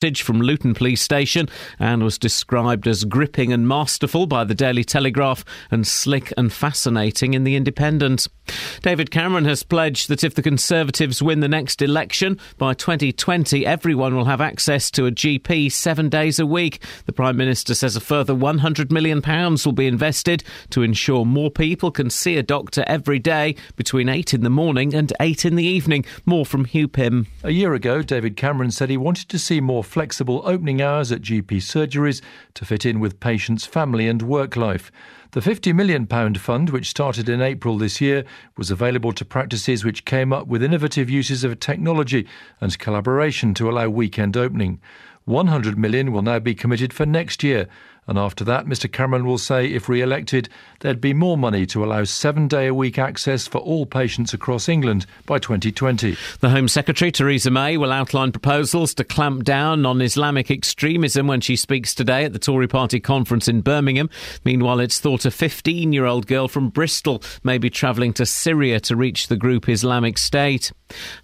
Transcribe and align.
from 0.00 0.40
Luton 0.40 0.72
Police 0.72 1.02
Station 1.02 1.46
and 1.78 2.02
was 2.02 2.16
described 2.16 2.88
as 2.88 3.04
gripping 3.04 3.52
and 3.52 3.68
masterful 3.68 4.26
by 4.26 4.44
the 4.44 4.54
Daily 4.54 4.82
Telegraph 4.82 5.44
and 5.70 5.86
slick 5.86 6.32
and 6.38 6.50
fascinating 6.50 7.34
in 7.34 7.44
The 7.44 7.54
Independent. 7.54 8.26
David 8.80 9.10
Cameron 9.10 9.44
has 9.44 9.62
pledged 9.62 10.08
that 10.08 10.24
if 10.24 10.34
the 10.34 10.42
Conservatives 10.42 11.20
win 11.20 11.40
the 11.40 11.48
next 11.48 11.82
election 11.82 12.40
by 12.56 12.72
2020, 12.72 13.66
everyone 13.66 14.16
will 14.16 14.24
have 14.24 14.40
access 14.40 14.90
to 14.92 15.04
a 15.04 15.10
GP 15.10 15.70
seven 15.70 16.08
days 16.08 16.38
a 16.38 16.46
week. 16.46 16.82
The 17.04 17.12
Prime 17.12 17.36
Minister 17.36 17.74
says 17.74 17.94
a 17.94 18.00
further 18.00 18.32
£100 18.32 18.90
million 18.90 19.20
will 19.22 19.72
be 19.72 19.86
invested 19.86 20.42
to 20.70 20.82
ensure 20.82 21.26
more 21.26 21.50
people 21.50 21.90
can 21.90 22.08
see 22.08 22.38
a 22.38 22.42
doctor 22.42 22.84
every 22.86 23.18
day 23.18 23.54
between 23.76 24.08
8 24.08 24.32
in 24.32 24.44
the 24.44 24.50
morning 24.50 24.94
and 24.94 25.12
8 25.20 25.44
in 25.44 25.56
the 25.56 25.64
evening. 25.64 26.06
More 26.24 26.46
from 26.46 26.64
Hugh 26.64 26.88
Pym. 26.88 27.26
A 27.44 27.50
year 27.50 27.74
ago, 27.74 28.00
David 28.00 28.38
Cameron 28.38 28.70
said 28.70 28.88
he 28.88 28.96
wanted 28.96 29.28
to 29.28 29.38
see 29.38 29.60
more 29.60 29.84
flexible 29.90 30.40
opening 30.44 30.80
hours 30.80 31.10
at 31.10 31.20
GP 31.20 31.56
surgeries 31.56 32.22
to 32.54 32.64
fit 32.64 32.86
in 32.86 33.00
with 33.00 33.18
patients' 33.18 33.66
family 33.66 34.06
and 34.06 34.22
work 34.22 34.56
life. 34.56 34.92
The 35.32 35.40
£50 35.40 35.74
million 35.74 36.06
fund, 36.36 36.70
which 36.70 36.88
started 36.88 37.28
in 37.28 37.42
April 37.42 37.76
this 37.76 38.00
year, 38.00 38.24
was 38.56 38.70
available 38.70 39.12
to 39.12 39.24
practices 39.24 39.84
which 39.84 40.04
came 40.04 40.32
up 40.32 40.46
with 40.46 40.62
innovative 40.62 41.10
uses 41.10 41.42
of 41.42 41.58
technology 41.58 42.26
and 42.60 42.78
collaboration 42.78 43.52
to 43.54 43.68
allow 43.68 43.88
weekend 43.88 44.36
opening. 44.36 44.80
100 45.24 45.76
million 45.76 46.12
will 46.12 46.22
now 46.22 46.38
be 46.38 46.54
committed 46.54 46.92
for 46.92 47.04
next 47.04 47.42
year, 47.42 47.66
and 48.10 48.18
after 48.18 48.42
that, 48.42 48.66
Mr 48.66 48.90
Cameron 48.90 49.24
will 49.24 49.38
say 49.38 49.66
if 49.66 49.88
re 49.88 50.00
elected, 50.02 50.48
there'd 50.80 51.00
be 51.00 51.14
more 51.14 51.38
money 51.38 51.64
to 51.66 51.84
allow 51.84 52.02
seven 52.02 52.48
day 52.48 52.66
a 52.66 52.74
week 52.74 52.98
access 52.98 53.46
for 53.46 53.58
all 53.58 53.86
patients 53.86 54.34
across 54.34 54.68
England 54.68 55.06
by 55.26 55.38
2020. 55.38 56.16
The 56.40 56.50
Home 56.50 56.66
Secretary, 56.66 57.12
Theresa 57.12 57.52
May, 57.52 57.76
will 57.76 57.92
outline 57.92 58.32
proposals 58.32 58.94
to 58.94 59.04
clamp 59.04 59.44
down 59.44 59.86
on 59.86 60.02
Islamic 60.02 60.50
extremism 60.50 61.28
when 61.28 61.40
she 61.40 61.54
speaks 61.54 61.94
today 61.94 62.24
at 62.24 62.32
the 62.32 62.40
Tory 62.40 62.66
party 62.66 62.98
conference 62.98 63.46
in 63.46 63.60
Birmingham. 63.60 64.10
Meanwhile, 64.44 64.80
it's 64.80 64.98
thought 64.98 65.24
a 65.24 65.30
15 65.30 65.92
year 65.92 66.06
old 66.06 66.26
girl 66.26 66.48
from 66.48 66.68
Bristol 66.68 67.22
may 67.44 67.58
be 67.58 67.70
travelling 67.70 68.12
to 68.14 68.26
Syria 68.26 68.80
to 68.80 68.96
reach 68.96 69.28
the 69.28 69.36
group 69.36 69.68
Islamic 69.68 70.18
State. 70.18 70.72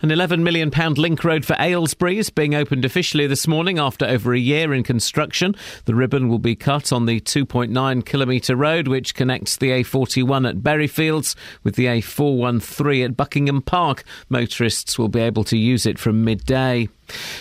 An 0.02 0.10
£11 0.10 0.42
million 0.42 0.70
link 0.94 1.24
road 1.24 1.44
for 1.44 1.56
Aylesbury 1.58 2.18
is 2.18 2.30
being 2.30 2.54
opened 2.54 2.84
officially 2.84 3.26
this 3.26 3.48
morning 3.48 3.80
after 3.80 4.06
over 4.06 4.32
a 4.32 4.38
year 4.38 4.72
in 4.72 4.84
construction. 4.84 5.56
The 5.86 5.96
ribbon 5.96 6.28
will 6.28 6.38
be 6.38 6.54
cut 6.54 6.75
on 6.92 7.06
the 7.06 7.20
2.9 7.20 8.04
kilometre 8.04 8.54
road 8.54 8.88
which 8.88 9.14
connects 9.14 9.56
the 9.56 9.70
A41 9.70 10.48
at 10.48 10.56
Berryfields 10.56 11.34
with 11.62 11.74
the 11.76 11.86
A413 11.86 13.04
at 13.04 13.16
Buckingham 13.16 13.62
Park. 13.62 14.04
Motorists 14.28 14.98
will 14.98 15.08
be 15.08 15.20
able 15.20 15.44
to 15.44 15.56
use 15.56 15.86
it 15.86 15.98
from 15.98 16.24
midday. 16.24 16.88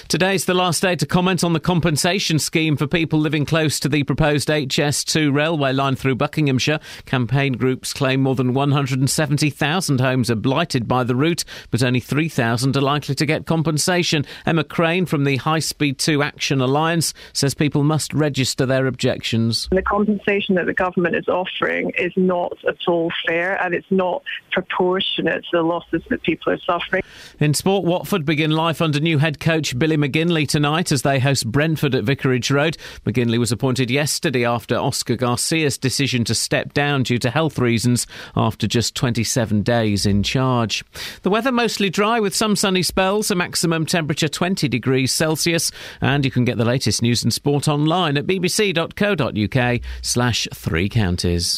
Today's 0.07 0.45
the 0.45 0.53
last 0.53 0.81
day 0.81 0.95
to 0.95 1.05
comment 1.05 1.43
on 1.43 1.53
the 1.53 1.59
compensation 1.59 2.39
scheme 2.39 2.77
for 2.77 2.87
people 2.87 3.19
living 3.19 3.45
close 3.45 3.79
to 3.79 3.89
the 3.89 4.03
proposed 4.03 4.49
HS2 4.49 5.33
railway 5.33 5.73
line 5.73 5.95
through 5.95 6.15
Buckinghamshire. 6.15 6.79
Campaign 7.05 7.53
groups 7.53 7.93
claim 7.93 8.21
more 8.21 8.35
than 8.35 8.53
170,000 8.53 9.99
homes 9.99 10.29
are 10.29 10.35
blighted 10.35 10.87
by 10.87 11.03
the 11.03 11.15
route, 11.15 11.43
but 11.71 11.83
only 11.83 11.99
3,000 11.99 12.77
are 12.77 12.81
likely 12.81 13.15
to 13.15 13.25
get 13.25 13.45
compensation. 13.45 14.25
Emma 14.45 14.63
Crane 14.63 15.05
from 15.05 15.23
the 15.23 15.37
High 15.37 15.59
Speed 15.59 15.97
2 15.97 16.21
Action 16.21 16.61
Alliance 16.61 17.13
says 17.33 17.53
people 17.53 17.83
must 17.83 18.13
register 18.13 18.65
their 18.65 18.87
objections. 18.87 19.67
The 19.71 19.81
compensation 19.81 20.55
that 20.55 20.65
the 20.65 20.73
government 20.73 21.15
is 21.15 21.27
offering 21.27 21.91
is 21.97 22.13
not 22.15 22.57
at 22.67 22.77
all 22.87 23.11
fair 23.27 23.61
and 23.61 23.73
it's 23.73 23.89
not 23.89 24.23
proportionate 24.51 25.43
to 25.45 25.57
the 25.57 25.63
losses 25.63 26.01
that 26.09 26.21
people 26.23 26.53
are 26.53 26.59
suffering. 26.59 27.03
In 27.39 27.53
sport, 27.53 27.85
Watford 27.85 28.25
begin 28.25 28.51
life 28.51 28.81
under 28.81 28.99
new 28.99 29.17
head 29.17 29.39
coach 29.39 29.54
coach 29.55 29.79
Billy 29.79 29.95
McKinlay 29.95 30.45
tonight 30.45 30.91
as 30.91 31.03
they 31.03 31.17
host 31.17 31.49
Brentford 31.49 31.95
at 31.95 32.03
Vicarage 32.03 32.51
Road. 32.51 32.75
McKinlay 33.05 33.37
was 33.37 33.53
appointed 33.53 33.89
yesterday 33.89 34.43
after 34.43 34.75
Oscar 34.75 35.15
Garcia's 35.15 35.77
decision 35.77 36.25
to 36.25 36.35
step 36.35 36.73
down 36.73 37.03
due 37.03 37.17
to 37.19 37.29
health 37.29 37.57
reasons 37.57 38.05
after 38.35 38.67
just 38.67 38.95
27 38.95 39.63
days 39.63 40.05
in 40.05 40.23
charge. 40.23 40.83
The 41.21 41.29
weather 41.29 41.53
mostly 41.53 41.89
dry 41.89 42.19
with 42.19 42.35
some 42.35 42.57
sunny 42.57 42.83
spells, 42.83 43.31
a 43.31 43.35
maximum 43.35 43.85
temperature 43.85 44.27
20 44.27 44.67
degrees 44.67 45.13
Celsius, 45.13 45.71
and 46.01 46.25
you 46.25 46.31
can 46.31 46.43
get 46.43 46.57
the 46.57 46.65
latest 46.65 47.01
news 47.01 47.23
and 47.23 47.33
sport 47.33 47.69
online 47.69 48.17
at 48.17 48.27
bbc.co.uk 48.27 49.81
slash 50.01 50.49
three 50.53 50.89
counties. 50.89 51.57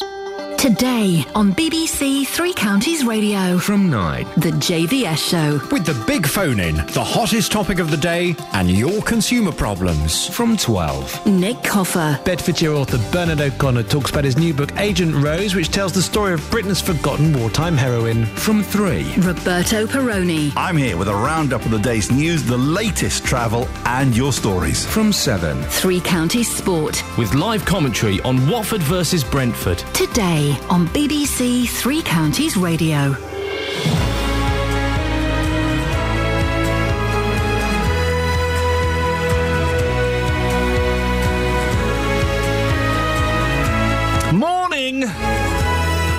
Today 0.58 1.24
on 1.36 1.52
BBC 1.52 2.26
Three 2.26 2.52
Counties 2.52 3.04
Radio. 3.04 3.58
From 3.58 3.88
9. 3.88 4.24
The 4.38 4.50
JVS 4.50 5.30
Show. 5.30 5.60
With 5.70 5.86
the 5.86 5.94
big 6.04 6.26
phone 6.26 6.58
in, 6.58 6.74
the 6.88 7.04
hottest 7.04 7.52
topic 7.52 7.78
of 7.78 7.92
the 7.92 7.96
day, 7.96 8.34
and 8.54 8.68
your 8.68 9.00
consumer 9.02 9.52
problems. 9.52 10.26
From 10.26 10.56
12. 10.56 11.26
Nick 11.26 11.62
Coffer. 11.62 12.18
Bedfordshire 12.24 12.72
author 12.72 12.98
Bernard 13.12 13.40
O'Connor 13.40 13.84
talks 13.84 14.10
about 14.10 14.24
his 14.24 14.36
new 14.36 14.52
book 14.52 14.76
Agent 14.78 15.14
Rose, 15.14 15.54
which 15.54 15.68
tells 15.70 15.92
the 15.92 16.02
story 16.02 16.32
of 16.34 16.50
Britain's 16.50 16.80
forgotten 16.80 17.38
wartime 17.38 17.76
heroine. 17.76 18.26
From 18.26 18.64
3. 18.64 19.14
Roberto 19.18 19.86
Perrone. 19.86 20.52
I'm 20.56 20.76
here 20.76 20.96
with 20.96 21.06
a 21.06 21.14
roundup 21.14 21.64
of 21.66 21.70
the 21.70 21.78
day's 21.78 22.10
news, 22.10 22.42
the 22.42 22.58
latest 22.58 23.24
travel, 23.24 23.68
and 23.84 24.14
your 24.16 24.32
stories. 24.32 24.84
From 24.84 25.12
7. 25.12 25.62
Three 25.62 26.00
Counties 26.00 26.50
Sport. 26.50 27.00
With 27.16 27.32
live 27.34 27.64
commentary 27.64 28.20
on 28.22 28.48
Watford 28.48 28.82
versus 28.82 29.22
Brentford. 29.22 29.78
Today 29.94 30.47
on 30.70 30.86
BBC 30.88 31.68
Three 31.68 32.02
Counties 32.02 32.56
Radio. 32.56 33.16
Morning! 44.32 45.00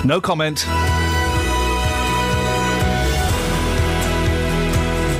No 0.04 0.20
comment. 0.20 0.64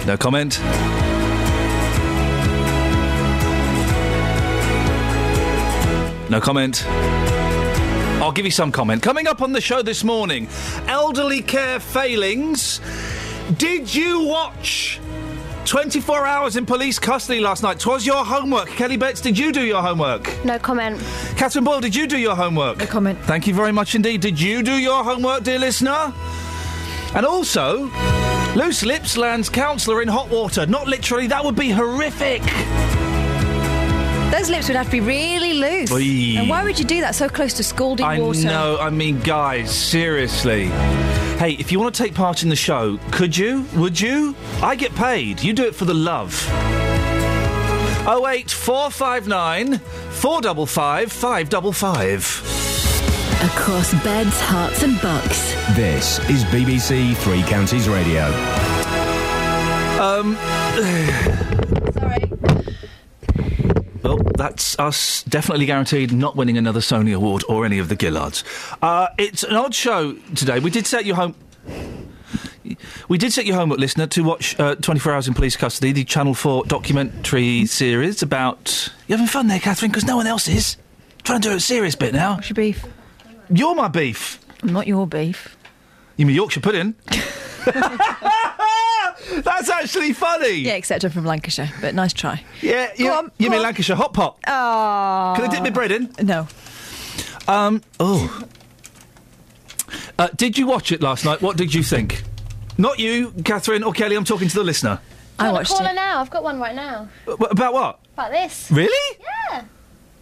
No 0.06 0.16
comment. 0.16 0.60
No 6.31 6.41
comment. 6.41 6.84
I'll 8.21 8.33
give 8.33 8.45
you 8.45 8.51
some 8.51 8.71
comment. 8.71 9.03
Coming 9.03 9.27
up 9.27 9.41
on 9.41 9.53
the 9.53 9.63
show 9.63 9.81
this 9.81 10.05
morning 10.05 10.47
elderly 10.89 11.41
care 11.41 11.81
failings. 11.81 12.81
Did 13.57 13.93
you 13.93 14.25
watch 14.25 15.01
24 15.65 16.27
hours 16.27 16.57
in 16.57 16.67
police 16.67 16.99
custody 16.99 17.41
last 17.41 17.63
night? 17.63 17.81
Twas 17.81 18.05
your 18.05 18.23
homework. 18.23 18.69
Kelly 18.69 18.99
Betts, 18.99 19.23
did 19.23 19.39
you 19.39 19.53
do 19.53 19.63
your 19.63 19.81
homework? 19.81 20.45
No 20.45 20.59
comment. 20.59 21.01
Catherine 21.39 21.65
Boyle, 21.65 21.81
did 21.81 21.95
you 21.95 22.07
do 22.07 22.19
your 22.19 22.37
homework? 22.37 22.77
No 22.77 22.87
comment. 22.87 23.19
Thank 23.21 23.47
you 23.47 23.55
very 23.55 23.73
much 23.73 23.95
indeed. 23.95 24.21
Did 24.21 24.39
you 24.39 24.63
do 24.63 24.77
your 24.77 25.03
homework, 25.03 25.43
dear 25.43 25.59
listener? 25.59 26.13
And 27.15 27.25
also, 27.25 27.91
Loose 28.55 28.85
Lips 28.85 29.17
lands 29.17 29.49
counsellor 29.49 30.03
in 30.03 30.09
hot 30.09 30.29
water. 30.29 30.67
Not 30.67 30.87
literally, 30.87 31.27
that 31.29 31.43
would 31.43 31.57
be 31.57 31.71
horrific. 31.71 32.43
Those 34.31 34.49
lips 34.49 34.69
would 34.69 34.77
have 34.77 34.87
to 34.87 34.93
be 34.93 35.01
really 35.01 35.55
loose. 35.55 35.91
Oy. 35.93 36.37
And 36.39 36.49
why 36.49 36.63
would 36.65 36.79
you 36.79 36.85
do 36.85 37.01
that 37.01 37.15
so 37.17 37.29
close 37.29 37.53
to 37.55 37.65
scalding 37.65 38.07
I 38.07 38.21
water? 38.21 38.45
know, 38.45 38.79
I 38.81 38.89
mean, 38.91 39.19
guys, 39.21 39.75
seriously. 39.75 40.67
Hey, 41.39 41.53
if 41.59 41.73
you 41.73 41.81
want 41.81 41.95
to 41.95 42.03
take 42.03 42.15
part 42.15 42.43
in 42.45 42.49
the 42.49 42.57
show, 42.57 42.99
could 43.11 43.37
you? 43.37 43.65
Would 43.75 44.01
you? 44.01 44.37
I 44.63 44.77
get 44.77 44.95
paid. 44.95 45.43
You 45.43 45.53
do 45.53 45.65
it 45.67 45.75
for 45.75 45.85
the 45.85 45.95
love. 45.95 46.33
08459 48.07 49.79
455 49.79 51.13
555. 51.13 52.61
Across 53.43 53.95
beds, 54.05 54.41
hearts, 54.43 54.83
and 54.83 55.01
bucks. 55.01 55.55
This 55.75 56.19
is 56.31 56.45
BBC 56.45 57.17
Three 57.17 57.43
Counties 57.43 57.89
Radio. 57.89 58.27
Um. 59.99 60.37
Sorry. 61.99 62.30
Well, 64.03 64.19
that's 64.37 64.78
us 64.78 65.22
definitely 65.25 65.66
guaranteed 65.66 66.13
not 66.13 66.36
winning 66.36 66.57
another 66.57 66.80
Sony 66.80 67.15
Award 67.15 67.45
or 67.48 67.65
any 67.65 67.78
of 67.78 67.89
the 67.89 67.97
Gillards. 67.97 68.45
Uh, 68.80 69.09
it's 69.19 69.42
an 69.42 69.54
odd 69.57 69.75
show 69.75 70.15
today. 70.34 70.59
We 70.59 70.71
did 70.71 70.86
set 70.86 71.04
you 71.04 71.15
home. 71.15 71.34
We 73.09 73.19
did 73.19 73.33
set 73.33 73.45
your 73.47 73.57
homework, 73.57 73.78
listener, 73.80 74.07
to 74.09 74.22
watch 74.22 74.59
uh, 74.59 74.77
24 74.77 75.13
Hours 75.13 75.28
in 75.28 75.34
Police 75.34 75.57
Custody, 75.57 75.92
the 75.92 76.04
Channel 76.04 76.34
4 76.34 76.65
documentary 76.65 77.66
series 77.66 78.22
about. 78.22 78.92
You 79.09 79.15
having 79.16 79.27
fun 79.27 79.48
there, 79.48 79.59
Catherine? 79.59 79.91
Because 79.91 80.04
no 80.04 80.16
one 80.16 80.27
else 80.27 80.48
is. 80.48 80.77
Trying 81.25 81.41
to 81.42 81.48
do 81.51 81.54
a 81.57 81.60
serious 81.60 81.95
bit 81.97 82.15
now. 82.15 82.36
What's 82.36 82.48
your 82.48 82.54
beef? 82.54 82.84
You're 83.51 83.75
my 83.75 83.89
beef. 83.89 84.39
I'm 84.63 84.72
not 84.72 84.86
your 84.86 85.07
beef. 85.07 85.57
You 86.16 86.27
mean 86.27 86.36
Yorkshire 86.36 86.60
pudding? 86.60 86.95
That's 89.38 89.68
actually 89.71 90.12
funny. 90.12 90.59
Yeah, 90.59 90.74
except 90.74 91.04
I'm 91.04 91.10
from 91.10 91.24
Lancashire, 91.24 91.71
but 91.80 91.94
nice 91.94 92.12
try. 92.12 92.42
Yeah, 92.60 92.91
you, 92.97 93.10
on, 93.10 93.30
you 93.38 93.50
mean 93.50 93.59
on. 93.59 93.65
Lancashire 93.65 93.97
hot 93.97 94.12
pot? 94.12 94.38
Oh. 94.47 95.34
Can 95.36 95.44
I 95.44 95.48
dip 95.50 95.62
my 95.62 95.71
bread 95.71 95.92
in? 95.92 96.12
No. 96.22 96.48
Um. 97.48 97.82
Oh. 97.98 98.44
Uh, 100.18 100.28
did 100.36 100.59
you 100.59 100.66
watch 100.66 100.92
it 100.92 101.00
last 101.00 101.24
night? 101.24 101.41
What 101.41 101.56
did 101.56 101.72
you 101.74 101.82
think? 101.82 102.22
Not 102.78 102.98
you, 102.98 103.32
Catherine 103.44 103.82
or 103.82 103.92
Kelly. 103.92 104.16
I'm 104.16 104.24
talking 104.24 104.48
to 104.48 104.54
the 104.54 104.65
listener. 104.65 105.00
I 105.38 105.44
Got 105.44 105.50
a 105.50 105.53
watched 105.54 105.71
caller 105.71 105.91
it. 105.91 105.94
now. 105.94 106.21
I've 106.21 106.30
got 106.30 106.42
one 106.42 106.60
right 106.60 106.74
now. 106.74 107.09
Uh, 107.27 107.32
about 107.32 107.72
what? 107.72 108.00
About 108.15 108.30
this. 108.30 108.71
Really? 108.71 109.18
Yeah. 109.50 109.65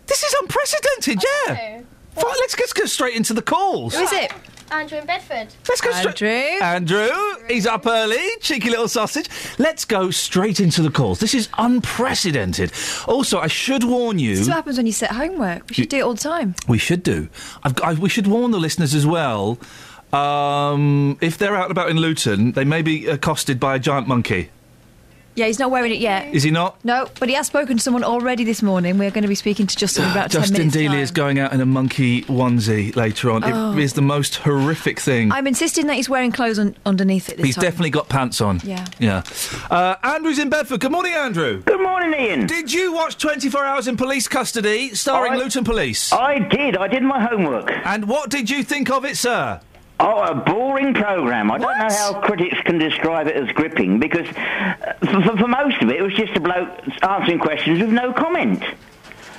This 0.07 0.23
is 0.23 0.35
unprecedented, 0.41 1.23
yeah. 1.47 1.83
Fine, 2.15 2.25
let's, 2.41 2.59
let's 2.59 2.73
go 2.73 2.87
straight 2.87 3.15
into 3.17 3.35
the 3.35 3.43
calls. 3.43 3.95
Who 3.95 4.03
is 4.03 4.13
it? 4.13 4.33
Andrew 4.71 4.99
in 4.99 5.07
Bedford. 5.07 5.49
Let's 5.69 5.81
go 5.81 5.91
straight. 5.93 6.61
Andrew. 6.63 6.99
Andrew, 6.99 7.47
he's 7.49 7.67
up 7.67 7.87
early, 7.87 8.25
cheeky 8.41 8.71
little 8.71 8.89
sausage. 8.89 9.29
Let's 9.59 9.85
go 9.85 10.11
straight 10.11 10.61
into 10.61 10.83
the 10.83 10.91
calls. 10.91 11.21
This 11.21 11.35
is 11.35 11.49
unprecedented. 11.59 12.73
Also, 13.07 13.39
I 13.39 13.47
should 13.47 13.85
warn 13.85 14.19
you. 14.19 14.31
This 14.31 14.41
is 14.41 14.49
what 14.49 14.57
happens 14.57 14.77
when 14.77 14.87
you 14.87 14.93
set 14.93 15.13
homework. 15.13 15.69
We 15.69 15.75
should 15.75 15.89
do 15.89 15.99
it 15.99 16.03
all 16.03 16.15
the 16.15 16.21
time. 16.21 16.55
We 16.67 16.79
should 16.79 17.03
do. 17.03 17.29
I've 17.63 17.81
I, 17.83 17.95
we 17.95 18.09
should 18.09 18.27
warn 18.27 18.51
the 18.51 18.59
listeners 18.61 18.95
as 18.95 19.07
well. 19.07 19.59
Um, 20.13 21.19
if 21.21 21.37
they're 21.39 21.55
out 21.55 21.65
and 21.65 21.73
about 21.73 21.91
in 21.91 21.99
Luton, 21.99 22.53
they 22.53 22.65
may 22.65 22.83
be 22.83 23.07
accosted 23.07 23.61
by 23.61 23.77
a 23.77 23.79
giant 23.79 24.09
monkey. 24.09 24.51
Yeah, 25.39 25.47
he's 25.47 25.61
not 25.61 25.71
wearing 25.71 25.93
it 25.93 25.99
yet. 25.99 26.35
Is 26.35 26.43
he 26.43 26.51
not? 26.51 26.85
No, 26.85 27.09
but 27.21 27.29
he 27.29 27.35
has 27.37 27.47
spoken 27.47 27.77
to 27.77 27.83
someone 27.83 28.03
already 28.03 28.43
this 28.43 28.61
morning. 28.61 28.99
We're 28.99 29.13
going 29.13 29.23
to 29.23 29.29
be 29.29 29.37
speaking 29.37 29.69
to 29.69 29.77
Justin 29.77 30.05
in 30.05 30.11
about 30.11 30.33
10 30.33 30.41
Justin 30.41 30.59
minutes. 30.59 30.77
Dealey 30.77 30.87
time. 30.89 30.99
is 30.99 31.11
going 31.13 31.39
out 31.39 31.53
in 31.53 31.61
a 31.61 31.67
monkey 31.67 32.23
onesie 32.23 32.95
later 32.97 33.31
on. 33.31 33.45
Oh. 33.45 33.73
It 33.73 33.79
is 33.79 33.93
the 33.93 34.03
most 34.03 34.35
horrific 34.37 34.99
thing. 34.99 35.31
I'm 35.31 35.47
insisting 35.47 35.87
that 35.87 35.95
he's 35.95 36.09
wearing 36.09 36.33
clothes 36.33 36.59
un- 36.59 36.77
underneath 36.85 37.29
it 37.29 37.37
this 37.37 37.47
He's 37.47 37.55
time. 37.55 37.63
definitely 37.63 37.91
got 37.91 38.09
pants 38.09 38.41
on. 38.41 38.61
Yeah. 38.65 38.85
Yeah. 38.99 39.23
Uh, 39.71 39.95
Andrew's 40.03 40.41
in 40.41 40.51
Bedford. 40.51 40.81
Good 40.81 40.91
morning, 40.93 41.13
Andrew. 41.13 41.63
Good 41.63 41.81
morning, 41.81 42.13
Iain. 42.15 42.47
Did 42.49 42.73
you 42.73 42.93
watch 42.93 43.17
24 43.19 43.65
Hours 43.65 43.87
in 43.87 43.97
Police 43.97 44.27
Custody 44.27 44.95
starring 44.97 45.35
I- 45.35 45.37
Luton 45.37 45.63
Police? 45.63 46.13
I 46.13 46.41
did. 46.41 46.77
I 46.77 46.89
did 46.89 47.05
my 47.05 47.25
homework. 47.25 47.71
And 47.85 48.09
what 48.09 48.29
did 48.31 48.51
you 48.51 48.65
think 48.65 48.91
of 48.91 49.05
it, 49.05 49.17
sir? 49.17 49.61
Oh, 50.01 50.23
a 50.23 50.35
boring 50.35 50.95
programme. 50.95 51.51
I 51.51 51.59
don't 51.59 51.77
know 51.79 51.89
how 51.89 52.21
critics 52.21 52.61
can 52.65 52.79
describe 52.79 53.27
it 53.27 53.35
as 53.37 53.49
gripping 53.53 53.99
because 53.99 54.29
uh, 54.29 54.95
for, 55.01 55.23
for, 55.23 55.37
for 55.39 55.49
most 55.49 55.83
of 55.83 55.89
it, 55.91 55.97
it 55.97 56.03
was 56.03 56.15
just 56.15 56.37
a 56.37 56.41
bloke 56.41 56.69
answering 57.03 57.41
questions 57.41 57.81
with 57.81 57.91
no 57.91 58.13
comment. 58.13 58.63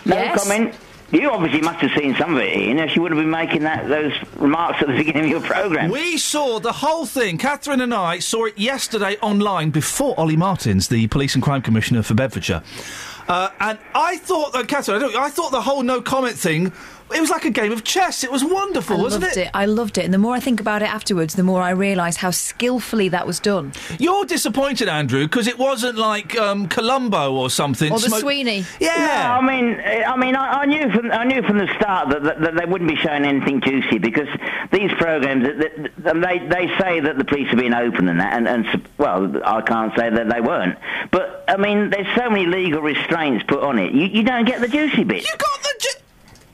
No 0.06 0.16
Yes. 0.16 0.44
comment. 0.44 0.76
You 1.12 1.32
obviously 1.32 1.62
must 1.62 1.80
have 1.80 1.92
seen 2.00 2.16
some 2.18 2.36
of 2.36 2.42
it, 2.44 2.56
Iain, 2.56 2.78
else 2.78 2.96
you 2.96 3.02
wouldn't 3.02 3.18
have 3.18 3.26
been 3.26 3.32
making 3.32 3.64
that, 3.64 3.88
those 3.88 4.14
remarks 4.36 4.80
at 4.82 4.88
the 4.90 4.94
beginning 4.96 5.24
of 5.24 5.30
your 5.30 5.42
programme. 5.42 5.90
We 5.90 6.18
saw 6.18 6.60
the 6.60 6.72
whole 6.72 7.08
thing. 7.08 7.40
Catherine 7.40 7.82
and 7.82 7.94
I 7.96 8.20
saw 8.20 8.46
it 8.46 8.56
yesterday 8.60 9.18
online 9.22 9.72
before 9.72 10.14
Olly 10.20 10.36
Martins, 10.36 10.88
the 10.88 11.08
Police 11.08 11.34
and 11.34 11.44
Crime 11.44 11.64
Commissioner 11.64 12.04
for 12.04 12.14
Bedfordshire. 12.14 12.62
Uh, 13.28 13.50
and 13.60 13.80
I 13.96 14.18
thought, 14.18 14.56
uh, 14.56 14.64
Catherine, 14.66 14.98
I, 14.98 15.00
don't, 15.00 15.16
I 15.16 15.30
thought 15.30 15.52
the 15.52 15.62
whole 15.62 15.82
no 15.82 16.00
comment 16.00 16.36
thing, 16.36 16.74
it 17.14 17.22
was 17.22 17.30
like 17.30 17.46
a 17.46 17.50
game 17.50 17.72
of 17.72 17.84
chess. 17.84 18.24
It 18.24 18.32
was 18.32 18.44
wonderful, 18.44 18.98
I 18.98 19.02
wasn't 19.02 19.24
loved 19.24 19.38
it? 19.38 19.42
it? 19.48 19.52
I 19.54 19.66
loved 19.66 19.98
it. 19.98 20.06
And 20.06 20.14
the 20.14 20.18
more 20.18 20.36
I 20.36 20.40
think 20.40 20.60
about 20.60 20.82
it 20.82 20.90
afterwards, 20.94 21.36
the 21.36 21.44
more 21.44 21.62
I 21.62 21.72
realise 21.72 22.18
how 22.18 22.32
skillfully 22.32 23.10
that 23.10 23.26
was 23.28 23.40
done. 23.40 23.72
You're 24.00 24.26
disappointed, 24.26 24.88
Andrew, 24.88 25.24
because 25.26 25.48
it 25.48 25.58
wasn't 25.58 25.98
like 25.98 26.38
um, 26.38 26.68
Columbo 26.68 27.34
or 27.34 27.50
something. 27.50 27.92
Or 27.92 28.00
the 28.00 28.08
Smoke- 28.10 28.22
Sweeney. 28.22 28.66
Yeah. 28.80 28.96
No, 28.98 29.48
I 29.48 29.62
mean, 29.62 29.80
I 30.06 30.18
mean, 30.18 30.36
I, 30.36 30.62
I 30.62 30.66
knew 30.66 30.92
from 30.92 31.12
I 31.12 31.24
knew 31.24 31.42
from 31.44 31.58
the 31.58 31.68
start 31.76 32.10
that, 32.10 32.24
that, 32.24 32.42
that 32.42 32.56
they 32.58 32.66
wouldn't 32.66 32.90
be 32.90 32.96
showing 32.98 33.26
anything 33.26 33.62
juicy 33.62 33.98
because 33.98 34.28
these 34.72 34.92
programs, 34.94 35.44
that, 35.46 35.92
that, 35.98 36.22
they 36.22 36.40
they 36.48 36.68
say 36.78 37.00
that 37.00 37.18
the 37.18 37.26
police 37.26 37.52
are 37.54 37.58
being 37.58 37.74
open 37.74 38.08
and 38.08 38.20
that, 38.20 38.34
and, 38.34 38.48
and 38.48 38.88
well, 38.98 39.32
I 39.46 39.62
can't 39.62 39.96
say 39.98 40.10
that 40.10 40.30
they 40.30 40.42
weren't, 40.42 40.78
but 41.12 41.44
I 41.48 41.58
mean, 41.58 41.90
there's 41.90 42.08
so 42.16 42.30
many 42.30 42.46
legal 42.46 42.82
restraints 42.82 43.44
put 43.48 43.64
on 43.64 43.80
it, 43.80 43.94
you, 43.94 44.06
you 44.06 44.24
don't 44.24 44.46
get 44.46 44.62
the 44.62 44.68
juicy 44.68 45.04
bit. 45.04 45.24
You 45.24 45.38
got 45.38 45.62
the. 45.64 45.70
Ju- 45.80 45.90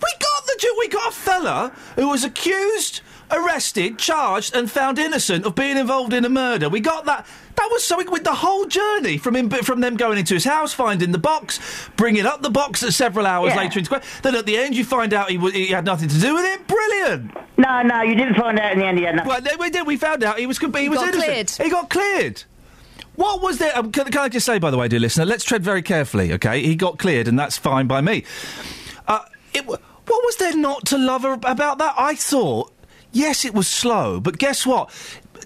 we 0.04 0.12
got 0.20 0.35
we 0.78 0.88
got 0.88 1.10
a 1.10 1.16
fella 1.16 1.72
who 1.96 2.10
was 2.10 2.24
accused, 2.24 3.02
arrested, 3.32 3.98
charged, 3.98 4.56
and 4.56 4.70
found 4.70 5.00
innocent 5.00 5.46
of 5.46 5.56
being 5.56 5.78
involved 5.78 6.14
in 6.14 6.26
a 6.26 6.30
murder. 6.30 6.70
We 6.70 6.80
got 6.80 7.06
that. 7.06 7.26
That 7.56 7.70
was 7.72 7.84
something 7.84 8.12
with 8.12 8.24
the 8.26 8.34
whole 8.34 8.66
journey 8.66 9.18
from 9.18 9.36
him, 9.36 9.50
from 9.50 9.80
them 9.80 9.96
going 9.96 10.18
into 10.18 10.34
his 10.34 10.44
house, 10.44 10.74
finding 10.74 11.12
the 11.14 11.18
box, 11.18 11.60
bringing 11.96 12.26
up 12.26 12.42
the 12.42 12.50
box 12.50 12.84
at 12.84 12.94
several 12.94 13.26
hours 13.26 13.54
Yeah. 13.54 13.62
later 13.62 13.80
into 13.80 14.02
Then 14.24 14.36
at 14.36 14.46
the 14.46 14.58
end, 14.58 14.76
you 14.76 14.84
find 14.84 15.14
out 15.14 15.30
he, 15.30 15.38
he 15.52 15.68
had 15.68 15.86
nothing 15.86 16.10
to 16.10 16.20
do 16.20 16.34
with 16.36 16.44
it. 16.46 16.68
Brilliant. 16.68 17.32
No, 17.58 17.82
no, 17.82 18.02
you 18.02 18.16
didn't 18.16 18.36
find 18.36 18.60
out 18.60 18.74
in 18.74 18.80
the 18.80 18.86
end. 18.86 18.98
He 19.00 19.06
had 19.06 19.16
nothing. 19.16 19.30
Well, 19.30 19.42
then 19.42 19.58
we 19.58 19.70
did. 19.70 19.88
We 19.88 19.96
found 19.98 20.24
out 20.24 20.38
he 20.38 20.46
was. 20.46 20.58
He, 20.58 20.66
He 20.68 20.90
was 20.90 21.00
got 21.00 21.08
innocent. 21.14 21.24
cleared. 21.24 21.50
He 21.52 21.70
got 21.70 21.90
cleared. 21.90 22.44
What 23.16 23.42
was 23.42 23.60
there? 23.60 23.78
Um, 23.78 23.94
can, 23.94 24.06
can 24.12 24.22
I 24.24 24.28
just 24.30 24.46
say, 24.46 24.60
by 24.60 24.70
the 24.72 24.78
way, 24.78 24.90
dear 24.90 25.00
listener, 25.00 25.26
let's 25.26 25.46
tread 25.46 25.64
very 25.64 25.82
carefully. 25.82 26.34
Okay, 26.34 26.62
he 26.62 26.76
got 26.76 27.00
cleared, 27.00 27.30
and 27.30 27.40
that's 27.40 27.58
fine 27.58 27.88
by 27.88 28.02
me. 28.02 28.26
Uh, 29.08 29.20
it, 29.54 29.66
what 30.08 30.24
was 30.26 30.36
there 30.38 30.56
not 30.56 30.86
to 30.88 30.98
love 30.98 31.26
about 31.26 31.78
that? 31.80 31.94
I 31.98 32.16
thought, 32.16 32.72
yes, 33.12 33.46
it 33.46 33.54
was 33.54 33.68
slow, 33.68 34.20
but 34.20 34.38
guess 34.38 34.66
what? 34.66 34.90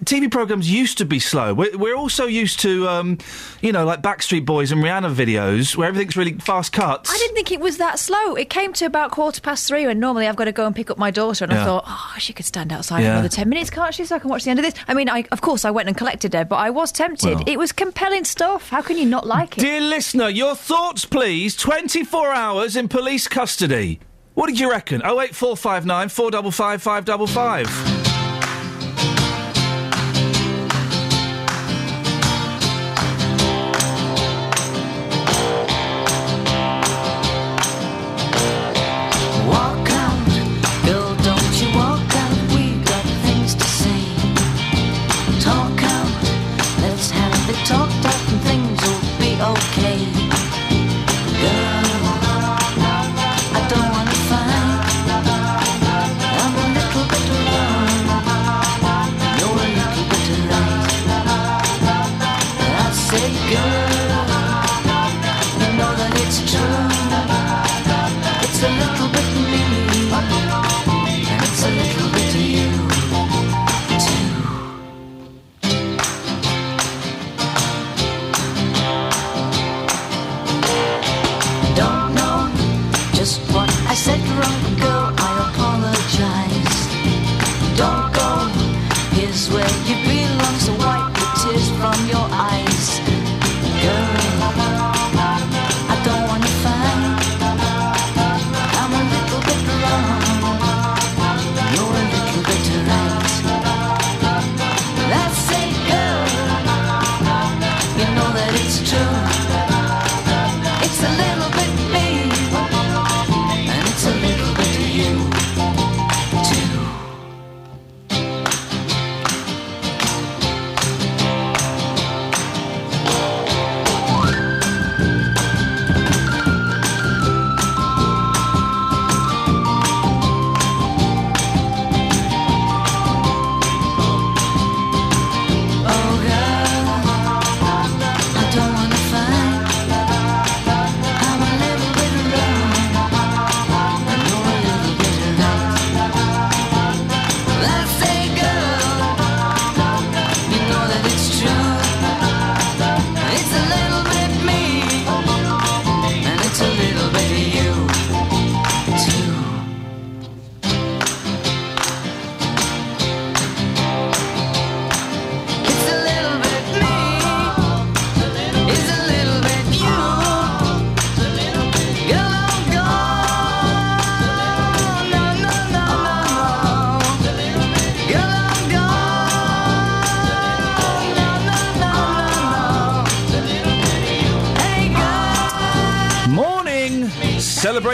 TV 0.06 0.32
programs 0.32 0.72
used 0.72 0.98
to 1.00 1.04
be 1.06 1.20
slow. 1.20 1.54
We're, 1.54 1.78
we're 1.78 1.96
also 1.96 2.26
used 2.26 2.60
to, 2.62 2.88
um, 2.88 3.18
you 3.62 3.74
know, 3.74 3.84
like 3.86 4.02
Backstreet 4.02 4.46
Boys 4.46 4.72
and 4.72 4.82
Rihanna 4.82 5.14
videos 5.14 5.76
where 5.76 5.90
everything's 5.90 6.16
really 6.16 6.34
fast 6.36 6.72
cuts. 6.72 7.12
I 7.12 7.18
didn't 7.18 7.36
think 7.36 7.52
it 7.52 7.60
was 7.60 7.78
that 7.80 8.00
slow. 8.00 8.36
It 8.36 8.50
came 8.50 8.72
to 8.74 8.86
about 8.86 9.12
quarter 9.12 9.42
past 9.42 9.68
three 9.68 9.86
when 9.88 10.00
normally 10.00 10.28
I've 10.28 10.38
got 10.38 10.46
to 10.46 10.54
go 10.54 10.66
and 10.66 10.74
pick 10.76 10.90
up 10.90 10.98
my 10.98 11.12
daughter, 11.12 11.44
and 11.44 11.52
Yeah. 11.52 11.64
I 11.64 11.66
thought, 11.66 11.84
oh, 11.88 12.16
she 12.18 12.32
could 12.32 12.46
stand 12.46 12.72
outside 12.72 13.02
Yeah. 13.02 13.14
another 13.14 13.28
10 13.28 13.50
minutes, 13.50 13.70
can't 13.72 13.94
she? 13.94 14.06
So 14.06 14.16
I 14.16 14.20
can 14.20 14.30
watch 14.30 14.46
the 14.46 14.52
end 14.52 14.60
of 14.60 14.64
this. 14.66 14.76
I 14.88 14.94
mean, 14.94 15.10
I, 15.10 15.26
of 15.34 15.42
course, 15.42 15.66
I 15.66 15.72
went 15.72 15.90
and 15.90 15.98
collected 15.98 16.34
her, 16.34 16.46
but 16.46 16.58
I 16.58 16.70
was 16.70 16.94
tempted. 16.94 17.36
Well. 17.36 17.44
It 17.46 17.58
was 17.60 17.74
compelling 17.74 18.24
stuff. 18.24 18.70
How 18.70 18.82
can 18.82 18.98
you 18.98 19.06
not 19.06 19.28
like 19.28 19.58
it? 19.58 19.62
Dear 19.62 19.82
listener, 19.82 20.30
your 20.30 20.56
thoughts, 20.56 21.04
please. 21.04 21.58
24 21.58 22.30
hours 22.32 22.78
in 22.78 22.88
police 22.88 23.28
custody. 23.28 24.00
What 24.40 24.48
did 24.48 24.58
you 24.58 24.72
reckon? 24.72 25.02
08459 25.02 26.08
455 26.08 26.82
555. 26.82 28.09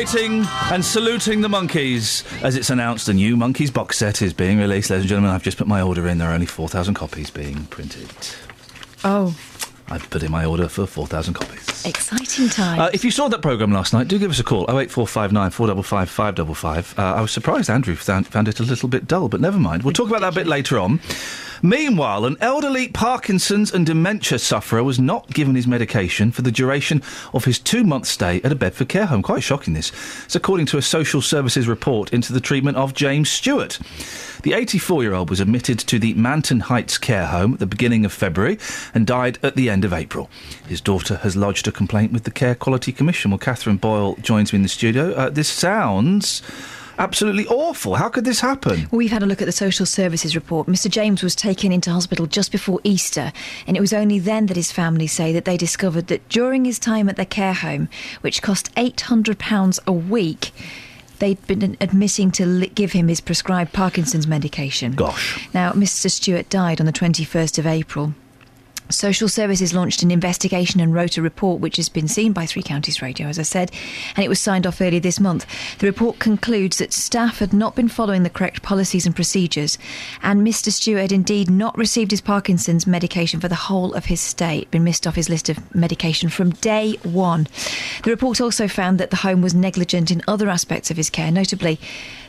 Celebrating 0.06 0.46
and 0.72 0.86
saluting 0.86 1.42
the 1.42 1.50
monkeys 1.50 2.24
as 2.44 2.56
it's 2.56 2.70
announced 2.70 3.08
a 3.10 3.14
new 3.14 3.36
Monkeys 3.36 3.72
box 3.72 3.98
set 3.98 4.22
is 4.22 4.34
being 4.34 4.60
released. 4.60 4.90
Ladies 4.90 5.04
and 5.04 5.10
gentlemen, 5.10 5.32
I've 5.32 5.44
just 5.44 5.58
put 5.58 5.68
my 5.68 5.82
order 5.82 6.08
in. 6.08 6.18
There 6.18 6.30
are 6.30 6.34
only 6.34 6.46
4,000 6.46 6.94
copies 6.94 7.30
being 7.30 7.66
printed. 7.66 8.10
Oh, 9.04 9.36
I 9.88 9.98
put 10.00 10.24
in 10.24 10.32
my 10.32 10.46
order 10.46 10.68
for 10.68 10.86
4,000 10.86 11.34
copies. 11.36 11.86
exciting 11.86 12.50
time. 12.50 12.80
Uh, 12.80 12.90
if 12.94 13.04
you 13.04 13.12
saw 13.12 13.28
that 13.30 13.42
programme 13.42 13.72
last 13.72 13.94
night, 13.94 14.08
do 14.08 14.18
give 14.18 14.32
us 14.32 14.40
a 14.40 14.44
call. 14.44 14.64
08459 14.64 15.52
455 15.52 16.10
555. 16.10 17.00
Uh, 17.00 17.02
I 17.02 17.22
was 17.22 17.32
surprised 17.32 17.70
Andrew 17.70 17.96
found, 17.96 18.28
found 18.28 18.48
it 18.48 18.60
a 18.60 18.64
little 18.64 18.90
bit 18.90 19.08
dull, 19.08 19.30
but 19.30 19.42
never 19.42 19.60
mind. 19.60 19.84
We'll 19.84 19.94
talk 19.94 20.08
about 20.08 20.22
that 20.22 20.34
a 20.34 20.36
bit 20.36 20.48
later 20.48 20.80
on. 20.80 21.00
Meanwhile, 21.66 22.26
an 22.26 22.38
elderly 22.42 22.90
Parkinson's 22.90 23.74
and 23.74 23.88
dementia 23.88 24.38
sufferer 24.38 24.84
was 24.84 25.00
not 25.00 25.32
given 25.32 25.56
his 25.56 25.66
medication 25.66 26.32
for 26.32 26.44
the 26.44 26.52
duration 26.52 27.02
of 27.34 27.46
his 27.46 27.58
two 27.58 27.84
month 27.84 28.06
stay 28.06 28.40
at 28.44 28.52
a 28.52 28.56
Bedford 28.56 28.88
care 28.88 29.08
home. 29.08 29.24
Quite 29.24 29.42
shocking, 29.42 29.74
this. 29.74 29.92
It's 30.26 30.36
according 30.36 30.68
to 30.68 30.78
a 30.78 30.84
social 30.84 31.24
services 31.24 31.68
report 31.68 32.14
into 32.14 32.34
the 32.34 32.40
treatment 32.40 32.78
of 32.78 32.94
James 32.94 33.32
Stewart. 33.32 33.80
The 34.44 34.54
84 34.54 35.02
year 35.02 35.16
old 35.16 35.32
was 35.32 35.40
admitted 35.40 35.80
to 35.80 35.98
the 35.98 36.14
Manton 36.14 36.60
Heights 36.60 37.00
care 37.00 37.26
home 37.26 37.54
at 37.54 37.60
the 37.60 37.66
beginning 37.66 38.06
of 38.06 38.14
February 38.14 38.60
and 38.94 39.08
died 39.08 39.40
at 39.42 39.56
the 39.56 39.72
end 39.72 39.84
of 39.86 39.92
April. 39.92 40.30
His 40.68 40.82
daughter 40.82 41.16
has 41.18 41.36
lodged 41.36 41.68
a 41.68 41.72
complaint 41.72 42.12
with 42.12 42.26
the 42.26 42.32
Care 42.32 42.54
Quality 42.54 42.92
Commission. 42.92 43.32
Well, 43.32 43.40
Catherine 43.40 43.78
Boyle 43.78 44.18
joins 44.22 44.54
me 44.54 44.58
in 44.58 44.64
the 44.64 44.70
studio. 44.70 45.14
Uh, 45.14 45.32
this 45.32 45.50
sounds 45.50 46.44
absolutely 46.98 47.48
awful. 47.48 47.96
How 47.96 48.10
could 48.10 48.26
this 48.26 48.40
happen? 48.40 48.88
We've 48.92 49.12
had 49.12 49.24
a 49.24 49.26
look 49.26 49.42
at 49.42 49.46
the 49.46 49.52
social 49.52 49.86
services 49.86 50.36
report. 50.36 50.68
Mr. 50.68 50.90
James 50.90 51.24
was 51.24 51.36
taken 51.36 51.72
into 51.72 51.92
hospital 51.92 52.26
just 52.26 52.52
before 52.52 52.80
Easter, 52.84 53.32
and 53.68 53.76
it 53.78 53.82
was 53.82 53.94
only 53.94 54.20
then 54.20 54.46
that 54.48 54.58
his 54.58 54.72
family 54.72 55.08
say 55.08 55.32
that 55.34 55.46
they 55.46 55.58
discovered 55.58 56.08
that 56.08 56.28
during 56.30 56.66
his 56.66 56.80
time 56.80 57.10
at 57.10 57.16
the 57.16 57.26
care 57.26 57.54
home, 57.54 57.90
which 58.22 58.42
cost 58.42 58.74
£800 58.76 59.80
a 59.88 59.92
week, 59.92 60.52
they'd 61.20 61.46
been 61.48 61.78
admitting 61.80 62.32
to 62.32 62.46
li- 62.46 62.68
give 62.68 62.92
him 62.92 63.08
his 63.08 63.22
prescribed 63.22 63.74
Parkinson's 63.74 64.28
medication. 64.28 64.94
Gosh. 64.94 65.48
Now, 65.54 65.72
Mr. 65.72 66.12
Stewart 66.12 66.50
died 66.50 66.80
on 66.80 66.86
the 66.86 66.94
21st 66.94 67.58
of 67.60 67.68
April. 67.68 68.14
Social 68.90 69.28
Services 69.28 69.74
launched 69.74 70.04
an 70.04 70.12
investigation 70.12 70.80
and 70.80 70.94
wrote 70.94 71.18
a 71.18 71.22
report 71.22 71.60
which 71.60 71.78
has 71.78 71.90
been 71.90 72.08
seen 72.08 72.34
by 72.34 72.46
Three 72.46 72.62
Counties 72.62 73.02
Radio, 73.02 73.28
as 73.28 73.40
I 73.40 73.44
said, 73.44 73.72
and 74.16 74.24
it 74.24 74.30
was 74.30 74.40
signed 74.40 74.68
off 74.68 74.82
earlier 74.82 75.00
this 75.00 75.20
month. 75.20 75.46
The 75.80 75.88
report 75.88 76.20
concludes 76.20 76.78
that 76.78 76.94
staff 76.94 77.40
had 77.40 77.54
not 77.54 77.76
been 77.76 77.88
following 77.88 78.24
the 78.24 78.30
correct 78.30 78.62
policies 78.62 79.06
and 79.06 79.16
procedures, 79.16 79.78
and 80.22 80.46
Mr. 80.46 80.72
Stewart 80.72 81.02
had 81.02 81.12
indeed 81.12 81.50
not 81.50 81.78
received 81.78 82.12
his 82.12 82.22
Parkinson's 82.22 82.86
medication 82.88 83.40
for 83.40 83.48
the 83.48 83.56
whole 83.56 83.94
of 83.94 84.06
his 84.06 84.22
stay. 84.22 84.66
Been 84.72 84.84
missed 84.84 85.08
off 85.08 85.16
his 85.16 85.30
list 85.30 85.50
of 85.50 85.76
medication 85.76 86.30
from 86.30 86.52
day 86.52 86.98
one. 87.04 87.48
The 88.04 88.12
report 88.12 88.40
also 88.40 88.68
found 88.68 89.00
that 89.00 89.10
the 89.10 89.18
home 89.18 89.42
was 89.42 89.54
negligent 89.54 90.12
in 90.12 90.22
other 90.28 90.50
aspects 90.50 90.92
of 90.92 90.98
his 90.98 91.10
care, 91.10 91.32
notably 91.32 91.80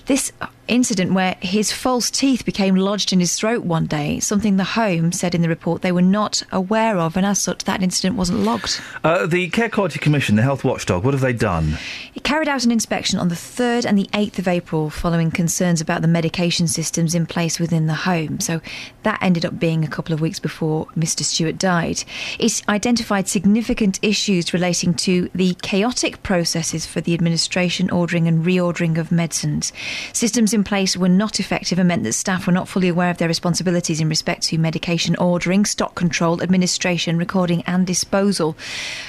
this 0.06 0.32
incident 0.68 1.12
where 1.12 1.37
his 1.40 1.73
false 1.73 2.11
teeth 2.11 2.44
became 2.44 2.76
lodged 2.76 3.12
in 3.12 3.20
his 3.20 3.35
throat 3.37 3.64
one 3.64 3.87
day, 3.87 4.20
something 4.20 4.56
the 4.56 4.64
home 4.64 5.12
said 5.12 5.35
in 5.35 5.42
the 5.42 5.49
report 5.49 5.82
they 5.82 5.92
were 5.92 6.02
not 6.02 6.42
aware 6.52 6.99
of, 6.99 7.16
and 7.16 7.26
as 7.26 7.40
such, 7.40 7.64
that 7.64 7.82
incident 7.82 8.16
wasn't 8.16 8.38
logged. 8.40 8.80
Uh, 9.04 9.26
the 9.26 9.49
Care 9.50 9.68
Quality 9.68 9.99
Commission, 9.99 10.37
the 10.37 10.42
health 10.42 10.64
watchdog, 10.64 11.04
what 11.04 11.14
have 11.14 11.20
they 11.20 11.32
done? 11.32 11.78
It 12.14 12.25
carried 12.25 12.49
out 12.49 12.64
an 12.64 12.70
inspection 12.70 13.18
on 13.18 13.28
the 13.28 13.35
3rd 13.35 13.85
and 13.85 13.99
the 13.99 14.08
8th 14.12 14.38
of 14.38 14.49
April 14.49 14.90
following 14.90 15.30
concerns 15.30 15.80
about 15.80 16.02
the 16.02 16.08
medication 16.08 16.66
systems 16.66 17.14
in 17.14 17.26
place 17.26 17.61
within 17.61 17.87
the 17.87 17.94
home. 17.94 18.40
So 18.40 18.61
that 19.02 19.23
ended 19.23 19.44
up 19.44 19.58
being 19.58 19.85
a 19.85 19.88
couple 19.88 20.12
of 20.12 20.20
weeks 20.20 20.38
before 20.38 20.87
Mr. 20.96 21.23
Stewart 21.23 21.58
died. 21.58 22.02
It 22.38 22.62
identified 22.68 23.28
significant 23.28 23.99
issues 24.02 24.52
relating 24.52 24.94
to 24.94 25.30
the 25.35 25.54
chaotic 25.62 26.23
processes 26.23 26.87
for 26.87 27.00
the 27.00 27.14
administration, 27.14 27.90
ordering, 27.90 28.26
and 28.26 28.44
reordering 28.44 28.99
of 28.99 29.12
medicines. 29.12 29.73
Systems 30.12 30.52
in 30.56 30.64
place 30.64 30.96
were 30.96 31.08
not 31.08 31.38
effective 31.38 31.78
and 31.78 31.86
meant 31.86 32.02
that 32.02 32.14
staff 32.14 32.46
were 32.46 32.52
not 32.52 32.66
fully 32.66 32.88
aware 32.88 33.10
of 33.10 33.18
their 33.18 33.28
responsibilities 33.28 34.00
in 34.00 34.08
respect 34.08 34.42
to 34.42 34.58
medication 34.58 35.14
ordering, 35.16 35.64
stock 35.64 35.94
control, 35.94 36.42
administration, 36.42 37.16
recording, 37.18 37.62
and 37.66 37.86
disposal. 37.86 38.56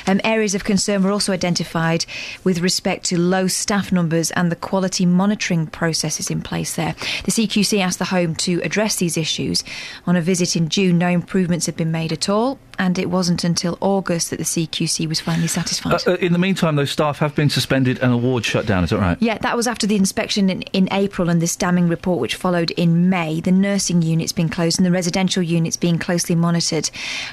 Um, 0.06 0.22
areas 0.24 0.54
of 0.54 0.64
concern 0.64 1.02
were 1.02 1.12
also 1.12 1.34
identified 1.34 2.06
with 2.44 2.60
respect 2.60 3.06
to 3.06 3.18
low 3.18 3.48
staff 3.48 3.92
numbers 3.92 4.30
and 4.32 4.52
the 4.52 4.56
quality 4.56 5.06
monitoring 5.06 5.66
processes 5.66 6.30
in 6.30 6.42
place 6.42 6.76
there. 6.76 6.94
The 7.24 7.32
CQC 7.32 7.80
asked 7.80 8.00
the 8.00 8.06
home 8.06 8.36
to 8.36 8.62
address 8.62 8.98
these 8.98 9.18
issues. 9.18 9.64
On 10.06 10.16
a 10.16 10.22
visit 10.22 10.56
in 10.56 10.70
June, 10.70 10.98
no 10.98 11.08
improvements 11.08 11.66
had 11.66 11.78
been 11.78 11.92
made 11.92 12.12
at 12.12 12.30
all, 12.30 12.60
and 12.80 13.00
it 13.00 13.10
wasn't 13.10 13.44
until 13.44 13.78
August 13.82 14.30
that 14.30 14.38
the 14.38 14.44
CQC 14.44 15.08
was 15.08 15.20
finally 15.20 15.48
satisfied. 15.48 16.08
Uh, 16.08 16.12
uh, 16.12 16.16
in 16.16 16.34
the 16.34 16.40
meantime, 16.40 16.76
those 16.76 16.92
staff 16.92 17.20
have 17.20 17.36
been 17.36 17.50
suspended 17.50 18.00
and 18.00 18.14
awards 18.14 18.46
shut 18.46 18.66
down, 18.66 18.84
is 18.84 18.92
that 18.92 19.00
right? 19.00 19.18
Yeah, 19.20 19.38
that 19.40 19.56
was 19.56 19.68
after 19.68 19.88
the 19.88 19.96
inspection 19.96 20.50
in, 20.50 20.62
in 20.74 20.88
April 20.92 21.30
and 21.30 21.42
this 21.42 21.56
damning 21.56 21.88
report, 21.88 22.20
which 22.20 22.36
followed 22.36 22.72
in 22.72 23.10
May. 23.10 23.42
The 23.42 23.52
nursing 23.52 24.02
unit's 24.02 24.32
been 24.32 24.50
closed 24.50 24.80
and 24.80 24.86
the 24.86 24.92
residential 24.92 25.44
unit's 25.44 25.78
being 25.78 25.98
closely 25.98 26.36
monitored. 26.36 26.90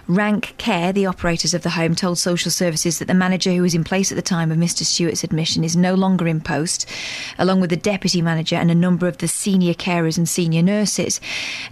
Rank 0.07 0.55
Care, 0.59 0.93
the 0.93 1.07
operators 1.07 1.55
of 1.55 1.63
the 1.63 1.71
home, 1.71 1.95
told 1.95 2.19
social 2.19 2.51
services 2.51 2.99
that 2.99 3.07
the 3.07 3.15
manager 3.15 3.53
who 3.53 3.63
was 3.63 3.75
in 3.75 3.85
place 3.85 4.11
at 4.11 4.17
the 4.17 4.23
time 4.23 4.51
of 4.51 4.59
Mr. 4.59 4.85
Stewart's 4.85 5.25
admission 5.25 5.65
is 5.65 5.77
no 5.77 5.95
longer 5.95 6.27
in 6.27 6.41
post, 6.41 6.89
along 7.39 7.61
with 7.61 7.71
the 7.71 7.77
deputy 7.77 8.23
manager 8.23 8.57
and 8.57 8.71
a 8.71 8.75
number 8.75 9.07
of 9.07 9.19
the 9.19 9.29
senior 9.29 9.75
carers 9.75 10.17
and 10.17 10.29
senior 10.29 10.63
nurses. 10.63 11.21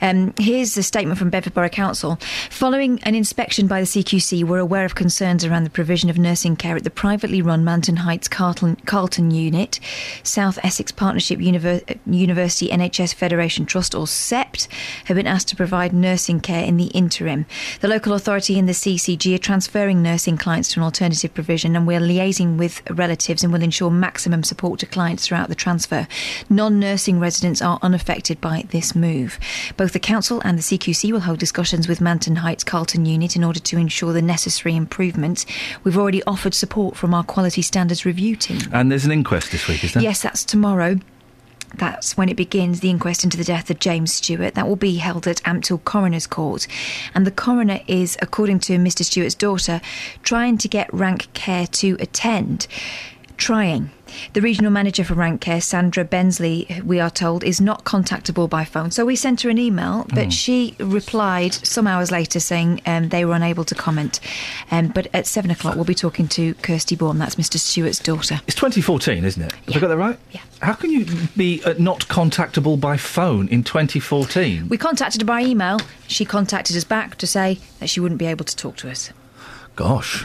Um, 0.00 0.34
here's 0.38 0.76
a 0.76 0.82
statement 0.82 1.18
from 1.18 1.30
Bedford 1.30 1.54
Borough 1.54 1.68
Council. 1.68 2.18
Following 2.50 3.02
an 3.04 3.14
inspection 3.14 3.61
by 3.68 3.80
the 3.80 3.86
CQC, 3.86 4.44
we're 4.44 4.58
aware 4.58 4.84
of 4.84 4.94
concerns 4.94 5.44
around 5.44 5.64
the 5.64 5.70
provision 5.70 6.08
of 6.08 6.16
nursing 6.16 6.56
care 6.56 6.76
at 6.76 6.84
the 6.84 6.90
privately 6.90 7.42
run 7.42 7.64
Manton 7.64 7.96
Heights 7.96 8.28
Carlton, 8.28 8.76
Carlton 8.86 9.30
unit, 9.30 9.78
South 10.22 10.58
Essex 10.62 10.90
Partnership 10.90 11.38
Univer- 11.38 11.98
University 12.06 12.68
NHS 12.68 13.14
Federation 13.14 13.66
Trust, 13.66 13.94
or 13.94 14.06
SEPT, 14.06 14.68
have 15.04 15.16
been 15.16 15.26
asked 15.26 15.48
to 15.48 15.56
provide 15.56 15.92
nursing 15.92 16.40
care 16.40 16.64
in 16.64 16.76
the 16.76 16.86
interim. 16.86 17.46
The 17.80 17.88
local 17.88 18.14
authority 18.14 18.58
and 18.58 18.68
the 18.68 18.72
CCG 18.72 19.34
are 19.34 19.38
transferring 19.38 20.02
nursing 20.02 20.38
clients 20.38 20.70
to 20.72 20.80
an 20.80 20.84
alternative 20.84 21.34
provision, 21.34 21.76
and 21.76 21.86
we're 21.86 22.00
liaising 22.00 22.56
with 22.56 22.82
relatives 22.90 23.44
and 23.44 23.52
will 23.52 23.62
ensure 23.62 23.90
maximum 23.90 24.44
support 24.44 24.80
to 24.80 24.86
clients 24.86 25.26
throughout 25.26 25.48
the 25.48 25.54
transfer. 25.54 26.06
Non 26.48 26.80
nursing 26.80 27.20
residents 27.20 27.60
are 27.60 27.78
unaffected 27.82 28.40
by 28.40 28.64
this 28.70 28.94
move. 28.94 29.38
Both 29.76 29.92
the 29.92 30.00
council 30.00 30.40
and 30.44 30.58
the 30.58 30.62
CQC 30.62 31.12
will 31.12 31.20
hold 31.20 31.38
discussions 31.38 31.86
with 31.86 32.00
Manton 32.00 32.36
Heights 32.36 32.64
Carlton 32.64 33.06
unit 33.06 33.36
in 33.36 33.44
order 33.44 33.51
to 33.60 33.76
ensure 33.78 34.12
the 34.12 34.22
necessary 34.22 34.76
improvements. 34.76 35.46
We've 35.84 35.98
already 35.98 36.22
offered 36.24 36.54
support 36.54 36.96
from 36.96 37.14
our 37.14 37.24
quality 37.24 37.62
standards 37.62 38.04
review 38.04 38.36
team. 38.36 38.60
And 38.72 38.90
there's 38.90 39.04
an 39.04 39.12
inquest 39.12 39.52
this 39.52 39.68
week, 39.68 39.84
is 39.84 39.94
there? 39.94 40.02
Yes, 40.02 40.22
that's 40.22 40.44
tomorrow. 40.44 40.98
That's 41.74 42.16
when 42.16 42.28
it 42.28 42.36
begins, 42.36 42.80
the 42.80 42.90
inquest 42.90 43.24
into 43.24 43.36
the 43.36 43.44
death 43.44 43.70
of 43.70 43.78
James 43.78 44.12
Stewart. 44.12 44.54
That 44.54 44.68
will 44.68 44.76
be 44.76 44.96
held 44.96 45.26
at 45.26 45.42
Ampthill 45.44 45.82
Coroner's 45.84 46.26
Court. 46.26 46.66
And 47.14 47.26
the 47.26 47.30
coroner 47.30 47.80
is, 47.86 48.18
according 48.20 48.60
to 48.60 48.76
Mr. 48.76 49.04
Stewart's 49.04 49.34
daughter, 49.34 49.80
trying 50.22 50.58
to 50.58 50.68
get 50.68 50.92
rank 50.92 51.32
care 51.32 51.66
to 51.66 51.96
attend. 51.98 52.66
Trying. 53.38 53.90
The 54.32 54.40
regional 54.40 54.70
manager 54.70 55.04
for 55.04 55.14
Rank 55.14 55.40
Care, 55.40 55.60
Sandra 55.60 56.04
Bensley, 56.04 56.66
we 56.84 57.00
are 57.00 57.10
told, 57.10 57.44
is 57.44 57.60
not 57.60 57.84
contactable 57.84 58.48
by 58.48 58.64
phone. 58.64 58.90
So 58.90 59.04
we 59.04 59.16
sent 59.16 59.42
her 59.42 59.50
an 59.50 59.58
email, 59.58 60.06
but 60.10 60.28
Mm. 60.28 60.32
she 60.32 60.74
replied 60.78 61.54
some 61.54 61.86
hours 61.86 62.10
later 62.10 62.40
saying 62.40 62.80
um, 62.86 63.08
they 63.10 63.24
were 63.24 63.34
unable 63.34 63.64
to 63.64 63.74
comment. 63.74 64.20
Um, 64.70 64.88
but 64.88 65.08
at 65.14 65.26
seven 65.26 65.50
o'clock, 65.50 65.74
we'll 65.76 65.84
be 65.84 65.94
talking 65.94 66.28
to 66.28 66.54
Kirsty 66.54 66.96
Baum. 66.96 67.18
That's 67.18 67.34
Mr. 67.36 67.58
Stewart's 67.58 67.98
daughter. 67.98 68.40
It's 68.46 68.56
2014, 68.56 69.24
isn't 69.24 69.42
it? 69.42 69.52
Have 69.52 69.76
I 69.76 69.80
got 69.80 69.88
that 69.88 69.96
right? 69.96 70.18
Yeah. 70.30 70.40
How 70.60 70.74
can 70.74 70.90
you 70.90 71.06
be 71.36 71.62
uh, 71.64 71.74
not 71.78 72.06
contactable 72.08 72.78
by 72.80 72.96
phone 72.96 73.48
in 73.48 73.64
2014? 73.64 74.68
We 74.68 74.78
contacted 74.78 75.20
her 75.22 75.26
by 75.26 75.40
email. 75.42 75.78
She 76.06 76.24
contacted 76.24 76.76
us 76.76 76.84
back 76.84 77.16
to 77.18 77.26
say 77.26 77.58
that 77.80 77.88
she 77.90 78.00
wouldn't 78.00 78.18
be 78.18 78.26
able 78.26 78.44
to 78.44 78.56
talk 78.56 78.76
to 78.76 78.90
us. 78.90 79.10
Gosh. 79.74 80.24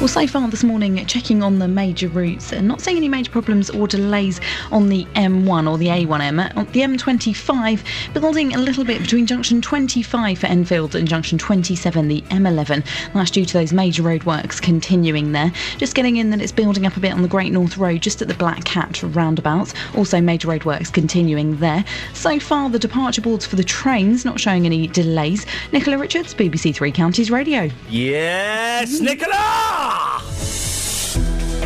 Well, 0.00 0.08
so 0.08 0.26
far 0.26 0.48
this 0.48 0.64
morning, 0.64 1.06
checking 1.06 1.42
on 1.42 1.60
the 1.60 1.68
major 1.68 2.08
routes, 2.08 2.52
and 2.52 2.68
not 2.68 2.82
seeing 2.82 2.98
any 2.98 3.08
major 3.08 3.30
problems 3.30 3.70
or 3.70 3.86
delays 3.86 4.38
on 4.70 4.88
the 4.88 5.06
M1 5.14 5.70
or 5.70 5.78
the 5.78 5.86
A1M. 5.86 6.56
On 6.56 6.66
the 6.66 6.80
M25, 6.80 8.12
building 8.12 8.54
a 8.54 8.58
little 8.58 8.84
bit 8.84 9.00
between 9.00 9.24
junction 9.24 9.62
25 9.62 10.40
for 10.40 10.46
Enfield 10.46 10.94
and 10.94 11.08
junction 11.08 11.38
27, 11.38 12.08
the 12.08 12.20
M11. 12.22 12.84
That's 13.14 13.30
due 13.30 13.46
to 13.46 13.52
those 13.54 13.72
major 13.72 14.02
roadworks 14.02 14.60
continuing 14.60 15.32
there. 15.32 15.52
Just 15.78 15.94
getting 15.94 16.16
in 16.16 16.28
that 16.30 16.42
it's 16.42 16.52
building 16.52 16.86
up 16.86 16.96
a 16.98 17.00
bit 17.00 17.12
on 17.12 17.22
the 17.22 17.28
Great 17.28 17.52
North 17.52 17.78
Road, 17.78 18.02
just 18.02 18.20
at 18.20 18.28
the 18.28 18.34
Black 18.34 18.64
Cat 18.64 19.00
roundabout. 19.02 19.72
Also, 19.96 20.20
major 20.20 20.48
roadworks 20.48 20.92
continuing 20.92 21.56
there. 21.58 21.82
So 22.12 22.38
far, 22.40 22.68
the 22.68 22.80
departure 22.80 23.22
boards 23.22 23.46
for 23.46 23.56
the 23.56 23.64
trains 23.64 24.24
not 24.24 24.38
showing 24.38 24.66
any 24.66 24.88
delays. 24.88 25.46
Nicola 25.72 25.96
Richards, 25.96 26.34
BBC 26.34 26.74
Three 26.74 26.92
Counties 26.92 27.30
Radio. 27.30 27.70
Yes, 27.88 29.00
Nicola! 29.00 29.83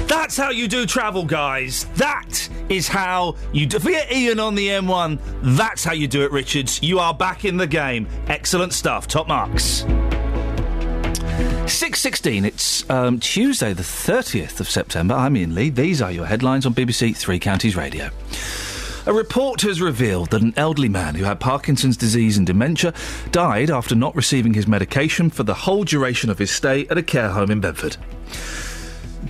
That's 0.06 0.36
how 0.36 0.50
you 0.50 0.68
do 0.68 0.86
travel, 0.86 1.24
guys. 1.24 1.84
That 1.96 2.48
is 2.68 2.88
how 2.88 3.36
you 3.52 3.66
do. 3.66 3.78
Forget 3.78 4.12
Ian 4.12 4.40
on 4.40 4.54
the 4.54 4.68
M1. 4.68 5.18
That's 5.56 5.84
how 5.84 5.92
you 5.92 6.08
do 6.08 6.22
it, 6.24 6.32
Richards. 6.32 6.82
You 6.82 6.98
are 6.98 7.14
back 7.14 7.44
in 7.44 7.56
the 7.56 7.66
game. 7.66 8.08
Excellent 8.26 8.72
stuff. 8.72 9.06
Top 9.06 9.28
marks. 9.28 9.84
6.16, 11.68 12.44
it's 12.44 12.88
um, 12.90 13.20
Tuesday 13.20 13.72
the 13.74 13.82
30th 13.82 14.58
of 14.58 14.68
September. 14.70 15.14
I'm 15.14 15.36
Iain 15.36 15.54
Lee. 15.54 15.70
These 15.70 16.00
are 16.00 16.10
your 16.10 16.24
headlines 16.24 16.64
on 16.66 16.74
BBC 16.74 17.14
Three 17.14 17.38
Counties 17.38 17.76
Radio. 17.76 18.10
A 19.08 19.12
report 19.14 19.62
has 19.62 19.80
revealed 19.80 20.28
that 20.32 20.42
an 20.42 20.52
elderly 20.58 20.90
man 20.90 21.14
who 21.14 21.24
had 21.24 21.40
Parkinson's 21.40 21.96
disease 21.96 22.36
and 22.36 22.46
dementia 22.46 22.92
died 23.30 23.70
after 23.70 23.94
not 23.94 24.14
receiving 24.14 24.52
his 24.52 24.68
medication 24.68 25.30
for 25.30 25.44
the 25.44 25.54
whole 25.54 25.82
duration 25.82 26.28
of 26.28 26.38
his 26.38 26.50
stay 26.50 26.86
at 26.88 26.98
a 26.98 27.02
care 27.02 27.30
home 27.30 27.50
in 27.50 27.58
Bedford. 27.58 27.96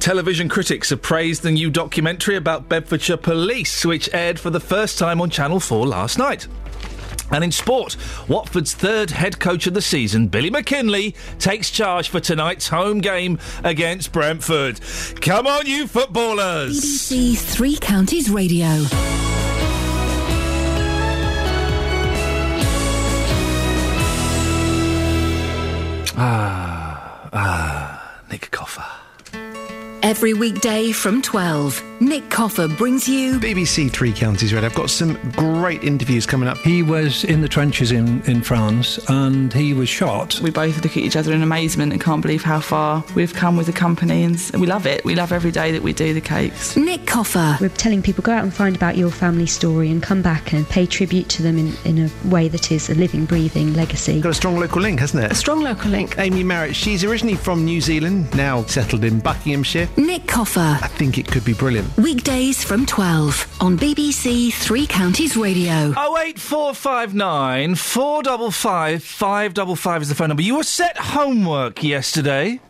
Television 0.01 0.49
critics 0.49 0.91
have 0.91 1.01
praised 1.01 1.45
the 1.45 1.53
new 1.53 1.71
documentary 1.71 2.35
about 2.35 2.69
Bedfordshire 2.69 3.19
Police, 3.19 3.85
which 3.85 4.13
aired 4.13 4.41
for 4.41 4.51
the 4.51 4.59
first 4.59 4.99
time 4.99 5.21
on 5.21 5.31
Channel 5.31 5.61
4 5.61 5.87
last 5.87 6.19
night. 6.19 6.49
And 7.31 7.45
in 7.45 7.53
sport, 7.53 7.97
Watford's 8.29 8.75
third 8.75 9.11
head 9.11 9.39
coach 9.39 9.67
of 9.67 9.75
the 9.75 9.83
season, 9.83 10.29
Billy 10.29 10.51
McKinlay, 10.51 11.15
takes 11.39 11.71
charge 11.71 12.09
for 12.09 12.21
tonight's 12.21 12.69
home 12.69 13.01
game 13.01 13.39
against 13.65 14.13
Brentford. 14.13 14.81
Come 15.21 15.47
on, 15.47 15.67
you 15.67 15.87
footballers! 15.87 16.81
BBC 16.81 17.39
Three 17.39 17.77
Counties 17.77 18.31
Radio. 18.31 18.67
Ah, 26.21 27.29
ah, 27.33 28.21
Nick 28.31 28.51
Coffer. 28.51 28.85
Every 30.03 30.33
weekday 30.33 30.93
from 30.93 31.21
12, 31.23 31.83
Nick 32.01 32.31
Coffer 32.31 32.69
brings 32.69 33.09
you 33.09 33.41
BBC 33.41 33.91
Three 33.91 34.13
Counties 34.13 34.55
Red. 34.55 34.65
I've 34.65 34.75
got 34.75 34.91
some 34.91 35.19
great 35.33 35.83
interviews 35.83 36.25
coming 36.25 36.49
up. 36.49 36.57
He 36.59 36.85
was 36.85 37.25
in 37.25 37.41
the 37.41 37.49
trenches 37.49 37.91
in, 37.91 38.23
in 38.23 38.41
France 38.43 38.99
and 39.09 39.53
he 39.53 39.75
was 39.75 39.89
shot. 39.89 40.39
We 40.41 40.51
both 40.51 40.77
look 40.85 40.93
at 40.97 40.99
each 40.99 41.17
other 41.17 41.33
in 41.33 41.43
amazement 41.43 41.93
and 41.93 42.01
can't 42.01 42.23
believe 42.23 42.45
how 42.45 42.61
far 42.61 43.05
we've 43.17 43.35
come 43.35 43.57
with 43.57 43.67
the 43.67 43.73
company, 43.73 44.23
and 44.23 44.41
we 44.55 44.69
love 44.69 44.87
it. 44.87 45.05
We 45.05 45.17
love 45.17 45.33
every 45.33 45.51
day 45.51 45.73
that 45.73 45.83
we 45.83 45.93
do 45.93 46.15
the 46.15 46.21
cakes. 46.21 46.77
Nick 46.77 47.07
Coffer. 47.07 47.59
We're 47.61 47.69
telling 47.69 48.01
people 48.01 48.23
go 48.23 48.33
out 48.33 48.45
and 48.45 48.55
find 48.55 48.77
about 48.77 48.97
your 48.97 49.11
family 49.11 49.47
story 49.47 49.91
and 49.91 50.01
come 50.01 50.23
back 50.23 50.53
and 50.53 50.69
pay 50.69 50.87
tribute 50.87 51.29
to 51.31 51.43
them 51.43 51.59
in, 51.59 51.75
in 51.85 51.99
a 52.07 52.29
way 52.29 52.47
that 52.49 52.71
is 52.71 52.89
a 52.89 52.95
living, 52.95 53.25
breathing 53.25 53.75
legacy. 53.75 54.21
Got 54.21 54.31
a 54.31 54.35
strong 54.35 54.61
local 54.61 54.81
link, 54.81 55.01
hasn't 55.01 55.25
it? 55.25 55.33
A 55.33 55.35
strong 55.35 55.61
local 55.61 55.91
link. 55.91 56.17
Amy 56.19 56.45
Merritt, 56.45 56.77
she's 56.77 57.03
originally 57.03 57.37
from 57.37 57.65
New 57.65 57.81
Zealand, 57.81 58.33
now 58.37 58.63
settled 58.67 59.03
in 59.03 59.19
Buckinghamshire. 59.19 59.88
Nick 59.97 60.27
Coffer. 60.27 60.79
I 60.81 60.89
think 60.89 61.19
it 61.19 61.27
could 61.27 61.45
be 61.45 61.55
brilliant. 61.55 61.97
Weekdays 61.97 62.63
from 62.63 62.87
12 62.87 63.57
on 63.61 63.77
BBC 63.79 64.53
Three 64.53 64.87
Counties 64.87 65.37
Radio. 65.37 65.91
08459 65.93 67.75
455 67.75 69.03
555 69.03 70.03
is 70.03 70.09
the 70.09 70.15
phone 70.15 70.29
number. 70.29 70.43
You 70.43 70.57
were 70.57 70.63
set 70.65 70.97
homework 70.97 71.83
yesterday. 71.83 72.61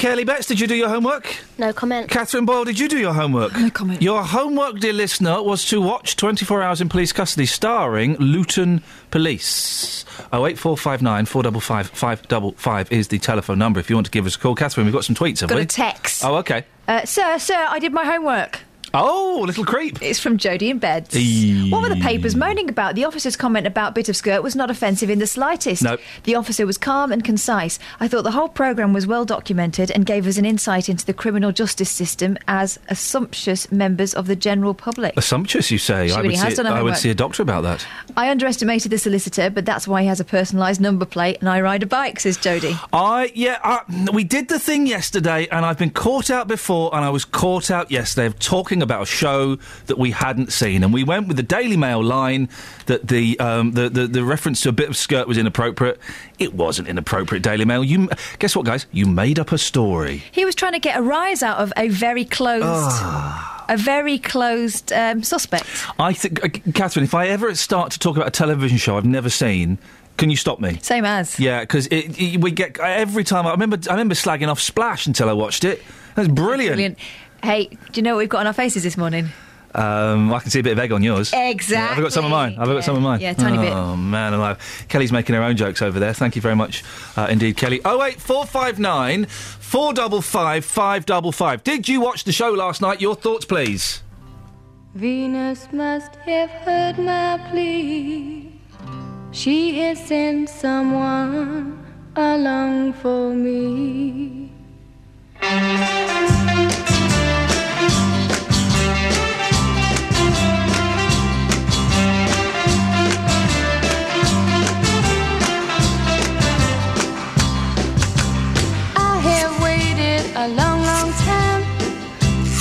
Kelly 0.00 0.24
Betts, 0.24 0.46
did 0.46 0.58
you 0.58 0.66
do 0.66 0.74
your 0.74 0.88
homework? 0.88 1.36
No 1.58 1.74
comment. 1.74 2.08
Catherine 2.08 2.46
Boyle, 2.46 2.64
did 2.64 2.78
you 2.78 2.88
do 2.88 2.98
your 2.98 3.12
homework? 3.12 3.54
No 3.54 3.68
comment. 3.68 4.00
Your 4.00 4.22
homework, 4.22 4.80
dear 4.80 4.94
listener, 4.94 5.42
was 5.42 5.66
to 5.66 5.78
watch 5.78 6.16
24 6.16 6.62
Hours 6.62 6.80
in 6.80 6.88
Police 6.88 7.12
Custody 7.12 7.44
starring 7.44 8.16
Luton 8.16 8.82
Police. 9.10 10.06
08459 10.32 11.26
455 11.26 11.88
555 11.90 12.90
is 12.90 13.08
the 13.08 13.18
telephone 13.18 13.58
number 13.58 13.78
if 13.78 13.90
you 13.90 13.96
want 13.96 14.06
to 14.06 14.10
give 14.10 14.24
us 14.24 14.36
a 14.36 14.38
call. 14.38 14.54
Catherine, 14.54 14.86
we've 14.86 14.94
got 14.94 15.04
some 15.04 15.14
tweets, 15.14 15.40
have 15.40 15.50
Got 15.50 15.56
we? 15.56 15.62
a 15.62 15.66
text. 15.66 16.24
Oh, 16.24 16.36
okay. 16.36 16.64
Uh, 16.88 17.04
sir, 17.04 17.38
sir, 17.38 17.66
I 17.68 17.78
did 17.78 17.92
my 17.92 18.06
homework. 18.06 18.60
Oh, 18.92 19.44
little 19.46 19.64
creep. 19.64 20.02
It's 20.02 20.18
from 20.18 20.36
Jodie 20.36 20.70
in 20.70 20.78
bed. 20.78 21.14
Eee. 21.14 21.70
What 21.70 21.82
were 21.82 21.88
the 21.88 22.00
papers 22.00 22.34
moaning 22.34 22.68
about? 22.68 22.94
The 22.94 23.04
officer's 23.04 23.36
comment 23.36 23.66
about 23.66 23.94
bit 23.94 24.08
of 24.08 24.16
skirt 24.16 24.42
was 24.42 24.56
not 24.56 24.70
offensive 24.70 25.10
in 25.10 25.18
the 25.18 25.26
slightest. 25.26 25.82
Nope. 25.82 26.00
The 26.24 26.34
officer 26.34 26.66
was 26.66 26.76
calm 26.76 27.12
and 27.12 27.22
concise. 27.22 27.78
I 28.00 28.08
thought 28.08 28.22
the 28.22 28.32
whole 28.32 28.48
programme 28.48 28.92
was 28.92 29.06
well 29.06 29.24
documented 29.24 29.90
and 29.90 30.04
gave 30.04 30.26
us 30.26 30.36
an 30.36 30.44
insight 30.44 30.88
into 30.88 31.06
the 31.06 31.14
criminal 31.14 31.52
justice 31.52 31.90
system 31.90 32.36
as 32.48 32.78
assumptuous 32.88 33.70
members 33.70 34.14
of 34.14 34.26
the 34.26 34.36
general 34.36 34.74
public. 34.74 35.16
Assumptuous, 35.16 35.70
you 35.70 35.78
say? 35.78 36.08
She 36.08 36.14
I, 36.14 36.16
really 36.16 36.28
would 36.30 36.38
has 36.38 36.56
see, 36.56 36.62
done 36.62 36.66
I 36.66 36.82
would 36.82 36.96
see 36.96 37.10
a 37.10 37.14
doctor 37.14 37.42
about 37.42 37.62
that. 37.62 37.86
I 38.16 38.30
underestimated 38.30 38.90
the 38.90 38.98
solicitor, 38.98 39.50
but 39.50 39.64
that's 39.64 39.86
why 39.86 40.02
he 40.02 40.08
has 40.08 40.20
a 40.20 40.24
personalised 40.24 40.80
number 40.80 41.04
plate 41.04 41.38
and 41.40 41.48
I 41.48 41.60
ride 41.60 41.82
a 41.82 41.86
bike, 41.86 42.18
says 42.20 42.38
Jodie. 42.38 42.78
I 42.92 43.30
yeah, 43.34 43.58
I, 43.62 44.10
we 44.12 44.24
did 44.24 44.48
the 44.48 44.58
thing 44.58 44.86
yesterday, 44.86 45.46
and 45.50 45.64
I've 45.64 45.78
been 45.78 45.90
caught 45.90 46.30
out 46.30 46.48
before, 46.48 46.94
and 46.94 47.04
I 47.04 47.10
was 47.10 47.24
caught 47.24 47.70
out 47.70 47.90
yesterday 47.90 48.26
of 48.26 48.38
talking 48.38 48.79
about 48.82 49.02
a 49.02 49.06
show 49.06 49.56
that 49.86 49.98
we 49.98 50.10
hadn't 50.12 50.52
seen, 50.52 50.82
and 50.84 50.92
we 50.92 51.04
went 51.04 51.28
with 51.28 51.36
the 51.36 51.42
Daily 51.42 51.76
Mail 51.76 52.02
line 52.02 52.48
that 52.86 53.08
the 53.08 53.38
um, 53.40 53.72
the, 53.72 53.88
the 53.88 54.06
the 54.06 54.24
reference 54.24 54.60
to 54.62 54.68
a 54.68 54.72
bit 54.72 54.88
of 54.88 54.96
skirt 54.96 55.26
was 55.28 55.38
inappropriate. 55.38 55.98
It 56.38 56.54
wasn't 56.54 56.88
inappropriate. 56.88 57.42
Daily 57.42 57.64
Mail. 57.64 57.82
You 57.84 58.08
guess 58.38 58.54
what, 58.56 58.66
guys? 58.66 58.86
You 58.92 59.06
made 59.06 59.38
up 59.38 59.52
a 59.52 59.58
story. 59.58 60.22
He 60.32 60.44
was 60.44 60.54
trying 60.54 60.72
to 60.72 60.78
get 60.80 60.98
a 60.98 61.02
rise 61.02 61.42
out 61.42 61.58
of 61.58 61.72
a 61.76 61.88
very 61.88 62.24
closed, 62.24 62.64
Ah. 62.64 63.66
a 63.68 63.76
very 63.76 64.18
closed 64.18 64.92
um, 64.92 65.22
suspect. 65.22 65.66
I 65.98 66.12
think, 66.12 66.44
uh, 66.44 66.48
Catherine, 66.74 67.04
if 67.04 67.14
I 67.14 67.28
ever 67.28 67.54
start 67.54 67.92
to 67.92 67.98
talk 67.98 68.16
about 68.16 68.28
a 68.28 68.32
television 68.32 68.78
show 68.78 68.96
I've 68.96 69.04
never 69.04 69.28
seen, 69.30 69.78
can 70.16 70.28
you 70.30 70.36
stop 70.36 70.60
me? 70.60 70.78
Same 70.82 71.04
as. 71.04 71.38
Yeah, 71.40 71.60
because 71.60 71.88
we 71.90 72.50
get 72.50 72.78
every 72.78 73.24
time. 73.24 73.46
I 73.46 73.52
remember, 73.52 73.78
I 73.88 73.92
remember 73.92 74.14
slagging 74.14 74.48
off 74.48 74.60
Splash 74.60 75.06
until 75.06 75.28
I 75.30 75.32
watched 75.32 75.64
it. 75.64 75.82
That's 76.14 76.28
brilliant. 76.28 76.74
Brilliant. 76.74 76.98
Hey, 77.42 77.66
do 77.66 77.76
you 77.94 78.02
know 78.02 78.14
what 78.14 78.18
we've 78.20 78.28
got 78.28 78.40
on 78.40 78.46
our 78.46 78.52
faces 78.52 78.82
this 78.82 78.96
morning? 78.96 79.28
Um, 79.74 80.32
I 80.32 80.40
can 80.40 80.50
see 80.50 80.58
a 80.58 80.62
bit 80.62 80.72
of 80.72 80.78
egg 80.80 80.90
on 80.90 81.02
yours. 81.02 81.32
Exactly. 81.32 81.74
Yeah, 81.74 81.88
have 81.88 81.98
I 81.98 82.02
got 82.02 82.12
some 82.12 82.24
of 82.24 82.30
mine? 82.30 82.56
I've 82.58 82.68
I 82.68 82.74
got 82.74 82.84
some 82.84 82.96
of 82.96 83.02
mine? 83.02 83.20
Yeah, 83.20 83.34
tiny 83.34 83.56
oh, 83.56 83.62
bit. 83.62 83.72
Oh 83.72 83.96
man, 83.96 84.32
alive. 84.34 84.86
Kelly's 84.88 85.12
making 85.12 85.36
her 85.36 85.42
own 85.42 85.56
jokes 85.56 85.80
over 85.80 86.00
there. 86.00 86.12
Thank 86.12 86.34
you 86.34 86.42
very 86.42 86.56
much, 86.56 86.82
uh, 87.16 87.28
indeed, 87.30 87.56
Kelly. 87.56 87.80
Oh 87.84 88.02
eight 88.02 88.20
four 88.20 88.46
five 88.46 88.80
nine 88.80 89.26
four 89.26 89.92
double 89.92 90.22
five 90.22 90.64
five 90.64 91.06
double 91.06 91.30
five. 91.30 91.62
Did 91.62 91.88
you 91.88 92.00
watch 92.00 92.24
the 92.24 92.32
show 92.32 92.50
last 92.50 92.80
night? 92.80 93.00
Your 93.00 93.14
thoughts, 93.14 93.44
please. 93.44 94.02
Venus 94.94 95.68
must 95.72 96.16
have 96.16 96.50
heard 96.50 96.98
my 96.98 97.38
plea. 97.50 98.52
She 99.30 99.78
has 99.78 100.04
sent 100.04 100.48
someone 100.48 101.86
along 102.16 102.94
for 102.94 103.32
me. 103.32 104.50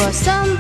For 0.10 0.59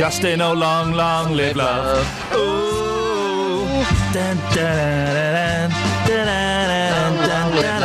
Justin, 0.00 0.40
oh 0.40 0.54
long, 0.54 0.92
long 0.92 1.34
live 1.34 1.56
love. 1.56 2.32
Ooh. 2.32 3.66
Dun, 4.14 4.34
dun, 4.38 4.54
dun, 4.54 5.70
dun, 6.06 6.26
dun, 6.26 7.28
dun, 7.28 7.52
dun, 7.52 7.80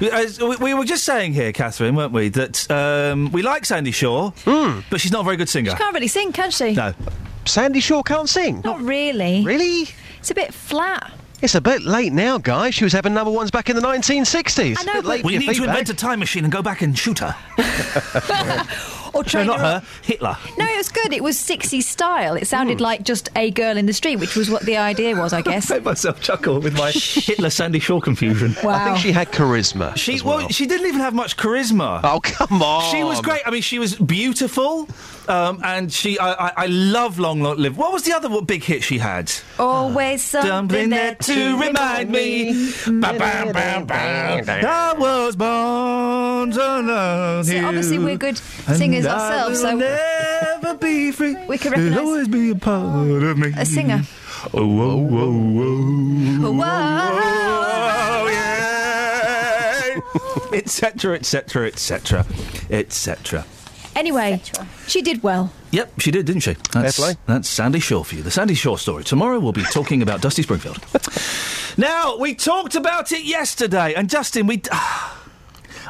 dun. 0.00 0.12
As 0.14 0.40
we- 0.40 0.56
we 0.56 0.72
were 0.72 0.86
just 0.86 1.04
saying 1.04 1.34
here, 1.34 1.52
Catherine, 1.52 1.94
weren't 1.94 2.12
we, 2.14 2.30
that 2.30 2.70
um, 2.70 3.30
we 3.32 3.42
like 3.42 3.66
Sandie 3.66 3.90
Shaw, 3.90 4.30
but 4.46 4.98
she's 4.98 5.12
not 5.12 5.20
a 5.20 5.24
very 5.24 5.36
good 5.36 5.50
singer. 5.50 5.72
She 5.72 5.76
can't 5.76 5.92
really 5.92 6.08
sing, 6.08 6.32
can 6.32 6.50
she? 6.50 6.72
No. 6.72 6.94
Sandie 7.44 7.80
Shaw 7.80 8.02
can't 8.02 8.26
sing. 8.26 8.62
Not 8.64 8.80
really. 8.80 9.44
Really? 9.44 9.90
It's 10.20 10.30
a 10.30 10.34
bit 10.34 10.54
flat. 10.54 11.12
It's 11.42 11.54
a 11.54 11.60
bit 11.60 11.82
late 11.82 12.14
now, 12.14 12.38
guys. 12.38 12.74
She 12.74 12.84
was 12.84 12.94
having 12.94 13.12
number 13.12 13.30
ones 13.30 13.50
back 13.50 13.68
in 13.68 13.76
the 13.76 13.82
1960s. 13.82 14.76
I 14.80 14.84
know, 14.84 14.92
Bit 14.94 15.02
but- 15.02 15.04
late 15.04 15.24
We 15.26 15.34
your 15.34 15.40
need 15.40 15.54
to 15.56 15.64
invent 15.64 15.90
a 15.90 15.94
time 15.94 16.18
machine 16.18 16.44
and 16.44 16.52
go 16.52 16.62
back 16.62 16.80
and 16.80 16.98
shoot 16.98 17.18
her. 17.18 17.36
Or 19.14 19.24
No, 19.34 19.44
not 19.44 19.60
her 19.60 19.80
her. 19.80 19.82
Hitler. 20.02 20.36
No, 20.58 20.64
it 20.66 20.76
was 20.76 20.88
good. 20.88 21.12
It 21.12 21.22
was 21.22 21.36
60s 21.36 21.82
style. 21.84 22.34
It 22.34 22.46
sounded 22.46 22.78
Hmm. 22.78 22.84
like 22.84 23.02
just 23.04 23.28
a 23.36 23.50
girl 23.50 23.76
in 23.76 23.86
the 23.86 23.92
street, 23.92 24.16
which 24.16 24.34
was 24.36 24.50
what 24.50 24.62
the 24.62 24.76
idea 24.76 25.14
was, 25.16 25.32
I 25.32 25.42
guess. 25.50 25.70
I 25.70 25.74
made 25.74 25.84
myself 25.84 26.20
chuckle 26.20 26.60
with 26.60 26.76
my 26.76 26.90
Hitler 26.92 27.50
Sandie 27.50 27.78
Shaw 27.80 28.00
confusion. 28.00 28.56
Wow. 28.62 28.70
I 28.74 28.84
think 28.86 28.98
she 28.98 29.12
had 29.12 29.30
charisma. 29.32 29.96
She 29.96 30.14
as 30.14 30.24
well. 30.24 30.38
well. 30.38 30.48
she 30.48 30.66
didn't 30.66 30.86
even 30.86 31.00
have 31.00 31.14
much 31.14 31.36
charisma. 31.36 32.00
Oh 32.04 32.20
come 32.20 32.62
on! 32.62 32.90
She 32.90 33.04
was 33.04 33.20
great. 33.20 33.42
I 33.46 33.50
mean, 33.50 33.62
she 33.62 33.78
was 33.78 33.94
beautiful, 33.94 34.88
um, 35.28 35.60
and 35.64 35.92
she. 35.92 36.18
I, 36.18 36.32
I, 36.48 36.52
I 36.56 36.66
love 36.66 37.18
Long 37.18 37.40
Long 37.42 37.56
Live. 37.58 37.76
What 37.76 37.92
was 37.92 38.02
the 38.04 38.12
other 38.12 38.28
what 38.28 38.46
big 38.46 38.62
hit 38.64 38.82
she 38.82 38.98
had? 38.98 39.30
Always 39.58 40.22
something 40.24 40.50
Something 40.50 40.90
there 40.90 41.14
there 41.20 41.36
to 41.36 41.58
remind 41.60 42.10
me. 42.10 42.52
Ba, 42.86 43.14
bam, 43.18 43.52
bam, 43.52 43.86
bam. 43.86 44.44
I 44.66 44.94
was 44.98 45.36
born 45.36 46.50
to 46.52 46.80
love 46.80 47.46
See, 47.46 47.56
you. 47.58 47.64
obviously 47.64 47.98
we're 47.98 48.16
good 48.16 48.38
singers 48.38 48.99
I 49.06 49.14
ourselves, 49.14 49.62
will 49.62 49.70
so 49.70 49.76
never 49.76 50.74
be 50.78 51.12
free. 51.12 51.36
we 51.46 51.58
can 51.58 51.72
You'll 51.72 51.90
recognise 51.90 51.98
always 51.98 52.28
be 52.28 52.50
a 52.50 52.54
part 52.54 52.96
oh, 52.96 53.14
of 53.14 53.38
me. 53.38 53.52
a 53.56 53.64
singer. 53.64 54.02
Oh, 54.54 54.66
whoa, 54.66 54.96
whoa, 54.96 55.32
whoa. 55.32 56.52
Whoa. 56.52 57.30
Etc. 60.52 61.14
Etc. 61.14 61.66
Etc. 61.66 62.26
Etc. 62.70 63.44
Anyway, 63.96 64.40
she 64.86 65.02
did 65.02 65.22
well. 65.22 65.52
Yep, 65.72 66.00
she 66.00 66.10
did, 66.10 66.26
didn't 66.26 66.42
she? 66.42 66.56
That's, 66.72 66.98
play. 66.98 67.16
that's 67.26 67.48
Sandie 67.48 67.80
Shaw 67.80 68.02
for 68.02 68.14
you. 68.16 68.22
The 68.22 68.30
Sandie 68.30 68.54
Shaw 68.54 68.76
story. 68.76 69.04
Tomorrow 69.04 69.38
we'll 69.40 69.52
be 69.52 69.62
talking 69.64 70.02
about 70.02 70.20
Dusty 70.20 70.42
Springfield. 70.42 70.78
now, 71.76 72.16
we 72.16 72.34
talked 72.34 72.74
about 72.74 73.12
it 73.12 73.24
yesterday, 73.24 73.94
and 73.94 74.08
Justin, 74.08 74.46
we. 74.46 74.62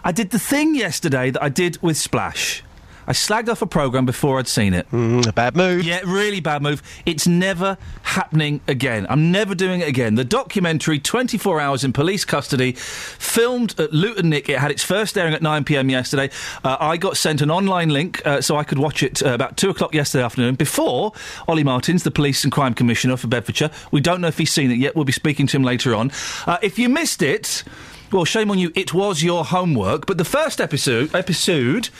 I 0.02 0.12
did 0.12 0.30
the 0.30 0.38
thing 0.38 0.74
yesterday 0.74 1.30
that 1.30 1.42
I 1.42 1.50
did 1.50 1.80
with 1.82 1.96
Splash. 1.96 2.62
I 3.06 3.12
slagged 3.12 3.48
off 3.48 3.62
a 3.62 3.66
programme 3.66 4.06
before 4.06 4.38
I'd 4.38 4.48
seen 4.48 4.74
it. 4.74 4.90
Mm, 4.90 5.26
a 5.26 5.32
bad 5.32 5.56
move. 5.56 5.84
Yeah, 5.84 6.00
really 6.04 6.40
bad 6.40 6.62
move. 6.62 6.82
It's 7.06 7.26
never 7.26 7.78
happening 8.02 8.60
again. 8.68 9.06
I'm 9.08 9.32
never 9.32 9.54
doing 9.54 9.80
it 9.80 9.88
again. 9.88 10.14
The 10.14 10.24
documentary, 10.24 10.98
24 10.98 11.60
Hours 11.60 11.84
in 11.84 11.92
Police 11.92 12.24
Custody, 12.24 12.72
filmed 12.72 13.78
at 13.78 13.92
Luton 13.92 14.30
Nick. 14.30 14.48
It 14.48 14.58
had 14.58 14.70
its 14.70 14.84
first 14.84 15.16
airing 15.18 15.34
at 15.34 15.42
9 15.42 15.64
pm 15.64 15.90
yesterday. 15.90 16.30
Uh, 16.64 16.76
I 16.80 16.96
got 16.96 17.16
sent 17.16 17.40
an 17.40 17.50
online 17.50 17.88
link 17.88 18.24
uh, 18.26 18.40
so 18.40 18.56
I 18.56 18.64
could 18.64 18.78
watch 18.78 19.02
it 19.02 19.22
uh, 19.22 19.30
about 19.30 19.56
2 19.56 19.70
o'clock 19.70 19.94
yesterday 19.94 20.24
afternoon 20.24 20.54
before 20.54 21.12
Olly 21.48 21.64
Martins, 21.64 22.02
the 22.02 22.10
Police 22.10 22.44
and 22.44 22.52
Crime 22.52 22.74
Commissioner 22.74 23.16
for 23.16 23.28
Bedfordshire. 23.28 23.70
We 23.90 24.00
don't 24.00 24.20
know 24.20 24.28
if 24.28 24.38
he's 24.38 24.52
seen 24.52 24.70
it 24.70 24.78
yet. 24.78 24.94
We'll 24.96 25.04
be 25.04 25.12
speaking 25.12 25.46
to 25.48 25.56
him 25.56 25.62
later 25.62 25.94
on. 25.94 26.10
Uh, 26.46 26.58
if 26.62 26.78
you 26.78 26.88
missed 26.88 27.22
it, 27.22 27.64
well, 28.12 28.24
shame 28.24 28.50
on 28.50 28.58
you. 28.58 28.72
It 28.74 28.92
was 28.92 29.22
your 29.22 29.44
homework. 29.44 30.06
But 30.06 30.18
the 30.18 30.24
first 30.24 30.60
episode 30.60 31.14
episode 31.14 31.90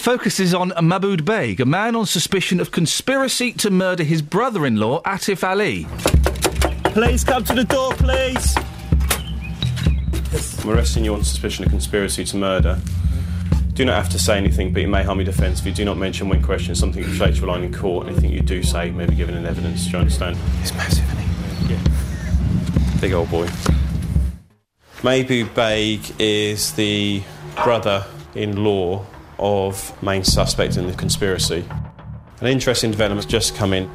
focuses 0.00 0.54
on 0.54 0.70
Maboud 0.70 1.26
Beg, 1.26 1.60
a 1.60 1.66
man 1.66 1.94
on 1.94 2.06
suspicion 2.06 2.58
of 2.58 2.70
conspiracy 2.70 3.52
to 3.52 3.70
murder 3.70 4.02
his 4.02 4.22
brother-in-law, 4.22 5.02
Atif 5.02 5.46
Ali. 5.46 5.86
Please 6.92 7.22
come 7.22 7.44
to 7.44 7.54
the 7.54 7.64
door, 7.64 7.92
please. 7.92 8.56
I'm 10.64 10.70
arresting 10.70 11.04
you 11.04 11.14
on 11.14 11.22
suspicion 11.22 11.64
of 11.64 11.70
conspiracy 11.70 12.24
to 12.24 12.36
murder. 12.36 12.80
Do 13.74 13.84
not 13.84 13.94
have 14.02 14.08
to 14.10 14.18
say 14.18 14.38
anything, 14.38 14.72
but 14.72 14.82
it 14.82 14.88
may 14.88 15.02
harm 15.02 15.18
your 15.18 15.26
defence 15.26 15.60
if 15.60 15.66
you 15.66 15.72
do 15.72 15.84
not 15.84 15.98
mention 15.98 16.28
when 16.28 16.42
questioned 16.42 16.78
something 16.78 17.02
which 17.02 17.20
relates 17.20 17.38
to 17.38 17.44
a 17.44 17.48
line 17.48 17.62
in 17.62 17.72
court. 17.72 18.08
Anything 18.08 18.30
you 18.30 18.40
do 18.40 18.62
say 18.62 18.90
may 18.90 19.06
be 19.06 19.14
given 19.14 19.36
in 19.36 19.44
evidence. 19.44 19.84
Do 19.84 19.90
you 19.90 19.98
understand? 19.98 20.38
It's 20.62 20.72
massive, 20.74 21.04
isn't 21.04 21.68
he? 21.68 21.74
Yeah. 21.74 23.00
Big 23.00 23.12
old 23.12 23.30
boy. 23.30 23.46
Maybu 25.02 25.46
Baig 25.50 26.14
is 26.18 26.72
the 26.72 27.22
brother-in-law 27.62 29.04
of 29.40 30.00
main 30.02 30.22
suspect 30.24 30.76
in 30.76 30.86
the 30.86 30.92
conspiracy. 30.94 31.64
An 32.40 32.46
interesting 32.46 32.90
development 32.90 33.24
has 33.24 33.30
just 33.30 33.54
come 33.56 33.72
in. 33.72 33.90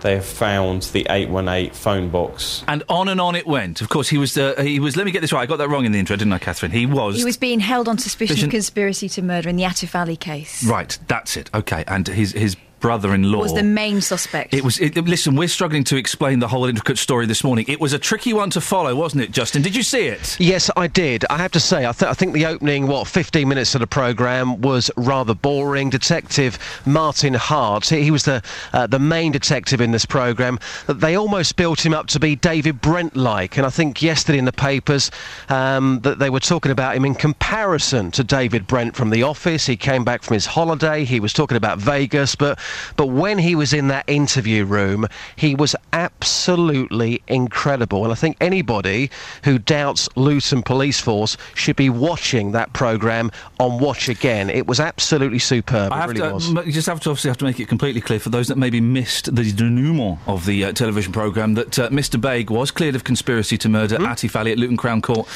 They 0.00 0.14
have 0.16 0.26
found 0.26 0.82
the 0.82 1.06
818 1.08 1.72
phone 1.72 2.10
box 2.10 2.62
And 2.68 2.84
on 2.88 3.08
and 3.08 3.18
on 3.20 3.34
it 3.34 3.46
went. 3.46 3.80
Of 3.80 3.88
course, 3.88 4.08
he 4.08 4.18
was. 4.18 4.36
Uh, 4.36 4.54
he 4.62 4.78
was. 4.78 4.96
Let 4.96 5.06
me 5.06 5.10
get 5.10 5.20
this 5.22 5.32
right. 5.32 5.40
I 5.40 5.46
got 5.46 5.56
that 5.56 5.68
wrong 5.70 5.84
in 5.86 5.92
the 5.92 5.98
intro, 5.98 6.16
didn't 6.16 6.34
I, 6.34 6.38
Catherine? 6.38 6.70
He 6.70 6.84
was. 6.84 7.16
He 7.16 7.24
was 7.24 7.38
being 7.38 7.60
held 7.60 7.88
on 7.88 7.96
suspicion 7.98 8.34
Suspicion- 8.36 8.48
of 8.50 8.52
conspiracy 8.52 9.08
to 9.08 9.22
murder 9.22 9.48
in 9.48 9.56
the 9.56 9.62
Atif 9.64 9.98
Ali 9.98 10.16
case. 10.16 10.62
right. 10.64 10.96
That's 11.08 11.36
it. 11.36 11.50
Okay. 11.54 11.82
And 11.88 12.06
his 12.06 12.32
his 12.32 12.56
brother-in-law 12.80 13.38
Was 13.38 13.54
the 13.54 13.62
main 13.62 14.00
suspect. 14.00 14.54
It 14.54 14.64
was. 14.64 14.78
It, 14.78 14.96
listen, 14.96 15.36
we're 15.36 15.48
struggling 15.48 15.84
to 15.84 15.96
explain 15.96 16.38
the 16.38 16.48
whole 16.48 16.66
intricate 16.66 16.98
story 16.98 17.26
this 17.26 17.42
morning. 17.42 17.64
It 17.68 17.80
was 17.80 17.92
a 17.92 17.98
tricky 17.98 18.32
one 18.32 18.50
to 18.50 18.60
follow, 18.60 18.94
wasn't 18.94 19.22
it, 19.22 19.30
Justin? 19.30 19.62
Did 19.62 19.74
you 19.74 19.82
see 19.82 20.06
it? 20.06 20.38
Yes, 20.38 20.70
I 20.76 20.86
did. 20.86 21.24
I 21.30 21.38
have 21.38 21.52
to 21.52 21.60
say, 21.60 21.86
I, 21.86 21.92
th- 21.92 22.10
I 22.10 22.14
think 22.14 22.32
the 22.32 22.46
opening, 22.46 22.86
what, 22.86 23.06
15 23.06 23.48
minutes 23.48 23.74
of 23.74 23.80
the 23.80 23.86
programme 23.86 24.60
was 24.60 24.90
rather 24.96 25.34
boring. 25.34 25.90
Detective 25.90 26.58
Martin 26.84 27.34
Hart, 27.34 27.88
he, 27.88 28.02
he 28.02 28.10
was 28.10 28.24
the 28.24 28.42
uh, 28.72 28.86
the 28.86 28.98
main 28.98 29.32
detective 29.32 29.80
in 29.80 29.90
this 29.90 30.06
programme. 30.06 30.58
They 30.86 31.16
almost 31.16 31.56
built 31.56 31.84
him 31.84 31.94
up 31.94 32.06
to 32.08 32.20
be 32.20 32.36
David 32.36 32.80
Brent-like, 32.80 33.56
and 33.56 33.66
I 33.66 33.70
think 33.70 34.02
yesterday 34.02 34.38
in 34.38 34.44
the 34.44 34.52
papers 34.52 35.10
um, 35.48 36.00
that 36.02 36.18
they 36.18 36.30
were 36.30 36.40
talking 36.40 36.72
about 36.72 36.96
him 36.96 37.04
in 37.04 37.14
comparison 37.14 38.10
to 38.12 38.24
David 38.24 38.66
Brent 38.66 38.96
from 38.96 39.10
The 39.10 39.22
Office. 39.22 39.66
He 39.66 39.76
came 39.76 40.04
back 40.04 40.22
from 40.22 40.34
his 40.34 40.46
holiday. 40.46 41.04
He 41.04 41.20
was 41.20 41.32
talking 41.32 41.56
about 41.56 41.78
Vegas, 41.78 42.34
but 42.34 42.58
but 42.96 43.06
when 43.06 43.38
he 43.38 43.54
was 43.54 43.72
in 43.72 43.88
that 43.88 44.04
interview 44.08 44.64
room, 44.64 45.06
he 45.36 45.54
was 45.54 45.74
absolutely 45.92 47.22
incredible. 47.28 48.04
And 48.04 48.12
I 48.12 48.16
think 48.16 48.36
anybody 48.40 49.10
who 49.44 49.58
doubts 49.58 50.08
Luton 50.16 50.62
Police 50.62 51.00
Force 51.00 51.36
should 51.54 51.76
be 51.76 51.90
watching 51.90 52.52
that 52.52 52.72
programme 52.72 53.30
on 53.58 53.78
Watch 53.78 54.08
Again. 54.08 54.50
It 54.50 54.66
was 54.66 54.80
absolutely 54.80 55.38
superb. 55.38 55.92
I 55.92 56.04
it 56.04 56.08
really 56.08 56.20
to, 56.20 56.32
was. 56.32 56.48
you 56.66 56.72
just 56.72 56.86
have 56.86 57.00
to 57.00 57.10
obviously 57.10 57.28
have 57.28 57.38
to 57.38 57.44
make 57.44 57.60
it 57.60 57.68
completely 57.68 58.00
clear 58.00 58.20
for 58.20 58.30
those 58.30 58.48
that 58.48 58.58
maybe 58.58 58.80
missed 58.80 59.34
the 59.34 59.52
denouement 59.52 60.18
of 60.26 60.46
the 60.46 60.64
uh, 60.64 60.72
television 60.72 61.12
programme 61.12 61.54
that 61.54 61.78
uh, 61.78 61.88
Mr. 61.90 62.20
Baig 62.20 62.50
was 62.50 62.70
cleared 62.70 62.94
of 62.94 63.04
conspiracy 63.04 63.58
to 63.58 63.68
murder 63.68 63.98
Atif 63.98 64.36
Ali 64.36 64.52
at 64.52 64.58
Luton 64.58 64.76
Crown 64.76 65.02
Court. 65.02 65.26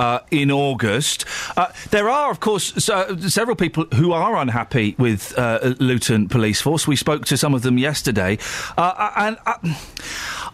Uh, 0.00 0.20
in 0.30 0.50
August, 0.50 1.26
uh, 1.58 1.66
there 1.90 2.08
are, 2.08 2.30
of 2.30 2.40
course, 2.40 2.74
s- 2.74 2.88
uh, 2.88 3.14
several 3.28 3.54
people 3.54 3.84
who 3.96 4.12
are 4.12 4.34
unhappy 4.40 4.94
with 4.98 5.34
uh, 5.38 5.74
Luton 5.78 6.26
Police 6.26 6.62
Force. 6.62 6.88
We 6.88 6.96
spoke 6.96 7.26
to 7.26 7.36
some 7.36 7.52
of 7.56 7.60
them 7.60 7.76
yesterday, 7.76 8.38
uh, 8.78 9.10
and 9.16 9.36
uh, 9.44 9.58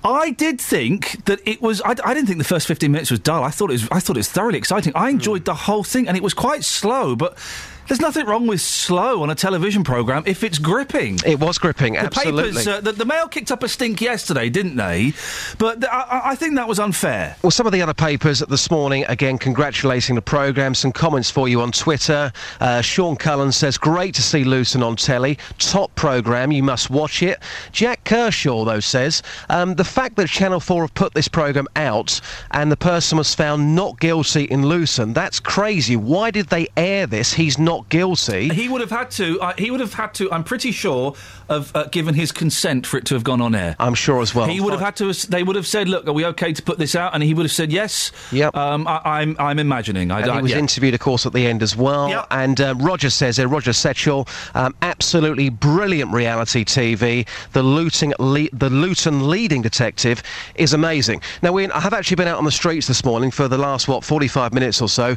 I 0.03 0.31
did 0.33 0.61
think 0.61 1.25
that 1.27 1.39
it 1.47 1.63
was. 1.63 1.81
I, 1.83 1.91
I 2.05 2.13
didn't 2.15 2.27
think 2.27 2.39
the 2.39 2.45
first 2.55 2.67
fifteen 2.67 2.91
minutes 2.91 3.11
was 3.13 3.21
dull. 3.21 3.45
I 3.45 3.51
thought 3.51 3.71
it 3.71 3.75
was. 3.75 3.89
I 3.93 4.01
thought 4.01 4.17
it 4.17 4.25
was 4.27 4.31
thoroughly 4.31 4.59
exciting. 4.59 4.93
I 4.97 5.11
enjoyed 5.11 5.45
the 5.45 5.55
whole 5.55 5.85
thing, 5.85 6.09
and 6.09 6.17
it 6.17 6.25
was 6.25 6.35
quite 6.35 6.65
slow, 6.65 7.15
but 7.15 7.39
There's 7.89 8.01
nothing 8.01 8.27
wrong 8.27 8.49
with 8.49 8.61
slow 8.61 9.23
on 9.23 9.31
a 9.31 9.35
television 9.37 9.85
programme 9.85 10.25
if 10.27 10.43
it's 10.43 10.59
gripping. 10.59 11.21
It 11.25 11.39
was 11.39 11.57
gripping, 11.59 11.93
The 11.93 12.01
absolutely. 12.01 12.51
papers, 12.51 12.67
uh, 12.67 12.81
the, 12.81 12.93
the 12.93 13.05
Mail 13.05 13.29
kicked 13.29 13.53
up 13.53 13.63
a 13.63 13.69
stink 13.69 14.01
yesterday, 14.01 14.49
didn't 14.51 14.75
they? 14.77 15.13
But 15.59 15.81
th- 15.83 15.93
I- 15.93 16.23
I, 16.31 16.35
think 16.35 16.57
that 16.57 16.67
was 16.67 16.81
unfair. 16.81 17.37
Well, 17.43 17.53
some 17.53 17.65
of 17.67 17.73
the 17.73 17.83
other 17.83 17.95
papers 17.95 18.41
this 18.41 18.71
morning, 18.73 19.05
again, 19.07 19.39
congratulating 19.39 20.17
the 20.17 20.23
programme. 20.23 20.75
Some 20.75 20.91
comments 20.91 21.31
for 21.31 21.47
you 21.49 21.61
on 21.61 21.71
Twitter. 21.71 22.33
Uh, 22.61 22.81
Sean 22.81 23.15
Cullen 23.15 23.53
says, 23.53 23.79
Great 23.79 24.15
to 24.17 24.23
see 24.23 24.43
Luton 24.43 24.83
on 24.83 24.97
telly. 24.97 25.39
Top 25.59 25.95
programme, 25.95 26.51
you 26.51 26.65
must 26.65 26.91
watch 26.91 27.23
it. 27.23 27.39
Jack 27.71 28.03
Kershaw, 28.05 28.65
though, 28.65 28.81
says, 28.81 29.23
um, 29.49 29.75
The 29.77 29.85
fact 29.85 30.17
that 30.17 30.29
Channel 30.29 30.59
4 30.59 30.83
have 30.83 30.95
put 30.95 31.15
this 31.15 31.29
programme 31.29 31.69
out 31.77 32.21
and 32.51 32.73
the 32.73 32.77
person 32.77 33.19
was 33.19 33.33
found 33.35 33.77
not 33.77 34.01
guilty 34.01 34.45
in 34.45 34.67
Luton, 34.67 35.13
that's 35.13 35.39
crazy. 35.39 35.95
Why 35.95 36.33
did 36.33 36.47
they 36.49 36.67
air 36.77 37.07
this? 37.07 37.33
He's 37.33 37.59
not 37.59 37.76
guilty. 37.83 38.49
He 38.49 38.69
would 38.69 38.81
have 38.81 38.91
had 38.91 39.11
to. 39.13 39.41
Uh, 39.41 39.55
he 39.59 39.71
would 39.71 39.81
have 39.81 39.95
had 39.95 40.15
to. 40.15 40.31
I'm 40.33 40.45
pretty 40.45 40.73
sure 40.73 41.15
of 41.49 41.75
uh, 41.75 41.85
given 41.85 42.15
his 42.15 42.33
consent 42.33 42.87
for 42.87 42.97
it 42.97 43.05
to 43.07 43.15
have 43.15 43.25
gone 43.25 43.41
on 43.41 43.55
air. 43.55 43.77
I'm 43.79 43.95
sure 43.95 44.21
as 44.21 44.35
well. 44.35 44.47
He 44.47 44.61
would 44.61 44.73
have 44.73 44.81
had 44.81 44.97
to. 44.97 45.13
They 45.29 45.43
would 45.43 45.57
have 45.57 45.67
said, 45.67 45.89
"Look, 45.89 46.07
are 46.07 46.13
we 46.13 46.25
okay 46.27 46.53
to 46.53 46.63
put 46.63 46.79
this 46.79 46.95
out?" 46.95 47.15
And 47.15 47.23
he 47.23 47.35
would 47.35 47.45
have 47.45 47.53
said, 47.53 47.73
"Yes." 47.73 48.13
Yep. 48.33 48.57
Um, 48.57 48.87
I, 48.87 49.01
I'm. 49.05 49.37
I'm 49.39 49.59
imagining. 49.59 50.11
I 50.11 50.21
And 50.21 50.33
he 50.33 50.43
was 50.43 50.53
yeah. 50.53 50.59
interviewed, 50.59 50.95
of 50.95 51.01
course, 51.01 51.27
at 51.27 51.33
the 51.33 51.47
end 51.47 51.63
as 51.63 51.77
well. 51.77 52.27
And 52.31 52.61
uh, 52.61 52.75
Roger 52.79 53.11
says 53.11 53.37
there, 53.37 53.49
Roger 53.49 53.73
Setchell, 53.73 54.29
um, 54.55 54.75
absolutely 54.83 55.49
brilliant 55.49 56.13
reality 56.13 56.65
TV. 56.65 57.27
The 57.53 57.63
Luton, 57.63 58.15
le- 58.19 58.51
the 58.53 58.71
Luton 58.71 59.29
leading 59.29 59.63
detective 59.63 60.23
is 60.55 60.73
amazing. 60.73 61.23
Now, 61.43 61.53
we, 61.53 61.69
I 61.69 61.81
have 61.81 61.95
actually 61.95 62.17
been 62.17 62.29
out 62.29 62.39
on 62.39 62.45
the 62.45 62.51
streets 62.51 62.87
this 62.87 63.05
morning 63.05 63.31
for 63.31 63.49
the 63.49 63.59
last, 63.59 63.89
what, 63.89 64.05
45 64.05 64.53
minutes 64.55 64.81
or 64.81 64.89
so. 64.89 65.17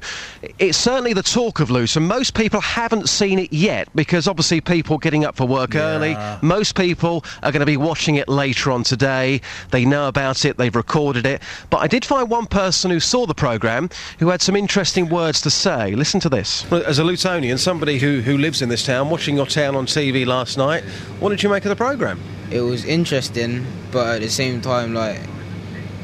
It's 0.57 0.77
certainly 0.77 1.13
the 1.13 1.23
talk 1.23 1.59
of 1.59 1.69
Luton. 1.69 2.07
Most 2.07 2.33
people 2.33 2.48
haven't 2.57 3.09
seen 3.09 3.37
it 3.39 3.53
yet 3.53 3.87
because 3.95 4.27
obviously 4.27 4.61
people 4.61 4.97
getting 4.97 5.25
up 5.25 5.35
for 5.35 5.47
work 5.47 5.75
early. 5.75 6.15
Most 6.41 6.75
people 6.75 7.23
are 7.43 7.51
going 7.51 7.59
to 7.59 7.65
be 7.65 7.77
watching 7.77 8.15
it 8.15 8.27
later 8.27 8.71
on 8.71 8.83
today. 8.83 9.41
They 9.71 9.85
know 9.85 10.07
about 10.07 10.45
it, 10.45 10.57
they've 10.57 10.75
recorded 10.75 11.25
it. 11.25 11.41
But 11.69 11.77
I 11.77 11.87
did 11.87 12.05
find 12.05 12.29
one 12.29 12.45
person 12.47 12.91
who 12.91 12.99
saw 12.99 13.25
the 13.25 13.33
programme 13.33 13.89
who 14.19 14.29
had 14.29 14.41
some 14.41 14.55
interesting 14.55 15.09
words 15.09 15.41
to 15.41 15.49
say. 15.49 15.95
Listen 15.95 16.19
to 16.21 16.29
this. 16.29 16.69
As 16.71 16.99
a 16.99 17.03
Lutonian, 17.03 17.57
somebody 17.57 17.99
who, 17.99 18.21
who 18.21 18.37
lives 18.37 18.61
in 18.61 18.69
this 18.69 18.85
town, 18.85 19.09
watching 19.09 19.35
your 19.35 19.45
town 19.45 19.75
on 19.75 19.85
TV 19.85 20.25
last 20.25 20.57
night, 20.57 20.83
what 21.19 21.29
did 21.29 21.43
you 21.43 21.49
make 21.49 21.65
of 21.65 21.69
the 21.69 21.75
programme? 21.75 22.19
It 22.51 22.61
was 22.61 22.83
interesting, 22.85 23.65
but 23.91 24.15
at 24.15 24.21
the 24.21 24.29
same 24.29 24.61
time, 24.61 24.93
like, 24.93 25.19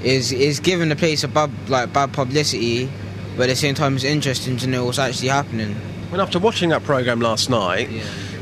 is 0.04 0.32
is 0.32 0.60
giving 0.60 0.90
the 0.90 0.96
place 0.96 1.24
a 1.24 1.28
bad 1.28 1.50
like 1.68 1.92
bad 1.92 2.14
publicity, 2.14 2.90
but 3.36 3.44
at 3.44 3.50
the 3.50 3.56
same 3.56 3.74
time, 3.74 3.96
it's 3.96 4.04
interesting 4.04 4.58
to 4.58 4.68
know 4.68 4.86
what's 4.86 5.00
actually 5.00 5.30
happening. 5.30 5.76
Well, 6.16 6.24
after 6.24 6.40
watching 6.40 6.70
that 6.70 6.82
programme 6.86 7.20
last 7.20 7.50
night, 7.50 7.90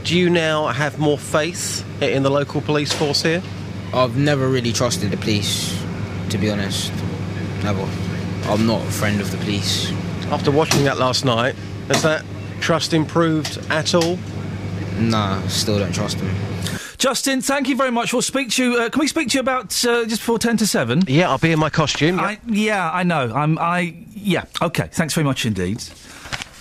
do 0.04 0.16
you 0.16 0.30
now 0.30 0.68
have 0.68 1.00
more 1.00 1.18
faith 1.18 1.84
in 2.04 2.22
the 2.22 2.30
local 2.30 2.62
police 2.62 2.94
force 2.94 3.24
here? 3.24 3.42
I've 3.92 4.16
never 4.16 4.48
really 4.48 4.72
trusted 4.72 5.10
the 5.10 5.18
police, 5.18 5.76
to 6.30 6.38
be 6.38 6.52
honest. 6.52 6.94
Never. 7.64 7.82
I'm 8.44 8.68
not 8.68 8.88
a 8.88 8.92
friend 8.92 9.20
of 9.20 9.32
the 9.32 9.38
police. 9.38 9.92
After 10.26 10.52
watching 10.52 10.84
that 10.84 11.00
last 11.00 11.26
night, 11.26 11.56
has 11.88 12.04
that 12.04 12.24
trust 12.60 12.94
improved 12.94 13.58
at 13.72 13.96
all? 13.96 14.20
Nah, 15.00 15.42
still 15.48 15.80
don't 15.80 15.96
trust 15.96 16.20
them. 16.20 16.30
Justin, 17.00 17.42
thank 17.42 17.68
you 17.68 17.76
very 17.76 17.90
much. 17.90 18.14
We'll 18.14 18.22
speak 18.22 18.52
to 18.52 18.64
you. 18.64 18.78
Uh, 18.82 18.90
can 18.90 19.00
we 19.00 19.08
speak 19.08 19.30
to 19.30 19.38
you 19.38 19.42
about 19.42 19.84
uh, 19.84 20.06
just 20.06 20.22
before 20.22 20.38
ten 20.38 20.58
to 20.58 20.68
seven? 20.68 21.02
Yeah, 21.08 21.32
I'll 21.32 21.40
be 21.40 21.52
in 21.52 21.58
my 21.58 21.72
costume. 21.72 22.20
I, 22.20 22.40
yeah, 22.46 22.92
I 22.94 23.02
know. 23.02 23.34
I'm. 23.34 23.58
I. 23.58 23.96
Yeah. 24.14 24.46
Okay. 24.62 24.90
Thanks 24.92 25.16
very 25.16 25.26
much 25.26 25.48
indeed. 25.48 25.84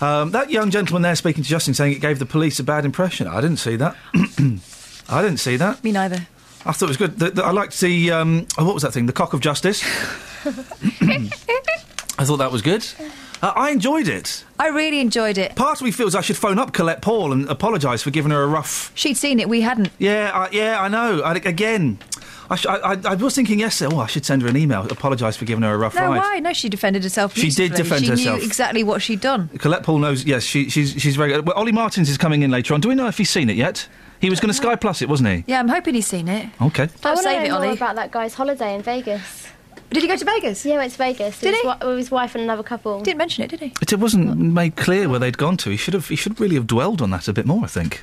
Um, 0.02 0.32
that 0.32 0.50
young 0.50 0.72
gentleman 0.72 1.02
there 1.02 1.14
speaking 1.14 1.44
to 1.44 1.48
Justin 1.48 1.74
saying 1.74 1.92
it 1.92 2.00
gave 2.00 2.18
the 2.18 2.26
police 2.26 2.58
a 2.58 2.64
bad 2.64 2.84
impression. 2.84 3.28
I 3.28 3.40
didn't 3.40 3.58
see 3.58 3.76
that. 3.76 3.96
I 5.08 5.22
didn't 5.22 5.38
see 5.38 5.56
that. 5.56 5.84
Me 5.84 5.92
neither. 5.92 6.26
I 6.66 6.72
thought 6.72 6.86
it 6.86 6.88
was 6.88 6.96
good. 6.96 7.20
The, 7.20 7.30
the, 7.30 7.44
I 7.44 7.52
liked 7.52 7.78
the. 7.80 8.10
Um, 8.10 8.48
oh, 8.58 8.64
what 8.64 8.74
was 8.74 8.82
that 8.82 8.92
thing? 8.92 9.06
The 9.06 9.12
cock 9.12 9.32
of 9.32 9.38
justice. 9.40 9.82
I 12.18 12.24
thought 12.24 12.38
that 12.38 12.50
was 12.50 12.62
good. 12.62 12.84
Uh, 13.40 13.52
I 13.54 13.70
enjoyed 13.70 14.08
it. 14.08 14.44
I 14.58 14.68
really 14.68 14.98
enjoyed 14.98 15.38
it. 15.38 15.54
Part 15.54 15.80
of 15.80 15.84
me 15.84 15.92
feels 15.92 16.16
I 16.16 16.20
should 16.20 16.36
phone 16.36 16.58
up 16.58 16.72
Colette 16.72 17.00
Paul 17.00 17.32
and 17.32 17.48
apologise 17.48 18.02
for 18.02 18.10
giving 18.10 18.32
her 18.32 18.42
a 18.42 18.46
rough. 18.48 18.90
She'd 18.94 19.16
seen 19.16 19.38
it, 19.38 19.48
we 19.48 19.60
hadn't. 19.60 19.90
Yeah, 19.98 20.30
I, 20.32 20.48
yeah, 20.50 20.80
I 20.80 20.88
know. 20.88 21.22
I, 21.22 21.34
again, 21.34 21.98
I, 22.52 22.56
sh- 22.56 22.66
I, 22.66 22.76
I, 22.76 22.96
I 23.04 23.14
was 23.14 23.34
thinking 23.34 23.58
yesterday. 23.60 23.94
Oh, 23.94 24.00
I 24.00 24.06
should 24.06 24.24
send 24.26 24.42
her 24.42 24.48
an 24.48 24.56
email, 24.58 24.82
apologise 24.90 25.36
for 25.36 25.46
giving 25.46 25.62
her 25.62 25.72
a 25.74 25.78
rough 25.78 25.94
No, 25.94 26.02
ride. 26.02 26.18
why? 26.18 26.38
No, 26.40 26.52
she 26.52 26.68
defended 26.68 27.02
herself. 27.02 27.34
She 27.34 27.48
did 27.48 27.72
beautifully. 27.72 27.82
defend 27.82 28.04
she 28.04 28.10
herself. 28.10 28.38
knew 28.40 28.44
exactly 28.46 28.84
what 28.84 29.00
she'd 29.00 29.20
done. 29.20 29.48
Colette 29.58 29.82
Paul 29.84 29.98
knows. 29.98 30.24
Yes, 30.24 30.42
she, 30.44 30.68
she's 30.68 30.92
she's 31.00 31.16
very 31.16 31.32
good. 31.32 31.46
Well, 31.46 31.56
Olly 31.58 31.72
Martins 31.72 32.10
is 32.10 32.18
coming 32.18 32.42
in 32.42 32.50
later 32.50 32.74
on. 32.74 32.80
Do 32.82 32.88
we 32.88 32.94
know 32.94 33.06
if 33.08 33.16
he's 33.18 33.30
seen 33.30 33.48
it 33.48 33.56
yet? 33.56 33.88
He 34.20 34.30
was 34.30 34.38
going 34.38 34.52
to 34.52 34.58
uh, 34.58 34.62
Sky 34.62 34.76
Plus 34.76 35.02
it, 35.02 35.08
wasn't 35.08 35.30
he? 35.30 35.44
Yeah, 35.46 35.60
I'm 35.60 35.68
hoping 35.68 35.94
he's 35.94 36.06
seen 36.06 36.28
it. 36.28 36.48
Okay. 36.60 36.84
I 36.84 36.86
Don't 36.86 37.02
want 37.04 37.16
to 37.18 37.22
save 37.24 37.38
know 37.40 37.44
it, 37.44 37.50
more 37.50 37.58
Ollie. 37.66 37.76
about 37.76 37.96
that 37.96 38.10
guy's 38.12 38.34
holiday 38.34 38.74
in 38.74 38.82
Vegas. 38.82 39.48
Did 39.90 40.02
he 40.02 40.08
go 40.08 40.16
to 40.16 40.24
Vegas? 40.24 40.64
Yeah, 40.64 40.72
he 40.72 40.78
went 40.78 40.92
to 40.92 40.98
Vegas. 40.98 41.40
Did 41.40 41.52
with 41.52 41.60
he? 41.62 41.68
His, 41.68 41.86
with 41.88 41.98
his 41.98 42.10
wife 42.10 42.34
and 42.34 42.44
another 42.44 42.62
couple. 42.62 43.00
Didn't 43.02 43.18
mention 43.18 43.44
it, 43.44 43.48
did 43.50 43.60
he? 43.60 43.72
It 43.80 43.98
wasn't 43.98 44.36
made 44.38 44.76
clear 44.76 45.08
where 45.08 45.18
they'd 45.18 45.38
gone 45.38 45.56
to. 45.58 45.70
He 45.70 45.76
should 45.76 45.94
have. 45.94 46.08
He 46.08 46.16
should 46.16 46.38
really 46.38 46.54
have 46.56 46.66
dwelled 46.66 47.00
on 47.02 47.10
that 47.10 47.28
a 47.28 47.32
bit 47.32 47.46
more. 47.46 47.64
I 47.64 47.68
think. 47.68 48.02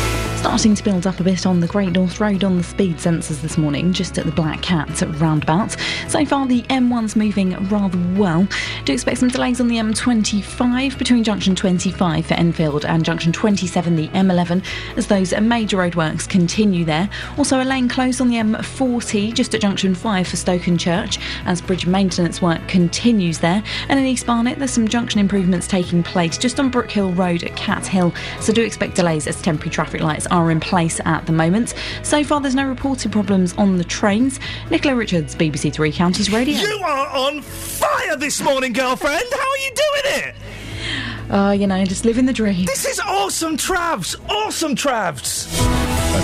Starting 0.41 0.73
to 0.73 0.83
build 0.83 1.05
up 1.05 1.19
a 1.19 1.23
bit 1.23 1.45
on 1.45 1.59
the 1.59 1.67
Great 1.67 1.91
North 1.91 2.19
Road 2.19 2.43
on 2.43 2.57
the 2.57 2.63
speed 2.63 2.97
sensors 2.97 3.41
this 3.41 3.59
morning, 3.59 3.93
just 3.93 4.17
at 4.17 4.25
the 4.25 4.31
Black 4.31 4.59
Cat 4.63 4.89
roundabout. 5.19 5.77
So 6.07 6.25
far, 6.25 6.47
the 6.47 6.63
M1's 6.63 7.15
moving 7.15 7.53
rather 7.69 7.99
well. 8.19 8.47
Do 8.83 8.91
expect 8.91 9.19
some 9.19 9.29
delays 9.29 9.61
on 9.61 9.67
the 9.67 9.75
M25 9.75 10.97
between 10.97 11.23
junction 11.23 11.53
25 11.53 12.25
for 12.25 12.33
Enfield 12.33 12.85
and 12.85 13.05
junction 13.05 13.31
27, 13.31 13.95
the 13.95 14.07
M11, 14.07 14.65
as 14.97 15.05
those 15.05 15.31
major 15.39 15.77
roadworks 15.77 16.27
continue 16.27 16.85
there. 16.85 17.07
Also, 17.37 17.61
a 17.61 17.63
lane 17.63 17.87
closed 17.87 18.19
on 18.19 18.27
the 18.27 18.37
M40 18.37 19.35
just 19.35 19.53
at 19.53 19.61
junction 19.61 19.93
5 19.93 20.27
for 20.27 20.37
Stokenchurch 20.37 21.21
as 21.45 21.61
bridge 21.61 21.85
maintenance 21.85 22.41
work 22.41 22.67
continues 22.67 23.37
there. 23.37 23.63
And 23.89 23.99
in 23.99 24.07
East 24.07 24.25
Barnet, 24.25 24.57
there's 24.57 24.71
some 24.71 24.87
junction 24.87 25.19
improvements 25.19 25.67
taking 25.67 26.01
place 26.01 26.39
just 26.39 26.59
on 26.59 26.71
Brookhill 26.71 27.15
Road 27.15 27.43
at 27.43 27.55
Cat 27.55 27.85
Hill. 27.85 28.11
So 28.39 28.51
do 28.51 28.63
expect 28.63 28.95
delays 28.95 29.27
as 29.27 29.39
temporary 29.39 29.69
traffic 29.69 30.01
lights 30.01 30.27
are 30.31 30.49
in 30.49 30.59
place 30.59 30.99
at 31.05 31.25
the 31.27 31.31
moment. 31.31 31.75
So 32.01 32.23
far, 32.23 32.41
there's 32.41 32.55
no 32.55 32.67
reported 32.67 33.11
problems 33.11 33.53
on 33.53 33.77
the 33.77 33.83
trains. 33.83 34.39
Nicola 34.69 34.95
Richards, 34.95 35.35
BBC 35.35 35.71
Three 35.73 35.91
Counties 35.91 36.31
Radio. 36.31 36.59
You 36.59 36.81
are 36.83 37.07
on 37.07 37.41
fire 37.41 38.15
this 38.15 38.41
morning, 38.41 38.73
girlfriend. 38.73 39.25
How 39.31 39.49
are 39.49 39.57
you 39.57 39.71
doing 39.75 40.25
it? 40.25 40.35
Oh, 41.29 41.51
you 41.51 41.67
know, 41.67 41.85
just 41.85 42.03
living 42.05 42.25
the 42.25 42.33
dream. 42.33 42.65
This 42.65 42.85
is 42.85 42.99
awesome, 42.99 43.55
Travs. 43.57 44.15
Awesome, 44.29 44.75
Travs. 44.75 45.47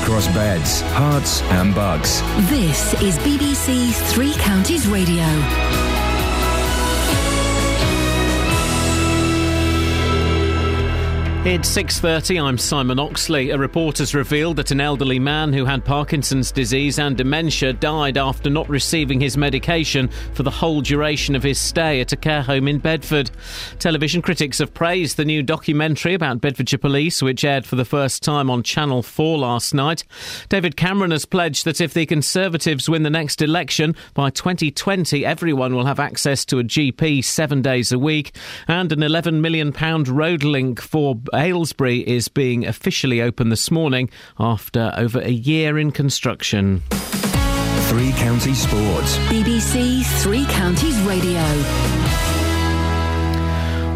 Across 0.01 0.27
beds, 0.29 0.81
hearts, 0.81 1.41
and 1.43 1.73
bugs. 1.73 2.21
This 2.49 2.93
is 3.01 3.17
BBC 3.19 3.93
Three 4.11 4.33
Counties 4.33 4.87
Radio. 4.87 5.23
It's 11.49 11.69
6:30. 11.69 12.41
I'm 12.41 12.57
Simon 12.57 12.99
Oxley. 12.99 13.51
A 13.51 13.57
report 13.57 13.99
has 13.99 14.13
revealed 14.13 14.57
that 14.57 14.71
an 14.71 14.81
elderly 14.81 15.17
man 15.17 15.53
who 15.53 15.63
had 15.63 15.85
Parkinson's 15.85 16.51
disease 16.51 16.99
and 16.99 17.15
dementia 17.15 17.71
died 17.71 18.17
after 18.17 18.49
not 18.49 18.67
receiving 18.67 19.21
his 19.21 19.37
medication 19.37 20.09
for 20.33 20.43
the 20.43 20.51
whole 20.51 20.81
duration 20.81 21.37
of 21.37 21.43
his 21.43 21.57
stay 21.57 22.01
at 22.01 22.11
a 22.11 22.17
care 22.17 22.41
home 22.41 22.67
in 22.67 22.79
Bedford. 22.79 23.31
Television 23.79 24.21
critics 24.21 24.57
have 24.57 24.73
praised 24.73 25.15
the 25.15 25.23
new 25.23 25.41
documentary 25.41 26.13
about 26.13 26.41
Bedfordshire 26.41 26.79
Police, 26.79 27.21
which 27.21 27.45
aired 27.45 27.65
for 27.65 27.77
the 27.77 27.85
first 27.85 28.21
time 28.23 28.49
on 28.49 28.61
Channel 28.61 29.01
4 29.01 29.37
last 29.37 29.73
night. 29.73 30.03
David 30.49 30.75
Cameron 30.75 31.11
has 31.11 31.23
pledged 31.23 31.63
that 31.63 31.79
if 31.79 31.93
the 31.93 32.05
Conservatives 32.05 32.89
win 32.89 33.03
the 33.03 33.09
next 33.09 33.41
election 33.41 33.95
by 34.13 34.29
2020, 34.31 35.25
everyone 35.25 35.73
will 35.73 35.85
have 35.85 36.01
access 36.01 36.43
to 36.43 36.59
a 36.59 36.63
GP 36.65 37.23
7 37.23 37.61
days 37.61 37.93
a 37.93 37.97
week 37.97 38.35
and 38.67 38.91
an 38.91 39.01
11 39.01 39.39
million 39.39 39.71
pound 39.71 40.09
road 40.09 40.43
link 40.43 40.81
for 40.81 41.15
uh, 41.31 41.36
Aylesbury 41.37 41.99
is 41.99 42.27
being 42.27 42.65
officially 42.65 43.21
opened 43.21 43.51
this 43.51 43.69
morning 43.69 44.09
after 44.39 44.91
over 44.97 45.19
a 45.21 45.29
year 45.29 45.77
in 45.77 45.91
construction. 45.91 46.81
Three 47.89 48.11
Counties 48.13 48.61
Sports. 48.61 49.17
BBC 49.29 50.03
Three 50.21 50.45
Counties 50.47 50.99
Radio. 51.01 51.41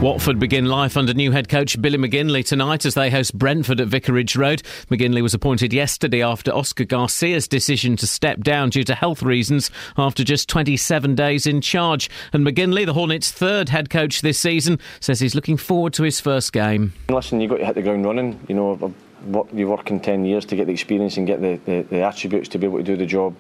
Watford 0.01 0.39
begin 0.39 0.65
life 0.65 0.97
under 0.97 1.13
new 1.13 1.31
head 1.31 1.47
coach 1.47 1.79
Billy 1.79 1.99
McKinlay 1.99 2.43
tonight 2.43 2.87
as 2.87 2.95
they 2.95 3.11
host 3.11 3.37
Brentford 3.37 3.79
at 3.79 3.87
Vicarage 3.87 4.35
Road. 4.35 4.63
McKinlay 4.89 5.21
was 5.21 5.35
appointed 5.35 5.73
yesterday 5.73 6.23
after 6.23 6.51
Oscar 6.51 6.85
Garcia's 6.85 7.47
decision 7.47 7.95
to 7.97 8.07
step 8.07 8.39
down 8.39 8.71
due 8.71 8.83
to 8.83 8.95
health 8.95 9.21
reasons 9.21 9.69
after 9.99 10.23
just 10.23 10.49
27 10.49 11.13
days 11.13 11.45
in 11.45 11.61
charge. 11.61 12.09
And 12.33 12.43
McKinlay, 12.43 12.87
the 12.87 12.93
Hornets' 12.93 13.31
third 13.31 13.69
head 13.69 13.91
coach 13.91 14.23
this 14.23 14.39
season, 14.39 14.79
says 14.99 15.19
he's 15.19 15.35
looking 15.35 15.55
forward 15.55 15.93
to 15.93 16.03
his 16.03 16.19
first 16.19 16.51
game. 16.51 16.93
Listen, 17.07 17.39
you've 17.39 17.51
got 17.51 17.57
to 17.57 17.65
hit 17.67 17.75
the 17.75 17.83
ground 17.83 18.03
running. 18.03 18.39
You 18.47 18.55
know, 18.55 18.71
I've 18.71 19.31
worked, 19.31 19.53
you 19.53 19.67
work 19.67 19.91
in 19.91 19.99
10 19.99 20.25
years 20.25 20.45
to 20.45 20.55
get 20.55 20.65
the 20.65 20.73
experience 20.73 21.17
and 21.17 21.27
get 21.27 21.41
the, 21.41 21.59
the, 21.65 21.81
the 21.83 22.01
attributes 22.01 22.49
to 22.49 22.57
be 22.57 22.65
able 22.65 22.79
to 22.79 22.83
do 22.83 22.97
the 22.97 23.05
job 23.05 23.35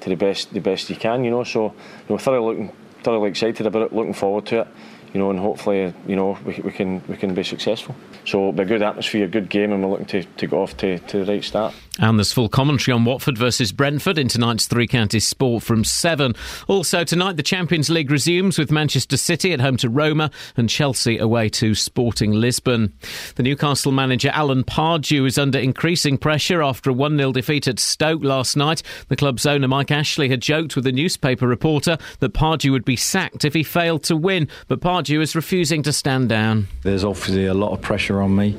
to 0.00 0.08
the 0.08 0.16
best 0.16 0.52
the 0.52 0.60
best 0.60 0.90
you 0.90 0.96
can. 0.96 1.22
You 1.22 1.30
know, 1.30 1.44
so 1.44 1.66
you 1.66 1.72
know, 2.08 2.18
thoroughly 2.18 2.46
looking 2.46 2.76
thoroughly 3.04 3.30
excited 3.30 3.64
about 3.64 3.82
it, 3.82 3.92
looking 3.92 4.14
forward 4.14 4.46
to 4.46 4.62
it. 4.62 4.68
You 5.12 5.20
know, 5.20 5.30
and 5.30 5.38
hopefully, 5.38 5.92
you 6.06 6.16
know, 6.16 6.38
we, 6.44 6.60
we 6.62 6.70
can 6.70 7.02
we 7.08 7.16
can 7.16 7.34
be 7.34 7.42
successful. 7.42 7.94
So 8.24 8.38
it'll 8.38 8.52
be 8.52 8.62
a 8.62 8.66
good 8.66 8.82
atmosphere, 8.82 9.26
good 9.26 9.48
game, 9.48 9.72
and 9.72 9.82
we're 9.82 9.90
looking 9.90 10.06
to, 10.06 10.22
to 10.22 10.46
go 10.46 10.62
off 10.62 10.76
to, 10.78 10.98
to 10.98 11.24
the 11.24 11.32
right 11.32 11.44
start. 11.44 11.74
And 12.00 12.18
there's 12.18 12.32
full 12.32 12.48
commentary 12.48 12.94
on 12.94 13.04
Watford 13.04 13.36
versus 13.36 13.72
Brentford 13.72 14.18
in 14.18 14.26
tonight's 14.26 14.66
Three 14.66 14.86
Counties 14.86 15.28
Sport 15.28 15.62
from 15.62 15.84
7. 15.84 16.34
Also, 16.66 17.04
tonight 17.04 17.36
the 17.36 17.42
Champions 17.42 17.90
League 17.90 18.10
resumes 18.10 18.58
with 18.58 18.70
Manchester 18.70 19.18
City 19.18 19.52
at 19.52 19.60
home 19.60 19.76
to 19.76 19.90
Roma 19.90 20.30
and 20.56 20.70
Chelsea 20.70 21.18
away 21.18 21.50
to 21.50 21.74
Sporting 21.74 22.32
Lisbon. 22.32 22.94
The 23.34 23.42
Newcastle 23.42 23.92
manager 23.92 24.30
Alan 24.32 24.64
Pardew 24.64 25.26
is 25.26 25.36
under 25.36 25.58
increasing 25.58 26.16
pressure 26.16 26.62
after 26.62 26.88
a 26.88 26.94
1 26.94 27.18
0 27.18 27.32
defeat 27.32 27.68
at 27.68 27.78
Stoke 27.78 28.24
last 28.24 28.56
night. 28.56 28.82
The 29.08 29.16
club's 29.16 29.44
owner 29.44 29.68
Mike 29.68 29.90
Ashley 29.90 30.30
had 30.30 30.40
joked 30.40 30.76
with 30.76 30.86
a 30.86 30.92
newspaper 30.92 31.46
reporter 31.46 31.98
that 32.20 32.32
Pardew 32.32 32.72
would 32.72 32.84
be 32.86 32.96
sacked 32.96 33.44
if 33.44 33.52
he 33.52 33.62
failed 33.62 34.04
to 34.04 34.16
win, 34.16 34.48
but 34.68 34.80
Pardew 34.80 35.20
is 35.20 35.36
refusing 35.36 35.82
to 35.82 35.92
stand 35.92 36.30
down. 36.30 36.66
There's 36.82 37.04
obviously 37.04 37.44
a 37.44 37.54
lot 37.54 37.72
of 37.72 37.82
pressure 37.82 38.22
on 38.22 38.34
me, 38.34 38.56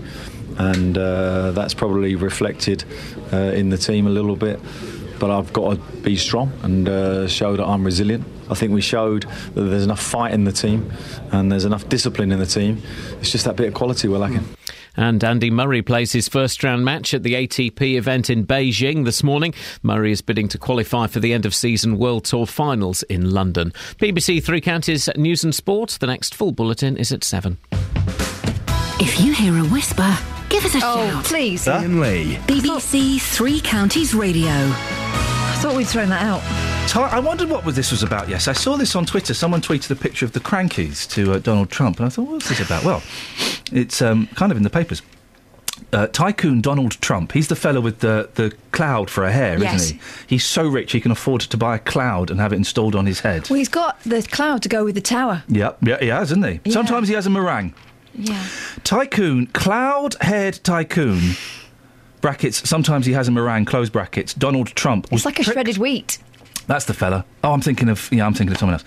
and 0.57 0.97
uh, 0.97 1.51
that's 1.51 1.73
probably 1.73 2.15
reflected 2.15 2.83
uh, 3.33 3.37
in 3.37 3.69
the 3.69 3.77
team 3.77 4.07
a 4.07 4.09
little 4.09 4.35
bit. 4.35 4.59
But 5.19 5.29
I've 5.29 5.53
got 5.53 5.75
to 5.75 5.97
be 6.01 6.15
strong 6.15 6.51
and 6.63 6.89
uh, 6.89 7.27
show 7.27 7.55
that 7.55 7.65
I'm 7.65 7.83
resilient. 7.83 8.25
I 8.49 8.55
think 8.55 8.73
we 8.73 8.81
showed 8.81 9.23
that 9.23 9.61
there's 9.61 9.83
enough 9.83 10.01
fight 10.01 10.33
in 10.33 10.45
the 10.45 10.51
team 10.51 10.91
and 11.31 11.51
there's 11.51 11.63
enough 11.63 11.87
discipline 11.89 12.31
in 12.31 12.39
the 12.39 12.45
team. 12.45 12.81
It's 13.19 13.31
just 13.31 13.45
that 13.45 13.55
bit 13.55 13.67
of 13.67 13.73
quality 13.75 14.07
we're 14.07 14.17
lacking. 14.17 14.47
And 14.97 15.23
Andy 15.23 15.49
Murray 15.49 15.81
plays 15.81 16.11
his 16.11 16.27
first 16.27 16.63
round 16.63 16.83
match 16.83 17.13
at 17.13 17.23
the 17.23 17.35
ATP 17.35 17.95
event 17.95 18.29
in 18.29 18.45
Beijing 18.45 19.05
this 19.05 19.23
morning. 19.23 19.53
Murray 19.83 20.11
is 20.11 20.21
bidding 20.21 20.49
to 20.49 20.57
qualify 20.57 21.07
for 21.07 21.19
the 21.19 21.33
end 21.33 21.45
of 21.45 21.55
season 21.55 21.97
World 21.97 22.25
Tour 22.25 22.45
finals 22.45 23.03
in 23.03 23.29
London. 23.29 23.71
BBC 23.99 24.43
Three 24.43 24.59
Counties 24.59 25.09
News 25.15 25.43
and 25.43 25.55
Sport. 25.55 25.97
The 25.99 26.07
next 26.07 26.35
full 26.35 26.51
bulletin 26.51 26.97
is 26.97 27.11
at 27.11 27.23
7. 27.23 27.57
If 28.99 29.19
you 29.21 29.33
hear 29.33 29.57
a 29.57 29.63
whisper, 29.67 30.17
give 30.51 30.65
us 30.65 30.75
a 30.75 30.79
Oh, 30.83 31.07
shout. 31.09 31.23
please. 31.25 31.67
Iain 31.67 31.99
Lee. 32.01 32.35
BBC 32.47 33.19
Three 33.21 33.59
Counties 33.61 34.13
Radio. 34.13 34.49
I 34.51 35.57
thought 35.61 35.75
we'd 35.75 35.87
thrown 35.87 36.09
that 36.09 36.23
out. 36.23 36.41
Ty- 36.89 37.09
I 37.09 37.19
wondered 37.19 37.49
what 37.49 37.63
this 37.75 37.91
was 37.91 38.03
about. 38.03 38.27
Yes, 38.29 38.47
I 38.47 38.53
saw 38.53 38.75
this 38.77 38.95
on 38.95 39.05
Twitter. 39.05 39.33
Someone 39.33 39.61
tweeted 39.61 39.89
a 39.91 39.95
picture 39.95 40.25
of 40.25 40.33
the 40.33 40.39
Crankies 40.39 41.07
to 41.11 41.33
uh, 41.33 41.39
Donald 41.39 41.69
Trump, 41.69 41.97
and 41.97 42.05
I 42.07 42.09
thought, 42.09 42.27
what's 42.27 42.49
this 42.49 42.59
about? 42.59 42.83
Well, 42.83 43.01
it's 43.71 44.01
um, 44.01 44.27
kind 44.35 44.51
of 44.51 44.57
in 44.57 44.63
the 44.63 44.69
papers. 44.69 45.01
Uh, 45.93 46.07
tycoon 46.07 46.61
Donald 46.61 46.93
Trump. 47.01 47.31
He's 47.33 47.47
the 47.47 47.55
fellow 47.55 47.81
with 47.81 47.99
the, 47.99 48.29
the 48.35 48.53
cloud 48.71 49.09
for 49.09 49.23
a 49.25 49.31
hair, 49.31 49.59
Yes. 49.59 49.81
isn't 49.83 49.97
he? 49.97 50.01
He's 50.35 50.45
so 50.45 50.67
rich 50.67 50.91
he 50.93 51.01
can 51.01 51.11
afford 51.11 51.41
to 51.41 51.57
buy 51.57 51.75
a 51.75 51.79
cloud 51.79 52.29
and 52.31 52.39
have 52.39 52.53
it 52.53 52.57
installed 52.57 52.95
on 52.95 53.05
his 53.05 53.19
head. 53.21 53.49
Well, 53.49 53.57
he's 53.57 53.67
got 53.69 54.01
the 54.03 54.21
cloud 54.23 54.63
to 54.63 54.69
go 54.69 54.83
with 54.85 54.95
the 54.95 55.01
tower. 55.01 55.43
Yep, 55.49 55.77
yeah, 55.81 55.97
he 55.99 56.07
has, 56.07 56.31
isn't 56.31 56.45
he? 56.45 56.59
Yeah. 56.65 56.73
Sometimes 56.73 57.07
he 57.09 57.13
has 57.15 57.25
a 57.25 57.29
meringue. 57.29 57.73
Yeah. 58.13 58.45
Tycoon, 58.83 59.47
cloud-haired 59.47 60.59
tycoon. 60.63 61.31
Brackets. 62.21 62.67
Sometimes 62.69 63.05
he 63.05 63.13
has 63.13 63.27
a 63.27 63.31
meringue. 63.31 63.65
Close 63.65 63.89
brackets. 63.89 64.33
Donald 64.33 64.67
Trump. 64.67 65.11
was 65.11 65.21
It's 65.21 65.25
like 65.25 65.39
a 65.39 65.43
tricked- 65.43 65.55
shredded 65.55 65.77
wheat. 65.77 66.17
That's 66.67 66.85
the 66.85 66.93
fella. 66.93 67.25
Oh, 67.43 67.51
I'm 67.53 67.61
thinking 67.61 67.89
of 67.89 68.07
yeah, 68.11 68.25
I'm 68.25 68.33
thinking 68.35 68.53
of 68.53 68.59
someone 68.59 68.75
else. 68.75 68.83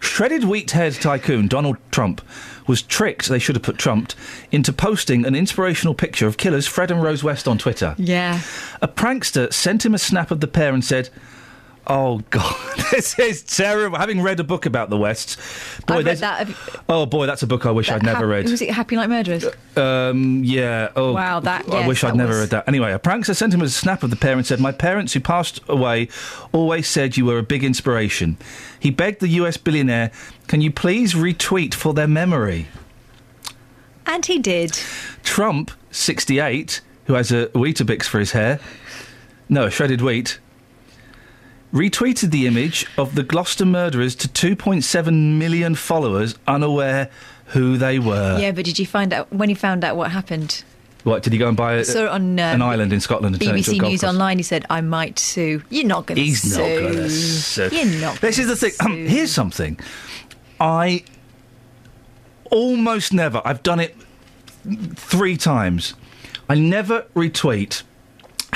Shredded 0.00 0.44
wheat-haired 0.44 0.94
tycoon 0.94 1.48
Donald 1.48 1.78
Trump 1.90 2.20
was 2.66 2.82
tricked. 2.82 3.28
They 3.28 3.38
should 3.38 3.56
have 3.56 3.62
put 3.62 3.78
trumped 3.78 4.14
into 4.52 4.72
posting 4.72 5.24
an 5.24 5.34
inspirational 5.34 5.94
picture 5.94 6.26
of 6.26 6.36
killers 6.36 6.66
Fred 6.66 6.90
and 6.90 7.02
Rose 7.02 7.24
West 7.24 7.48
on 7.48 7.56
Twitter. 7.58 7.94
Yeah. 7.98 8.40
A 8.82 8.88
prankster 8.88 9.52
sent 9.52 9.84
him 9.86 9.94
a 9.94 9.98
snap 9.98 10.30
of 10.30 10.40
the 10.40 10.46
pair 10.46 10.74
and 10.74 10.84
said. 10.84 11.08
Oh 11.86 12.20
God, 12.30 12.56
this 12.90 13.18
is 13.18 13.42
terrible. 13.42 13.98
Having 13.98 14.22
read 14.22 14.40
a 14.40 14.44
book 14.44 14.64
about 14.64 14.88
the 14.88 14.96
West, 14.96 15.38
boy, 15.86 15.96
I 15.96 16.02
there's- 16.02 16.20
that. 16.20 16.48
Oh 16.88 17.04
boy, 17.04 17.26
that's 17.26 17.42
a 17.42 17.46
book 17.46 17.66
I 17.66 17.70
wish 17.72 17.90
I'd 17.90 18.02
never 18.02 18.20
Hap- 18.20 18.26
read. 18.26 18.48
Was 18.50 18.62
it 18.62 18.70
Happy 18.70 18.96
Like 18.96 19.10
Murderers? 19.10 19.44
Um, 19.76 20.42
yeah. 20.44 20.88
Oh, 20.96 21.12
Wow, 21.12 21.40
that- 21.40 21.68
I 21.70 21.80
yes, 21.80 21.88
wish 21.88 22.02
I'd 22.04 22.12
that 22.12 22.16
never 22.16 22.38
read 22.40 22.50
that. 22.50 22.66
Anyway, 22.68 22.90
a 22.92 22.98
prankster 22.98 23.36
sent 23.36 23.52
him 23.52 23.60
a 23.60 23.68
snap 23.68 24.02
of 24.02 24.08
the 24.10 24.16
pair 24.16 24.32
and 24.36 24.46
said, 24.46 24.60
"My 24.60 24.72
parents, 24.72 25.12
who 25.12 25.20
passed 25.20 25.60
away, 25.68 26.08
always 26.52 26.88
said 26.88 27.16
you 27.18 27.26
were 27.26 27.38
a 27.38 27.42
big 27.42 27.62
inspiration." 27.62 28.38
He 28.80 28.90
begged 28.90 29.20
the 29.20 29.28
U.S. 29.28 29.56
billionaire, 29.58 30.10
"Can 30.46 30.60
you 30.62 30.70
please 30.70 31.12
retweet 31.14 31.74
for 31.74 31.92
their 31.92 32.08
memory?" 32.08 32.68
And 34.06 34.24
he 34.26 34.38
did. 34.38 34.78
Trump, 35.22 35.70
68, 35.90 36.80
who 37.06 37.14
has 37.14 37.30
a 37.32 37.46
Weetabix 37.48 38.04
for 38.04 38.18
his 38.18 38.32
hair, 38.32 38.60
no, 39.48 39.64
a 39.64 39.70
shredded 39.70 40.00
wheat, 40.02 40.38
retweeted 41.74 42.30
the 42.30 42.46
image 42.46 42.86
of 42.96 43.16
the 43.16 43.22
Gloucester 43.24 43.66
murderers 43.66 44.14
to 44.14 44.28
2.7 44.28 45.36
million 45.36 45.74
followers, 45.74 46.36
unaware 46.46 47.10
who 47.46 47.76
they 47.76 47.98
were. 47.98 48.38
yeah, 48.40 48.52
but 48.52 48.64
did 48.64 48.78
you 48.78 48.86
find 48.86 49.12
out 49.12 49.30
when 49.32 49.48
he 49.48 49.54
found 49.54 49.84
out 49.84 49.96
what 49.96 50.10
happened? 50.12 50.64
What 51.02 51.22
did 51.22 51.34
he 51.34 51.38
go 51.38 51.48
and 51.48 51.56
buy 51.56 51.74
a, 51.74 51.78
it 51.80 51.96
on, 51.96 52.40
uh, 52.40 52.42
an 52.42 52.62
island 52.62 52.90
in 52.92 53.00
Scotland 53.00 53.34
and 53.34 53.42
turn 53.42 53.56
it 53.56 53.58
into 53.58 53.72
a 53.72 53.74
BBC 53.74 53.90
News 53.90 54.00
course? 54.00 54.10
Online. 54.10 54.38
He 54.38 54.42
said, 54.42 54.64
"I 54.70 54.80
might 54.80 55.18
sue." 55.18 55.62
You're 55.68 55.86
not 55.86 56.06
going 56.06 56.16
to 56.16 56.22
He's 56.22 56.40
sue. 56.40 56.58
not 56.58 56.80
going 56.80 56.94
to 56.94 57.10
sue. 57.10 57.68
You're 57.70 58.00
not. 58.00 58.20
This 58.22 58.38
is 58.38 58.48
the 58.48 58.56
thing. 58.56 58.72
Um, 58.80 59.06
here's 59.06 59.30
something. 59.30 59.78
I 60.58 61.04
almost 62.50 63.12
never. 63.12 63.42
I've 63.44 63.62
done 63.62 63.80
it 63.80 63.94
three 64.94 65.36
times. 65.36 65.92
I 66.48 66.54
never 66.54 67.02
retweet. 67.14 67.82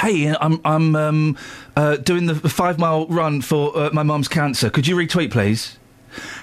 Hey, 0.01 0.35
I'm 0.35 0.61
I'm 0.65 0.97
um, 0.97 1.37
uh, 1.79 1.97
doing 1.97 2.27
the 2.27 2.35
five 2.35 2.77
mile 2.77 3.07
run 3.07 3.41
for 3.41 3.77
uh, 3.79 3.91
my 3.93 4.03
mum's 4.03 4.27
cancer. 4.27 4.69
Could 4.69 4.89
you 4.89 4.97
retweet, 4.97 5.31
please? 5.31 5.79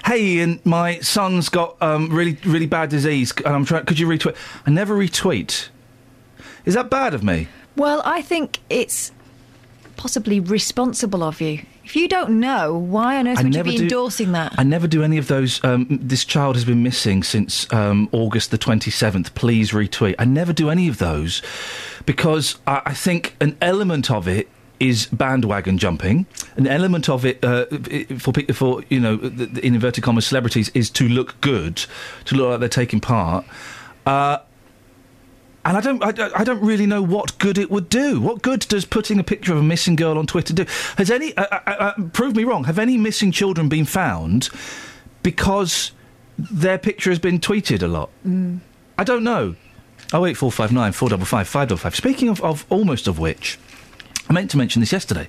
Hey, 0.06 0.38
Iain, 0.38 0.60
my 0.64 0.98
son's 1.00 1.50
got 1.50 1.76
um, 1.82 2.08
really 2.08 2.38
really 2.46 2.64
bad 2.64 2.88
disease, 2.88 3.34
and 3.44 3.54
I'm 3.54 3.66
trying. 3.66 3.84
Could 3.84 3.98
you 3.98 4.08
retweet? 4.08 4.34
I 4.66 4.70
never 4.70 4.96
retweet. 4.96 5.68
Is 6.64 6.72
that 6.72 6.88
bad 6.88 7.12
of 7.12 7.22
me? 7.22 7.48
Well, 7.76 8.00
I 8.06 8.22
think 8.22 8.60
it's 8.70 9.12
possibly 9.96 10.40
responsible 10.40 11.22
of 11.22 11.40
you. 11.42 11.60
If 11.84 11.94
you 11.94 12.08
don't 12.08 12.40
know, 12.40 12.74
why 12.74 13.18
on 13.18 13.28
earth 13.28 13.38
I 13.38 13.42
would 13.42 13.54
you 13.54 13.62
be 13.62 13.76
do- 13.76 13.82
endorsing 13.82 14.32
that? 14.32 14.54
I 14.56 14.64
never 14.64 14.88
do 14.88 15.02
any 15.02 15.18
of 15.18 15.28
those. 15.28 15.62
Um, 15.62 15.86
this 16.02 16.24
child 16.24 16.56
has 16.56 16.64
been 16.64 16.82
missing 16.82 17.22
since 17.22 17.70
um, 17.72 18.08
August 18.10 18.50
the 18.50 18.58
27th. 18.58 19.34
Please 19.34 19.70
retweet. 19.70 20.14
I 20.18 20.24
never 20.24 20.52
do 20.52 20.70
any 20.70 20.88
of 20.88 20.98
those 20.98 21.42
because 22.06 22.56
I, 22.66 22.82
I 22.86 22.94
think 22.94 23.36
an 23.40 23.56
element 23.60 24.10
of 24.10 24.26
it 24.26 24.48
is 24.80 25.06
bandwagon 25.06 25.78
jumping. 25.78 26.26
An 26.56 26.66
element 26.66 27.08
of 27.08 27.24
it 27.24 27.42
uh, 27.44 27.66
for 28.18 28.32
for 28.52 28.82
you 28.88 29.00
know 29.00 29.14
in 29.20 29.74
inverted 29.74 30.04
commas 30.04 30.26
celebrities 30.26 30.70
is 30.74 30.90
to 30.90 31.08
look 31.08 31.40
good, 31.40 31.84
to 32.26 32.34
look 32.34 32.50
like 32.50 32.60
they're 32.60 32.68
taking 32.68 33.00
part. 33.00 33.44
Uh, 34.04 34.38
and 35.64 35.76
I 35.76 35.80
don't, 35.80 36.04
I, 36.04 36.12
don't- 36.12 36.38
I 36.38 36.44
don't 36.44 36.60
really 36.62 36.86
know 36.86 37.02
what 37.02 37.36
good 37.40 37.58
it 37.58 37.72
would 37.72 37.88
do. 37.88 38.20
What 38.20 38.40
good 38.40 38.60
does 38.60 38.84
putting 38.84 39.18
a 39.18 39.24
picture 39.24 39.52
of 39.52 39.58
a 39.58 39.62
missing 39.64 39.96
girl 39.96 40.16
on 40.16 40.24
Twitter 40.26 40.54
do? 40.54 40.64
Has 40.96 41.10
any, 41.10 41.36
uh, 41.36 41.44
uh, 41.50 41.58
uh, 41.66 42.02
prove 42.12 42.36
me 42.36 42.44
wrong, 42.44 42.64
have 42.64 42.78
any 42.78 42.96
missing 42.96 43.32
children 43.32 43.68
been 43.68 43.84
found 43.84 44.48
because 45.24 45.90
their 46.38 46.78
picture 46.78 47.10
has 47.10 47.18
been 47.18 47.40
tweeted 47.40 47.82
a 47.82 47.88
lot? 47.88 48.10
Mm. 48.24 48.60
I 48.96 49.02
don't 49.02 49.24
know. 49.24 49.56
Oh 50.12 50.24
eight 50.24 50.36
four 50.36 50.52
five 50.52 50.70
nine 50.70 50.92
four 50.92 51.08
double 51.08 51.24
five 51.26 51.48
five 51.48 51.66
double 51.68 51.78
five. 51.80 51.96
Speaking 51.96 52.28
of, 52.28 52.40
of 52.42 52.64
almost 52.70 53.08
of 53.08 53.18
which, 53.18 53.58
I 54.28 54.32
meant 54.32 54.50
to 54.52 54.56
mention 54.58 54.80
this 54.80 54.92
yesterday. 54.92 55.28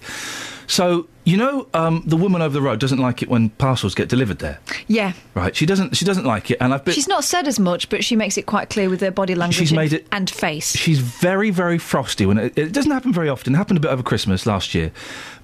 So 0.65 1.07
you 1.23 1.37
know, 1.37 1.67
um, 1.73 2.03
the 2.05 2.17
woman 2.17 2.41
over 2.41 2.53
the 2.53 2.61
road 2.61 2.79
doesn't 2.79 2.99
like 2.99 3.21
it 3.21 3.29
when 3.29 3.49
parcels 3.51 3.93
get 3.95 4.07
delivered 4.09 4.39
there, 4.39 4.59
Yeah, 4.87 5.13
right? 5.33 5.55
She 5.55 5.65
doesn't. 5.65 5.95
She 5.95 6.03
doesn't 6.05 6.25
like 6.25 6.51
it, 6.51 6.57
and 6.61 6.73
I've 6.73 6.83
been. 6.85 6.93
she's 6.93 7.07
not 7.07 7.23
said 7.23 7.47
as 7.47 7.59
much, 7.59 7.89
but 7.89 8.03
she 8.03 8.15
makes 8.15 8.37
it 8.37 8.45
quite 8.45 8.69
clear 8.69 8.89
with 8.89 8.99
her 9.01 9.11
body 9.11 9.35
language 9.35 9.57
She's 9.57 9.71
and, 9.71 9.77
made 9.79 9.93
it- 9.93 10.07
and 10.11 10.29
face. 10.29 10.75
She's 10.75 10.99
very, 10.99 11.49
very 11.51 11.77
frosty. 11.77 12.25
When 12.25 12.37
it, 12.37 12.57
it 12.57 12.71
doesn't 12.73 12.91
happen 12.91 13.13
very 13.13 13.29
often. 13.29 13.53
It 13.53 13.57
happened 13.57 13.77
a 13.77 13.81
bit 13.81 13.91
over 13.91 14.03
Christmas 14.03 14.45
last 14.45 14.73
year, 14.73 14.91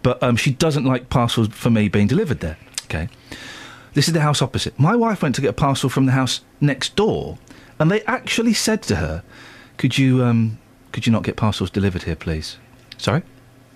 but 0.02 0.22
um, 0.24 0.36
she 0.36 0.52
doesn't 0.52 0.86
like 0.86 1.10
parcels 1.10 1.48
for 1.50 1.70
me 1.70 1.88
being 1.90 2.08
delivered 2.08 2.40
there. 2.42 2.58
Okay, 2.86 3.08
this 3.94 4.08
is 4.08 4.14
the 4.14 4.22
house 4.22 4.42
opposite. 4.42 4.78
My 4.80 4.96
wife 4.96 5.22
went 5.22 5.36
to 5.36 5.42
get 5.42 5.50
a 5.50 5.54
parcel 5.54 5.90
from 5.90 6.06
the 6.06 6.14
house 6.14 6.42
next 6.60 6.96
door, 6.96 7.38
and 7.80 7.90
they 7.92 8.02
actually 8.04 8.54
said 8.54 8.82
to 8.84 8.98
her, 8.98 9.24
"Could 9.78 9.98
you, 9.98 10.24
um, 10.24 10.60
could 10.94 11.06
you 11.06 11.12
not 11.12 11.24
get 11.24 11.36
parcels 11.38 11.70
delivered 11.70 12.04
here, 12.04 12.16
please?" 12.18 12.58
Sorry. 12.98 13.24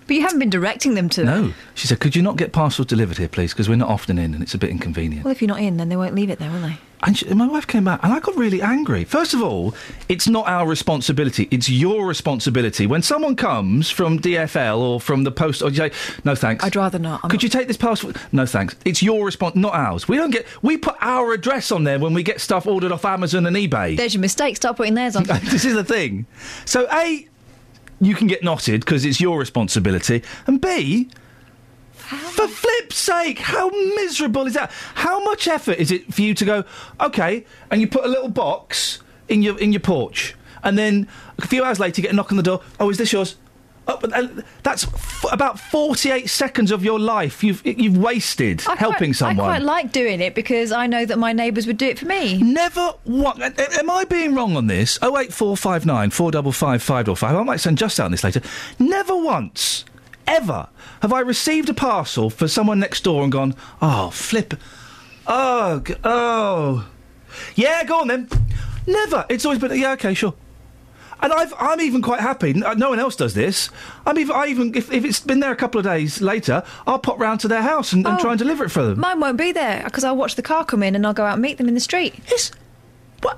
But 0.08 0.16
you 0.16 0.22
haven't 0.22 0.38
been 0.38 0.48
directing 0.48 0.94
them 0.94 1.10
to. 1.10 1.24
No, 1.24 1.52
she 1.74 1.86
said, 1.86 2.00
"Could 2.00 2.16
you 2.16 2.22
not 2.22 2.36
get 2.36 2.50
parcels 2.50 2.86
delivered 2.86 3.18
here, 3.18 3.28
please? 3.28 3.52
Because 3.52 3.68
we're 3.68 3.76
not 3.76 3.90
often 3.90 4.18
in, 4.18 4.32
and 4.32 4.42
it's 4.42 4.54
a 4.54 4.58
bit 4.58 4.70
inconvenient." 4.70 5.22
Well, 5.22 5.32
if 5.32 5.42
you're 5.42 5.48
not 5.48 5.60
in, 5.60 5.76
then 5.76 5.90
they 5.90 5.96
won't 5.96 6.14
leave 6.14 6.30
it 6.30 6.38
there, 6.38 6.50
will 6.50 6.62
they? 6.62 6.78
And 7.02 7.16
she, 7.16 7.32
my 7.32 7.46
wife 7.46 7.66
came 7.66 7.84
back, 7.84 8.00
and 8.02 8.12
I 8.12 8.18
got 8.18 8.34
really 8.34 8.62
angry. 8.62 9.04
First 9.04 9.34
of 9.34 9.42
all, 9.42 9.74
it's 10.08 10.26
not 10.26 10.48
our 10.48 10.66
responsibility; 10.66 11.46
it's 11.50 11.68
your 11.68 12.06
responsibility. 12.06 12.86
When 12.86 13.02
someone 13.02 13.36
comes 13.36 13.90
from 13.90 14.18
DFL 14.18 14.78
or 14.78 14.98
from 14.98 15.24
the 15.24 15.30
post, 15.30 15.60
or 15.60 15.68
you 15.68 15.76
say, 15.76 15.92
"No, 16.24 16.34
thanks," 16.34 16.64
I'd 16.64 16.74
rather 16.74 16.98
not. 16.98 17.20
I'm 17.22 17.28
Could 17.28 17.42
you 17.42 17.50
take 17.50 17.68
this 17.68 17.76
parcel? 17.76 18.12
No, 18.32 18.46
thanks. 18.46 18.76
It's 18.86 19.02
your 19.02 19.26
response, 19.26 19.56
not 19.56 19.74
ours. 19.74 20.08
We 20.08 20.16
don't 20.16 20.30
get. 20.30 20.46
We 20.62 20.78
put 20.78 20.96
our 21.02 21.34
address 21.34 21.70
on 21.70 21.84
there 21.84 21.98
when 21.98 22.14
we 22.14 22.22
get 22.22 22.40
stuff 22.40 22.66
ordered 22.66 22.92
off 22.92 23.04
Amazon 23.04 23.44
and 23.44 23.54
eBay. 23.54 23.94
There's 23.94 24.14
your 24.14 24.22
mistake. 24.22 24.56
Stop 24.56 24.78
putting 24.78 24.94
theirs 24.94 25.16
on. 25.16 25.24
this 25.44 25.66
is 25.66 25.74
the 25.74 25.84
thing. 25.84 26.24
So, 26.64 26.88
A, 26.90 27.28
you 28.00 28.14
can 28.14 28.26
get 28.26 28.42
knotted 28.42 28.80
because 28.80 29.04
it's 29.04 29.20
your 29.20 29.38
responsibility, 29.38 30.22
and 30.46 30.60
B, 30.60 31.08
For 31.94 32.48
flip's 32.48 32.96
sake, 32.96 33.38
how 33.38 33.68
miserable 33.94 34.46
is 34.46 34.54
that? 34.54 34.70
How 34.94 35.22
much 35.24 35.46
effort 35.46 35.78
is 35.78 35.90
it 35.90 36.12
for 36.12 36.22
you 36.22 36.32
to 36.34 36.44
go, 36.44 36.64
okay, 37.00 37.44
and 37.70 37.80
you 37.80 37.88
put 37.88 38.04
a 38.04 38.08
little 38.08 38.28
box 38.28 39.00
in 39.28 39.42
your 39.42 39.58
in 39.58 39.72
your 39.72 39.80
porch, 39.80 40.34
and 40.62 40.78
then 40.78 41.08
a 41.38 41.46
few 41.46 41.64
hours 41.64 41.78
later 41.78 42.00
you 42.00 42.02
get 42.04 42.12
a 42.12 42.16
knock 42.16 42.30
on 42.30 42.36
the 42.36 42.42
door. 42.42 42.62
Oh, 42.80 42.88
is 42.90 42.96
this 42.98 43.12
yours? 43.12 43.36
Oh, 43.90 43.96
but, 43.98 44.12
uh, 44.12 44.28
that's 44.62 44.84
f- 44.84 45.24
about 45.32 45.58
forty-eight 45.58 46.28
seconds 46.28 46.70
of 46.70 46.84
your 46.84 47.00
life 47.00 47.42
you've 47.42 47.64
you've 47.64 47.96
wasted 47.96 48.60
helping 48.60 49.14
someone. 49.14 49.48
I 49.48 49.54
quite 49.54 49.62
like 49.62 49.92
doing 49.92 50.20
it 50.20 50.34
because 50.34 50.72
I 50.72 50.86
know 50.86 51.06
that 51.06 51.18
my 51.18 51.32
neighbours 51.32 51.66
would 51.66 51.78
do 51.78 51.86
it 51.86 51.98
for 51.98 52.04
me. 52.04 52.36
Never 52.36 52.92
what? 53.04 53.40
Am 53.58 53.88
I 53.90 54.04
being 54.04 54.34
wrong 54.34 54.56
on 54.56 54.66
this? 54.66 54.98
Oh 55.00 55.16
eight 55.18 55.32
four 55.32 55.56
five 55.56 55.86
nine 55.86 56.10
four 56.10 56.30
double 56.30 56.52
five 56.52 56.82
five 56.82 57.06
double 57.06 57.16
five. 57.16 57.34
I 57.34 57.42
might 57.42 57.60
send 57.60 57.78
just 57.78 57.98
out 57.98 58.04
on 58.04 58.10
this 58.10 58.22
later. 58.24 58.42
Never 58.78 59.16
once, 59.16 59.86
ever, 60.26 60.68
have 61.00 61.12
I 61.14 61.20
received 61.20 61.70
a 61.70 61.74
parcel 61.74 62.28
for 62.28 62.46
someone 62.46 62.78
next 62.78 63.04
door 63.04 63.22
and 63.22 63.32
gone, 63.32 63.54
oh 63.80 64.10
flip, 64.10 64.52
oh 65.26 65.80
g- 65.80 65.94
oh, 66.04 66.86
yeah, 67.54 67.84
go 67.84 68.00
on 68.00 68.08
then. 68.08 68.28
Never. 68.86 69.24
It's 69.30 69.46
always 69.46 69.58
been 69.60 69.74
yeah, 69.78 69.92
okay, 69.92 70.12
sure. 70.12 70.34
And 71.20 71.32
I've, 71.32 71.52
I'm 71.58 71.80
even 71.80 72.00
quite 72.02 72.20
happy. 72.20 72.62
Uh, 72.62 72.74
no 72.74 72.90
one 72.90 72.98
else 73.00 73.16
does 73.16 73.34
this. 73.34 73.70
I'm 74.06 74.18
even, 74.18 74.36
I 74.36 74.46
even 74.46 74.74
if, 74.74 74.92
if 74.92 75.04
it's 75.04 75.20
been 75.20 75.40
there 75.40 75.50
a 75.52 75.56
couple 75.56 75.78
of 75.78 75.84
days 75.84 76.20
later, 76.20 76.62
I'll 76.86 76.98
pop 76.98 77.18
round 77.18 77.40
to 77.40 77.48
their 77.48 77.62
house 77.62 77.92
and, 77.92 78.06
and 78.06 78.18
Oh. 78.18 78.22
try 78.22 78.30
and 78.32 78.38
deliver 78.38 78.64
it 78.64 78.70
for 78.70 78.82
them. 78.84 79.00
Mine 79.00 79.18
won't 79.20 79.36
be 79.36 79.50
there 79.52 79.82
because 79.84 80.04
I'll 80.04 80.16
watch 80.16 80.36
the 80.36 80.42
car 80.42 80.64
come 80.64 80.82
in 80.82 80.94
and 80.94 81.06
I'll 81.06 81.14
go 81.14 81.24
out 81.24 81.34
and 81.34 81.42
meet 81.42 81.58
them 81.58 81.66
in 81.68 81.74
the 81.74 81.80
street. 81.80 82.14
Yes. 82.30 82.52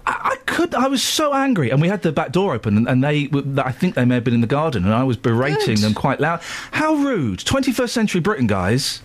I 0.07 0.37
could. 0.45 0.75
I 0.75 0.89
was 0.89 1.03
so 1.03 1.33
angry, 1.33 1.71
and 1.71 1.81
we 1.81 1.89
had 1.89 2.03
the 2.03 2.13
back 2.13 2.33
door 2.33 2.53
open, 2.53 2.77
and, 2.77 2.87
and 2.87 3.03
they. 3.03 3.31
I 3.57 3.73
think 3.73 3.95
they 3.95 4.05
may 4.05 4.17
have 4.17 4.25
been 4.25 4.35
in 4.35 4.43
the 4.43 4.47
garden, 4.47 4.85
and 4.85 4.93
I 4.93 5.05
was 5.05 5.17
berating 5.17 5.77
Good. 5.77 5.79
them 5.79 5.95
quite 5.95 6.21
loud. 6.21 6.41
How 6.73 6.97
rude! 6.97 7.39
Twenty-first 7.47 7.95
century 7.95 8.21
Britain, 8.21 8.47
guys. 8.47 9.01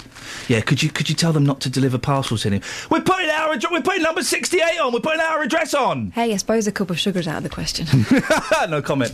Yeah, 0.48 0.62
could 0.62 0.82
you 0.84 0.89
could 0.89 1.10
you 1.10 1.16
tell 1.16 1.34
them 1.34 1.46
not 1.46 1.60
to 1.62 1.70
deliver 1.70 1.98
parcels 1.98 2.46
in 2.46 2.54
here? 2.54 2.62
We're 2.89 3.02
putting 3.02 3.30
our 3.30 3.54
address. 3.54 3.72
We're 3.72 3.82
putting 3.82 4.04
number 4.04 4.24
sixty-eight 4.24 4.80
on. 4.80 4.93
We're 4.93 5.00
putting 5.00 5.22
our 5.22 5.41
address 5.41 5.74
on. 5.74 6.12
Hey, 6.12 6.34
I 6.34 6.38
suppose 6.38 6.68
a 6.68 6.72
cup 6.72 6.89
of 6.89 7.00
sugar's 7.00 7.28
out 7.28 7.38
of 7.38 7.43
the 7.43 7.50
question. 7.50 7.88
no 8.70 8.82
comment. 8.82 9.12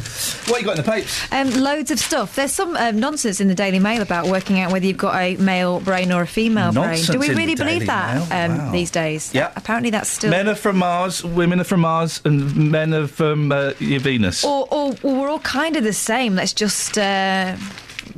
What 0.48 0.60
you 0.62 0.66
got 0.66 0.78
in 0.78 0.84
the 0.84 0.92
papes? 0.92 1.28
Um, 1.32 1.50
loads 1.52 1.92
of 1.92 2.00
stuff. 2.00 2.36
There's 2.36 2.52
some 2.52 2.76
um, 2.76 3.00
nonsense 3.00 3.40
in 3.40 3.48
the 3.48 3.56
Daily 3.56 3.80
Mail 3.80 4.02
about 4.02 4.28
working 4.28 4.60
out 4.60 4.72
whether 4.72 4.86
you've 4.86 4.98
got 4.98 5.16
a 5.16 5.36
male 5.38 5.80
brain 5.80 6.12
or 6.12 6.22
a 6.24 6.28
female 6.28 6.72
Nonsense 6.72 7.08
brain. 7.08 7.20
Do 7.20 7.28
we 7.28 7.30
really 7.34 7.56
Daily 7.56 7.74
believe 7.76 7.88
that 7.88 8.32
um, 8.32 8.58
Wow. 8.58 8.72
these 8.72 8.92
days? 8.92 9.34
Yeah. 9.34 9.52
Apparently, 9.56 9.90
that's 9.90 10.10
still. 10.10 10.30
Men 10.32 10.48
are 10.48 10.56
from 10.56 10.78
Mars, 10.78 11.24
women 11.24 11.60
are 11.60 11.64
from 11.66 11.82
Mars, 11.82 12.22
and 12.26 12.72
men 12.72 12.94
are 12.94 13.08
from 13.08 13.52
uh, 13.52 13.74
your 13.80 14.00
Venus. 14.00 14.44
or, 14.44 14.68
or, 14.72 14.94
or 15.04 15.16
we're 15.22 15.30
all 15.30 15.40
kind 15.40 15.76
of 15.76 15.84
the 15.84 15.94
same. 15.94 16.36
Let's 16.36 16.54
just 16.54 16.98
uh, 16.98 17.56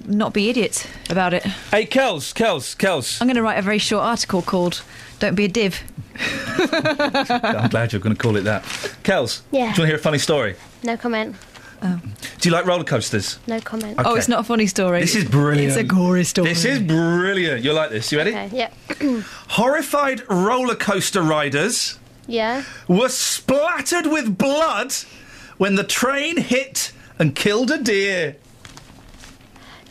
not 0.05 0.33
be 0.33 0.49
idiots 0.49 0.87
about 1.09 1.33
it. 1.33 1.43
Hey, 1.43 1.85
Kels, 1.85 2.33
Kels, 2.33 2.75
Kels. 2.77 3.21
I'm 3.21 3.27
going 3.27 3.35
to 3.35 3.41
write 3.41 3.57
a 3.57 3.61
very 3.61 3.77
short 3.77 4.03
article 4.03 4.41
called 4.41 4.83
"Don't 5.19 5.35
Be 5.35 5.45
a 5.45 5.47
Div." 5.47 5.81
I'm 6.59 7.69
glad 7.69 7.91
you're 7.93 8.01
going 8.01 8.15
to 8.15 8.21
call 8.21 8.35
it 8.35 8.41
that. 8.41 8.63
Kels, 9.03 9.41
Yeah. 9.51 9.59
do 9.59 9.59
you 9.59 9.65
want 9.65 9.75
to 9.75 9.85
hear 9.87 9.95
a 9.95 9.99
funny 9.99 10.17
story? 10.19 10.55
No 10.83 10.97
comment. 10.97 11.35
Oh. 11.81 11.99
Do 12.39 12.49
you 12.49 12.53
like 12.55 12.65
roller 12.65 12.85
coasters? 12.85 13.39
No 13.45 13.59
comment. 13.59 13.99
Okay. 13.99 14.09
Oh, 14.09 14.15
it's 14.15 14.29
not 14.29 14.39
a 14.39 14.43
funny 14.43 14.67
story. 14.67 15.01
This 15.01 15.15
is 15.15 15.25
brilliant. 15.25 15.69
It's 15.71 15.77
a 15.77 15.83
gory 15.83 16.23
story. 16.23 16.49
This 16.49 16.63
is 16.63 16.79
brilliant. 16.79 17.61
You 17.63 17.73
like 17.73 17.89
this? 17.89 18.09
You 18.11 18.19
ready? 18.19 18.31
Okay. 18.31 18.49
Yeah. 18.53 19.21
Horrified 19.49 20.21
roller 20.29 20.75
coaster 20.75 21.21
riders 21.21 21.99
yeah. 22.25 22.63
were 22.87 23.09
splattered 23.09 24.07
with 24.07 24.37
blood 24.37 24.93
when 25.57 25.75
the 25.75 25.83
train 25.83 26.37
hit 26.37 26.93
and 27.19 27.35
killed 27.35 27.69
a 27.69 27.77
deer. 27.77 28.37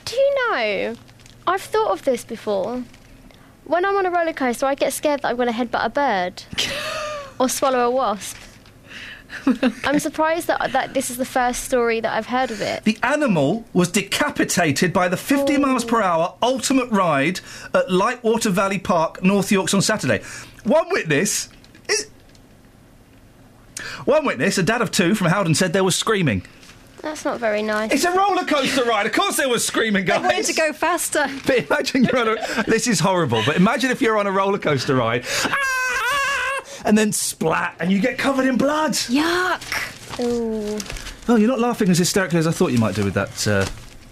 Do 0.04 0.16
you 0.16 0.34
know? 0.50 0.96
I've 1.46 1.62
thought 1.62 1.90
of 1.90 2.04
this 2.04 2.24
before. 2.24 2.84
When 3.64 3.84
I'm 3.84 3.96
on 3.96 4.06
a 4.06 4.10
roller 4.10 4.32
coaster, 4.32 4.66
I 4.66 4.74
get 4.74 4.92
scared 4.92 5.22
that 5.22 5.28
I'm 5.28 5.36
going 5.36 5.48
to 5.48 5.54
headbutt 5.54 5.84
a 5.84 5.88
bird 5.88 6.44
or 7.38 7.48
swallow 7.48 7.86
a 7.86 7.90
wasp. 7.90 8.36
I'm 9.84 9.98
surprised 9.98 10.46
that 10.48 10.72
that 10.72 10.94
this 10.94 11.10
is 11.10 11.16
the 11.16 11.24
first 11.24 11.64
story 11.64 12.00
that 12.00 12.12
I've 12.12 12.26
heard 12.26 12.50
of 12.50 12.60
it. 12.60 12.84
The 12.84 12.98
animal 13.02 13.64
was 13.72 13.90
decapitated 13.90 14.92
by 14.92 15.08
the 15.08 15.16
50 15.16 15.56
miles 15.56 15.84
per 15.84 16.02
hour 16.02 16.34
ultimate 16.42 16.90
ride 16.90 17.40
at 17.74 17.88
Lightwater 17.88 18.50
Valley 18.50 18.78
Park, 18.78 19.22
North 19.22 19.50
Yorks 19.50 19.74
on 19.74 19.82
Saturday. 19.82 20.22
One 20.64 20.88
witness. 20.90 21.48
Is, 21.88 22.10
one 24.04 24.26
witness, 24.26 24.58
a 24.58 24.62
dad 24.62 24.82
of 24.82 24.90
two 24.90 25.14
from 25.14 25.28
Howden, 25.28 25.54
said 25.54 25.72
there 25.72 25.84
was 25.84 25.96
screaming. 25.96 26.42
That's 27.02 27.24
not 27.24 27.40
very 27.40 27.62
nice. 27.62 27.92
It's 27.92 28.04
a 28.04 28.12
roller 28.16 28.44
coaster 28.44 28.84
ride. 28.84 29.06
Of 29.06 29.12
course, 29.12 29.36
there 29.36 29.48
was 29.48 29.64
screaming, 29.66 30.04
guys. 30.04 30.20
I 30.24 30.28
wanted 30.28 30.44
to 30.46 30.54
go 30.54 30.72
faster. 30.72 31.26
But 31.46 31.66
imagine 31.68 32.04
you're 32.04 32.16
on 32.18 32.28
a. 32.38 32.62
This 32.66 32.86
is 32.86 33.00
horrible. 33.00 33.42
But 33.44 33.56
imagine 33.56 33.90
if 33.90 34.00
you're 34.00 34.16
on 34.18 34.26
a 34.26 34.32
roller 34.32 34.58
coaster 34.58 34.94
ride, 34.94 35.24
ah, 35.44 36.64
and 36.84 36.96
then 36.96 37.12
splat, 37.12 37.74
and 37.80 37.90
you 37.90 38.00
get 38.00 38.18
covered 38.18 38.46
in 38.46 38.56
blood. 38.56 38.92
Yuck. 38.92 40.20
Ooh. 40.20 40.78
Oh, 41.28 41.36
you're 41.36 41.48
not 41.48 41.60
laughing 41.60 41.88
as 41.90 41.98
hysterically 41.98 42.38
as 42.38 42.46
I 42.46 42.52
thought 42.52 42.72
you 42.72 42.78
might 42.78 42.94
do 42.94 43.04
with 43.04 43.14
that. 43.14 43.46
Uh, 43.46 43.66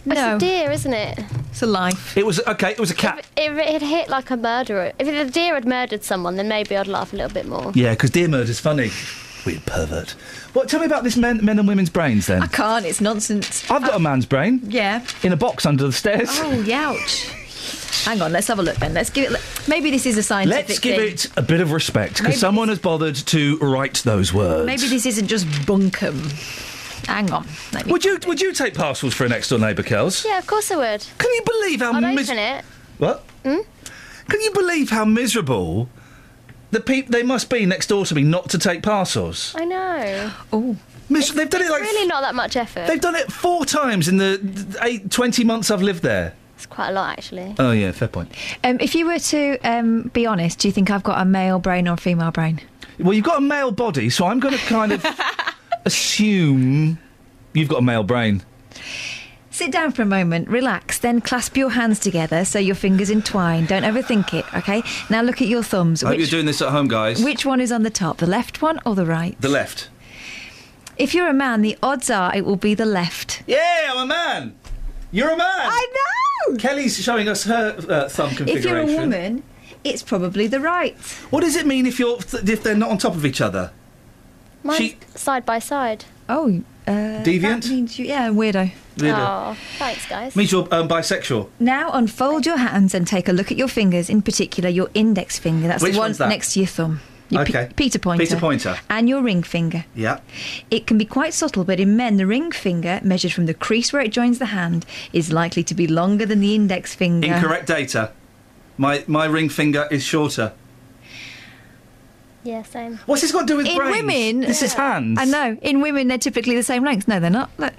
It's 0.06 0.20
a 0.20 0.38
deer, 0.38 0.70
isn't 0.70 0.92
it? 0.94 1.18
It's 1.50 1.62
a 1.62 1.66
life. 1.66 2.16
it 2.16 2.24
was 2.26 2.40
okay. 2.46 2.70
It 2.72 2.80
was 2.80 2.90
a 2.90 2.94
cat. 2.94 3.24
If 3.36 3.52
it 3.52 3.68
had 3.68 3.82
hit 3.82 4.08
like 4.08 4.30
a 4.30 4.36
murderer, 4.36 4.92
if 4.98 5.06
the 5.06 5.30
deer 5.30 5.54
had 5.54 5.66
murdered 5.66 6.02
someone, 6.04 6.36
then 6.36 6.48
maybe 6.48 6.76
I'd 6.76 6.86
laugh 6.88 7.12
a 7.12 7.16
little 7.16 7.32
bit 7.32 7.46
more. 7.46 7.70
Yeah, 7.74 7.90
because 7.90 8.10
deer 8.10 8.28
murder's 8.28 8.58
funny. 8.60 8.90
Weird 9.46 9.64
pervert. 9.66 10.10
What? 10.52 10.68
Tell 10.68 10.80
me 10.80 10.86
about 10.86 11.04
this 11.04 11.16
men, 11.16 11.44
men 11.44 11.58
and 11.58 11.66
women's 11.66 11.90
brains 11.90 12.26
then. 12.26 12.42
I 12.42 12.46
can't. 12.46 12.84
It's 12.84 13.00
nonsense. 13.00 13.68
I've 13.70 13.82
got 13.82 13.94
a 13.94 13.98
man's 13.98 14.26
brain 14.26 14.60
Yeah. 14.68 15.04
in 15.22 15.32
a 15.32 15.36
box 15.36 15.64
under 15.66 15.84
the 15.86 15.92
stairs. 15.92 16.28
Oh, 16.32 16.62
youch. 16.66 17.36
Hang 18.04 18.20
on. 18.22 18.32
Let's 18.32 18.46
have 18.48 18.58
a 18.58 18.62
look 18.62 18.76
then. 18.76 18.92
Let's 18.94 19.10
give 19.10 19.32
it. 19.32 19.40
Maybe 19.68 19.90
this 19.90 20.06
is 20.06 20.16
a 20.18 20.22
scientific 20.22 20.68
Let's 20.68 20.78
give 20.80 20.96
thing. 20.96 21.12
it 21.12 21.26
a 21.36 21.42
bit 21.42 21.60
of 21.60 21.72
respect 21.72 22.18
because 22.18 22.38
someone 22.38 22.68
has 22.68 22.78
bothered 22.78 23.14
to 23.16 23.56
write 23.58 23.94
those 24.04 24.32
words. 24.32 24.66
Maybe 24.66 24.86
this 24.88 25.06
isn't 25.06 25.26
just 25.28 25.46
bunkum. 25.66 26.16
Hang 27.06 27.30
on. 27.32 27.46
Let 27.72 27.86
me. 27.86 27.92
Would 27.92 28.04
you 28.04 28.18
Would 28.26 28.40
you 28.40 28.52
take 28.52 28.74
parcels 28.74 29.14
for 29.14 29.24
a 29.24 29.28
next 29.28 29.48
door 29.48 29.58
neighbour, 29.58 29.82
Kels? 29.82 30.24
Yeah, 30.24 30.38
of 30.38 30.46
course 30.46 30.70
I 30.70 30.76
would. 30.76 31.04
Can 31.18 31.30
you 31.32 31.42
believe 31.44 31.80
how 31.80 31.92
I'd 31.92 32.14
mis- 32.14 32.28
open 32.30 32.38
it. 32.38 32.64
What? 32.98 33.24
Hmm? 33.44 33.58
Can 34.28 34.40
you 34.42 34.52
believe 34.52 34.90
how 34.90 35.04
miserable 35.04 35.88
the 36.70 36.80
people 36.80 37.12
they 37.12 37.22
must 37.22 37.50
be 37.50 37.66
next 37.66 37.88
door 37.88 38.04
to 38.06 38.14
me 38.14 38.22
not 38.22 38.48
to 38.50 38.58
take 38.58 38.82
parcels? 38.82 39.54
I 39.56 39.64
know. 39.64 40.32
Oh. 40.52 40.76
Mis- 41.08 41.32
they've 41.32 41.50
done 41.50 41.62
it 41.62 41.70
like 41.70 41.82
Really 41.82 42.06
not 42.06 42.20
that 42.20 42.34
much 42.36 42.56
effort. 42.56 42.86
they've 42.86 43.00
done 43.00 43.16
it 43.16 43.32
four 43.32 43.64
times 43.64 44.06
in 44.06 44.18
the 44.18 44.78
eight, 44.82 45.10
20 45.10 45.42
months 45.42 45.70
I've 45.70 45.82
lived 45.82 46.02
there. 46.02 46.34
It's 46.54 46.66
quite 46.66 46.90
a 46.90 46.92
lot, 46.92 47.18
actually. 47.18 47.54
Oh 47.58 47.72
yeah, 47.72 47.90
fair 47.90 48.06
point. 48.08 48.30
Um, 48.62 48.78
if 48.80 48.94
you 48.94 49.06
were 49.06 49.18
to 49.18 49.58
um, 49.64 50.02
be 50.12 50.26
honest, 50.26 50.58
do 50.60 50.68
you 50.68 50.72
think 50.72 50.90
I've 50.90 51.02
got 51.02 51.20
a 51.20 51.24
male 51.24 51.58
brain 51.58 51.88
or 51.88 51.94
a 51.94 51.96
female 51.96 52.30
brain? 52.30 52.60
Well, 52.98 53.14
you've 53.14 53.24
got 53.24 53.38
a 53.38 53.40
male 53.40 53.72
body, 53.72 54.10
so 54.10 54.26
I'm 54.26 54.38
going 54.40 54.54
to 54.56 54.60
kind 54.66 54.92
of 54.92 55.04
assume 55.86 56.98
you've 57.54 57.68
got 57.68 57.78
a 57.78 57.82
male 57.82 58.02
brain. 58.02 58.42
Sit 59.60 59.72
down 59.72 59.92
for 59.92 60.00
a 60.00 60.06
moment, 60.06 60.48
relax, 60.48 60.98
then 61.00 61.20
clasp 61.20 61.54
your 61.54 61.68
hands 61.68 61.98
together 61.98 62.46
so 62.46 62.58
your 62.58 62.74
fingers 62.74 63.10
entwine. 63.10 63.66
Don't 63.66 63.82
overthink 63.82 64.32
it, 64.32 64.46
okay? 64.54 64.82
Now 65.10 65.20
look 65.20 65.42
at 65.42 65.48
your 65.48 65.62
thumbs. 65.62 66.02
I 66.02 66.06
hope 66.06 66.16
Which, 66.16 66.32
you're 66.32 66.38
doing 66.38 66.46
this 66.46 66.62
at 66.62 66.70
home, 66.70 66.88
guys. 66.88 67.22
which 67.22 67.44
one 67.44 67.60
is 67.60 67.70
on 67.70 67.82
the 67.82 67.90
top, 67.90 68.16
the 68.16 68.26
left 68.26 68.62
one 68.62 68.80
or 68.86 68.94
the 68.94 69.04
right? 69.04 69.38
The 69.38 69.50
left. 69.50 69.90
If 70.96 71.14
you're 71.14 71.28
a 71.28 71.34
man, 71.34 71.60
the 71.60 71.76
odds 71.82 72.08
are 72.08 72.34
it 72.34 72.46
will 72.46 72.56
be 72.56 72.72
the 72.72 72.86
left. 72.86 73.42
Yeah, 73.46 73.90
I'm 73.92 73.98
a 73.98 74.06
man. 74.06 74.56
You're 75.12 75.28
a 75.28 75.36
man. 75.36 75.46
I 75.46 75.86
know. 76.48 76.56
Kelly's 76.56 76.98
showing 76.98 77.28
us 77.28 77.44
her 77.44 77.76
uh, 77.86 78.08
thumb 78.08 78.30
configuration. 78.30 78.56
If 78.56 78.64
you're 78.64 78.78
a 78.78 78.86
woman, 78.86 79.42
it's 79.84 80.02
probably 80.02 80.46
the 80.46 80.60
right. 80.60 80.96
What 81.28 81.42
does 81.42 81.54
it 81.56 81.66
mean 81.66 81.84
if 81.84 81.98
you're 81.98 82.16
if 82.16 82.62
they're 82.62 82.74
not 82.74 82.88
on 82.88 82.96
top 82.96 83.14
of 83.14 83.26
each 83.26 83.42
other? 83.42 83.72
Mine's 84.62 84.78
She- 84.78 84.96
side 85.14 85.44
by 85.44 85.58
side. 85.58 86.06
Oh, 86.30 86.62
uh, 86.86 87.22
Deviant? 87.24 87.62
That 87.62 87.68
means 87.70 87.98
you, 87.98 88.06
yeah, 88.06 88.28
weirdo. 88.28 88.70
Oh, 89.02 89.56
thanks, 89.78 90.06
guys. 90.08 90.36
Means 90.36 90.52
you're 90.52 90.68
um, 90.72 90.88
bisexual. 90.88 91.48
Now 91.58 91.90
unfold 91.92 92.46
your 92.46 92.58
hands 92.58 92.94
and 92.94 93.06
take 93.06 93.28
a 93.28 93.32
look 93.32 93.50
at 93.50 93.58
your 93.58 93.68
fingers, 93.68 94.08
in 94.08 94.22
particular 94.22 94.68
your 94.70 94.88
index 94.94 95.38
finger. 95.38 95.66
That's 95.68 95.82
Which 95.82 95.94
the 95.94 95.98
one 95.98 96.12
that? 96.12 96.28
next 96.28 96.52
to 96.54 96.60
your 96.60 96.66
thumb. 96.68 97.00
Your 97.30 97.44
pe- 97.44 97.50
Okay. 97.50 97.72
Peter 97.76 97.98
pointer. 97.98 98.24
Peter 98.24 98.36
pointer. 98.36 98.76
And 98.88 99.08
your 99.08 99.22
ring 99.22 99.42
finger. 99.42 99.84
Yeah. 99.94 100.20
It 100.70 100.86
can 100.86 100.98
be 100.98 101.04
quite 101.04 101.32
subtle, 101.34 101.64
but 101.64 101.78
in 101.80 101.96
men, 101.96 102.16
the 102.16 102.26
ring 102.26 102.50
finger, 102.52 103.00
measured 103.02 103.32
from 103.32 103.46
the 103.46 103.54
crease 103.54 103.92
where 103.92 104.02
it 104.02 104.12
joins 104.12 104.38
the 104.38 104.46
hand, 104.46 104.84
is 105.12 105.32
likely 105.32 105.62
to 105.64 105.74
be 105.74 105.86
longer 105.86 106.26
than 106.26 106.40
the 106.40 106.54
index 106.54 106.94
finger. 106.94 107.26
Incorrect 107.32 107.66
data. 107.66 108.12
My 108.76 109.04
my 109.06 109.26
ring 109.26 109.48
finger 109.48 109.86
is 109.90 110.02
shorter. 110.04 110.52
Yeah, 112.42 112.62
same. 112.62 112.98
What's 113.06 113.22
this 113.22 113.32
got 113.32 113.40
to 113.40 113.46
do 113.46 113.56
with 113.58 113.66
in 113.66 113.76
brains? 113.76 113.96
women, 113.96 114.40
This 114.40 114.62
is 114.62 114.74
uh, 114.74 114.78
hands. 114.78 115.18
I 115.20 115.24
know. 115.26 115.58
In 115.62 115.80
women, 115.80 116.08
they're 116.08 116.16
typically 116.18 116.56
the 116.56 116.62
same 116.62 116.82
length. 116.84 117.06
No, 117.06 117.20
they're 117.20 117.30
not. 117.30 117.50
Look. 117.58 117.74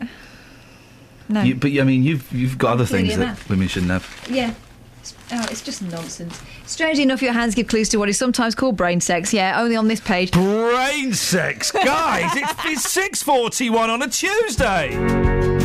No. 1.30 1.41
You, 1.41 1.55
but 1.55 1.72
I 1.72 1.84
mean, 1.84 2.03
you've 2.03 2.32
you've 2.32 2.57
got 2.57 2.74
other 2.74 2.86
things 2.86 3.16
that 3.16 3.20
math. 3.26 3.49
women 3.49 3.68
shouldn't 3.68 3.91
have. 3.91 4.28
Yeah. 4.30 4.49
It's- 4.49 5.16
Oh, 5.34 5.45
it's 5.49 5.62
just 5.62 5.82
nonsense. 5.82 6.39
Strangely 6.68 7.03
enough, 7.03 7.22
your 7.22 7.32
hands 7.34 7.55
give 7.55 7.68
clues 7.70 7.88
to 7.89 7.97
what 7.97 8.09
is 8.09 8.18
sometimes 8.18 8.53
called 8.53 8.76
brain 8.78 8.99
sex. 9.01 9.34
Yeah, 9.34 9.59
only 9.62 9.76
on 9.78 9.88
this 9.88 10.01
page. 10.01 10.32
Brain 10.32 11.14
sex, 11.14 11.72
guys! 11.72 12.30
it's 12.36 12.53
it's 12.66 12.91
six 12.91 13.24
forty 13.24 13.70
one 13.70 13.89
on 13.89 14.01
a 14.01 14.07
Tuesday. 14.09 15.59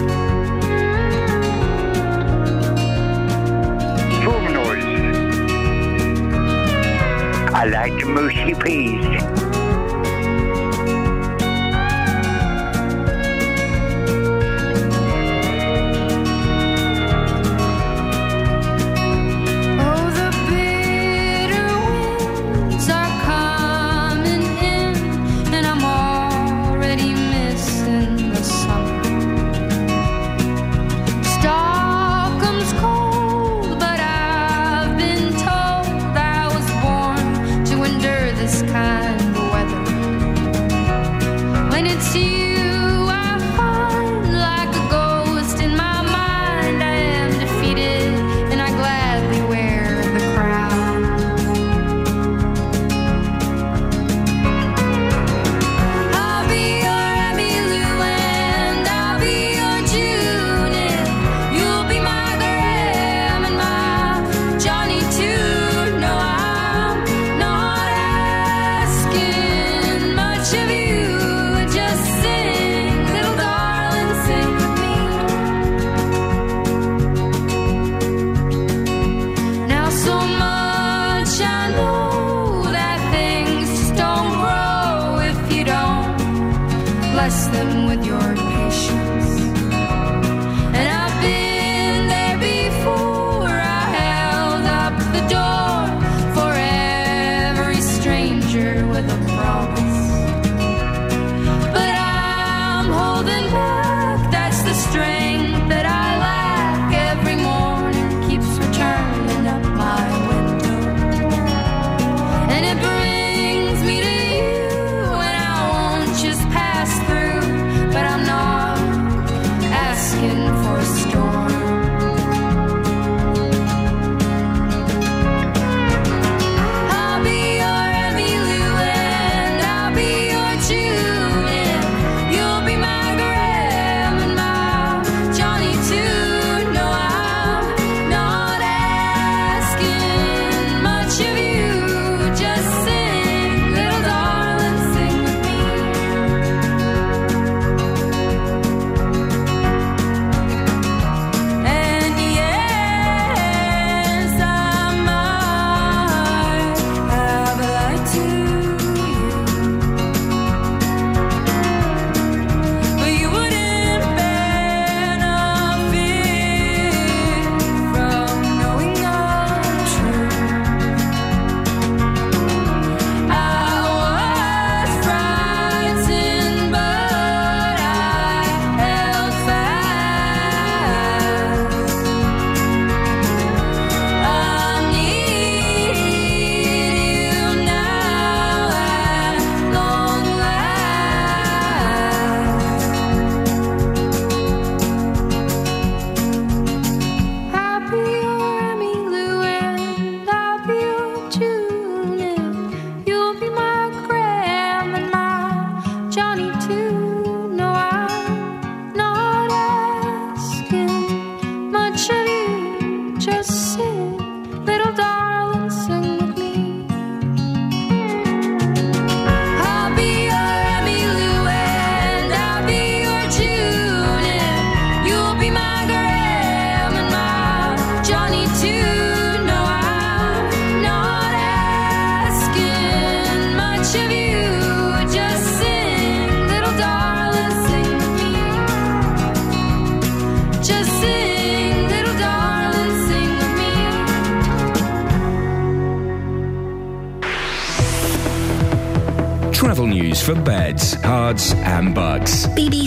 Like 7.70 8.06
mushy 8.06 8.54
peas. 8.54 9.45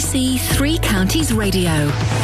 BBC 0.10 0.40
Three 0.40 0.80
Counties 0.80 1.32
Radio. 1.32 2.19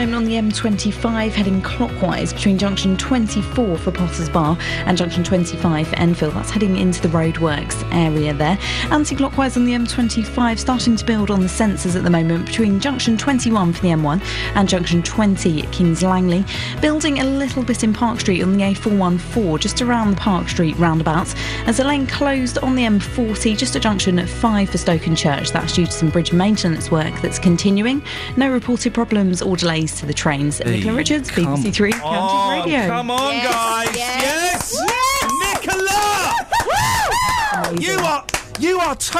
Moment 0.00 0.16
on 0.16 0.24
the 0.24 0.36
M25, 0.36 1.32
heading 1.32 1.60
clockwise 1.60 2.32
between 2.32 2.56
junction 2.56 2.96
24 2.96 3.76
for 3.76 3.92
Potters 3.92 4.30
Bar 4.30 4.56
and 4.86 4.96
junction 4.96 5.22
25 5.22 5.88
for 5.88 5.96
Enfield. 5.96 6.32
That's 6.32 6.48
heading 6.48 6.78
into 6.78 7.02
the 7.02 7.08
roadworks 7.08 7.86
area 7.92 8.32
there. 8.32 8.58
Anti 8.90 9.14
clockwise 9.14 9.58
on 9.58 9.66
the 9.66 9.72
M25, 9.72 10.58
starting 10.58 10.96
to 10.96 11.04
build 11.04 11.30
on 11.30 11.40
the 11.40 11.48
sensors 11.48 11.96
at 11.96 12.02
the 12.02 12.08
moment 12.08 12.46
between 12.46 12.80
junction 12.80 13.18
21 13.18 13.74
for 13.74 13.82
the 13.82 13.88
M1 13.88 14.22
and 14.54 14.66
junction 14.66 15.02
20 15.02 15.64
at 15.64 15.70
Kings 15.70 16.02
Langley. 16.02 16.46
Building 16.80 17.18
a 17.18 17.24
little 17.24 17.62
bit 17.62 17.84
in 17.84 17.92
Park 17.92 18.20
Street 18.20 18.42
on 18.42 18.56
the 18.56 18.62
A414, 18.62 19.60
just 19.60 19.82
around 19.82 20.12
the 20.12 20.16
Park 20.16 20.48
Street 20.48 20.78
roundabouts. 20.78 21.34
as 21.66 21.78
a 21.78 21.84
lane 21.84 22.06
closed 22.06 22.56
on 22.60 22.74
the 22.74 22.84
M40, 22.84 23.54
just 23.54 23.76
at 23.76 23.82
junction 23.82 24.26
5 24.26 24.70
for 24.70 24.78
Stokenchurch. 24.78 25.52
That's 25.52 25.74
due 25.74 25.84
to 25.84 25.92
some 25.92 26.08
bridge 26.08 26.32
maintenance 26.32 26.90
work 26.90 27.20
that's 27.20 27.38
continuing. 27.38 28.02
No 28.38 28.50
reported 28.50 28.94
problems 28.94 29.42
or 29.42 29.58
delays 29.58 29.89
to 29.98 30.06
the 30.06 30.14
trains. 30.14 30.60
At 30.60 30.68
Nicola 30.68 30.94
Richards, 30.96 31.30
BBC 31.30 31.72
Three 31.74 31.92
Counties 31.92 32.06
on, 32.12 32.64
Radio. 32.64 32.86
Come 32.86 33.10
on, 33.10 33.32
guys. 33.44 33.96
Yes. 33.96 34.76
Nicola! 35.40 36.34
You 37.80 37.98
are 37.98 38.24
you 38.58 38.78
are 38.80 38.94
to 38.96 39.18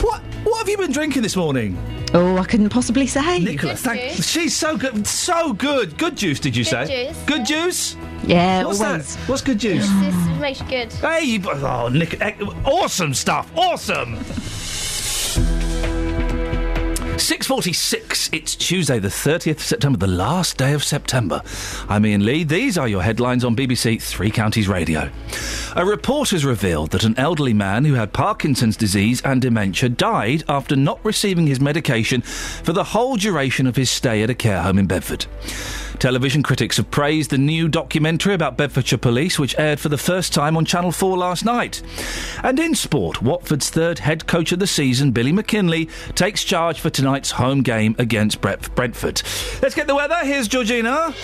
what 0.00 0.20
what 0.44 0.58
have 0.58 0.68
you 0.68 0.76
been 0.76 0.92
drinking 0.92 1.22
this 1.22 1.36
morning? 1.36 1.76
Oh, 2.14 2.36
I 2.36 2.44
couldn't 2.44 2.68
possibly 2.68 3.06
say. 3.06 3.38
Nicola, 3.38 3.74
thank 3.74 4.22
she's 4.22 4.54
so 4.54 4.76
good 4.76 5.06
so 5.06 5.52
good. 5.52 5.96
Good 5.98 6.16
juice, 6.16 6.40
did 6.40 6.54
you 6.56 6.64
Good 6.64 6.70
say? 6.88 7.06
juice, 7.08 7.22
Good 7.26 7.46
juice? 7.46 7.96
Yeah, 8.24 8.64
What's 8.64 8.80
always. 8.80 9.16
that? 9.16 9.28
What's 9.28 9.42
good 9.42 9.58
juice? 9.58 9.88
This 10.00 10.14
makes 10.40 10.60
you 10.60 10.66
good. 10.68 10.92
Hey, 10.94 11.24
you- 11.24 11.42
oh, 11.50 11.88
Nick, 11.88 12.20
eh, 12.20 12.34
awesome 12.64 13.14
stuff, 13.14 13.50
awesome. 13.56 14.16
6.46, 17.32 18.28
it's 18.34 18.54
Tuesday 18.54 18.98
the 18.98 19.08
30th 19.08 19.52
of 19.52 19.62
September, 19.62 19.96
the 19.96 20.06
last 20.06 20.58
day 20.58 20.74
of 20.74 20.84
September. 20.84 21.40
I'm 21.88 22.04
Iain 22.04 22.26
Lee. 22.26 22.44
These 22.44 22.76
are 22.76 22.86
your 22.86 23.02
headlines 23.02 23.42
on 23.42 23.56
BBC 23.56 24.02
Three 24.02 24.30
Counties 24.30 24.68
Radio. 24.68 25.10
A 25.74 25.82
report 25.82 26.28
has 26.28 26.44
revealed 26.44 26.90
that 26.90 27.04
an 27.04 27.18
elderly 27.18 27.54
man 27.54 27.86
who 27.86 27.94
had 27.94 28.12
Parkinson's 28.12 28.76
disease 28.76 29.22
and 29.22 29.40
dementia 29.40 29.88
died 29.88 30.44
after 30.46 30.76
not 30.76 31.02
receiving 31.06 31.46
his 31.46 31.58
medication 31.58 32.20
for 32.20 32.74
the 32.74 32.84
whole 32.84 33.16
duration 33.16 33.66
of 33.66 33.76
his 33.76 33.88
stay 33.88 34.22
at 34.22 34.28
a 34.28 34.34
care 34.34 34.60
home 34.60 34.78
in 34.78 34.86
Bedford. 34.86 35.24
Television 35.98 36.42
critics 36.42 36.76
have 36.78 36.90
praised 36.90 37.30
the 37.30 37.38
new 37.38 37.68
documentary 37.68 38.34
about 38.34 38.56
Bedfordshire 38.56 38.98
Police, 38.98 39.38
which 39.38 39.58
aired 39.58 39.80
for 39.80 39.88
the 39.88 39.98
first 39.98 40.32
time 40.32 40.56
on 40.56 40.64
Channel 40.64 40.92
4 40.92 41.16
last 41.16 41.44
night. 41.44 41.82
And 42.42 42.58
in 42.58 42.74
sport, 42.74 43.22
Watford's 43.22 43.70
third 43.70 44.00
head 44.00 44.26
coach 44.26 44.52
of 44.52 44.58
the 44.58 44.66
season, 44.66 45.12
Billy 45.12 45.32
McKinlay, 45.32 45.88
takes 46.14 46.44
charge 46.44 46.80
for 46.80 46.90
tonight's 46.90 47.32
home 47.32 47.62
game 47.62 47.94
against 47.98 48.40
Brentford. 48.40 49.22
Let's 49.62 49.74
get 49.74 49.86
the 49.86 49.94
weather. 49.94 50.18
Here's 50.22 50.48
Georgina. 50.48 51.14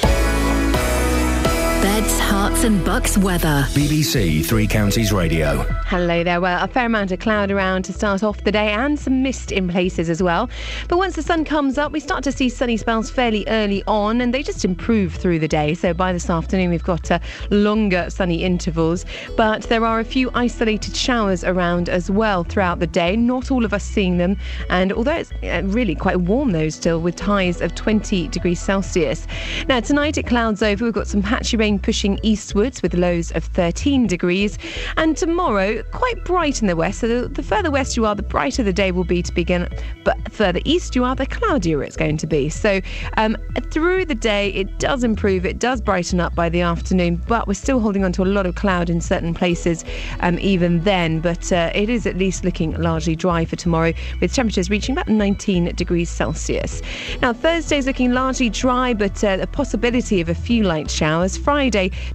Beds, 1.81 2.19
Herts 2.19 2.65
and 2.65 2.85
Bucks 2.85 3.17
weather. 3.17 3.65
BBC 3.71 4.45
Three 4.45 4.67
Counties 4.67 5.13
Radio. 5.13 5.59
Hello 5.87 6.25
there. 6.25 6.41
Well, 6.41 6.63
a 6.63 6.67
fair 6.67 6.87
amount 6.87 7.13
of 7.13 7.21
cloud 7.21 7.53
around 7.53 7.85
to 7.85 7.93
start 7.93 8.25
off 8.25 8.43
the 8.43 8.51
day 8.51 8.73
and 8.73 8.99
some 8.99 9.23
mist 9.23 9.53
in 9.53 9.69
places 9.69 10.11
as 10.11 10.21
well. 10.21 10.51
But 10.89 10.99
once 10.99 11.15
the 11.15 11.23
sun 11.23 11.45
comes 11.45 11.79
up, 11.79 11.93
we 11.93 12.01
start 12.01 12.25
to 12.25 12.33
see 12.33 12.49
sunny 12.49 12.77
spells 12.77 13.11
fairly 13.11 13.45
early 13.47 13.85
on 13.87 14.21
and 14.21 14.35
they 14.35 14.43
just 14.43 14.65
improve 14.65 15.15
through 15.15 15.39
the 15.39 15.47
day. 15.47 15.75
So 15.75 15.95
by 15.95 16.13
this 16.13 16.29
afternoon, 16.29 16.71
we've 16.71 16.83
got 16.83 17.13
uh, 17.13 17.21
longer 17.51 18.11
sunny 18.11 18.43
intervals. 18.43 19.05
But 19.37 19.63
there 19.65 19.85
are 19.85 20.01
a 20.01 20.05
few 20.05 20.33
isolated 20.35 20.97
showers 20.97 21.45
around 21.45 21.89
as 21.89 22.11
well 22.11 22.43
throughout 22.43 22.81
the 22.81 22.89
day. 22.89 23.15
Not 23.15 23.53
all 23.53 23.65
of 23.65 23.73
us 23.73 23.85
seeing 23.85 24.19
them. 24.19 24.37
And 24.69 24.93
although 24.93 25.15
it's 25.15 25.31
uh, 25.45 25.63
really 25.65 25.95
quite 25.95 26.23
warm, 26.23 26.51
though, 26.51 26.71
still 26.71 27.01
with 27.01 27.21
highs 27.21 27.61
of 27.61 27.77
20 27.77 28.27
degrees 28.29 28.59
Celsius. 28.61 29.29
Now, 29.69 29.79
tonight 29.79 30.19
it 30.19 30.27
clouds 30.27 30.61
over. 30.61 30.85
We've 30.85 30.93
got 30.93 31.07
some 31.07 31.23
patchy 31.23 31.57
rain 31.57 31.68
pushing 31.77 32.21
eastwards 32.23 32.83
with 32.83 32.95
lows 32.95 33.33
of 33.33 33.43
13 33.43 34.07
degrees. 34.07 34.59
And 34.97 35.17
tomorrow, 35.17 35.83
quite 35.91 36.25
bright 36.25 36.61
in 36.61 36.69
the 36.69 36.77
west. 36.77 37.01
So 37.01 37.09
the, 37.09 37.29
the 37.29 37.43
further 37.43 37.73
west 37.73 37.97
you 37.97 38.07
are, 38.07 38.15
the 38.15 38.23
brighter 38.23 38.63
the 38.63 38.73
day 38.73 38.93
will 38.93 39.03
be 39.03 39.23
to 39.23 39.33
begin. 39.35 39.67
But 40.05 40.17
further 40.33 40.61
east 40.65 40.95
you 40.95 41.03
are, 41.03 41.17
the 41.17 41.27
cloudier 41.27 41.83
it's 41.83 41.97
going 41.97 42.17
to 42.19 42.29
be. 42.29 42.49
So 42.49 42.81
um, 43.17 43.37
through 43.73 44.05
the 44.05 44.15
day, 44.15 44.51
it 44.51 44.79
does 44.79 45.03
improve. 45.03 45.45
It 45.45 45.59
does 45.59 45.81
brighten 45.81 46.21
up 46.21 46.35
by 46.37 46.49
the 46.49 46.61
afternoon, 46.61 47.17
but 47.27 47.49
we're 47.49 47.55
still 47.55 47.81
holding 47.81 48.05
on 48.05 48.13
to 48.13 48.23
a 48.23 48.31
lot 48.37 48.47
of 48.47 48.55
cloud 48.55 48.89
in 48.89 49.01
certain 49.01 49.35
places 49.35 49.85
um, 50.21 50.39
even 50.39 50.85
then. 50.85 51.21
But 51.21 51.53
uh, 51.53 51.73
it 51.75 51.89
is 51.91 52.07
at 52.07 52.17
least 52.17 52.45
looking 52.45 52.73
largely 52.81 53.17
dry 53.17 53.45
for 53.45 53.57
tomorrow, 53.57 53.93
with 54.21 54.33
temperatures 54.33 54.71
reaching 54.71 54.95
about 54.95 55.09
19 55.09 55.75
degrees 55.75 56.09
Celsius. 56.09 56.81
Now, 57.21 57.33
Thursday's 57.33 57.87
looking 57.87 58.13
largely 58.13 58.51
dry, 58.51 58.95
but 58.95 59.25
uh, 59.25 59.39
a 59.41 59.47
possibility 59.47 60.21
of 60.21 60.29
a 60.29 60.35
few 60.35 60.63
light 60.63 60.91
showers. 60.91 61.37
Friday, 61.37 61.58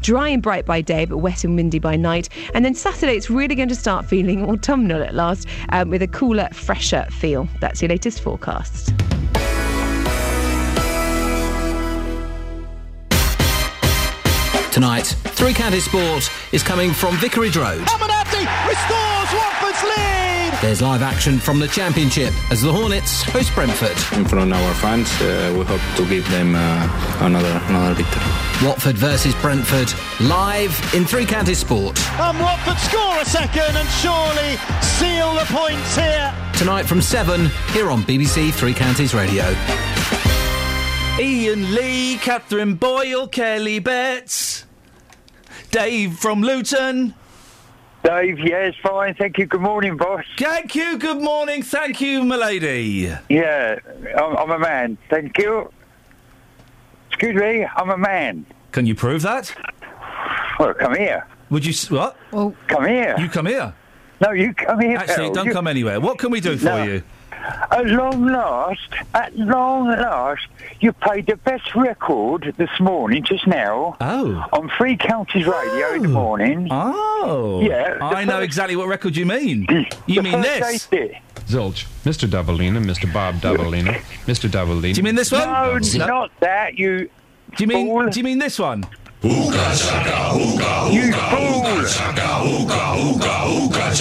dry 0.02 0.30
and 0.30 0.42
bright 0.42 0.66
by 0.66 0.80
day, 0.82 1.06
but 1.06 1.18
wet 1.18 1.44
and 1.44 1.56
windy 1.56 1.80
by 1.80 1.98
night. 1.98 2.30
And 2.54 2.64
then 2.64 2.74
Saturday, 2.74 3.16
it's 3.16 3.30
really 3.30 3.56
going 3.56 3.70
to 3.70 3.76
start 3.76 4.06
feeling 4.06 4.46
autumnal 4.50 5.04
at 5.04 5.14
last, 5.14 5.48
um, 5.70 5.90
with 5.90 6.02
a 6.02 6.08
cooler, 6.08 6.48
fresher 6.54 7.06
feel. 7.12 7.48
That's 7.60 7.82
your 7.82 7.90
latest 7.90 8.22
forecast. 8.22 8.94
Tonight, 14.72 15.16
Three 15.36 15.54
Counties 15.54 15.86
Sport 15.86 16.32
is 16.52 16.64
coming 16.64 16.94
from 16.94 17.16
Vicarage 17.18 17.58
Road. 17.58 17.86
There's 20.64 20.82
live 20.82 21.02
action 21.02 21.40
from 21.40 21.60
the 21.60 21.68
Championship 21.68 22.34
as 22.50 22.62
the 22.62 22.72
Hornets 22.72 23.22
host 23.24 23.54
Brentford. 23.54 23.98
in 24.18 24.24
front 24.24 24.50
of 24.50 24.58
our 24.58 24.74
fans. 24.76 25.12
Uh, 25.20 25.54
we 25.58 25.66
hope 25.66 25.82
to 25.98 26.08
give 26.08 26.28
them 26.32 26.56
uh, 26.56 27.18
another 27.20 27.62
another 27.68 27.94
victory. 27.94 28.24
Watford 28.66 28.98
versus 28.98 29.36
Brentford, 29.42 29.92
live 30.22 30.72
in 30.96 31.04
Three 31.04 31.26
Counties 31.26 31.58
Sport. 31.58 32.00
And 32.18 32.40
Watford 32.40 32.78
score 32.78 33.20
a 33.20 33.26
second 33.26 33.76
and 33.76 33.90
surely 33.90 34.56
seal 34.82 35.34
the 35.34 35.46
points 35.48 35.98
here. 35.98 36.34
Tonight 36.58 36.84
from 36.84 37.02
7 37.02 37.52
here 37.74 37.92
on 37.92 38.04
BBC 38.04 38.54
Three 38.54 38.74
Counties 38.74 39.14
Radio. 39.14 39.44
Iain 41.20 41.76
Lee, 41.76 42.18
Catherine 42.20 42.76
Boyle, 42.76 43.28
Kelly 43.28 43.80
Betts, 43.80 44.64
Dave 45.72 46.18
from 46.18 46.42
Luton. 46.42 47.16
Dave, 48.04 48.38
yes, 48.40 48.74
fine. 48.84 49.14
Thank 49.16 49.38
you. 49.38 49.46
Good 49.46 49.62
morning, 49.62 49.96
boss. 49.96 50.26
Thank 50.38 50.76
you. 50.76 50.98
Good 50.98 51.22
morning. 51.22 51.64
Thank 51.64 52.02
you, 52.02 52.24
milady. 52.24 53.14
Yeah, 53.30 53.80
I'm, 54.18 54.36
I'm 54.38 54.52
a 54.52 54.60
man. 54.60 54.98
Thank 55.10 55.38
you. 55.38 55.72
Excuse 57.10 57.36
me, 57.36 57.66
I'm 57.76 57.90
a 57.92 57.98
man. 57.98 58.46
Can 58.74 58.86
you 58.86 58.96
prove 58.96 59.22
that? 59.22 59.56
Well, 60.60 60.74
come 60.74 60.96
here. 60.96 61.26
Would 61.50 61.66
you 61.66 61.72
s- 61.72 61.90
what? 61.90 62.18
Well, 62.32 62.54
come 62.68 62.86
here. 62.88 63.16
You 63.18 63.30
come 63.30 63.46
here. 63.46 63.74
No, 64.20 64.32
you 64.32 64.54
come 64.54 64.80
here. 64.82 64.98
Actually, 64.98 65.26
pal. 65.28 65.34
don't 65.34 65.46
You- 65.48 65.54
come 65.54 65.68
anywhere. 65.68 66.02
What 66.02 66.18
can 66.18 66.32
we 66.32 66.42
do 66.42 66.58
for 66.58 66.66
No. 66.66 66.84
you? 66.84 67.04
At 67.44 67.88
long 67.88 68.26
last, 68.28 68.94
at 69.14 69.36
long 69.38 69.88
last, 69.88 70.48
you 70.80 70.94
played 70.94 71.26
the 71.26 71.36
best 71.38 71.76
record 71.76 72.54
this 72.58 72.70
morning, 72.80 73.24
just 73.24 73.48
now. 73.48 73.98
Oh. 74.00 74.46
On 74.54 74.70
Free 74.70 74.96
Counties 74.96 75.46
Radio 75.46 75.94
in 75.94 76.04
the 76.04 76.10
oh. 76.10 76.12
morning. 76.12 76.68
Oh. 76.72 77.62
Yeah. 77.62 77.96
the 77.96 78.04
I 78.04 78.24
know 78.24 78.40
exactly 78.42 78.76
what 78.76 78.88
record 78.88 79.16
you 79.18 79.26
mean. 79.26 79.68
You 80.08 80.16
the 80.16 80.22
mean 80.22 80.44
first 80.44 80.90
this? 80.92 81.12
eight. 81.12 81.16
Zilch, 81.48 81.86
Mr. 82.04 82.28
Davalina, 82.28 82.82
Mr. 82.84 83.12
Bob 83.12 83.36
Davalina, 83.36 83.94
Mr. 84.26 84.50
Davalina. 84.50 84.94
Do 84.94 85.00
you 85.00 85.04
mean 85.04 85.16
this 85.16 85.32
one? 85.32 85.42
No, 85.42 85.78
not 86.06 86.32
that, 86.40 86.78
you 86.78 87.10
Do 87.58 87.64
you 87.64 87.68
mean 87.68 88.10
do 88.10 88.20
you 88.20 88.24
mean 88.24 88.40
this 88.40 88.58
one? 88.58 88.86
You 89.24 89.32
fool! 89.32 89.54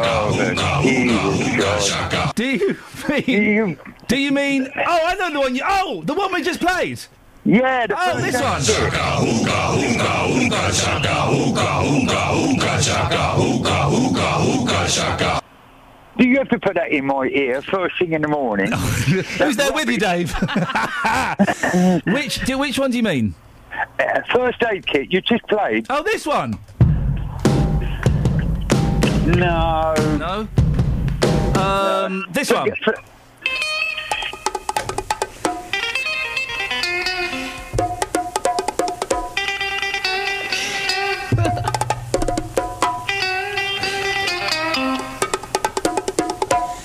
Do 2.37 2.45
you 2.45 2.77
mean? 3.09 3.77
Do 4.07 4.17
you 4.17 4.31
mean? 4.31 4.69
Oh, 4.77 5.01
I 5.07 5.17
know 5.17 5.33
the 5.33 5.41
one. 5.41 5.57
You, 5.57 5.63
oh, 5.67 6.03
the 6.05 6.15
one 6.15 6.33
we 6.33 6.41
just 6.43 6.61
played. 6.61 7.01
Yeah. 7.45 7.89
The 7.89 7.97
oh, 7.99 8.21
this 8.21 8.41
one. 8.41 8.63
Do 16.17 16.29
you 16.29 16.39
have 16.39 16.49
to 16.51 16.61
put 16.61 16.75
that 16.75 16.93
in 16.93 17.07
my 17.07 17.25
ear 17.25 17.61
first 17.63 17.99
thing 17.99 18.13
in 18.13 18.23
the 18.23 18.29
morning? 18.29 18.71
Who's 19.39 19.57
there 19.57 19.73
with 19.73 19.89
you, 19.89 19.99
Dave? 19.99 20.33
which 22.07 22.45
do, 22.45 22.59
which 22.59 22.79
one 22.79 22.93
do 22.93 22.99
you 22.99 23.03
mean? 23.03 23.35
Uh, 23.99 24.21
first 24.33 24.63
aid 24.65 24.87
kit 24.87 25.13
you 25.13 25.21
just 25.21 25.43
played. 25.49 25.87
Oh, 25.91 26.03
this 26.03 26.27
one. 26.27 26.59
No. 29.27 29.95
No. 30.19 30.49
Um, 31.61 32.27
this 32.31 32.51
one. 32.51 32.73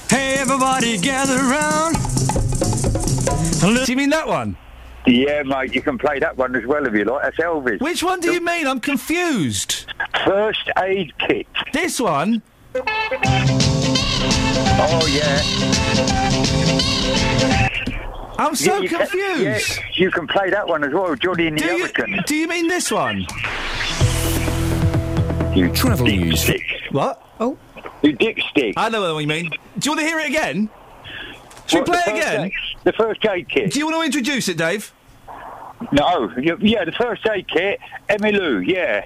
Hey, 0.09 0.35
everybody 0.39 0.97
gather 0.97 1.35
around. 1.35 1.95
Do 3.61 3.91
you 3.91 3.97
mean 3.97 4.11
that 4.11 4.27
one? 4.27 4.55
Yeah, 5.07 5.43
mate, 5.43 5.73
you 5.73 5.81
can 5.81 5.97
play 5.97 6.19
that 6.19 6.35
one 6.37 6.53
as 6.55 6.65
well 6.65 6.85
if 6.85 6.93
you 6.93 7.05
like. 7.05 7.23
That's 7.23 7.37
Elvis. 7.37 7.79
Which 7.79 8.03
one 8.03 8.19
do 8.19 8.31
you 8.33 8.41
mean? 8.43 8.67
I'm 8.67 8.79
confused. 8.81 9.85
First 10.25 10.69
aid 10.77 11.13
kit. 11.17 11.47
This 11.71 11.99
one? 11.99 12.41
Oh, 14.79 15.07
yeah. 15.09 15.41
I'm 18.39 18.53
so 18.55 18.75
Yeah, 18.75 18.79
you 18.81 18.89
can- 18.89 18.99
confused. 18.99 19.77
yeah, 19.79 19.83
you 19.93 20.11
can 20.11 20.27
play 20.27 20.49
that 20.51 20.67
one 20.67 20.83
as 20.83 20.93
well, 20.93 21.15
Johnny 21.15 21.47
and 21.47 21.57
the 21.57 21.63
Do 21.63 21.67
you, 21.69 21.75
American. 21.75 22.19
do 22.27 22.35
you 22.35 22.47
mean 22.47 22.67
this 22.67 22.91
one? 22.91 23.25
You 25.55 25.71
Travel 25.73 26.05
dick 26.05 26.19
news. 26.19 26.41
stick. 26.43 26.61
What? 26.91 27.23
Oh. 27.39 27.57
You 28.03 28.11
dick 28.11 28.39
stick. 28.51 28.73
I 28.77 28.89
know 28.89 29.13
what 29.13 29.19
you 29.21 29.27
mean. 29.27 29.49
Do 29.79 29.89
you 29.89 29.91
want 29.91 30.01
to 30.01 30.05
hear 30.05 30.19
it 30.19 30.27
again? 30.27 30.69
Should 31.65 31.79
we 31.79 31.85
play 31.93 32.01
it 32.07 32.17
again? 32.17 32.45
aid- 32.45 32.51
the 32.83 32.93
first 32.93 33.25
aid 33.25 33.49
kit. 33.49 33.71
Do 33.71 33.79
you 33.79 33.85
want 33.87 33.97
to 33.97 34.03
introduce 34.05 34.47
it, 34.49 34.57
Dave? 34.57 34.93
No, 35.91 36.31
yeah, 36.37 36.85
the 36.85 36.91
first 36.91 37.27
aid 37.27 37.47
kit, 37.47 37.79
Emmylou, 38.09 38.65
yeah. 38.65 39.05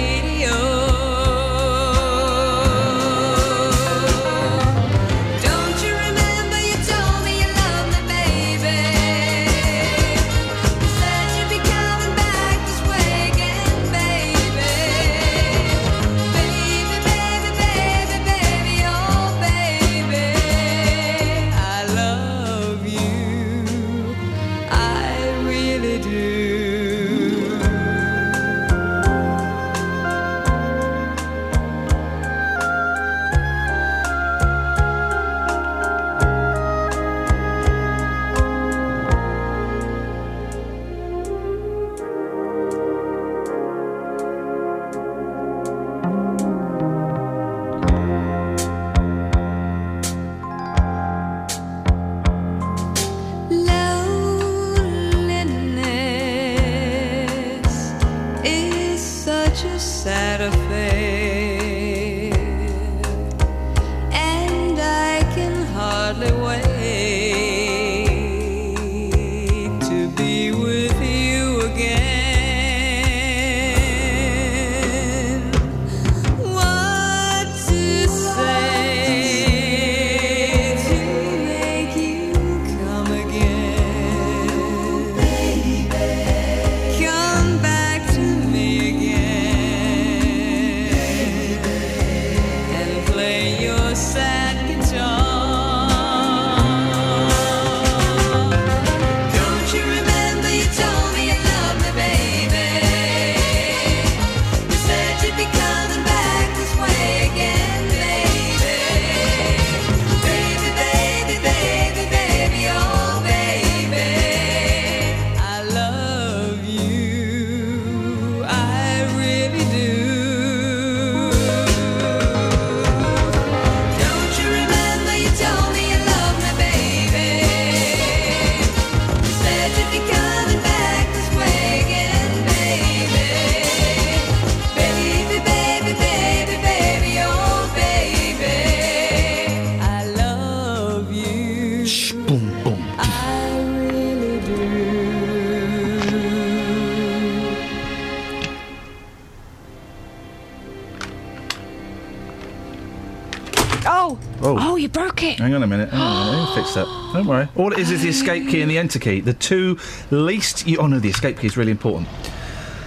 worry. 157.31 157.47
All 157.55 157.71
it 157.73 157.79
is 157.79 157.91
is 157.91 158.01
the 158.03 158.09
escape 158.09 158.49
key 158.49 158.61
and 158.61 158.69
the 158.69 158.77
enter 158.77 158.99
key. 158.99 159.19
The 159.21 159.33
two 159.33 159.77
least. 160.09 160.67
You, 160.67 160.77
oh 160.77 160.87
no, 160.87 160.99
the 160.99 161.09
escape 161.09 161.39
key 161.39 161.47
is 161.47 161.57
really 161.57 161.71
important. 161.71 162.07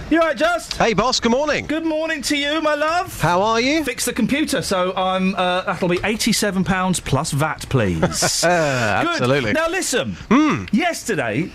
You 0.09 0.21
all 0.21 0.27
right, 0.27 0.37
Just? 0.37 0.75
Hey, 0.77 0.93
boss. 0.93 1.19
Good 1.19 1.31
morning. 1.31 1.65
Good 1.65 1.83
morning 1.83 2.21
to 2.23 2.37
you, 2.37 2.61
my 2.61 2.75
love. 2.75 3.19
How 3.19 3.41
are 3.41 3.59
you? 3.59 3.83
Fix 3.83 4.05
the 4.05 4.13
computer. 4.13 4.61
So 4.61 4.93
I'm. 4.95 5.33
Uh, 5.33 5.63
that'll 5.63 5.89
be 5.89 5.99
eighty-seven 6.03 6.63
pounds 6.63 6.99
plus 6.99 7.31
VAT, 7.31 7.65
please. 7.69 7.99
Good. 8.41 8.47
Absolutely. 8.47 9.53
Now 9.53 9.67
listen. 9.67 10.15
Yesterday. 10.71 11.51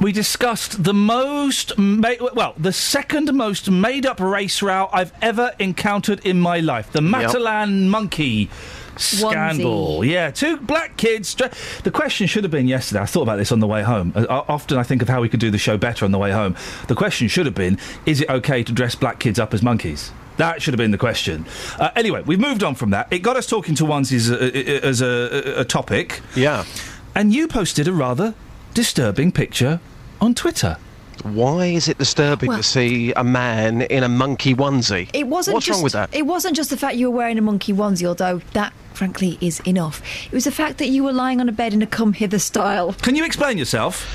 We 0.00 0.10
discussed 0.12 0.82
the 0.82 0.92
most, 0.92 1.78
ma- 1.78 2.10
well, 2.34 2.54
the 2.58 2.72
second 2.72 3.32
most 3.32 3.70
made-up 3.70 4.18
race 4.18 4.60
route 4.60 4.90
I've 4.92 5.12
ever 5.22 5.54
encountered 5.60 6.26
in 6.26 6.40
my 6.40 6.58
life. 6.58 6.90
The 6.92 7.00
Matalan 7.00 7.86
monkey 7.86 8.50
scandal. 8.98 10.00
Onesie. 10.00 10.10
Yeah, 10.10 10.30
two 10.30 10.56
black 10.58 10.96
kids. 10.96 11.34
dre- 11.34 11.50
The 11.84 11.90
question 11.90 12.26
should 12.26 12.44
have 12.44 12.50
been 12.50 12.68
yesterday. 12.68 13.00
I 13.00 13.06
thought 13.06 13.22
about 13.22 13.36
this 13.36 13.52
on 13.52 13.60
the 13.60 13.66
way 13.66 13.82
home. 13.82 14.12
Uh, 14.14 14.26
often 14.28 14.78
I 14.78 14.82
think 14.82 15.02
of 15.02 15.08
how 15.08 15.20
we 15.20 15.28
could 15.28 15.40
do 15.40 15.50
the 15.50 15.58
show 15.58 15.76
better 15.76 16.04
on 16.04 16.10
the 16.12 16.18
way 16.18 16.32
home. 16.32 16.56
The 16.88 16.94
question 16.94 17.28
should 17.28 17.46
have 17.46 17.54
been: 17.54 17.78
Is 18.06 18.20
it 18.20 18.28
okay 18.30 18.62
to 18.62 18.72
dress 18.72 18.94
black 18.94 19.18
kids 19.18 19.38
up 19.38 19.54
as 19.54 19.62
monkeys? 19.62 20.12
That 20.38 20.60
should 20.60 20.74
have 20.74 20.78
been 20.78 20.90
the 20.90 20.98
question. 20.98 21.46
Uh, 21.78 21.90
anyway, 21.96 22.22
we've 22.26 22.38
moved 22.40 22.62
on 22.62 22.74
from 22.74 22.90
that. 22.90 23.08
It 23.10 23.20
got 23.20 23.36
us 23.36 23.46
talking 23.46 23.74
to 23.76 23.84
onesies 23.84 24.30
uh, 24.30 24.34
uh, 24.36 24.86
as 24.86 25.00
a, 25.00 25.56
a, 25.58 25.60
a 25.60 25.64
topic. 25.64 26.20
Yeah. 26.34 26.64
And 27.14 27.32
you 27.32 27.48
posted 27.48 27.88
a 27.88 27.92
rather 27.94 28.34
disturbing 28.74 29.32
picture 29.32 29.80
on 30.20 30.34
Twitter. 30.34 30.76
Why 31.22 31.66
is 31.68 31.88
it 31.88 31.96
disturbing 31.96 32.48
Well- 32.48 32.58
to 32.58 32.62
see 32.62 33.12
a 33.14 33.24
man 33.24 33.80
in 33.80 34.02
a 34.04 34.08
monkey 34.10 34.54
onesie? 34.54 35.08
It 35.14 35.26
wasn't 35.26 35.54
What's 35.54 35.64
just, 35.66 35.76
wrong 35.78 35.82
with 35.84 35.94
that? 35.94 36.10
It 36.14 36.26
wasn't 36.26 36.54
just 36.54 36.68
the 36.68 36.76
fact 36.76 36.96
you 36.96 37.10
were 37.10 37.16
wearing 37.16 37.38
a 37.38 37.42
monkey 37.42 37.72
onesie, 37.72 38.04
although 38.06 38.42
that, 38.52 38.74
frankly, 38.96 39.38
is 39.40 39.60
enough. 39.60 40.02
It 40.26 40.32
was 40.32 40.44
the 40.44 40.50
fact 40.50 40.78
that 40.78 40.88
you 40.88 41.04
were 41.04 41.12
lying 41.12 41.40
on 41.40 41.48
a 41.48 41.52
bed 41.52 41.72
in 41.74 41.82
a 41.82 41.86
come 41.86 42.12
hither 42.12 42.38
style. 42.38 42.94
Can 42.94 43.14
you 43.14 43.24
explain 43.24 43.58
yourself? 43.58 44.06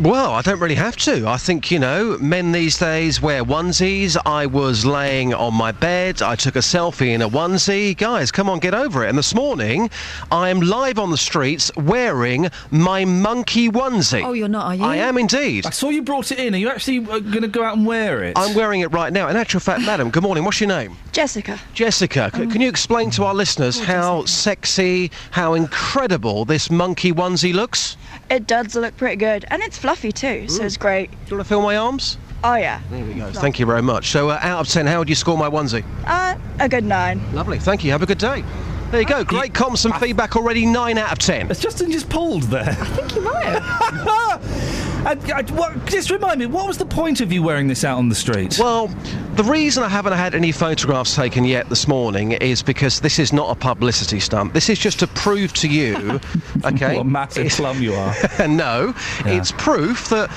Well, 0.00 0.32
I 0.32 0.42
don't 0.42 0.58
really 0.58 0.74
have 0.76 0.96
to. 0.98 1.28
I 1.28 1.36
think, 1.36 1.70
you 1.70 1.78
know, 1.78 2.16
men 2.18 2.52
these 2.52 2.78
days 2.78 3.20
wear 3.20 3.44
onesies. 3.44 4.16
I 4.24 4.46
was 4.46 4.86
laying 4.86 5.34
on 5.34 5.54
my 5.54 5.70
bed. 5.72 6.22
I 6.22 6.34
took 6.34 6.56
a 6.56 6.60
selfie 6.60 7.08
in 7.12 7.20
a 7.20 7.28
onesie. 7.28 7.96
Guys, 7.96 8.30
come 8.32 8.48
on, 8.48 8.58
get 8.58 8.74
over 8.74 9.04
it. 9.04 9.08
And 9.10 9.18
this 9.18 9.34
morning, 9.34 9.90
I 10.30 10.48
am 10.48 10.60
live 10.60 10.98
on 10.98 11.10
the 11.10 11.16
streets 11.18 11.70
wearing 11.76 12.48
my 12.70 13.04
monkey 13.04 13.68
onesie. 13.68 14.24
Oh, 14.24 14.32
you're 14.32 14.48
not, 14.48 14.66
are 14.66 14.74
you? 14.74 14.84
I 14.84 14.96
am 14.96 15.18
indeed. 15.18 15.66
I 15.66 15.70
saw 15.70 15.90
you 15.90 16.02
brought 16.02 16.32
it 16.32 16.38
in. 16.38 16.54
Are 16.54 16.58
you 16.58 16.70
actually 16.70 16.98
uh, 16.98 17.18
going 17.18 17.42
to 17.42 17.48
go 17.48 17.62
out 17.62 17.76
and 17.76 17.84
wear 17.86 18.22
it? 18.22 18.32
I'm 18.36 18.54
wearing 18.54 18.80
it 18.80 18.92
right 18.92 19.12
now. 19.12 19.28
In 19.28 19.36
actual 19.36 19.60
fact, 19.60 19.82
madam, 19.82 20.10
good 20.10 20.22
morning. 20.22 20.44
What's 20.44 20.60
your 20.60 20.68
name? 20.68 20.96
Jessica. 21.12 21.60
Jessica, 21.74 22.30
c- 22.34 22.46
can 22.46 22.60
you 22.60 22.68
explain 22.68 23.10
to 23.10 23.24
our 23.24 23.34
listeners 23.34 23.78
how 23.78 24.24
sexy, 24.24 25.10
how 25.32 25.54
incredible 25.54 26.44
this 26.44 26.70
monkey 26.70 27.12
onesie 27.12 27.52
looks? 27.52 27.96
It 28.32 28.46
does 28.46 28.74
look 28.74 28.96
pretty 28.96 29.16
good, 29.16 29.44
and 29.48 29.62
it's 29.62 29.76
fluffy 29.76 30.10
too, 30.10 30.48
so 30.48 30.64
it's 30.64 30.78
great. 30.78 31.10
Do 31.10 31.16
you 31.26 31.36
want 31.36 31.46
to 31.46 31.48
feel 31.50 31.60
my 31.60 31.76
arms? 31.76 32.16
Oh 32.42 32.54
yeah. 32.54 32.80
There 32.90 33.04
we 33.04 33.12
go. 33.12 33.30
Thank 33.30 33.58
you 33.58 33.66
very 33.66 33.82
much. 33.82 34.08
So, 34.08 34.30
uh, 34.30 34.38
out 34.40 34.60
of 34.60 34.68
10, 34.68 34.86
how 34.86 35.00
would 35.00 35.10
you 35.10 35.14
score 35.14 35.36
my 35.36 35.50
onesie? 35.50 35.84
Uh, 36.06 36.38
a 36.58 36.66
good 36.66 36.82
nine. 36.82 37.20
Lovely. 37.34 37.58
Thank 37.58 37.84
you. 37.84 37.90
Have 37.90 38.00
a 38.02 38.06
good 38.06 38.16
day. 38.16 38.42
There 38.90 39.02
you 39.02 39.06
go. 39.06 39.22
Great 39.22 39.52
comms 39.52 39.84
and 39.84 39.94
feedback 39.96 40.34
already. 40.34 40.64
9 40.64 40.96
out 40.96 41.12
of 41.12 41.18
10. 41.18 41.50
It's 41.50 41.60
Justin 41.60 41.92
just 41.92 42.08
pulled 42.08 42.44
there. 42.44 42.62
I 42.62 42.74
think 42.74 43.14
you 43.14 43.20
might 43.20 43.60
have. 45.02 45.30
I, 45.30 45.38
I, 45.38 45.42
what, 45.52 45.86
just 45.86 46.10
remind 46.10 46.40
me, 46.40 46.46
what 46.46 46.66
was 46.66 46.78
the 46.78 46.86
point 46.86 47.20
of 47.20 47.32
you 47.32 47.42
wearing 47.42 47.68
this 47.68 47.84
out 47.84 47.98
on 47.98 48.08
the 48.08 48.14
street? 48.14 48.58
Well, 48.58 48.88
the 49.34 49.44
reason 49.44 49.82
I 49.82 49.88
haven't 49.88 50.12
had 50.12 50.34
any 50.34 50.52
photographs 50.52 51.14
taken 51.14 51.44
yet 51.44 51.68
this 51.68 51.88
morning 51.88 52.32
is 52.32 52.62
because 52.62 53.00
this 53.00 53.18
is 53.18 53.32
not 53.32 53.50
a 53.50 53.58
publicity 53.58 54.20
stunt. 54.20 54.54
This 54.54 54.68
is 54.68 54.78
just 54.78 54.98
to 55.00 55.06
prove 55.06 55.52
to 55.54 55.68
you, 55.68 56.20
okay? 56.64 56.96
What 56.96 57.02
a 57.02 57.04
massive 57.04 57.48
plum 57.52 57.82
you 57.82 57.94
are. 57.94 58.14
no, 58.48 58.94
it's 59.24 59.52
proof 59.52 60.08
that 60.10 60.30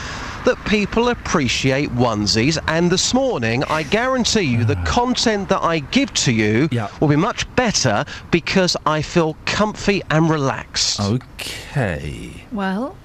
that 0.46 0.64
people 0.66 1.10
appreciate 1.10 1.90
onesies 1.96 2.64
and 2.68 2.92
this 2.92 3.16
morning 3.16 3.64
I 3.64 3.82
guarantee 3.82 4.42
you 4.42 4.64
the 4.64 4.76
content 4.86 5.50
that 5.50 5.64
I 5.64 5.80
give 5.80 6.14
to 6.14 6.32
you 6.32 6.70
will 7.00 7.08
be 7.08 7.16
much 7.16 7.54
better 7.56 8.06
because 8.30 8.78
I 8.86 9.02
feel 9.02 9.36
comfy 9.46 10.04
and 10.12 10.30
relaxed. 10.30 11.00
Okay. 11.00 12.46
Well, 12.52 12.96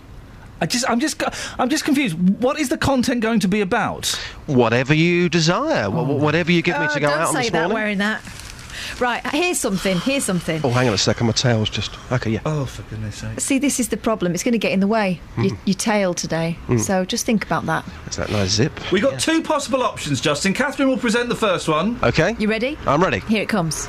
I 0.60 0.66
just, 0.66 0.88
I'm 0.88 1.00
just, 1.00 1.22
I'm 1.58 1.68
just 1.68 1.84
confused. 1.84 2.16
What 2.42 2.58
is 2.58 2.68
the 2.68 2.78
content 2.78 3.20
going 3.22 3.40
to 3.40 3.48
be 3.48 3.60
about? 3.60 4.06
Whatever 4.46 4.92
you 4.94 5.28
desire, 5.28 5.88
wh- 5.90 6.04
wh- 6.06 6.20
whatever 6.20 6.52
you 6.52 6.62
give 6.62 6.78
me 6.78 6.86
Oh, 6.88 6.94
to 6.94 7.00
go 7.00 7.08
out 7.08 7.18
this 7.18 7.18
morning. 7.18 7.20
don't 7.20 7.20
out 7.22 7.28
on 7.28 7.34
say 7.34 7.40
this 7.42 7.50
that 7.52 7.58
morning. 7.62 7.74
wearing 7.74 7.98
that. 7.98 8.22
Right, 8.98 9.24
here's 9.32 9.58
something. 9.58 9.98
Here's 10.00 10.24
something. 10.24 10.60
Oh, 10.64 10.70
hang 10.70 10.88
on 10.88 10.94
a 10.94 10.98
second, 10.98 11.26
my 11.26 11.32
tail's 11.32 11.70
just 11.70 11.92
okay. 12.12 12.30
Yeah. 12.30 12.40
Oh, 12.44 12.64
for 12.66 12.82
goodness 12.82 13.16
sake! 13.16 13.38
See, 13.40 13.58
this 13.58 13.78
is 13.80 13.88
the 13.88 13.96
problem. 13.96 14.34
It's 14.34 14.42
going 14.42 14.52
to 14.52 14.58
get 14.58 14.72
in 14.72 14.80
the 14.80 14.86
way. 14.86 15.20
Your, 15.36 15.46
Mm. 15.52 15.58
your 15.66 15.74
tail 15.74 16.12
today. 16.14 16.58
Mm. 16.66 16.80
So 16.80 17.04
just 17.04 17.24
think 17.26 17.44
about 17.44 17.66
that. 17.66 17.84
that. 17.86 18.10
Is 18.10 18.16
that 18.16 18.30
nice 18.30 18.50
zip? 18.50 18.72
We've 18.90 19.02
got 19.02 19.20
two 19.20 19.42
possible 19.42 19.82
options, 19.82 20.20
Justin. 20.20 20.54
Catherine 20.54 20.88
will 20.88 20.98
present 20.98 21.28
the 21.28 21.36
first 21.36 21.68
one. 21.68 21.98
Okay. 22.02 22.34
You 22.38 22.48
ready? 22.48 22.76
I'm 22.86 23.02
ready. 23.02 23.20
Here 23.20 23.42
it 23.42 23.48
comes. 23.48 23.86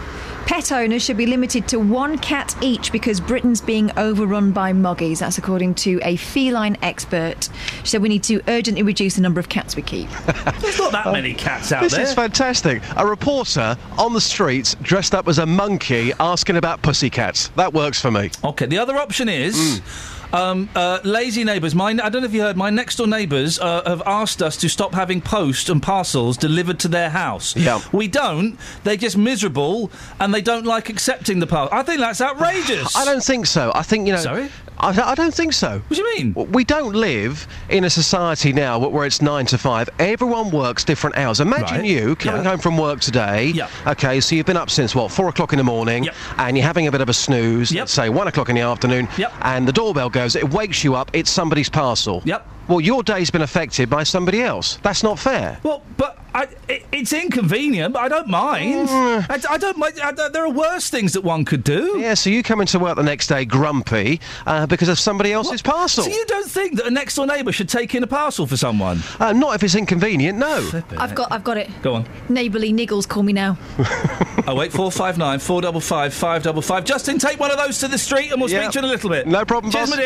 Pet 0.52 0.74
owners 0.74 1.02
should 1.02 1.16
be 1.16 1.26
limited 1.26 1.66
to 1.70 1.80
one 1.80 2.18
cat 2.18 2.58
each 2.60 2.92
because 2.92 3.22
Britain's 3.22 3.62
being 3.62 3.90
overrun 3.98 4.52
by 4.52 4.74
moggies. 4.74 5.20
That's 5.20 5.38
according 5.38 5.76
to 5.76 6.02
a 6.04 6.18
feline 6.18 6.76
expert. 6.82 7.48
She 7.84 7.92
said 7.92 8.02
we 8.02 8.10
need 8.10 8.24
to 8.24 8.42
urgently 8.50 8.84
reduce 8.84 9.16
the 9.16 9.22
number 9.22 9.40
of 9.40 9.48
cats 9.48 9.78
we 9.78 9.82
keep. 9.82 10.10
There's 10.60 10.78
not 10.78 10.92
that 10.92 11.14
many 11.14 11.34
cats 11.34 11.72
out 11.72 11.80
there. 11.80 12.00
This 12.02 12.10
is 12.10 12.14
fantastic. 12.14 12.84
A 12.98 13.08
reporter 13.08 13.78
on 13.98 14.12
the 14.12 14.20
streets 14.20 14.76
dressed 14.82 15.16
up 15.16 15.30
as 15.30 15.40
a 15.40 15.46
monkey 15.46 16.12
asking 16.20 16.58
about 16.58 16.82
pussycats. 16.82 17.48
That 17.56 17.74
works 17.74 18.02
for 18.02 18.12
me. 18.12 18.30
Okay, 18.44 18.66
the 18.66 18.78
other 18.78 18.98
option 18.98 19.30
is. 19.30 19.80
Hmm. 19.80 20.21
Um, 20.34 20.70
uh, 20.76 21.00
lazy 21.04 21.44
neighbours. 21.44 21.76
My, 21.76 21.90
I 21.90 22.10
don't 22.10 22.22
know 22.22 22.26
if 22.26 22.34
you 22.34 22.42
heard. 22.42 22.56
My 22.58 22.70
next 22.70 22.96
door 22.96 23.08
neighbours 23.08 23.60
uh, 23.60 23.84
have 23.86 24.02
asked 24.06 24.42
us 24.42 24.58
to 24.58 24.70
stop 24.70 24.94
having 24.94 25.22
post 25.22 25.70
and 25.70 25.82
parcels 25.82 26.38
delivered 26.38 26.80
to 26.80 26.88
their 26.88 27.10
house. 27.10 27.56
Yeah. 27.56 27.82
we 27.92 28.08
don't. 28.08 28.58
They're 28.84 28.96
just 28.98 29.18
miserable 29.18 29.92
and 30.20 30.34
they 30.34 30.42
don't 30.42 30.66
like 30.66 30.90
accepting 30.90 31.40
the 31.40 31.48
parcel. 31.48 31.78
I 31.78 31.84
think 31.84 32.00
that's 32.00 32.22
outrageous. 32.22 32.96
I 32.96 33.06
don't 33.06 33.24
think 33.24 33.46
so. 33.46 33.72
I 33.76 33.84
think 33.84 34.08
you 34.08 34.14
know. 34.14 34.20
Sorry? 34.20 34.50
I, 34.82 35.12
I 35.12 35.16
don't 35.16 35.34
think 35.34 35.54
so. 35.54 35.80
What 35.88 35.96
do 35.96 36.02
you 36.02 36.16
mean? 36.18 36.34
We 36.52 36.64
don't 36.64 36.94
live 36.96 37.48
in 37.70 37.84
a 37.84 37.90
society 37.90 38.52
now 38.52 38.80
where 38.80 39.06
it's 39.06 39.22
nine 39.22 39.46
to 39.48 39.58
five. 39.58 39.88
Everyone 40.00 40.50
works 40.50 40.84
different 40.84 41.18
hours. 41.18 41.40
Imagine 41.40 41.78
Right. 41.82 41.86
you 41.86 42.16
coming 42.16 42.44
Yeah. 42.44 42.50
home 42.50 42.60
from 42.60 42.78
work 42.78 43.00
today. 43.00 43.48
Yeah. 43.54 43.68
Okay, 43.86 44.20
so 44.20 44.36
you've 44.36 44.48
been 44.48 44.58
up 44.58 44.72
since 44.72 44.96
what 44.96 45.12
four 45.12 45.30
o'clock 45.30 45.54
in 45.54 45.58
the 45.58 45.64
morning, 45.64 46.04
yep. 46.06 46.16
and 46.40 46.58
you're 46.58 46.66
having 46.66 46.88
a 46.88 46.92
bit 46.92 47.02
of 47.02 47.10
a 47.10 47.14
snooze. 47.14 47.72
Let's 47.74 47.94
say 47.94 48.10
one 48.10 48.28
o'clock 48.28 48.50
in 48.50 48.56
the 48.56 48.62
afternoon. 48.62 49.08
Yep. 49.18 49.32
And 49.42 49.68
the 49.68 49.72
doorbell 49.74 50.10
goes. 50.10 50.36
It 50.36 50.52
wakes 50.52 50.84
you 50.84 50.96
up. 50.96 51.12
It's 51.14 51.30
somebody's 51.30 51.70
parcel. 51.70 52.22
Yep. 52.26 52.48
Well, 52.72 52.80
your 52.80 53.04
day's 53.04 53.30
been 53.30 53.42
affected 53.42 53.90
by 53.90 54.04
somebody 54.04 54.42
else. 54.42 54.78
That's 54.82 55.04
not 55.04 55.20
fair. 55.20 55.60
Well, 55.62 55.84
but 55.98 56.18
I, 56.34 56.48
it, 56.70 56.86
it's 56.94 57.12
inconvenient, 57.12 57.94
but 57.94 58.00
I 58.00 58.08
don't 58.08 58.30
mind. 58.30 58.88
I, 58.90 59.38
I 59.50 59.58
don't 59.58 59.78
mind. 59.78 60.00
I, 60.02 60.14
there 60.30 60.46
are 60.46 60.50
worse 60.50 60.90
things 60.90 61.12
that 61.12 61.22
one 61.22 61.44
could 61.44 61.66
do. 61.66 61.98
Yeah, 62.00 62.14
so 62.14 62.30
you 62.30 62.42
come 62.44 62.62
into 62.62 62.80
work 62.80 62.96
the 62.96 63.04
next 63.04 63.28
day 63.28 63.44
grumpy 63.44 64.22
uh, 64.48 64.68
because 64.68 64.88
of 64.88 64.98
somebody 64.98 65.34
else's 65.34 65.62
parcel. 65.62 66.06
So 66.06 66.10
you 66.10 66.26
don't 66.28 66.48
think 66.50 66.78
that 66.78 66.86
a 66.88 66.92
next 66.92 67.16
door 67.16 67.28
neighbour 67.28 67.52
should 67.52 67.68
take 67.68 67.94
in 67.94 68.04
a 68.04 68.08
parcel 68.08 68.48
for 68.48 68.56
someone? 68.56 69.00
Uh, 69.20 69.34
not 69.34 69.54
if 69.56 69.64
it's 69.64 69.76
inconvenient, 69.76 70.38
no. 70.40 70.70
I've 70.98 71.14
got, 71.14 71.30
I've 71.30 71.44
got 71.44 71.58
it. 71.58 71.70
Go 71.82 71.96
on. 71.96 72.08
Neighbourly 72.30 72.72
niggles, 72.72 73.06
call 73.06 73.24
me 73.24 73.34
now. 73.34 73.58
Oh 74.48 74.60
eight 74.64 74.72
four 74.72 74.92
five 74.92 75.20
nine 75.20 75.38
four 75.38 75.62
double 75.62 75.80
five 75.82 76.16
five 76.16 76.42
double 76.42 76.64
five. 76.64 76.84
Justin, 76.84 77.20
take 77.20 77.40
one 77.40 77.52
of 77.52 77.58
those 77.58 77.78
to 77.80 77.88
the 77.88 77.98
street, 77.98 78.32
and 78.32 78.42
we'll 78.42 78.50
Yeah. 78.50 78.62
speak 78.64 78.72
to 78.72 78.80
you 78.80 78.86
in 78.86 78.86
a 78.86 78.92
little 78.92 79.10
bit. 79.12 79.28
No 79.28 79.46
problem, 79.46 79.72
Cheers, 79.72 79.92
boss. 79.92 79.98
my 79.98 80.02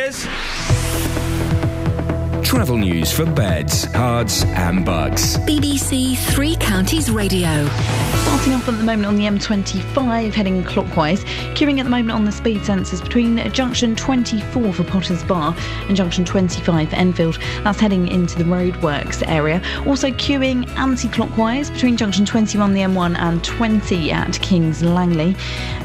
dears. 1.16 1.25
Travel 2.46 2.78
news 2.78 3.12
for 3.12 3.26
beds, 3.26 3.88
cards, 3.88 4.44
and 4.44 4.86
bugs. 4.86 5.36
BBC 5.40 6.16
Three 6.16 6.56
Counties 6.58 7.10
Radio. 7.10 7.68
Starting 8.22 8.54
off 8.54 8.70
at 8.70 8.78
the 8.78 8.84
moment 8.84 9.08
on 9.08 9.16
the 9.16 9.24
M25, 9.24 10.32
heading 10.32 10.64
clockwise. 10.64 11.24
Queuing 11.56 11.80
at 11.80 11.86
the 11.86 11.90
moment 11.90 12.12
on 12.12 12.24
the 12.24 12.32
speed 12.32 12.62
sensors 12.62 13.02
between 13.02 13.38
junction 13.52 13.96
24 13.96 14.74
for 14.74 14.84
Potter's 14.84 15.24
Bar 15.24 15.56
and 15.88 15.98
junction 15.98 16.24
25 16.24 16.90
for 16.90 16.96
Enfield. 16.96 17.40
That's 17.64 17.80
heading 17.80 18.08
into 18.10 18.38
the 18.38 18.44
roadworks 18.44 19.28
area. 19.28 19.60
Also 19.88 20.10
queuing 20.12 20.70
anti-clockwise 20.78 21.72
between 21.72 21.98
junction 21.98 22.26
21 22.26 22.74
the 22.74 22.82
M1 22.82 23.18
and 23.18 23.44
20 23.44 24.12
at 24.12 24.40
Kings 24.42 24.84
Langley. 24.84 25.36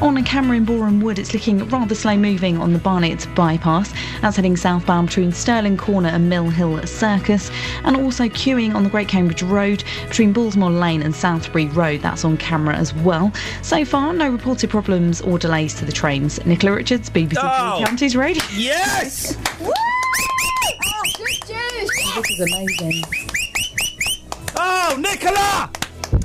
On 0.01 0.15
a 0.15 0.23
camera 0.23 0.57
in 0.57 0.65
Boreham 0.65 1.01
Wood, 1.01 1.17
it's 1.17 1.33
looking 1.33 1.67
rather 1.69 1.95
slow 1.95 2.15
moving 2.15 2.59
on 2.59 2.71
the 2.71 2.79
Barnet 2.79 3.27
bypass. 3.33 3.91
That's 4.21 4.35
heading 4.35 4.55
southbound 4.55 5.07
between 5.07 5.31
Stirling 5.31 5.77
Corner 5.77 6.09
and 6.09 6.29
Mill 6.29 6.50
Hill 6.51 6.85
Circus. 6.85 7.49
And 7.83 7.95
also 7.97 8.25
queuing 8.25 8.75
on 8.75 8.83
the 8.83 8.89
Great 8.89 9.07
Cambridge 9.07 9.43
Road 9.43 9.83
between 10.07 10.33
Bullsmore 10.33 10.77
Lane 10.79 11.01
and 11.01 11.13
Southbury 11.13 11.73
Road. 11.75 12.01
That's 12.01 12.23
on 12.25 12.37
camera 12.37 12.75
as 12.75 12.93
well. 12.93 13.31
So 13.61 13.83
far, 13.85 14.13
no 14.13 14.29
reported 14.29 14.69
problems 14.69 15.21
or 15.21 15.39
delays 15.39 15.73
to 15.75 15.85
the 15.85 15.91
trains. 15.91 16.43
Nicola 16.45 16.73
Richards, 16.75 17.09
BBC 17.09 17.37
Oh. 17.41 17.77
Three 17.77 17.85
Counties 17.85 18.15
Radio. 18.15 18.43
Yes! 18.55 19.37
This 22.13 22.29
is 22.29 22.39
amazing. 22.39 23.03
Oh, 24.55 24.95
Nicola! 24.99 25.69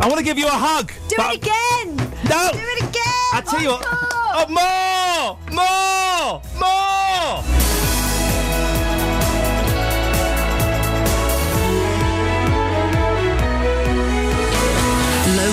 I 0.01 0.09
want 0.09 0.19
to 0.19 0.25
give 0.25 0.37
you 0.39 0.47
a 0.47 0.51
hug. 0.51 0.93
Do 1.09 1.17
it 1.19 1.37
again! 1.37 1.97
No! 2.29 2.51
Do 2.53 2.59
it 2.59 2.83
again! 2.83 3.31
I 3.33 3.43
tell 3.47 3.63
you 3.63 3.69
what. 3.71 3.85
Oh, 3.89 4.47
more! 4.51 5.39
More! 5.55 6.43
More! 6.59 7.76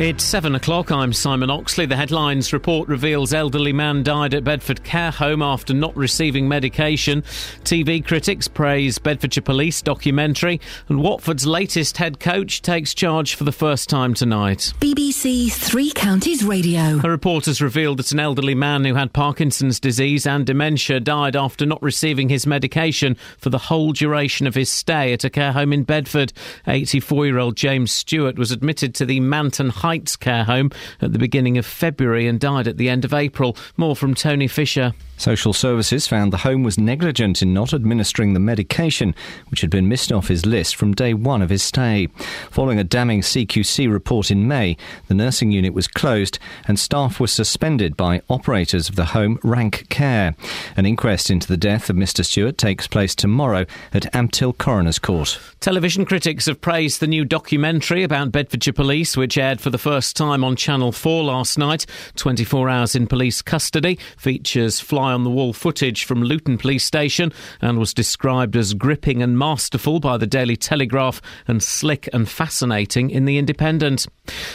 It's 0.00 0.24
seven 0.24 0.54
o'clock. 0.54 0.90
I'm 0.90 1.12
Simon 1.12 1.50
Oxley. 1.50 1.84
The 1.84 1.94
headlines 1.94 2.54
report 2.54 2.88
reveals 2.88 3.34
elderly 3.34 3.74
man 3.74 4.02
died 4.02 4.32
at 4.32 4.44
Bedford 4.44 4.82
care 4.82 5.10
home 5.10 5.42
after 5.42 5.74
not 5.74 5.94
receiving 5.94 6.48
medication. 6.48 7.20
TV 7.64 8.02
critics 8.02 8.48
praise 8.48 8.98
Bedfordshire 8.98 9.42
Police 9.42 9.82
documentary, 9.82 10.58
and 10.88 11.02
Watford's 11.02 11.46
latest 11.46 11.98
head 11.98 12.18
coach 12.18 12.62
takes 12.62 12.94
charge 12.94 13.34
for 13.34 13.44
the 13.44 13.52
first 13.52 13.90
time 13.90 14.14
tonight. 14.14 14.72
BBC 14.80 15.52
Three 15.52 15.92
Counties 15.92 16.44
Radio. 16.44 16.98
A 17.04 17.10
report 17.10 17.44
has 17.44 17.60
revealed 17.60 17.98
that 17.98 18.10
an 18.10 18.20
elderly 18.20 18.54
man 18.54 18.86
who 18.86 18.94
had 18.94 19.12
Parkinson's 19.12 19.78
disease 19.78 20.26
and 20.26 20.46
dementia 20.46 21.00
died 21.00 21.36
after 21.36 21.66
not 21.66 21.82
receiving 21.82 22.30
his 22.30 22.46
medication 22.46 23.18
for 23.36 23.50
the 23.50 23.58
whole 23.58 23.92
duration 23.92 24.46
of 24.46 24.54
his 24.54 24.70
stay 24.70 25.12
at 25.12 25.24
a 25.24 25.28
care 25.28 25.52
home 25.52 25.74
in 25.74 25.82
Bedford. 25.82 26.32
84 26.66 27.26
year 27.26 27.38
old 27.38 27.54
James 27.54 27.92
Stewart 27.92 28.38
was 28.38 28.50
admitted 28.50 28.94
to 28.94 29.04
the 29.04 29.20
Manton 29.20 29.68
Heights 29.90 30.14
care 30.14 30.44
home 30.44 30.70
at 31.00 31.12
the 31.12 31.18
beginning 31.18 31.58
of 31.58 31.66
February 31.66 32.28
and 32.28 32.38
died 32.38 32.68
at 32.68 32.76
the 32.76 32.88
end 32.88 33.04
of 33.04 33.12
April. 33.12 33.56
More 33.76 33.96
from 33.96 34.14
Tony 34.14 34.46
Fisher. 34.46 34.92
Social 35.20 35.52
Services 35.52 36.06
found 36.06 36.32
the 36.32 36.38
home 36.38 36.62
was 36.62 36.78
negligent 36.78 37.42
in 37.42 37.52
not 37.52 37.74
administering 37.74 38.32
the 38.32 38.40
medication, 38.40 39.14
which 39.50 39.60
had 39.60 39.68
been 39.68 39.86
missed 39.86 40.10
off 40.10 40.28
his 40.28 40.46
list 40.46 40.74
from 40.76 40.94
day 40.94 41.12
one 41.12 41.42
of 41.42 41.50
his 41.50 41.62
stay. 41.62 42.08
Following 42.50 42.78
a 42.78 42.84
damning 42.84 43.20
CQC 43.20 43.92
report 43.92 44.30
in 44.30 44.48
May, 44.48 44.78
the 45.08 45.14
nursing 45.14 45.50
unit 45.50 45.74
was 45.74 45.86
closed 45.86 46.38
and 46.66 46.78
staff 46.78 47.20
were 47.20 47.26
suspended 47.26 47.98
by 47.98 48.22
operators 48.30 48.88
of 48.88 48.96
the 48.96 49.04
home 49.06 49.38
Ranc 49.42 49.90
Care. 49.90 50.34
An 50.74 50.86
inquest 50.86 51.28
into 51.28 51.46
the 51.46 51.58
death 51.58 51.90
of 51.90 51.96
Mr. 51.96 52.24
Stewart 52.24 52.56
takes 52.56 52.86
place 52.86 53.14
tomorrow 53.14 53.66
at 53.92 54.10
Ampthill 54.14 54.56
Coroner's 54.56 54.98
Court. 54.98 55.38
Television 55.60 56.06
critics 56.06 56.46
have 56.46 56.62
praised 56.62 57.00
the 57.00 57.06
new 57.06 57.26
documentary 57.26 58.02
about 58.02 58.32
Bedfordshire 58.32 58.72
Police, 58.72 59.18
which 59.18 59.36
aired 59.36 59.60
for 59.60 59.68
the 59.68 59.76
first 59.76 60.16
time 60.16 60.42
on 60.42 60.56
Channel 60.56 60.92
4 60.92 61.24
last 61.24 61.58
night. 61.58 61.84
24 62.16 62.70
hours 62.70 62.94
in 62.94 63.06
police 63.06 63.42
custody 63.42 63.98
features 64.16 64.80
fly 64.80 65.09
on 65.10 65.24
the 65.24 65.30
wall 65.30 65.52
footage 65.52 66.04
from 66.04 66.22
Luton 66.22 66.58
Police 66.58 66.84
Station 66.84 67.32
and 67.60 67.78
was 67.78 67.92
described 67.94 68.56
as 68.56 68.74
gripping 68.74 69.22
and 69.22 69.38
masterful 69.38 70.00
by 70.00 70.16
the 70.16 70.26
Daily 70.26 70.56
Telegraph 70.56 71.20
and 71.46 71.62
slick 71.62 72.08
and 72.12 72.28
fascinating 72.28 73.10
in 73.10 73.24
The 73.24 73.38
Independent. 73.38 74.06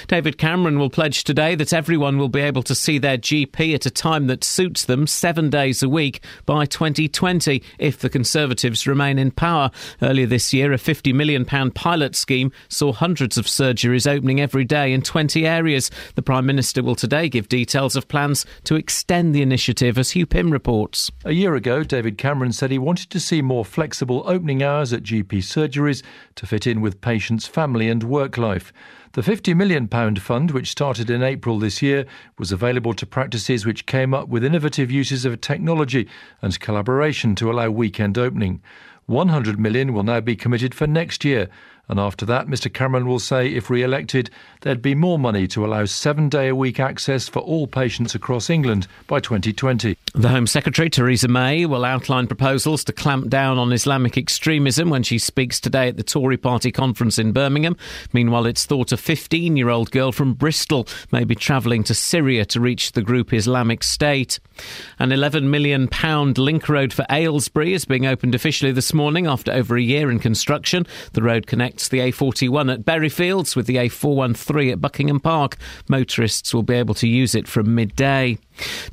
David 0.07 0.37
Cameron 0.37 0.79
will 0.79 0.89
pledge 0.89 1.23
today 1.23 1.55
that 1.55 1.73
everyone 1.73 2.17
will 2.17 2.29
be 2.29 2.41
able 2.41 2.63
to 2.63 2.75
see 2.75 2.97
their 2.97 3.17
GP 3.17 3.75
at 3.75 3.85
a 3.85 3.91
time 3.91 4.27
that 4.27 4.43
suits 4.43 4.85
them 4.85 5.07
seven 5.07 5.49
days 5.49 5.83
a 5.83 5.89
week 5.89 6.23
by 6.45 6.65
2020 6.65 7.61
if 7.79 7.99
the 7.99 8.09
Conservatives 8.09 8.87
remain 8.87 9.19
in 9.19 9.31
power. 9.31 9.71
Earlier 10.01 10.27
this 10.27 10.53
year, 10.53 10.73
a 10.73 10.77
£50 10.77 11.13
million 11.13 11.45
pilot 11.71 12.15
scheme 12.15 12.51
saw 12.69 12.93
hundreds 12.93 13.37
of 13.37 13.45
surgeries 13.45 14.09
opening 14.09 14.39
every 14.39 14.65
day 14.65 14.93
in 14.93 15.01
20 15.01 15.45
areas. 15.45 15.91
The 16.15 16.21
Prime 16.21 16.45
Minister 16.45 16.83
will 16.83 16.95
today 16.95 17.29
give 17.29 17.49
details 17.49 17.95
of 17.95 18.07
plans 18.07 18.45
to 18.65 18.75
extend 18.75 19.35
the 19.35 19.41
initiative, 19.41 19.97
as 19.97 20.11
Hugh 20.11 20.25
Pym 20.25 20.44
reports. 20.51 21.11
A 21.23 21.31
year 21.31 21.55
ago, 21.55 21.83
David 21.83 22.17
Cameron 22.17 22.51
said 22.51 22.71
he 22.71 22.77
wanted 22.77 23.09
to 23.09 23.19
see 23.19 23.41
more 23.41 23.65
flexible 23.65 24.23
opening 24.25 24.63
hours 24.63 24.93
at 24.93 25.03
GP 25.03 25.39
surgeries 25.39 26.03
to 26.35 26.45
fit 26.45 26.67
in 26.67 26.81
with 26.81 27.01
patients' 27.01 27.47
family 27.47 27.89
and 27.89 28.03
work 28.03 28.37
life. 28.37 28.71
The 29.13 29.21
£50 29.21 29.55
million 29.55 29.87
fund, 29.87 30.51
which 30.51 30.71
started 30.71 31.09
in 31.09 31.23
April 31.23 31.57
this 31.57 31.81
year, 31.81 32.05
was 32.37 32.51
available 32.51 32.93
to 32.95 33.05
practices 33.05 33.65
which 33.65 33.85
came 33.85 34.13
up 34.13 34.27
with 34.27 34.43
innovative 34.43 34.91
uses 34.91 35.23
of 35.23 35.39
technology 35.39 36.07
and 36.41 36.59
collaboration 36.59 37.35
to 37.35 37.49
allow 37.49 37.69
weekend 37.69 38.17
opening. 38.17 38.61
100 39.05 39.59
million 39.59 39.93
will 39.93 40.03
now 40.03 40.19
be 40.19 40.35
committed 40.35 40.73
for 40.73 40.87
next 40.87 41.23
year, 41.23 41.47
and 41.88 41.99
after 41.99 42.25
that, 42.25 42.47
Mr 42.47 42.73
Cameron 42.73 43.05
will 43.05 43.19
say 43.19 43.47
if 43.47 43.69
re 43.69 43.83
elected, 43.83 44.29
there'd 44.61 44.81
be 44.81 44.95
more 44.95 45.19
money 45.19 45.47
to 45.47 45.65
allow 45.65 45.86
seven 45.86 46.29
day 46.29 46.47
a 46.47 46.55
week 46.55 46.79
access 46.79 47.27
for 47.27 47.39
all 47.39 47.67
patients 47.67 48.15
across 48.15 48.49
England 48.49 48.88
by 49.07 49.19
2020. 49.19 49.95
The 50.15 50.29
Home 50.29 50.47
Secretary, 50.47 50.89
Theresa 50.89 51.27
May, 51.27 51.65
will 51.65 51.86
outline 51.86 52.25
proposals 52.25 52.83
to 52.86 52.93
clamp 52.93 53.29
down 53.29 53.59
on 53.59 53.71
Islamic 53.71 54.17
extremism 54.17 54.89
when 54.89 55.03
she 55.03 55.19
speaks 55.19 55.59
today 55.59 55.88
at 55.89 55.97
the 55.97 56.03
Tory 56.03 56.38
party 56.38 56.71
conference 56.71 57.19
in 57.19 57.33
Birmingham. 57.33 57.77
Meanwhile, 58.13 58.47
it's 58.47 58.65
thought 58.65 58.91
a 58.91 58.97
15 58.97 59.55
year 59.55 59.69
old 59.69 59.91
girl 59.91 60.11
from 60.11 60.33
Bristol 60.33 60.88
may 61.11 61.23
be 61.23 61.36
travelling 61.36 61.83
to 61.83 61.93
Syria 61.93 62.45
to 62.45 62.59
reach 62.59 62.93
the 62.93 63.01
group 63.01 63.33
Islamic 63.33 63.83
State. 63.83 64.39
An 64.97 65.09
£11 65.09 65.43
million 65.43 65.88
link 66.33 66.69
road 66.69 66.93
for 66.93 67.05
Aylesbury 67.11 67.73
is 67.73 67.86
being 67.86 68.05
opened 68.05 68.33
officially 68.33 68.71
this 68.71 68.93
morning 68.93 69.27
after 69.27 69.51
over 69.51 69.75
a 69.77 69.81
year 69.81 70.09
in 70.09 70.19
construction. 70.19 70.88
The 71.13 71.21
road 71.21 71.45
connects 71.45 71.74
the 71.84 71.99
A41 71.99 72.73
at 72.73 72.86
Berryfields 72.86 73.55
with 73.55 73.67
the 73.67 73.76
A413 73.76 74.71
at 74.71 74.82
Buckingham 74.82 75.19
Park. 75.19 75.57
Motorists 75.88 76.53
will 76.53 76.63
be 76.63 76.76
able 76.76 76.95
to 76.95 77.07
use 77.07 77.36
it 77.36 77.47
from 77.47 77.76
midday. 77.76 78.38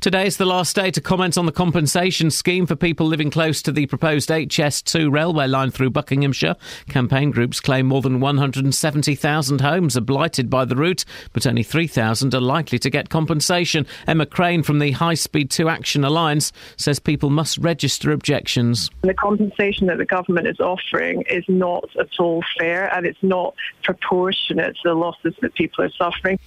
Today 0.01 0.27
is 0.27 0.37
the 0.37 0.45
last 0.45 0.75
day 0.75 0.91
to 0.91 1.01
comment 1.01 1.37
on 1.37 1.45
the 1.45 1.51
compensation 1.51 2.29
scheme 2.29 2.65
for 2.65 2.75
people 2.75 3.05
living 3.05 3.31
close 3.31 3.61
to 3.61 3.71
the 3.71 3.85
proposed 3.85 4.29
HS2 4.29 5.11
railway 5.11 5.47
line 5.47 5.71
through 5.71 5.91
Buckinghamshire. 5.91 6.55
Campaign 6.89 7.31
groups 7.31 7.59
claim 7.59 7.87
more 7.87 8.01
than 8.01 8.19
170,000 8.19 9.61
homes 9.61 9.95
are 9.95 10.01
blighted 10.01 10.49
by 10.49 10.65
the 10.65 10.75
route, 10.75 11.05
but 11.31 11.47
only 11.47 11.63
3,000 11.63 12.35
are 12.35 12.41
likely 12.41 12.79
to 12.79 12.89
get 12.89 13.09
compensation. 13.09 13.85
Emma 14.07 14.25
Crane 14.25 14.63
from 14.63 14.79
the 14.79 14.91
High 14.91 15.13
Speed 15.13 15.49
2 15.49 15.69
Action 15.69 16.03
Alliance 16.03 16.51
says 16.75 16.99
people 16.99 17.29
must 17.29 17.57
register 17.57 18.11
objections. 18.11 18.89
The 19.01 19.13
compensation 19.13 19.87
that 19.87 19.97
the 19.97 20.05
government 20.05 20.47
is 20.47 20.59
offering 20.59 21.23
is 21.29 21.45
not 21.47 21.89
at 21.99 22.09
all 22.19 22.43
fair 22.59 22.93
and 22.93 23.05
it's 23.05 23.21
not 23.21 23.55
proportionate 23.83 24.75
to 24.77 24.89
the 24.89 24.93
losses 24.93 25.33
that 25.41 25.53
people 25.55 25.83
are 25.83 25.91
suffering. 25.91 26.39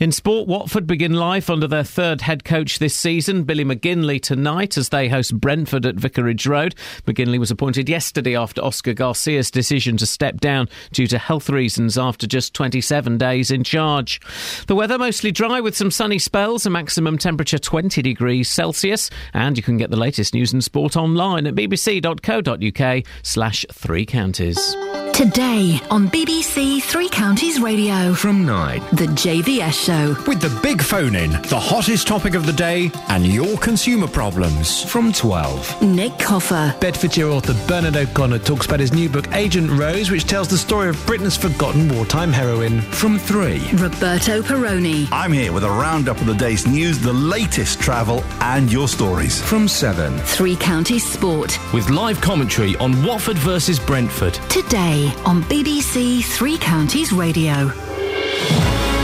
In 0.00 0.12
sport, 0.12 0.48
Watford 0.48 0.86
begin 0.86 1.12
life 1.12 1.50
under 1.50 1.68
their 1.68 1.84
third 1.84 2.22
head 2.22 2.42
coach 2.42 2.78
this 2.78 2.96
season, 2.96 3.44
Billy 3.44 3.64
McKinlay, 3.64 4.18
tonight 4.18 4.78
as 4.78 4.88
they 4.88 5.10
host 5.10 5.38
Brentford 5.38 5.84
at 5.84 5.96
Vicarage 5.96 6.46
Road. 6.46 6.74
McGinley 7.06 7.38
was 7.38 7.50
appointed 7.50 7.86
yesterday 7.86 8.34
after 8.34 8.64
Oscar 8.64 8.94
Garcia's 8.94 9.50
decision 9.50 9.98
to 9.98 10.06
step 10.06 10.40
down 10.40 10.70
due 10.92 11.06
to 11.06 11.18
health 11.18 11.50
reasons 11.50 11.98
after 11.98 12.26
just 12.26 12.54
27 12.54 13.18
days 13.18 13.50
in 13.50 13.62
charge. 13.62 14.22
The 14.68 14.74
weather 14.74 14.96
mostly 14.96 15.32
dry 15.32 15.60
with 15.60 15.76
some 15.76 15.90
sunny 15.90 16.18
spells, 16.18 16.64
a 16.64 16.70
maximum 16.70 17.18
temperature 17.18 17.58
20 17.58 18.00
degrees 18.00 18.48
Celsius, 18.48 19.10
and 19.34 19.58
you 19.58 19.62
can 19.62 19.76
get 19.76 19.90
the 19.90 19.98
latest 19.98 20.32
news 20.32 20.54
and 20.54 20.64
sport 20.64 20.96
online 20.96 21.46
at 21.46 21.54
bbc.co.uk 21.54 23.04
slash 23.22 23.66
three 23.70 24.06
counties. 24.06 24.74
Today 25.12 25.78
on 25.90 26.08
BBC 26.08 26.82
Three 26.82 27.10
Counties 27.10 27.60
Radio. 27.60 28.14
From 28.14 28.46
9. 28.46 28.80
The 28.92 29.06
JVS 29.06 29.89
Show. 29.90 30.14
With 30.28 30.40
the 30.40 30.56
big 30.62 30.80
phone 30.80 31.16
in, 31.16 31.32
the 31.32 31.58
hottest 31.58 32.06
topic 32.06 32.34
of 32.34 32.46
the 32.46 32.52
day, 32.52 32.92
and 33.08 33.26
your 33.26 33.58
consumer 33.58 34.06
problems. 34.06 34.84
From 34.84 35.12
12. 35.12 35.82
Nick 35.82 36.16
Coffer. 36.16 36.72
Bedfordshire 36.78 37.26
author 37.26 37.54
Bernard 37.66 37.96
O'Connor 37.96 38.38
talks 38.38 38.66
about 38.66 38.78
his 38.78 38.92
new 38.92 39.08
book 39.08 39.26
Agent 39.32 39.68
Rose, 39.68 40.08
which 40.08 40.28
tells 40.28 40.46
the 40.46 40.58
story 40.58 40.90
of 40.90 41.06
Britain's 41.06 41.36
forgotten 41.36 41.88
wartime 41.92 42.30
heroine. 42.32 42.80
From 42.82 43.18
3. 43.18 43.60
Roberto 43.72 44.42
Perrone. 44.42 45.08
I'm 45.10 45.32
here 45.32 45.52
with 45.52 45.64
a 45.64 45.68
roundup 45.68 46.20
of 46.20 46.26
the 46.26 46.34
day's 46.34 46.68
news, 46.68 47.00
the 47.00 47.12
latest 47.12 47.80
travel, 47.80 48.22
and 48.40 48.70
your 48.70 48.86
stories. 48.86 49.42
From 49.42 49.66
7. 49.66 50.16
Three 50.20 50.54
Counties 50.54 51.04
Sport. 51.04 51.58
With 51.74 51.90
live 51.90 52.20
commentary 52.20 52.76
on 52.76 53.04
Watford 53.04 53.38
versus 53.38 53.80
Brentford. 53.80 54.34
Today 54.50 55.12
on 55.26 55.42
BBC 55.44 56.22
Three 56.22 56.58
Counties 56.58 57.12
Radio. 57.12 57.72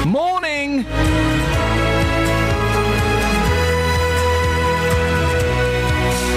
Morning! 0.06 0.86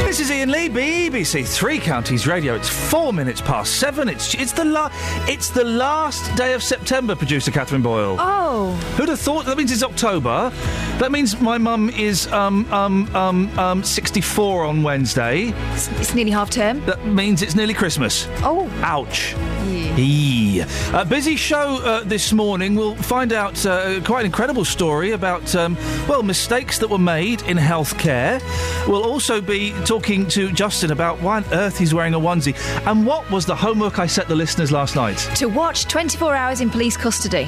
This 0.10 0.22
is 0.22 0.32
Iain 0.32 0.50
Lee, 0.50 0.70
BBC 0.70 1.48
Three 1.48 1.78
Counties 1.78 2.26
Radio. 2.26 2.56
It's 2.56 2.68
four 2.68 3.14
minutes 3.14 3.42
past 3.42 3.76
seven. 3.76 4.10
It's 4.10 4.34
it's 4.34 4.52
the 4.54 4.66
la- 4.66 4.90
it's 5.28 5.52
the 5.52 5.64
last 5.64 6.36
day 6.36 6.54
of 6.56 6.64
September. 6.64 7.16
Producer 7.16 7.52
Catherine 7.52 7.84
Boyle. 7.84 8.18
Oh. 8.20 8.72
Who'd 8.98 9.10
have 9.10 9.20
thought? 9.20 9.46
That 9.46 9.56
means 9.56 9.72
it's 9.72 9.84
October. 9.84 10.52
That 10.98 11.12
means 11.12 11.40
my 11.40 11.60
mum 11.60 11.92
is 11.92 12.26
um 12.34 12.66
um 12.74 13.16
um 13.16 13.60
um 13.60 13.84
64 13.84 14.66
on 14.66 14.82
Wednesday. 14.82 15.54
It's, 15.74 15.88
it's 16.00 16.16
nearly 16.16 16.32
half 16.32 16.50
term. 16.50 16.84
That 16.88 17.06
means 17.06 17.44
it's 17.44 17.54
nearly 17.54 17.76
Christmas. 17.76 18.26
Oh. 18.40 18.68
Ouch. 18.82 19.34
Yeah. 19.34 19.96
Eee. 19.96 20.64
A 20.94 21.06
busy 21.06 21.36
show 21.36 21.82
uh, 21.84 22.04
this 22.04 22.34
morning. 22.34 22.74
We'll 22.74 22.96
find 22.96 23.32
out 23.32 23.64
uh, 23.64 24.02
quite 24.02 24.22
an 24.22 24.26
incredible 24.26 24.66
story 24.66 25.12
about, 25.12 25.54
um, 25.56 25.76
well, 26.08 26.24
mistakes 26.24 26.80
that 26.80 26.90
were 26.90 26.98
made 26.98 27.44
in 27.44 27.58
healthcare. 27.58 28.42
We'll 28.88 29.04
also 29.04 29.40
be 29.42 29.72
talking 29.86 29.99
to 30.04 30.52
Justin 30.52 30.92
about 30.92 31.22
why 31.22 31.38
on 31.38 31.46
earth 31.54 31.78
he's 31.78 31.94
wearing 31.94 32.14
a 32.14 32.20
onesie 32.20 32.56
and 32.88 33.06
what 33.06 33.30
was 33.30 33.46
the 33.46 33.56
homework 33.56 34.00
I 34.00 34.08
set 34.08 34.28
the 34.28 34.36
listeners 34.36 34.72
last 34.72 34.96
night. 34.96 35.18
To 35.36 35.48
watch 35.48 35.86
24 35.86 36.36
hours 36.36 36.62
in 36.62 36.70
police 36.70 36.98
custody. 36.98 37.48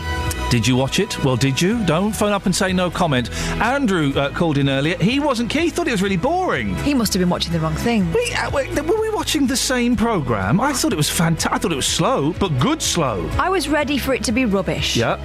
Did 0.50 0.68
you 0.68 0.76
watch 0.76 1.00
it? 1.00 1.24
Well, 1.24 1.38
did 1.38 1.62
you? 1.62 1.84
Don't 1.86 2.12
phone 2.12 2.34
up 2.34 2.46
and 2.46 2.56
say 2.56 2.74
no 2.74 2.92
comment. 2.92 3.32
Andrew 3.62 4.14
uh, 4.16 4.32
called 4.32 4.58
in 4.58 4.70
earlier. 4.70 4.98
He 4.98 5.20
wasn't 5.20 5.50
keen. 5.50 5.64
He 5.64 5.70
thought 5.70 5.88
it 5.88 5.92
was 5.92 6.02
really 6.02 6.18
boring. 6.18 6.76
He 6.84 6.94
must 6.94 7.14
have 7.14 7.22
been 7.22 7.30
watching 7.30 7.54
the 7.54 7.60
wrong 7.60 7.76
thing. 7.76 8.12
We, 8.14 8.34
uh, 8.34 8.52
wait, 8.52 8.70
were 8.82 9.00
we 9.02 9.10
watching 9.12 9.48
the 9.48 9.58
same 9.58 9.96
programme? 9.96 10.60
I 10.60 10.74
thought 10.74 10.92
it 10.94 10.98
was 10.98 11.10
fantastic. 11.10 11.54
I 11.54 11.58
thought 11.58 11.72
it 11.72 11.76
was 11.78 11.88
slow, 11.88 12.34
but 12.34 12.50
good 12.60 12.82
slow. 12.82 13.30
I 13.40 13.50
was 13.50 13.70
ready 13.70 13.98
for 13.98 14.14
it 14.14 14.24
to 14.26 14.32
be 14.32 14.46
rubbish. 14.46 14.98
Yeah. 14.98 15.18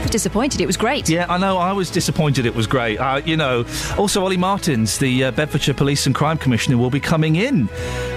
I 0.00 0.02
was 0.02 0.10
disappointed. 0.10 0.60
It 0.60 0.66
was 0.66 0.78
great. 0.78 1.08
Yeah, 1.08 1.26
I 1.28 1.36
know. 1.36 1.58
I 1.58 1.72
was 1.72 1.90
disappointed 1.90 2.46
it 2.46 2.54
was 2.54 2.66
great. 2.66 2.98
Uh, 2.98 3.20
you 3.24 3.36
know, 3.36 3.66
also 3.98 4.22
Olly 4.22 4.38
Martins, 4.38 4.98
the 4.98 5.24
uh, 5.24 5.30
Bedfordshire 5.30 5.74
Police 5.74 6.06
and 6.06 6.14
Crime 6.14 6.38
Commissioner, 6.38 6.69
will 6.78 6.90
be 6.90 7.00
coming 7.00 7.36
in 7.36 7.68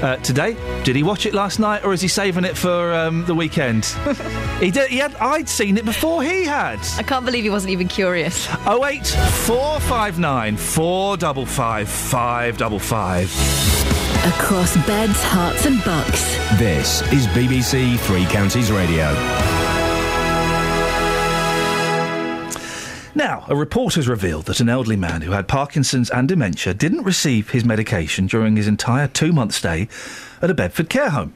uh, 0.02 0.18
today. 0.18 0.56
Did 0.84 0.96
he 0.96 1.04
watch 1.04 1.26
it 1.26 1.34
last 1.34 1.60
night, 1.60 1.84
or 1.84 1.94
is 1.94 2.02
he 2.02 2.08
saving 2.08 2.46
it 2.46 2.58
for 2.58 2.94
um, 2.94 3.26
the 3.26 3.36
weekend? 3.36 3.86
he 4.60 4.72
did. 4.72 4.90
He 4.90 4.98
had. 4.98 5.16
I'd 5.16 5.50
seen 5.50 5.78
it 5.78 5.86
before 5.86 6.24
he 6.24 6.46
had. 6.46 6.80
I 6.98 7.04
can't 7.04 7.26
believe 7.26 7.44
he 7.44 7.50
wasn't 7.50 7.72
even 7.72 7.88
curious. 7.88 8.48
Oh 8.66 8.86
eight 8.86 9.08
four 9.08 9.80
five 9.82 10.20
nine 10.20 10.58
four 10.58 11.18
double 11.18 11.46
five 11.46 11.90
five 11.90 12.58
double 12.58 12.80
five. 12.80 13.30
Across 14.26 14.78
beds, 14.88 15.22
herts, 15.24 15.66
and 15.66 15.84
bucks. 15.84 16.38
This 16.58 17.02
is 17.12 17.28
BBC 17.28 18.00
Three 18.00 18.26
Counties 18.26 18.72
Radio. 18.72 19.63
Now, 23.16 23.46
a 23.48 23.56
report 23.56 23.94
has 23.94 24.08
revealed 24.08 24.46
that 24.46 24.60
an 24.60 24.70
elderly 24.70 24.96
man 24.96 25.22
who 25.22 25.32
had 25.32 25.48
Parkinson's 25.48 26.10
and 26.10 26.28
dementia 26.28 26.74
didn't 26.74 27.04
receive 27.04 27.52
his 27.52 27.64
medication 27.64 28.26
during 28.26 28.56
his 28.56 28.68
entire 28.68 29.08
two 29.08 29.32
month 29.32 29.54
stay 29.54 29.88
at 30.42 30.50
a 30.50 30.56
Bedford 30.56 30.90
care 30.90 31.12
home. 31.12 31.34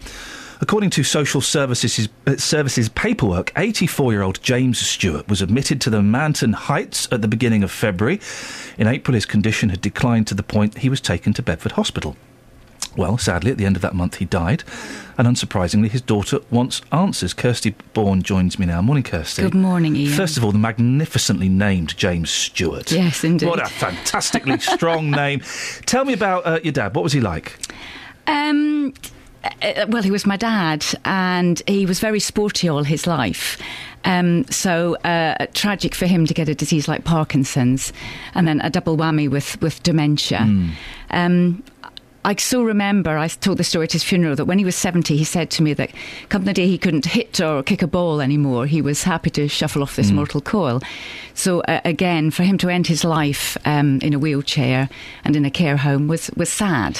According 0.59 0.89
to 0.91 1.03
Social 1.03 1.39
Services, 1.39 2.09
Services 2.37 2.89
paperwork, 2.89 3.51
84 3.55 4.11
year 4.11 4.23
old 4.23 4.41
James 4.41 4.79
Stewart 4.79 5.27
was 5.27 5.39
admitted 5.39 5.79
to 5.81 5.91
the 5.91 6.01
Manton 6.01 6.53
Heights 6.53 7.07
at 7.11 7.21
the 7.21 7.27
beginning 7.27 7.61
of 7.61 7.69
February. 7.69 8.19
In 8.79 8.87
April, 8.87 9.13
his 9.13 9.27
condition 9.27 9.69
had 9.69 9.81
declined 9.81 10.25
to 10.27 10.33
the 10.33 10.41
point 10.41 10.79
he 10.79 10.89
was 10.89 10.99
taken 10.99 11.31
to 11.33 11.43
Bedford 11.43 11.73
Hospital. 11.73 12.17
Well, 12.95 13.17
sadly, 13.19 13.51
at 13.51 13.57
the 13.57 13.65
end 13.65 13.75
of 13.75 13.83
that 13.83 13.93
month, 13.93 14.15
he 14.15 14.25
died. 14.25 14.63
And 15.17 15.27
unsurprisingly, 15.27 15.89
his 15.89 16.01
daughter 16.01 16.39
wants 16.49 16.81
answers. 16.91 17.33
Kirsty 17.33 17.75
Bourne 17.93 18.23
joins 18.23 18.57
me 18.57 18.65
now. 18.65 18.81
Morning, 18.81 19.03
Kirsty. 19.03 19.43
Good 19.43 19.53
morning, 19.53 19.95
Iain. 19.95 20.09
First 20.09 20.37
of 20.37 20.43
all, 20.43 20.51
the 20.51 20.57
magnificently 20.57 21.47
named 21.47 21.95
James 21.95 22.31
Stewart. 22.31 22.91
Yes, 22.91 23.23
indeed. 23.23 23.47
What 23.47 23.61
a 23.61 23.67
fantastically 23.67 24.59
strong 24.59 25.11
name. 25.11 25.41
Tell 25.85 26.05
me 26.05 26.13
about 26.13 26.45
uh, 26.45 26.59
your 26.63 26.73
dad. 26.73 26.95
What 26.95 27.03
was 27.03 27.13
he 27.13 27.21
like? 27.21 27.57
Um, 28.25 28.93
uh, 29.43 29.85
well, 29.89 30.03
he 30.03 30.11
was 30.11 30.25
my 30.25 30.37
dad, 30.37 30.85
and 31.05 31.61
he 31.67 31.85
was 31.85 31.99
very 31.99 32.19
sporty 32.19 32.67
all 32.67 32.83
his 32.83 33.07
life. 33.07 33.61
Um, 34.05 34.45
so 34.45 34.95
uh, 34.97 35.47
tragic 35.53 35.93
for 35.93 36.05
him 36.05 36.25
to 36.25 36.33
get 36.33 36.47
a 36.47 36.55
disease 36.55 36.87
like 36.87 37.03
Parkinson's, 37.03 37.91
and 38.33 38.47
then 38.47 38.61
a 38.61 38.69
double 38.69 38.97
whammy 38.97 39.29
with 39.29 39.59
with 39.61 39.81
dementia. 39.83 40.43
Hmm. 40.43 40.69
Um, 41.09 41.63
I 42.27 42.35
still 42.35 42.65
remember, 42.65 43.17
I 43.17 43.29
told 43.29 43.57
the 43.57 43.63
story 43.63 43.85
at 43.85 43.93
his 43.93 44.03
funeral, 44.03 44.35
that 44.35 44.43
when 44.43 44.59
he 44.59 44.65
was 44.65 44.75
70, 44.75 45.15
he 45.15 45.23
said 45.23 45.49
to 45.51 45.63
me 45.63 45.73
that 45.75 45.91
come 46.27 46.43
the 46.43 46.53
day 46.53 46.67
he 46.67 46.77
couldn't 46.77 47.05
hit 47.05 47.39
or 47.39 47.63
kick 47.63 47.81
a 47.81 47.87
ball 47.87 48.19
anymore, 48.19 48.65
he 48.65 48.81
was 48.81 49.03
happy 49.03 49.29
to 49.29 49.47
shuffle 49.47 49.81
off 49.81 49.95
this 49.95 50.09
Hmm. 50.09 50.15
mortal 50.17 50.41
coil. 50.41 50.81
So, 51.33 51.61
uh, 51.61 51.79
again, 51.85 52.31
for 52.31 52.43
him 52.43 52.57
to 52.57 52.67
end 52.69 52.87
his 52.87 53.05
life 53.05 53.57
um, 53.63 53.99
in 54.01 54.13
a 54.13 54.19
wheelchair 54.19 54.89
and 55.23 55.37
in 55.37 55.45
a 55.45 55.49
care 55.51 55.77
home 55.77 56.09
was, 56.09 56.29
was 56.35 56.49
sad. 56.49 56.99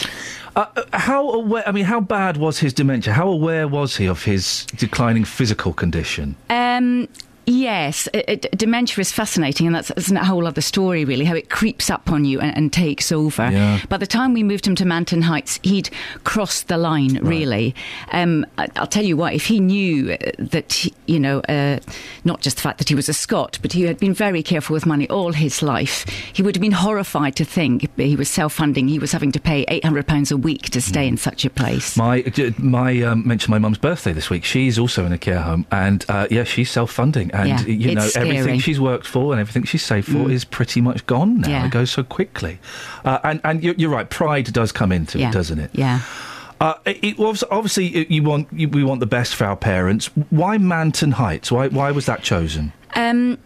Uh, 0.56 0.66
uh, 0.78 0.84
how 0.98 1.30
aware? 1.30 1.68
I 1.68 1.74
mean, 1.74 1.84
how 1.86 2.00
bad 2.00 2.38
was 2.38 2.60
his 2.60 2.74
dementia? 2.74 3.12
How 3.14 3.28
aware 3.28 3.68
was 3.68 3.98
he 3.98 4.06
of 4.08 4.24
his 4.24 4.66
declining 4.78 5.26
physical 5.26 5.74
condition? 5.74 6.36
Um, 6.50 7.10
yes, 7.48 8.08
it, 8.14 8.26
it, 8.46 8.58
dementia 8.58 9.02
is 9.02 9.12
fascinating, 9.12 9.66
and 9.66 9.76
that's, 9.76 9.88
that's 9.88 10.12
a 10.12 10.24
whole 10.24 10.46
other 10.46 10.62
story, 10.62 11.06
really, 11.06 11.26
how 11.26 11.34
it 11.34 11.50
creeps 11.50 11.90
up 11.90 12.12
on 12.12 12.26
you 12.26 12.40
and, 12.40 12.56
and 12.56 12.72
takes 12.74 13.12
over. 13.12 13.50
Yeah. 13.50 13.80
By 13.90 13.98
the 13.98 14.06
time 14.06 14.34
we 14.34 14.44
moved 14.44 14.68
him 14.68 14.76
to 14.76 14.86
Manton 14.86 15.24
Heights, 15.24 15.60
he'd 15.64 15.90
crossed 16.24 16.68
the 16.68 16.78
line, 16.78 17.20
really. 17.24 17.74
Um, 18.12 18.46
I, 18.58 18.68
I'll 18.76 18.86
tell 18.88 19.04
you 19.06 19.18
what, 19.18 19.34
if 19.34 19.46
he 19.48 19.60
knew 19.60 20.12
uh, 20.14 20.18
that, 20.38 20.74
he- 20.74 20.94
you 21.08 21.20
know, 21.20 21.40
uh, 21.42 21.80
not 22.26 22.42
just 22.42 22.58
the 22.58 22.62
fact 22.62 22.78
that 22.80 22.90
he 22.90 22.96
was 22.96 23.10
a 23.10 23.14
Scot, 23.14 23.58
but 23.62 23.72
he 23.74 23.84
had 23.84 23.98
been 23.98 24.14
very 24.14 24.44
careful 24.44 24.74
with 24.74 24.86
money 24.86 25.10
all 25.10 25.32
his 25.32 25.64
life, 25.64 26.06
he 26.34 26.44
would 26.44 26.56
have 26.56 26.62
been 26.62 26.72
horrified 26.74 27.36
to 27.38 27.46
think 27.46 27.90
he 27.98 28.16
was 28.16 28.30
self 28.30 28.54
funding, 28.54 28.88
he 28.88 29.00
was 29.00 29.12
having 29.12 29.32
to 29.32 29.40
pay 29.40 29.66
£800 29.66 30.32
a 30.32 30.38
week 30.38 30.64
to 30.72 30.82
stay 30.82 31.08
in 31.08 31.18
such 31.18 31.46
a 31.46 31.50
place. 31.50 31.96
My 31.98 32.24
my 32.58 33.02
um, 33.04 33.26
mentioned 33.28 33.50
my 33.52 33.60
mum's 33.60 33.78
birthday 33.78 34.12
this 34.14 34.30
week. 34.30 34.44
She's 34.44 34.78
also 34.78 35.06
in 35.06 35.12
a 35.14 35.18
care 35.18 35.40
home, 35.42 35.66
and 35.72 36.06
uh, 36.10 36.28
yeah, 36.30 36.44
she's 36.44 36.70
self 36.70 36.92
funding, 36.92 37.32
and 37.42 37.50
Yeah, 37.68 37.90
you 37.90 37.96
know 37.96 38.08
everything 38.16 38.44
scary. 38.44 38.60
she's 38.60 38.80
worked 38.80 39.06
for 39.08 39.32
and 39.34 39.40
everything 39.40 39.64
she's 39.64 39.84
saved 39.84 40.08
for 40.08 40.26
Mm. 40.28 40.32
is 40.32 40.46
pretty 40.46 40.82
much 40.82 41.06
gone 41.06 41.42
now. 41.42 41.50
Yeah. 41.50 41.66
It 41.66 41.72
goes 41.72 41.92
so 41.92 42.04
quickly, 42.04 42.60
uh, 43.06 43.20
and 43.24 43.42
and 43.44 43.64
you're, 43.64 43.76
you're 43.78 43.90
right. 43.90 44.10
Pride 44.10 44.52
does 44.54 44.72
come 44.72 44.92
into 44.92 45.20
Yeah. 45.20 45.30
it, 45.30 45.34
doesn't 45.34 45.60
it? 45.60 45.72
Yeah. 45.74 46.00
Uh, 46.60 46.74
it, 46.86 47.04
it 47.04 47.18
was 47.20 47.44
obviously 47.52 47.88
it- 47.90 48.10
you 48.12 48.24
want 48.24 48.48
you, 48.52 48.68
we 48.68 48.84
want 48.84 49.00
the 49.00 49.06
best 49.06 49.36
for 49.36 49.46
our 49.46 49.56
parents. 49.56 50.08
Why 50.30 50.58
Manton 50.58 51.12
Heights? 51.12 51.52
Why 51.52 51.68
why 51.68 51.92
was 51.92 52.06
that 52.08 52.24
chosen? 52.24 52.74
Um, 52.96 53.38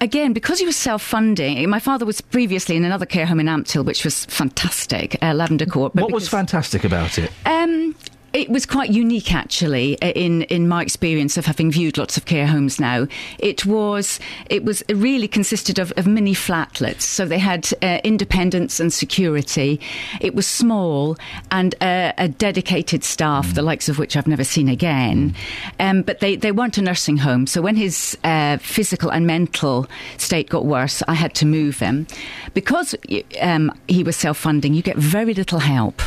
again, 0.00 0.32
because 0.32 0.58
he 0.58 0.66
was 0.66 0.74
self-funding, 0.76 1.68
my 1.70 1.78
father 1.78 2.04
was 2.04 2.20
previously 2.20 2.76
in 2.76 2.84
another 2.84 3.06
care 3.06 3.26
home 3.26 3.38
in 3.40 3.46
Ampthill, 3.46 3.84
which 3.84 4.04
was 4.04 4.24
fantastic, 4.26 5.16
uh, 5.22 5.32
Lavender 5.34 5.66
Court. 5.66 5.94
What 5.94 6.10
was 6.10 6.28
fantastic 6.28 6.82
about 6.84 7.18
it? 7.18 7.30
Um, 7.46 7.94
it 8.32 8.50
was 8.50 8.66
quite 8.66 8.90
unique, 8.90 9.32
actually, 9.32 9.94
in, 9.94 10.42
in 10.42 10.68
my 10.68 10.82
experience 10.82 11.36
of 11.36 11.46
having 11.46 11.70
viewed 11.70 11.96
lots 11.96 12.16
of 12.16 12.24
care 12.24 12.46
homes 12.46 12.78
now. 12.80 13.06
It 13.38 13.64
was 13.64 14.20
it 14.50 14.64
was 14.64 14.82
it 14.82 14.94
really 14.94 15.28
consisted 15.28 15.78
of, 15.78 15.92
of 15.96 16.06
mini 16.06 16.34
flatlets, 16.34 17.02
so 17.02 17.24
they 17.24 17.38
had 17.38 17.70
uh, 17.82 18.00
independence 18.04 18.80
and 18.80 18.92
security. 18.92 19.80
It 20.20 20.34
was 20.34 20.46
small 20.46 21.16
and 21.50 21.74
uh, 21.80 22.12
a 22.18 22.28
dedicated 22.28 23.04
staff, 23.04 23.54
the 23.54 23.62
likes 23.62 23.88
of 23.88 23.98
which 23.98 24.16
I've 24.16 24.26
never 24.26 24.44
seen 24.44 24.68
again. 24.68 25.34
Um, 25.80 26.02
but 26.02 26.20
they, 26.20 26.36
they 26.36 26.52
weren't 26.52 26.78
a 26.78 26.82
nursing 26.82 27.18
home, 27.18 27.46
so 27.46 27.62
when 27.62 27.76
his 27.76 28.18
uh, 28.24 28.58
physical 28.58 29.10
and 29.10 29.26
mental 29.26 29.86
state 30.16 30.48
got 30.48 30.66
worse, 30.66 31.02
I 31.08 31.14
had 31.14 31.34
to 31.36 31.46
move 31.46 31.78
him 31.78 32.06
because 32.52 32.94
um, 33.40 33.72
he 33.86 34.02
was 34.02 34.16
self-funding. 34.16 34.74
You 34.74 34.82
get 34.82 34.96
very 34.96 35.34
little 35.34 35.60
help. 35.60 36.02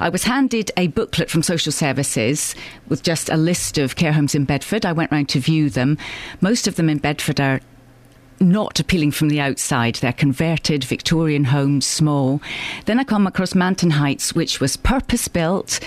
I 0.00 0.08
was 0.08 0.24
handed 0.24 0.70
a 0.76 0.88
booklet 0.88 1.30
from 1.30 1.42
social 1.42 1.61
services 1.70 2.54
with 2.88 3.02
just 3.02 3.28
a 3.28 3.36
list 3.36 3.78
of 3.78 3.94
care 3.94 4.12
homes 4.12 4.34
in 4.34 4.44
Bedford. 4.44 4.84
I 4.84 4.92
went 4.92 5.12
round 5.12 5.28
to 5.30 5.38
view 5.38 5.70
them. 5.70 5.98
Most 6.40 6.66
of 6.66 6.76
them 6.76 6.88
in 6.88 6.98
Bedford 6.98 7.40
are 7.40 7.60
not 8.40 8.80
appealing 8.80 9.12
from 9.12 9.28
the 9.28 9.40
outside. 9.40 9.96
They're 9.96 10.12
converted 10.12 10.84
Victorian 10.84 11.44
homes, 11.44 11.86
small. 11.86 12.40
Then 12.86 12.98
I 12.98 13.04
come 13.04 13.26
across 13.26 13.54
Manton 13.54 13.90
Heights, 13.90 14.34
which 14.34 14.60
was 14.60 14.76
purpose 14.76 15.28
built. 15.28 15.80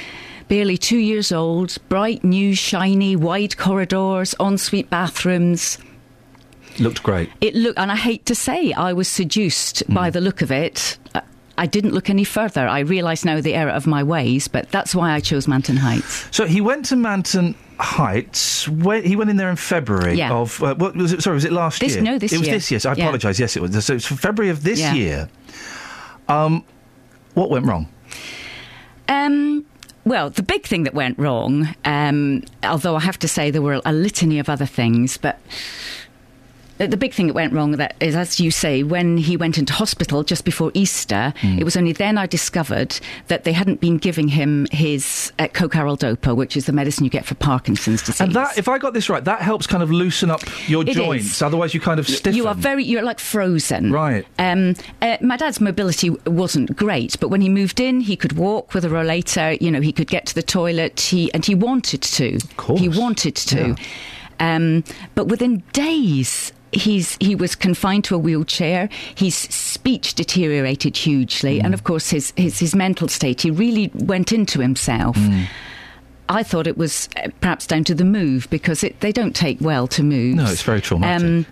Barely 0.48 0.78
two 0.78 0.98
years 0.98 1.32
old, 1.32 1.78
bright, 1.90 2.24
new, 2.24 2.56
shiny, 2.56 3.16
wide 3.16 3.58
corridors, 3.58 4.36
ensuite 4.40 4.90
bathrooms. 4.90 5.80
Looked 6.80 7.04
great. 7.04 7.32
It 7.42 7.56
looked, 7.56 7.80
and 7.80 7.92
I 7.92 7.96
hate 7.96 8.26
to 8.28 8.36
say, 8.36 8.74
I 8.74 8.94
was 8.94 9.08
seduced 9.08 9.84
by 9.94 10.10
mm. 10.10 10.14
the 10.14 10.22
look 10.22 10.42
of 10.42 10.52
it. 10.52 10.98
I- 11.58 11.66
didn't 11.68 11.94
look 11.94 12.10
any 12.10 12.24
further. 12.24 12.68
I 12.68 12.80
realise 12.80 13.26
now 13.26 13.42
the 13.42 13.54
error 13.54 13.72
of 13.72 13.86
my 13.88 14.04
ways, 14.04 14.48
but 14.48 14.70
that's 14.72 14.94
why 14.96 15.12
I 15.12 15.20
chose 15.20 15.48
Manton 15.48 15.78
Heights. 15.78 16.28
So 16.32 16.46
he 16.46 16.62
went 16.62 16.86
to 16.86 16.96
Manton 16.96 17.56
Heights. 17.80 18.68
When, 18.70 19.04
he 19.04 19.16
went 19.16 19.30
in 19.30 19.38
there 19.38 19.50
in 19.50 19.56
February 19.58 20.16
Yeah. 20.18 20.32
of 20.34 20.62
uh, 20.64 20.76
what 20.76 20.96
was 20.96 21.12
it? 21.14 21.22
Sorry, 21.24 21.34
was 21.36 21.46
it 21.46 21.52
last 21.52 21.80
This- 21.82 21.96
year? 21.96 22.04
no, 22.04 22.18
this 22.18 22.32
it 22.34 22.38
was 22.40 22.48
year. 22.48 22.56
this 22.58 22.72
year. 22.72 22.80
So 22.80 22.90
I 22.92 22.94
Yeah. 22.96 23.04
apologise. 23.06 23.40
Yes, 23.40 23.56
it 23.58 23.62
was. 23.62 23.84
So 23.86 23.94
it's 23.96 24.06
February 24.06 24.50
of 24.52 24.64
this 24.64 24.80
Yeah. 24.80 24.94
year. 24.94 25.30
Um, 26.30 26.64
what 27.34 27.50
went 27.50 27.66
wrong? 27.66 27.88
Um, 29.08 29.66
well, 30.06 30.30
the 30.30 30.44
big 30.44 30.66
thing 30.66 30.84
that 30.84 30.94
went 30.94 31.18
wrong, 31.20 31.76
um, 31.84 32.44
although 32.64 32.96
I 32.96 33.02
have 33.02 33.20
to 33.20 33.28
say 33.28 33.52
there 33.52 33.62
were 33.62 33.82
a 33.86 33.94
litany 33.94 34.40
of 34.40 34.50
other 34.50 34.66
things, 34.66 35.18
but 35.18 35.40
the 36.78 36.98
big 36.98 37.14
thing 37.14 37.28
that 37.28 37.34
went 37.34 37.54
wrong 37.54 37.72
that 37.74 37.96
is, 38.00 38.16
as 38.16 38.40
you 38.40 38.52
say, 38.52 38.84
when 38.84 39.18
he 39.18 39.38
went 39.38 39.58
into 39.58 39.74
hospital 39.74 40.24
just 40.24 40.44
before 40.46 40.72
Easter, 40.74 41.34
Hmm. 41.42 41.58
it 41.60 41.64
was 41.64 41.78
only 41.78 41.94
then 41.94 42.18
I 42.18 42.26
discovered 42.26 43.00
that 43.28 43.44
they 43.46 43.54
hadn't 43.54 43.80
been 43.80 43.98
giving 43.98 44.28
him 44.28 44.68
his 44.72 45.32
uh, 45.40 45.48
co-careldopa, 45.54 46.36
which 46.36 46.58
is 46.58 46.66
the 46.66 46.74
medicine 46.74 47.04
you 47.04 47.10
get 47.10 47.26
for 47.26 47.36
Parkinson's 47.36 48.02
disease. 48.04 48.22
And 48.22 48.34
that, 48.34 48.58
if 48.58 48.68
I 48.68 48.78
got 48.78 48.94
this 48.94 49.10
right, 49.10 49.24
that 49.24 49.42
helps 49.42 49.68
kind 49.68 49.82
of 49.82 49.90
loosen 49.92 50.30
up 50.30 50.42
your 50.68 50.84
It 50.84 50.94
joints. 50.96 51.26
is. 51.26 51.42
Otherwise, 51.42 51.74
you 51.74 51.80
kind 51.80 52.00
of 52.00 52.08
stiffen. 52.08 52.36
You 52.36 52.48
are 52.48 52.56
very, 52.56 52.84
you're 52.84 53.04
like 53.04 53.20
frozen. 53.20 53.92
Right. 53.92 54.26
Um, 54.40 54.76
uh, 55.02 55.18
my 55.22 55.38
dad's 55.38 55.62
mobility 55.62 56.10
wasn't 56.28 56.76
great, 56.76 57.20
but 57.20 57.30
when 57.30 57.42
he 57.42 57.50
moved 57.50 57.80
in, 57.80 58.02
he 58.02 58.16
could 58.16 58.34
walk 58.34 58.74
with 58.74 58.84
a 58.84 58.90
rollator. 58.90 59.60
You 59.62 59.72
know, 59.72 59.82
he 59.82 59.92
could 59.94 60.08
get 60.08 60.26
to 60.28 60.36
the 60.36 60.44
toilet. 60.44 61.00
He 61.00 61.34
and 61.34 61.46
he 61.46 61.56
wanted 61.56 62.02
to. 62.02 62.36
Of 62.36 62.58
course. 62.58 62.80
He 62.82 62.90
wanted 62.90 63.36
to. 63.36 63.76
Um, 64.40 64.84
but 65.16 65.28
within 65.28 65.64
days. 65.72 66.52
He's 66.76 67.18
he 67.22 67.36
was 67.36 67.56
confined 67.56 68.04
to 68.06 68.16
a 68.16 68.18
wheelchair. 68.18 68.90
His 69.16 69.34
speech 69.36 70.14
deteriorated 70.14 70.98
hugely, 70.98 71.60
Mm. 71.60 71.66
and 71.66 71.74
of 71.74 71.84
course 71.84 72.10
his, 72.10 72.34
his 72.36 72.60
his 72.60 72.76
mental 72.76 73.08
state. 73.08 73.42
He 73.42 73.50
really 73.52 73.90
went 73.96 74.32
into 74.32 74.60
himself. 74.60 75.16
Mm. 75.18 75.46
I 76.28 76.44
thought 76.44 76.68
it 76.68 76.78
was 76.78 77.08
uh, 77.24 77.30
perhaps 77.40 77.66
down 77.68 77.84
to 77.86 77.96
the 77.96 78.04
move 78.04 78.48
because 78.50 78.84
it, 78.84 79.00
they 79.00 79.12
don't 79.12 79.36
take 79.36 79.58
well 79.62 79.88
to 79.88 80.04
move. 80.04 80.36
No, 80.36 80.46
it's 80.46 80.64
very 80.64 80.82
traumatic. 80.82 81.26
Um, 81.26 81.46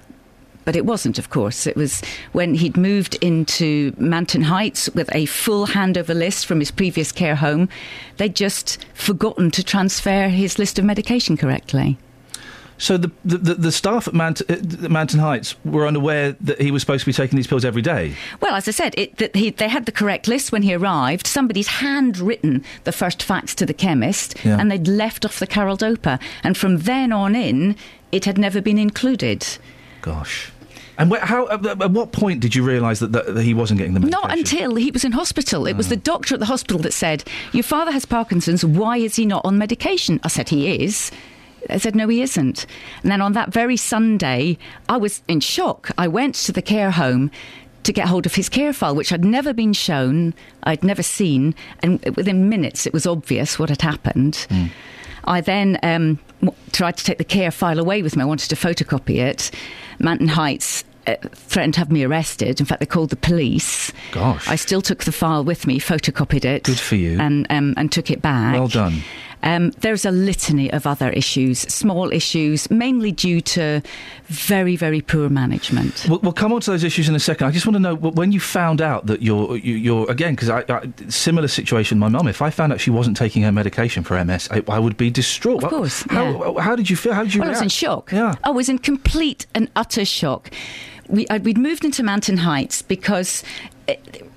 but 0.65 0.75
it 0.75 0.85
wasn't, 0.85 1.19
of 1.19 1.29
course. 1.29 1.67
It 1.67 1.75
was 1.75 2.01
when 2.31 2.53
he'd 2.55 2.75
moved 2.77 3.15
into 3.21 3.93
Manton 3.97 4.41
Heights 4.43 4.89
with 4.95 5.13
a 5.13 5.25
full 5.25 5.67
handover 5.67 6.15
list 6.15 6.45
from 6.45 6.59
his 6.59 6.71
previous 6.71 7.11
care 7.11 7.35
home. 7.35 7.67
They'd 8.17 8.35
just 8.35 8.83
forgotten 8.93 9.51
to 9.51 9.63
transfer 9.63 10.27
his 10.29 10.57
list 10.57 10.79
of 10.79 10.85
medication 10.85 11.37
correctly. 11.37 11.97
So 12.83 12.97
the 12.97 13.11
the, 13.23 13.37
the, 13.37 13.53
the 13.55 13.71
staff 13.71 14.09
at 14.09 14.13
Mant- 14.13 14.41
uh, 14.49 14.57
Manton 14.89 15.19
Heights 15.21 15.55
were 15.63 15.87
unaware 15.87 16.33
that 16.41 16.59
he 16.59 16.69
was 16.69 16.81
supposed 16.81 17.01
to 17.03 17.05
be 17.05 17.13
taking 17.13 17.37
these 17.37 17.47
pills 17.47 17.63
every 17.63 17.81
day. 17.81 18.13
Well, 18.41 18.55
as 18.55 18.67
I 18.67 18.71
said, 18.71 18.93
it, 18.97 19.15
that 19.19 19.35
he, 19.37 19.51
they 19.51 19.69
had 19.69 19.85
the 19.85 19.91
correct 19.93 20.27
list 20.27 20.51
when 20.51 20.63
he 20.63 20.73
arrived. 20.73 21.25
Somebody's 21.25 21.67
handwritten 21.67 22.61
the 22.83 22.91
first 22.91 23.23
facts 23.23 23.55
to 23.55 23.65
the 23.65 23.73
chemist, 23.73 24.35
Yeah. 24.43 24.57
and 24.59 24.69
they'd 24.69 24.87
left 24.87 25.23
off 25.25 25.39
the 25.39 25.47
careldopa. 25.47 26.19
And 26.43 26.57
from 26.57 26.79
then 26.79 27.13
on 27.13 27.35
in, 27.37 27.77
it 28.11 28.25
had 28.25 28.37
never 28.37 28.61
been 28.61 28.77
included. 28.77 29.47
Gosh. 30.01 30.51
And 30.97 31.09
wh- 31.11 31.19
how? 31.21 31.47
At, 31.47 31.65
at 31.65 31.91
what 31.91 32.11
point 32.11 32.41
did 32.41 32.53
you 32.53 32.63
realise 32.63 32.99
that, 32.99 33.13
that, 33.13 33.33
that 33.33 33.43
he 33.43 33.53
wasn't 33.53 33.77
getting 33.79 33.93
the 33.93 34.01
medication? 34.01 34.21
Not 34.29 34.37
until 34.37 34.75
he 34.75 34.91
was 34.91 35.05
in 35.05 35.13
hospital. 35.13 35.65
It 35.67 35.77
was 35.77 35.87
the 35.87 35.95
doctor 35.95 36.35
at 36.35 36.39
the 36.39 36.45
hospital 36.47 36.79
that 36.81 36.91
said, 36.93 37.23
Your 37.53 37.63
father 37.63 37.91
has 37.91 38.05
Parkinson's. 38.05 38.63
Why 38.65 38.97
is 38.97 39.15
he 39.15 39.25
not 39.25 39.43
on 39.45 39.57
medication? 39.57 40.19
I 40.23 40.27
said, 40.27 40.49
He 40.49 40.83
is. 40.83 41.11
I 41.69 41.77
said, 41.77 41.95
No, 41.95 42.07
he 42.07 42.21
isn't. 42.21 42.65
And 43.01 43.11
then 43.11 43.21
on 43.21 43.33
that 43.33 43.51
very 43.51 43.77
Sunday, 43.77 44.57
I 44.89 44.97
was 44.97 45.21
in 45.27 45.39
shock. 45.39 45.91
I 45.97 46.07
went 46.07 46.35
to 46.35 46.51
the 46.51 46.61
care 46.61 46.91
home 46.91 47.31
to 47.83 47.93
get 47.93 48.07
hold 48.07 48.25
of 48.25 48.35
his 48.35 48.49
care 48.49 48.73
file, 48.73 48.95
which 48.95 49.09
had 49.09 49.25
never 49.25 49.53
been 49.53 49.73
shown, 49.73 50.33
I'd 50.63 50.83
never 50.83 51.03
seen, 51.03 51.53
and 51.79 52.01
within 52.15 52.47
minutes 52.47 52.85
it 52.85 52.93
was 52.93 53.05
obvious 53.05 53.59
what 53.59 53.69
had 53.69 53.81
happened. 53.81 54.47
I 55.25 55.41
then 55.41 55.79
um, 55.83 56.19
tried 56.71 56.97
to 56.97 57.03
take 57.03 57.17
the 57.17 57.23
care 57.25 57.51
file 57.51 57.79
away 57.79 58.01
with 58.01 58.15
me. 58.15 58.23
I 58.23 58.25
wanted 58.25 58.49
to 58.49 58.55
photocopy 58.55 59.17
it. 59.17 59.51
Manton 59.99 60.29
Heights 60.29 60.83
uh, 61.07 61.15
threatened 61.33 61.73
to 61.75 61.79
have 61.81 61.91
me 61.91 62.03
arrested. 62.03 62.59
In 62.59 62.65
fact, 62.65 62.79
they 62.79 62.85
called 62.85 63.09
the 63.09 63.15
police. 63.17 63.91
Gosh. 64.11 64.47
I 64.47 64.55
still 64.55 64.81
took 64.81 65.03
the 65.03 65.11
file 65.11 65.43
with 65.43 65.67
me, 65.67 65.79
photocopied 65.79 66.45
it. 66.45 66.63
Good 66.63 66.79
for 66.79 66.95
you. 66.95 67.19
And, 67.19 67.47
um, 67.49 67.73
and 67.77 67.91
took 67.91 68.09
it 68.11 68.21
back. 68.21 68.53
Well 68.53 68.67
done. 68.67 69.01
Um, 69.43 69.71
there's 69.81 70.05
a 70.05 70.11
litany 70.11 70.71
of 70.71 70.87
other 70.87 71.09
issues, 71.09 71.59
small 71.59 72.11
issues, 72.11 72.71
mainly 72.71 73.11
due 73.11 73.41
to 73.41 73.81
very, 74.27 74.75
very 74.75 75.01
poor 75.01 75.29
management. 75.29 76.05
We'll, 76.07 76.19
we'll 76.19 76.31
come 76.31 76.53
on 76.53 76.61
to 76.61 76.71
those 76.71 76.83
issues 76.83 77.09
in 77.09 77.15
a 77.15 77.19
second. 77.19 77.47
I 77.47 77.51
just 77.51 77.65
want 77.65 77.75
to 77.75 77.79
know 77.79 77.95
when 77.95 78.31
you 78.31 78.39
found 78.39 78.81
out 78.81 79.05
that 79.07 79.21
you're, 79.21 79.57
you, 79.57 79.75
you're 79.75 80.09
again, 80.09 80.33
because 80.33 80.49
I, 80.49 80.63
I, 80.69 80.87
similar 81.09 81.47
situation. 81.47 81.99
My 81.99 82.07
mum, 82.07 82.27
if 82.27 82.41
I 82.41 82.49
found 82.49 82.71
out 82.71 82.79
she 82.79 82.89
wasn't 82.89 83.17
taking 83.17 83.43
her 83.43 83.51
medication 83.51 84.03
for 84.03 84.23
MS, 84.23 84.47
I, 84.49 84.63
I 84.67 84.79
would 84.79 84.97
be 84.97 85.09
distraught. 85.09 85.63
Of 85.63 85.69
course. 85.69 86.03
How, 86.09 86.53
yeah. 86.55 86.61
how 86.61 86.75
did 86.75 86.89
you 86.89 86.95
feel? 86.95 87.13
How 87.13 87.23
did 87.23 87.33
you 87.33 87.41
well, 87.41 87.49
I 87.49 87.53
was 87.53 87.61
in 87.61 87.69
shock. 87.69 88.11
Yeah. 88.11 88.35
I 88.43 88.51
was 88.51 88.69
in 88.69 88.79
complete 88.79 89.45
and 89.53 89.69
utter 89.75 90.05
shock. 90.05 90.51
We, 91.09 91.27
I, 91.29 91.37
we'd 91.37 91.57
moved 91.57 91.83
into 91.83 92.01
Manton 92.03 92.37
Heights 92.37 92.81
because. 92.81 93.43
It, 93.87 94.29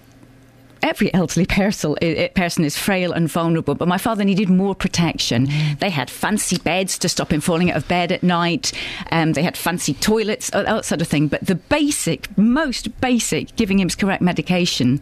Every 0.87 1.13
elderly 1.13 1.47
person, 1.47 1.97
person 2.37 2.65
is 2.65 2.79
frail 2.79 3.11
and 3.13 3.29
vulnerable, 3.29 3.75
but 3.75 3.89
my 3.89 3.99
father 3.99 4.23
needed 4.25 4.49
more 4.49 4.75
protection. 4.75 5.49
Mm. 5.49 5.81
They 5.81 5.91
had 5.91 6.09
fancy 6.09 6.59
beds 6.59 6.97
to 6.99 7.09
stop 7.09 7.33
him 7.33 7.41
falling 7.41 7.73
out 7.73 7.77
of 7.77 7.89
bed 7.89 8.13
at 8.13 8.23
night. 8.23 8.73
Um, 9.11 9.33
they 9.33 9.43
had 9.43 9.57
fancy 9.57 9.95
toilets, 9.95 10.49
that 10.51 10.85
sort 10.85 11.03
of 11.03 11.09
thing. 11.09 11.27
But 11.27 11.45
the 11.45 11.57
basic, 11.57 12.29
most 12.39 13.01
basic, 13.01 13.57
giving 13.57 13.81
him 13.81 13.89
his 13.89 13.97
correct 13.97 14.23
medication 14.23 15.01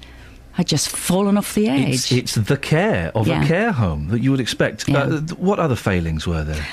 had 0.52 0.66
just 0.69 0.89
fallen 0.89 1.36
off 1.36 1.55
the 1.55 1.69
edge. 1.69 2.11
It's, 2.11 2.12
it's 2.12 2.35
the 2.36 2.56
care 2.56 3.12
of 3.15 3.27
Yeah. 3.27 3.44
a 3.44 3.47
care 3.47 3.73
home 3.73 4.09
that 4.09 4.20
you 4.23 4.31
would 4.31 4.40
expect. 4.40 4.89
Yeah. 4.89 5.02
Uh, 5.02 5.20
what 5.36 5.59
other 5.59 5.77
failings 5.77 6.27
were 6.27 6.44
there? 6.44 6.66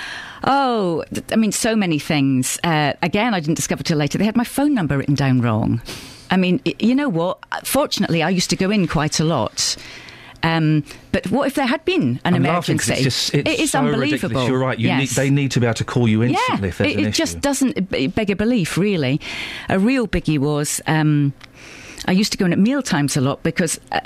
Oh, 0.45 1.03
I 1.31 1.35
mean, 1.35 1.51
so 1.51 1.75
many 1.75 1.99
things. 1.99 2.57
Uh, 2.63 2.93
again, 3.03 3.33
I 3.33 3.41
didn't 3.41 3.55
discover 3.55 3.83
till 3.83 3.97
later. 3.97 4.17
They 4.17 4.25
had 4.25 4.37
my 4.37 4.43
phone 4.45 4.73
number 4.73 4.97
written 4.97 5.15
down 5.15 5.41
wrong. 5.41 5.81
I 6.31 6.37
mean, 6.37 6.61
you 6.79 6.95
know 6.95 7.09
what? 7.09 7.39
Fortunately, 7.65 8.23
I 8.23 8.29
used 8.29 8.49
to 8.49 8.55
go 8.55 8.71
in 8.71 8.87
quite 8.87 9.19
a 9.19 9.23
lot. 9.23 9.75
Um, 10.43 10.83
but 11.11 11.29
what 11.29 11.45
if 11.45 11.53
there 11.53 11.67
had 11.67 11.85
been 11.85 12.19
an 12.25 12.33
I'm 12.33 12.45
emergency? 12.45 12.93
it's 12.93 13.03
just, 13.03 13.33
it's 13.35 13.49
it 13.49 13.59
is 13.59 13.71
so 13.71 13.79
unbelievable. 13.79 14.29
Ridiculous. 14.29 14.47
You're 14.47 14.59
right. 14.59 14.79
You 14.79 14.87
yes. 14.87 14.99
need, 14.99 15.09
they 15.09 15.29
need 15.29 15.51
to 15.51 15.59
be 15.59 15.67
able 15.67 15.75
to 15.75 15.83
call 15.83 16.07
you 16.07 16.23
instantly 16.23 16.67
yeah, 16.67 16.69
if 16.69 16.77
there's 16.79 16.91
it, 16.91 16.97
an 16.97 17.05
it 17.05 17.07
issue. 17.09 17.17
just 17.17 17.41
doesn't 17.41 18.15
beg 18.15 18.29
a 18.31 18.35
belief, 18.35 18.77
really. 18.77 19.21
A 19.69 19.77
real 19.77 20.07
biggie 20.07 20.39
was. 20.39 20.81
Um, 20.87 21.33
I 22.07 22.13
used 22.13 22.31
to 22.31 22.37
go 22.37 22.45
in 22.45 22.53
at 22.53 22.57
meal 22.57 22.81
times 22.81 23.15
a 23.15 23.21
lot 23.21 23.43
because 23.43 23.79
uh, 23.91 23.99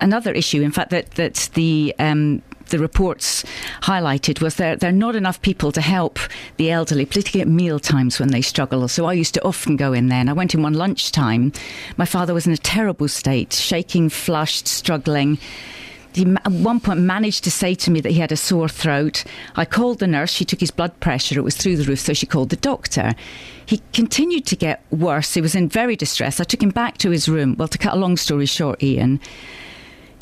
another 0.00 0.32
issue, 0.32 0.62
in 0.62 0.70
fact, 0.70 0.90
that 0.90 1.10
that 1.12 1.50
the 1.52 1.94
um, 1.98 2.40
the 2.74 2.80
reports 2.80 3.44
highlighted 3.82 4.40
was 4.40 4.56
there 4.56 4.74
there 4.74 4.90
are 4.90 4.92
not 4.92 5.14
enough 5.14 5.40
people 5.42 5.70
to 5.70 5.80
help 5.80 6.18
the 6.56 6.72
elderly, 6.72 7.06
particularly 7.06 7.40
at 7.40 7.46
meal 7.46 7.78
times 7.78 8.18
when 8.18 8.30
they 8.30 8.42
struggle. 8.42 8.88
So 8.88 9.06
I 9.06 9.12
used 9.12 9.34
to 9.34 9.44
often 9.44 9.76
go 9.76 9.92
in 9.92 10.08
there, 10.08 10.18
and 10.18 10.28
I 10.28 10.32
went 10.32 10.54
in 10.54 10.62
one 10.62 10.74
lunchtime. 10.74 11.52
My 11.96 12.04
father 12.04 12.34
was 12.34 12.48
in 12.48 12.52
a 12.52 12.56
terrible 12.56 13.06
state, 13.06 13.52
shaking, 13.52 14.08
flushed, 14.08 14.66
struggling. 14.66 15.38
He 16.14 16.26
at 16.44 16.50
one 16.50 16.80
point 16.80 16.98
managed 16.98 17.44
to 17.44 17.50
say 17.52 17.76
to 17.76 17.92
me 17.92 18.00
that 18.00 18.10
he 18.10 18.18
had 18.18 18.32
a 18.32 18.36
sore 18.36 18.68
throat. 18.68 19.22
I 19.54 19.64
called 19.64 20.00
the 20.00 20.08
nurse. 20.08 20.32
She 20.32 20.44
took 20.44 20.58
his 20.58 20.72
blood 20.72 20.98
pressure. 20.98 21.38
It 21.38 21.44
was 21.44 21.56
through 21.56 21.76
the 21.76 21.84
roof, 21.84 22.00
so 22.00 22.12
she 22.12 22.26
called 22.26 22.50
the 22.50 22.56
doctor. 22.56 23.14
He 23.66 23.82
continued 23.92 24.46
to 24.46 24.56
get 24.56 24.82
worse. 24.90 25.34
He 25.34 25.40
was 25.40 25.54
in 25.54 25.68
very 25.68 25.94
distress. 25.94 26.40
I 26.40 26.44
took 26.44 26.62
him 26.62 26.70
back 26.70 26.98
to 26.98 27.10
his 27.10 27.28
room. 27.28 27.54
Well, 27.56 27.68
to 27.68 27.78
cut 27.78 27.94
a 27.94 27.98
long 27.98 28.16
story 28.16 28.46
short, 28.46 28.82
Iain, 28.82 29.20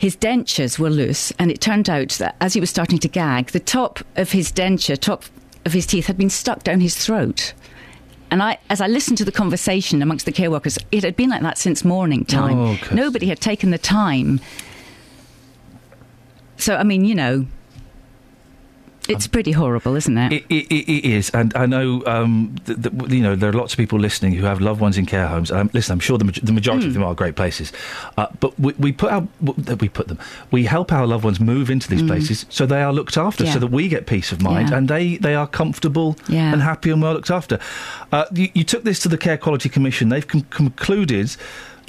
his 0.02 0.16
dentures 0.16 0.80
were 0.80 0.90
loose, 0.90 1.32
and 1.38 1.48
it 1.48 1.60
turned 1.60 1.88
out 1.88 2.08
that 2.18 2.34
as 2.40 2.54
he 2.54 2.60
was 2.60 2.68
starting 2.68 2.98
to 2.98 3.06
gag, 3.06 3.52
the 3.52 3.60
top 3.60 4.00
of 4.16 4.32
his 4.32 4.50
denture, 4.50 4.98
top 4.98 5.22
of 5.64 5.74
his 5.74 5.86
teeth, 5.86 6.08
had 6.08 6.18
been 6.18 6.28
stuck 6.28 6.64
down 6.64 6.80
his 6.80 6.96
throat. 6.96 7.52
And 8.28 8.42
I, 8.42 8.58
as 8.68 8.80
I 8.80 8.88
listened 8.88 9.18
to 9.18 9.24
the 9.24 9.30
conversation 9.30 10.02
amongst 10.02 10.26
the 10.26 10.32
care 10.32 10.50
workers, 10.50 10.76
it 10.90 11.04
had 11.04 11.14
been 11.14 11.30
like 11.30 11.42
that 11.42 11.56
since 11.56 11.84
morning 11.84 12.22
oh, 12.22 12.32
time. 12.32 12.58
Oh, 12.58 12.78
Nobody 12.92 13.28
had 13.28 13.38
taken 13.38 13.70
the 13.70 13.78
time. 13.78 14.40
So, 16.56 16.74
I 16.74 16.82
mean, 16.82 17.04
you 17.04 17.14
know, 17.14 17.46
it's 19.08 19.26
pretty 19.26 19.50
horrible, 19.52 19.96
isn't 19.96 20.16
it? 20.16 20.32
It, 20.32 20.44
it, 20.48 20.88
it 20.90 21.04
is, 21.04 21.30
and 21.30 21.52
I 21.56 21.66
know 21.66 22.02
um, 22.06 22.54
th- 22.66 22.80
th- 22.80 22.94
you 23.10 23.20
know 23.22 23.34
there 23.34 23.50
are 23.50 23.52
lots 23.52 23.72
of 23.72 23.76
people 23.76 23.98
listening 23.98 24.32
who 24.34 24.44
have 24.44 24.60
loved 24.60 24.80
ones 24.80 24.96
in 24.96 25.06
care 25.06 25.26
homes. 25.26 25.50
Um, 25.50 25.70
listen, 25.72 25.92
I'm 25.94 26.00
sure 26.00 26.18
the, 26.18 26.24
maj- 26.24 26.40
the 26.40 26.52
majority 26.52 26.84
Hmm. 26.84 26.88
of 26.90 26.94
them 26.94 27.02
are 27.04 27.14
great 27.14 27.34
places, 27.34 27.72
uh, 28.16 28.26
but 28.40 28.58
we, 28.60 28.72
we 28.78 28.92
put 28.92 29.10
our 29.12 29.26
we 29.80 29.88
put 29.88 30.08
them 30.08 30.18
we 30.50 30.64
help 30.64 30.92
our 30.92 31.06
loved 31.06 31.24
ones 31.24 31.40
move 31.40 31.68
into 31.70 31.88
these 31.88 32.02
places 32.02 32.46
so 32.48 32.64
they 32.66 32.82
are 32.82 32.92
looked 32.92 33.16
after. 33.16 33.44
Yeah. 33.44 33.54
so 33.54 33.58
that 33.58 33.68
we 33.72 33.88
get 33.88 34.06
peace 34.06 34.30
of 34.32 34.40
mind 34.40 34.70
Yeah. 34.70 34.76
and 34.78 34.88
they 34.88 35.16
they 35.16 35.34
are 35.34 35.46
comfortable 35.46 36.16
Yeah. 36.28 36.52
and 36.52 36.62
happy 36.62 36.90
and 36.90 37.02
well 37.02 37.14
looked 37.14 37.30
after. 37.30 37.58
Uh, 38.12 38.26
you, 38.32 38.50
you 38.54 38.64
took 38.64 38.84
this 38.84 39.00
to 39.00 39.08
the 39.08 39.18
Care 39.18 39.36
Quality 39.38 39.68
Commission. 39.68 40.08
They've 40.10 40.26
con- 40.26 40.46
concluded. 40.50 41.34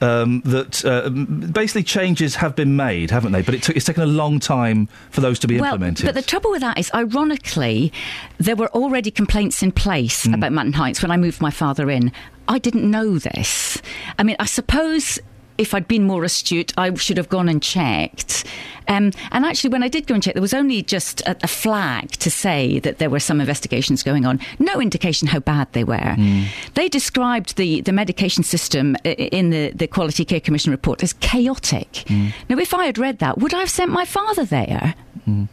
Um, 0.03 0.41
that 0.45 0.83
uh, 0.83 1.09
basically 1.09 1.83
changes 1.83 2.35
have 2.35 2.55
been 2.55 2.75
made, 2.75 3.09
haven't 3.09 3.31
they? 3.31 3.41
But 3.41 3.55
it 3.55 3.63
took, 3.63 3.75
it's 3.77 3.85
taken 3.85 4.03
a 4.03 4.07
long 4.07 4.39
time 4.39 4.89
for 5.11 5.21
those 5.21 5.39
to 5.39 5.47
be 5.47 5.55
well, 5.59 5.73
implemented. 5.73 6.05
But 6.05 6.15
the 6.15 6.21
trouble 6.21 6.51
with 6.51 6.59
that 6.61 6.77
is, 6.77 6.91
ironically, 6.93 7.93
there 8.37 8.55
were 8.57 8.67
already 8.69 9.11
complaints 9.11 9.63
in 9.63 9.71
place 9.71 10.25
Hmm. 10.25 10.33
about 10.33 10.51
Manton 10.51 10.73
Heights 10.73 11.01
when 11.01 11.09
I 11.11 11.17
moved 11.17 11.39
my 11.41 11.51
father 11.51 11.89
in. 11.89 12.11
I 12.49 12.59
didn't 12.59 12.89
know 12.89 13.17
this. 13.17 13.81
I 14.19 14.23
mean, 14.23 14.35
I 14.39 14.45
suppose 14.45 15.19
if 15.57 15.73
I'd 15.73 15.87
been 15.87 16.03
more 16.03 16.23
astute, 16.23 16.73
I 16.77 16.93
should 16.95 17.17
have 17.17 17.29
gone 17.29 17.49
and 17.49 17.61
checked. 17.61 18.45
Um, 18.87 19.11
and 19.31 19.45
actually, 19.45 19.69
when 19.69 19.83
I 19.83 19.87
did 19.87 20.07
go 20.07 20.13
and 20.13 20.21
check, 20.23 20.33
there 20.33 20.41
was 20.41 20.53
only 20.53 20.81
just 20.81 21.21
a, 21.21 21.37
a 21.43 21.47
flag 21.47 22.11
to 22.11 22.29
say 22.29 22.79
that 22.79 22.97
there 22.97 23.09
were 23.09 23.19
some 23.19 23.39
investigations 23.39 24.03
going 24.03 24.25
on. 24.25 24.39
No 24.59 24.81
indication 24.81 25.27
how 25.27 25.39
bad 25.39 25.71
they 25.73 25.83
were. 25.83 26.15
Hmm. 26.15 26.43
They 26.73 26.89
described 26.89 27.55
the, 27.55 27.81
the 27.81 27.93
medication 27.93 28.43
system 28.43 28.95
in 29.05 29.51
the, 29.51 29.71
the 29.71 29.87
Quality 29.87 30.25
Care 30.25 30.41
Commission 30.41 30.71
report 30.71 31.01
as 31.03 31.13
chaotic. 31.13 32.03
Hmm. 32.07 32.29
Now, 32.49 32.57
if 32.57 32.73
I 32.73 32.85
had 32.85 32.97
read 32.97 33.19
that, 33.19 33.37
would 33.37 33.53
I 33.53 33.59
have 33.59 33.69
sent 33.69 33.91
my 33.91 34.05
father 34.05 34.45
there? 34.45 34.95
Hmm. 35.25 35.45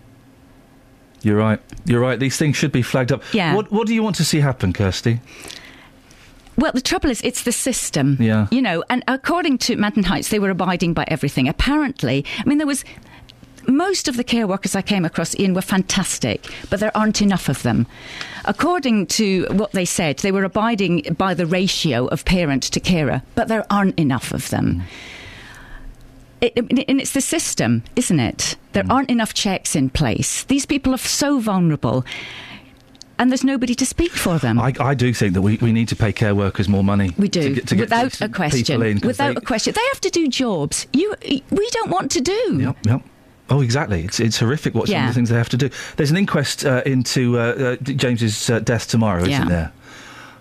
You're 1.22 1.36
right. 1.36 1.60
You're 1.84 2.00
right. 2.00 2.18
These 2.18 2.38
things 2.38 2.56
should 2.56 2.72
be 2.72 2.82
flagged 2.82 3.12
up. 3.12 3.22
Yeah. 3.32 3.54
What 3.54 3.70
What 3.70 3.86
do 3.86 3.94
you 3.94 4.02
want 4.02 4.16
to 4.16 4.24
see 4.24 4.40
happen, 4.40 4.72
Kirsty? 4.72 5.20
Well, 6.60 6.72
the 6.72 6.82
trouble 6.82 7.08
is, 7.08 7.22
it's 7.22 7.44
the 7.44 7.52
system. 7.52 8.18
Yeah. 8.20 8.46
You 8.50 8.60
know, 8.60 8.84
and 8.90 9.02
according 9.08 9.58
to 9.58 9.76
Manton 9.76 10.02
Heights, 10.02 10.28
they 10.28 10.38
were 10.38 10.50
abiding 10.50 10.92
by 10.92 11.06
everything. 11.08 11.48
Apparently, 11.48 12.24
I 12.38 12.48
mean, 12.48 12.58
there 12.58 12.66
was. 12.66 12.84
Most 13.66 14.08
of 14.08 14.16
the 14.16 14.24
care 14.24 14.46
workers 14.46 14.74
I 14.74 14.80
came 14.80 15.04
across, 15.04 15.38
Iain, 15.38 15.52
were 15.52 15.60
fantastic, 15.60 16.46
but 16.70 16.80
there 16.80 16.96
aren't 16.96 17.20
enough 17.20 17.48
of 17.48 17.62
them. 17.62 17.86
According 18.46 19.06
to 19.08 19.46
what 19.50 19.72
they 19.72 19.84
said, 19.84 20.18
they 20.18 20.32
were 20.32 20.44
abiding 20.44 21.14
by 21.18 21.34
the 21.34 21.44
ratio 21.44 22.06
of 22.06 22.24
parent 22.24 22.62
to 22.64 22.80
carer, 22.80 23.22
but 23.34 23.48
there 23.48 23.66
aren't 23.70 23.98
enough 23.98 24.32
of 24.32 24.48
them. 24.48 24.80
Hmm. 24.80 24.82
It, 26.40 26.56
and 26.56 27.00
it's 27.00 27.12
the 27.12 27.20
system, 27.20 27.84
isn't 27.96 28.18
it? 28.18 28.56
There 28.72 28.82
hmm. 28.82 28.90
aren't 28.90 29.10
enough 29.10 29.34
checks 29.34 29.76
in 29.76 29.90
place. 29.90 30.44
These 30.44 30.64
people 30.64 30.94
are 30.94 30.98
so 30.98 31.38
vulnerable, 31.38 32.04
and 33.20 33.30
there's 33.30 33.44
nobody 33.44 33.74
to 33.74 33.84
speak 33.86 34.12
for 34.12 34.38
them. 34.38 34.58
I, 34.58 34.72
I 34.80 34.94
do 34.94 35.12
think 35.14 35.34
that 35.34 35.42
we, 35.42 35.58
we 35.58 35.72
need 35.72 35.88
to 35.88 35.96
pay 35.96 36.10
care 36.12 36.34
workers 36.34 36.68
more 36.68 36.82
money. 36.82 37.12
We 37.18 37.28
do, 37.28 37.42
to 37.42 37.50
get, 37.54 37.66
to 37.68 37.74
get 37.76 37.82
without 37.82 38.20
a 38.22 38.28
question. 38.30 38.82
in, 38.82 39.00
Without 39.00 39.34
they- 39.34 39.38
a 39.38 39.40
question, 39.42 39.74
they 39.74 39.86
have 39.92 40.00
to 40.00 40.10
do 40.10 40.26
jobs 40.26 40.86
you 40.92 41.14
we 41.50 41.68
don't 41.70 41.90
want 41.90 42.10
to 42.12 42.20
do. 42.22 42.58
Yep, 42.60 42.76
yep. 42.86 43.02
Oh, 43.50 43.60
exactly. 43.60 44.04
It's 44.04 44.20
it's 44.20 44.38
horrific 44.38 44.74
what 44.74 44.88
some 44.88 45.02
of 45.02 45.08
the 45.08 45.12
things 45.14 45.28
they 45.28 45.36
have 45.36 45.48
to 45.50 45.56
do. 45.56 45.70
There's 45.96 46.10
an 46.12 46.16
inquest 46.16 46.64
uh, 46.64 46.82
into 46.86 47.38
uh, 47.38 47.42
uh, 47.42 47.76
James's 47.82 48.48
uh, 48.48 48.60
death 48.60 48.88
tomorrow, 48.88 49.20
isn't 49.22 49.30
Yeah. 49.30 49.44
there? 49.48 49.72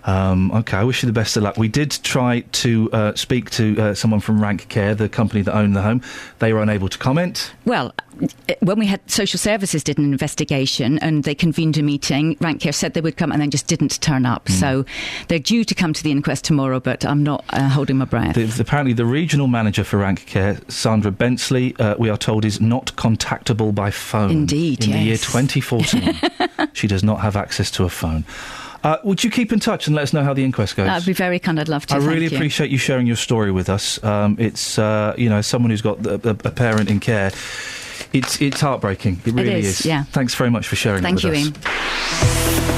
Um, 0.05 0.51
okay, 0.51 0.77
I 0.77 0.83
wish 0.83 1.03
you 1.03 1.07
the 1.07 1.13
best 1.13 1.35
of 1.37 1.43
luck. 1.43 1.57
We 1.57 1.67
did 1.67 1.91
try 2.03 2.41
to 2.41 2.89
uh, 2.91 3.15
speak 3.15 3.49
to 3.51 3.79
uh, 3.79 3.93
someone 3.93 4.19
from 4.19 4.41
Ranc 4.41 4.67
Care, 4.69 4.95
the 4.95 5.09
company 5.09 5.41
that 5.41 5.55
owned 5.55 5.75
the 5.75 5.81
home. 5.81 6.01
They 6.39 6.53
were 6.53 6.61
unable 6.61 6.89
to 6.89 6.97
comment. 6.97 7.53
Well, 7.65 7.93
uh, 8.21 8.53
when 8.61 8.79
we 8.79 8.85
had 8.85 9.01
social 9.09 9.37
services 9.37 9.83
did 9.83 9.97
an 9.97 10.05
investigation 10.05 10.99
and 10.99 11.23
they 11.23 11.35
convened 11.35 11.77
a 11.77 11.83
meeting, 11.83 12.37
Ranc 12.39 12.61
Care 12.61 12.71
said 12.71 12.93
they 12.93 13.01
would 13.01 13.17
come 13.17 13.31
and 13.31 13.41
then 13.41 13.51
just 13.51 13.67
didn't 13.67 13.99
turn 14.01 14.25
up. 14.25 14.47
Hmm. 14.47 14.53
So 14.53 14.85
they're 15.27 15.39
due 15.39 15.63
to 15.63 15.75
come 15.75 15.93
to 15.93 16.03
the 16.03 16.11
inquest 16.11 16.45
tomorrow, 16.45 16.79
but 16.79 17.05
I'm 17.05 17.23
not 17.23 17.43
uh, 17.49 17.69
holding 17.69 17.97
my 17.97 18.05
breath. 18.05 18.35
The, 18.35 18.61
apparently, 18.61 18.93
the 18.93 19.05
regional 19.05 19.47
manager 19.47 19.83
for 19.83 19.97
Ranc 19.97 20.25
Care, 20.25 20.59
Sandra 20.67 21.11
Bensley, 21.11 21.75
uh, 21.77 21.95
we 21.97 22.09
are 22.09 22.17
told 22.17 22.45
is 22.45 22.61
not 22.61 22.93
contactable 22.95 23.73
by 23.75 23.91
phone. 23.91 24.31
Indeed, 24.31 24.85
In 24.85 24.91
the 24.91 24.99
year 24.99 25.17
2014, 25.17 26.19
she 26.73 26.87
does 26.87 27.03
not 27.03 27.21
have 27.21 27.35
access 27.35 27.69
to 27.71 27.83
a 27.83 27.89
phone. 27.89 28.23
Uh, 28.83 28.97
would 29.03 29.23
you 29.23 29.29
keep 29.29 29.51
in 29.51 29.59
touch 29.59 29.87
and 29.87 29.95
let 29.95 30.03
us 30.03 30.13
know 30.13 30.23
how 30.23 30.33
the 30.33 30.43
inquest 30.43 30.75
goes? 30.75 30.87
That'd 30.87 31.05
be 31.05 31.13
very 31.13 31.39
kind. 31.39 31.59
I'd 31.59 31.67
love 31.67 31.85
to. 31.87 31.95
I 31.95 31.97
really 31.97 32.27
you. 32.27 32.37
appreciate 32.37 32.69
you 32.69 32.77
sharing 32.77 33.07
your 33.07 33.15
story 33.15 33.51
with 33.51 33.69
us. 33.69 34.01
Um, 34.03 34.37
it's 34.39 34.79
uh, 34.79 35.13
you 35.17 35.29
know, 35.29 35.41
someone 35.41 35.71
who's 35.71 35.81
got 35.81 36.05
a, 36.05 36.29
a, 36.29 36.31
a 36.31 36.51
parent 36.51 36.89
in 36.89 36.99
care. 36.99 37.31
It's 38.13 38.41
it's 38.41 38.61
heartbreaking. 38.61 39.21
It 39.25 39.33
really 39.33 39.53
is, 39.59 39.85
yeah. 39.85 40.03
Thanks 40.05 40.33
very 40.35 40.49
much 40.49 40.67
for 40.67 40.75
sharing 40.75 41.03
Thank 41.03 41.19
it 41.19 41.23
you, 41.25 41.31
with 41.31 41.57
us. 41.57 42.69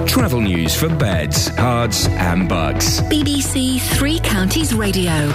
Iain. 0.00 0.06
Travel 0.06 0.40
news 0.40 0.74
for 0.74 0.88
beds, 0.88 1.50
cards, 1.50 2.06
and 2.08 2.48
bucks. 2.48 3.00
BBC 3.02 3.80
Three 3.80 4.18
Counties 4.18 4.74
Radio. 4.74 5.32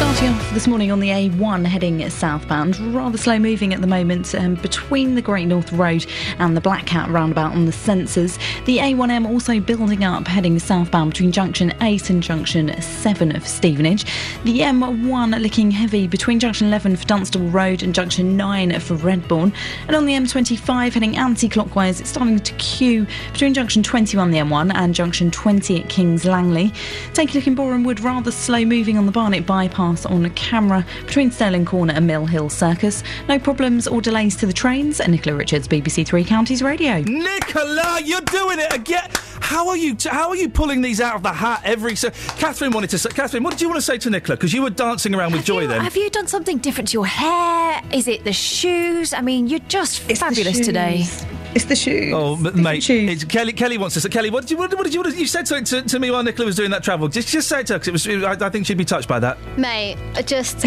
Starting 0.00 0.30
off 0.30 0.54
this 0.54 0.66
morning 0.66 0.90
on 0.90 0.98
the 0.98 1.10
A1 1.10 1.66
heading 1.66 2.08
southbound, 2.08 2.80
rather 2.94 3.18
slow 3.18 3.38
moving 3.38 3.74
at 3.74 3.82
the 3.82 3.86
moment 3.86 4.34
um, 4.34 4.54
between 4.54 5.14
the 5.14 5.20
Great 5.20 5.46
North 5.46 5.70
Road 5.74 6.06
and 6.38 6.56
the 6.56 6.60
Black 6.62 6.86
Cat 6.86 7.10
roundabout 7.10 7.52
on 7.52 7.66
the 7.66 7.70
sensors. 7.70 8.38
The 8.64 8.78
A1M 8.78 9.28
also 9.28 9.60
building 9.60 10.02
up 10.02 10.26
heading 10.26 10.58
southbound 10.58 11.10
between 11.10 11.32
junction 11.32 11.74
8 11.82 12.08
and 12.08 12.22
junction 12.22 12.80
7 12.80 13.36
of 13.36 13.46
Stevenage. 13.46 14.06
The 14.44 14.60
M1 14.60 15.38
looking 15.42 15.70
heavy 15.70 16.06
between 16.06 16.40
junction 16.40 16.68
11 16.68 16.96
for 16.96 17.04
Dunstable 17.04 17.50
Road 17.50 17.82
and 17.82 17.94
junction 17.94 18.38
9 18.38 18.80
for 18.80 18.96
Redbourn. 18.96 19.52
And 19.86 19.94
on 19.94 20.06
the 20.06 20.14
M25 20.14 20.94
heading 20.94 21.18
anti 21.18 21.46
clockwise, 21.46 22.00
it's 22.00 22.08
starting 22.08 22.38
to 22.38 22.54
queue 22.54 23.06
between 23.34 23.52
junction 23.52 23.82
21 23.82 24.30
the 24.30 24.38
M1 24.38 24.72
and 24.74 24.94
junction 24.94 25.30
20 25.30 25.82
at 25.82 25.90
Kings 25.90 26.24
Langley. 26.24 26.72
Take 27.12 27.32
a 27.32 27.34
look 27.34 27.46
in 27.46 27.54
Borehamwood, 27.54 28.02
rather 28.02 28.30
slow 28.30 28.64
moving 28.64 28.96
on 28.96 29.04
the 29.04 29.12
Barnet 29.12 29.44
bypass 29.44 29.89
on 29.90 30.24
a 30.24 30.30
camera 30.30 30.86
between 31.06 31.30
Stirling 31.30 31.64
Corner 31.64 31.92
and 31.94 32.06
Mill 32.06 32.26
Hill 32.26 32.48
Circus. 32.48 33.02
No 33.28 33.38
problems 33.38 33.86
or 33.86 34.00
delays 34.00 34.36
to 34.36 34.46
the 34.46 34.52
trains. 34.52 35.00
Nicola 35.06 35.36
Richards, 35.36 35.66
BBC 35.66 36.06
Three 36.06 36.24
Counties 36.24 36.62
Radio. 36.62 37.00
Nicola, 37.00 38.00
you're 38.04 38.20
doing 38.22 38.58
it 38.60 38.72
again. 38.72 39.10
How 39.40 39.68
are 39.68 39.76
you? 39.76 39.96
How 40.08 40.28
are 40.28 40.36
you 40.36 40.48
pulling 40.48 40.80
these 40.80 41.00
out 41.00 41.16
of 41.16 41.22
the 41.22 41.32
hat 41.32 41.62
every? 41.64 41.96
So, 41.96 42.10
Catherine 42.38 42.70
wanted 42.70 42.90
to 42.90 42.98
say. 42.98 43.10
Catherine, 43.10 43.42
what 43.42 43.50
did 43.50 43.62
you 43.62 43.68
want 43.68 43.78
to 43.78 43.82
say 43.82 43.98
to 43.98 44.10
Nicola? 44.10 44.36
Because 44.36 44.52
you 44.52 44.62
were 44.62 44.70
dancing 44.70 45.14
around 45.14 45.32
with 45.32 45.44
joy 45.44 45.66
then. 45.66 45.80
Have 45.80 45.96
you 45.96 46.08
done 46.10 46.28
something 46.28 46.58
different 46.58 46.88
to 46.90 46.92
your 46.94 47.06
hair? 47.06 47.82
Is 47.92 48.06
it 48.06 48.24
the 48.24 48.32
shoes? 48.32 49.12
I 49.12 49.20
mean, 49.20 49.48
you're 49.48 49.58
just 49.60 50.00
fabulous 50.00 50.60
today. 50.60 51.04
It's 51.52 51.64
the 51.64 51.74
shoes. 51.74 52.12
Oh, 52.14 52.34
m- 52.36 52.62
mate, 52.62 52.88
it's 52.88 53.24
Kelly. 53.24 53.52
Kelly 53.52 53.76
wants 53.76 53.94
to 53.94 54.00
say. 54.00 54.08
Kelly, 54.08 54.30
what 54.30 54.42
did 54.42 54.52
you? 54.52 54.56
What, 54.56 54.72
what 54.74 54.84
did 54.84 54.94
you? 54.94 55.00
What 55.00 55.10
did 55.10 55.18
you 55.18 55.26
said 55.26 55.48
something 55.48 55.64
to, 55.64 55.82
to 55.88 55.98
me 55.98 56.10
while 56.12 56.22
Nicola 56.22 56.46
was 56.46 56.54
doing 56.54 56.70
that 56.70 56.84
travel. 56.84 57.08
Just, 57.08 57.26
just 57.28 57.48
say 57.48 57.60
it 57.60 57.66
to 57.68 57.72
her 57.74 57.78
because 57.80 58.06
it 58.06 58.14
was. 58.14 58.24
I, 58.24 58.46
I 58.46 58.50
think 58.50 58.66
she'd 58.66 58.78
be 58.78 58.84
touched 58.84 59.08
by 59.08 59.18
that. 59.18 59.36
Mate, 59.58 59.96
uh, 60.14 60.22
just 60.22 60.64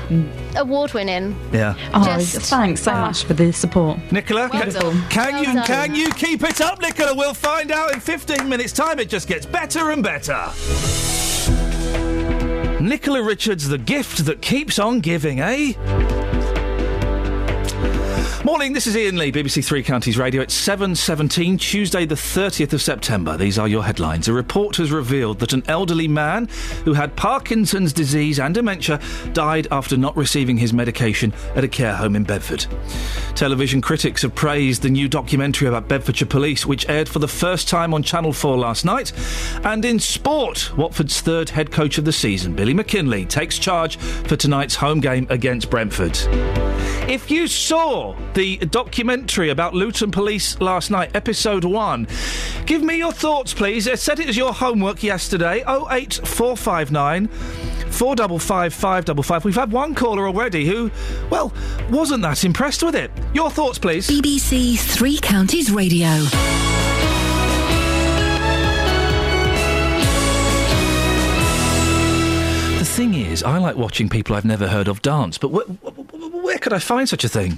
award 0.56 0.94
winning. 0.94 1.38
Yeah. 1.52 1.74
Oh, 1.92 2.02
Just- 2.04 2.50
thanks 2.50 2.80
so 2.82 2.92
much 2.92 3.24
for 3.24 3.34
the 3.34 3.52
support. 3.52 3.98
Nicola, 4.10 4.48
Well 4.52 4.62
can, 4.62 4.72
can 5.10 5.32
Well 5.34 5.44
you 5.44 5.52
done. 5.54 5.66
can 5.66 5.94
you 5.94 6.08
keep 6.12 6.42
it 6.44 6.60
up, 6.62 6.80
Nicola? 6.80 7.14
We'll 7.14 7.34
find 7.34 7.70
out 7.70 7.92
in 7.92 8.00
15 8.00 8.48
minutes' 8.48 8.72
time. 8.72 8.98
It 9.00 9.10
just 9.10 9.28
gets 9.28 9.44
better 9.44 9.90
and 9.90 10.02
better. 10.02 10.50
Nicola 12.82 13.22
Richards, 13.22 13.68
the 13.68 13.78
gift 13.78 14.24
that 14.24 14.40
keeps 14.42 14.78
on 14.78 15.00
giving, 15.00 15.40
eh? 15.40 15.74
Morning, 18.44 18.72
this 18.72 18.88
is 18.88 18.96
Iain 18.96 19.16
Lee, 19.16 19.30
BBC 19.30 19.64
Three 19.64 19.84
Counties 19.84 20.18
Radio. 20.18 20.42
It's 20.42 20.66
7.17, 20.66 21.60
Tuesday 21.60 22.04
the 22.04 22.16
30th 22.16 22.72
of 22.72 22.82
September. 22.82 23.36
These 23.36 23.56
are 23.56 23.68
your 23.68 23.84
headlines. 23.84 24.26
A 24.26 24.32
report 24.32 24.78
has 24.78 24.90
revealed 24.90 25.38
that 25.38 25.52
an 25.52 25.62
elderly 25.68 26.08
man 26.08 26.48
who 26.84 26.92
had 26.92 27.14
Parkinson's 27.14 27.92
disease 27.92 28.40
and 28.40 28.52
dementia 28.52 29.00
died 29.32 29.68
after 29.70 29.96
not 29.96 30.16
receiving 30.16 30.56
his 30.56 30.72
medication 30.72 31.32
at 31.54 31.62
a 31.62 31.68
care 31.68 31.94
home 31.94 32.16
in 32.16 32.24
Bedford. 32.24 32.66
Television 33.36 33.80
critics 33.80 34.22
have 34.22 34.34
praised 34.34 34.82
the 34.82 34.90
new 34.90 35.08
documentary 35.08 35.68
about 35.68 35.86
Bedfordshire 35.86 36.26
Police, 36.26 36.66
which 36.66 36.88
aired 36.88 37.08
for 37.08 37.20
the 37.20 37.28
first 37.28 37.68
time 37.68 37.94
on 37.94 38.02
Channel 38.02 38.32
4 38.32 38.56
last 38.56 38.84
night. 38.84 39.12
And 39.62 39.84
in 39.84 40.00
sport, 40.00 40.76
Watford's 40.76 41.20
third 41.20 41.48
head 41.48 41.70
coach 41.70 41.96
of 41.96 42.04
the 42.04 42.12
season, 42.12 42.56
Billy 42.56 42.74
McKinlay, 42.74 43.28
takes 43.28 43.60
charge 43.60 43.98
for 43.98 44.34
tonight's 44.34 44.74
home 44.74 44.98
game 44.98 45.28
against 45.30 45.70
Brentford. 45.70 46.18
If 47.08 47.30
you 47.30 47.46
saw 47.46 48.16
the 48.34 48.56
documentary 48.58 49.50
about 49.50 49.74
Luton 49.74 50.10
Police 50.10 50.60
last 50.60 50.90
night, 50.90 51.10
episode 51.14 51.64
one, 51.64 52.06
give 52.66 52.82
me 52.82 52.96
your 52.96 53.12
thoughts, 53.12 53.52
please. 53.54 53.86
I 53.88 53.94
said 53.96 54.18
it 54.20 54.26
was 54.26 54.36
your 54.36 54.52
homework 54.52 55.02
yesterday. 55.02 55.58
08459 55.68 57.28
455 57.28 58.72
555. 58.74 59.44
We've 59.44 59.54
had 59.54 59.70
one 59.72 59.94
caller 59.94 60.26
already 60.26 60.66
who, 60.66 60.90
well, 61.30 61.52
wasn't 61.90 62.22
that 62.22 62.44
impressed 62.44 62.82
with 62.82 62.94
it. 62.94 63.10
Your 63.34 63.50
thoughts, 63.50 63.78
please. 63.78 64.08
BBC 64.08 64.78
Three 64.78 65.18
Counties 65.18 65.70
Radio. 65.70 66.08
The 72.78 72.86
thing 72.96 73.14
is, 73.14 73.42
I 73.42 73.58
like 73.58 73.76
watching 73.76 74.08
people 74.08 74.34
I've 74.36 74.44
never 74.44 74.66
heard 74.68 74.88
of 74.88 75.00
dance, 75.02 75.38
but 75.38 75.48
wh- 75.50 75.70
wh- 75.84 75.88
wh- 75.96 76.01
where 76.52 76.58
could 76.58 76.74
I 76.74 76.80
find 76.80 77.08
such 77.08 77.24
a 77.24 77.30
thing? 77.30 77.56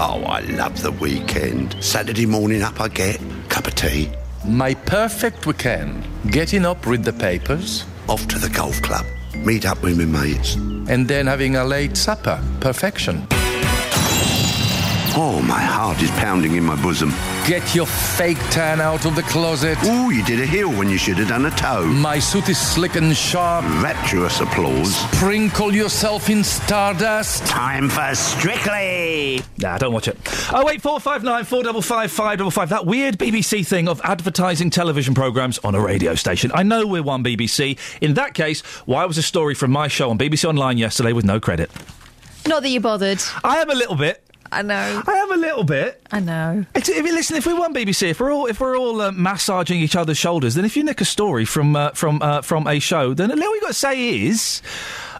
Oh, 0.00 0.22
I 0.24 0.40
love 0.40 0.80
the 0.80 0.92
weekend. 0.92 1.76
Saturday 1.84 2.24
morning 2.24 2.62
up 2.62 2.80
I 2.80 2.88
get, 2.88 3.20
cup 3.50 3.66
of 3.66 3.74
tea. 3.74 4.10
My 4.46 4.72
perfect 4.72 5.44
weekend. 5.44 6.08
Getting 6.30 6.64
up, 6.64 6.86
read 6.86 7.04
the 7.04 7.12
papers. 7.12 7.84
Off 8.08 8.26
to 8.28 8.38
the 8.38 8.48
golf 8.48 8.80
club. 8.80 9.04
Meet 9.36 9.66
up 9.66 9.82
with 9.82 9.98
my 9.98 10.06
mates. 10.06 10.54
And 10.88 11.06
then 11.06 11.26
having 11.26 11.56
a 11.56 11.66
late 11.66 11.98
supper. 11.98 12.42
Perfection. 12.60 13.26
Oh, 15.16 15.40
my 15.42 15.60
heart 15.60 16.02
is 16.02 16.10
pounding 16.12 16.56
in 16.56 16.64
my 16.64 16.74
bosom. 16.82 17.10
Get 17.46 17.72
your 17.72 17.86
fake 17.86 18.40
tan 18.50 18.80
out 18.80 19.06
of 19.06 19.14
the 19.14 19.22
closet. 19.22 19.78
Ooh, 19.84 20.10
you 20.10 20.24
did 20.24 20.40
a 20.40 20.46
heel 20.46 20.68
when 20.68 20.90
you 20.90 20.98
should 20.98 21.18
have 21.18 21.28
done 21.28 21.46
a 21.46 21.52
toe. 21.52 21.86
My 21.86 22.18
suit 22.18 22.48
is 22.48 22.58
slick 22.58 22.96
and 22.96 23.16
sharp. 23.16 23.64
Rapturous 23.80 24.40
applause. 24.40 24.96
Sprinkle 25.12 25.72
yourself 25.72 26.28
in 26.30 26.42
stardust. 26.42 27.46
Time 27.46 27.88
for 27.88 28.12
Strictly. 28.16 29.40
Nah, 29.58 29.78
don't 29.78 29.92
watch 29.92 30.08
it. 30.08 30.18
Oh 30.52 30.64
wait, 30.66 30.82
four 30.82 30.98
five 30.98 31.22
nine 31.22 31.44
four 31.44 31.62
double 31.62 31.82
five 31.82 32.10
five 32.10 32.38
double 32.38 32.50
five. 32.50 32.70
That 32.70 32.84
weird 32.84 33.16
BBC 33.16 33.64
thing 33.64 33.86
of 33.86 34.00
advertising 34.02 34.70
television 34.70 35.14
programmes 35.14 35.58
on 35.60 35.76
a 35.76 35.80
radio 35.80 36.16
station. 36.16 36.50
I 36.52 36.64
know 36.64 36.88
we're 36.88 37.04
one 37.04 37.22
BBC. 37.22 37.78
In 38.00 38.14
that 38.14 38.34
case, 38.34 38.62
why 38.84 39.04
was 39.04 39.16
a 39.16 39.22
story 39.22 39.54
from 39.54 39.70
my 39.70 39.86
show 39.86 40.10
on 40.10 40.18
BBC 40.18 40.44
Online 40.44 40.76
yesterday 40.76 41.12
with 41.12 41.24
no 41.24 41.38
credit? 41.38 41.70
Not 42.48 42.62
that 42.62 42.68
you 42.70 42.80
bothered. 42.80 43.22
I 43.44 43.58
am 43.58 43.70
a 43.70 43.74
little 43.74 43.94
bit. 43.96 44.23
I 44.54 44.62
know. 44.62 45.02
I 45.06 45.12
am 45.12 45.32
a 45.32 45.36
little 45.36 45.64
bit. 45.64 46.00
I 46.12 46.20
know. 46.20 46.64
It's, 46.74 46.88
if, 46.88 47.04
listen, 47.04 47.36
if 47.36 47.46
we're 47.46 47.58
one 47.58 47.74
BBC, 47.74 48.10
if 48.10 48.20
we're 48.20 48.32
all 48.32 48.46
if 48.46 48.60
we're 48.60 48.78
all 48.78 49.00
uh, 49.00 49.10
massaging 49.10 49.80
each 49.80 49.96
other's 49.96 50.16
shoulders, 50.16 50.54
then 50.54 50.64
if 50.64 50.76
you 50.76 50.84
nick 50.84 51.00
a 51.00 51.04
story 51.04 51.44
from 51.44 51.74
uh, 51.74 51.90
from 51.90 52.22
uh, 52.22 52.40
from 52.42 52.66
a 52.68 52.78
show, 52.78 53.14
then 53.14 53.30
all 53.30 53.52
we 53.52 53.60
got 53.60 53.68
to 53.68 53.74
say 53.74 54.26
is. 54.26 54.62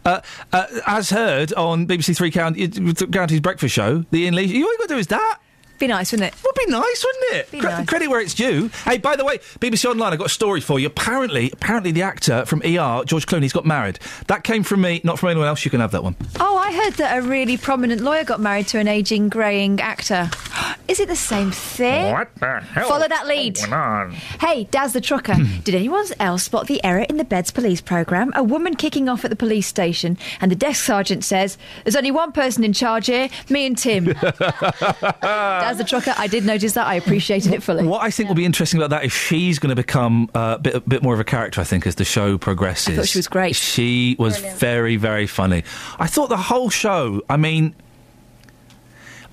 Uh, 0.06 0.20
uh, 0.52 0.66
as 0.86 1.08
heard 1.08 1.50
on 1.54 1.86
BBC 1.86 2.14
Three 2.14 2.30
County, 2.30 2.68
Counties 2.68 3.40
Breakfast 3.40 3.74
Show, 3.74 4.04
the 4.10 4.24
Iain 4.24 4.34
Lee. 4.34 4.44
You 4.44 4.66
all 4.66 4.72
you 4.72 4.78
got 4.78 4.88
to 4.88 4.94
do 4.96 4.98
is 4.98 5.06
that. 5.06 5.38
Be 5.78 5.86
nice, 5.88 6.12
wouldn't 6.12 6.32
it? 6.32 6.42
Would 6.44 6.54
be 6.54 6.70
nice, 6.70 7.04
wouldn't 7.04 7.34
it? 7.40 7.50
Be 7.50 7.60
Cre- 7.60 7.66
nice. 7.68 7.86
Credit 7.88 8.08
where 8.08 8.20
it's 8.20 8.34
due. 8.34 8.68
Hey, 8.84 8.98
by 8.98 9.16
the 9.16 9.24
way, 9.24 9.38
BBC 9.58 9.84
Online, 9.90 10.12
I've 10.12 10.18
got 10.18 10.26
a 10.26 10.30
story 10.30 10.60
for 10.60 10.78
you. 10.78 10.86
Apparently, 10.86 11.50
apparently, 11.50 11.90
the 11.90 12.02
actor 12.02 12.44
from 12.46 12.60
ER, 12.62 13.02
George 13.04 13.26
Clooney's 13.26 13.52
got 13.52 13.66
married. 13.66 13.98
That 14.28 14.44
came 14.44 14.62
from 14.62 14.82
me, 14.82 15.00
not 15.04 15.18
from 15.18 15.30
anyone 15.30 15.48
else. 15.48 15.64
You 15.64 15.70
can 15.70 15.80
have 15.80 15.90
that 15.90 16.04
one. 16.04 16.14
Oh, 16.38 16.56
I 16.56 16.72
heard 16.72 16.94
that 16.94 17.18
a 17.18 17.22
really 17.22 17.56
prominent 17.56 18.00
lawyer 18.00 18.24
got 18.24 18.40
married 18.40 18.68
to 18.68 18.78
an 18.78 18.88
aging, 18.88 19.28
greying 19.28 19.80
actor. 19.80 20.30
Is 20.88 21.00
it 21.00 21.08
the 21.08 21.16
same 21.16 21.50
thing? 21.50 22.14
the 22.40 22.60
hell? 22.60 22.88
Follow 22.88 23.08
that 23.08 23.26
lead. 23.26 23.58
Hey, 24.38 24.64
Daz 24.70 24.92
the 24.92 25.00
trucker. 25.00 25.34
Did 25.64 25.74
anyone 25.74 26.04
else 26.20 26.42
spot 26.44 26.66
the 26.66 26.82
error 26.84 27.06
in 27.08 27.16
the 27.16 27.24
Beds 27.24 27.50
police 27.50 27.80
programme? 27.80 28.32
A 28.36 28.42
woman 28.42 28.74
kicking 28.76 29.08
off 29.08 29.24
at 29.24 29.30
the 29.30 29.36
police 29.36 29.66
station, 29.66 30.18
and 30.42 30.50
the 30.50 30.56
desk 30.56 30.84
sergeant 30.84 31.24
says, 31.24 31.56
There's 31.84 31.96
only 31.96 32.10
one 32.10 32.32
person 32.32 32.64
in 32.64 32.74
charge 32.74 33.06
here, 33.06 33.30
me 33.48 33.64
and 33.66 33.78
Tim. 33.78 34.04
Daz 35.64 35.80
a 35.80 35.84
trucker, 35.84 36.14
I 36.16 36.26
did 36.26 36.44
notice 36.44 36.72
that. 36.72 36.86
I 36.86 36.94
appreciated 36.94 37.52
it 37.52 37.62
fully. 37.62 37.86
What 37.86 38.02
I 38.02 38.10
think 38.10 38.28
will 38.28 38.36
be 38.36 38.44
interesting 38.44 38.78
about 38.80 38.90
that 38.90 39.04
is 39.04 39.12
she's 39.12 39.58
going 39.58 39.70
to 39.70 39.76
become 39.76 40.30
uh, 40.34 40.56
a 40.58 40.62
bit, 40.62 40.74
a 40.74 40.80
bit 40.80 41.02
more 41.02 41.14
of 41.14 41.20
a 41.20 41.24
character, 41.24 41.60
I 41.60 41.64
think, 41.64 41.86
as 41.86 41.94
the 41.94 42.04
show 42.04 42.38
progresses. 42.38 42.94
I 42.94 42.96
thought 43.00 43.08
she 43.08 43.18
was 43.18 43.28
great. 43.28 43.56
She 43.56 44.16
was 44.18 44.38
very, 44.38 44.96
very 44.96 45.26
funny. 45.26 45.64
I 45.98 46.06
thought 46.06 46.28
the 46.28 46.36
whole 46.36 46.70
show, 46.70 47.22
I 47.28 47.36
mean. 47.36 47.74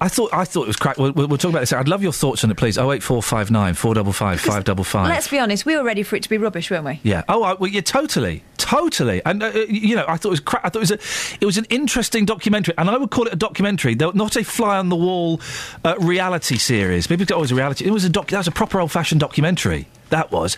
I 0.01 0.07
thought 0.07 0.33
I 0.33 0.45
thought 0.45 0.63
it 0.63 0.67
was 0.67 0.77
crack. 0.77 0.97
We'll, 0.97 1.11
we'll, 1.11 1.27
we'll 1.27 1.37
talk 1.37 1.51
about 1.51 1.59
this. 1.59 1.71
I'd 1.71 1.87
love 1.87 2.01
your 2.01 2.11
thoughts 2.11 2.43
on 2.43 2.49
it, 2.49 2.57
please. 2.57 2.75
Oh 2.79 2.91
eight 2.91 3.03
four 3.03 3.21
five 3.21 3.51
nine 3.51 3.75
four 3.75 3.93
double 3.93 4.11
five 4.11 4.41
five 4.41 4.63
double 4.63 4.83
five. 4.83 5.09
Let's 5.09 5.27
be 5.27 5.37
honest, 5.37 5.63
we 5.63 5.77
were 5.77 5.83
ready 5.83 6.01
for 6.01 6.15
it 6.15 6.23
to 6.23 6.29
be 6.29 6.39
rubbish, 6.39 6.71
weren't 6.71 6.85
we? 6.85 6.99
Yeah. 7.03 7.23
Oh, 7.29 7.43
I, 7.43 7.53
well, 7.53 7.69
yeah. 7.69 7.81
Totally, 7.81 8.43
totally. 8.57 9.21
And 9.25 9.43
uh, 9.43 9.51
you 9.69 9.95
know, 9.95 10.05
I 10.07 10.17
thought 10.17 10.29
it 10.29 10.31
was. 10.31 10.39
Cra- 10.39 10.61
I 10.63 10.69
thought 10.69 10.79
it 10.79 10.89
was 10.89 10.91
a. 10.91 11.37
It 11.39 11.45
was 11.45 11.59
an 11.59 11.65
interesting 11.69 12.25
documentary, 12.25 12.73
and 12.79 12.89
I 12.89 12.97
would 12.97 13.11
call 13.11 13.27
it 13.27 13.33
a 13.33 13.35
documentary, 13.35 13.93
though 13.93 14.09
not 14.09 14.35
a 14.35 14.43
fly 14.43 14.79
on 14.79 14.89
the 14.89 14.95
wall 14.95 15.39
uh, 15.85 15.95
reality 15.99 16.57
series. 16.57 17.07
Maybe 17.09 17.21
it's 17.21 17.31
always 17.31 17.51
a 17.51 17.55
reality. 17.55 17.85
It 17.85 17.91
was 17.91 18.03
a 18.03 18.09
doc. 18.09 18.27
That 18.29 18.39
was 18.39 18.47
a 18.47 18.51
proper 18.51 18.79
old 18.81 18.91
fashioned 18.91 19.21
documentary. 19.21 19.87
That 20.09 20.31
was. 20.31 20.57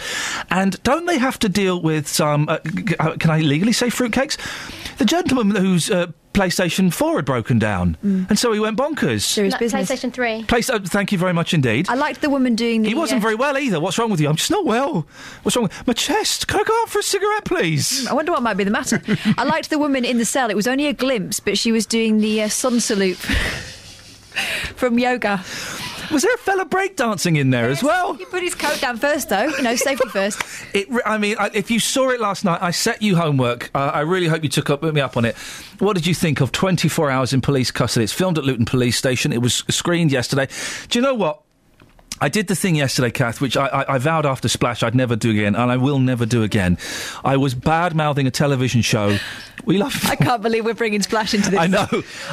And 0.49 0.81
don't 0.83 1.05
they 1.05 1.17
have 1.19 1.37
to 1.39 1.49
deal 1.49 1.81
with 1.81 2.07
some? 2.07 2.47
Uh, 2.47 2.59
uh, 2.97 3.17
can 3.17 3.29
I 3.29 3.41
legally 3.41 3.73
say 3.73 3.87
fruitcakes? 3.87 4.37
The 4.97 5.05
gentleman 5.05 5.55
who's 5.55 5.91
uh, 5.91 6.07
PlayStation 6.33 6.91
Four 6.91 7.17
had 7.17 7.25
broken 7.25 7.59
down, 7.59 7.95
and 8.01 8.37
so 8.37 8.51
he 8.51 8.59
went 8.59 8.77
bonkers. 8.77 9.21
Serious 9.21 9.53
No, 9.53 9.59
business. 9.59 9.89
PlayStation 9.89 10.11
3. 10.11 10.43
Place, 10.43 10.69
uh, 10.69 10.79
thank 10.79 11.11
you 11.11 11.17
very 11.17 11.33
much 11.33 11.53
indeed. 11.53 11.87
I 11.89 11.95
liked 11.95 12.21
the 12.21 12.29
woman 12.29 12.55
doing 12.55 12.81
the. 12.81 12.89
He 12.89 12.95
wasn't 12.95 13.19
uh, 13.19 13.21
very 13.21 13.35
well 13.35 13.57
either. 13.57 13.79
What's 13.79 13.97
wrong 13.97 14.09
with 14.09 14.19
you? 14.19 14.27
I'm 14.29 14.35
just 14.35 14.51
not 14.51 14.65
well. 14.65 15.05
What's 15.43 15.55
wrong? 15.55 15.63
with 15.63 15.87
My 15.87 15.93
chest. 15.93 16.47
Can 16.47 16.59
I 16.59 16.63
go 16.63 16.73
out 16.81 16.89
for 16.89 16.99
a 16.99 17.03
cigarette, 17.03 17.45
please? 17.45 18.07
I 18.07 18.13
wonder 18.13 18.31
what 18.31 18.41
might 18.43 18.57
be 18.57 18.63
the 18.63 18.71
matter. 18.71 19.01
I 19.37 19.43
liked 19.43 19.69
the 19.69 19.79
woman 19.79 20.03
in 20.05 20.17
the 20.17 20.25
cell. 20.25 20.49
It 20.49 20.55
was 20.55 20.67
only 20.67 20.87
a 20.87 20.93
glimpse, 20.93 21.39
but 21.39 21.57
she 21.57 21.71
was 21.71 21.85
doing 21.85 22.17
the 22.17 22.41
uh, 22.43 22.49
sun 22.49 22.79
salute 22.79 23.17
from 24.75 24.97
yoga. 24.99 25.43
Was 26.11 26.23
there 26.23 26.33
a 26.33 26.37
fella 26.37 26.65
breakdancing 26.65 27.37
in 27.37 27.49
there 27.49 27.69
as 27.69 27.83
well? 27.83 28.13
He 28.13 28.25
put 28.25 28.41
his 28.41 28.55
coat 28.55 28.79
down 28.81 28.97
first, 28.97 29.29
though. 29.29 29.47
You 29.47 29.61
know, 29.61 29.75
safety 29.75 30.07
first. 30.09 30.41
It, 30.73 30.87
I 31.05 31.19
mean, 31.19 31.35
I, 31.37 31.51
if 31.53 31.69
you 31.69 31.79
saw 31.79 32.09
it 32.09 32.19
last 32.19 32.43
night, 32.43 32.59
I 32.61 32.71
set 32.71 33.01
you 33.01 33.15
homework. 33.15 33.69
Uh, 33.75 33.91
I 33.93 33.99
really 33.99 34.27
hope 34.27 34.41
you 34.43 34.49
took 34.49 34.71
up, 34.71 34.81
me 34.81 35.01
up 35.01 35.15
on 35.17 35.25
it. 35.25 35.35
What 35.77 35.93
did 35.93 36.07
you 36.07 36.15
think 36.15 36.41
of 36.41 36.51
24 36.51 37.11
Hours 37.11 37.31
in 37.31 37.41
Police 37.41 37.69
Custody? 37.69 38.05
It's 38.05 38.13
filmed 38.13 38.39
at 38.39 38.43
Luton 38.43 38.65
Police 38.65 38.97
Station. 38.97 39.31
It 39.31 39.41
was 39.41 39.63
screened 39.69 40.11
yesterday. 40.11 40.47
Do 40.89 40.97
you 40.97 41.03
know 41.03 41.13
what? 41.13 41.43
I 42.21 42.29
did 42.29 42.47
the 42.47 42.55
thing 42.55 42.75
yesterday, 42.75 43.11
Kath, 43.11 43.41
which 43.41 43.57
I, 43.57 43.67
I, 43.67 43.95
I 43.95 43.97
vowed 43.97 44.25
after 44.25 44.47
Splash 44.47 44.83
I'd 44.83 44.95
never 44.95 45.15
do 45.15 45.31
again, 45.31 45.55
and 45.55 45.71
I 45.71 45.77
will 45.77 45.99
never 45.99 46.25
do 46.25 46.43
again. 46.43 46.77
I 47.23 47.37
was 47.37 47.53
bad 47.53 47.95
mouthing 47.95 48.27
a 48.27 48.31
television 48.31 48.81
show. 48.81 49.17
We 49.65 49.77
love. 49.77 49.97
I 50.09 50.15
can't 50.15 50.41
believe 50.41 50.65
we're 50.65 50.73
bringing 50.73 51.01
Splash 51.01 51.33
into 51.33 51.49
this. 51.51 51.59
I 51.59 51.67
know. 51.67 51.87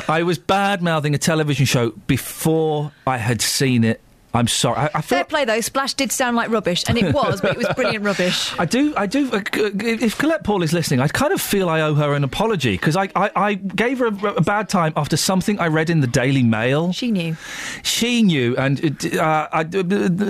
I 0.09 0.23
was 0.23 0.39
bad 0.39 0.82
mouthing 0.82 1.15
a 1.15 1.19
television 1.19 1.66
show 1.66 1.90
before 2.07 2.93
I 3.07 3.16
had 3.16 3.43
seen 3.43 3.85
it. 3.85 4.01
I'm 4.32 4.47
sorry. 4.47 4.77
I, 4.78 4.90
I 4.94 5.01
Fair 5.02 5.24
play, 5.24 5.44
though. 5.44 5.61
Splash 5.61 5.94
did 5.94 6.12
sound 6.12 6.36
like 6.36 6.51
rubbish, 6.51 6.85
and 6.89 6.97
it 6.97 7.12
was, 7.15 7.40
but 7.40 7.52
it 7.52 7.57
was 7.57 7.66
brilliant 7.74 8.05
rubbish. 8.05 8.52
I 8.59 8.65
do, 8.65 8.94
I 8.97 9.07
do. 9.07 9.31
uh, 9.32 9.40
If 9.55 10.19
Colette 10.19 10.44
Paul 10.44 10.62
is 10.62 10.73
listening, 10.73 11.01
I 11.01 11.09
kind 11.09 11.32
of 11.32 11.40
feel 11.40 11.69
I 11.69 11.81
owe 11.81 11.94
her 11.94 12.15
an 12.15 12.23
apology 12.24 12.73
because 12.73 12.97
I, 12.97 13.09
I, 13.16 13.31
I 13.35 13.55
gave 13.55 13.98
her 13.98 14.07
a, 14.07 14.35
a 14.35 14.40
bad 14.40 14.69
time 14.69 14.93
after 14.97 15.16
something 15.16 15.59
I 15.59 15.66
read 15.66 15.90
in 15.90 16.01
the 16.01 16.07
Daily 16.07 16.43
Mail. 16.44 16.93
She 16.93 17.11
knew. 17.11 17.36
She 17.82 18.23
knew, 18.23 18.57
and 18.57 19.05
uh, 19.16 19.48
I, 19.52 19.61
uh, 19.62 19.82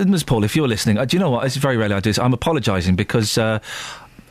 Ms. 0.05 0.23
Paul, 0.23 0.43
if 0.43 0.55
you're 0.55 0.67
listening, 0.67 0.97
uh, 0.97 1.05
do 1.05 1.15
you 1.17 1.19
know 1.19 1.29
what? 1.29 1.45
It's 1.45 1.55
very 1.57 1.77
rarely 1.77 1.95
I 1.95 1.99
do 1.99 2.09
this. 2.09 2.17
I'm 2.19 2.33
apologising 2.33 2.95
because. 2.95 3.37
Uh, 3.37 3.59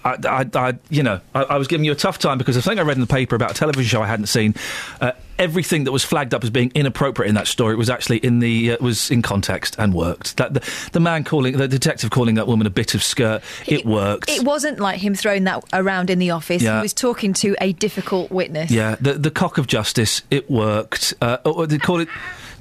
I, 0.05 0.17
I, 0.25 0.47
I, 0.55 0.79
you 0.89 1.03
know, 1.03 1.21
I, 1.35 1.43
I 1.43 1.57
was 1.59 1.69
giving 1.69 1.85
you 1.85 1.93
a 1.93 1.97
tough 1.97 2.19
time 2.19 2.39
because 2.39 2.57
the 2.57 2.63
thing 2.63 2.79
I 2.79 2.83
read 2.83 2.97
in 2.97 3.01
the 3.01 3.07
paper 3.07 3.37
about 3.37 3.51
a 3.53 3.55
television 3.55 3.89
show 3.89 4.03
I 4.03 4.07
hadn't 4.07 4.27
seen, 4.27 4.55
uh, 5.01 5.13
everything 5.39 5.85
that 5.85 5.93
was 5.93 6.05
flagged 6.05 6.35
up 6.35 6.45
as 6.45 6.51
being 6.51 6.71
inappropriate 6.75 7.29
in 7.29 7.35
that 7.35 7.47
story 7.47 7.75
was 7.75 7.91
actually 7.91 8.19
in 8.19 8.39
the 8.39 8.73
uh, 8.73 8.77
was 8.81 9.11
in 9.11 9.23
context 9.23 9.77
and 9.79 9.95
worked. 9.95 10.37
That 10.37 10.55
the, 10.55 10.73
the 10.93 11.01
man 11.01 11.25
calling 11.25 11.57
the 11.57 11.69
detective 11.69 12.11
calling 12.11 12.37
that 12.37 12.47
woman 12.47 12.67
a 12.67 12.71
bit 12.71 12.95
of 12.95 13.03
skirt, 13.03 13.43
it 13.67 13.85
worked. 13.85 14.31
It 14.31 14.45
wasn't 14.45 14.79
like 14.79 15.01
him 15.01 15.15
throwing 15.15 15.45
that 15.45 15.65
around 15.73 16.11
in 16.11 16.19
the 16.19 16.31
office. 16.31 16.63
Yeah. 16.63 16.77
He 16.77 16.83
was 16.83 16.95
talking 16.95 17.33
to 17.35 17.57
a 17.61 17.73
difficult 17.73 18.31
witness. 18.31 18.71
Yeah, 18.71 18.97
the 19.01 19.15
the 19.15 19.31
cock 19.31 19.59
of 19.59 19.67
justice. 19.67 20.23
It 20.31 20.51
worked. 20.51 21.15
Uh, 21.21 21.39
or 21.45 21.67
they 21.67 21.79
call 21.79 22.01
it. 22.01 22.09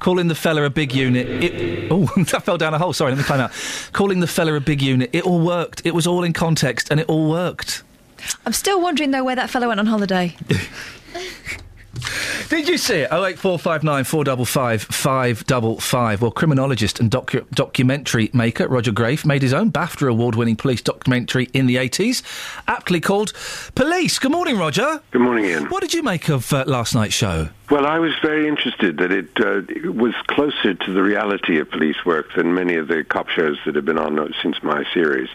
Calling 0.00 0.28
the 0.28 0.34
fella 0.34 0.64
a 0.64 0.70
big 0.70 0.94
unit. 0.94 1.26
It, 1.28 1.88
oh, 1.90 2.06
that 2.16 2.42
fell 2.42 2.58
down 2.58 2.74
a 2.74 2.78
hole. 2.78 2.92
Sorry, 2.92 3.12
let 3.12 3.18
me 3.18 3.24
climb 3.24 3.40
out. 3.40 3.52
Calling 3.92 4.20
the 4.20 4.26
fella 4.26 4.54
a 4.54 4.60
big 4.60 4.82
unit. 4.82 5.10
It 5.12 5.24
all 5.24 5.40
worked. 5.40 5.82
It 5.84 5.94
was 5.94 6.06
all 6.06 6.24
in 6.24 6.32
context, 6.32 6.88
and 6.90 6.98
it 6.98 7.08
all 7.08 7.30
worked. 7.30 7.82
I'm 8.44 8.52
still 8.52 8.80
wondering, 8.80 9.12
though, 9.12 9.24
where 9.24 9.36
that 9.36 9.50
fella 9.50 9.68
went 9.68 9.80
on 9.80 9.86
holiday. 9.86 10.36
Did 12.48 12.68
you 12.68 12.78
see 12.78 13.00
it? 13.00 13.08
Oh 13.10 13.24
eight 13.24 13.38
four 13.38 13.58
five 13.58 13.82
nine 13.82 14.04
four 14.04 14.24
double 14.24 14.44
five 14.44 14.82
five 14.82 15.44
double 15.46 15.78
five. 15.80 16.22
Well, 16.22 16.30
criminologist 16.30 17.00
and 17.00 17.10
docu- 17.10 17.48
documentary 17.50 18.30
maker 18.32 18.68
Roger 18.68 18.92
Graef 18.92 19.24
made 19.24 19.42
his 19.42 19.52
own 19.52 19.70
BAFTA 19.70 20.10
award-winning 20.10 20.56
police 20.56 20.82
documentary 20.82 21.48
in 21.52 21.66
the 21.66 21.76
eighties, 21.76 22.22
aptly 22.66 23.00
called 23.00 23.32
Police. 23.74 24.18
Good 24.18 24.32
morning, 24.32 24.58
Roger. 24.58 25.00
Good 25.10 25.22
morning, 25.22 25.46
Iain. 25.46 25.66
What 25.66 25.80
did 25.80 25.94
you 25.94 26.02
make 26.02 26.28
of 26.28 26.52
uh, 26.52 26.64
last 26.66 26.94
night's 26.94 27.14
show? 27.14 27.48
Well, 27.70 27.86
I 27.86 28.00
was 28.00 28.12
very 28.20 28.48
interested 28.48 28.98
that 28.98 29.12
it, 29.12 29.28
uh, 29.38 29.58
it 29.68 29.94
was 29.94 30.12
closer 30.26 30.74
to 30.74 30.92
the 30.92 31.02
reality 31.04 31.60
of 31.60 31.70
police 31.70 32.04
work 32.04 32.34
than 32.34 32.52
many 32.52 32.74
of 32.74 32.88
the 32.88 33.04
cop 33.04 33.28
shows 33.28 33.60
that 33.64 33.76
have 33.76 33.84
been 33.84 33.98
on 33.98 34.18
uh, 34.18 34.26
since 34.42 34.60
my 34.60 34.84
series. 34.92 35.28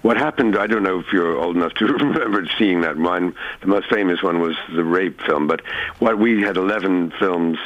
What 0.00 0.16
happened, 0.16 0.56
I 0.56 0.66
don't 0.66 0.84
know 0.84 1.00
if 1.00 1.12
you're 1.12 1.36
old 1.36 1.54
enough 1.54 1.74
to 1.74 1.84
remember 1.92 2.48
seeing 2.58 2.80
that 2.80 2.96
one. 2.96 3.34
The 3.60 3.66
most 3.66 3.90
famous 3.90 4.22
one 4.22 4.40
was 4.40 4.56
the 4.74 4.84
rape 4.84 5.20
film, 5.20 5.46
but 5.46 5.60
what 5.98 6.11
we 6.16 6.42
had 6.42 6.56
11 6.56 7.12
films 7.18 7.58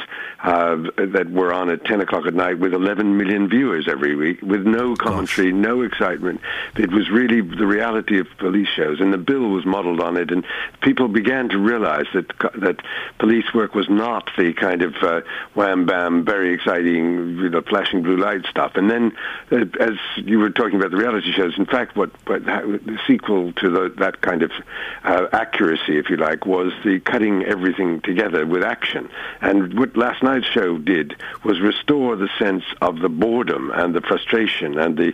uh, 0.43 0.75
that 0.97 1.29
were 1.31 1.51
on 1.51 1.69
at 1.69 1.83
10 1.85 2.01
o'clock 2.01 2.25
at 2.27 2.33
night 2.33 2.59
with 2.59 2.73
11 2.73 3.17
million 3.17 3.49
viewers 3.49 3.87
every 3.87 4.15
week, 4.15 4.41
with 4.41 4.65
no 4.65 4.95
commentary, 4.95 5.51
no 5.51 5.81
excitement. 5.81 6.39
It 6.75 6.91
was 6.91 7.09
really 7.09 7.41
the 7.41 7.65
reality 7.65 8.19
of 8.19 8.27
police 8.37 8.67
shows, 8.69 8.99
and 8.99 9.11
the 9.11 9.17
bill 9.17 9.49
was 9.49 9.65
modelled 9.65 9.99
on 9.99 10.15
it, 10.15 10.31
and 10.31 10.45
people 10.81 11.07
began 11.07 11.49
to 11.49 11.57
realize 11.57 12.05
that 12.13 12.27
that 12.55 12.77
police 13.19 13.51
work 13.53 13.73
was 13.73 13.89
not 13.89 14.29
the 14.37 14.53
kind 14.53 14.83
of 14.83 14.95
uh, 15.01 15.21
wham 15.55 15.85
bam, 15.85 16.23
very 16.23 16.53
exciting, 16.53 17.37
you 17.37 17.49
know, 17.49 17.61
flashing 17.61 18.03
blue 18.03 18.17
light 18.17 18.45
stuff. 18.45 18.73
And 18.75 18.91
then, 18.91 19.17
uh, 19.51 19.65
as 19.79 19.97
you 20.17 20.37
were 20.37 20.51
talking 20.51 20.75
about 20.75 20.91
the 20.91 20.97
reality 20.97 21.31
shows, 21.31 21.57
in 21.57 21.65
fact, 21.65 21.95
what, 21.95 22.11
what 22.27 22.45
the 22.45 22.99
sequel 23.07 23.53
to 23.53 23.69
the, 23.69 23.93
that 23.97 24.21
kind 24.21 24.43
of 24.43 24.51
uh, 25.03 25.27
accuracy, 25.33 25.97
if 25.97 26.09
you 26.09 26.17
like, 26.17 26.45
was 26.45 26.71
the 26.85 26.99
cutting 26.99 27.43
everything 27.43 28.01
together 28.01 28.36
with 28.45 28.63
action. 28.63 29.09
And 29.41 29.77
what 29.79 29.95
last 29.97 30.21
night's 30.21 30.47
show 30.47 30.77
did 30.77 31.15
was 31.43 31.59
restore 31.59 32.15
the 32.15 32.29
sense 32.37 32.63
of 32.81 32.99
the 32.99 33.09
boredom 33.09 33.71
and 33.71 33.95
the 33.95 34.01
frustration 34.01 34.77
and 34.77 34.97
the, 34.97 35.13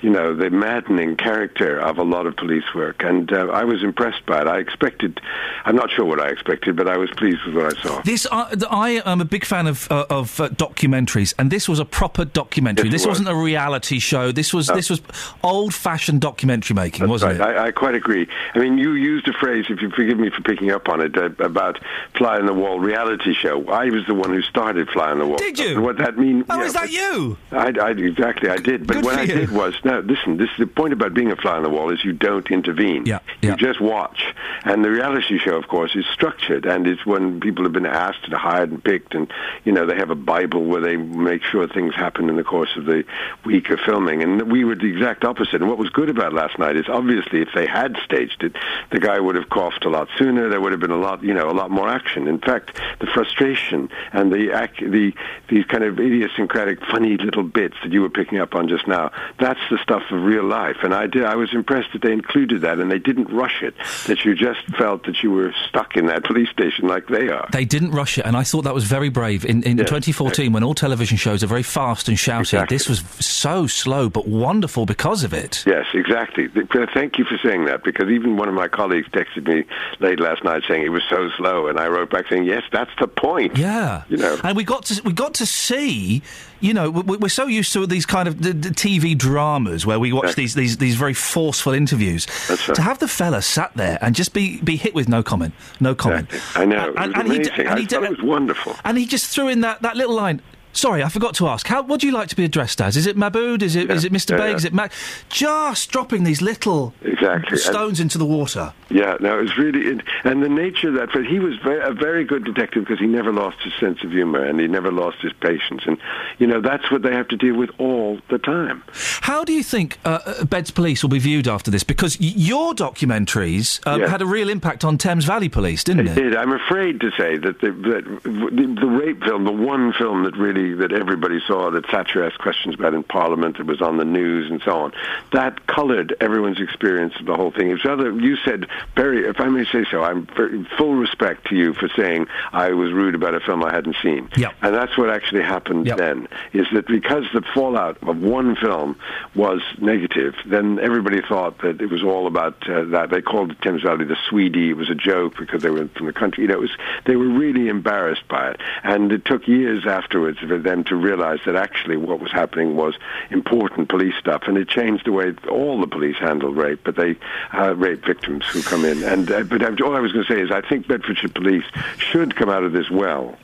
you 0.00 0.10
know, 0.10 0.34
the 0.34 0.50
maddening 0.50 1.16
character 1.16 1.78
of 1.78 1.98
a 1.98 2.02
lot 2.02 2.26
of 2.26 2.36
police 2.36 2.74
work. 2.74 3.02
And 3.04 3.32
uh, 3.32 3.48
I 3.48 3.64
was 3.64 3.82
impressed 3.82 4.24
by 4.26 4.40
it. 4.40 4.46
I 4.46 4.58
expected, 4.58 5.20
I'm 5.64 5.76
not 5.76 5.90
sure 5.90 6.04
what 6.04 6.20
I 6.20 6.28
expected, 6.28 6.76
but 6.76 6.88
I 6.88 6.96
was 6.96 7.10
pleased 7.10 7.44
with 7.46 7.54
what 7.54 7.76
I 7.76 7.82
saw. 7.82 8.02
This 8.02 8.26
I, 8.32 8.54
I 8.70 9.02
am 9.04 9.20
a 9.20 9.24
big 9.24 9.44
fan 9.44 9.66
of 9.66 9.90
uh, 9.90 10.06
of 10.10 10.40
uh, 10.40 10.48
documentaries, 10.50 11.34
and 11.38 11.50
this 11.50 11.68
was 11.68 11.78
a 11.78 11.84
proper 11.84 12.24
documentary. 12.24 12.86
Yes, 12.86 12.92
this 12.92 13.02
was. 13.06 13.20
wasn't 13.20 13.28
a 13.28 13.34
reality 13.36 13.98
show. 13.98 14.32
This 14.32 14.52
was 14.52 14.68
No. 14.68 14.74
this 14.74 14.90
was 14.90 15.00
old 15.42 15.74
fashioned 15.74 16.20
documentary 16.20 16.74
making, 16.74 17.08
wasn't 17.08 17.38
Right, 17.38 17.50
it? 17.50 17.58
I, 17.58 17.66
I 17.66 17.70
quite 17.72 17.94
agree. 17.94 18.26
I 18.54 18.58
mean, 18.58 18.78
you 18.78 18.92
used 18.92 19.28
a 19.28 19.32
phrase, 19.32 19.66
if 19.68 19.80
you 19.82 19.90
forgive 19.90 20.18
me 20.18 20.30
for 20.30 20.42
picking 20.42 20.70
up 20.70 20.88
on 20.88 21.00
it, 21.00 21.16
uh, 21.16 21.30
about 21.38 21.78
fly 22.16 22.38
on 22.38 22.46
the 22.46 22.54
wall 22.64 22.80
reality 22.80 23.34
show. 23.34 23.68
I 23.68 23.90
was 23.90 24.06
the 24.06 24.14
one 24.14 24.30
who 24.30 24.40
started 24.42 24.88
fly 24.88 25.10
on 25.10 25.18
the 25.18 25.26
wall. 25.26 25.36
Did 25.36 25.58
you? 25.58 25.76
And 25.76 25.82
what 25.84 25.98
that 25.98 26.16
mean? 26.16 26.44
Oh, 26.48 26.58
yeah, 26.58 26.64
is 26.64 26.72
that 26.72 26.90
you? 26.90 27.36
I, 27.52 27.72
I 27.80 27.90
exactly, 27.90 28.48
I 28.48 28.56
did. 28.56 28.86
But 28.86 28.94
Good 28.94 29.04
what 29.04 29.18
I 29.18 29.22
you. 29.22 29.34
did 29.34 29.50
was, 29.50 29.74
no, 29.84 30.00
listen. 30.00 30.38
This 30.38 30.48
the 30.58 30.66
point 30.66 30.92
about 30.92 31.12
being 31.14 31.30
a 31.30 31.36
fly 31.36 31.56
on 31.56 31.62
the 31.62 31.68
wall 31.70 31.92
is 31.92 32.02
you 32.04 32.12
don't 32.12 32.50
intervene. 32.50 33.04
Yeah, 33.06 33.18
You 33.42 33.54
just 33.56 33.80
watch. 33.80 34.22
And 34.64 34.82
the 34.84 34.90
reality 34.90 35.38
show, 35.38 35.56
of 35.56 35.68
course, 35.68 35.94
is 35.94 36.06
structured, 36.12 36.64
and 36.64 36.86
it's 36.86 37.04
when 37.04 37.40
people 37.40 37.64
have 37.64 37.72
been 37.72 37.86
asked 37.86 38.24
and 38.24 38.32
hired 38.34 38.70
and 38.70 38.82
picked, 38.82 39.14
and 39.14 39.30
you 39.64 39.72
know 39.72 39.84
they 39.86 39.96
have 39.96 40.10
a 40.10 40.14
Bible 40.14 40.64
where 40.64 40.80
they 40.80 40.96
make 40.96 41.42
sure 41.42 41.68
things 41.68 41.94
happen 41.94 42.30
in 42.30 42.36
the 42.36 42.44
course 42.44 42.74
of 42.76 42.86
the 42.86 43.04
week 43.44 43.68
of 43.70 43.78
filming. 43.80 44.22
And 44.22 44.50
we 44.50 44.64
were 44.64 44.74
the 44.74 44.90
exact 44.90 45.24
opposite. 45.24 45.60
And 45.60 45.68
what 45.68 45.78
was 45.78 45.90
good 45.90 46.08
about 46.08 46.32
last 46.32 46.58
night 46.58 46.76
is 46.76 46.86
obviously 46.88 47.42
if 47.42 47.48
they 47.54 47.66
had 47.66 47.96
staged 48.04 48.42
it, 48.42 48.56
the 48.90 49.00
guy 49.00 49.18
would 49.20 49.34
have 49.36 49.50
coughed 49.50 49.84
a 49.84 49.90
lot 49.90 50.08
sooner. 50.16 50.48
There 50.48 50.60
would 50.60 50.72
have 50.72 50.80
been 50.80 50.90
a 50.90 50.96
lot, 51.08 51.22
you 51.22 51.34
know, 51.34 51.50
a 51.50 51.52
lot 51.52 51.70
more 51.70 51.88
action. 51.88 52.26
In 52.26 52.38
fact, 52.38 52.53
the 53.00 53.06
frustration 53.06 53.88
and 54.12 54.32
the 54.32 54.68
the 54.80 55.12
these 55.48 55.64
kind 55.66 55.84
of 55.84 55.98
idiosyncratic, 55.98 56.80
funny 56.86 57.16
little 57.16 57.42
bits 57.42 57.76
that 57.82 57.92
you 57.92 58.00
were 58.02 58.10
picking 58.10 58.38
up 58.38 58.54
on 58.54 58.68
just 58.68 58.86
now, 58.86 59.10
that's 59.38 59.60
the 59.70 59.78
stuff 59.78 60.02
of 60.10 60.22
real 60.22 60.44
life. 60.44 60.76
And 60.82 60.94
I 60.94 61.06
did. 61.06 61.24
I 61.24 61.34
was 61.36 61.52
impressed 61.54 61.92
that 61.92 62.02
they 62.02 62.12
included 62.12 62.62
that 62.62 62.78
and 62.78 62.90
they 62.90 62.98
didn't 62.98 63.28
rush 63.32 63.62
it. 63.62 63.74
That 64.06 64.24
you 64.24 64.34
just 64.34 64.60
felt 64.78 65.04
that 65.04 65.22
you 65.22 65.30
were 65.30 65.52
stuck 65.68 65.96
in 65.96 66.06
that 66.06 66.24
police 66.24 66.48
station 66.50 66.88
like 66.88 67.08
they 67.08 67.28
are. 67.28 67.48
They 67.52 67.64
didn't 67.64 67.90
rush 67.92 68.18
it, 68.18 68.24
and 68.26 68.36
I 68.36 68.42
thought 68.42 68.62
that 68.62 68.74
was 68.74 68.84
very 68.84 69.08
brave. 69.08 69.44
In, 69.44 69.62
in 69.62 69.78
Yes. 69.78 69.88
2014, 69.88 70.52
when 70.52 70.62
all 70.62 70.74
television 70.74 71.16
shows 71.16 71.42
are 71.42 71.46
very 71.46 71.62
fast 71.62 72.08
and 72.08 72.16
shouty, 72.16 72.68
this 72.68 72.88
was 72.88 73.00
so 73.20 73.66
slow 73.66 74.08
but 74.08 74.26
wonderful 74.26 74.86
because 74.86 75.24
of 75.24 75.32
it. 75.34 75.64
Yes, 75.66 75.86
exactly. 75.94 76.48
Thank 76.94 77.18
you 77.18 77.24
for 77.24 77.36
saying 77.42 77.64
that 77.66 77.82
because 77.84 78.08
even 78.08 78.36
one 78.36 78.48
of 78.48 78.54
my 78.54 78.68
colleagues 78.68 79.08
texted 79.08 79.46
me 79.46 79.64
late 80.00 80.20
last 80.20 80.44
night 80.44 80.62
saying 80.68 80.82
it 80.84 80.90
was 80.90 81.02
so 81.08 81.28
slow, 81.36 81.66
and 81.66 81.78
I 81.78 81.88
wrote 81.88 82.10
back 82.10 82.28
saying, 82.28 82.43
"Yes, 82.44 82.62
that's 82.72 82.90
the 83.00 83.06
point." 83.08 83.56
Yeah, 83.56 84.02
you 84.08 84.16
know. 84.16 84.38
and 84.44 84.56
we 84.56 84.64
got 84.64 84.84
to 84.86 85.00
we 85.04 85.12
got 85.12 85.34
to 85.34 85.46
see. 85.46 86.22
You 86.60 86.72
know, 86.72 86.88
we- 86.90 87.16
we're 87.18 87.28
so 87.28 87.46
used 87.46 87.72
to 87.74 87.86
these 87.86 88.06
kind 88.06 88.26
of 88.26 88.40
the, 88.40 88.52
the 88.54 88.70
TV 88.70 89.16
dramas 89.18 89.84
where 89.84 90.00
we 90.00 90.12
watch 90.14 90.34
these, 90.34 90.54
these 90.54 90.78
these 90.78 90.94
very 90.96 91.12
forceful 91.12 91.74
interviews. 91.74 92.26
right. 92.48 92.74
To 92.76 92.80
have 92.82 92.98
the 93.00 93.08
fella 93.08 93.42
sat 93.42 93.72
there 93.74 93.98
and 94.00 94.14
just 94.14 94.32
be, 94.32 94.60
be 94.62 94.76
hit 94.76 94.94
with 94.94 95.06
no 95.08 95.22
comment, 95.22 95.52
no 95.80 95.94
comment. 95.94 96.28
I 96.54 96.64
know. 96.64 96.94
And- 96.96 97.12
it 97.12 97.16
was 97.16 97.24
and 97.24 97.32
he 97.32 97.38
d- 97.38 97.48
amazing. 97.50 97.66
and 97.66 97.78
he 97.80 97.86
thought 97.86 98.02
it 98.04 98.10
was 98.10 98.22
wonderful. 98.22 98.76
And 98.84 98.96
he 98.96 99.04
just 99.04 99.26
threw 99.26 99.48
in 99.48 99.60
that, 99.60 99.82
that 99.82 99.96
little 99.96 100.14
line. 100.14 100.40
Sorry, 100.74 101.02
I 101.02 101.08
forgot 101.08 101.34
to 101.36 101.48
ask. 101.48 101.66
How 101.66 101.82
what 101.82 102.00
do 102.00 102.06
you 102.06 102.12
like 102.12 102.28
to 102.28 102.36
be 102.36 102.44
addressed 102.44 102.80
as? 102.80 102.96
Is 102.96 103.06
it 103.06 103.16
Mabood? 103.16 103.62
Is 103.62 103.76
it 103.76 103.90
is 103.90 104.04
it 104.04 104.12
Mr. 104.12 104.30
yeah, 104.30 104.36
Begg? 104.36 104.50
yeah. 104.50 104.56
Is 104.56 104.64
it 104.64 104.74
Mac? 104.74 104.92
Just 105.30 105.90
dropping 105.90 106.24
these 106.24 106.42
little 106.42 106.92
Exactly. 107.02 107.56
stones 107.58 108.00
into 108.00 108.18
the 108.18 108.24
water. 108.26 108.72
Yeah, 108.90 109.16
no, 109.20 109.38
it 109.38 109.42
was 109.42 109.56
really, 109.58 109.80
it, 109.86 110.02
and 110.24 110.42
the 110.42 110.48
nature 110.48 110.88
of 110.88 110.94
that, 110.94 111.08
but 111.12 111.24
he 111.26 111.38
was 111.40 111.56
very, 111.64 111.80
a 111.82 111.92
very 111.92 112.24
good 112.24 112.44
detective 112.44 112.84
because 112.84 112.98
he 113.00 113.06
never 113.06 113.32
lost 113.32 113.56
his 113.62 113.72
sense 113.80 114.04
of 114.04 114.10
humor 114.12 114.44
and 114.44 114.60
he 114.60 114.68
never 114.68 114.92
lost 114.92 115.16
his 115.20 115.32
patience. 115.32 115.82
And, 115.86 115.98
you 116.38 116.46
know, 116.46 116.60
that's 116.60 116.90
what 116.92 117.02
they 117.02 117.12
have 117.12 117.26
to 117.28 117.36
deal 117.36 117.56
with 117.56 117.70
all 117.78 118.20
the 118.28 118.38
time. 118.38 118.84
How 119.22 119.42
do 119.42 119.52
you 119.52 119.62
think 119.64 119.98
uh, 120.04 120.20
uh, 120.26 120.44
Beds 120.44 120.70
Police 120.70 121.02
will 121.02 121.10
be 121.10 121.18
viewed 121.18 121.48
after 121.48 121.70
this? 121.72 121.82
Because 121.82 122.20
y- 122.20 122.32
your 122.36 122.72
documentaries 122.74 123.84
um, 123.86 124.00
had 124.02 124.22
a 124.22 124.26
real 124.26 124.48
impact 124.48 124.84
on 124.84 124.98
Thames 124.98 125.24
Valley 125.24 125.48
Police, 125.48 125.82
didn't 125.84 126.06
It 126.08 126.18
it? 126.18 126.22
did. 126.22 126.36
I'm 126.36 126.52
afraid 126.52 127.00
to 127.00 127.10
say 127.12 127.36
that 127.38 127.60
the, 127.60 127.70
that 127.72 128.20
the, 128.24 128.76
the 128.80 128.86
rape 128.86 129.22
film, 129.24 129.44
the 129.44 129.52
one 129.52 129.92
film 129.94 130.24
that 130.24 130.36
really 130.36 130.63
that 130.72 130.92
everybody 130.92 131.40
saw 131.46 131.70
that 131.70 131.86
Thatcher 131.86 132.24
asked 132.24 132.38
questions 132.38 132.74
about 132.74 132.94
in 132.94 133.02
Parliament, 133.02 133.58
that 133.58 133.66
was 133.66 133.82
on 133.82 133.98
the 133.98 134.04
news 134.04 134.50
and 134.50 134.62
so 134.64 134.72
on, 134.72 134.92
that 135.32 135.66
coloured 135.66 136.16
everyone's 136.20 136.60
experience 136.60 137.14
of 137.20 137.26
the 137.26 137.34
whole 137.34 137.50
thing. 137.50 137.70
It 137.70 137.74
was 137.74 137.84
rather, 137.84 138.10
you 138.10 138.36
said, 138.44 138.66
Barry, 138.96 139.26
if 139.26 139.40
I 139.40 139.48
may 139.48 139.64
say 139.64 139.84
so, 139.90 140.02
I'm 140.02 140.26
very, 140.36 140.64
full 140.78 140.94
respect 140.94 141.46
to 141.48 141.54
you 141.54 141.74
for 141.74 141.88
saying 141.96 142.26
I 142.52 142.70
was 142.70 142.92
rude 142.92 143.14
about 143.14 143.34
a 143.34 143.40
film 143.40 143.62
I 143.62 143.72
hadn't 143.72 143.96
seen. 144.02 144.28
Yep. 144.36 144.54
And 144.62 144.74
that's 144.74 144.96
what 144.96 145.10
actually 145.10 145.42
happened 145.42 145.86
then, 145.86 146.28
is 146.52 146.66
that 146.72 146.86
because 146.86 147.24
the 147.32 147.42
fallout 147.54 148.02
of 148.02 148.20
one 148.22 148.56
film 148.56 148.96
was 149.34 149.60
negative, 149.80 150.34
then 150.46 150.78
everybody 150.78 151.20
thought 151.20 151.58
that 151.58 151.80
it 151.80 151.90
was 151.90 152.02
all 152.02 152.26
about 152.26 152.68
uh, 152.68 152.84
that. 152.84 153.10
They 153.10 153.22
called 153.22 153.52
it 153.52 153.60
Thames 153.62 153.82
Valley 153.82 154.04
the 154.04 154.16
Swede. 154.28 154.56
It 154.56 154.74
was 154.74 154.90
a 154.90 154.94
joke 154.94 155.36
because 155.38 155.62
they 155.62 155.70
were 155.70 155.88
from 155.88 156.06
the 156.06 156.12
country. 156.12 156.42
You 156.44 156.48
know, 156.48 156.54
it 156.54 156.60
was, 156.60 156.76
they 157.06 157.16
were 157.16 157.28
really 157.28 157.68
embarrassed 157.68 158.26
by 158.28 158.50
it. 158.50 158.60
And 158.82 159.12
it 159.12 159.24
took 159.24 159.46
years 159.48 159.86
afterwards 159.86 160.38
them 160.58 160.84
to 160.84 160.96
realize 160.96 161.40
that 161.46 161.56
actually 161.56 161.96
what 161.96 162.20
was 162.20 162.32
happening 162.32 162.76
was 162.76 162.94
important 163.30 163.88
police 163.88 164.14
stuff. 164.18 164.44
And 164.46 164.56
it 164.56 164.68
changed 164.68 165.06
the 165.06 165.12
way 165.12 165.34
all 165.48 165.80
the 165.80 165.86
police 165.86 166.16
handle 166.18 166.52
rape, 166.52 166.80
but 166.84 166.96
they 166.96 167.16
uh, 167.52 167.74
rape 167.74 168.04
victims 168.04 168.46
who 168.46 168.62
come 168.62 168.84
in. 168.84 169.02
And 169.02 169.30
uh, 169.30 169.42
But 169.42 169.80
all 169.80 169.96
I 169.96 170.00
was 170.00 170.12
going 170.12 170.24
to 170.24 170.32
say 170.32 170.40
is 170.40 170.50
I 170.50 170.60
think 170.60 170.86
Bedfordshire 170.86 171.30
Police 171.30 171.64
should 171.98 172.36
come 172.36 172.48
out 172.48 172.64
of 172.64 172.72
this 172.72 172.90
well. 172.90 173.36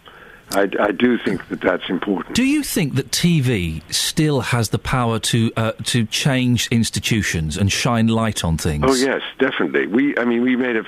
I, 0.53 0.69
I 0.81 0.91
do 0.91 1.17
think 1.19 1.47
that 1.49 1.61
that's 1.61 1.89
important. 1.89 2.35
Do 2.35 2.45
you 2.45 2.63
think 2.63 2.95
that 2.95 3.11
TV 3.11 3.83
still 3.93 4.41
has 4.41 4.71
the 4.71 4.79
power 4.79 5.19
to 5.21 5.53
uh, 5.57 5.73
to 5.85 6.07
change 6.07 6.67
institutions 6.69 7.57
and 7.57 7.71
shine 7.71 8.09
light 8.09 8.45
on 8.45 8.59
things? 8.59 8.85
Oh 8.87 8.95
yes, 8.95 9.23
definitely. 9.39 9.87
We, 9.87 10.17
I 10.19 10.25
mean, 10.25 10.43
we 10.43 10.57
made 10.57 10.77
a, 10.77 10.85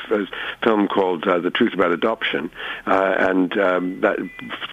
film 0.62 0.88
called 0.88 1.26
uh, 1.28 1.38
"The 1.38 1.50
Truth 1.50 1.74
About 1.74 1.92
Adoption," 1.92 2.50
uh, 2.86 3.14
and 3.18 3.56
um, 3.58 4.00
that 4.00 4.18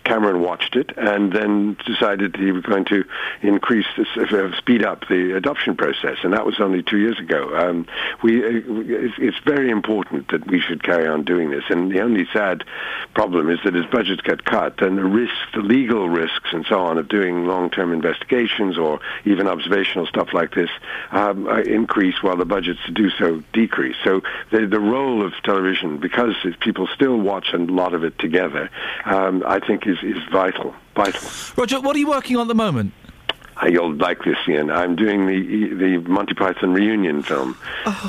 Cameron 0.06 0.41
watched 0.41 0.76
it 0.76 0.91
and 0.98 1.32
then 1.32 1.78
decided 1.86 2.36
he 2.36 2.52
was 2.52 2.64
going 2.64 2.86
to 2.86 3.06
increase, 3.44 3.86
this, 3.95 4.07
uh, 4.18 4.57
speed 4.57 4.84
up 4.84 5.07
the 5.07 5.36
adoption 5.36 5.76
process, 5.76 6.18
and 6.24 6.34
that 6.34 6.45
was 6.45 6.60
only 6.60 6.82
two 6.82 6.98
years 6.98 7.20
ago. 7.20 7.56
Um, 7.56 7.86
we, 8.24 8.44
uh, 8.44 8.49
it's, 8.49 9.16
it's 9.20 9.40
very 9.45 9.70
important 9.70 10.30
that 10.32 10.48
we 10.48 10.60
should 10.60 10.82
carry 10.82 11.07
on 11.07 11.26
doing 11.26 11.52
this, 11.52 11.64
and 11.70 11.91
the 11.91 12.02
only 12.02 12.28
sad 12.34 12.64
problem 13.14 13.52
is 13.52 13.60
that 13.64 13.76
as 13.76 13.86
budgets 13.86 14.22
get 14.22 14.45
cut, 14.45 14.79
then 14.80 14.96
the 14.96 15.04
risks, 15.04 15.38
the 15.54 15.62
legal 15.62 16.10
risks, 16.10 16.50
and 16.54 16.66
so 16.68 16.80
on 16.82 16.98
of 16.98 17.08
doing 17.08 17.46
long-term 17.46 17.92
investigations 17.92 18.78
or 18.78 19.00
even 19.26 19.48
observational 19.48 20.06
stuff 20.08 20.34
like 20.34 20.54
this 20.56 20.70
um, 21.12 21.48
uh, 21.48 21.62
increase 21.62 22.22
while 22.22 22.38
the 22.38 22.46
budgets 22.46 22.80
to 22.86 22.92
do 22.92 23.10
so 23.12 23.44
decrease. 23.54 23.96
So 24.04 24.22
the, 24.52 24.66
the 24.66 24.80
role 24.80 25.26
of 25.26 25.34
television, 25.44 25.98
because 25.98 26.36
people 26.60 26.88
still 26.88 27.18
watch 27.18 27.54
a 27.54 27.58
lot 27.58 27.94
of 27.94 28.04
it 28.04 28.18
together, 28.20 28.70
um, 29.06 29.44
I 29.46 29.60
think 29.60 29.88
is, 29.88 29.98
is 30.04 30.18
vital. 30.32 30.74
Vital. 30.96 31.30
Roger, 31.56 31.80
what 31.80 31.96
are 31.96 32.00
you 32.00 32.10
working 32.10 32.36
on 32.36 32.42
at 32.44 32.48
the 32.48 32.56
moment? 32.56 32.94
You'll 33.68 33.95
like 33.95 34.23
this, 34.23 34.38
Iain. 34.48 34.69
I'm 34.72 34.95
doing 34.95 35.26
the 35.27 35.73
the 35.73 35.98
Monty 36.10 36.34
Python 36.34 36.73
reunion 36.73 37.23
film, 37.23 37.57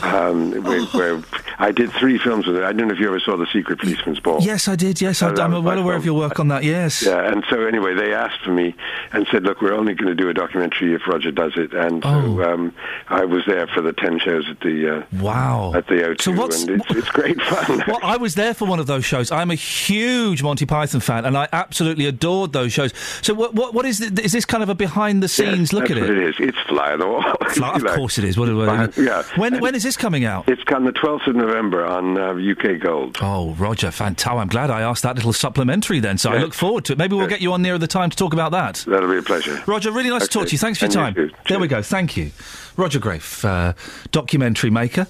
um, 0.02 0.52
where, 0.62 0.82
where 0.86 1.22
I 1.58 1.72
did 1.72 1.90
three 1.92 2.18
films 2.18 2.46
with 2.46 2.56
it. 2.56 2.62
I 2.62 2.72
don't 2.72 2.88
know 2.88 2.94
if 2.94 3.00
you 3.00 3.08
ever 3.08 3.20
saw 3.20 3.36
The 3.36 3.46
Secret 3.52 3.78
Policeman's 3.80 4.20
Ball. 4.20 4.40
Yes, 4.42 4.68
I 4.68 4.76
did. 4.76 5.00
Yes, 5.00 5.22
I, 5.22 5.30
I'm 5.30 5.52
well 5.64 5.78
aware 5.78 5.96
of 5.96 6.04
your 6.04 6.14
work 6.14 6.38
on 6.40 6.48
that. 6.48 6.62
Yes. 6.64 7.02
Yeah, 7.04 7.30
and 7.32 7.44
so 7.50 7.66
anyway, 7.66 7.94
they 7.94 8.14
asked 8.14 8.42
for 8.44 8.52
me 8.52 8.74
and 9.12 9.26
said, 9.30 9.42
"Look, 9.42 9.60
we're 9.60 9.74
only 9.74 9.94
going 9.94 10.08
to 10.08 10.14
do 10.14 10.28
a 10.28 10.34
documentary 10.34 10.94
if 10.94 11.06
Roger 11.06 11.30
does 11.32 11.52
it." 11.56 11.72
And 11.74 12.04
Oh. 12.04 12.36
so 12.36 12.42
um, 12.52 12.72
I 13.08 13.24
was 13.24 13.44
there 13.46 13.66
for 13.66 13.82
the 13.82 13.92
ten 13.92 14.18
shows 14.18 14.48
at 14.48 14.60
the 14.60 14.98
uh, 14.98 15.02
Wow. 15.20 15.72
at 15.74 15.86
the 15.88 15.94
O2, 15.94 16.20
So 16.22 16.32
what's- 16.32 16.62
and 16.62 16.80
it's, 16.80 16.90
it's 16.90 17.08
great 17.10 17.40
fun. 17.42 17.82
Well, 17.88 17.98
I 18.02 18.16
was 18.18 18.34
there 18.36 18.54
for 18.54 18.66
one 18.66 18.78
of 18.78 18.86
those 18.86 19.04
shows. 19.04 19.30
I'm 19.32 19.50
a 19.50 19.54
huge 19.56 20.42
Monty 20.42 20.66
Python 20.66 21.00
fan, 21.00 21.24
and 21.24 21.36
I 21.36 21.48
absolutely 21.52 22.06
adored 22.06 22.52
those 22.52 22.72
shows. 22.72 22.92
So, 23.22 23.34
what 23.34 23.54
what, 23.54 23.74
what 23.74 23.84
is 23.84 24.00
it? 24.00 24.18
Is 24.18 24.32
this 24.32 24.44
kind 24.44 24.62
of 24.62 24.68
a 24.68 24.74
behind 24.74 25.22
the 25.22 25.28
scenes 25.44 25.72
look 25.72 25.90
at 25.90 25.96
it? 25.96 26.08
it 26.10 26.18
is. 26.18 26.34
It's 26.38 26.58
fly 26.68 26.96
the 26.96 27.06
wall. 27.06 27.22
Fly- 27.50 27.76
of 27.76 27.84
course 27.84 28.18
it 28.18 28.24
is. 28.24 28.38
What, 28.38 28.54
what, 28.54 28.96
yeah. 28.96 29.22
When 29.36 29.60
when 29.60 29.74
is 29.74 29.82
this 29.82 29.96
coming 29.96 30.24
out? 30.24 30.48
It's 30.48 30.62
on 30.72 30.84
the 30.84 30.92
12th 30.92 31.26
of 31.26 31.36
November 31.36 31.84
on 31.84 32.16
uh, 32.18 32.32
UK 32.32 32.80
Gold. 32.80 33.18
Oh, 33.20 33.54
Roger, 33.54 33.90
fantastic! 33.90 34.40
I'm 34.40 34.48
glad 34.48 34.70
I 34.70 34.82
asked 34.82 35.02
that 35.02 35.16
little 35.16 35.32
supplementary 35.32 36.00
then. 36.00 36.18
So 36.18 36.30
I 36.30 36.38
look 36.38 36.54
forward 36.54 36.84
to 36.86 36.92
it. 36.92 36.98
Maybe 36.98 37.16
we'll 37.16 37.26
get 37.26 37.40
you 37.40 37.52
on 37.52 37.62
nearer 37.62 37.78
the 37.78 37.86
time 37.86 38.10
to 38.10 38.16
talk 38.16 38.32
about 38.32 38.52
that. 38.52 38.84
That'll 38.86 39.10
be 39.10 39.18
a 39.18 39.22
pleasure. 39.22 39.62
Roger, 39.66 39.90
really 39.90 40.10
nice 40.10 40.22
to 40.22 40.28
talk 40.28 40.46
to 40.46 40.52
you. 40.52 40.58
Thanks 40.58 40.78
for 40.78 40.86
your 40.86 41.04
And 41.06 41.16
time. 41.16 41.24
you. 41.24 41.30
There 41.48 41.58
we 41.58 41.68
go. 41.68 41.82
Thank 41.82 42.16
you. 42.16 42.30
Roger 42.76 43.00
Graef, 43.00 43.44
uh, 43.44 43.74
documentary 44.10 44.70
maker, 44.70 45.06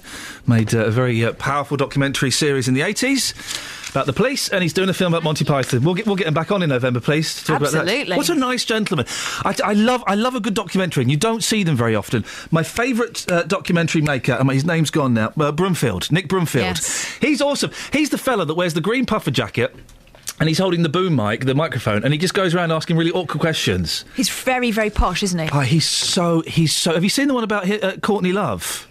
made 0.47 0.73
uh, 0.73 0.85
a 0.85 0.91
very 0.91 1.23
uh, 1.23 1.33
powerful 1.33 1.77
documentary 1.77 2.31
series 2.31 2.67
in 2.67 2.73
the 2.73 2.81
80s 2.81 3.33
about 3.91 4.05
the 4.07 4.13
police, 4.13 4.49
and 4.49 4.63
he's 4.63 4.73
doing 4.73 4.89
a 4.89 4.93
film 4.93 5.13
about 5.13 5.23
Monty 5.23 5.45
Python. 5.45 5.83
We'll 5.83 5.93
get, 5.93 6.07
we'll 6.07 6.15
get 6.15 6.27
him 6.27 6.33
back 6.33 6.51
on 6.51 6.63
in 6.63 6.69
November, 6.69 6.99
please. 6.99 7.35
To 7.35 7.45
talk 7.45 7.57
About 7.57 7.73
Absolutely. 7.75 8.09
that. 8.09 8.17
What 8.17 8.29
a 8.29 8.35
nice 8.35 8.65
gentleman. 8.65 9.05
I, 9.45 9.55
I 9.63 9.73
love 9.73 10.03
I 10.07 10.15
love 10.15 10.35
a 10.35 10.39
good 10.39 10.53
documentary, 10.53 11.03
and 11.03 11.11
you 11.11 11.17
don't 11.17 11.43
see 11.43 11.63
them 11.63 11.75
very 11.75 11.95
often. 11.95 12.25
My 12.49 12.63
favourite 12.63 13.29
uh, 13.31 13.43
documentary 13.43 14.01
maker, 14.01 14.33
and 14.33 14.49
his 14.51 14.65
name's 14.65 14.91
gone 14.91 15.13
now, 15.13 15.33
uh, 15.39 15.51
Broomfield, 15.51 16.11
Nick 16.11 16.27
Broomfield. 16.27 16.65
Yes. 16.65 17.17
He's 17.21 17.41
awesome. 17.41 17.71
He's 17.93 18.09
the 18.09 18.17
fella 18.17 18.45
that 18.45 18.55
wears 18.55 18.73
the 18.73 18.81
green 18.81 19.05
puffer 19.05 19.31
jacket. 19.31 19.75
And 20.39 20.47
he's 20.49 20.57
holding 20.57 20.81
the 20.81 20.89
boom 20.89 21.15
mic, 21.15 21.45
the 21.45 21.53
microphone, 21.53 22.03
and 22.03 22.11
he 22.13 22.17
just 22.17 22.33
goes 22.33 22.55
around 22.55 22.71
asking 22.71 22.97
really 22.97 23.11
awkward 23.11 23.39
questions. 23.39 24.05
He's 24.15 24.29
very, 24.29 24.71
very 24.71 24.89
posh, 24.89 25.21
isn't 25.21 25.37
he? 25.37 25.49
Oh, 25.53 25.59
he's 25.59 25.87
so 25.87 26.41
he's 26.47 26.73
so. 26.75 26.95
Have 26.95 27.03
you 27.03 27.11
seen 27.11 27.27
the 27.27 27.35
one 27.35 27.43
about 27.43 27.69
uh, 27.69 27.97
Courtney 27.97 28.31
Love? 28.31 28.87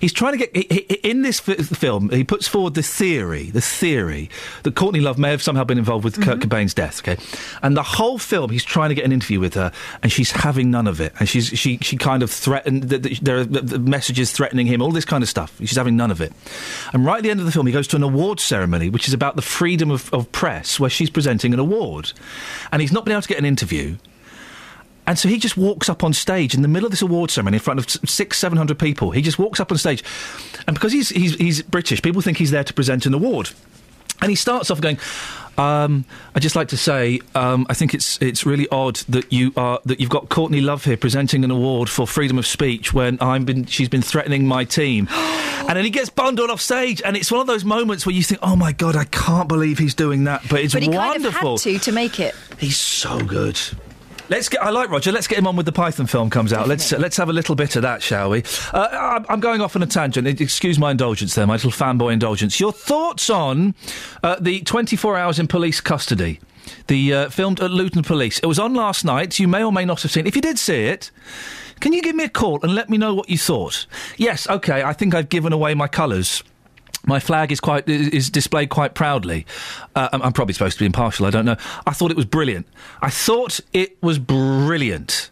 He's 0.00 0.12
trying 0.12 0.32
to 0.32 0.38
get 0.38 0.56
he, 0.56 0.66
he, 0.70 0.94
in 1.08 1.22
this 1.22 1.40
fi- 1.40 1.54
film. 1.56 2.10
He 2.10 2.24
puts 2.24 2.48
forward 2.48 2.74
the 2.74 2.82
theory, 2.82 3.50
the 3.50 3.60
theory 3.60 4.30
that 4.62 4.74
Courtney 4.74 5.00
Love 5.00 5.18
may 5.18 5.30
have 5.30 5.42
somehow 5.42 5.64
been 5.64 5.78
involved 5.78 6.04
with 6.04 6.20
Kurt 6.20 6.38
mm-hmm. 6.38 6.48
Cobain's 6.48 6.74
death. 6.74 7.00
Okay, 7.00 7.16
and 7.62 7.76
the 7.76 7.82
whole 7.82 8.18
film, 8.18 8.50
he's 8.50 8.64
trying 8.64 8.88
to 8.90 8.94
get 8.94 9.04
an 9.04 9.12
interview 9.12 9.40
with 9.40 9.54
her, 9.54 9.72
and 10.02 10.10
she's 10.10 10.30
having 10.30 10.70
none 10.70 10.86
of 10.86 11.00
it. 11.00 11.12
And 11.18 11.28
she's 11.28 11.46
she 11.48 11.78
she 11.78 11.96
kind 11.96 12.22
of 12.22 12.30
threatened. 12.30 12.84
that 12.84 13.02
that 13.02 13.18
There 13.20 13.38
are 13.38 13.44
the- 13.44 13.62
the 13.62 13.78
messages 13.78 14.32
threatening 14.32 14.66
him, 14.66 14.82
all 14.82 14.92
this 14.92 15.04
kind 15.04 15.22
of 15.22 15.28
stuff. 15.28 15.56
She's 15.58 15.76
having 15.76 15.96
none 15.96 16.10
of 16.10 16.20
it. 16.20 16.32
And 16.92 17.04
right 17.04 17.18
at 17.18 17.22
the 17.22 17.30
end 17.30 17.40
of 17.40 17.46
the 17.46 17.52
film, 17.52 17.66
he 17.66 17.72
goes 17.72 17.88
to 17.88 17.96
an 17.96 18.02
award 18.02 18.40
ceremony, 18.40 18.90
which 18.90 19.08
is 19.08 19.14
about 19.14 19.36
the 19.36 19.42
freedom 19.42 19.90
of, 19.90 20.12
of 20.12 20.30
press, 20.32 20.78
where 20.78 20.90
she's 20.90 21.10
presenting 21.10 21.52
an 21.52 21.58
award, 21.58 22.12
and 22.72 22.80
he's 22.82 22.92
not 22.92 23.04
been 23.04 23.12
able 23.12 23.22
to 23.22 23.28
get 23.28 23.38
an 23.38 23.44
interview. 23.44 23.96
And 25.06 25.18
so 25.18 25.28
he 25.28 25.38
just 25.38 25.56
walks 25.56 25.88
up 25.88 26.02
on 26.02 26.12
stage 26.12 26.54
in 26.54 26.62
the 26.62 26.68
middle 26.68 26.86
of 26.86 26.90
this 26.90 27.02
award 27.02 27.30
ceremony 27.30 27.56
in 27.56 27.60
front 27.60 27.78
of 27.78 27.90
six, 28.08 28.38
seven 28.38 28.56
hundred 28.56 28.78
people. 28.78 29.10
He 29.10 29.22
just 29.22 29.38
walks 29.38 29.60
up 29.60 29.70
on 29.70 29.78
stage, 29.78 30.02
and 30.66 30.74
because 30.74 30.92
he's 30.92 31.10
he's, 31.10 31.34
he's 31.34 31.62
British, 31.62 32.00
people 32.02 32.22
think 32.22 32.38
he's 32.38 32.50
there 32.50 32.64
to 32.64 32.72
present 32.72 33.06
an 33.06 33.14
award. 33.14 33.50
And 34.20 34.30
he 34.30 34.36
starts 34.36 34.70
off 34.70 34.80
going, 34.80 34.98
um, 35.58 36.04
"I'd 36.34 36.40
just 36.40 36.56
like 36.56 36.68
to 36.68 36.76
say, 36.76 37.20
um, 37.34 37.66
I 37.68 37.74
think 37.74 37.92
it's 37.92 38.20
it's 38.22 38.46
really 38.46 38.66
odd 38.70 38.96
that 39.08 39.32
you 39.32 39.52
are 39.56 39.80
that 39.84 40.00
you've 40.00 40.08
got 40.08 40.28
Courtney 40.28 40.60
Love 40.60 40.84
here 40.84 40.96
presenting 40.96 41.44
an 41.44 41.50
award 41.50 41.90
for 41.90 42.06
freedom 42.06 42.38
of 42.38 42.46
speech 42.46 42.94
when 42.94 43.18
I'm 43.20 43.44
been 43.44 43.66
she's 43.66 43.88
been 43.88 44.02
threatening 44.02 44.46
my 44.46 44.64
team." 44.64 45.08
and 45.12 45.70
then 45.70 45.84
he 45.84 45.90
gets 45.90 46.08
bundled 46.08 46.48
off 46.48 46.60
stage, 46.60 47.02
and 47.04 47.16
it's 47.16 47.30
one 47.30 47.40
of 47.40 47.46
those 47.46 47.64
moments 47.64 48.06
where 48.06 48.14
you 48.14 48.22
think, 48.22 48.40
"Oh 48.42 48.56
my 48.56 48.72
god, 48.72 48.96
I 48.96 49.04
can't 49.04 49.48
believe 49.48 49.78
he's 49.78 49.94
doing 49.94 50.24
that," 50.24 50.42
but 50.48 50.60
it's 50.60 50.74
but 50.74 50.82
he 50.82 50.88
wonderful. 50.88 51.32
kind 51.32 51.56
of 51.56 51.64
had 51.64 51.72
to 51.72 51.78
to 51.80 51.92
make 51.92 52.20
it. 52.20 52.34
He's 52.58 52.78
so 52.78 53.18
good. 53.18 53.60
Let's 54.34 54.48
get. 54.48 54.62
I 54.64 54.70
like 54.70 54.90
Roger. 54.90 55.12
Let's 55.12 55.28
get 55.28 55.38
him 55.38 55.46
on 55.46 55.54
with 55.54 55.64
the 55.64 55.70
Python 55.70 56.06
film 56.06 56.28
comes 56.28 56.52
out. 56.52 56.66
Let's 56.66 56.92
uh, 56.92 56.98
let's 56.98 57.16
have 57.18 57.28
a 57.28 57.32
little 57.32 57.54
bit 57.54 57.76
of 57.76 57.82
that, 57.82 58.02
shall 58.02 58.30
we? 58.30 58.42
Uh, 58.72 58.88
I'm- 58.90 59.26
I'm 59.28 59.38
going 59.38 59.60
off 59.60 59.76
on 59.76 59.82
a 59.84 59.86
tangent. 59.86 60.26
Excuse 60.40 60.76
my 60.76 60.90
indulgence 60.90 61.36
there, 61.36 61.46
my 61.46 61.52
little 61.54 61.70
fanboy 61.70 62.12
indulgence. 62.12 62.58
Your 62.58 62.72
thoughts 62.72 63.30
on 63.30 63.76
uh, 64.24 64.36
the 64.40 64.60
24 64.62 65.16
hours 65.16 65.38
in 65.38 65.46
police 65.46 65.80
custody? 65.80 66.40
The 66.88 67.14
uh, 67.14 67.30
filmed 67.30 67.60
at 67.60 67.70
Luton 67.70 68.02
Police. 68.02 68.40
It 68.40 68.46
was 68.46 68.58
on 68.58 68.74
last 68.74 69.04
night. 69.04 69.38
You 69.38 69.46
may 69.46 69.62
or 69.62 69.70
may 69.70 69.84
not 69.84 70.02
have 70.02 70.10
seen. 70.10 70.26
It. 70.26 70.28
If 70.28 70.34
you 70.34 70.42
did 70.42 70.58
see 70.58 70.86
it, 70.86 71.12
can 71.78 71.92
you 71.92 72.02
give 72.02 72.16
me 72.16 72.24
a 72.24 72.28
call 72.28 72.58
and 72.64 72.74
let 72.74 72.90
me 72.90 72.98
know 72.98 73.14
what 73.14 73.30
you 73.30 73.38
thought? 73.38 73.86
Yes. 74.16 74.48
Okay. 74.48 74.82
I 74.82 74.94
think 74.94 75.14
I've 75.14 75.28
given 75.28 75.52
away 75.52 75.74
my 75.74 75.86
colours. 75.86 76.42
My 77.06 77.20
flag 77.20 77.52
is 77.52 77.60
quite 77.60 77.88
is 77.88 78.30
displayed 78.30 78.70
quite 78.70 78.94
proudly. 78.94 79.46
Uh, 79.94 80.08
I'm, 80.12 80.22
I'm 80.22 80.32
probably 80.32 80.54
supposed 80.54 80.78
to 80.78 80.82
be 80.82 80.86
impartial. 80.86 81.26
I 81.26 81.30
don't 81.30 81.44
know. 81.44 81.56
I 81.86 81.92
thought 81.92 82.10
it 82.10 82.16
was 82.16 82.26
brilliant. 82.26 82.66
I 83.02 83.10
thought 83.10 83.60
it 83.72 83.96
was 84.02 84.18
brilliant. 84.18 85.30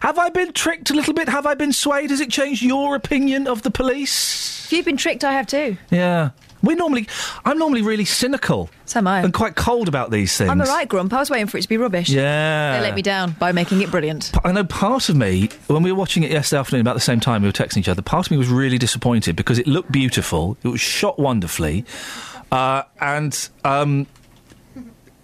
Have 0.00 0.18
I 0.18 0.28
been 0.28 0.52
tricked 0.52 0.90
a 0.90 0.94
little 0.94 1.14
bit? 1.14 1.28
Have 1.28 1.46
I 1.46 1.54
been 1.54 1.72
swayed? 1.72 2.10
Has 2.10 2.20
it 2.20 2.30
changed 2.30 2.62
your 2.62 2.94
opinion 2.94 3.46
of 3.46 3.62
the 3.62 3.70
police? 3.70 4.66
If 4.66 4.72
you've 4.72 4.84
been 4.84 4.96
tricked, 4.96 5.24
I 5.24 5.32
have 5.32 5.46
too. 5.46 5.76
Yeah. 5.90 6.30
We 6.62 6.74
normally, 6.74 7.08
I'm 7.44 7.58
normally 7.58 7.82
really 7.82 8.04
cynical. 8.04 8.68
So 8.84 8.98
am 8.98 9.06
I. 9.06 9.20
And 9.20 9.32
quite 9.32 9.56
cold 9.56 9.88
about 9.88 10.10
these 10.10 10.36
things. 10.36 10.50
I'm 10.50 10.60
a 10.60 10.64
right 10.64 10.88
grump. 10.88 11.12
I 11.12 11.18
was 11.18 11.30
waiting 11.30 11.46
for 11.46 11.56
it 11.56 11.62
to 11.62 11.68
be 11.68 11.76
rubbish. 11.76 12.08
Yeah. 12.08 12.76
They 12.76 12.82
let 12.82 12.94
me 12.94 13.02
down 13.02 13.32
by 13.32 13.52
making 13.52 13.80
it 13.80 13.90
brilliant. 13.90 14.32
I 14.44 14.52
know 14.52 14.64
part 14.64 15.08
of 15.08 15.16
me, 15.16 15.48
when 15.68 15.82
we 15.82 15.90
were 15.90 15.98
watching 15.98 16.22
it 16.22 16.30
yesterday 16.30 16.60
afternoon 16.60 16.82
about 16.82 16.94
the 16.94 17.00
same 17.00 17.20
time, 17.20 17.42
we 17.42 17.48
were 17.48 17.52
texting 17.52 17.78
each 17.78 17.88
other, 17.88 18.02
part 18.02 18.26
of 18.26 18.30
me 18.30 18.36
was 18.36 18.48
really 18.48 18.78
disappointed 18.78 19.36
because 19.36 19.58
it 19.58 19.66
looked 19.66 19.90
beautiful, 19.90 20.56
it 20.62 20.68
was 20.68 20.80
shot 20.80 21.18
wonderfully, 21.18 21.84
uh, 22.52 22.82
and 23.00 23.48
um, 23.64 24.06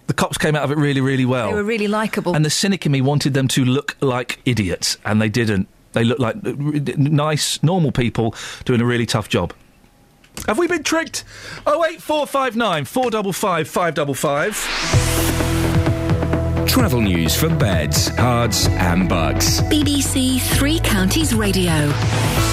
the 0.07 0.13
cops 0.13 0.37
came 0.37 0.55
out 0.55 0.63
of 0.63 0.71
it 0.71 0.77
really, 0.77 1.01
really 1.01 1.25
well. 1.25 1.49
They 1.49 1.55
were 1.55 1.63
really 1.63 1.87
likeable. 1.87 2.35
And 2.35 2.43
the 2.45 2.49
cynic 2.49 2.85
in 2.85 2.91
me 2.91 3.01
wanted 3.01 3.33
them 3.33 3.47
to 3.49 3.65
look 3.65 3.95
like 4.01 4.39
idiots, 4.45 4.97
and 5.05 5.21
they 5.21 5.29
didn't. 5.29 5.67
They 5.93 6.03
looked 6.03 6.21
like 6.21 6.35
uh, 6.37 6.53
nice, 6.97 7.61
normal 7.63 7.91
people 7.91 8.35
doing 8.65 8.81
a 8.81 8.85
really 8.85 9.05
tough 9.05 9.29
job. 9.29 9.53
Have 10.45 10.57
we 10.57 10.67
been 10.67 10.83
tricked? 10.83 11.23
08459 11.65 12.85
455 12.85 13.67
555. 13.67 15.56
Travel 16.77 17.01
news 17.01 17.35
for 17.35 17.49
beds, 17.49 18.11
cards, 18.11 18.67
and 18.67 19.09
bucks. 19.09 19.61
BBC 19.61 20.39
Three 20.39 20.79
Counties 20.79 21.33
Radio. 21.33 21.91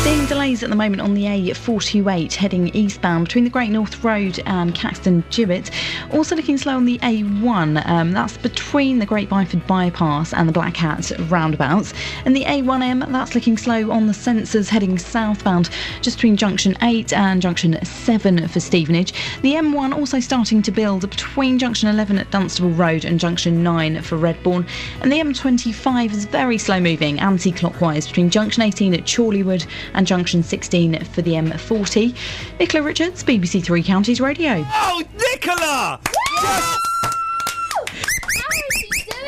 Seeing 0.02 0.26
delays 0.26 0.62
at 0.62 0.68
the 0.70 0.76
moment 0.76 1.00
on 1.00 1.14
the 1.14 1.24
A428 1.24 2.34
heading 2.34 2.68
eastbound 2.68 3.24
between 3.24 3.44
the 3.44 3.50
Great 3.50 3.70
North 3.70 4.02
Road 4.02 4.38
and 4.44 4.74
Caxton 4.74 5.22
Gibbet. 5.30 5.70
Also 6.12 6.36
looking 6.36 6.58
slow 6.58 6.76
on 6.76 6.84
the 6.84 6.98
A1. 6.98 7.86
Um, 7.86 8.12
that's 8.12 8.36
between 8.36 8.98
the 8.98 9.06
Great 9.06 9.30
Barford 9.30 9.66
bypass 9.66 10.34
and 10.34 10.46
the 10.48 10.52
Black 10.52 10.74
Cat 10.74 11.10
roundabouts. 11.30 11.94
And 12.26 12.36
the 12.36 12.44
A1M, 12.44 13.10
that's 13.12 13.34
looking 13.34 13.56
slow 13.56 13.90
on 13.90 14.06
the 14.06 14.12
sensors 14.12 14.68
heading 14.68 14.98
southbound 14.98 15.70
just 16.02 16.18
between 16.18 16.36
junction 16.36 16.76
8 16.82 17.14
and 17.14 17.40
junction 17.40 17.82
7 17.82 18.48
for 18.48 18.60
Stevenage. 18.60 19.12
The 19.40 19.54
M1 19.54 19.94
also 19.94 20.20
starting 20.20 20.60
to 20.62 20.70
build 20.70 21.08
between 21.08 21.58
junction 21.58 21.88
11 21.88 22.18
at 22.18 22.30
Dunstable 22.30 22.70
Road 22.70 23.06
and 23.06 23.18
junction 23.18 23.62
9 23.62 24.02
for 24.02 24.13
Redbourn. 24.18 24.66
And 25.00 25.12
the 25.12 25.18
M25 25.18 26.12
is 26.12 26.24
very 26.24 26.58
slow 26.58 26.80
moving 26.80 27.20
anti 27.20 27.52
clockwise 27.52 28.06
between 28.06 28.30
junction 28.30 28.62
18 28.62 28.94
at 28.94 29.00
Chorleywood 29.00 29.66
and 29.94 30.06
junction 30.06 30.42
16 30.42 31.04
for 31.04 31.22
the 31.22 31.32
M40. 31.32 32.14
Nicola 32.58 32.84
Richards, 32.84 33.22
BBC 33.24 33.62
Three 33.64 33.82
Counties 33.82 34.20
Radio. 34.20 34.64
Oh, 34.72 35.02
Nicola! 35.32 36.00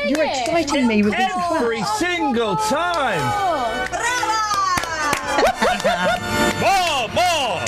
You're 0.07 0.23
exciting 0.23 0.87
me 0.87 1.03
with 1.03 1.15
this 1.15 1.31
Every 1.51 1.83
single 1.97 2.55
time! 2.55 3.19
more, 6.61 7.09
more! 7.09 7.59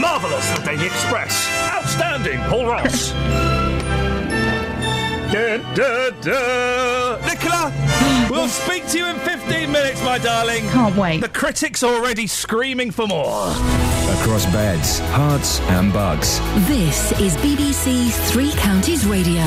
Marvellous, 0.00 0.48
the 0.50 0.62
Daily 0.64 0.86
Express. 0.86 1.48
Outstanding, 1.72 2.38
Paul 2.48 2.66
Ross. 2.66 3.12
Da, 5.44 5.58
da, 5.74 6.10
da. 6.22 7.26
Nicola, 7.26 7.70
we'll 8.30 8.48
speak 8.48 8.86
to 8.88 8.96
you 8.96 9.06
in 9.08 9.16
15 9.18 9.70
minutes, 9.70 10.02
my 10.02 10.16
darling. 10.16 10.66
Can't 10.70 10.96
wait. 10.96 11.20
The 11.20 11.28
critics 11.28 11.82
are 11.82 11.94
already 11.94 12.26
screaming 12.26 12.90
for 12.90 13.06
more. 13.06 13.48
Across 14.20 14.46
beds, 14.46 15.00
herts, 15.00 15.60
and 15.68 15.92
bucks. 15.92 16.38
This 16.66 17.12
is 17.20 17.36
BBC 17.36 18.10
Three 18.30 18.52
Counties 18.52 19.04
Radio. 19.04 19.42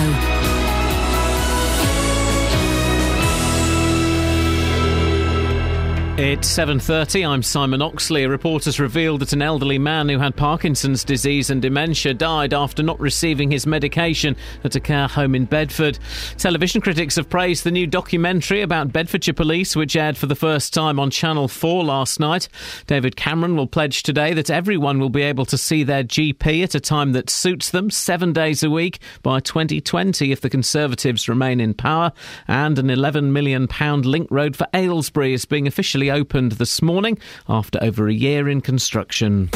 It's 6.19 6.47
7:30. 6.47 7.23
I'm 7.23 7.43
Simon 7.43 7.79
Oxley. 7.79 8.23
A 8.23 8.29
reporters 8.29 8.79
revealed 8.79 9.19
that 9.19 9.33
an 9.33 9.43
elderly 9.43 9.77
man 9.77 10.09
who 10.09 10.17
had 10.17 10.35
Parkinson's 10.35 11.03
disease 11.03 11.51
and 11.51 11.61
dementia 11.61 12.15
died 12.15 12.55
after 12.55 12.81
not 12.81 12.99
receiving 12.99 13.51
his 13.51 13.67
medication 13.67 14.35
at 14.63 14.75
a 14.75 14.79
care 14.79 15.07
home 15.07 15.35
in 15.35 15.45
Bedford. 15.45 15.99
Television 16.39 16.81
critics 16.81 17.17
have 17.17 17.29
praised 17.29 17.63
the 17.63 17.69
new 17.69 17.85
documentary 17.85 18.63
about 18.63 18.91
Bedfordshire 18.91 19.35
Police 19.35 19.75
which 19.75 19.95
aired 19.95 20.17
for 20.17 20.25
the 20.25 20.33
first 20.33 20.73
time 20.73 20.99
on 20.99 21.11
Channel 21.11 21.47
4 21.47 21.83
last 21.83 22.19
night. 22.19 22.49
David 22.87 23.15
Cameron 23.15 23.55
will 23.55 23.67
pledge 23.67 24.01
today 24.01 24.33
that 24.33 24.49
everyone 24.49 24.97
will 24.97 25.11
be 25.11 25.21
able 25.21 25.45
to 25.45 25.55
see 25.55 25.83
their 25.83 26.03
GP 26.03 26.63
at 26.63 26.73
a 26.73 26.79
time 26.79 27.11
that 27.11 27.29
suits 27.29 27.69
them 27.69 27.91
7 27.91 28.33
days 28.33 28.63
a 28.63 28.71
week 28.71 28.97
by 29.21 29.39
2020 29.39 30.31
if 30.31 30.41
the 30.41 30.49
Conservatives 30.49 31.29
remain 31.29 31.59
in 31.59 31.75
power 31.75 32.11
and 32.47 32.79
an 32.79 32.89
11 32.89 33.31
million 33.31 33.67
pound 33.67 34.03
link 34.07 34.27
road 34.31 34.55
for 34.55 34.65
Aylesbury 34.73 35.33
is 35.33 35.45
being 35.45 35.67
officially 35.67 36.06
opened 36.11 36.53
this 36.53 36.81
morning 36.81 37.17
after 37.47 37.79
over 37.81 38.07
a 38.07 38.13
year 38.13 38.49
in 38.49 38.61
construction. 38.61 39.49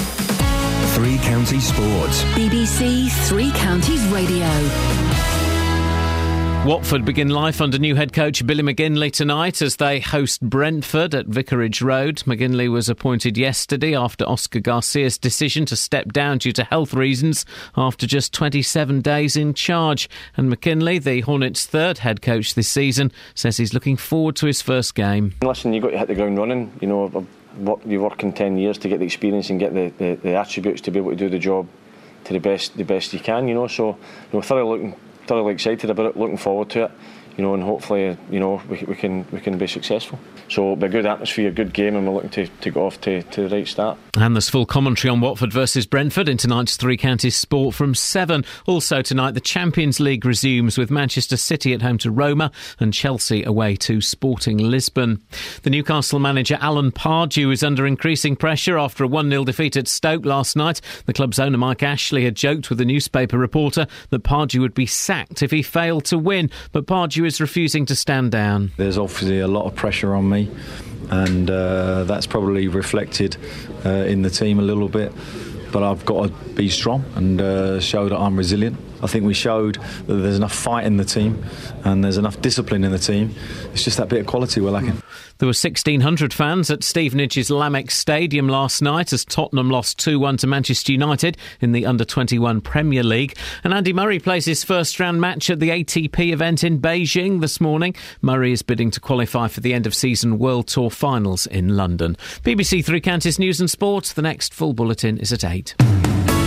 Three 0.93 1.17
Counties 1.19 1.67
Sports. 1.67 2.23
BBC 2.35 3.09
Three 3.27 3.51
Counties 3.51 4.05
Radio. 4.07 5.30
Watford 6.63 7.05
begin 7.05 7.29
life 7.29 7.59
under 7.59 7.79
new 7.79 7.95
head 7.95 8.13
coach 8.13 8.45
Billy 8.45 8.61
McKinlay 8.61 9.11
tonight 9.11 9.63
as 9.63 9.77
they 9.77 9.99
host 9.99 10.41
Brentford 10.41 11.15
at 11.15 11.25
Vicarage 11.25 11.81
Road. 11.81 12.17
McKinlay 12.27 12.71
was 12.71 12.87
appointed 12.87 13.35
yesterday 13.35 13.95
after 13.95 14.25
Oscar 14.25 14.59
Garcia's 14.59 15.17
decision 15.17 15.65
to 15.65 15.75
step 15.75 16.11
down 16.13 16.37
due 16.37 16.51
to 16.51 16.63
health 16.63 16.93
reasons 16.93 17.47
after 17.75 18.05
just 18.05 18.31
27 18.33 19.01
days 19.01 19.35
in 19.35 19.55
charge. 19.55 20.07
And 20.37 20.51
McKinlay, 20.53 21.03
the 21.03 21.21
Hornets' 21.21 21.65
third 21.65 21.97
head 21.97 22.21
coach 22.21 22.53
this 22.53 22.67
season, 22.67 23.11
says 23.33 23.57
he's 23.57 23.73
looking 23.73 23.97
forward 23.97 24.35
to 24.35 24.45
his 24.45 24.61
first 24.61 24.93
game. 24.93 25.33
Listen, 25.41 25.73
you've 25.73 25.81
got 25.81 25.89
to 25.89 25.97
hit 25.97 26.09
the 26.09 26.15
ground 26.15 26.37
running. 26.37 26.71
You 26.79 26.89
know, 26.89 27.05
I've 27.05 27.59
worked, 27.59 27.87
you 27.87 28.03
work 28.03 28.21
in 28.21 28.33
10 28.33 28.59
years 28.59 28.77
to 28.77 28.87
get 28.87 28.99
the 28.99 29.05
experience 29.05 29.49
and 29.49 29.59
get 29.59 29.73
the, 29.73 29.91
the, 29.97 30.13
the 30.13 30.35
attributes 30.35 30.81
to 30.81 30.91
be 30.91 30.99
able 30.99 31.09
to 31.09 31.15
do 31.15 31.27
the 31.27 31.39
job 31.39 31.67
to 32.25 32.33
the 32.33 32.39
best 32.39 32.77
the 32.77 32.83
best 32.83 33.13
you 33.13 33.19
can, 33.19 33.47
you 33.47 33.55
know. 33.55 33.65
So, 33.65 33.87
you 33.87 33.97
know, 34.33 34.41
thoroughly 34.43 34.69
looking 34.69 34.95
thoroughly 35.31 35.53
excited 35.53 35.89
about 35.89 36.07
it, 36.07 36.17
looking 36.17 36.35
forward 36.35 36.69
to 36.69 36.83
it. 36.83 36.91
You 37.37 37.43
know, 37.43 37.53
and 37.53 37.63
hopefully, 37.63 38.17
you 38.29 38.39
know, 38.39 38.61
we, 38.69 38.83
we 38.87 38.95
can 38.95 39.25
we 39.31 39.39
can 39.39 39.57
be 39.57 39.67
successful. 39.67 40.19
So 40.49 40.75
be 40.75 40.87
a 40.87 40.89
good 40.89 41.05
atmosphere, 41.05 41.47
a 41.47 41.51
good 41.51 41.73
game, 41.73 41.95
and 41.95 42.05
we're 42.05 42.13
looking 42.13 42.29
to, 42.31 42.47
to 42.47 42.71
go 42.71 42.85
off 42.85 42.99
to, 43.01 43.23
to 43.23 43.47
the 43.47 43.55
right 43.55 43.67
start. 43.67 43.97
And 44.15 44.35
there's 44.35 44.49
full 44.49 44.65
commentary 44.65 45.09
on 45.09 45.21
Watford 45.21 45.53
versus 45.53 45.85
Brentford 45.85 46.27
in 46.27 46.35
tonight's 46.35 46.75
Three 46.75 46.97
Counties 46.97 47.37
Sport 47.37 47.73
from 47.73 47.95
7. 47.95 48.43
Also 48.67 49.01
tonight, 49.01 49.31
the 49.31 49.39
Champions 49.39 50.01
League 50.01 50.25
resumes 50.25 50.77
with 50.77 50.91
Manchester 50.91 51.37
City 51.37 51.73
at 51.73 51.81
home 51.81 51.97
to 51.99 52.11
Roma 52.11 52.51
and 52.81 52.93
Chelsea 52.93 53.43
away 53.43 53.77
to 53.77 54.01
Sporting 54.01 54.57
Lisbon. 54.57 55.21
The 55.63 55.69
Newcastle 55.69 56.19
manager 56.19 56.57
Alan 56.59 56.91
Pardew 56.91 57.53
is 57.53 57.63
under 57.63 57.87
increasing 57.87 58.35
pressure 58.35 58.77
after 58.77 59.05
a 59.05 59.07
1-0 59.07 59.45
defeat 59.45 59.77
at 59.77 59.87
Stoke 59.87 60.25
last 60.25 60.57
night. 60.57 60.81
The 61.05 61.13
club's 61.13 61.39
owner 61.39 61.57
Mike 61.57 61.81
Ashley 61.81 62.25
had 62.25 62.35
joked 62.35 62.69
with 62.69 62.81
a 62.81 62.85
newspaper 62.85 63.37
reporter 63.37 63.87
that 64.09 64.23
Pardew 64.23 64.59
would 64.59 64.73
be 64.73 64.85
sacked 64.85 65.41
if 65.41 65.51
he 65.51 65.63
failed 65.63 66.03
to 66.05 66.17
win, 66.17 66.49
but 66.73 66.85
Pardew 66.85 67.20
is 67.25 67.41
refusing 67.41 67.85
to 67.87 67.95
stand 67.95 68.31
down. 68.31 68.71
There's 68.77 68.97
obviously 68.97 69.39
a 69.39 69.47
lot 69.47 69.65
of 69.65 69.75
pressure 69.75 70.13
on 70.13 70.29
me, 70.29 70.49
and 71.09 71.49
uh, 71.49 72.03
that's 72.03 72.27
probably 72.27 72.67
reflected 72.67 73.37
uh, 73.85 73.89
in 73.89 74.21
the 74.21 74.29
team 74.29 74.59
a 74.59 74.63
little 74.63 74.89
bit. 74.89 75.11
But 75.71 75.83
I've 75.83 76.03
got 76.03 76.27
to 76.27 76.33
be 76.53 76.69
strong 76.69 77.05
and 77.15 77.39
uh, 77.39 77.79
show 77.79 78.09
that 78.09 78.17
I'm 78.17 78.35
resilient. 78.35 78.77
I 79.01 79.07
think 79.07 79.25
we 79.25 79.33
showed 79.33 79.75
that 79.75 80.13
there's 80.13 80.35
enough 80.35 80.53
fight 80.53 80.85
in 80.85 80.97
the 80.97 81.05
team 81.05 81.43
and 81.85 82.03
there's 82.03 82.17
enough 82.17 82.41
discipline 82.41 82.83
in 82.83 82.91
the 82.91 82.99
team. 82.99 83.33
It's 83.73 83.83
just 83.83 83.97
that 83.97 84.09
bit 84.09 84.19
of 84.19 84.27
quality 84.27 84.59
we're 84.59 84.71
lacking. 84.71 85.01
There 85.41 85.47
were 85.47 85.53
1,600 85.53 86.35
fans 86.35 86.69
at 86.69 86.83
Stevenage's 86.83 87.49
Lamex 87.49 87.93
Stadium 87.93 88.47
last 88.47 88.79
night 88.79 89.11
as 89.11 89.25
Tottenham 89.25 89.71
lost 89.71 89.97
2 89.97 90.19
1 90.19 90.37
to 90.37 90.45
Manchester 90.45 90.91
United 90.91 91.35
in 91.61 91.71
the 91.71 91.87
Under 91.87 92.05
21 92.05 92.61
Premier 92.61 93.01
League. 93.01 93.35
And 93.63 93.73
Andy 93.73 93.91
Murray 93.91 94.19
plays 94.19 94.45
his 94.45 94.63
first 94.63 94.99
round 94.99 95.19
match 95.19 95.49
at 95.49 95.59
the 95.59 95.69
ATP 95.69 96.31
event 96.31 96.63
in 96.63 96.79
Beijing 96.79 97.41
this 97.41 97.59
morning. 97.59 97.95
Murray 98.21 98.51
is 98.51 98.61
bidding 98.61 98.91
to 98.91 98.99
qualify 98.99 99.47
for 99.47 99.61
the 99.61 99.73
end 99.73 99.87
of 99.87 99.95
season 99.95 100.37
World 100.37 100.67
Tour 100.67 100.91
finals 100.91 101.47
in 101.47 101.75
London. 101.75 102.17
BBC 102.43 102.85
Three 102.85 103.01
Counties 103.01 103.39
News 103.39 103.59
and 103.59 103.67
Sports. 103.67 104.13
The 104.13 104.21
next 104.21 104.53
full 104.53 104.73
bulletin 104.73 105.17
is 105.17 105.33
at 105.33 105.43
8. 105.43 105.73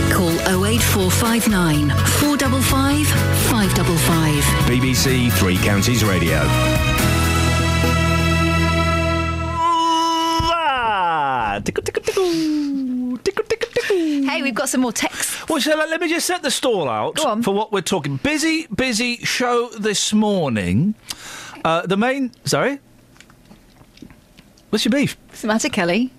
Call 0.09 0.31
08459 0.63 1.89
455 1.89 3.07
555. 3.49 4.43
BBC 4.69 5.29
Three 5.33 5.57
Counties 5.57 6.05
Radio. 6.05 6.39
Tickle, 11.63 11.83
tickle, 11.83 12.03
tickle. 12.03 13.17
Tickle, 13.17 13.43
tickle, 13.45 13.69
tickle. 13.73 14.29
Hey, 14.29 14.41
we've 14.41 14.55
got 14.55 14.69
some 14.69 14.81
more 14.81 14.91
texts. 14.91 15.47
Well, 15.47 15.59
I, 15.65 15.85
let 15.85 16.01
me 16.01 16.09
just 16.09 16.25
set 16.25 16.41
the 16.43 16.51
stall 16.51 16.89
out 16.89 17.15
Go 17.15 17.27
on. 17.27 17.43
for 17.43 17.53
what 17.53 17.71
we're 17.71 17.81
talking. 17.81 18.17
Busy, 18.17 18.67
busy 18.67 19.17
show 19.17 19.69
this 19.79 20.13
morning. 20.13 20.95
Uh, 21.63 21.85
the 21.85 21.97
main. 21.97 22.31
Sorry? 22.45 22.79
What's 24.69 24.83
your 24.85 24.91
beef? 24.91 25.17
What's 25.27 25.41
the 25.41 25.47
matter, 25.47 25.69
Kelly? 25.69 26.11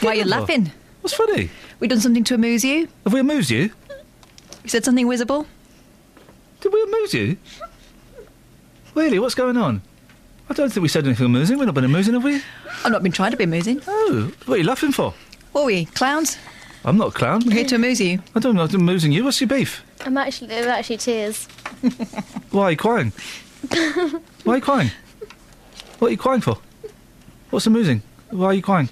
Why 0.00 0.10
are 0.10 0.14
you 0.14 0.24
laughing? 0.24 0.70
What's 1.00 1.14
funny? 1.14 1.50
We 1.80 1.88
done 1.88 2.00
something 2.00 2.24
to 2.24 2.34
amuse 2.34 2.64
you? 2.64 2.88
Have 3.04 3.12
we 3.12 3.20
amused 3.20 3.50
you? 3.50 3.70
You 4.62 4.68
said 4.68 4.84
something 4.84 5.08
visible? 5.08 5.46
Did 6.60 6.72
we 6.72 6.82
amuse 6.82 7.14
you? 7.14 7.36
Really? 8.94 9.18
What's 9.18 9.34
going 9.34 9.56
on? 9.56 9.82
I 10.48 10.54
don't 10.54 10.72
think 10.72 10.82
we 10.82 10.88
said 10.88 11.04
anything 11.06 11.26
amusing. 11.26 11.58
We've 11.58 11.66
not 11.66 11.74
been 11.74 11.84
amusing, 11.84 12.14
have 12.14 12.24
we? 12.24 12.40
I've 12.86 12.92
not 12.92 13.02
been 13.02 13.10
trying 13.10 13.32
to 13.32 13.36
be 13.36 13.42
amusing. 13.42 13.82
Oh, 13.88 14.32
what 14.44 14.54
are 14.54 14.58
you 14.58 14.64
laughing 14.64 14.92
for? 14.92 15.12
What 15.50 15.62
are 15.62 15.66
we, 15.66 15.86
clowns? 15.86 16.38
I'm 16.84 16.96
not 16.96 17.08
a 17.08 17.10
clown. 17.10 17.42
We're 17.44 17.54
here 17.54 17.64
to 17.64 17.74
amuse 17.74 18.00
you. 18.00 18.20
I 18.36 18.38
don't 18.38 18.54
know. 18.54 18.62
I'm 18.62 18.74
amusing 18.76 19.10
you. 19.10 19.24
What's 19.24 19.40
your 19.40 19.48
beef? 19.48 19.82
I'm 20.02 20.16
actually, 20.16 20.46
they're 20.46 20.68
actually 20.68 20.98
tears. 20.98 21.46
Why 22.52 22.62
are 22.62 22.70
you 22.70 22.76
crying? 22.76 23.12
Why 24.44 24.52
are 24.52 24.56
you 24.58 24.62
crying? 24.62 24.92
What 25.98 26.08
are 26.08 26.10
you 26.12 26.16
crying 26.16 26.40
for? 26.40 26.58
What's 27.50 27.66
amusing? 27.66 28.02
Why 28.30 28.46
are 28.46 28.54
you 28.54 28.62
crying? 28.62 28.88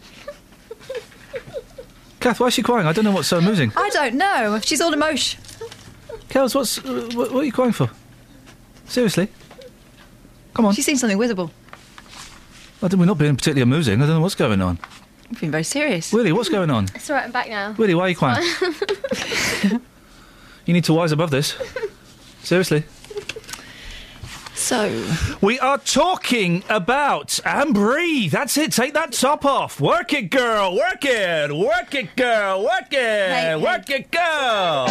Kath, 2.18 2.40
why 2.40 2.48
is 2.48 2.54
she 2.54 2.62
crying? 2.62 2.88
I 2.88 2.92
don't 2.92 3.04
know 3.04 3.12
what's 3.12 3.28
so 3.28 3.38
amusing. 3.38 3.70
I 3.76 3.90
don't 3.90 4.14
know. 4.14 4.58
She's 4.64 4.80
all 4.80 4.92
emotion. 4.92 5.40
Kels, 6.30 6.54
what's 6.54 6.78
uh, 6.78 7.10
what, 7.14 7.30
what 7.30 7.42
are 7.42 7.44
you 7.44 7.52
crying 7.52 7.72
for? 7.72 7.90
Seriously? 8.86 9.28
Come 10.54 10.64
on. 10.64 10.74
She's 10.74 10.86
seen 10.86 10.96
something 10.96 11.18
visible. 11.18 11.52
I 12.84 12.88
don't, 12.88 13.00
we're 13.00 13.06
not 13.06 13.18
being 13.18 13.34
particularly 13.34 13.62
amusing. 13.62 14.02
I 14.02 14.06
don't 14.06 14.16
know 14.16 14.20
what's 14.20 14.34
going 14.34 14.60
on. 14.60 14.78
You've 15.30 15.40
been 15.40 15.50
very 15.50 15.64
serious. 15.64 16.12
Willie, 16.12 16.32
what's 16.32 16.50
going 16.50 16.70
on? 16.70 16.84
It's 16.94 17.08
alright, 17.08 17.24
I'm 17.24 17.32
back 17.32 17.48
now. 17.48 17.72
Willie, 17.72 17.94
why 17.94 18.02
are 18.02 18.08
you 18.10 18.16
crying? 18.16 18.46
You 20.66 20.72
need 20.72 20.84
to 20.84 20.94
wise 20.94 21.12
above 21.12 21.30
this. 21.30 21.56
Seriously. 22.42 22.84
So, 24.54 25.04
We 25.42 25.58
are 25.60 25.76
talking 25.76 26.62
about 26.70 27.38
and 27.44 27.74
breathe. 27.74 28.32
That's 28.32 28.56
it. 28.56 28.72
Take 28.72 28.94
that 28.94 29.12
top 29.12 29.44
off. 29.44 29.78
Work 29.78 30.14
it, 30.14 30.30
girl. 30.30 30.74
Work 30.74 31.04
it. 31.04 31.54
Work 31.54 31.94
it, 31.94 32.16
girl. 32.16 32.64
Work 32.64 32.92
it. 32.92 33.60
Work 33.60 33.90
it, 33.90 34.10
girl. 34.10 34.86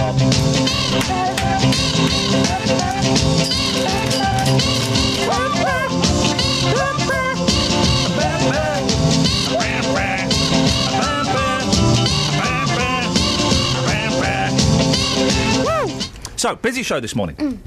So, 16.43 16.57
busy 16.57 16.83
show 16.83 16.99
this 16.99 17.15
morning. 17.15 17.63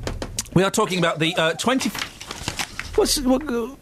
We 0.52 0.62
are 0.62 0.70
talking 0.70 0.98
about 0.98 1.18
the 1.18 1.34
uh, 1.36 1.54
20. 1.54 1.88
What's. 2.96 3.18
What, 3.22 3.42
uh, 3.44 3.74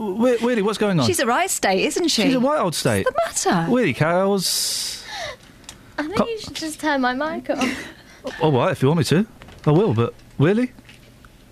Weirdy, 0.00 0.62
what's 0.62 0.78
going 0.78 0.98
on? 0.98 1.06
she's 1.06 1.20
a 1.20 1.26
right 1.26 1.48
state, 1.48 1.84
isn't 1.84 2.08
she? 2.08 2.22
She's 2.22 2.34
a 2.34 2.40
wild 2.40 2.74
state. 2.74 3.06
What's 3.06 3.44
the 3.44 3.50
matter? 3.52 3.70
Weirdy, 3.70 3.94
cows. 3.94 5.04
I 5.98 6.08
think 6.08 6.18
you 6.28 6.40
should 6.40 6.56
just 6.56 6.80
turn 6.80 7.02
my 7.02 7.14
mic 7.14 7.50
off. 7.50 7.86
All 8.42 8.50
right, 8.50 8.72
if 8.72 8.82
you 8.82 8.88
want 8.88 8.98
me 8.98 9.04
to. 9.04 9.24
I 9.64 9.70
will, 9.70 9.94
but. 9.94 10.12
Really? 10.40 10.72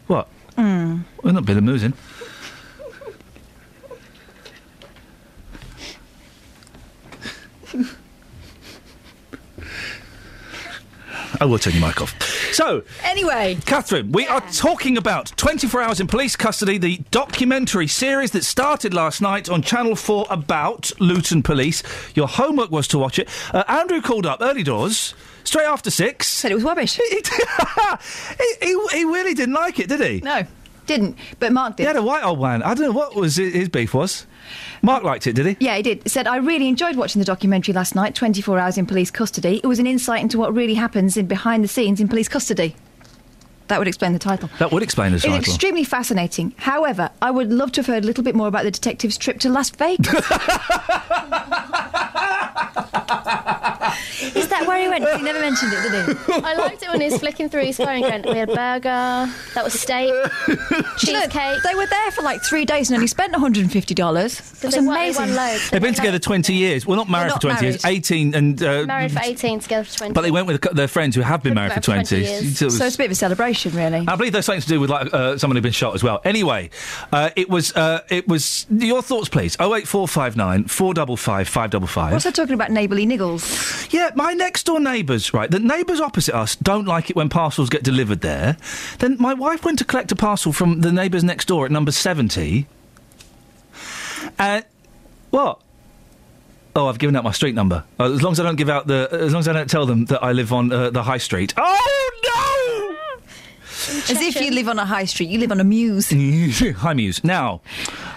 What? 0.08 0.26
Mm. 0.58 1.04
We're 1.22 1.30
not 1.30 1.44
Bill 1.44 1.58
Moosing. 1.58 1.94
I 11.40 11.44
will 11.44 11.58
turn 11.58 11.74
your 11.74 11.86
mic 11.86 12.00
off. 12.00 12.20
So, 12.52 12.82
Anyway, 13.04 13.56
Catherine, 13.66 14.12
we 14.12 14.26
are 14.26 14.40
talking 14.52 14.96
about 14.96 15.32
24 15.36 15.82
Hours 15.82 16.00
in 16.00 16.06
Police 16.06 16.34
Custody, 16.36 16.78
the 16.78 16.98
documentary 17.10 17.86
series 17.86 18.30
that 18.32 18.44
started 18.44 18.94
last 18.94 19.20
night 19.20 19.48
on 19.48 19.62
Channel 19.62 19.96
4 19.96 20.26
about 20.30 20.90
Luton 21.00 21.42
Police. 21.42 21.82
Your 22.14 22.26
homework 22.28 22.70
was 22.70 22.88
to 22.88 22.98
watch 22.98 23.18
it. 23.18 23.28
Uh, 23.52 23.62
Andrew 23.68 24.00
called 24.00 24.26
up 24.26 24.40
early 24.40 24.62
doors, 24.62 25.14
straight 25.44 25.66
after 25.66 25.90
six. 25.90 26.26
Said 26.28 26.50
it 26.50 26.54
was 26.54 26.64
rubbish. 26.64 26.96
he, 26.96 27.04
he, 27.10 27.22
he 28.92 29.04
really 29.04 29.34
didn't 29.34 29.54
like 29.54 29.78
it, 29.78 29.88
did 29.88 30.00
he? 30.00 30.20
No, 30.20 30.42
didn't. 30.86 31.16
But 31.38 31.52
Mark 31.52 31.76
did. 31.76 31.84
He 31.84 31.86
had 31.86 31.96
a 31.96 32.02
white 32.02 32.24
old 32.24 32.40
man. 32.40 32.62
I 32.62 32.74
don't 32.74 32.86
know 32.86 32.92
what 32.92 33.14
was 33.14 33.36
his 33.36 33.68
beef 33.68 33.94
was. 33.94 34.26
Mark 34.82 35.02
liked 35.02 35.26
it, 35.26 35.34
did 35.34 35.46
he? 35.46 35.56
Yeah, 35.60 35.76
he 35.76 35.82
did. 35.82 36.08
Said, 36.10 36.26
I 36.26 36.36
really 36.36 36.68
enjoyed 36.68 36.96
watching 36.96 37.20
the 37.20 37.26
documentary 37.26 37.74
last 37.74 37.94
night, 37.94 38.14
24 38.14 38.58
Hours 38.58 38.78
in 38.78 38.86
Police 38.86 39.10
Custody. 39.10 39.60
It 39.62 39.66
was 39.66 39.78
an 39.78 39.86
insight 39.86 40.22
into 40.22 40.38
what 40.38 40.54
really 40.54 40.74
happens 40.74 41.16
in 41.16 41.26
behind 41.26 41.64
the 41.64 41.68
scenes 41.68 42.00
in 42.00 42.08
police 42.08 42.28
custody. 42.28 42.76
That 43.70 43.78
would 43.78 43.88
explain 43.88 44.12
the 44.12 44.18
title. 44.18 44.50
That 44.58 44.70
would 44.72 44.82
explain 44.82 45.12
the 45.12 45.16
It's 45.16 45.24
title. 45.24 45.38
extremely 45.38 45.84
fascinating. 45.84 46.52
However, 46.58 47.08
I 47.22 47.30
would 47.30 47.50
love 47.52 47.72
to 47.72 47.80
have 47.80 47.86
heard 47.86 48.04
a 48.04 48.06
little 48.06 48.22
bit 48.24 48.34
more 48.34 48.48
about 48.48 48.64
the 48.64 48.70
detective's 48.70 49.16
trip 49.16 49.38
to 49.40 49.48
Las 49.48 49.70
Vegas. 49.70 50.08
Is 54.34 54.48
that 54.48 54.64
where 54.66 54.80
he 54.80 54.88
went? 54.88 55.04
He 55.16 55.22
never 55.22 55.40
mentioned 55.40 55.72
it, 55.72 55.82
did 55.82 56.16
he? 56.16 56.32
I 56.44 56.54
liked 56.54 56.82
it 56.82 56.88
when 56.90 57.00
he 57.00 57.08
was 57.10 57.18
flicking 57.18 57.48
through 57.48 57.64
his 57.64 57.76
phone 57.76 58.04
and 58.04 58.22
going, 58.24 58.34
we 58.34 58.38
had 58.38 58.50
a 58.50 58.54
burger, 58.54 59.32
that 59.54 59.64
was 59.64 59.78
steak, 59.80 60.12
cheesecake. 60.98 61.62
They 61.62 61.74
were 61.74 61.86
there 61.86 62.10
for 62.12 62.22
like 62.22 62.42
three 62.42 62.64
days 62.64 62.90
and 62.90 62.96
only 62.96 63.06
spent 63.06 63.34
$150. 63.34 64.60
That's 64.60 64.74
they 64.74 64.80
won- 64.80 64.94
they 64.94 65.10
amazing. 65.10 65.22
won 65.26 65.34
loads. 65.36 65.70
They've 65.70 65.80
been 65.82 65.94
together 65.94 66.18
20 66.18 66.54
years. 66.54 66.86
Well, 66.86 66.96
not 66.96 67.08
married 67.08 67.28
not 67.28 67.42
for 67.42 67.48
20 67.50 67.64
years, 67.66 67.84
18 67.84 68.34
and. 68.34 68.62
Uh, 68.62 68.84
Married 68.86 69.12
for 69.12 69.20
18, 69.22 69.60
together 69.60 69.84
for 69.84 69.98
20. 69.98 70.12
But 70.14 70.22
they 70.22 70.30
went 70.30 70.46
with 70.46 70.60
their 70.74 70.88
friends 70.88 71.16
who 71.16 71.22
have 71.22 71.42
been 71.42 71.54
married 71.54 71.72
for 71.72 71.80
20. 71.80 72.16
years. 72.18 72.58
So 72.58 72.64
it 72.64 72.66
was- 72.66 72.78
So 72.78 72.86
it's 72.86 72.94
a 72.94 72.98
bit 72.98 73.06
of 73.06 73.12
a 73.12 73.14
celebration, 73.16 73.59
really. 73.66 74.04
I 74.08 74.16
believe 74.16 74.32
there's 74.32 74.46
something 74.46 74.62
to 74.62 74.68
do 74.68 74.80
with 74.80 74.90
like 74.90 75.12
uh, 75.12 75.36
someone 75.38 75.56
who'd 75.56 75.62
been 75.62 75.72
shot 75.72 75.94
as 75.94 76.02
well. 76.02 76.20
Anyway, 76.24 76.70
uh, 77.12 77.30
it 77.36 77.48
was 77.48 77.74
uh, 77.76 78.00
it 78.08 78.26
was 78.26 78.66
your 78.70 79.02
thoughts, 79.02 79.28
please. 79.28 79.56
Oh 79.60 79.74
eight 79.74 79.86
four 79.86 80.08
five 80.08 80.36
nine 80.36 80.64
four 80.64 80.94
double 80.94 81.16
five 81.16 81.48
five 81.48 81.70
double 81.70 81.86
five. 81.86 82.12
What's 82.12 82.24
that 82.24 82.34
talking 82.34 82.54
about 82.54 82.70
neighbourly 82.70 83.06
niggles? 83.06 83.92
Yeah, 83.92 84.10
my 84.14 84.32
next 84.32 84.64
door 84.66 84.80
neighbours, 84.80 85.32
right? 85.34 85.50
The 85.50 85.58
neighbours 85.58 86.00
opposite 86.00 86.34
us 86.34 86.56
don't 86.56 86.86
like 86.86 87.10
it 87.10 87.16
when 87.16 87.28
parcels 87.28 87.68
get 87.68 87.82
delivered 87.82 88.20
there. 88.20 88.56
Then 88.98 89.16
my 89.18 89.34
wife 89.34 89.64
went 89.64 89.78
to 89.78 89.84
collect 89.84 90.10
a 90.12 90.16
parcel 90.16 90.52
from 90.52 90.80
the 90.80 90.92
neighbours 90.92 91.24
next 91.24 91.46
door 91.46 91.64
at 91.64 91.70
number 91.70 91.92
seventy. 91.92 92.66
And 94.38 94.64
what? 95.30 95.60
Oh, 96.76 96.86
I've 96.86 97.00
given 97.00 97.16
out 97.16 97.24
my 97.24 97.32
street 97.32 97.56
number. 97.56 97.82
Uh, 97.98 98.12
as 98.12 98.22
long 98.22 98.30
as 98.30 98.38
I 98.38 98.44
don't 98.44 98.54
give 98.54 98.68
out 98.68 98.86
the, 98.86 99.08
as 99.10 99.32
long 99.32 99.40
as 99.40 99.48
I 99.48 99.52
don't 99.52 99.68
tell 99.68 99.86
them 99.86 100.04
that 100.06 100.22
I 100.22 100.30
live 100.32 100.52
on 100.52 100.72
uh, 100.72 100.90
the 100.90 101.02
high 101.02 101.18
street. 101.18 101.52
Oh 101.56 102.10
no! 102.24 102.39
As 103.88 104.10
if 104.10 104.40
you 104.40 104.50
live 104.50 104.68
on 104.68 104.78
a 104.78 104.84
high 104.84 105.04
street, 105.04 105.28
you 105.30 105.38
live 105.38 105.50
on 105.52 105.60
a 105.60 105.64
muse. 105.64 106.10
high 106.78 106.94
Muse. 106.94 107.24
Now, 107.24 107.60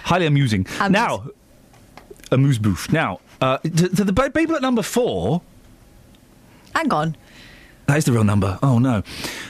highly 0.04 0.26
amusing. 0.26 0.66
Amuse. 0.80 0.90
Now, 0.90 1.24
amuse 2.30 2.58
bouche. 2.58 2.92
Now, 2.92 3.20
uh, 3.40 3.58
to, 3.58 3.70
to 3.88 4.04
the 4.04 4.12
ba- 4.12 4.30
people 4.30 4.56
at 4.56 4.62
number 4.62 4.82
four. 4.82 5.42
Hang 6.74 6.92
on. 6.92 7.16
That 7.86 7.98
is 7.98 8.04
the 8.06 8.12
real 8.12 8.24
number. 8.24 8.58
Oh 8.62 8.78
no, 8.78 9.02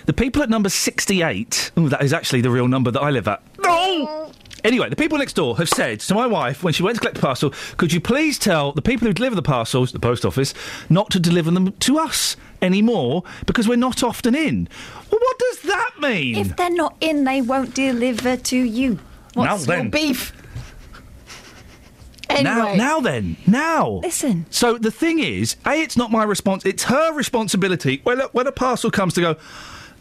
the 0.07 0.13
people 0.13 0.43
at 0.43 0.51
number 0.51 0.69
sixty-eight. 0.69 1.71
Oh, 1.77 1.89
that 1.89 2.03
is 2.03 2.13
actually 2.13 2.41
the 2.41 2.51
real 2.51 2.67
number 2.67 2.91
that 2.91 3.01
I 3.01 3.11
live 3.11 3.29
at. 3.29 3.43
No. 3.63 4.33
Anyway, 4.65 4.89
the 4.89 4.97
people 4.97 5.19
next 5.19 5.35
door 5.35 5.57
have 5.59 5.69
said 5.69 6.01
to 6.01 6.15
my 6.15 6.27
wife 6.27 6.63
when 6.65 6.73
she 6.73 6.83
went 6.83 6.97
to 6.97 7.01
collect 7.01 7.15
the 7.17 7.23
parcel, 7.23 7.53
"Could 7.77 7.93
you 7.93 8.01
please 8.01 8.39
tell 8.39 8.73
the 8.73 8.83
people 8.83 9.07
who 9.07 9.13
deliver 9.15 9.37
the 9.37 9.43
parcels, 9.43 9.93
the 9.93 10.01
post 10.01 10.25
office, 10.25 10.53
not 10.89 11.11
to 11.11 11.21
deliver 11.21 11.51
them 11.51 11.73
to 11.73 11.99
us 11.99 12.37
anymore 12.65 13.23
because 13.47 13.69
we're 13.69 13.77
not 13.77 14.03
often 14.03 14.35
in." 14.35 14.69
Well, 15.11 15.21
what 15.21 15.39
does 15.39 15.61
that 15.63 15.91
mean? 16.01 16.37
If 16.37 16.57
they're 16.57 16.71
not 16.71 16.97
in, 17.01 17.25
they 17.25 17.41
won't 17.43 17.75
deliver 17.75 18.37
to 18.37 18.57
you. 18.57 18.99
What's 19.35 19.67
Now 19.67 19.75
your 19.75 19.83
then. 19.83 19.91
beef? 19.91 20.33
Now, 22.31 22.37
Anyway. 22.67 22.77
now 22.79 23.01
then, 23.01 23.37
now. 23.47 24.01
Listen. 24.03 24.47
So 24.51 24.77
the 24.79 24.91
thing 24.91 25.21
is, 25.21 25.57
a, 25.67 25.71
it's 25.81 25.97
not 25.97 26.11
my 26.11 26.25
response. 26.25 26.65
It's 26.67 26.85
her 26.85 27.13
responsibility. 27.13 28.01
When 28.03 28.21
a, 28.21 28.25
when 28.29 28.47
a 28.49 28.53
parcel 28.53 28.91
comes 28.91 29.15
to 29.15 29.21
go, 29.21 29.37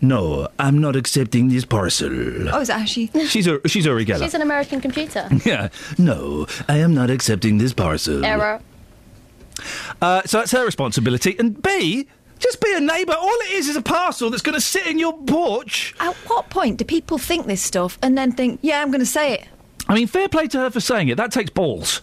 no, 0.02 0.48
I'm 0.58 0.80
not 0.80 0.96
accepting 0.96 1.50
this 1.50 1.64
parcel. 1.64 2.50
Oh, 2.50 2.62
is 2.62 2.70
that 2.70 2.80
how 2.80 2.86
she? 2.86 3.08
She's 3.28 3.46
a 3.48 3.60
she's 3.68 3.86
a 3.86 3.90
Geller. 3.90 4.24
She's 4.24 4.34
an 4.34 4.42
American 4.42 4.82
computer. 4.82 5.30
yeah. 5.46 5.70
No, 5.98 6.48
I 6.68 6.78
am 6.78 6.94
not 6.96 7.10
accepting 7.10 7.58
this 7.60 7.74
parcel. 7.74 8.26
Error. 8.26 8.62
Uh, 10.02 10.22
so 10.26 10.40
that's 10.40 10.52
her 10.52 10.66
responsibility. 10.66 11.36
And 11.38 11.62
B, 11.62 12.08
just 12.44 12.62
be 12.62 12.74
a 12.76 12.80
neighbour. 12.80 13.14
All 13.14 13.28
it 13.28 13.52
is 13.52 13.70
is 13.70 13.76
a 13.76 13.82
parcel 13.82 14.30
that's 14.30 14.44
going 14.44 14.54
to 14.54 14.62
sit 14.62 14.86
in 14.86 15.00
your 15.00 15.18
porch. 15.24 15.96
At 16.00 16.14
what 16.28 16.50
point 16.50 16.78
do 16.78 16.86
people 16.86 17.18
think 17.18 17.48
this 17.48 17.62
stuff 17.62 17.98
and 18.04 18.18
then 18.18 18.32
think, 18.34 18.60
yeah, 18.62 18.82
I'm 18.82 18.92
going 18.92 19.00
to 19.00 19.06
say 19.06 19.34
it? 19.34 19.48
I 19.88 19.96
mean, 19.96 20.08
fair 20.08 20.30
play 20.30 20.48
to 20.48 20.60
her 20.60 20.70
for 20.70 20.80
saying 20.80 21.08
it. 21.08 21.16
That 21.16 21.32
takes 21.32 21.50
balls. 21.50 22.02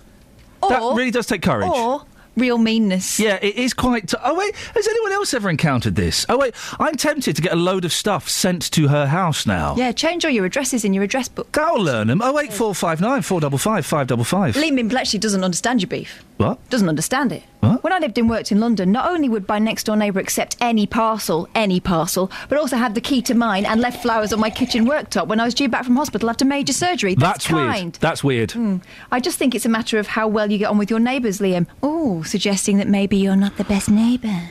Or, 0.63 0.69
that 0.71 0.81
really 0.81 1.11
does 1.11 1.27
take 1.27 1.43
courage. 1.43 1.71
Or 1.71 2.05
real 2.37 2.59
meanness. 2.59 3.19
Yeah, 3.21 3.39
it 3.41 3.57
is 3.57 3.75
quite. 3.75 4.09
T- 4.09 4.17
oh 4.23 4.35
wait, 4.35 4.55
has 4.55 4.89
anyone 4.89 5.13
else 5.13 5.35
ever 5.35 5.49
encountered 5.49 5.95
this? 5.97 6.27
Oh 6.29 6.39
wait, 6.39 6.55
I'm 6.79 6.97
tempted 6.97 7.37
to 7.37 7.43
get 7.43 7.53
a 7.53 7.57
load 7.57 7.85
of 7.85 7.93
stuff 7.93 8.29
sent 8.29 8.71
to 8.73 8.89
her 8.89 9.07
house 9.07 9.47
now. 9.47 9.77
Yeah, 9.77 9.93
change 9.93 10.25
all 10.25 10.31
your 10.31 10.45
addresses 10.45 10.85
in 10.85 10.93
your 10.93 11.05
address 11.05 11.29
book. 11.29 11.53
That'll 11.53 11.83
learn 11.83 12.09
them. 12.09 12.21
Oh 12.23 12.39
eight 12.39 12.53
four 12.53 12.75
five 12.75 13.01
nine 13.01 13.23
four 13.23 13.41
double 13.41 13.59
five 13.59 13.87
five 13.87 14.07
double 14.07 14.25
five. 14.25 14.57
Lee 14.57 14.71
Min 14.71 14.89
Bletchley 14.89 15.19
doesn't 15.19 15.45
understand 15.45 15.81
your 15.83 15.89
beef. 15.89 16.25
What? 16.41 16.71
Doesn't 16.71 16.89
understand 16.89 17.33
it. 17.33 17.43
What? 17.61 17.85
When 17.85 17.93
I 17.93 17.99
lived 17.99 18.17
and 18.17 18.31
worked 18.31 18.51
in 18.51 18.61
London, 18.61 18.91
not 18.91 19.11
only 19.11 19.29
would 19.29 19.47
my 19.47 19.59
next 19.59 19.85
door 19.85 19.95
neighbour 19.95 20.21
accept 20.21 20.57
any 20.59 20.87
parcel, 20.87 21.47
any 21.55 21.81
parcel, 21.81 22.31
but 22.49 22.57
also 22.57 22.79
had 22.79 22.95
the 22.95 23.01
key 23.03 23.21
to 23.23 23.35
mine 23.35 23.67
and 23.67 23.79
left 23.79 24.01
flowers 24.01 24.33
on 24.33 24.41
my 24.41 24.49
kitchen 24.49 24.87
worktop 24.87 25.27
when 25.29 25.39
I 25.39 25.45
was 25.45 25.53
due 25.53 25.69
back 25.69 25.85
from 25.85 25.97
hospital 25.97 26.31
after 26.31 26.47
major 26.47 26.73
surgery. 26.73 27.15
That's, 27.15 27.45
That's 27.45 27.53
weird. 27.53 27.67
kind. 27.75 27.99
That's 28.01 28.25
weird. 28.25 28.53
Hmm. 28.53 28.79
I 29.13 29.21
just 29.21 29.37
think 29.39 29.55
it's 29.55 29.67
a 29.67 29.69
matter 29.69 29.99
of 29.99 30.07
how 30.07 30.29
well 30.29 30.51
you 30.51 30.57
get 30.57 30.71
on 30.71 30.79
with 30.79 30.89
your 30.89 30.99
neighbours, 30.99 31.41
Liam. 31.41 31.67
Oh, 31.83 32.23
suggesting 32.23 32.79
that 32.79 32.89
maybe 32.89 33.19
you're 33.19 33.37
not 33.37 33.59
the 33.59 33.65
best 33.65 33.91
neighbour. 33.91 34.49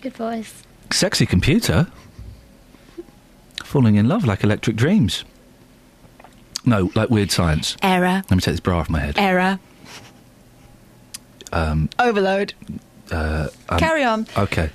Good 0.00 0.16
voice. 0.16 0.62
Sexy 0.90 1.26
computer. 1.26 1.88
Falling 3.64 3.96
in 3.96 4.08
love 4.08 4.24
like 4.24 4.42
electric 4.42 4.76
dreams. 4.76 5.26
No, 6.64 6.90
like 6.94 7.10
weird 7.10 7.30
science. 7.30 7.76
Error. 7.82 8.22
Let 8.28 8.30
me 8.30 8.38
take 8.38 8.54
this 8.54 8.60
bra 8.60 8.78
off 8.78 8.88
my 8.88 9.00
head. 9.00 9.18
Error. 9.18 9.60
Um, 11.52 11.88
Overload. 11.98 12.54
uh, 13.10 13.48
um, 13.68 13.78
Carry 13.78 14.04
on. 14.04 14.26
Okay. 14.36 14.70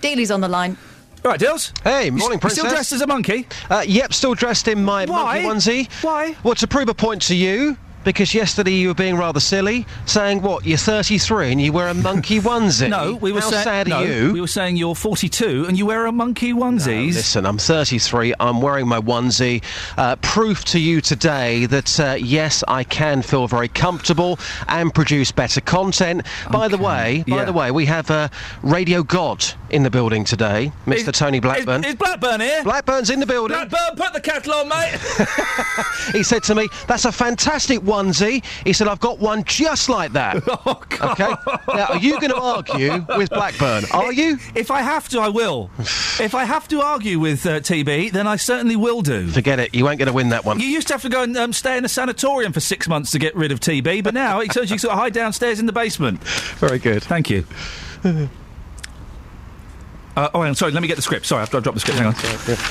Dealey's 0.00 0.30
on 0.30 0.40
the 0.40 0.48
line. 0.48 0.76
Right, 1.22 1.38
Dills. 1.38 1.72
Hey, 1.84 2.08
morning, 2.08 2.36
you 2.36 2.40
Princess. 2.40 2.60
still 2.60 2.70
dressed 2.70 2.92
as 2.92 3.02
a 3.02 3.06
monkey? 3.06 3.46
Uh, 3.68 3.84
yep, 3.86 4.14
still 4.14 4.34
dressed 4.34 4.68
in 4.68 4.82
my 4.84 5.04
Why? 5.04 5.42
monkey 5.42 5.86
onesie. 5.86 6.02
Why? 6.02 6.34
Well, 6.42 6.54
to 6.54 6.66
prove 6.66 6.88
a 6.88 6.94
point 6.94 7.20
to 7.22 7.34
you, 7.34 7.76
because 8.04 8.34
yesterday 8.34 8.72
you 8.72 8.88
were 8.88 8.94
being 8.94 9.16
rather 9.16 9.40
silly, 9.40 9.86
saying 10.06 10.42
what 10.42 10.64
you're 10.64 10.78
33 10.78 11.52
and 11.52 11.60
you 11.60 11.72
wear 11.72 11.88
a 11.88 11.94
monkey 11.94 12.40
onesie. 12.40 12.88
No, 12.88 13.14
we 13.16 13.32
were 13.32 13.40
How 13.40 13.50
saying. 13.50 13.64
sad 13.64 13.88
no, 13.88 13.96
are 13.96 14.06
you? 14.06 14.32
We 14.32 14.40
were 14.40 14.46
saying 14.46 14.76
you're 14.76 14.94
42 14.94 15.66
and 15.66 15.78
you 15.78 15.86
wear 15.86 16.06
a 16.06 16.12
monkey 16.12 16.52
onesie. 16.52 17.12
Listen, 17.12 17.46
I'm 17.46 17.58
33. 17.58 18.34
I'm 18.40 18.60
wearing 18.60 18.88
my 18.88 19.00
onesie. 19.00 19.62
Uh, 19.96 20.16
proof 20.16 20.64
to 20.66 20.80
you 20.80 21.00
today 21.00 21.66
that 21.66 22.00
uh, 22.00 22.16
yes, 22.18 22.64
I 22.68 22.84
can 22.84 23.22
feel 23.22 23.46
very 23.46 23.68
comfortable 23.68 24.38
and 24.68 24.92
produce 24.94 25.32
better 25.32 25.60
content. 25.60 26.26
By 26.50 26.68
the 26.68 26.78
way, 26.78 27.24
by 27.28 27.36
yeah. 27.36 27.44
the 27.44 27.52
way, 27.52 27.70
we 27.70 27.86
have 27.86 28.10
uh, 28.10 28.28
Radio 28.62 29.02
God 29.02 29.44
in 29.70 29.82
the 29.82 29.90
building 29.90 30.24
today, 30.24 30.72
Mr. 30.86 31.12
Tony 31.12 31.40
Blackburn. 31.40 31.84
Is 31.84 31.94
Blackburn 31.94 32.40
here? 32.40 32.62
Blackburn's 32.64 33.10
in 33.10 33.20
the 33.20 33.26
building. 33.26 33.56
Blackburn, 33.56 33.96
put 33.96 34.12
the 34.12 34.20
kettle 34.20 34.52
on, 34.54 34.68
mate. 34.68 34.98
he 36.12 36.22
said 36.22 36.42
to 36.44 36.54
me, 36.54 36.68
"That's 36.86 37.04
a 37.04 37.12
fantastic 37.12 37.80
onesie." 37.80 38.44
He 38.64 38.72
said, 38.72 38.88
"I've 38.88 39.00
got 39.00 39.18
one 39.18 39.44
just 39.44 39.88
like 39.88 40.12
that." 40.12 40.42
oh, 40.66 40.82
God. 40.88 41.12
Okay. 41.12 41.34
Now, 41.74 41.86
are 41.86 41.98
you 41.98 42.20
going 42.20 42.30
to 42.30 42.40
argue 42.40 43.04
with 43.16 43.30
Blackburn? 43.30 43.84
Are 43.92 44.12
you? 44.12 44.38
If 44.54 44.70
I 44.70 44.82
have 44.82 45.08
to, 45.10 45.20
I 45.20 45.28
will. 45.28 45.70
if 45.78 46.34
I 46.34 46.44
have 46.44 46.68
to 46.68 46.80
argue 46.80 47.18
with 47.18 47.44
uh, 47.46 47.60
TB, 47.60 48.12
then 48.12 48.26
I 48.26 48.36
certainly 48.36 48.76
will 48.76 49.02
do. 49.02 49.28
Forget 49.28 49.58
it. 49.58 49.74
You 49.74 49.84
won't 49.84 49.98
get 49.98 50.06
to 50.06 50.12
win 50.12 50.30
that 50.30 50.44
one. 50.44 50.60
You 50.60 50.66
used 50.66 50.88
to 50.88 50.94
have 50.94 51.02
to 51.02 51.08
go 51.08 51.22
and 51.22 51.36
um, 51.36 51.52
stay 51.52 51.76
in 51.76 51.84
a 51.84 51.88
sanatorium 51.88 52.52
for 52.52 52.60
six 52.60 52.88
months 52.88 53.10
to 53.12 53.18
get 53.18 53.34
rid 53.36 53.52
of 53.52 53.60
TB, 53.60 54.04
but 54.04 54.14
now 54.14 54.40
it 54.40 54.52
turns 54.52 54.70
you 54.70 54.78
sort 54.78 54.92
of 54.92 54.98
hide 54.98 55.12
downstairs 55.12 55.60
in 55.60 55.66
the 55.66 55.72
basement. 55.72 56.22
Very 56.58 56.78
good. 56.78 57.02
Thank 57.02 57.30
you. 57.30 57.44
Uh, 60.16 60.28
oh, 60.34 60.42
on, 60.42 60.54
sorry, 60.54 60.72
let 60.72 60.82
me 60.82 60.88
get 60.88 60.96
the 60.96 61.02
script. 61.02 61.26
Sorry, 61.26 61.42
I've, 61.42 61.54
I've 61.54 61.62
dropped 61.62 61.76
the 61.76 61.80
script. 61.80 61.98
Hang 61.98 62.08
on. 62.08 62.14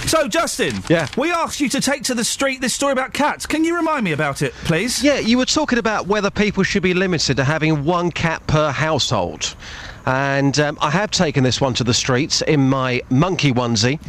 So, 0.07 0.27
Justin. 0.27 0.75
Yeah. 0.89 1.07
We 1.17 1.31
asked 1.31 1.59
you 1.59 1.69
to 1.69 1.81
take 1.81 2.03
to 2.03 2.13
the 2.15 2.23
street 2.23 2.61
this 2.61 2.73
story 2.73 2.91
about 2.91 3.13
cats. 3.13 3.45
Can 3.45 3.63
you 3.63 3.75
remind 3.75 4.03
me 4.03 4.11
about 4.11 4.41
it, 4.41 4.53
please? 4.65 5.03
Yeah, 5.03 5.19
you 5.19 5.37
were 5.37 5.45
talking 5.45 5.79
about 5.79 6.07
whether 6.07 6.29
people 6.29 6.63
should 6.63 6.83
be 6.83 6.93
limited 6.93 7.37
to 7.37 7.43
having 7.43 7.85
one 7.85 8.11
cat 8.11 8.45
per 8.47 8.71
household. 8.71 9.55
And 10.09 10.59
um, 10.59 10.75
I 10.81 10.89
have 10.89 11.11
taken 11.11 11.43
this 11.43 11.61
one 11.61 11.75
to 11.75 11.83
the 11.83 11.93
streets 11.93 12.41
in 12.41 12.67
my 12.67 13.03
monkey 13.11 13.51
onesie. 13.51 13.99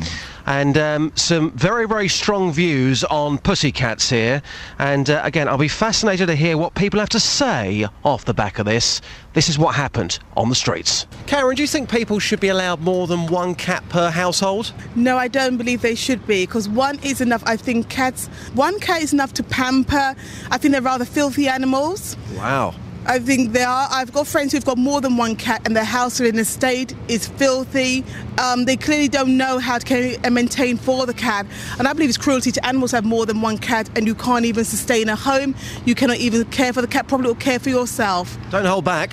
And 0.47 0.79
um, 0.79 1.13
some 1.15 1.51
very, 1.51 1.87
very 1.87 2.09
strong 2.09 2.53
views 2.53 3.05
on 3.05 3.37
pussycats 3.37 4.09
here. 4.09 4.41
And 4.79 5.11
uh, 5.11 5.21
again, 5.23 5.47
I'll 5.47 5.59
be 5.59 5.69
fascinated 5.69 6.29
to 6.29 6.35
hear 6.35 6.57
what 6.57 6.75
people 6.75 7.01
have 7.01 7.11
to 7.11 7.21
say 7.21 7.87
off 8.03 8.25
the 8.25 8.33
back 8.33 8.59
of 8.59 8.65
this. 8.65 9.03
This 9.35 9.51
is 9.51 9.59
what 9.59 9.75
happened 9.75 10.19
on 10.39 10.49
the 10.49 10.55
streets. 10.55 11.07
Karen, 11.27 11.55
do 11.55 11.63
you 11.63 11.69
think 11.69 11.91
people 11.91 12.19
should 12.19 12.41
be 12.41 12.49
allowed 12.49 12.81
more 12.81 13.07
than 13.07 13.27
one 13.27 13.55
cat 13.55 13.87
per 13.91 14.09
household? 14.09 14.73
No, 14.97 15.19
I 15.19 15.29
don't 15.29 15.59
believe 15.59 15.83
they 15.83 15.95
should 15.95 16.27
be 16.27 16.47
because 16.47 16.67
one 16.67 16.99
is 17.01 17.21
enough. 17.21 17.43
I 17.45 17.59
think 17.59 17.91
cats, 17.91 18.29
one 18.55 18.81
cat 18.81 19.03
is 19.03 19.13
enough 19.13 19.35
to 19.35 19.43
pamper. 19.43 20.17
I 20.51 20.57
think 20.57 20.73
they're 20.73 20.81
rather 20.81 21.05
filthy 21.05 21.47
animals. 21.47 22.17
Wow. 22.39 22.75
I 23.11 23.19
think 23.19 23.51
they 23.51 23.65
are. 23.65 23.89
I've 23.91 24.12
got 24.12 24.28
friends 24.28 24.53
who've 24.53 24.65
got 24.65 24.78
more 24.78 25.01
than 25.01 25.16
one 25.16 25.35
cat, 25.35 25.62
and 25.65 25.74
their 25.74 25.82
house 25.82 26.20
or 26.20 26.27
in 26.27 26.39
a 26.39 26.45
state 26.45 26.95
is 27.09 27.27
filthy. 27.27 28.05
Um, 28.39 28.66
they 28.66 28.77
clearly 28.77 29.09
don't 29.09 29.37
know 29.37 29.59
how 29.59 29.78
to 29.78 29.85
care 29.85 30.16
and 30.23 30.32
maintain 30.32 30.77
for 30.77 31.07
the 31.07 31.12
cat, 31.12 31.45
and 31.81 31.89
I 31.89 31.93
believe 31.93 32.09
it's 32.09 32.16
cruelty 32.16 32.53
to 32.53 32.65
animals 32.65 32.93
to 32.93 32.99
have 32.99 33.05
more 33.05 33.27
than 33.27 33.41
one 33.41 33.59
cat, 33.59 33.91
and 33.97 34.07
you 34.07 34.15
can't 34.15 34.45
even 34.45 34.65
sustain 34.65 35.09
a 35.09 35.16
home. 35.16 35.57
You 35.85 35.97
cannot 35.97 36.19
even 36.19 36.45
care 36.53 36.73
for 36.73 36.82
the 36.82 36.87
cat 36.87 37.09
properly 37.09 37.31
or 37.31 37.35
care 37.35 37.59
for 37.59 37.69
yourself. 37.69 38.39
Don't 38.53 38.65
hold 38.65 38.85
back. 38.85 39.11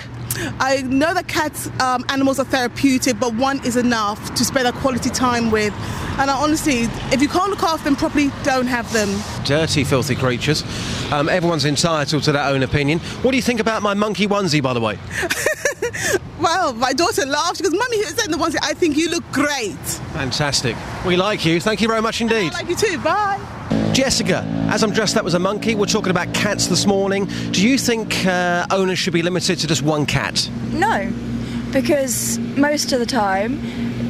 I 0.60 0.84
know 0.84 1.16
that 1.16 1.28
cats, 1.28 1.68
um, 1.82 2.06
animals 2.10 2.40
are 2.40 2.46
therapeutic, 2.46 3.20
but 3.20 3.34
one 3.34 3.66
is 3.66 3.76
enough 3.76 4.36
to 4.36 4.46
spend 4.46 4.68
a 4.68 4.72
quality 4.74 5.10
time 5.10 5.50
with. 5.50 5.74
And 6.20 6.32
I 6.32 6.36
honestly, 6.36 6.82
if 7.12 7.22
you 7.22 7.28
can't 7.28 7.50
look 7.50 7.64
after 7.64 7.84
them 7.86 7.96
properly, 7.96 8.32
don't 8.44 8.68
have 8.68 8.92
them. 8.92 9.10
Dirty, 9.46 9.84
filthy 9.84 10.16
creatures. 10.16 10.64
Um, 11.12 11.30
everyone's 11.30 11.66
entitled 11.66 12.24
to 12.24 12.32
their 12.32 12.44
own 12.44 12.64
opinion. 12.64 13.00
What 13.22 13.32
do 13.32 13.38
you 13.38 13.44
think 13.44 13.60
about 13.60 13.82
my 13.88 13.94
monkey 13.94 14.28
onesie, 14.28 14.62
by 14.62 14.74
the 14.74 14.82
way? 14.82 15.00
Well, 16.40 16.72
my 16.74 16.94
daughter 16.94 17.26
laughed. 17.26 17.58
She 17.58 17.64
goes, 17.64 17.74
Mummy, 17.74 17.98
who's 17.98 18.24
in 18.24 18.30
the 18.30 18.38
onesie? 18.38 18.60
I 18.62 18.74
think 18.76 18.96
you 18.96 19.10
look 19.10 19.24
great. 19.32 19.76
Fantastic. 20.14 20.76
We 21.04 21.16
like 21.16 21.44
you. 21.44 21.60
Thank 21.60 21.82
you 21.82 21.88
very 21.88 22.02
much 22.02 22.22
indeed. 22.22 22.54
I 22.54 22.60
like 22.60 22.70
you 22.70 22.76
too. 22.76 23.00
Bye. 23.00 23.40
Jessica, 23.92 24.44
as 24.70 24.84
I'm 24.84 24.92
dressed 24.92 25.18
up 25.18 25.26
as 25.26 25.34
a 25.34 25.40
monkey, 25.40 25.74
we're 25.74 25.88
talking 25.88 26.12
about 26.12 26.32
cats 26.36 26.68
this 26.68 26.86
morning. 26.86 27.26
Do 27.52 27.68
you 27.68 27.78
think 27.80 28.24
uh, 28.28 28.68
owners 28.70 29.00
should 29.00 29.14
be 29.14 29.24
limited 29.24 29.58
to 29.60 29.68
just 29.68 29.82
one 29.82 30.06
cat? 30.06 30.48
No, 30.72 31.12
because 31.72 32.38
most 32.56 32.92
of 32.94 33.00
the 33.00 33.06
time, 33.08 33.60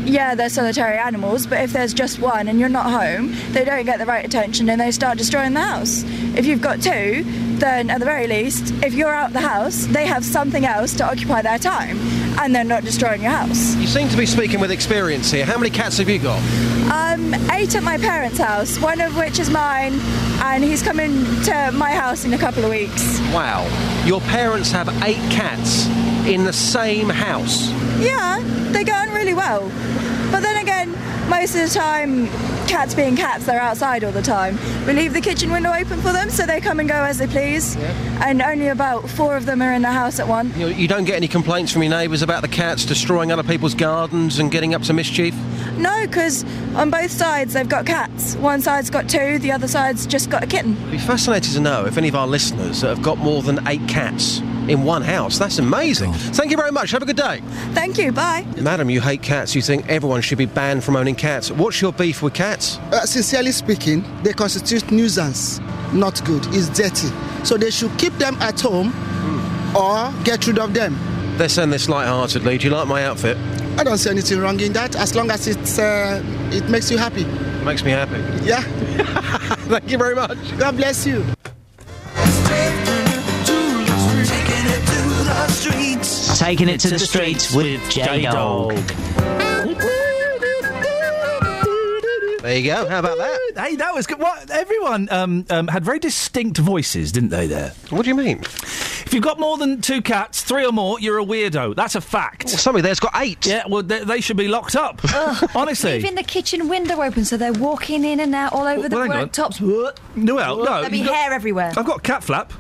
yeah, 0.08 0.36
they're 0.36 0.50
solitary 0.50 0.98
animals, 0.98 1.46
but 1.46 1.60
if 1.62 1.74
there's 1.74 1.94
just 1.94 2.20
one 2.20 2.48
and 2.48 2.60
you're 2.60 2.70
not 2.70 2.90
home, 2.90 3.36
they 3.52 3.66
don't 3.66 3.86
get 3.86 4.00
the 4.00 4.06
right 4.06 4.26
attention 4.26 4.70
and 4.70 4.80
they 4.80 4.92
start 4.92 5.18
destroying 5.18 5.54
the 5.54 5.62
house. 5.62 6.04
If 6.36 6.46
you've 6.46 6.62
got 6.62 6.82
two, 6.82 7.24
then 7.58 7.90
at 7.90 8.00
the 8.00 8.06
very 8.06 8.28
least, 8.28 8.74
if 8.84 8.94
you're 8.94 9.14
out 9.14 9.28
of 9.28 9.34
the 9.34 9.42
house, 9.42 9.86
they 9.88 10.06
have 10.06 10.24
something 10.24 10.66
else 10.66 10.96
to 10.96 11.06
occupy 11.06 11.42
their 11.42 11.60
time 11.60 11.98
and 12.40 12.56
they're 12.56 12.64
not 12.64 12.84
destroying 12.84 13.22
your 13.22 13.32
house. 13.32 13.76
You 13.76 13.88
seem 13.88 14.08
to 14.10 14.18
be 14.18 14.26
speaking 14.26 14.60
with 14.60 14.72
experience 14.72 15.32
here. 15.32 15.46
How 15.46 15.58
many 15.58 15.70
cats 15.70 15.98
have 15.98 16.10
you 16.10 16.20
got? 16.20 16.40
Um, 16.92 17.34
eight 17.52 17.76
at 17.76 17.84
my 17.84 17.98
parents' 17.98 18.38
house, 18.38 18.80
one 18.80 19.02
of 19.02 19.18
which 19.18 19.40
is 19.40 19.50
mine, 19.50 20.00
and 20.42 20.64
he's 20.64 20.82
coming 20.82 21.26
to 21.44 21.72
my 21.74 21.92
house 21.92 22.24
in 22.24 22.34
a 22.34 22.38
couple 22.38 22.64
of 22.64 22.70
weeks. 22.70 23.20
Wow. 23.34 23.66
Your 24.06 24.22
parents 24.22 24.72
have 24.72 24.88
eight 25.04 25.32
cats 25.32 25.88
in 26.28 26.46
the 26.46 26.54
same 26.54 27.10
house. 27.10 27.72
Yeah, 28.00 28.40
they 28.72 28.84
go 28.84 28.94
on 28.94 29.10
really 29.10 29.34
well. 29.34 29.62
But 30.32 30.42
then 30.42 30.58
again, 30.58 30.92
most 31.30 31.56
of 31.56 31.62
the 31.62 31.74
time, 31.74 32.28
cats 32.68 32.94
being 32.94 33.16
cats, 33.16 33.46
they're 33.46 33.60
outside 33.60 34.04
all 34.04 34.12
the 34.12 34.22
time. 34.22 34.58
We 34.86 34.94
leave 34.94 35.14
the 35.14 35.22
kitchen 35.22 35.52
window 35.52 35.74
open 35.74 36.00
for 36.02 36.12
them 36.12 36.30
so 36.30 36.46
they 36.46 36.62
come 36.62 36.80
and 36.80 36.88
go 36.88 36.96
as 36.96 37.18
they 37.18 37.28
please. 37.28 37.76
And 38.22 38.42
only 38.42 38.68
about 38.68 39.10
four 39.10 39.36
of 39.36 39.46
them 39.46 39.62
are 39.62 39.74
in 39.74 39.82
the 39.82 39.92
house 39.92 40.20
at 40.20 40.28
once. 40.28 40.56
You, 40.56 40.68
you 40.68 40.88
don't 40.88 41.06
get 41.06 41.16
any 41.16 41.28
complaints 41.28 41.72
from 41.72 41.84
your 41.84 41.92
neighbours 41.92 42.22
about 42.22 42.42
the 42.42 42.48
cats 42.48 42.86
destroying 42.86 43.32
other 43.32 43.44
people's 43.44 43.74
gardens 43.74 44.40
and 44.40 44.52
getting 44.52 44.76
up 44.76 44.84
to 44.84 44.94
mischief? 44.94 45.36
No, 45.78 46.06
because 46.06 46.44
on 46.76 46.90
both 46.90 47.12
sides 47.12 47.54
they've 47.54 47.68
got 47.68 47.86
cats. 47.86 48.36
One 48.36 48.62
side's 48.62 48.90
got 48.90 49.10
two, 49.10 49.40
the 49.40 49.52
other 49.52 49.68
side's 49.68 50.06
just 50.06 50.30
got 50.30 50.44
a 50.44 50.48
kitten. 50.48 50.78
I'd 50.86 50.92
be 50.92 50.98
fascinated 50.98 51.54
to 51.54 51.60
know 51.60 51.86
if 51.86 51.98
any 51.98 52.10
of 52.10 52.16
our 52.16 52.28
listeners 52.28 52.82
that 52.82 52.90
have 52.90 53.02
got 53.02 53.18
more 53.18 53.42
than 53.42 53.66
eight 53.68 53.88
cats 53.88 54.42
in 54.70 54.84
one 54.84 55.02
house. 55.02 55.38
That's 55.38 55.60
amazing. 55.60 56.14
Thank 56.14 56.52
you 56.52 56.58
very 56.58 56.72
much. 56.72 56.92
Have 56.92 57.02
a 57.02 57.06
good 57.06 57.16
day. 57.16 57.42
Thank 57.74 57.98
you, 57.98 58.12
bye. 58.12 58.46
Madam, 58.62 58.90
you 58.90 59.02
hate 59.02 59.22
cats. 59.22 59.56
You 59.56 59.62
think 59.62 59.88
everyone 59.90 60.22
should 60.22 60.38
be 60.38 60.46
banned 60.46 60.84
from 60.84 60.96
owning 60.96 61.16
cats. 61.16 61.52
What's 61.52 61.82
your 61.82 61.94
beef 61.94 62.22
with 62.22 62.34
cats? 62.34 62.78
Uh, 62.92 63.06
sincerely 63.06 63.52
speaking, 63.52 64.04
they 64.24 64.34
constitute 64.34 64.92
nuisance. 64.92 65.60
Not 65.94 66.24
good. 66.26 66.46
It's 66.50 66.70
dirty. 66.70 67.08
So 67.46 67.58
they 67.58 67.72
should 67.72 67.98
keep 67.98 68.14
them 68.14 68.36
at 68.42 68.60
home 68.60 68.90
or 69.76 70.12
get 70.24 70.46
rid 70.48 70.60
of 70.60 70.74
them. 70.74 70.98
They're 71.38 71.50
saying 71.50 71.70
this 71.70 71.88
light-heartedly. 71.88 72.58
Do 72.58 72.68
you 72.68 72.74
like 72.74 72.88
my 72.88 73.06
outfit? 73.06 73.38
I 73.78 73.84
don't 73.84 73.98
see 74.00 74.10
anything 74.10 74.40
wrong 74.40 74.60
in 74.60 74.74
that 74.74 74.96
as 74.96 75.14
long 75.16 75.30
as 75.30 75.48
it's, 75.48 75.78
uh, 75.78 76.22
it 76.52 76.68
makes 76.68 76.90
you 76.90 76.98
happy. 76.98 77.26
Makes 77.64 77.84
me 77.84 77.92
happy. 77.92 78.18
Yeah. 78.44 78.62
Thank 79.68 79.92
you 79.92 79.98
very 79.98 80.16
much. 80.16 80.38
God 80.58 80.78
bless 80.78 81.06
you. 81.06 81.24
Taking 86.38 86.70
it 86.70 86.80
to 86.82 86.90
the 86.90 87.00
streets 87.00 87.54
with 87.54 87.82
J 87.90 88.22
Dog. 88.24 88.76
There 92.42 92.56
you 92.58 92.64
go. 92.72 92.88
How 92.88 93.00
about 93.00 93.18
that? 93.18 93.40
Hey, 93.58 93.76
that 93.78 93.94
was 93.94 94.06
good. 94.08 94.20
What 94.20 94.50
everyone 94.52 95.10
um, 95.12 95.46
um, 95.50 95.68
had 95.68 95.84
very 95.84 96.00
distinct 96.00 96.60
voices, 96.60 97.12
didn't 97.12 97.30
they? 97.30 97.48
There. 97.48 97.72
What 97.90 98.04
do 98.04 98.10
you 98.10 98.16
mean? 98.16 98.40
If 98.40 99.14
you've 99.14 99.24
got 99.24 99.40
more 99.40 99.58
than 99.58 99.82
two 99.82 100.02
cats, 100.02 100.44
three 100.44 100.66
or 100.66 100.72
more, 100.72 101.00
you're 101.00 101.20
a 101.20 101.26
weirdo. 101.26 101.76
That's 101.76 101.96
a 101.96 102.02
fact. 102.02 102.46
Well, 102.46 102.58
somebody 102.58 102.84
there's 102.84 103.00
got 103.00 103.14
eight. 103.16 103.46
Yeah, 103.46 103.64
well, 103.68 103.82
they, 103.84 104.04
they 104.04 104.22
should 104.22 104.38
be 104.38 104.48
locked 104.48 104.76
up. 104.76 105.02
Honestly. 105.56 105.94
Leaving 105.94 106.16
the 106.16 106.24
kitchen 106.24 106.70
window 106.70 107.02
open 107.02 107.26
so 107.26 107.36
they're 107.36 107.52
walking 107.52 108.06
in 108.06 108.20
and 108.20 108.34
out 108.36 108.54
all 108.54 108.66
over 108.68 108.88
the 108.88 108.96
Well, 108.96 109.10
hang 109.10 109.24
on. 109.24 109.30
worktops. 109.30 109.60
No, 110.16 110.36
well, 110.36 110.58
no. 110.58 110.66
There'll 110.66 110.90
be 110.90 111.04
got- 111.04 111.16
hair 111.16 111.34
everywhere. 111.34 111.74
I've 111.76 111.86
got 111.86 112.04
cat 112.04 112.24
flap. 112.24 112.54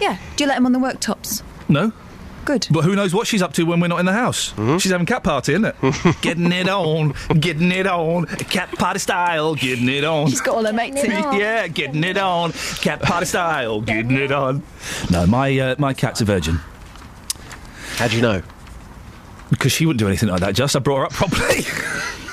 Yeah. 0.00 0.18
Do 0.36 0.44
you 0.44 0.48
let 0.48 0.56
them 0.56 0.66
on 0.66 0.72
the 0.72 0.78
worktops? 0.78 1.42
No. 1.68 1.92
Good. 2.44 2.66
But 2.70 2.84
who 2.84 2.96
knows 2.96 3.14
what 3.14 3.26
she's 3.26 3.42
up 3.42 3.52
to 3.54 3.64
when 3.64 3.80
we're 3.80 3.88
not 3.88 4.00
in 4.00 4.06
the 4.06 4.12
house? 4.12 4.54
She's 4.80 4.90
having 4.90 5.06
cat 5.06 5.22
party, 5.22 5.52
isn't 5.52 5.64
it? 5.64 5.76
getting 6.22 6.50
it 6.52 6.68
on, 6.68 7.14
getting 7.38 7.70
it 7.70 7.86
on, 7.86 8.26
cat 8.26 8.72
party 8.72 8.98
style, 8.98 9.54
getting 9.54 9.88
it 9.88 10.04
on. 10.04 10.28
She's 10.28 10.40
got 10.40 10.56
all 10.56 10.64
her 10.64 10.72
mates 10.72 11.04
in. 11.04 11.10
yeah, 11.38 11.68
getting 11.68 12.02
it 12.02 12.16
on, 12.18 12.52
cat 12.80 13.00
party 13.02 13.26
style, 13.26 13.80
getting 13.82 14.12
it 14.12 14.32
on. 14.32 14.62
No, 15.10 15.26
my 15.26 15.56
uh, 15.58 15.74
my 15.78 15.92
cat's 15.92 16.20
a 16.20 16.24
virgin. 16.24 16.60
How 17.96 18.08
do 18.08 18.16
you 18.16 18.22
know? 18.22 18.42
Because 19.50 19.72
she 19.72 19.84
wouldn't 19.84 19.98
do 19.98 20.06
anything 20.06 20.28
like 20.28 20.40
that. 20.40 20.54
Just 20.54 20.76
I 20.76 20.78
brought 20.78 20.98
her 20.98 21.04
up 21.06 21.12
properly. 21.12 21.64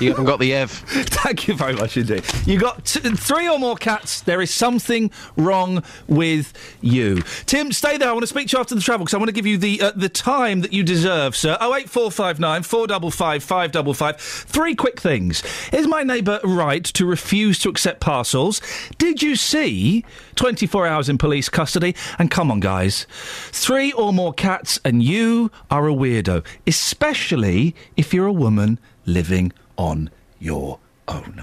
You 0.00 0.10
haven't 0.10 0.26
got 0.26 0.38
the 0.38 0.54
Ev. 0.54 0.70
Thank 0.86 1.48
you 1.48 1.54
very 1.54 1.74
much 1.74 1.96
indeed. 1.96 2.24
You 2.46 2.58
got 2.58 2.84
t- 2.84 3.00
three 3.00 3.48
or 3.48 3.58
more 3.58 3.74
cats. 3.74 4.20
There 4.20 4.40
is 4.40 4.52
something 4.52 5.10
wrong 5.36 5.82
with 6.06 6.52
you. 6.80 7.22
Tim, 7.46 7.72
stay 7.72 7.96
there. 7.96 8.08
I 8.08 8.12
want 8.12 8.22
to 8.22 8.28
speak 8.28 8.48
to 8.48 8.56
you 8.56 8.60
after 8.60 8.76
the 8.76 8.80
travel 8.80 9.04
because 9.04 9.14
I 9.14 9.18
want 9.18 9.28
to 9.28 9.32
give 9.34 9.46
you 9.46 9.58
the 9.58 9.80
uh, 9.80 9.92
the 9.96 10.08
time 10.08 10.60
that 10.60 10.72
you 10.72 10.84
deserve, 10.84 11.34
sir. 11.34 11.58
Oh 11.60 11.74
eight 11.74 11.90
four 11.90 12.12
five 12.12 12.38
nine 12.38 12.62
four 12.62 12.86
double 12.86 13.10
five 13.10 13.42
five 13.42 13.72
double 13.72 13.92
five. 13.92 14.20
Three 14.20 14.76
quick 14.76 15.00
things. 15.00 15.42
Is 15.72 15.88
my 15.88 16.04
neighbour 16.04 16.38
right 16.44 16.84
to 16.84 17.04
refuse 17.04 17.58
to 17.60 17.68
accept 17.68 17.98
parcels? 18.00 18.60
Did 18.98 19.20
you 19.20 19.34
see 19.34 20.04
twenty 20.36 20.68
four 20.68 20.86
hours 20.86 21.08
in 21.08 21.18
police 21.18 21.48
custody? 21.48 21.96
And 22.20 22.30
come 22.30 22.52
on, 22.52 22.60
guys, 22.60 23.06
three 23.50 23.90
or 23.92 24.12
more 24.12 24.32
cats, 24.32 24.78
and 24.84 25.02
you 25.02 25.50
are 25.72 25.88
a 25.88 25.92
weirdo, 25.92 26.44
especially 26.68 27.74
if 27.96 28.14
you're 28.14 28.26
a 28.26 28.32
woman 28.32 28.78
living 29.04 29.52
on 29.78 30.10
your 30.38 30.78
own. 31.08 31.42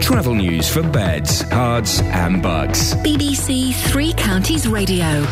Travel 0.00 0.34
news 0.34 0.68
for 0.68 0.82
beds, 0.82 1.42
cards, 1.44 2.00
and 2.02 2.42
bugs. 2.42 2.94
BBC 2.96 3.74
Three 3.90 4.12
Counties 4.12 4.68
Radio. 4.68 5.24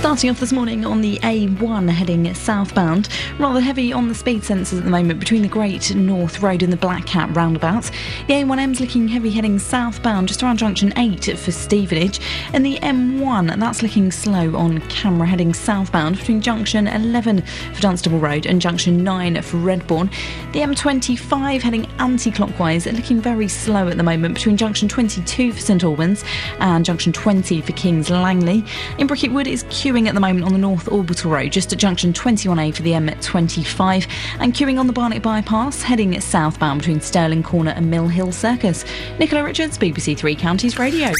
Starting 0.00 0.30
off 0.30 0.40
this 0.40 0.50
morning 0.50 0.86
on 0.86 1.02
the 1.02 1.18
A1 1.18 1.90
heading 1.90 2.32
southbound, 2.32 3.10
rather 3.38 3.60
heavy 3.60 3.92
on 3.92 4.08
the 4.08 4.14
speed 4.14 4.40
sensors 4.40 4.78
at 4.78 4.84
the 4.84 4.90
moment 4.90 5.20
between 5.20 5.42
the 5.42 5.48
Great 5.48 5.94
North 5.94 6.40
Road 6.40 6.62
and 6.62 6.72
the 6.72 6.76
Black 6.78 7.04
Cat 7.04 7.28
roundabouts. 7.36 7.90
The 8.26 8.32
A1M's 8.32 8.80
looking 8.80 9.08
heavy 9.08 9.28
heading 9.28 9.58
southbound 9.58 10.28
just 10.28 10.42
around 10.42 10.56
junction 10.56 10.94
8 10.96 11.38
for 11.38 11.52
Stevenage, 11.52 12.18
and 12.54 12.64
the 12.64 12.78
M1 12.78 13.60
that's 13.60 13.82
looking 13.82 14.10
slow 14.10 14.56
on 14.56 14.80
camera 14.88 15.26
heading 15.26 15.52
southbound 15.52 16.16
between 16.16 16.40
junction 16.40 16.88
11 16.88 17.42
for 17.74 17.80
Dunstable 17.82 18.18
Road 18.18 18.46
and 18.46 18.58
junction 18.58 19.04
9 19.04 19.42
for 19.42 19.58
Redbourn. 19.58 20.10
The 20.52 20.60
M25 20.60 21.60
heading 21.60 21.86
anti 21.98 22.30
clockwise 22.30 22.86
looking 22.86 23.20
very 23.20 23.48
slow 23.48 23.88
at 23.88 23.98
the 23.98 24.02
moment 24.02 24.34
between 24.34 24.56
junction 24.56 24.88
22 24.88 25.52
for 25.52 25.60
St 25.60 25.84
Albans 25.84 26.24
and 26.58 26.86
junction 26.86 27.12
20 27.12 27.60
for 27.60 27.72
Kings 27.72 28.08
Langley. 28.08 28.64
In 28.96 29.06
Bricket 29.06 29.30
Wood 29.30 29.46
is 29.46 29.62
at 29.90 30.14
the 30.14 30.20
moment 30.20 30.44
on 30.44 30.52
the 30.52 30.58
North 30.58 30.86
Orbital 30.86 31.32
Road, 31.32 31.50
just 31.50 31.72
at 31.72 31.78
junction 31.80 32.12
21A 32.12 32.76
for 32.76 32.82
the 32.82 32.92
M25, 32.92 34.06
and 34.38 34.54
queuing 34.54 34.78
on 34.78 34.86
the 34.86 34.92
Barnet 34.92 35.20
Bypass, 35.20 35.82
heading 35.82 36.14
southbound 36.20 36.78
between 36.78 37.00
Stirling 37.00 37.42
Corner 37.42 37.72
and 37.72 37.90
Mill 37.90 38.06
Hill 38.06 38.30
Circus. 38.30 38.84
Nicola 39.18 39.42
Richards, 39.42 39.76
BBC 39.76 40.16
Three 40.16 40.36
Counties 40.36 40.78
Radio. 40.78 41.12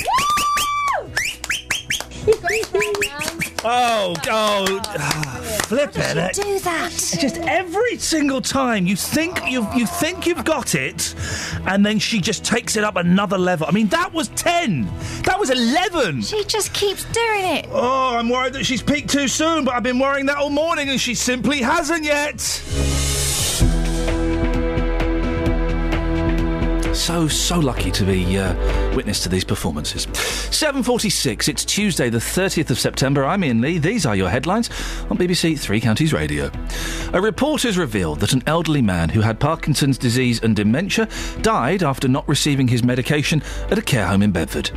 Oh, 3.62 4.14
oh, 4.28 4.80
flip 5.64 5.92
it! 5.96 6.34
do 6.34 6.58
that? 6.60 6.90
Just 6.90 7.36
every 7.38 7.96
single 7.98 8.40
time 8.40 8.86
you 8.86 8.96
think 8.96 9.50
you 9.50 9.66
you 9.74 9.86
think 9.86 10.26
you've 10.26 10.44
got 10.44 10.74
it, 10.74 11.14
and 11.66 11.84
then 11.84 11.98
she 11.98 12.20
just 12.20 12.44
takes 12.44 12.76
it 12.76 12.84
up 12.84 12.96
another 12.96 13.38
level. 13.38 13.66
I 13.66 13.72
mean, 13.72 13.88
that 13.88 14.12
was 14.12 14.28
ten. 14.28 14.86
That 15.24 15.38
was 15.38 15.50
eleven. 15.50 16.22
She 16.22 16.44
just 16.44 16.72
keeps 16.72 17.04
doing 17.06 17.44
it. 17.44 17.68
Oh, 17.70 18.16
I'm 18.16 18.28
worried 18.28 18.54
that 18.54 18.64
she's 18.64 18.82
peaked 18.82 19.10
too 19.10 19.28
soon, 19.28 19.64
but 19.64 19.74
I've 19.74 19.82
been 19.82 19.98
worrying 19.98 20.26
that 20.26 20.36
all 20.36 20.50
morning, 20.50 20.88
and 20.88 21.00
she 21.00 21.14
simply 21.14 21.60
hasn't 21.60 22.04
yet. 22.04 22.40
So, 26.94 27.28
so 27.28 27.58
lucky 27.58 27.90
to 27.92 28.04
be 28.04 28.38
uh, 28.38 28.52
witness 28.94 29.22
to 29.22 29.28
these 29.28 29.44
performances. 29.44 30.06
7.46, 30.06 31.48
it's 31.48 31.64
Tuesday 31.64 32.10
the 32.10 32.18
30th 32.18 32.70
of 32.70 32.78
September. 32.78 33.24
I'm 33.24 33.42
Iain 33.42 33.60
Lee. 33.60 33.78
These 33.78 34.06
are 34.06 34.16
your 34.16 34.28
headlines 34.28 34.68
on 35.10 35.18
BBC 35.18 35.58
Three 35.58 35.80
Counties 35.80 36.12
Radio. 36.12 36.50
A 37.12 37.20
report 37.20 37.62
has 37.62 37.78
revealed 37.78 38.20
that 38.20 38.32
an 38.32 38.42
elderly 38.46 38.82
man 38.82 39.08
who 39.08 39.20
had 39.20 39.38
Parkinson's 39.40 39.98
disease 39.98 40.42
and 40.42 40.54
dementia 40.56 41.08
died 41.42 41.82
after 41.82 42.08
not 42.08 42.28
receiving 42.28 42.68
his 42.68 42.82
medication 42.82 43.42
at 43.70 43.78
a 43.78 43.82
care 43.82 44.06
home 44.06 44.22
in 44.22 44.32
Bedford. 44.32 44.70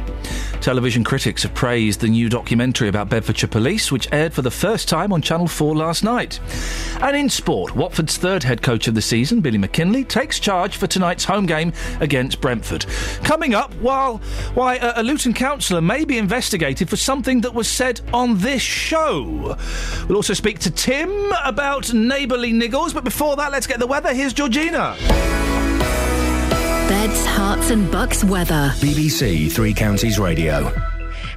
Television 0.62 1.04
critics 1.04 1.44
have 1.44 1.54
praised 1.54 2.00
the 2.00 2.08
new 2.08 2.30
documentary 2.30 2.88
about 2.88 3.10
Bedfordshire 3.10 3.50
Police, 3.50 3.92
which 3.92 4.08
aired 4.12 4.34
for 4.34 4.42
the 4.42 4.52
first 4.52 4.88
time 4.88 5.12
on 5.12 5.22
Channel 5.22 5.48
4 5.48 5.76
last 5.76 6.04
night. 6.04 6.40
And 7.02 7.18
in 7.18 7.30
sport, 7.30 7.76
Watford's 7.76 8.18
third 8.18 8.44
head 8.44 8.62
coach 8.62 8.88
of 8.88 8.96
the 8.96 9.02
season, 9.02 9.42
Billy 9.42 9.58
McKinlay, 9.58 10.08
takes 10.08 10.40
charge 10.40 10.78
for 10.78 10.88
tonight's 10.88 11.26
home 11.26 11.46
game 11.46 11.74
against 12.00 12.40
Brentford. 12.40 12.86
Coming 13.24 13.54
up, 13.54 13.74
while 13.76 14.13
why 14.54 14.76
a, 14.76 15.02
a 15.02 15.04
Luton 15.04 15.34
councillor 15.34 15.82
may 15.82 16.06
be 16.06 16.18
investigated 16.18 16.90
for 16.90 16.96
something 16.96 17.42
that 17.42 17.54
was 17.54 17.68
said 17.68 18.02
on 18.14 18.38
this 18.40 18.62
show. 18.62 19.58
We'll 20.08 20.18
also 20.18 20.34
speak 20.34 20.60
to 20.60 20.72
Tim 20.72 21.32
about 21.44 21.94
neighbourly 21.94 22.54
niggles, 22.54 22.94
but 22.94 23.04
before 23.04 23.36
that, 23.38 23.52
let's 23.52 23.68
get 23.68 23.80
the 23.80 23.88
weather. 23.88 24.14
Here's 24.14 24.34
Georgina. 24.34 24.96
Beds, 26.90 27.26
Herts 27.26 27.72
and 27.72 27.92
Bucks 27.92 28.24
weather. 28.24 28.72
BBC 28.78 29.52
Three 29.52 29.74
Counties 29.74 30.20
Radio. 30.20 30.93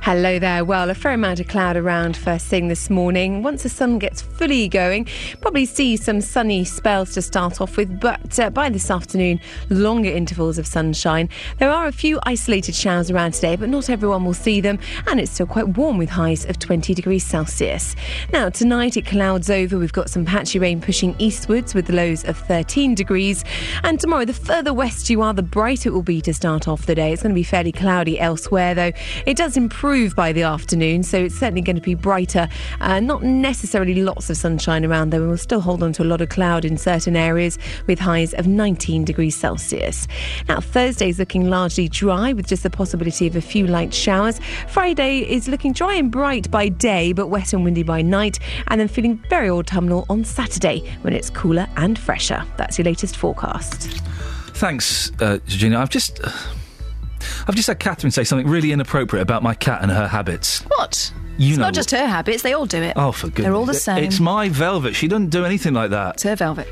Hello 0.06 0.38
there. 0.38 0.64
Well, 0.64 0.88
a 0.88 0.94
fair 0.94 1.14
amount 1.14 1.40
of 1.40 1.48
cloud 1.48 1.76
around 1.76 2.16
first 2.16 2.46
thing 2.46 2.68
this 2.68 2.88
morning. 2.88 3.42
Once 3.42 3.64
the 3.64 3.68
sun 3.68 3.98
gets 3.98 4.22
fully 4.22 4.68
going, 4.68 5.08
probably 5.40 5.66
see 5.66 5.96
some 5.96 6.20
sunny 6.20 6.64
spells 6.64 7.12
to 7.14 7.22
start 7.22 7.60
off 7.60 7.76
with, 7.76 7.98
but 7.98 8.38
uh, 8.38 8.48
by 8.50 8.68
this 8.68 8.88
afternoon, 8.88 9.40
longer 9.68 10.08
intervals 10.08 10.58
of 10.58 10.66
sunshine. 10.68 11.28
There 11.58 11.72
are 11.72 11.88
a 11.88 11.92
few 11.92 12.20
isolated 12.22 12.76
showers 12.76 13.10
around 13.10 13.32
today, 13.32 13.56
but 13.56 13.68
not 13.68 13.90
everyone 13.90 14.24
will 14.24 14.32
see 14.32 14.60
them, 14.60 14.78
and 15.08 15.18
it's 15.18 15.32
still 15.32 15.46
quite 15.48 15.76
warm 15.76 15.98
with 15.98 16.10
highs 16.10 16.44
of 16.44 16.60
20 16.60 16.94
degrees 16.94 17.26
Celsius. 17.26 17.96
Now, 18.32 18.48
tonight 18.48 18.96
it 18.96 19.06
clouds 19.06 19.50
over. 19.50 19.76
We've 19.76 19.92
got 19.92 20.08
some 20.08 20.24
patchy 20.24 20.60
rain 20.60 20.80
pushing 20.80 21.16
eastwards 21.18 21.74
with 21.74 21.90
lows 21.90 22.22
of 22.22 22.38
13 22.38 22.94
degrees, 22.94 23.44
and 23.82 23.98
tomorrow, 23.98 24.24
the 24.24 24.32
further 24.32 24.72
west 24.72 25.10
you 25.10 25.20
are, 25.20 25.34
the 25.34 25.42
brighter 25.42 25.88
it 25.88 25.92
will 25.92 26.02
be 26.02 26.20
to 26.20 26.32
start 26.32 26.68
off 26.68 26.86
the 26.86 26.94
day. 26.94 27.12
It's 27.12 27.24
going 27.24 27.34
to 27.34 27.34
be 27.34 27.42
fairly 27.42 27.72
cloudy 27.72 28.20
elsewhere, 28.20 28.72
though. 28.72 28.92
It 29.26 29.36
does 29.36 29.56
improve 29.56 29.95
by 29.96 30.32
the 30.32 30.42
afternoon, 30.42 31.02
so 31.02 31.24
it's 31.24 31.34
certainly 31.34 31.62
going 31.62 31.76
to 31.76 31.82
be 31.82 31.94
brighter. 31.94 32.48
Uh, 32.80 33.00
not 33.00 33.22
necessarily 33.22 33.94
lots 34.02 34.28
of 34.28 34.36
sunshine 34.36 34.84
around, 34.84 35.10
though, 35.10 35.26
we'll 35.26 35.38
still 35.38 35.60
hold 35.60 35.82
on 35.82 35.92
to 35.94 36.02
a 36.02 36.04
lot 36.04 36.20
of 36.20 36.28
cloud 36.28 36.64
in 36.66 36.76
certain 36.76 37.16
areas 37.16 37.58
with 37.86 37.98
highs 37.98 38.34
of 38.34 38.46
19 38.46 39.04
degrees 39.04 39.34
Celsius. 39.34 40.06
Now, 40.48 40.60
Thursday's 40.60 41.18
looking 41.18 41.48
largely 41.48 41.88
dry 41.88 42.34
with 42.34 42.46
just 42.46 42.62
the 42.62 42.70
possibility 42.70 43.26
of 43.26 43.36
a 43.36 43.40
few 43.40 43.66
light 43.66 43.94
showers. 43.94 44.38
Friday 44.68 45.20
is 45.20 45.48
looking 45.48 45.72
dry 45.72 45.94
and 45.94 46.10
bright 46.10 46.50
by 46.50 46.68
day, 46.68 47.14
but 47.14 47.28
wet 47.28 47.54
and 47.54 47.64
windy 47.64 47.82
by 47.82 48.02
night, 48.02 48.38
and 48.68 48.78
then 48.78 48.88
feeling 48.88 49.16
very 49.30 49.48
autumnal 49.48 50.04
on 50.10 50.24
Saturday 50.24 50.84
when 51.00 51.14
it's 51.14 51.30
cooler 51.30 51.66
and 51.76 51.98
fresher. 51.98 52.44
That's 52.58 52.76
your 52.76 52.84
latest 52.84 53.16
forecast. 53.16 54.02
Thanks, 54.54 55.10
uh, 55.20 55.38
Georgina. 55.46 55.80
I've 55.80 55.90
just. 55.90 56.20
I've 57.46 57.54
just 57.54 57.68
had 57.68 57.78
Catherine 57.78 58.10
say 58.10 58.24
something 58.24 58.46
really 58.46 58.72
inappropriate 58.72 59.22
about 59.22 59.42
my 59.42 59.54
cat 59.54 59.82
and 59.82 59.90
her 59.90 60.08
habits. 60.08 60.62
What? 60.76 61.12
You 61.38 61.48
know 61.48 61.50
it's 61.50 61.58
know 61.58 61.64
not 61.64 61.74
just 61.74 61.90
her 61.90 62.06
habits, 62.06 62.42
they 62.42 62.54
all 62.54 62.66
do 62.66 62.82
it. 62.82 62.94
Oh, 62.96 63.12
for 63.12 63.26
goodness. 63.26 63.44
They're 63.44 63.54
all 63.54 63.66
the 63.66 63.74
same. 63.74 64.04
It's 64.04 64.20
my 64.20 64.48
velvet. 64.48 64.94
She 64.94 65.06
doesn't 65.06 65.30
do 65.30 65.44
anything 65.44 65.74
like 65.74 65.90
that. 65.90 66.14
It's 66.14 66.22
her 66.22 66.36
velvet. 66.36 66.68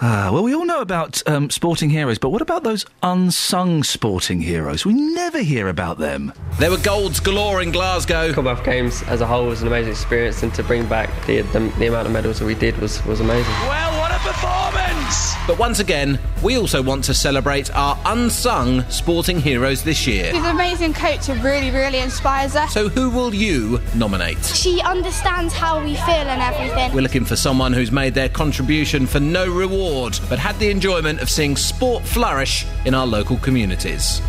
Ah, 0.00 0.30
well, 0.32 0.42
we 0.42 0.52
all 0.54 0.64
know 0.66 0.80
about 0.80 1.22
um, 1.28 1.48
sporting 1.50 1.88
heroes, 1.88 2.18
but 2.18 2.30
what 2.30 2.42
about 2.42 2.64
those 2.64 2.84
unsung 3.02 3.84
sporting 3.84 4.40
heroes? 4.40 4.84
We 4.84 4.92
never 4.92 5.40
hear 5.40 5.68
about 5.68 5.98
them. 5.98 6.32
There 6.58 6.70
were 6.70 6.78
golds 6.78 7.20
galore 7.20 7.62
in 7.62 7.70
Glasgow. 7.70 8.32
Commonwealth 8.32 8.64
Games 8.64 9.02
as 9.04 9.20
a 9.20 9.26
whole 9.26 9.46
was 9.46 9.62
an 9.62 9.68
amazing 9.68 9.92
experience, 9.92 10.42
and 10.42 10.52
to 10.54 10.64
bring 10.64 10.86
back 10.88 11.08
the, 11.26 11.42
the, 11.42 11.60
the 11.78 11.86
amount 11.86 12.06
of 12.08 12.12
medals 12.12 12.40
that 12.40 12.44
we 12.46 12.54
did 12.56 12.76
was, 12.78 13.04
was 13.06 13.20
amazing. 13.20 13.52
Well, 13.68 14.00
what 14.00 14.10
a 14.10 14.18
performance! 14.18 15.34
But 15.46 15.58
once 15.58 15.78
again, 15.78 16.18
we 16.42 16.56
also 16.56 16.82
want 16.82 17.04
to 17.04 17.14
celebrate 17.14 17.72
our 17.76 17.98
unsung 18.06 18.82
sporting 18.90 19.38
heroes 19.40 19.84
this 19.84 20.06
year. 20.06 20.32
She's 20.32 20.42
an 20.42 20.46
amazing 20.54 20.94
coach 20.94 21.26
who 21.26 21.34
really, 21.34 21.70
really 21.70 21.98
inspires 21.98 22.56
us. 22.56 22.72
So, 22.72 22.88
who 22.88 23.10
will 23.10 23.34
you 23.34 23.80
nominate? 23.94 24.42
She 24.44 24.80
understands 24.80 25.52
how 25.52 25.80
we 25.84 25.94
feel 25.94 26.08
and 26.08 26.40
everything. 26.42 26.92
We're 26.94 27.02
looking 27.02 27.24
for 27.26 27.36
someone 27.36 27.72
who's 27.72 27.92
made 27.92 28.14
their 28.14 28.28
contribution 28.30 29.06
for 29.06 29.20
no 29.20 29.46
reward, 29.52 29.83
but 30.28 30.38
had 30.38 30.58
the 30.58 30.70
enjoyment 30.70 31.20
of 31.20 31.28
seeing 31.28 31.56
sport 31.56 32.02
flourish 32.04 32.66
in 32.86 32.94
our 32.94 33.06
local 33.06 33.36
communities. 33.36 34.22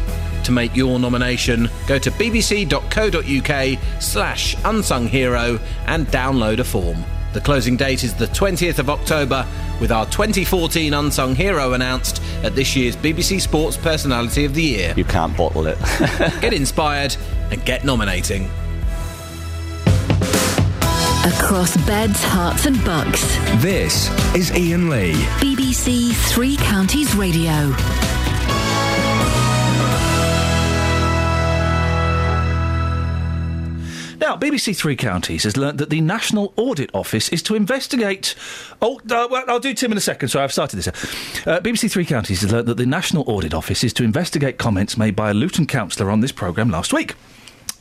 To 0.44 0.52
make 0.52 0.76
your 0.76 1.00
nomination, 1.00 1.70
go 1.88 1.98
to 1.98 2.12
bbc.co.uk 2.12 3.80
slash 4.02 4.56
unsung 4.66 5.08
hero 5.08 5.60
and 5.88 6.08
download 6.08 6.60
a 6.60 6.64
form. 6.64 7.04
The 7.34 7.42
closing 7.42 7.78
date 7.78 8.04
is 8.04 8.14
the 8.14 8.28
20th 8.28 8.80
of 8.80 8.90
October, 8.90 9.46
with 9.82 9.92
our 9.92 10.06
2014 10.06 10.94
Unsung 10.94 11.36
Hero 11.36 11.74
announced 11.74 12.22
at 12.44 12.56
this 12.56 12.76
year's 12.76 12.96
BBC 12.96 13.42
Sports 13.42 13.76
Personality 13.76 14.46
of 14.46 14.54
the 14.54 14.64
Year. 14.64 14.94
You 14.96 15.04
can't 15.04 15.36
bottle 15.36 15.68
it. 15.68 15.78
get 16.42 16.54
inspired 16.54 17.16
and 17.52 17.64
get 17.66 17.84
nominating. 17.84 18.50
Across 21.26 21.78
beds, 21.88 22.22
herts 22.24 22.68
and 22.68 22.86
bucks. 22.86 23.36
This 23.60 24.10
is 24.36 24.52
Iain 24.52 24.90
Lee. 24.92 25.14
BBC 25.42 26.14
Three 26.14 26.56
Counties 26.56 27.16
Radio. 27.16 27.50
Now, 34.20 34.38
BBC 34.38 34.78
Three 34.78 34.96
Counties 34.96 35.44
has 35.46 35.58
learnt 35.58 35.80
that 35.80 35.90
the 35.90 36.00
National 36.00 36.54
Audit 36.58 36.92
Office 36.94 37.30
is 37.30 37.42
to 37.44 37.56
investigate. 37.56 38.36
Oh, 38.80 39.00
uh, 39.10 39.28
well, 39.30 39.46
I'll 39.48 39.60
do 39.60 39.74
Tim 39.74 39.92
in 39.92 39.98
a 39.98 40.02
second. 40.02 40.30
Sorry, 40.30 40.44
I've 40.44 40.54
started 40.54 40.78
this. 40.78 40.88
Uh, 40.88 41.60
BBC 41.60 41.90
Three 41.90 42.06
Counties 42.06 42.42
has 42.42 42.52
learnt 42.52 42.68
that 42.68 42.78
the 42.78 42.86
National 42.86 43.24
Audit 43.28 43.56
Office 43.56 43.84
is 43.84 43.94
to 43.94 44.04
investigate 44.04 44.60
comments 44.60 44.96
made 44.96 45.16
by 45.16 45.32
a 45.32 45.34
Luton 45.34 45.66
councillor 45.66 46.12
on 46.12 46.20
this 46.22 46.32
programme 46.32 46.70
last 46.70 46.94
week. 46.94 47.16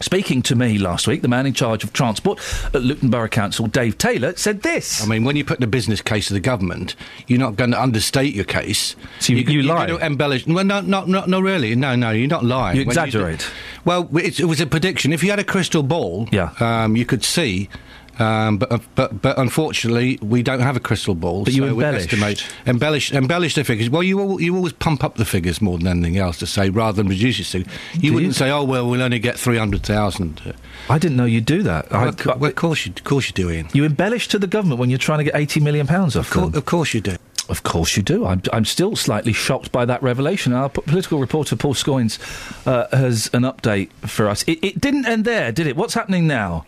Speaking 0.04 0.42
to 0.42 0.54
me 0.54 0.76
last 0.76 1.06
week, 1.08 1.22
the 1.22 1.28
man 1.28 1.46
in 1.46 1.54
charge 1.54 1.82
of 1.82 1.94
transport 1.94 2.38
at 2.74 2.82
Luton 2.82 3.08
Borough 3.08 3.26
Council, 3.26 3.66
Dave 3.66 3.96
Taylor, 3.96 4.36
said 4.36 4.60
this. 4.60 5.02
I 5.02 5.06
mean, 5.06 5.24
when 5.24 5.34
you 5.34 5.46
put 5.46 5.60
the 5.60 5.66
business 5.66 6.02
case 6.02 6.28
to 6.28 6.34
the 6.34 6.40
government, 6.40 6.94
you're 7.26 7.38
not 7.38 7.56
going 7.56 7.70
to 7.70 7.80
understate 7.80 8.34
your 8.34 8.44
case. 8.44 8.96
So 9.20 9.32
you, 9.32 9.38
you, 9.38 9.60
you 9.60 9.62
lie? 9.62 9.86
You're 9.86 9.98
embellish. 10.02 10.46
Well, 10.46 10.62
no, 10.62 10.82
no, 10.82 11.06
no, 11.06 11.24
no, 11.24 11.40
really. 11.40 11.74
No, 11.74 11.96
no, 11.96 12.10
you're 12.10 12.28
not 12.28 12.44
lying. 12.44 12.76
You 12.76 12.82
exaggerate. 12.82 13.40
do- 13.40 13.46
well, 13.86 14.08
it, 14.18 14.38
it 14.40 14.44
was 14.44 14.60
a 14.60 14.66
prediction. 14.66 15.10
If 15.10 15.22
you 15.24 15.30
had 15.30 15.38
a 15.38 15.44
crystal 15.44 15.82
ball, 15.82 16.28
Yeah. 16.30 16.50
um, 16.60 16.96
you 16.96 17.06
could 17.06 17.24
see 17.24 17.70
Um, 18.18 18.58
but, 18.58 18.70
uh, 18.72 18.78
but 18.94 19.22
but 19.22 19.38
unfortunately, 19.38 20.18
we 20.22 20.42
don't 20.42 20.60
have 20.60 20.76
a 20.76 20.80
crystal 20.80 21.14
ball. 21.14 21.44
But 21.44 21.52
you 21.54 21.62
so 21.62 21.74
we 21.74 21.84
embellished. 21.84 22.12
estimate, 22.12 22.46
embellish, 22.66 23.12
embellish 23.12 23.54
the 23.54 23.64
figures. 23.64 23.90
Well, 23.90 24.02
you 24.02 24.38
you 24.38 24.54
always 24.56 24.72
pump 24.72 25.02
up 25.04 25.16
the 25.16 25.24
figures 25.24 25.60
more 25.60 25.78
than 25.78 25.86
anything 25.88 26.16
else 26.18 26.38
to 26.38 26.46
say 26.46 26.70
rather 26.70 26.96
than 27.02 27.08
reduce 27.08 27.40
it. 27.40 27.44
to. 27.44 27.58
You 27.94 28.10
Do 28.10 28.14
wouldn't 28.14 28.28
you? 28.28 28.32
say, 28.32 28.50
oh 28.50 28.64
well, 28.64 28.88
we'll 28.88 29.02
only 29.02 29.18
get 29.18 29.38
three 29.38 29.58
hundred 29.58 29.82
thousand. 29.82 30.54
I 30.88 30.98
didn't 30.98 31.16
know 31.16 31.24
you'd 31.24 31.46
do 31.46 31.62
that. 31.64 31.90
Well, 31.90 32.00
I- 32.00 32.08
of 32.08 32.26
well, 32.26 32.44
of 32.46 32.54
course 32.54 32.86
you, 32.86 32.92
of 32.96 33.04
course 33.04 33.26
you 33.28 33.32
do, 33.32 33.50
Iain. 33.50 33.68
You 33.72 33.84
embellish 33.84 34.28
to 34.28 34.38
the 34.38 34.46
government 34.46 34.78
when 34.80 34.90
you're 34.90 34.98
trying 34.98 35.18
to 35.18 35.24
get 35.24 35.34
80 35.34 35.60
million 35.60 35.86
pounds 35.86 36.16
off 36.16 36.30
them. 36.30 36.54
Of 36.54 36.64
course 36.64 36.94
you 36.94 37.00
do. 37.00 37.16
Of 37.48 37.62
course 37.62 37.96
you 37.96 38.02
do. 38.02 38.24
I'm, 38.24 38.40
I'm 38.52 38.64
still 38.64 38.96
slightly 38.96 39.32
shocked 39.32 39.70
by 39.70 39.84
that 39.84 40.02
revelation. 40.02 40.52
Our 40.52 40.68
p- 40.70 40.80
political 40.82 41.18
reporter 41.18 41.56
Paul 41.56 41.74
Scoins 41.74 42.18
uh, 42.66 42.86
has 42.96 43.28
an 43.34 43.42
update 43.42 43.90
for 44.06 44.28
us. 44.28 44.42
It, 44.44 44.64
it 44.64 44.80
didn't 44.80 45.06
end 45.06 45.24
there, 45.24 45.52
did 45.52 45.66
it? 45.66 45.76
What's 45.76 45.94
happening 45.94 46.26
now? 46.26 46.64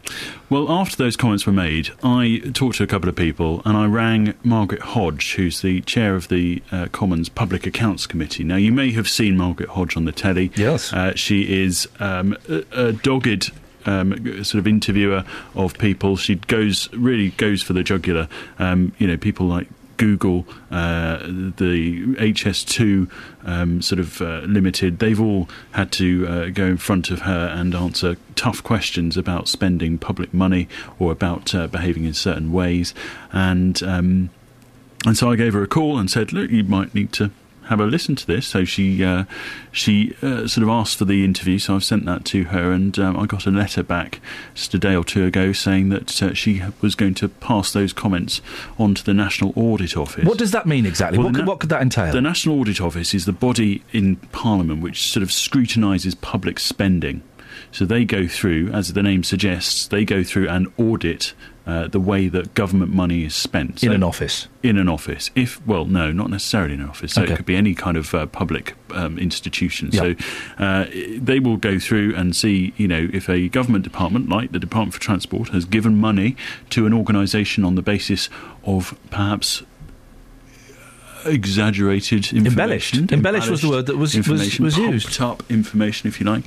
Well, 0.51 0.71
after 0.71 0.97
those 0.97 1.17
comments 1.17 1.47
were 1.47 1.53
made, 1.53 1.91
I 2.03 2.43
talked 2.53 2.77
to 2.77 2.83
a 2.83 2.87
couple 2.87 3.09
of 3.09 3.17
people 3.17 3.63
and 3.65 3.77
I 3.77 3.87
rang 3.87 4.35
Margaret 4.45 4.83
Hodge, 4.83 5.35
who's 5.35 5.63
the 5.63 5.81
chair 5.83 6.15
of 6.15 6.29
the 6.29 6.63
uh, 6.71 6.87
Commons 6.93 7.29
Public 7.29 7.67
Accounts 7.67 8.07
Committee. 8.07 8.45
Now, 8.45 8.57
you 8.57 8.73
may 8.73 8.93
have 8.93 9.09
seen 9.09 9.37
Margaret 9.37 9.71
Hodge 9.71 9.97
on 9.97 10.05
the 10.05 10.13
telly. 10.13 10.53
Yes. 10.57 10.93
Uh, 10.93 11.15
she 11.15 11.63
is 11.65 11.89
um, 12.01 12.37
a, 12.49 12.65
a 12.73 12.93
dogged. 12.93 13.51
Um, 13.89 14.43
sort 14.43 14.59
of 14.59 14.67
interviewer 14.67 15.25
of 15.55 15.79
people. 15.79 16.17
She 16.17 16.35
goes 16.35 16.93
really 16.93 17.31
goes 17.31 17.63
for 17.63 17.73
the 17.73 17.85
jugular. 17.85 18.27
Um, 18.59 18.93
you 18.99 19.07
know, 19.07 19.17
people 19.17 19.47
like 19.47 19.69
Google, 19.97 20.47
uh, 20.71 21.19
the 21.19 22.15
HS2 22.17 23.11
um, 23.45 23.83
sort 23.83 23.99
of 23.99 24.21
uh, 24.21 24.41
limited, 24.41 24.99
they've 24.99 25.21
all 25.21 25.49
had 25.73 25.93
to 25.93 26.27
uh, 26.27 26.49
go 26.49 26.67
in 26.67 26.77
front 26.77 27.11
of 27.11 27.23
her 27.23 27.53
and 27.55 27.75
answer 27.75 28.17
tough 28.35 28.63
questions 28.63 29.17
about 29.17 29.49
spending 29.49 29.99
public 29.99 30.33
money 30.35 30.69
or 30.99 31.13
about 31.13 31.55
uh, 31.55 31.67
behaving 31.67 32.05
in 32.05 32.15
certain 32.15 32.53
ways. 32.53 32.95
And 33.33 33.83
um, 33.83 34.31
and 35.05 35.17
so 35.17 35.31
I 35.31 35.37
gave 35.37 35.53
her 35.53 35.63
a 35.63 35.69
call 35.69 35.99
and 35.99 36.11
said, 36.11 36.33
look, 36.33 36.51
you 36.51 36.65
might 36.65 36.93
need 36.93 37.13
to 37.13 37.31
have 37.69 37.81
a 37.81 37.87
listen 37.87 38.17
to 38.17 38.27
this. 38.27 38.47
So 38.47 38.65
she 38.65 39.05
uh, 39.05 39.25
she 39.73 40.15
uh, 40.23 40.47
sort 40.47 40.63
of 40.63 40.69
asked 40.69 40.99
for 40.99 41.05
the 41.05 41.25
interview, 41.25 41.59
so 41.59 41.75
I've 41.77 41.85
sent 41.85 42.05
that 42.07 42.25
to 42.27 42.45
her, 42.45 42.73
and 42.73 42.99
um, 42.99 43.17
I 43.17 43.27
got 43.27 43.47
a 43.47 43.51
letter 43.51 43.83
back 43.83 44.21
just 44.55 44.75
a 44.75 44.79
day 44.79 44.95
or 44.95 45.05
two 45.05 45.25
ago 45.25 45.53
saying 45.53 45.89
that 45.91 46.23
uh, 46.23 46.35
she 46.35 46.63
was 46.81 46.95
going 46.95 47.15
to 47.15 47.29
pass 47.29 47.73
those 47.73 47.93
comments 47.93 48.41
on 48.79 48.95
to 48.95 49.05
the 49.05 49.15
National 49.15 49.53
Audit 49.57 49.97
Office. 49.97 50.25
What 50.25 50.39
does 50.39 50.53
that 50.53 50.67
mean 50.67 50.87
exactly? 50.87 51.19
Well, 51.19 51.29
what, 51.29 51.35
could, 51.35 51.45
na- 51.45 51.51
what 51.51 51.61
could 51.61 51.71
that 51.71 51.83
entail? 51.83 52.13
The 52.13 52.21
National 52.21 52.61
Audit 52.61 52.81
Office 52.81 53.15
is 53.15 53.25
the 53.25 53.33
body 53.33 53.83
in 53.93 54.17
Parliament 54.17 54.83
which 54.83 55.11
sort 55.11 55.23
of 55.23 55.31
scrutinises 55.31 56.19
public 56.21 56.59
spending. 56.59 57.23
So 57.73 57.85
they 57.85 58.05
go 58.05 58.27
through, 58.27 58.71
as 58.73 58.93
the 58.93 59.03
name 59.03 59.25
suggests, 59.25 59.87
they 59.89 60.05
go 60.05 60.23
through 60.23 60.49
and 60.49 60.73
audit 60.79 61.35
uh, 61.67 61.89
the 61.89 61.99
way 62.01 62.29
that 62.29 62.55
government 62.55 62.93
money 62.95 63.25
is 63.25 63.35
spent. 63.35 63.83
In 63.83 63.93
an 63.93 64.03
office? 64.03 64.47
In 64.63 64.79
an 64.79 64.89
office. 64.89 65.31
If 65.35 65.65
well, 65.67 65.85
no, 65.85 66.13
not 66.13 66.31
necessarily 66.31 66.75
in 66.75 66.81
an 66.81 66.89
office. 66.89 67.13
So 67.15 67.23
Okay. 67.23 67.33
it 67.33 67.37
could 67.37 67.47
be 67.47 67.57
any 67.57 67.75
kind 67.75 67.97
of 67.97 68.15
uh, 68.15 68.27
public 68.27 68.75
um, 68.93 69.19
institution. 69.19 69.91
Yeah. 69.93 70.01
So 70.01 70.15
uh, 70.59 70.87
they 71.19 71.41
will 71.41 71.57
go 71.57 71.79
through 71.79 72.15
and 72.15 72.37
see, 72.37 72.73
you 72.77 72.87
know, 72.87 73.09
if 73.13 73.29
a 73.29 73.49
government 73.49 73.85
department 73.85 74.29
like 74.29 74.53
the 74.53 74.61
Department 74.61 74.95
for 74.95 75.01
Transport 75.01 75.49
has 75.49 75.65
given 75.65 75.97
money 75.97 76.37
to 76.71 76.87
an 76.87 76.95
organisation 76.95 77.65
on 77.65 77.75
the 77.75 77.83
basis 77.83 78.29
of 78.65 78.97
perhaps 79.11 79.63
exaggerated 81.29 82.33
information. 82.33 82.47
Embellished. 83.01 83.13
Embellished 83.13 83.51
was 83.51 83.63
the 83.63 83.69
word 83.69 83.87
that 83.87 83.97
was- 83.97 84.15
was- 84.17 84.59
was 84.61 84.77
used. 84.79 85.21
up 85.21 85.43
information, 85.51 86.09
if 86.09 86.21
you 86.21 86.27
like, 86.27 86.45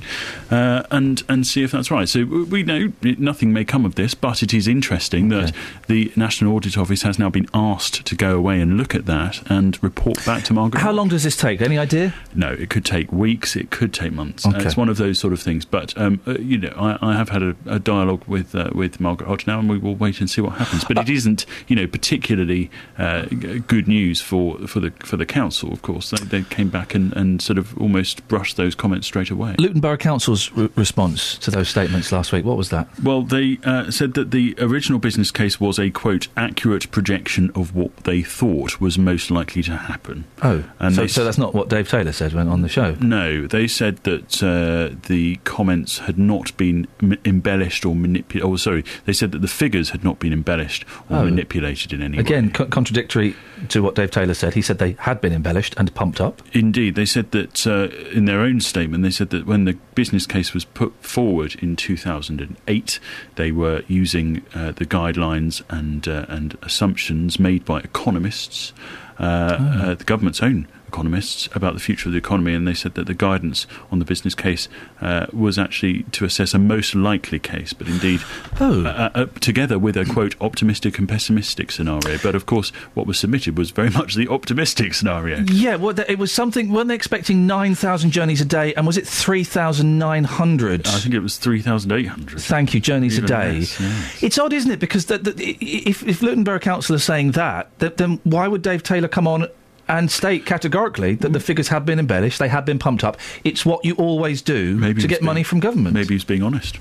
uh, 0.50 0.82
and 0.90 1.22
and 1.28 1.46
see 1.46 1.62
if 1.62 1.70
that's 1.72 1.90
right. 1.90 2.08
So 2.08 2.24
we 2.24 2.62
know 2.62 2.92
nothing 3.18 3.52
may 3.52 3.64
come 3.64 3.84
of 3.84 3.94
this, 3.96 4.14
but 4.14 4.42
it 4.42 4.54
is 4.54 4.68
interesting 4.68 5.28
that 5.30 5.52
the 5.88 6.12
National 6.16 6.54
Audit 6.54 6.76
Office 6.78 7.02
has 7.02 7.18
now 7.18 7.30
been 7.30 7.46
asked 7.52 8.04
to 8.06 8.14
go 8.14 8.36
away 8.36 8.60
and 8.60 8.76
look 8.76 8.94
at 8.94 9.06
that 9.06 9.42
and 9.50 9.76
report 9.82 10.24
back 10.24 10.44
to 10.44 10.52
Margaret. 10.54 10.80
How 10.80 10.92
long 10.92 11.08
does 11.08 11.22
this 11.24 11.36
take? 11.36 11.60
Any 11.60 11.78
idea? 11.78 12.14
No, 12.34 12.50
it 12.52 12.70
could 12.70 12.84
take 12.84 13.12
weeks. 13.12 13.56
It 13.56 13.70
could 13.70 13.92
take 13.92 14.12
months. 14.12 14.46
Uh, 14.46 14.52
it's 14.56 14.76
one 14.76 14.88
of 14.88 14.96
those 14.96 15.18
sort 15.18 15.32
of 15.32 15.40
things. 15.40 15.64
But 15.64 15.96
um, 15.98 16.20
uh, 16.26 16.38
you 16.38 16.58
know, 16.58 16.72
I, 16.76 16.98
I 17.10 17.16
have 17.16 17.28
had 17.30 17.42
a, 17.42 17.56
a 17.66 17.78
dialogue 17.78 18.22
with 18.26 18.54
uh, 18.54 18.70
with 18.74 19.00
Margaret 19.00 19.26
Hodge 19.28 19.46
now, 19.46 19.58
and 19.58 19.68
we 19.68 19.78
will 19.78 19.96
wait 19.96 20.20
and 20.20 20.30
see 20.30 20.40
what 20.40 20.54
happens. 20.54 20.84
But 20.84 20.98
it 20.98 21.08
isn't, 21.08 21.44
you 21.68 21.76
know, 21.76 21.86
particularly 21.86 22.70
uh, 22.98 23.22
good 23.66 23.88
news 23.88 24.20
for, 24.20 24.58
for 24.70 24.80
the 24.80 24.90
for 25.04 25.16
the 25.16 25.26
council. 25.26 25.72
Of 25.72 25.82
course, 25.82 26.10
they, 26.10 26.24
they 26.24 26.42
came 26.42 26.68
back 26.70 26.94
and, 26.94 27.12
and 27.14 27.42
sort 27.42 27.58
of 27.58 27.76
almost 27.78 28.26
brushed 28.28 28.56
those 28.56 28.74
comments 28.74 29.06
straight 29.06 29.30
away. 29.30 29.54
Luton 29.58 29.80
Borough 29.80 29.96
Council's 29.96 30.50
re- 30.52 30.70
response 30.76 31.36
to 31.38 31.50
those 31.50 31.68
statements 31.68 32.12
last 32.12 32.32
week, 32.32 32.44
what 32.44 32.56
was 32.56 32.70
that? 32.70 32.88
Well, 33.02 33.22
they 33.22 33.58
uh, 33.64 33.90
said 33.90 34.14
that 34.14 34.30
the 34.30 34.54
original 34.58 34.98
business 34.98 35.30
case 35.30 35.60
was 35.60 35.78
a 35.78 35.90
quote 35.90 36.28
accurate 36.36 36.90
projection 36.90 37.50
of 37.54 37.74
what 37.74 37.94
they 38.04 38.22
thought 38.22 38.80
was 38.80 38.98
most 38.98 39.30
likely 39.30 39.62
to 39.64 39.76
happen. 39.76 40.24
Oh, 40.42 40.64
And 40.78 40.94
so, 40.94 41.06
so 41.06 41.24
that's 41.24 41.38
not 41.38 41.54
what 41.54 41.68
Dave 41.68 41.88
Taylor 41.88 42.12
said 42.12 42.32
when 42.32 42.48
on 42.48 42.62
the 42.62 42.68
show. 42.68 42.94
No, 43.00 43.46
they 43.46 43.66
said 43.66 43.98
that 44.04 44.42
uh, 44.42 44.94
the 45.08 45.36
comments 45.44 45.98
had 45.98 46.18
not 46.18 46.56
been 46.56 46.86
m- 47.02 47.18
embellished 47.24 47.84
or 47.84 47.94
manipulated. 47.94 48.48
Oh, 48.50 48.56
sorry, 48.56 48.84
they 49.04 49.12
said 49.12 49.32
that 49.32 49.40
the 49.42 49.48
figures 49.48 49.90
had 49.90 50.04
not 50.04 50.18
been 50.20 50.32
embellished 50.32 50.84
or 51.08 51.18
Oh. 51.18 51.24
manipulated 51.24 51.92
in 51.92 52.02
any 52.02 52.16
way. 52.16 52.20
Again, 52.20 52.50
co- 52.52 52.66
contradictory 52.66 53.34
to 53.68 53.82
what 53.82 53.94
Dave 53.94 54.10
Taylor 54.10 54.34
said. 54.34 54.49
He 54.54 54.62
said 54.62 54.78
they 54.78 54.92
had 54.92 55.20
been 55.20 55.32
embellished 55.32 55.74
and 55.76 55.94
pumped 55.94 56.20
up. 56.20 56.42
Indeed, 56.52 56.94
they 56.94 57.06
said 57.06 57.30
that 57.32 57.66
uh, 57.66 57.88
in 58.10 58.24
their 58.24 58.40
own 58.40 58.60
statement, 58.60 59.02
they 59.02 59.10
said 59.10 59.30
that 59.30 59.46
when 59.46 59.64
the 59.64 59.74
business 59.94 60.26
case 60.26 60.52
was 60.52 60.64
put 60.64 60.94
forward 61.04 61.56
in 61.56 61.76
2008, 61.76 63.00
they 63.36 63.52
were 63.52 63.82
using 63.88 64.42
uh, 64.54 64.72
the 64.72 64.86
guidelines 64.86 65.62
and 65.68 66.06
uh, 66.08 66.26
and 66.28 66.56
assumptions 66.62 67.38
made 67.38 67.64
by 67.64 67.80
economists, 67.80 68.72
uh, 69.18 69.22
uh, 69.22 69.94
the 69.94 70.04
government's 70.04 70.42
own 70.42 70.66
economists, 70.90 71.48
about 71.54 71.74
the 71.74 71.80
future 71.80 72.08
of 72.08 72.12
the 72.12 72.18
economy, 72.18 72.54
and 72.54 72.66
they 72.66 72.74
said 72.74 72.94
that 72.94 73.06
the 73.06 73.14
guidance 73.14 73.66
on 73.92 73.98
the 74.00 74.04
business 74.04 74.34
case 74.34 74.68
uh, 75.00 75.26
was 75.32 75.58
actually 75.58 76.02
to 76.12 76.24
assess 76.24 76.54
a 76.54 76.58
most 76.58 76.94
likely 76.94 77.38
case, 77.38 77.72
but 77.72 77.86
indeed, 77.88 78.20
Oh. 78.60 78.84
uh, 78.84 79.10
uh, 79.14 79.26
together 79.40 79.78
with 79.78 79.96
a 79.96 80.04
quote 80.04 80.34
optimistic 80.40 80.98
and 80.98 81.08
pessimistic 81.08 81.70
scenario. 81.70 82.18
But 82.22 82.34
of 82.34 82.44
course, 82.46 82.70
what 82.94 83.06
was 83.06 83.18
submitted 83.18 83.56
was 83.56 83.70
very 83.70 83.90
much 83.90 84.14
the 84.14 84.28
optimistic 84.28 84.94
scenario. 84.94 85.38
Yeah, 85.50 85.76
well, 85.76 85.98
it 85.98 86.18
was 86.18 86.32
something. 86.32 86.70
weren't 86.72 86.88
they 86.88 86.94
expecting 86.94 87.46
9,000 87.46 88.10
journeys 88.10 88.40
a 88.40 88.44
day? 88.44 88.74
And 88.74 88.86
was 88.86 88.96
it 88.98 89.06
3,900? 89.06 90.86
I 90.86 90.90
think 90.98 91.14
it 91.14 91.20
was 91.20 91.36
3,800. 91.38 92.40
Thank 92.40 92.74
you, 92.74 92.80
journeys 92.80 93.14
Even 93.18 93.24
a 93.24 93.28
day. 93.28 93.58
less, 93.60 93.80
yes. 93.80 94.22
It's 94.22 94.38
odd, 94.38 94.52
isn't 94.52 94.70
it? 94.70 94.80
Because 94.80 95.06
the, 95.06 95.18
the, 95.18 95.32
if, 95.60 96.02
if 96.06 96.22
Luton 96.22 96.44
Borough 96.44 96.58
Council 96.58 96.96
are 96.96 97.00
saying 97.00 97.32
that, 97.32 97.76
th- 97.80 97.96
then 97.96 98.20
why 98.24 98.48
would 98.48 98.62
Dave 98.62 98.82
Taylor 98.82 99.08
come 99.08 99.26
on 99.26 99.46
and 99.90 100.10
state 100.10 100.46
categorically 100.46 101.16
that 101.16 101.32
the 101.32 101.40
figures 101.40 101.68
have 101.68 101.84
been 101.84 101.98
embellished, 101.98 102.38
they 102.38 102.48
have 102.48 102.64
been 102.64 102.78
pumped 102.78 103.04
up? 103.04 103.18
It's 103.44 103.66
what 103.66 103.84
you 103.84 103.94
always 103.96 104.40
do 104.40 104.78
to 104.80 104.94
he's 104.94 105.06
get 105.06 105.20
money 105.20 105.42
from 105.42 105.60
government. 105.60 105.94
Maybe 105.94 106.14
he's 106.14 106.24
being 106.24 106.42
honest. 106.42 106.78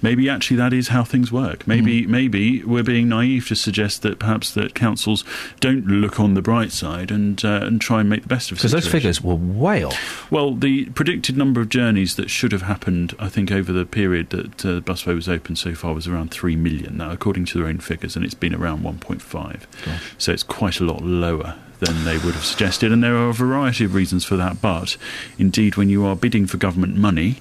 Maybe 0.00 0.28
actually 0.28 0.58
that 0.58 0.72
is 0.72 0.88
how 0.88 1.02
things 1.02 1.32
work. 1.32 1.66
Maybe 1.66 2.04
Hmm. 2.04 2.10
maybe 2.12 2.62
we're 2.62 2.84
being 2.84 3.08
naive 3.08 3.48
to 3.48 3.56
suggest 3.56 4.02
that 4.02 4.20
perhaps 4.20 4.52
that 4.52 4.74
councils 4.74 5.24
don't 5.58 5.86
look 5.88 6.20
on 6.20 6.34
the 6.34 6.42
bright 6.42 6.70
side 6.70 7.10
and 7.10 7.44
uh, 7.44 7.62
and 7.64 7.80
try 7.80 7.98
and 8.00 8.08
make 8.08 8.22
the 8.22 8.28
best 8.28 8.52
of 8.52 8.58
Because 8.58 8.70
those 8.70 8.86
figures 8.86 9.20
were 9.24 9.34
way 9.34 9.82
off. 9.82 10.30
Well, 10.30 10.54
the 10.54 10.84
predicted 10.90 11.36
number 11.36 11.60
of 11.60 11.68
journeys 11.68 12.14
that 12.14 12.30
should 12.30 12.52
have 12.52 12.62
happened, 12.62 13.16
I 13.18 13.28
think, 13.28 13.50
over 13.50 13.72
the 13.72 13.84
period 13.84 14.30
that 14.30 14.64
uh, 14.64 14.80
Busway 14.82 15.16
was 15.16 15.28
open 15.28 15.56
so 15.56 15.74
far 15.74 15.94
was 15.94 16.06
around 16.06 16.30
3 16.30 16.54
million. 16.54 16.98
Now, 16.98 17.10
according 17.10 17.46
to 17.46 17.58
their 17.58 17.66
own 17.66 17.78
figures, 17.80 18.14
and 18.14 18.24
it's 18.24 18.34
been 18.34 18.54
around 18.54 18.84
1.5. 18.84 19.62
So 20.16 20.30
it's 20.32 20.44
quite 20.44 20.78
a 20.78 20.84
lot 20.84 21.02
lower 21.02 21.56
than 21.80 22.04
they 22.04 22.18
would 22.18 22.34
have 22.34 22.44
suggested, 22.44 22.92
and 22.92 23.02
there 23.02 23.16
are 23.16 23.28
a 23.28 23.34
variety 23.34 23.84
of 23.84 23.94
reasons 23.94 24.24
for 24.24 24.36
that. 24.36 24.60
But 24.60 24.96
indeed, 25.38 25.76
when 25.76 25.88
you 25.88 26.04
are 26.06 26.16
bidding 26.16 26.46
for 26.46 26.56
government 26.56 26.96
money, 26.96 27.40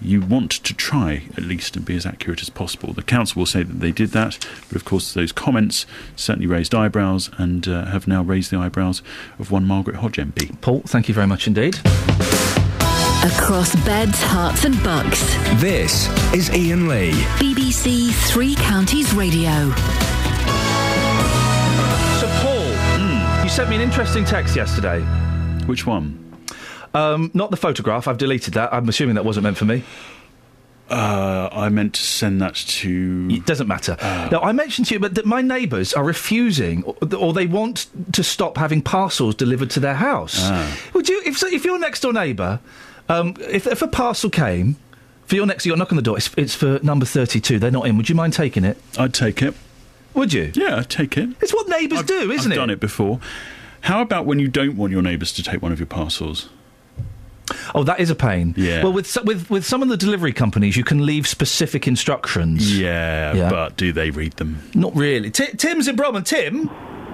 you 0.00 0.20
want 0.20 0.50
to 0.50 0.74
try 0.74 1.24
at 1.36 1.44
least 1.44 1.76
and 1.76 1.84
be 1.84 1.96
as 1.96 2.04
accurate 2.06 2.42
as 2.42 2.50
possible. 2.50 2.92
The 2.92 3.02
council 3.02 3.40
will 3.40 3.46
say 3.46 3.62
that 3.62 3.80
they 3.80 3.92
did 3.92 4.10
that, 4.10 4.38
but 4.68 4.76
of 4.76 4.84
course, 4.84 5.14
those 5.14 5.32
comments 5.32 5.86
certainly 6.16 6.46
raised 6.46 6.74
eyebrows 6.74 7.30
and 7.38 7.66
uh, 7.66 7.86
have 7.86 8.06
now 8.06 8.22
raised 8.22 8.50
the 8.50 8.58
eyebrows 8.58 9.02
of 9.38 9.50
one 9.50 9.64
Margaret 9.64 9.96
Hodge 9.96 10.16
MP. 10.16 10.60
Paul, 10.60 10.82
thank 10.86 11.08
you 11.08 11.14
very 11.14 11.26
much 11.26 11.46
indeed. 11.46 11.78
Across 13.24 13.76
beds, 13.86 14.20
herts, 14.22 14.64
and 14.66 14.82
bucks. 14.82 15.34
This 15.54 16.08
is 16.34 16.50
Iain 16.50 16.88
Lee. 16.88 17.12
BBC 17.38 18.12
Three 18.30 18.54
Counties 18.56 19.14
Radio. 19.14 19.72
You 23.44 23.50
sent 23.50 23.68
me 23.68 23.76
an 23.76 23.82
interesting 23.82 24.24
text 24.24 24.56
yesterday. 24.56 25.00
Which 25.66 25.86
one? 25.86 26.18
Um, 26.94 27.30
not 27.34 27.50
the 27.50 27.58
photograph. 27.58 28.08
I've 28.08 28.16
deleted 28.16 28.54
that. 28.54 28.72
I'm 28.72 28.88
assuming 28.88 29.16
that 29.16 29.24
wasn't 29.26 29.44
meant 29.44 29.58
for 29.58 29.66
me. 29.66 29.84
Uh, 30.88 31.50
I 31.52 31.68
meant 31.68 31.92
to 31.94 32.02
send 32.02 32.40
that 32.40 32.54
to. 32.54 33.28
It 33.30 33.44
doesn't 33.44 33.68
matter. 33.68 33.98
now, 34.00 34.40
I 34.40 34.52
mentioned 34.52 34.86
to 34.88 34.94
you, 34.94 35.00
but 35.00 35.14
that 35.16 35.26
my 35.26 35.42
neighbours 35.42 35.92
are 35.92 36.04
refusing, 36.04 36.84
or, 36.84 36.96
or 37.18 37.32
they 37.34 37.46
want 37.46 37.86
to 38.14 38.24
stop 38.24 38.56
having 38.56 38.80
parcels 38.80 39.34
delivered 39.34 39.68
to 39.70 39.80
their 39.80 39.94
house. 39.94 40.38
Ah. 40.38 40.78
Would 40.94 41.10
you, 41.10 41.20
if 41.26 41.42
if 41.42 41.66
your 41.66 41.78
next 41.78 42.00
door 42.00 42.14
neighbour, 42.14 42.60
um, 43.10 43.34
if 43.40 43.66
if 43.66 43.82
a 43.82 43.88
parcel 43.88 44.30
came 44.30 44.76
For 45.26 45.36
your 45.36 45.46
next, 45.46 45.66
you 45.66 45.72
got 45.72 45.78
knock 45.78 45.92
on 45.92 45.96
the 45.96 46.02
door. 46.02 46.16
It's, 46.16 46.30
it's 46.36 46.54
for 46.54 46.78
number 46.82 47.06
32. 47.06 47.58
They're 47.58 47.70
not 47.70 47.86
in. 47.86 47.96
Would 47.96 48.08
you 48.08 48.14
mind 48.14 48.32
taking 48.34 48.64
it? 48.64 48.76
I'd 48.98 49.14
take 49.14 49.42
it. 49.42 49.54
Would 50.14 50.32
you? 50.32 50.52
Yeah, 50.54 50.76
I'd 50.78 50.90
take 50.90 51.16
it. 51.18 51.28
It's 51.40 51.52
what 51.52 51.68
neighbours 51.68 52.02
do, 52.04 52.30
isn't 52.30 52.52
I've 52.52 52.56
it? 52.56 52.60
done 52.60 52.70
it 52.70 52.80
before. 52.80 53.20
How 53.82 54.00
about 54.00 54.24
when 54.26 54.38
you 54.38 54.48
don't 54.48 54.76
want 54.76 54.92
your 54.92 55.02
neighbours 55.02 55.32
to 55.34 55.42
take 55.42 55.60
one 55.60 55.72
of 55.72 55.78
your 55.78 55.86
parcels? 55.86 56.48
Oh, 57.74 57.82
that 57.84 58.00
is 58.00 58.08
a 58.08 58.14
pain. 58.14 58.54
Yeah. 58.56 58.82
Well, 58.82 58.92
with, 58.94 59.14
with, 59.24 59.50
with 59.50 59.66
some 59.66 59.82
of 59.82 59.88
the 59.88 59.98
delivery 59.98 60.32
companies, 60.32 60.76
you 60.78 60.84
can 60.84 61.04
leave 61.04 61.26
specific 61.26 61.86
instructions. 61.86 62.78
Yeah, 62.80 63.34
Yeah. 63.34 63.50
but 63.50 63.76
do 63.76 63.92
they 63.92 64.10
read 64.10 64.32
them? 64.34 64.62
Not 64.74 64.94
really. 64.96 65.30
Ti 65.30 65.48
Tim's 65.56 65.86
in 65.86 65.96
Bromham. 65.96 66.24
Tim? 66.24 66.70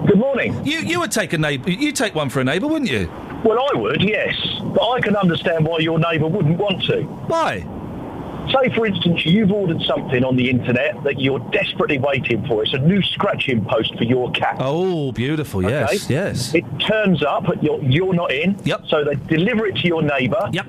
Good 0.07 0.17
morning. 0.17 0.65
You, 0.65 0.79
you 0.79 0.99
would 1.01 1.11
take 1.11 1.33
a 1.33 1.37
neighbour. 1.37 1.69
You 1.71 1.91
take 1.91 2.15
one 2.15 2.29
for 2.29 2.39
a 2.39 2.43
neighbour, 2.45 2.67
wouldn't 2.67 2.89
you? 2.89 3.11
Well, 3.43 3.59
I 3.59 3.77
would, 3.77 4.01
yes. 4.01 4.33
But 4.63 4.87
I 4.89 5.01
can 5.01 5.15
understand 5.17 5.65
why 5.65 5.79
your 5.79 5.99
neighbour 5.99 6.27
wouldn't 6.27 6.57
want 6.57 6.81
to. 6.85 7.01
Why? 7.03 7.59
Say, 8.49 8.73
for 8.73 8.85
instance, 8.85 9.25
you've 9.25 9.51
ordered 9.51 9.81
something 9.83 10.23
on 10.23 10.35
the 10.35 10.49
internet 10.49 11.03
that 11.03 11.19
you're 11.19 11.39
desperately 11.51 11.99
waiting 11.99 12.45
for. 12.47 12.63
It's 12.63 12.73
a 12.73 12.79
new 12.79 13.01
scratching 13.01 13.63
post 13.65 13.95
for 13.97 14.03
your 14.03 14.31
cat. 14.31 14.57
Oh, 14.59 15.11
beautiful. 15.11 15.61
Yes, 15.61 16.05
Okay? 16.05 16.13
yes. 16.13 16.53
It 16.55 16.65
turns 16.79 17.23
up, 17.23 17.45
but 17.45 17.63
you're, 17.63 17.81
you're 17.83 18.13
not 18.13 18.31
in. 18.31 18.57
Yep. 18.63 18.85
So 18.87 19.03
they 19.03 19.15
deliver 19.15 19.67
it 19.67 19.75
to 19.77 19.87
your 19.87 20.01
neighbour. 20.01 20.49
Yep. 20.51 20.65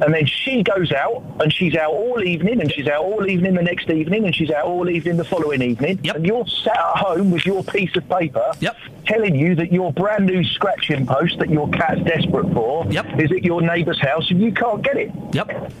And 0.00 0.14
then 0.14 0.26
she 0.26 0.62
goes 0.62 0.92
out, 0.92 1.24
and 1.40 1.52
she's 1.52 1.74
out 1.74 1.90
all 1.90 2.22
evening, 2.22 2.60
and 2.60 2.72
she's 2.72 2.86
out 2.86 3.02
all 3.02 3.28
evening 3.28 3.54
the 3.54 3.62
next 3.62 3.90
evening, 3.90 4.26
and 4.26 4.34
she's 4.34 4.50
out 4.50 4.64
all 4.64 4.88
evening 4.88 5.16
the 5.16 5.24
following 5.24 5.60
evening. 5.60 5.98
Yep. 6.04 6.16
And 6.16 6.26
you're 6.26 6.46
sat 6.46 6.76
at 6.76 6.98
home 6.98 7.32
with 7.32 7.44
your 7.44 7.64
piece 7.64 7.94
of 7.96 8.08
paper 8.08 8.52
yep. 8.60 8.76
telling 9.06 9.34
you 9.34 9.56
that 9.56 9.72
your 9.72 9.92
brand 9.92 10.26
new 10.26 10.44
scratching 10.44 11.04
post 11.04 11.40
that 11.40 11.50
your 11.50 11.68
cat's 11.70 12.00
desperate 12.04 12.52
for 12.52 12.86
yep. 12.92 13.06
is 13.18 13.32
at 13.32 13.42
your 13.42 13.60
neighbour's 13.60 14.00
house, 14.00 14.30
and 14.30 14.40
you 14.40 14.52
can't 14.52 14.82
get 14.82 14.96
it. 14.96 15.10
Yep. 15.32 15.72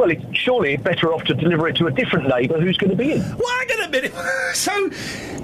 Well, 0.00 0.10
it's 0.10 0.24
surely 0.32 0.78
better 0.78 1.12
off 1.12 1.24
to 1.24 1.34
deliver 1.34 1.68
it 1.68 1.76
to 1.76 1.86
a 1.86 1.90
different 1.90 2.26
neighbour 2.26 2.58
who's 2.58 2.78
going 2.78 2.88
to 2.88 2.96
be 2.96 3.12
in. 3.12 3.20
Hang 3.20 3.36
on 3.38 3.84
a 3.84 3.88
minute. 3.90 4.14
So, 4.54 4.90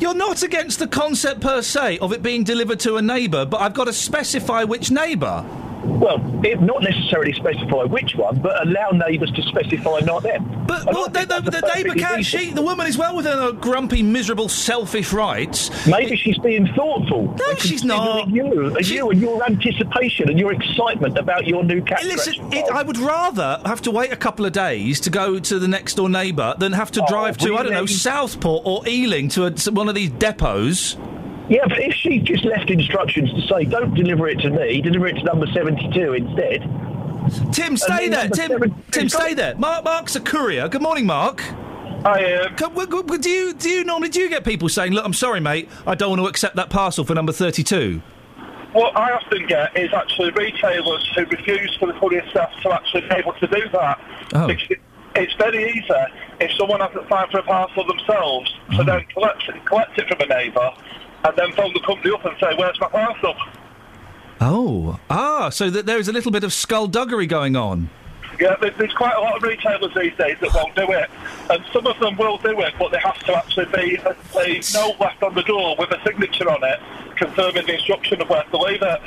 you're 0.00 0.14
not 0.14 0.42
against 0.42 0.78
the 0.78 0.86
concept 0.86 1.42
per 1.42 1.60
se 1.60 1.98
of 1.98 2.12
it 2.14 2.22
being 2.22 2.42
delivered 2.42 2.80
to 2.80 2.96
a 2.96 3.02
neighbour, 3.02 3.44
but 3.44 3.60
I've 3.60 3.74
got 3.74 3.84
to 3.84 3.92
specify 3.92 4.64
which 4.64 4.90
neighbour. 4.90 5.44
Well, 5.86 6.20
it, 6.44 6.60
not 6.60 6.82
necessarily 6.82 7.32
specify 7.32 7.84
which 7.84 8.14
one, 8.16 8.38
but 8.40 8.66
allow 8.66 8.90
neighbours 8.90 9.30
to 9.32 9.42
specify 9.42 10.00
not 10.00 10.22
them. 10.22 10.64
But 10.66 10.84
well, 10.86 11.08
the, 11.08 11.20
the, 11.24 11.50
the 11.50 11.72
neighbour 11.74 11.94
can't. 11.94 12.24
She, 12.24 12.50
the 12.50 12.62
woman 12.62 12.86
is 12.86 12.98
well 12.98 13.16
within 13.16 13.38
her 13.38 13.52
grumpy, 13.52 14.02
miserable, 14.02 14.48
selfish 14.48 15.12
rights. 15.12 15.70
Maybe 15.86 16.16
she's 16.16 16.38
being 16.38 16.66
thoughtful. 16.74 17.34
No, 17.38 17.54
she's 17.56 17.84
not. 17.84 18.28
You 18.28 18.76
and 18.76 18.86
you 18.88 19.10
and 19.10 19.20
your 19.20 19.44
anticipation 19.44 20.28
and 20.28 20.38
your 20.38 20.52
excitement 20.52 21.16
about 21.18 21.46
your 21.46 21.64
new 21.64 21.82
cat. 21.82 22.04
Listen, 22.04 22.52
it, 22.52 22.70
I 22.70 22.82
would 22.82 22.98
rather 22.98 23.60
have 23.64 23.80
to 23.82 23.90
wait 23.90 24.12
a 24.12 24.16
couple 24.16 24.44
of 24.44 24.52
days 24.52 25.00
to 25.00 25.10
go 25.10 25.38
to 25.38 25.58
the 25.58 25.68
next 25.68 25.94
door 25.94 26.08
neighbour 26.08 26.54
than 26.58 26.72
have 26.72 26.90
to 26.92 27.02
Oh, 27.02 27.06
drive 27.08 27.38
to, 27.38 27.56
I 27.56 27.62
don't 27.62 27.72
know. 27.72 27.86
Southport 27.86 28.62
or 28.64 28.86
Ealing 28.88 29.28
to, 29.30 29.46
a, 29.46 29.50
to 29.52 29.70
one 29.70 29.88
of 29.88 29.94
these 29.94 30.10
depots. 30.10 30.96
Yeah, 31.48 31.66
but 31.68 31.78
if 31.78 31.94
she 31.94 32.18
just 32.18 32.44
left 32.44 32.70
instructions 32.70 33.32
to 33.32 33.42
say, 33.46 33.64
don't 33.64 33.94
deliver 33.94 34.28
it 34.28 34.40
to 34.40 34.50
me, 34.50 34.80
deliver 34.80 35.06
it 35.06 35.14
to 35.14 35.22
number 35.22 35.46
72 35.46 36.12
instead. 36.14 36.62
Tim, 37.52 37.76
stay 37.76 38.08
there. 38.08 38.28
Tim, 38.28 38.48
72 38.48 38.74
Tim, 38.90 39.08
stay 39.08 39.34
there. 39.34 39.54
Mark, 39.56 39.84
Mark's 39.84 40.16
a 40.16 40.20
courier. 40.20 40.68
Good 40.68 40.82
morning, 40.82 41.06
Mark. 41.06 41.40
Hi. 42.02 42.34
Uh, 42.34 42.48
Come, 42.56 42.74
w- 42.74 42.88
w- 42.88 43.20
do 43.20 43.30
you 43.30 43.52
do 43.52 43.68
you 43.68 43.84
normally 43.84 44.10
do 44.10 44.20
you 44.20 44.28
get 44.28 44.44
people 44.44 44.68
saying, 44.68 44.92
"Look, 44.92 45.04
I'm 45.04 45.12
sorry, 45.12 45.40
mate, 45.40 45.68
I 45.86 45.94
don't 45.96 46.10
want 46.10 46.20
to 46.20 46.26
accept 46.26 46.54
that 46.56 46.70
parcel 46.70 47.04
for 47.04 47.14
number 47.14 47.32
32"? 47.32 48.00
What 48.72 48.96
I 48.96 49.12
often 49.12 49.46
get 49.46 49.76
is 49.76 49.92
actually 49.92 50.30
retailers 50.32 51.10
who 51.16 51.24
refuse 51.24 51.74
for 51.80 51.86
the 51.86 51.94
courier 51.94 52.24
staff 52.30 52.52
to 52.62 52.72
actually 52.72 53.02
be 53.02 53.14
able 53.16 53.32
to 53.34 53.46
do 53.46 53.68
that. 53.72 54.00
Oh. 54.34 54.48
It's, 54.48 54.62
it's 55.16 55.32
very 55.34 55.70
easy 55.70 55.88
if 56.40 56.52
someone 56.58 56.80
hasn't 56.80 57.08
signed 57.08 57.30
for 57.30 57.38
a 57.38 57.42
parcel 57.42 57.86
themselves 57.86 58.54
to 58.76 58.84
then 58.84 59.04
collect 59.06 59.48
it, 59.48 59.64
collect 59.64 59.98
it 59.98 60.06
from 60.08 60.20
a 60.20 60.26
neighbour 60.26 60.70
and 61.24 61.36
then 61.36 61.52
phone 61.52 61.72
the 61.72 61.80
company 61.80 62.12
up 62.14 62.24
and 62.24 62.36
say, 62.38 62.54
where's 62.56 62.78
my 62.80 62.88
parcel? 62.88 63.34
Oh, 64.40 65.00
ah, 65.08 65.48
so 65.48 65.70
that 65.70 65.86
there 65.86 65.98
is 65.98 66.08
a 66.08 66.12
little 66.12 66.30
bit 66.32 66.44
of 66.44 66.52
skullduggery 66.52 67.26
going 67.26 67.56
on. 67.56 67.88
Yeah, 68.38 68.54
there- 68.60 68.70
there's 68.72 68.92
quite 68.92 69.14
a 69.14 69.20
lot 69.20 69.36
of 69.36 69.42
retailers 69.42 69.94
these 69.94 70.12
days 70.18 70.36
that 70.40 70.52
won't 70.54 70.74
do 70.76 70.86
it. 70.92 71.08
And 71.48 71.64
some 71.72 71.86
of 71.86 71.98
them 72.00 72.16
will 72.16 72.36
do 72.36 72.60
it, 72.60 72.74
but 72.78 72.90
they 72.92 72.98
have 72.98 73.18
to 73.20 73.34
actually 73.36 73.64
be 73.66 73.96
a, 73.96 74.14
a 74.38 74.60
note 74.74 75.00
left 75.00 75.22
on 75.22 75.34
the 75.34 75.42
door 75.42 75.74
with 75.78 75.90
a 75.90 76.00
signature 76.04 76.50
on 76.50 76.62
it 76.62 76.78
confirming 77.16 77.64
the 77.66 77.72
instruction 77.74 78.20
of 78.20 78.28
where 78.28 78.42
to 78.44 78.56
leave 78.58 78.82
it. 78.82 79.00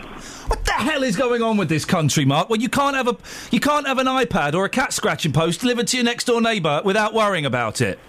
What 0.48 0.66
the 0.66 0.72
hell 0.72 1.04
is 1.04 1.16
going 1.16 1.44
on 1.44 1.58
with 1.58 1.70
this 1.70 1.86
country, 1.86 2.26
Mark? 2.26 2.50
Well, 2.50 2.60
you 2.60 2.68
can't 2.70 2.96
have 2.96 3.08
a 3.08 3.16
you 3.52 3.60
can't 3.60 3.86
have 3.88 4.00
an 4.00 4.08
iPad 4.08 4.56
or 4.56 4.66
a 4.66 4.70
cat 4.70 4.94
scratching 4.94 5.32
post 5.32 5.62
delivered 5.62 5.88
to 5.90 5.98
your 5.98 6.04
next 6.04 6.26
door 6.26 6.42
neighbour 6.42 6.82
without 6.84 7.14
worrying 7.14 7.46
about 7.46 7.82
it. 7.82 8.00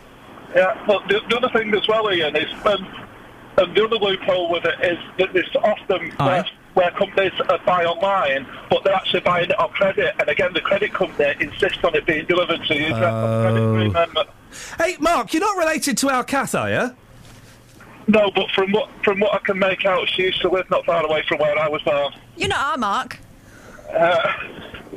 Yeah, 0.55 0.83
but 0.87 1.07
the, 1.09 1.21
the 1.29 1.37
other 1.37 1.51
thing 1.51 1.73
as 1.75 1.87
well, 1.87 2.09
Iain, 2.09 2.35
is 2.35 2.51
um, 2.67 2.87
and 3.61 3.77
the 3.77 3.85
other 3.85 3.97
loophole 3.97 4.51
with 4.51 4.65
it 4.65 4.81
is 4.81 4.99
that 5.19 5.33
there's 5.33 5.55
often 5.57 6.11
where, 6.13 6.45
where 6.75 6.91
companies 6.93 7.33
uh, 7.49 7.59
buy 7.67 7.85
online, 7.85 8.47
but 8.71 8.83
they're 8.85 8.95
actually 8.95 9.21
buying 9.21 9.51
it 9.51 9.59
on 9.59 9.69
credit, 9.71 10.15
and 10.19 10.29
again, 10.29 10.53
the 10.53 10.61
credit 10.61 10.93
company 10.93 11.35
insists 11.41 11.83
on 11.85 11.95
it 11.95 12.07
being 12.07 12.27
delivered 12.27 12.63
to 12.67 12.75
you. 12.75 12.87
You 12.87 12.95
have 12.95 13.15
a 13.15 13.43
credit 13.93 14.17
Oh. 14.17 14.25
Hey, 14.83 14.97
Mark, 14.99 15.33
you're 15.33 15.41
not 15.41 15.57
related 15.57 15.97
to 15.99 16.09
our 16.09 16.25
cat, 16.25 16.55
are 16.55 16.71
you? 16.71 16.97
No, 18.09 18.31
but 18.35 18.51
from 18.51 18.73
what 18.73 18.89
from 19.05 19.21
what 19.21 19.33
I 19.35 19.39
can 19.39 19.59
make 19.59 19.85
out, 19.85 20.09
she 20.09 20.23
used 20.23 20.41
to 20.41 20.49
live 20.49 20.69
not 20.71 20.85
far 20.85 21.05
away 21.05 21.23
from 21.29 21.39
where 21.39 21.57
I 21.57 21.69
was 21.69 21.81
born. 21.83 22.13
You're 22.37 22.49
not 22.49 22.59
our 22.73 22.77
Mark. 22.79 23.19
Uh, 23.93 24.33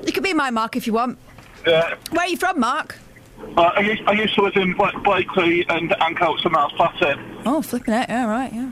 You 0.05 0.11
can 0.11 0.23
be 0.23 0.33
my 0.33 0.49
Mark 0.49 0.75
if 0.75 0.87
you 0.87 0.93
want. 0.93 1.19
yeah. 1.67 1.93
Where 2.11 2.25
are 2.25 2.27
you 2.27 2.37
from, 2.37 2.59
Mark? 2.59 2.97
Uh, 3.57 3.61
I, 3.61 3.79
used, 3.81 4.01
I 4.07 4.11
used 4.13 4.35
to 4.35 4.41
live 4.41 4.55
in 4.55 4.73
Bla- 4.73 4.99
Blackley 5.03 5.65
and 5.69 5.91
Ancoats 5.91 6.43
and 6.43 6.53
Miles 6.53 6.71
Platting. 6.73 7.41
Oh, 7.45 7.61
flipping 7.61 7.93
it. 7.93 8.09
Yeah, 8.09 8.25
right, 8.25 8.51
yeah. 8.53 8.71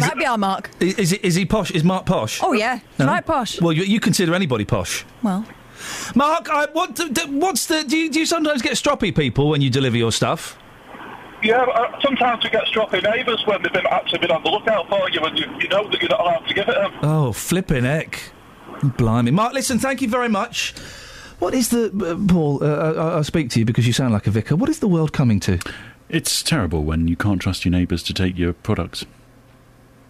Might 0.00 0.16
be 0.18 0.26
our 0.26 0.36
Mark. 0.36 0.70
Is, 0.80 0.98
is, 0.98 1.12
it, 1.12 1.24
is 1.24 1.34
he 1.34 1.46
posh? 1.46 1.70
Is 1.70 1.82
Mark 1.82 2.04
posh? 2.04 2.40
Oh, 2.42 2.52
yeah. 2.52 2.80
No? 2.98 3.06
Right, 3.06 3.24
posh. 3.24 3.60
Well, 3.60 3.72
you, 3.72 3.84
you 3.84 4.00
consider 4.00 4.34
anybody 4.34 4.66
posh. 4.66 5.04
Well. 5.22 5.46
Mark, 6.14 6.50
I, 6.50 6.66
what, 6.72 6.94
d- 6.94 7.08
d- 7.08 7.26
what's 7.30 7.66
the? 7.66 7.82
Do 7.82 7.96
you, 7.96 8.10
do 8.10 8.20
you 8.20 8.26
sometimes 8.26 8.60
get 8.60 8.72
stroppy 8.74 9.16
people 9.16 9.48
when 9.48 9.62
you 9.62 9.70
deliver 9.70 9.96
your 9.96 10.12
stuff? 10.12 10.58
Yeah, 11.42 11.62
uh, 11.62 11.98
sometimes 12.02 12.44
you 12.44 12.50
get 12.50 12.64
stroppy 12.66 13.02
neighbours 13.02 13.42
when 13.46 13.62
they've 13.62 13.72
been 13.72 13.86
actually 13.86 14.18
been 14.18 14.30
on 14.30 14.44
the 14.44 14.50
lookout 14.50 14.88
for 14.88 15.10
you, 15.10 15.20
and 15.24 15.36
you, 15.36 15.46
you 15.58 15.68
know 15.68 15.88
that 15.90 16.00
you're 16.00 16.10
not 16.10 16.20
allowed 16.20 16.46
to 16.46 16.54
give 16.54 16.68
it 16.68 16.74
them. 16.74 16.92
Oh, 17.02 17.32
flipping 17.32 17.82
heck! 17.84 18.20
Blimey, 18.96 19.32
Mark. 19.32 19.52
Listen, 19.54 19.78
thank 19.78 20.02
you 20.02 20.08
very 20.08 20.28
much. 20.28 20.74
What 21.42 21.54
is 21.54 21.70
the 21.70 21.86
uh, 21.86 22.32
Paul? 22.32 22.62
Uh, 22.62 22.92
I, 22.92 23.14
I'll 23.16 23.24
speak 23.24 23.50
to 23.50 23.58
you 23.58 23.64
because 23.64 23.84
you 23.84 23.92
sound 23.92 24.12
like 24.12 24.28
a 24.28 24.30
vicar. 24.30 24.54
What 24.54 24.68
is 24.68 24.78
the 24.78 24.86
world 24.86 25.12
coming 25.12 25.40
to? 25.40 25.58
It's 26.08 26.40
terrible 26.40 26.84
when 26.84 27.08
you 27.08 27.16
can't 27.16 27.42
trust 27.42 27.64
your 27.64 27.72
neighbours 27.72 28.04
to 28.04 28.14
take 28.14 28.38
your 28.38 28.52
products, 28.52 29.04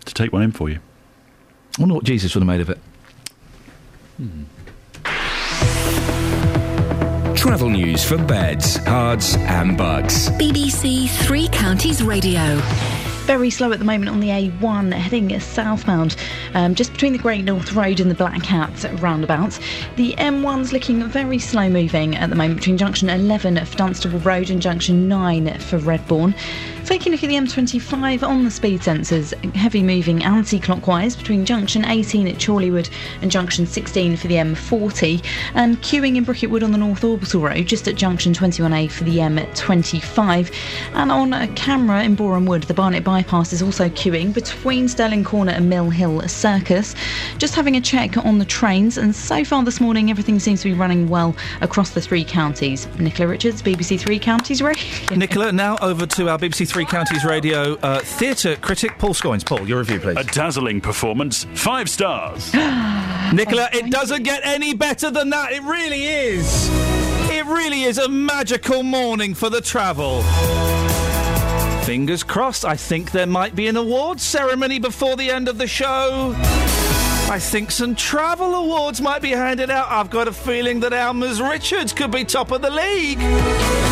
to 0.04 0.12
take 0.12 0.30
one 0.30 0.42
in 0.42 0.52
for 0.52 0.68
you. 0.68 0.80
I 1.78 1.80
wonder 1.80 1.94
what 1.94 2.04
Jesus 2.04 2.34
would 2.34 2.42
have 2.42 2.46
made 2.46 2.60
of 2.60 2.68
it. 2.68 2.78
Travel 7.34 7.70
news 7.70 8.04
for 8.04 8.18
beds, 8.18 8.76
cards, 8.80 9.34
and 9.36 9.78
bugs. 9.78 10.28
BBC 10.32 11.08
Three 11.24 11.48
Counties 11.48 12.02
Radio. 12.02 12.60
Very 13.26 13.50
slow 13.50 13.70
at 13.72 13.78
the 13.78 13.84
moment 13.84 14.10
on 14.10 14.18
the 14.18 14.28
A1 14.28 14.92
heading 14.92 15.38
southbound, 15.38 16.16
um, 16.54 16.74
just 16.74 16.92
between 16.92 17.12
the 17.12 17.18
Great 17.18 17.44
North 17.44 17.72
Road 17.72 18.00
and 18.00 18.10
the 18.10 18.16
Black 18.16 18.42
Cat 18.42 18.84
roundabouts. 19.00 19.60
The 19.94 20.14
M1's 20.18 20.72
looking 20.72 21.02
very 21.04 21.38
slow 21.38 21.68
moving 21.68 22.16
at 22.16 22.30
the 22.30 22.36
moment 22.36 22.56
between 22.56 22.76
junction 22.76 23.08
11 23.08 23.64
for 23.64 23.76
Dunstable 23.76 24.18
Road 24.18 24.50
and 24.50 24.60
junction 24.60 25.08
9 25.08 25.58
for 25.60 25.78
Redbourn. 25.78 26.34
Taking 26.92 27.14
a 27.14 27.16
look 27.16 27.24
at 27.24 27.28
the 27.28 27.36
M25 27.36 28.22
on 28.22 28.44
the 28.44 28.50
speed 28.50 28.82
sensors, 28.82 29.32
heavy 29.54 29.82
moving 29.82 30.22
anti 30.24 30.60
clockwise 30.60 31.16
between 31.16 31.46
junction 31.46 31.86
18 31.86 32.28
at 32.28 32.34
Chorleywood 32.34 32.90
and 33.22 33.30
junction 33.30 33.66
16 33.66 34.18
for 34.18 34.28
the 34.28 34.34
M40, 34.34 35.24
and 35.54 35.80
queuing 35.80 36.16
in 36.16 36.24
Bricket 36.24 36.50
Wood 36.50 36.62
on 36.62 36.70
the 36.70 36.76
North 36.76 37.02
Orbital 37.02 37.40
Road 37.40 37.64
just 37.64 37.88
at 37.88 37.94
junction 37.94 38.34
21A 38.34 38.90
for 38.90 39.04
the 39.04 39.16
M25. 39.16 40.54
And 40.92 41.10
on 41.10 41.32
a 41.32 41.48
camera 41.54 42.02
in 42.04 42.14
Borehamwood, 42.14 42.66
the 42.66 42.74
Barnet 42.74 43.04
bypass 43.04 43.54
is 43.54 43.62
also 43.62 43.88
queuing 43.88 44.34
between 44.34 44.86
Stirling 44.86 45.24
Corner 45.24 45.52
and 45.52 45.70
Mill 45.70 45.88
Hill 45.88 46.20
Circus. 46.28 46.94
Just 47.38 47.54
having 47.54 47.74
a 47.74 47.80
check 47.80 48.18
on 48.18 48.38
the 48.38 48.44
trains, 48.44 48.98
and 48.98 49.16
so 49.16 49.46
far 49.46 49.64
this 49.64 49.80
morning 49.80 50.10
everything 50.10 50.38
seems 50.38 50.60
to 50.60 50.68
be 50.68 50.74
running 50.74 51.08
well 51.08 51.34
across 51.62 51.88
the 51.88 52.02
three 52.02 52.22
counties. 52.22 52.86
Nicola 52.98 53.30
Richards, 53.30 53.62
BBC 53.62 53.98
Three 53.98 54.18
Counties 54.18 54.60
Radio. 54.60 55.16
Nicola, 55.16 55.52
now 55.52 55.78
over 55.80 56.04
to 56.04 56.28
our 56.28 56.38
BBC 56.38 56.68
Three 56.68 56.81
Counties 56.84 57.24
Radio 57.24 57.74
uh, 57.82 58.00
theatre 58.00 58.56
critic, 58.56 58.98
Paul 58.98 59.14
Scoins. 59.14 59.44
Paul, 59.44 59.68
your 59.68 59.78
review, 59.78 60.00
please. 60.00 60.16
A 60.16 60.24
dazzling 60.24 60.80
performance, 60.80 61.44
five 61.54 61.88
stars. 61.88 62.52
Nicola, 63.32 63.68
it 63.72 63.90
doesn't 63.90 64.22
get 64.22 64.40
any 64.44 64.74
better 64.74 65.10
than 65.10 65.30
that. 65.30 65.52
It 65.52 65.62
really 65.62 66.04
is. 66.04 66.68
It 67.30 67.44
really 67.46 67.82
is 67.82 67.98
a 67.98 68.08
magical 68.08 68.82
morning 68.82 69.34
for 69.34 69.50
the 69.50 69.60
travel. 69.60 70.22
Fingers 71.84 72.22
crossed. 72.22 72.64
I 72.64 72.76
think 72.76 73.10
there 73.10 73.26
might 73.26 73.54
be 73.54 73.66
an 73.66 73.76
awards 73.76 74.22
ceremony 74.22 74.78
before 74.78 75.16
the 75.16 75.30
end 75.30 75.48
of 75.48 75.58
the 75.58 75.66
show. 75.66 76.34
I 76.36 77.38
think 77.38 77.70
some 77.70 77.94
travel 77.94 78.54
awards 78.54 79.00
might 79.00 79.22
be 79.22 79.30
handed 79.30 79.70
out. 79.70 79.90
I've 79.90 80.10
got 80.10 80.28
a 80.28 80.32
feeling 80.32 80.80
that 80.80 80.92
Alma's 80.92 81.40
Richards 81.40 81.92
could 81.92 82.10
be 82.10 82.24
top 82.24 82.50
of 82.50 82.62
the 82.62 82.70
league. 82.70 83.91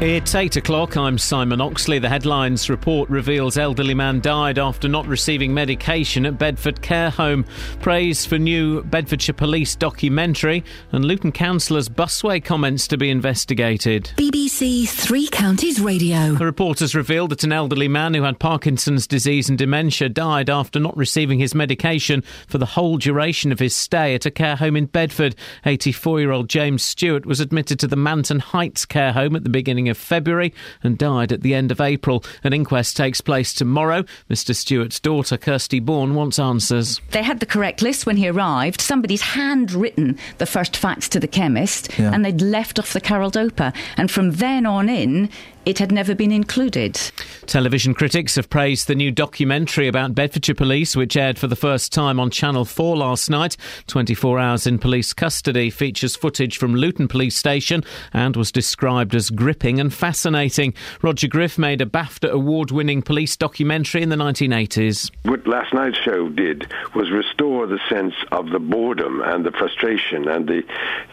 It's 0.00 0.36
8 0.36 0.54
o'clock. 0.54 0.96
I'm 0.96 1.18
Simon 1.18 1.60
Oxley. 1.60 1.98
The 1.98 2.08
headlines 2.08 2.70
report 2.70 3.10
reveals 3.10 3.58
elderly 3.58 3.94
man 3.94 4.20
died 4.20 4.56
after 4.56 4.86
not 4.86 5.04
receiving 5.08 5.52
medication 5.52 6.24
at 6.24 6.38
Bedford 6.38 6.80
Care 6.80 7.10
Home. 7.10 7.44
Praise 7.80 8.24
for 8.24 8.38
new 8.38 8.84
Bedfordshire 8.84 9.34
Police 9.34 9.74
documentary 9.74 10.62
and 10.92 11.04
Luton 11.04 11.32
Councillor's 11.32 11.88
busway 11.88 12.42
comments 12.42 12.86
to 12.86 12.96
be 12.96 13.10
investigated. 13.10 14.12
BBC 14.14 14.88
Three 14.88 15.26
Counties 15.26 15.80
Radio. 15.80 16.34
The 16.34 16.44
report 16.44 16.78
has 16.78 16.94
revealed 16.94 17.30
that 17.30 17.42
an 17.42 17.50
elderly 17.50 17.88
man 17.88 18.14
who 18.14 18.22
had 18.22 18.38
Parkinson's 18.38 19.08
disease 19.08 19.48
and 19.48 19.58
dementia 19.58 20.08
died 20.08 20.48
after 20.48 20.78
not 20.78 20.96
receiving 20.96 21.40
his 21.40 21.56
medication 21.56 22.22
for 22.46 22.58
the 22.58 22.66
whole 22.66 22.98
duration 22.98 23.50
of 23.50 23.58
his 23.58 23.74
stay 23.74 24.14
at 24.14 24.26
a 24.26 24.30
care 24.30 24.54
home 24.54 24.76
in 24.76 24.86
Bedford. 24.86 25.34
84 25.66 26.20
year 26.20 26.30
old 26.30 26.48
James 26.48 26.84
Stewart 26.84 27.26
was 27.26 27.40
admitted 27.40 27.80
to 27.80 27.88
the 27.88 27.96
Manton 27.96 28.38
Heights 28.38 28.86
care 28.86 29.12
home 29.12 29.34
at 29.34 29.42
the 29.42 29.50
beginning 29.50 29.87
of 29.88 29.96
February 29.98 30.52
and 30.82 30.98
died 30.98 31.32
at 31.32 31.42
the 31.42 31.54
end 31.54 31.70
of 31.70 31.80
April. 31.80 32.24
An 32.44 32.52
inquest 32.52 32.96
takes 32.96 33.20
place 33.20 33.52
tomorrow. 33.52 34.04
Mr. 34.30 34.54
Stewart's 34.54 35.00
daughter, 35.00 35.36
Kirsty 35.36 35.80
Bourne, 35.80 36.14
wants 36.14 36.38
answers. 36.38 37.00
They 37.10 37.22
had 37.22 37.40
the 37.40 37.46
correct 37.46 37.82
list 37.82 38.06
when 38.06 38.16
he 38.16 38.28
arrived. 38.28 38.80
Somebody's 38.80 39.22
handwritten 39.22 40.18
the 40.38 40.46
first 40.46 40.76
facts 40.76 41.08
to 41.10 41.20
the 41.20 41.28
chemist, 41.28 41.88
Yeah. 41.98 42.10
and 42.12 42.24
they'd 42.24 42.40
left 42.40 42.78
off 42.78 42.92
the 42.92 43.00
careldopa. 43.00 43.74
And 43.96 44.10
from 44.10 44.32
then 44.32 44.66
on 44.66 44.88
in, 44.88 45.30
it 45.64 45.78
had 45.78 45.92
never 45.92 46.14
been 46.14 46.32
included. 46.32 46.94
Television 47.46 47.94
critics 47.94 48.36
have 48.36 48.50
praised 48.50 48.88
the 48.88 48.94
new 48.94 49.10
documentary 49.10 49.88
about 49.88 50.14
Bedfordshire 50.14 50.54
Police, 50.54 50.96
which 50.96 51.16
aired 51.16 51.38
for 51.38 51.46
the 51.46 51.56
first 51.56 51.92
time 51.92 52.20
on 52.20 52.30
Channel 52.30 52.64
4 52.64 52.96
last 52.96 53.30
night. 53.30 53.56
24 53.86 54.38
Hours 54.38 54.66
in 54.66 54.78
Police 54.78 55.12
Custody 55.12 55.70
features 55.70 56.16
footage 56.16 56.58
from 56.58 56.74
Luton 56.74 57.08
Police 57.08 57.36
Station 57.36 57.82
and 58.12 58.36
was 58.36 58.52
described 58.52 59.14
as 59.14 59.30
gripping 59.30 59.80
and 59.80 59.92
fascinating. 59.92 60.74
Roger 61.02 61.28
Graef 61.28 61.58
made 61.58 61.80
a 61.80 61.86
BAFTA 61.86 62.30
award 62.30 62.70
winning 62.70 63.02
police 63.02 63.36
documentary 63.36 64.02
in 64.02 64.08
the 64.08 64.16
1980s. 64.16 65.10
What 65.24 65.46
last 65.46 65.72
night's 65.72 65.98
show 65.98 66.28
did 66.28 66.72
was 66.94 67.10
restore 67.10 67.66
the 67.66 67.80
sense 67.88 68.14
of 68.32 68.50
the 68.50 68.58
boredom 68.58 69.22
and 69.22 69.44
the 69.44 69.52
frustration 69.52 70.28
and 70.28 70.46
the, 70.46 70.62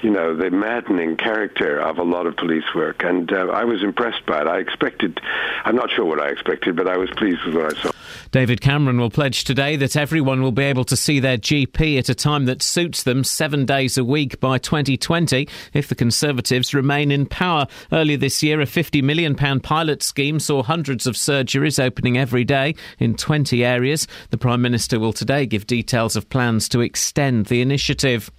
you 0.02 0.10
know, 0.10 0.36
the 0.36 0.50
maddening 0.50 1.18
character 1.18 1.80
of 1.80 1.98
a 1.98 2.04
lot 2.04 2.26
of 2.26 2.36
police 2.36 2.74
work. 2.76 3.04
And 3.04 3.32
uh, 3.32 3.48
I 3.48 3.64
was 3.64 3.84
impressed 3.84 4.26
by 4.26 4.35
I 4.44 4.60
expected, 4.60 5.20
I'm 5.64 5.76
not 5.76 5.90
sure 5.92 6.06
what 6.06 6.20
I 6.20 6.30
expected, 6.30 6.76
but 6.76 6.88
I 6.88 6.98
was 6.98 7.10
pleased 7.12 7.44
with 7.46 7.56
what 7.56 7.78
I 7.78 7.82
saw. 7.82 7.92
David 8.36 8.60
Cameron 8.60 9.00
will 9.00 9.10
pledge 9.10 9.46
today 9.46 9.78
that 9.78 9.96
everyone 9.96 10.42
will 10.42 10.52
be 10.52 10.66
able 10.66 10.84
to 10.84 10.98
see 10.98 11.22
their 11.22 11.38
GP 11.38 11.98
at 11.98 12.10
a 12.10 12.14
time 12.14 12.44
that 12.48 12.62
suits 12.62 13.04
them 13.04 13.24
seven 13.24 13.66
days 13.66 13.98
a 13.98 14.04
week 14.04 14.42
by 14.42 14.58
2020 14.58 15.48
if 15.72 15.88
the 15.88 15.96
Conservatives 15.96 16.74
remain 16.74 17.12
in 17.12 17.28
power. 17.28 17.66
Earlier 17.94 18.18
this 18.18 18.44
year, 18.44 18.60
a 18.60 18.66
£50 18.66 19.02
million 19.02 19.36
pilot 19.62 20.04
scheme 20.04 20.42
saw 20.42 20.64
hundreds 20.64 21.08
of 21.08 21.16
surgeries 21.16 21.82
opening 21.82 22.18
every 22.18 22.44
day 22.44 22.76
in 23.00 23.16
20 23.16 23.64
areas. 23.64 24.06
The 24.32 24.38
Prime 24.38 24.62
Minister 24.62 25.00
will 25.00 25.14
today 25.14 25.46
give 25.46 25.66
details 25.66 26.18
of 26.18 26.28
plans 26.28 26.68
to 26.70 26.82
extend 26.82 27.46
the 27.46 27.62
initiative. 27.62 28.30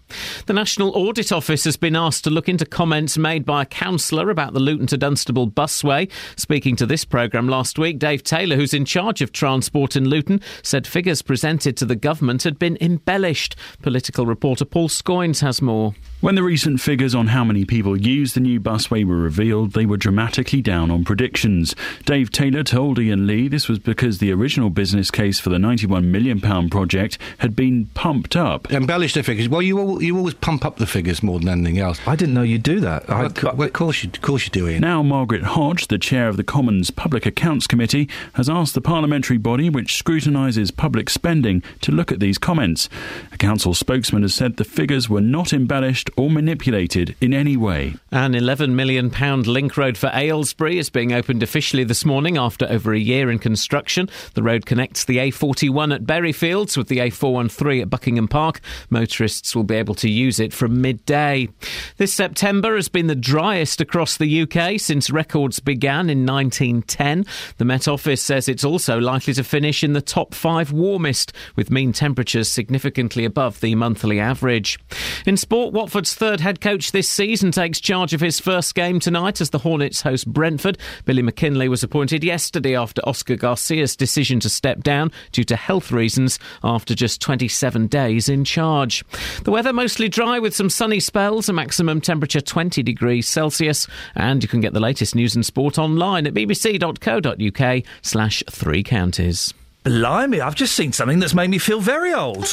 The 0.46 0.52
National 0.52 0.90
Audit 0.90 1.32
Office 1.32 1.64
has 1.64 1.76
been 1.76 1.96
asked 1.96 2.22
to 2.24 2.30
look 2.30 2.48
into 2.48 2.64
comments 2.64 3.18
made 3.18 3.44
by 3.44 3.62
a 3.62 3.66
councillor 3.66 4.30
about 4.30 4.52
the 4.52 4.60
Luton 4.60 4.86
to 4.88 4.96
Dunstable 4.96 5.50
busway. 5.50 6.10
Speaking 6.36 6.76
to 6.76 6.86
this 6.86 7.04
programme 7.04 7.48
last 7.48 7.78
week, 7.78 7.98
Dave 7.98 8.22
Taylor, 8.22 8.54
who's 8.54 8.74
in 8.74 8.84
charge 8.84 9.20
of 9.20 9.32
transport 9.32 9.85
in 9.94 10.08
Luton, 10.08 10.40
said 10.62 10.86
figures 10.86 11.22
presented 11.22 11.76
to 11.76 11.84
the 11.84 11.94
government 11.94 12.42
had 12.42 12.58
been 12.58 12.78
embellished. 12.80 13.54
Political 13.82 14.26
reporter 14.26 14.64
Paul 14.64 14.88
Scoins 14.88 15.40
has 15.42 15.60
more. 15.62 15.94
When 16.22 16.34
the 16.34 16.42
recent 16.42 16.80
figures 16.80 17.14
on 17.14 17.28
how 17.28 17.44
many 17.44 17.66
people 17.66 18.00
use 18.00 18.32
the 18.32 18.40
new 18.40 18.58
busway 18.58 19.04
were 19.04 19.16
revealed, 19.16 19.72
they 19.72 19.84
were 19.84 19.98
dramatically 19.98 20.62
down 20.62 20.90
on 20.90 21.04
predictions. 21.04 21.74
Dave 22.06 22.30
Taylor 22.30 22.62
told 22.62 22.98
Iain 22.98 23.26
Lee 23.26 23.48
this 23.48 23.68
was 23.68 23.78
because 23.78 24.18
the 24.18 24.32
original 24.32 24.70
business 24.70 25.10
case 25.10 25.38
for 25.38 25.50
the 25.50 25.58
£91 25.58 26.04
million 26.04 26.40
project 26.70 27.18
had 27.38 27.54
been 27.54 27.86
pumped 27.94 28.34
up. 28.34 28.72
Embellish 28.72 29.12
the 29.12 29.22
figures. 29.22 29.48
Well, 29.48 29.60
you 29.60 29.78
al- 29.78 30.02
you 30.02 30.16
always 30.16 30.34
pump 30.34 30.64
up 30.64 30.78
the 30.78 30.86
figures 30.86 31.22
more 31.22 31.38
than 31.38 31.48
anything 31.50 31.78
else. 31.78 32.00
I 32.06 32.16
didn't 32.16 32.34
know 32.34 32.42
you'd 32.42 32.62
do 32.62 32.80
that. 32.80 33.06
Well, 33.08 33.26
of 33.26 33.42
well, 33.42 33.62
of 33.62 33.72
course 33.74 34.02
you, 34.02 34.10
of 34.12 34.22
course 34.22 34.44
you 34.44 34.50
do, 34.50 34.66
Iain. 34.66 34.80
Now, 34.80 35.02
Margaret 35.02 35.42
Hodge, 35.42 35.88
the 35.88 35.98
chair 35.98 36.28
of 36.28 36.38
the 36.38 36.44
Commons 36.44 36.90
Public 36.90 37.26
Accounts 37.26 37.66
Committee, 37.66 38.08
has 38.34 38.48
asked 38.48 38.74
the 38.74 38.80
parliamentary 38.80 39.38
body 39.38 39.68
which 39.76 40.02
scrutinises 40.02 40.74
public 40.74 41.10
spending 41.10 41.62
to 41.82 41.92
look 41.92 42.10
at 42.10 42.18
these 42.18 42.38
comments. 42.38 42.88
A 43.30 43.36
council 43.36 43.74
spokesman 43.74 44.22
has 44.22 44.34
said 44.34 44.56
the 44.56 44.64
figures 44.64 45.10
were 45.10 45.20
not 45.20 45.52
embellished 45.52 46.08
or 46.16 46.30
manipulated 46.30 47.14
in 47.20 47.34
any 47.34 47.58
way. 47.58 47.94
An 48.10 48.32
£11 48.32 48.70
million 48.70 49.10
link 49.42 49.76
road 49.76 49.98
for 49.98 50.10
Aylesbury 50.14 50.78
is 50.78 50.88
being 50.88 51.12
opened 51.12 51.42
officially 51.42 51.84
this 51.84 52.06
morning 52.06 52.38
after 52.38 52.66
over 52.70 52.94
a 52.94 52.98
year 52.98 53.30
in 53.30 53.38
construction. 53.38 54.08
The 54.32 54.42
road 54.42 54.64
connects 54.64 55.04
the 55.04 55.18
A41 55.18 55.94
at 55.94 56.04
Berryfields 56.04 56.78
with 56.78 56.88
the 56.88 57.00
A413 57.00 57.82
at 57.82 57.90
Buckingham 57.90 58.28
Park. 58.28 58.62
Motorists 58.88 59.54
will 59.54 59.64
be 59.64 59.74
able 59.74 59.94
to 59.96 60.08
use 60.08 60.40
it 60.40 60.54
from 60.54 60.80
midday. 60.80 61.50
This 61.98 62.14
September 62.14 62.76
has 62.76 62.88
been 62.88 63.08
the 63.08 63.14
driest 63.14 63.82
across 63.82 64.16
the 64.16 64.40
UK 64.40 64.80
since 64.80 65.10
records 65.10 65.60
began 65.60 66.08
in 66.08 66.24
1910. 66.24 67.26
The 67.58 67.66
Met 67.66 67.86
Office 67.86 68.22
says 68.22 68.48
it's 68.48 68.64
also 68.64 68.98
likely 68.98 69.34
to 69.34 69.44
finish 69.56 69.82
in 69.82 69.94
the 69.94 70.02
top 70.02 70.34
five 70.34 70.70
warmest, 70.70 71.32
with 71.56 71.70
mean 71.70 71.90
temperatures 71.90 72.46
significantly 72.46 73.24
above 73.24 73.58
the 73.62 73.74
monthly 73.74 74.20
average. 74.20 74.78
In 75.24 75.38
sport, 75.38 75.72
Watford's 75.72 76.14
third 76.14 76.40
head 76.40 76.60
coach 76.60 76.92
this 76.92 77.08
season 77.08 77.52
takes 77.52 77.80
charge 77.80 78.12
of 78.12 78.20
his 78.20 78.38
first 78.38 78.74
game 78.74 79.00
tonight 79.00 79.40
as 79.40 79.48
the 79.48 79.60
Hornets 79.60 80.02
host 80.02 80.30
Brentford. 80.30 80.76
Billy 81.06 81.22
McKinlay 81.22 81.68
was 81.68 81.82
appointed 81.82 82.22
yesterday 82.22 82.76
after 82.76 83.00
Oscar 83.08 83.34
Garcia's 83.34 83.96
decision 83.96 84.40
to 84.40 84.50
step 84.50 84.82
down 84.82 85.10
due 85.32 85.44
to 85.44 85.56
health 85.56 85.90
reasons 85.90 86.38
after 86.62 86.94
just 86.94 87.22
27 87.22 87.86
days 87.86 88.28
in 88.28 88.44
charge. 88.44 89.06
The 89.44 89.52
weather 89.52 89.72
mostly 89.72 90.10
dry 90.10 90.38
with 90.38 90.54
some 90.54 90.68
sunny 90.68 91.00
spells, 91.00 91.48
a 91.48 91.54
maximum 91.54 92.02
temperature 92.02 92.42
20 92.42 92.82
degrees 92.82 93.26
Celsius, 93.26 93.86
and 94.14 94.42
you 94.42 94.50
can 94.50 94.60
get 94.60 94.74
the 94.74 94.80
latest 94.80 95.14
news 95.14 95.34
and 95.34 95.46
sport 95.46 95.78
online 95.78 96.26
at 96.26 96.34
bbc.co.uk 96.34 97.84
slash 98.02 98.42
three 98.50 98.82
counties. 98.82 99.45
Blimey, 99.86 100.40
I've 100.40 100.56
just 100.56 100.74
seen 100.74 100.90
something 100.90 101.20
that's 101.20 101.32
made 101.32 101.48
me 101.48 101.58
feel 101.58 101.80
very 101.80 102.12
old. 102.12 102.48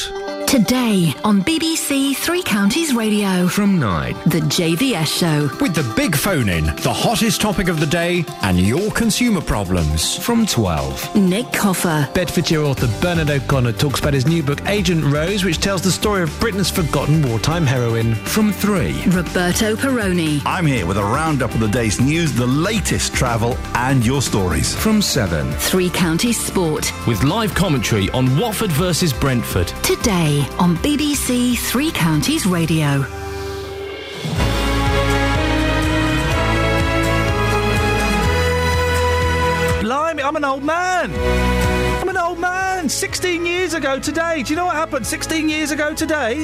Today 0.46 1.12
on 1.24 1.42
BBC 1.42 2.14
Three 2.14 2.44
Counties 2.44 2.94
Radio. 2.94 3.48
From 3.48 3.80
9. 3.80 4.14
The 4.26 4.38
JVS 4.38 5.18
Show. 5.18 5.50
With 5.60 5.74
the 5.74 5.92
big 5.96 6.14
phone 6.14 6.48
in, 6.48 6.66
the 6.66 6.92
hottest 6.92 7.40
topic 7.40 7.66
of 7.66 7.80
the 7.80 7.86
day, 7.86 8.24
and 8.42 8.60
your 8.60 8.88
consumer 8.92 9.40
problems. 9.40 10.16
From 10.16 10.46
12. 10.46 11.16
Nick 11.16 11.52
Coffer. 11.52 12.08
Bedfordshire 12.14 12.62
author 12.62 12.86
Bernard 13.02 13.30
O'Connor 13.30 13.72
talks 13.72 13.98
about 13.98 14.14
his 14.14 14.26
new 14.26 14.44
book 14.44 14.64
Agent 14.68 15.02
Rose, 15.04 15.42
which 15.42 15.58
tells 15.58 15.82
the 15.82 15.90
story 15.90 16.22
of 16.22 16.30
Britain's 16.38 16.70
forgotten 16.70 17.28
wartime 17.28 17.66
heroine. 17.66 18.14
From 18.14 18.52
3. 18.52 19.06
Roberto 19.06 19.74
Perrone. 19.74 20.40
I'm 20.46 20.66
here 20.66 20.86
with 20.86 20.98
a 20.98 21.02
roundup 21.02 21.52
of 21.52 21.58
the 21.58 21.66
day's 21.66 22.00
news, 22.00 22.32
the 22.32 22.46
latest 22.46 23.12
travel, 23.12 23.56
and 23.74 24.06
your 24.06 24.22
stories. 24.22 24.72
From 24.72 25.02
7. 25.02 25.50
Three 25.54 25.90
Counties 25.90 26.38
Sport. 26.38 26.92
With 27.08 27.23
live 27.28 27.54
commentary 27.54 28.10
on 28.10 28.38
Watford 28.38 28.70
versus 28.72 29.12
Brentford. 29.12 29.68
Today 29.82 30.46
on 30.58 30.76
BBC 30.76 31.58
Three 31.58 31.90
Counties 31.90 32.44
Radio. 32.46 33.04
Blimey, 39.80 40.22
I'm 40.22 40.36
an 40.36 40.44
old 40.44 40.64
man. 40.64 41.53
I'm 42.84 42.90
an 42.90 42.90
old 42.90 42.90
man. 42.90 42.90
16 42.90 43.46
years 43.46 43.74
ago 43.74 43.98
today. 43.98 44.42
Do 44.42 44.50
you 44.50 44.56
know 44.56 44.66
what 44.66 44.76
happened 44.76 45.06
16 45.06 45.48
years 45.48 45.70
ago 45.70 45.94
today? 45.94 46.34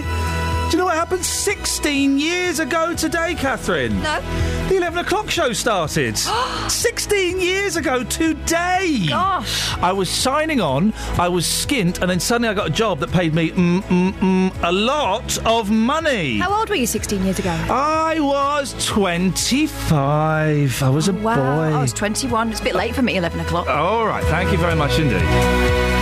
Do 0.71 0.77
you 0.77 0.79
know 0.79 0.85
what 0.85 0.95
happened 0.95 1.25
16 1.25 2.19
years 2.19 2.61
ago 2.61 2.95
today, 2.95 3.35
Catherine? 3.35 4.01
No. 4.03 4.21
The 4.69 4.77
11 4.77 5.01
o'clock 5.01 5.29
show 5.29 5.53
started. 5.53 6.17
16 6.69 7.41
years 7.41 7.77
ago 7.77 8.05
today. 8.05 9.07
Gosh. 9.09 9.77
I 9.79 9.93
was 9.93 10.09
signing 10.09 10.61
on, 10.61 10.95
I 11.19 11.29
was 11.29 11.45
skint, 11.45 12.01
and 12.01 12.11
then 12.11 12.21
suddenly 12.21 12.49
I 12.49 12.55
got 12.55 12.69
a 12.69 12.73
job 12.73 13.01
that 13.01 13.11
paid 13.11 13.35
me 13.35 13.51
mm, 13.51 13.81
mm, 13.83 14.13
mm, 14.13 14.53
a 14.63 14.73
lot 14.73 15.39
of 15.45 15.71
money. 15.71 16.39
How 16.39 16.55
old 16.57 16.69
were 16.71 16.77
you 16.77 16.87
16 16.87 17.25
years 17.25 17.39
ago? 17.41 17.51
I 17.69 18.21
was 18.21 18.75
25. 18.87 20.83
I 20.83 20.89
was 20.89 21.09
a 21.09 21.13
wow. 21.15 21.35
boy. 21.35 21.77
I 21.77 21.81
was 21.83 21.93
21. 21.93 22.51
It's 22.53 22.61
a 22.61 22.65
bit 22.65 22.77
late 22.77 22.95
for 22.95 23.03
me, 23.03 23.17
11 23.17 23.41
o'clock. 23.41 23.67
All 23.69 24.07
right, 24.07 24.25
thank 24.25 24.53
you 24.53 24.59
very 24.59 24.77
much 24.77 24.99
indeed. 25.01 26.00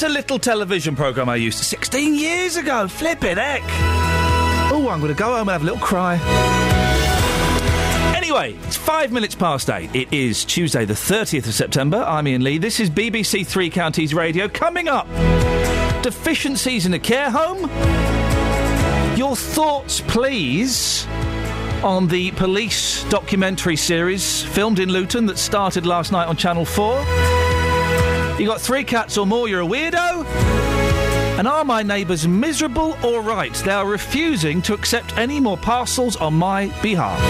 It's 0.00 0.08
a 0.08 0.14
little 0.14 0.38
television 0.38 0.96
programme 0.96 1.28
I 1.28 1.36
used 1.36 1.58
to 1.58 1.64
16 1.64 2.14
years 2.14 2.56
ago. 2.56 2.88
Flipping 2.88 3.36
heck. 3.36 3.60
Oh, 4.72 4.88
I'm 4.90 4.98
going 4.98 5.12
to 5.12 5.18
go 5.18 5.36
home 5.36 5.40
and 5.40 5.50
have 5.50 5.60
a 5.60 5.64
little 5.66 5.78
cry. 5.78 6.16
Anyway, 8.16 8.56
it's 8.62 8.78
five 8.78 9.12
minutes 9.12 9.34
past 9.34 9.68
eight. 9.68 9.94
It 9.94 10.10
is 10.10 10.46
Tuesday, 10.46 10.86
the 10.86 10.94
30th 10.94 11.48
of 11.48 11.52
September. 11.52 11.98
I'm 11.98 12.26
Iain 12.26 12.42
Lee. 12.42 12.56
This 12.56 12.80
is 12.80 12.88
BBC 12.88 13.46
Three 13.46 13.68
Counties 13.68 14.14
Radio. 14.14 14.48
Coming 14.48 14.88
up, 14.88 15.06
deficiencies 16.02 16.86
in 16.86 16.94
a 16.94 16.98
care 16.98 17.30
home. 17.30 17.68
Your 19.18 19.36
thoughts, 19.36 20.00
please, 20.00 21.06
on 21.84 22.08
the 22.08 22.30
police 22.30 23.04
documentary 23.10 23.76
series 23.76 24.44
filmed 24.44 24.78
in 24.78 24.88
Luton 24.88 25.26
that 25.26 25.36
started 25.36 25.84
last 25.84 26.10
night 26.10 26.26
on 26.26 26.36
Channel 26.36 26.64
4. 26.64 27.39
You 28.40 28.46
got 28.46 28.60
three 28.62 28.84
cats 28.84 29.18
or 29.18 29.26
more, 29.26 29.48
you're 29.48 29.60
a 29.60 29.66
weirdo. 29.66 30.24
And 31.38 31.46
are 31.46 31.62
my 31.62 31.82
neighbours 31.82 32.26
miserable 32.26 32.96
or 33.04 33.20
right? 33.20 33.52
They 33.52 33.70
are 33.70 33.84
refusing 33.84 34.62
to 34.62 34.72
accept 34.72 35.14
any 35.18 35.40
more 35.40 35.58
parcels 35.58 36.16
on 36.16 36.32
my 36.32 36.68
behalf. 36.80 37.20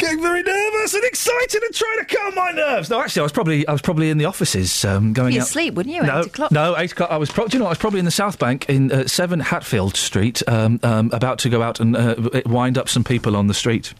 Getting 0.00 0.22
very 0.22 0.42
nervous 0.42 0.94
and 0.94 1.04
excited 1.04 1.62
and 1.62 1.74
trying 1.74 1.98
to 1.98 2.04
calm 2.16 2.34
my 2.34 2.50
nerves. 2.52 2.88
No, 2.90 3.00
actually, 3.00 3.20
I 3.20 3.22
was 3.24 3.32
probably 3.32 3.66
I 3.68 3.72
was 3.72 3.82
probably 3.82 4.10
in 4.10 4.18
the 4.18 4.24
offices 4.24 4.84
um, 4.84 5.12
going 5.12 5.34
Be 5.34 5.40
out. 5.40 5.46
asleep, 5.46 5.74
wouldn't 5.74 5.94
you, 5.94 6.02
No, 6.02 6.20
eight 6.20 6.26
o'clock? 6.26 6.50
no, 6.50 6.76
eight 6.78 6.92
o'clock. 6.92 7.10
I 7.10 7.16
was. 7.18 7.30
Pro- 7.30 7.46
do 7.48 7.56
you 7.56 7.58
know? 7.58 7.64
what? 7.66 7.70
I 7.70 7.72
was 7.72 7.78
probably 7.78 7.98
in 7.98 8.04
the 8.06 8.10
South 8.10 8.38
Bank 8.38 8.68
in 8.68 8.90
uh, 8.90 9.06
Seven 9.06 9.40
Hatfield 9.40 9.96
Street, 9.96 10.42
um, 10.48 10.80
um, 10.82 11.10
about 11.12 11.38
to 11.40 11.48
go 11.50 11.62
out 11.62 11.80
and 11.80 11.96
uh, 11.96 12.14
wind 12.46 12.78
up 12.78 12.88
some 12.88 13.04
people 13.04 13.36
on 13.36 13.46
the 13.46 13.54
street. 13.54 13.92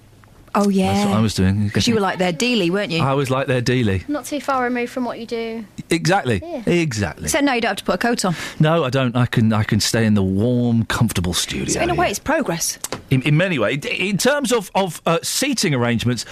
Oh, 0.55 0.69
yeah. 0.69 0.93
That's 0.93 1.09
what 1.11 1.19
I 1.19 1.21
was 1.21 1.35
doing. 1.35 1.67
Because 1.67 1.87
you 1.87 1.95
were 1.95 2.01
like 2.01 2.19
their 2.19 2.33
dealie, 2.33 2.71
weren't 2.71 2.91
you? 2.91 3.03
I 3.03 3.15
was 3.15 3.31
like 3.31 3.47
their 3.47 3.63
dealie. 3.63 4.09
Not 4.09 4.25
too 4.25 4.41
far 4.41 4.65
removed 4.65 4.91
from 4.91 5.05
what 5.05 5.21
you 5.21 5.27
do. 5.27 5.65
Exactly. 5.91 6.41
Yeah. 6.43 6.63
Exactly. 6.67 7.29
So 7.29 7.41
no, 7.41 7.53
you 7.53 7.61
don't 7.61 7.71
have 7.71 7.79
to 7.79 7.85
put 7.85 7.95
a 7.95 7.99
coat 7.99 8.25
on. 8.25 8.35
No, 8.59 8.85
I 8.85 8.91
don't. 8.91 9.15
I 9.15 9.27
can. 9.27 9.53
I 9.53 9.63
can 9.63 9.81
stay 9.81 10.05
in 10.05 10.15
the 10.15 10.23
warm, 10.23 10.85
comfortable 10.87 11.35
studio. 11.35 11.67
So 11.67 11.81
in 11.81 11.91
a 11.91 11.95
way, 11.95 12.11
it's 12.11 12.19
progress. 12.19 12.79
in, 13.11 13.23
in 13.23 13.37
many 13.37 13.59
ways. 13.59 13.85
In 13.85 14.19
terms 14.19 14.53
of, 14.53 14.71
of 14.75 15.03
uh, 15.07 15.19
seating 15.23 15.75
arrangements, 15.75 16.25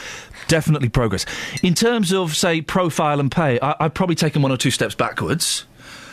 definitely 0.47 0.89
progress. 0.89 1.27
In 1.63 1.75
terms 1.75 2.13
of, 2.13 2.35
say, 2.37 2.61
profile 2.61 3.21
and 3.21 3.31
pay, 3.31 3.59
I, 3.61 3.75
I've 3.81 3.95
probably 3.95 4.17
taken 4.17 4.43
one 4.43 4.53
or 4.53 4.57
two 4.57 4.71
steps 4.71 4.95
backwards. 4.95 5.65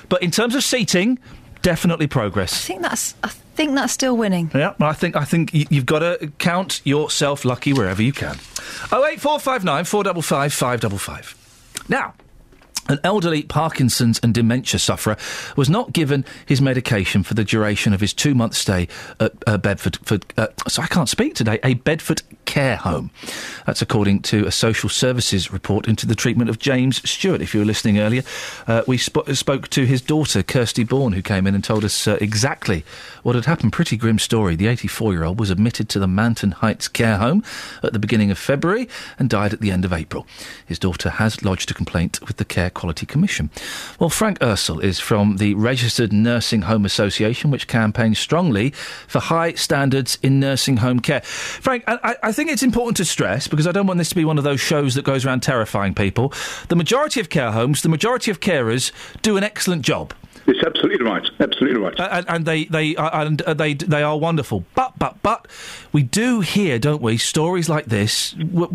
But 0.10 0.22
in 0.22 0.32
terms 0.32 0.56
of 0.56 0.64
seating, 0.64 1.18
definitely 1.66 2.08
progress. 2.08 2.54
I 2.54 2.68
think 2.68 2.82
that's. 2.84 3.16
I 3.24 3.30
think 3.56 3.74
that's 3.76 3.94
still 3.94 4.16
winning. 4.16 4.52
Yeah, 4.54 4.74
I 4.80 4.94
think 4.94 5.16
I 5.16 5.26
think 5.26 5.52
you've 5.54 5.86
got 5.86 6.00
to 6.00 6.32
count 6.38 6.82
yourself 6.84 7.44
lucky 7.44 7.74
wherever 7.74 8.04
you 8.04 8.14
can. 8.14 8.38
Oh 8.92 9.06
eight 9.06 9.20
four 9.20 9.40
five 9.40 9.64
nine 9.64 9.86
four 9.86 10.04
double 10.04 10.22
five 10.22 10.54
five 10.54 10.80
double 10.80 10.98
five. 11.00 11.36
Now, 11.90 12.14
an 12.88 12.99
elderly 13.03 13.44
Parkinson's 13.44 14.20
and 14.22 14.34
dementia 14.34 14.80
sufferer 14.80 15.18
was 15.56 15.70
not 15.70 15.94
given 15.94 16.26
his 16.45 16.62
medication 16.62 17.24
for 17.24 17.34
the 17.34 17.44
duration 17.44 17.94
of 17.94 18.02
his 18.02 18.14
two-month 18.14 18.56
stay 18.56 18.88
at 19.20 19.32
uh, 19.48 19.57
Bedford. 19.57 19.98
For, 20.03 20.20
uh, 20.38 20.48
so 20.68 20.82
I 20.82 20.88
can't 20.88 21.10
speak 21.10 21.36
today. 21.36 21.60
A 21.64 21.76
Bedford 21.76 22.22
care 22.45 22.76
home. 22.76 23.12
That's 23.66 23.82
according 23.82 24.22
to 24.24 24.45
a 24.45 24.52
social 24.52 24.90
services 24.90 25.52
report 25.52 25.88
into 25.88 26.06
the 26.06 26.16
treatment 26.16 26.49
of 26.49 26.60
James 26.60 27.07
Stewart. 27.10 27.41
If 27.41 27.53
you 27.53 27.62
were 27.62 27.66
listening 27.66 27.99
earlier, 27.99 28.24
uh, 28.68 28.84
we 28.88 28.98
sp- 29.02 29.34
spoke 29.34 29.70
to 29.70 29.86
his 29.86 30.02
daughter 30.02 30.44
Kirsty 30.44 30.84
Bourne, 30.84 31.14
who 31.14 31.22
came 31.22 31.48
in 31.48 31.56
and 31.56 31.64
told 31.64 31.84
us 31.84 32.07
uh, 32.07 32.18
exactly 32.22 32.86
what 33.24 33.36
had 33.36 33.45
happened. 33.45 33.74
Pretty 33.74 33.98
grim 33.98 34.20
story. 34.20 34.56
The 34.56 34.68
84-year-old 34.68 35.40
was 35.40 35.49
admitted 35.49 35.90
to 35.90 35.99
the 35.99 36.07
Manton 36.07 36.52
Heights 36.52 36.88
care 36.88 37.18
home 37.18 37.44
at 37.82 37.94
the 37.94 37.99
beginning 37.99 38.32
of 38.32 38.38
February 38.38 38.88
and 39.18 39.30
died 39.30 39.53
at 39.53 39.62
the 39.62 39.72
end 39.72 39.86
of 39.86 39.91
April. 39.91 40.28
His 40.66 40.80
daughter 40.80 41.10
has 41.10 41.44
lodged 41.44 41.72
a 41.72 41.74
complaint 41.74 42.20
with 42.28 42.38
the 42.38 42.45
Care 42.45 42.70
Quality 42.76 43.07
Commission. 43.07 43.49
Well, 43.99 44.10
Frank 44.11 44.38
Ursell 44.39 44.84
is 44.84 44.99
from 44.99 45.38
the 45.38 45.56
Registered 45.56 46.14
Nursing 46.14 46.61
Home 46.64 46.85
Association, 46.85 47.49
which 47.49 47.68
campaigns 47.68 48.19
strongly 48.19 48.69
for 49.07 49.19
high 49.19 49.53
standards 49.53 50.19
in 50.22 50.39
nursing 50.39 50.77
home 50.77 50.99
care. 50.99 51.22
Frank, 51.22 51.84
I, 51.88 52.15
I- 52.22 52.31
think 52.35 52.52
it's 52.52 52.64
important 52.64 52.97
to 52.97 53.06
stress, 53.06 53.47
because 53.47 53.65
I 53.65 53.72
don't 53.72 53.88
want 53.88 53.97
this 53.97 54.10
to 54.10 54.15
be 54.15 54.26
one 54.26 54.38
of 54.38 54.43
those 54.43 54.60
shows 54.60 54.93
that 54.95 55.06
goes 55.06 55.26
around 55.26 55.39
terrifying 55.41 55.95
people, 55.95 56.34
the 56.68 56.76
majority 56.76 57.22
of 57.22 57.30
care 57.30 57.52
homes, 57.53 57.81
the 57.81 57.88
majority 57.89 58.30
of 58.30 58.41
carers 58.41 58.91
do 59.22 59.38
an 59.38 59.43
excellent 59.43 59.81
job. 59.84 60.14
It's 60.47 60.61
absolutely 60.64 61.06
right. 61.06 61.26
Absolutely 61.39 61.80
right. 61.81 61.97
And, 61.97 62.26
and 62.30 62.45
they 62.45 62.65
they 62.65 62.95
uh, 62.95 63.22
and 63.26 63.41
uh, 63.41 63.56
they 63.56 63.73
they 63.73 64.03
are 64.03 64.15
wonderful. 64.15 64.64
But 64.76 64.93
but 64.99 65.23
but 65.23 65.47
we 65.91 66.03
do 66.03 66.41
hear, 66.41 66.77
don't 66.77 67.02
we, 67.02 67.18
stories 67.18 67.68
like 67.68 67.85
this 67.85 68.35
where, 68.52 68.68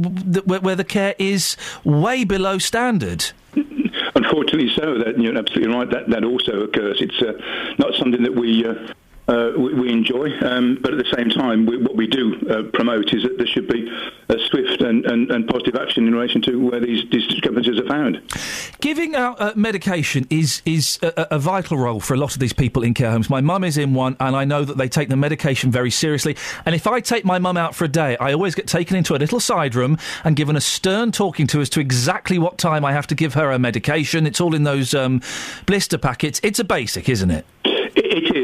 where 0.59 0.75
the 0.75 0.83
care 0.85 1.15
is 1.19 1.57
way 1.85 2.25
below 2.25 2.59
standard. 2.59 3.31
Unfortunately, 4.15 4.71
so. 4.75 4.99
That 4.99 5.19
you're 5.19 5.37
absolutely 5.37 5.75
right. 5.75 5.91
That 5.91 6.09
that 6.11 6.25
also 6.25 6.63
occurs. 6.63 7.01
It's 7.01 7.21
uh, 7.23 7.33
not 7.79 7.95
something 7.95 8.23
that 8.23 8.35
we. 8.35 8.67
Uh, 8.67 8.93
uh, 9.31 9.53
we, 9.57 9.75
we 9.75 9.93
enjoy, 9.93 10.29
um, 10.41 10.77
but 10.83 10.93
at 10.93 10.99
the 10.99 11.17
same 11.17 11.31
time, 11.31 11.65
we, 11.65 11.77
what 11.77 11.95
we 11.95 12.07
do 12.07 12.35
uh, 12.51 12.63
promote 12.73 13.15
is 13.15 13.23
that 13.23 13.39
there 13.39 13.47
should 13.47 13.69
be 13.69 13.89
a 14.29 14.39
swift 14.49 14.81
and, 14.81 15.07
and, 15.07 15.31
and 15.31 15.47
positive 15.47 15.77
action 15.77 16.07
in 16.07 16.13
relation 16.13 16.43
to 16.43 16.57
where 16.57 16.81
these, 16.81 17.09
these 17.11 17.27
discrepancies 17.29 17.79
are 17.79 17.87
found. 17.87 18.21
Giving 18.81 19.15
out 19.15 19.41
uh, 19.41 19.53
medication 19.55 20.27
is 20.31 20.63
is 20.65 20.99
a, 21.03 21.29
a 21.33 21.39
vital 21.39 21.79
role 21.79 22.01
for 22.01 22.15
a 22.15 22.17
lot 22.17 22.35
of 22.35 22.41
these 22.41 22.53
people 22.53 22.83
in 22.83 22.93
care 22.93 23.11
homes. 23.11 23.31
My 23.31 23.41
mum 23.41 23.63
is 23.63 23.79
in 23.79 23.95
one, 23.95 24.17
and 24.19 24.35
I 24.35 24.45
know 24.45 24.65
that 24.65 24.77
they 24.77 24.89
take 24.89 25.09
the 25.09 25.17
medication 25.17 25.71
very 25.71 25.91
seriously. 25.91 26.37
And 26.67 26.75
if 26.75 26.87
I 26.87 27.01
take 27.01 27.25
my 27.25 27.39
mum 27.39 27.57
out 27.57 27.75
for 27.75 27.85
a 27.85 27.89
day, 27.89 28.17
I 28.17 28.33
always 28.33 28.55
get 28.55 28.67
taken 28.67 28.97
into 28.97 29.15
a 29.15 29.19
little 29.19 29.41
side 29.41 29.75
room 29.77 29.97
and 30.25 30.35
given 30.35 30.57
a 30.57 30.61
stern 30.61 31.13
talking 31.13 31.47
to 31.49 31.61
as 31.61 31.71
to 31.71 31.81
exactly 31.81 32.39
what 32.39 32.59
time 32.59 32.85
I 32.85 32.93
have 32.93 33.07
to 33.09 33.15
give 33.15 33.35
her 33.35 33.53
her 33.53 33.59
medication. 33.59 34.27
It's 34.27 34.41
all 34.41 34.55
in 34.55 34.65
those 34.65 34.93
um, 34.93 35.23
blister 35.67 35.99
packets. 35.99 36.41
It's 36.43 36.59
a 36.59 36.65
basic, 36.65 37.09
isn't 37.09 37.31
it? 37.31 37.47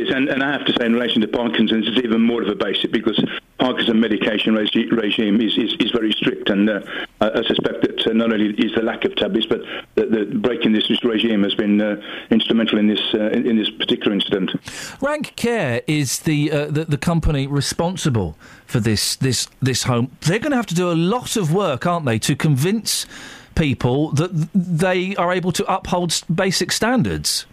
Is, 0.07 0.15
and, 0.15 0.29
and 0.29 0.43
I 0.43 0.53
have 0.53 0.65
to 0.67 0.73
say, 0.73 0.87
in 0.87 0.95
relation 0.95 1.21
to 1.23 1.29
Parkinson's, 1.29 1.89
it's 1.89 1.99
even 1.99 2.23
more 2.23 2.43
of 2.43 2.49
a 2.49 2.55
basic 2.55 2.93
because 2.93 3.23
Parkinson's 3.59 4.01
medication 4.01 4.55
regi- 4.55 4.89
regime 4.91 5.41
is, 5.41 5.57
is, 5.57 5.75
is 5.79 5.91
very 5.91 6.13
strict, 6.13 6.51
and 6.51 6.69
uh, 6.69 6.81
I, 7.21 7.31
I 7.31 7.43
suspect 7.43 7.83
that 7.83 8.07
uh, 8.07 8.13
not 8.13 8.33
only 8.33 8.51
is 8.51 8.75
the 8.75 8.83
lack 8.83 9.05
of 9.05 9.17
tablets, 9.17 9.47
but 9.47 9.61
the, 9.95 10.07
the 10.07 10.25
breaking 10.39 10.73
this, 10.73 10.89
this 10.89 11.03
regime 11.05 11.43
has 11.43 11.55
been 11.55 11.81
uh, 11.81 12.01
instrumental 12.31 12.79
in 12.79 12.87
this 12.87 13.01
uh, 13.15 13.31
in, 13.31 13.47
in 13.47 13.57
this 13.57 13.71
particular 13.71 14.13
incident. 14.15 14.53
Ranc 15.01 15.35
Care 15.37 15.83
is 15.87 16.21
the, 16.21 16.51
uh, 16.53 16.67
the 16.67 16.85
the 16.85 16.99
company 16.99 17.47
responsible 17.47 18.37
for 18.67 18.81
this 18.81 19.17
this 19.17 19.49
this 19.61 19.85
home. 19.85 20.11
They're 20.21 20.39
going 20.39 20.53
to 20.53 20.57
have 20.57 20.67
to 20.67 20.75
do 20.75 20.91
a 20.91 20.95
lot 20.95 21.37
of 21.37 21.53
work, 21.53 21.87
aren't 21.87 22.07
they, 22.07 22.19
to 22.21 22.37
convince 22.37 23.07
people 23.55 24.13
that 24.13 24.31
they 24.55 25.17
are 25.17 25.33
able 25.33 25.51
to 25.53 25.65
uphold 25.73 26.23
basic 26.33 26.71
standards. 26.71 27.47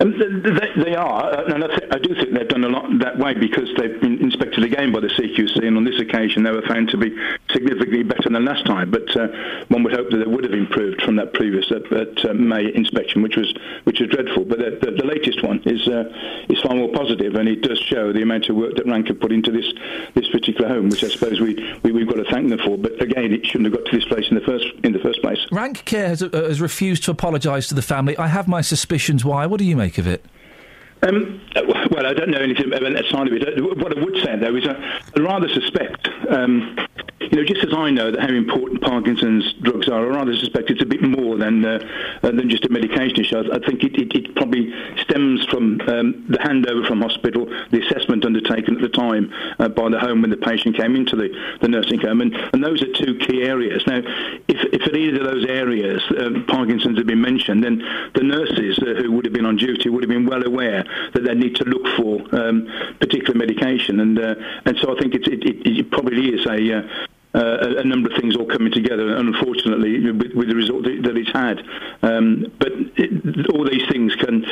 Um, 0.00 0.12
th- 0.12 0.42
th- 0.42 0.58
they, 0.58 0.82
they 0.90 0.94
are, 0.96 1.32
uh, 1.32 1.54
and 1.54 1.64
I, 1.64 1.68
I 1.92 1.98
do 1.98 2.14
think 2.14 2.34
they've 2.34 2.48
done 2.48 2.64
a 2.64 2.68
lot 2.68 2.86
that 2.98 3.16
way 3.18 3.34
because 3.34 3.68
they've 3.78 4.00
been 4.00 4.20
inspected 4.64 4.72
again 4.72 4.92
by 4.92 5.00
the 5.00 5.08
CQC, 5.08 5.66
and 5.66 5.76
on 5.76 5.84
this 5.84 6.00
occasion 6.00 6.42
they 6.42 6.50
were 6.50 6.62
found 6.62 6.88
to 6.90 6.96
be 6.96 7.14
significantly 7.50 8.02
better 8.02 8.28
than 8.30 8.44
last 8.44 8.66
time. 8.66 8.90
But 8.90 9.16
uh, 9.16 9.28
one 9.68 9.82
would 9.82 9.92
hope 9.92 10.10
that 10.10 10.18
they 10.18 10.24
would 10.24 10.44
have 10.44 10.52
improved 10.52 11.02
from 11.02 11.16
that 11.16 11.32
previous 11.34 11.70
uh, 11.70 11.80
at, 11.94 12.24
uh, 12.24 12.34
May 12.34 12.72
inspection, 12.74 13.22
which 13.22 13.36
was 13.36 13.52
which 13.84 14.00
was 14.00 14.10
dreadful. 14.10 14.44
But 14.44 14.58
the, 14.58 14.78
the, 14.80 14.90
the 14.92 15.04
latest 15.04 15.42
one 15.42 15.62
is 15.64 15.86
uh, 15.88 16.12
is 16.48 16.60
far 16.60 16.74
more 16.74 16.92
positive, 16.92 17.34
and 17.34 17.48
it 17.48 17.62
does 17.62 17.78
show 17.78 18.12
the 18.12 18.22
amount 18.22 18.48
of 18.48 18.56
work 18.56 18.76
that 18.76 18.86
Ranc 18.86 19.08
have 19.08 19.20
put 19.20 19.32
into 19.32 19.50
this 19.50 19.66
this 20.14 20.28
particular 20.30 20.68
home, 20.68 20.88
which 20.88 21.04
I 21.04 21.08
suppose 21.08 21.40
we, 21.40 21.54
we 21.82 21.92
we've 21.92 22.08
got 22.08 22.16
to 22.16 22.30
thank 22.30 22.48
them 22.48 22.58
for. 22.58 22.76
But 22.78 23.00
again, 23.00 23.32
it 23.32 23.46
shouldn't 23.46 23.72
have 23.72 23.82
got 23.82 23.90
to 23.90 23.96
this 23.96 24.06
place 24.06 24.28
in 24.28 24.34
the 24.34 24.42
first 24.42 24.66
in 24.82 24.92
the 24.92 24.98
first 24.98 25.20
place. 25.22 25.38
Ranc 25.50 25.84
Care 25.84 26.08
has, 26.08 26.22
uh, 26.22 26.30
has 26.32 26.60
refused 26.60 27.04
to 27.04 27.10
apologise 27.10 27.68
to 27.68 27.74
the 27.74 27.82
family. 27.82 28.16
I 28.16 28.28
have 28.28 28.48
my 28.48 28.60
suspicions 28.60 29.24
why. 29.24 29.46
What 29.46 29.58
do 29.58 29.64
you 29.64 29.76
make 29.76 29.98
of 29.98 30.06
it? 30.06 30.24
Um, 31.06 31.40
well, 31.90 32.06
I 32.06 32.14
don't 32.14 32.30
know 32.30 32.40
anything 32.40 32.66
about 32.66 32.80
that 32.80 33.04
side 33.10 33.26
of 33.26 33.32
it. 33.34 33.62
What 33.62 33.96
I 33.96 34.00
would 34.02 34.16
say, 34.22 34.36
though, 34.38 34.56
is 34.56 34.66
I, 34.66 35.00
I 35.16 35.20
rather 35.20 35.48
suspect, 35.48 36.08
um, 36.30 36.78
you 37.30 37.36
know, 37.36 37.44
just 37.44 37.64
as 37.64 37.72
I 37.74 37.90
know 37.90 38.10
that 38.10 38.20
how 38.20 38.28
important 38.28 38.82
Parkinson's 38.82 39.52
drugs 39.62 39.88
are, 39.88 40.04
I 40.04 40.16
rather 40.16 40.36
suspect 40.36 40.70
it's 40.70 40.82
a 40.82 40.86
bit 40.86 41.02
more 41.02 41.36
than 41.36 41.64
uh, 41.64 41.78
uh, 42.22 42.30
than 42.30 42.48
just 42.48 42.64
a 42.64 42.68
medication 42.68 43.20
issue. 43.20 43.38
I, 43.38 43.58
think 43.58 43.82
it, 43.84 43.94
it, 43.96 44.14
it 44.14 44.34
probably 44.34 44.72
stems 45.02 45.44
from 45.46 45.80
um, 45.82 46.26
the 46.28 46.38
handover 46.38 46.86
from 46.86 47.02
hospital, 47.02 47.46
the 47.70 47.82
assessment 47.84 48.24
undertaken 48.24 48.76
at 48.76 48.82
the 48.82 48.88
time 48.88 49.32
uh, 49.58 49.68
by 49.68 49.88
the 49.88 49.98
home 49.98 50.22
when 50.22 50.30
the 50.30 50.36
patient 50.36 50.76
came 50.76 50.96
into 50.96 51.16
the, 51.16 51.28
the 51.60 51.68
nursing 51.68 52.00
home, 52.00 52.20
and, 52.20 52.34
and 52.52 52.62
those 52.62 52.82
are 52.82 52.92
two 52.92 53.18
key 53.18 53.42
areas. 53.42 53.82
Now, 53.86 53.98
if, 54.48 54.72
if 54.72 54.82
at 54.82 54.96
either 54.96 55.20
of 55.20 55.26
those 55.26 55.46
areas 55.46 56.02
um, 56.18 56.44
Parkinson's 56.46 56.98
had 56.98 57.06
been 57.06 57.20
mentioned, 57.20 57.64
then 57.64 57.78
the 58.14 58.22
nurses 58.22 58.78
uh, 58.78 59.00
who 59.00 59.12
would 59.12 59.24
have 59.24 59.34
been 59.34 59.46
on 59.46 59.56
duty 59.56 59.88
would 59.88 60.02
have 60.02 60.10
been 60.10 60.26
well 60.26 60.44
aware 60.44 60.84
that 61.14 61.24
they 61.24 61.34
need 61.34 61.56
to 61.56 61.64
look 61.64 61.86
for 61.96 62.20
um, 62.34 62.66
particular 63.00 63.34
medication, 63.34 64.00
and 64.00 64.18
uh, 64.18 64.34
and 64.64 64.76
so 64.78 64.94
I 64.94 65.00
think 65.00 65.14
it, 65.14 65.26
it, 65.26 65.66
it 65.66 65.90
probably 65.90 66.28
is 66.28 66.46
a 66.46 67.13
uh, 67.34 67.78
a, 67.78 67.84
number 67.84 68.10
of 68.10 68.16
things 68.20 68.36
all 68.36 68.46
coming 68.46 68.72
together, 68.72 69.16
unfortunately, 69.16 70.10
with, 70.12 70.32
with 70.34 70.48
the 70.48 70.54
result 70.54 70.84
that, 70.84 71.16
it's 71.16 71.32
had. 71.32 71.62
Um, 72.02 72.52
but 72.58 72.72
it, 72.96 73.50
all 73.50 73.68
these 73.68 73.86
things 73.88 74.14
can. 74.16 74.44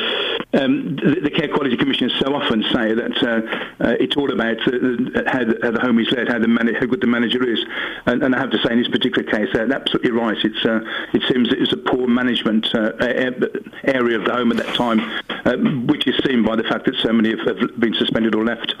Um, 0.53 0.95
the, 0.97 1.21
the 1.23 1.29
Care 1.31 1.47
Quality 1.47 1.77
Commission 1.77 2.11
so 2.19 2.35
often 2.35 2.63
say 2.73 2.93
that 2.93 3.23
uh, 3.23 3.83
uh, 3.83 3.95
it's 3.99 4.15
all 4.15 4.31
about 4.31 4.59
uh, 4.67 5.23
how, 5.27 5.43
the, 5.43 5.59
how 5.63 5.71
the 5.71 5.79
home 5.81 5.99
is 5.99 6.11
led, 6.11 6.27
how, 6.27 6.39
the 6.39 6.47
man- 6.47 6.73
how 6.75 6.85
good 6.85 7.01
the 7.01 7.07
manager 7.07 7.47
is. 7.47 7.59
And, 8.05 8.21
and 8.21 8.35
I 8.35 8.39
have 8.39 8.51
to 8.51 8.59
say, 8.59 8.73
in 8.73 8.79
this 8.79 8.87
particular 8.87 9.29
case, 9.29 9.49
they're 9.53 9.71
absolutely 9.71 10.11
right. 10.11 10.37
It's, 10.43 10.65
uh, 10.65 10.81
it 11.13 11.23
seems 11.27 11.51
it 11.51 11.59
was 11.59 11.73
a 11.73 11.77
poor 11.77 12.07
management 12.07 12.67
uh, 12.75 12.91
area 12.99 14.19
of 14.19 14.25
the 14.25 14.33
home 14.33 14.51
at 14.51 14.57
that 14.57 14.75
time, 14.75 15.87
which 15.87 16.05
is 16.07 16.15
seen 16.25 16.43
by 16.43 16.55
the 16.55 16.63
fact 16.63 16.85
that 16.85 16.95
so 17.01 17.11
many 17.13 17.29
have, 17.31 17.57
have 17.57 17.79
been 17.79 17.93
suspended 17.95 18.35
or 18.35 18.43
left. 18.45 18.75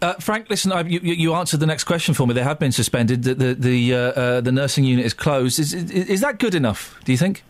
Uh, 0.00 0.14
Frank, 0.14 0.48
listen, 0.48 0.70
I, 0.72 0.82
you, 0.82 1.00
you 1.00 1.34
answered 1.34 1.60
the 1.60 1.66
next 1.66 1.84
question 1.84 2.14
for 2.14 2.26
me. 2.26 2.34
They 2.34 2.42
have 2.42 2.58
been 2.58 2.72
suspended. 2.72 3.24
The 3.24 3.34
the 3.34 3.54
the, 3.54 3.94
uh, 3.94 3.98
uh, 3.98 4.40
the 4.40 4.52
nursing 4.52 4.84
unit 4.84 5.04
is 5.04 5.14
closed. 5.14 5.58
Is, 5.58 5.74
is 5.74 5.90
is 5.90 6.20
that 6.20 6.38
good 6.38 6.54
enough? 6.54 6.98
Do 7.04 7.12
you 7.12 7.18
think? 7.18 7.42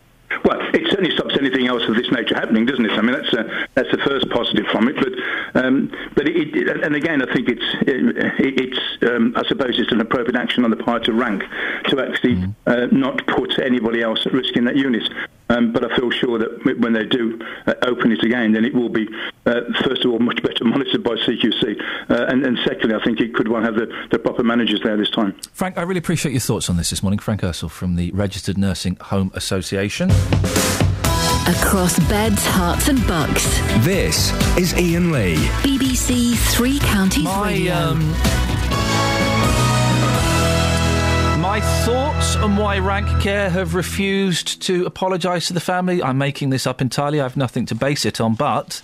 Well, 0.45 0.59
it 0.75 0.87
certainly 0.89 1.11
stops 1.11 1.37
anything 1.39 1.66
else 1.69 1.83
of 1.89 1.95
this 1.95 2.11
nature 2.11 2.35
happening, 2.35 2.66
doesn't 2.66 2.85
it? 2.85 2.93
I 2.93 3.01
mean, 3.01 3.12
that's 3.12 3.33
uh, 3.35 3.57
that's 3.79 3.91
the 3.93 3.99
first 3.99 4.29
positive 4.31 4.67
from 4.67 4.89
it. 4.89 4.97
But 4.97 5.65
um, 5.65 5.91
but 6.15 6.27
it, 6.29 6.57
it, 6.57 6.85
and 6.85 6.97
again, 6.97 7.23
I 7.23 7.33
think 7.33 7.49
it's 7.49 7.65
it, 7.83 8.17
it's 8.39 9.03
um, 9.03 9.35
I 9.37 9.47
suppose 9.47 9.79
it's 9.79 9.93
an 9.93 10.01
appropriate 10.01 10.37
action 10.37 10.65
on 10.65 10.71
the 10.71 10.77
part 10.77 11.07
of 11.07 11.15
Ranc 11.15 11.45
to 11.89 12.01
actually 12.01 12.53
uh, 12.67 12.87
not 12.91 13.25
put 13.29 13.59
anybody 13.61 14.03
else 14.03 14.27
at 14.27 14.33
risk 14.33 14.57
in 14.57 14.65
that 14.65 14.77
unit. 14.77 15.09
Um, 15.51 15.73
but 15.73 15.91
I 15.91 15.97
feel 15.97 16.11
sure 16.11 16.39
that 16.39 16.79
when 16.79 16.93
they 16.93 17.07
do 17.07 17.41
uh, 17.67 17.75
open 17.83 18.13
it 18.13 18.23
again, 18.23 18.53
then 18.53 18.67
it 18.67 18.75
will 18.75 18.91
be 18.91 19.09
uh, 19.47 19.61
first 19.83 20.05
of 20.05 20.11
all 20.11 20.19
much 20.19 20.43
better 20.43 20.63
monitored 20.65 21.03
by 21.03 21.13
CQC, 21.13 21.81
uh, 22.11 22.27
and, 22.29 22.45
and 22.45 22.59
secondly, 22.67 22.95
I 22.95 23.03
think 23.03 23.21
it 23.21 23.33
could 23.33 23.49
well 23.49 23.63
have 23.63 23.75
the, 23.75 23.87
the 24.11 24.19
proper 24.19 24.43
managers 24.43 24.83
there 24.83 24.97
this 24.99 25.11
time. 25.11 25.35
Frank, 25.55 25.79
I 25.79 25.83
really 25.83 26.01
appreciate 26.01 26.33
your 26.33 26.41
thoughts 26.41 26.69
on 26.69 26.77
this 26.77 26.91
this 26.91 27.03
morning. 27.03 27.19
Frank 27.19 27.41
Ursell 27.41 27.71
from 27.71 27.97
the 27.97 28.11
Registered 28.11 28.59
Nursing 28.59 28.97
Home 28.97 29.31
Association. 29.35 30.11
Across 31.49 31.99
beds, 32.11 32.45
Herts, 32.45 32.89
and 32.91 33.07
bucks. 33.07 33.47
This 33.83 34.33
is 34.59 34.75
Iain 34.75 35.11
Lee. 35.12 35.37
BBC 35.62 36.37
Three 36.37 36.79
Counties 36.79 37.27
Radio. 37.43 37.73
um, 37.75 38.11
My 41.41 41.61
thoughts 41.87 42.37
on 42.37 42.57
why 42.59 42.79
Ranc 42.79 43.23
Care 43.23 43.49
have 43.49 43.75
refused 43.75 44.61
to 44.62 44.85
apologise 44.85 45.47
to 45.47 45.55
the 45.55 45.61
family. 45.61 46.03
I'm 46.03 46.19
making 46.19 46.51
this 46.51 46.66
up 46.66 46.83
entirely. 46.83 47.19
I 47.19 47.23
have 47.23 47.37
nothing 47.37 47.65
to 47.66 47.75
base 47.75 48.05
it 48.05 48.20
on. 48.20 48.35
But, 48.35 48.83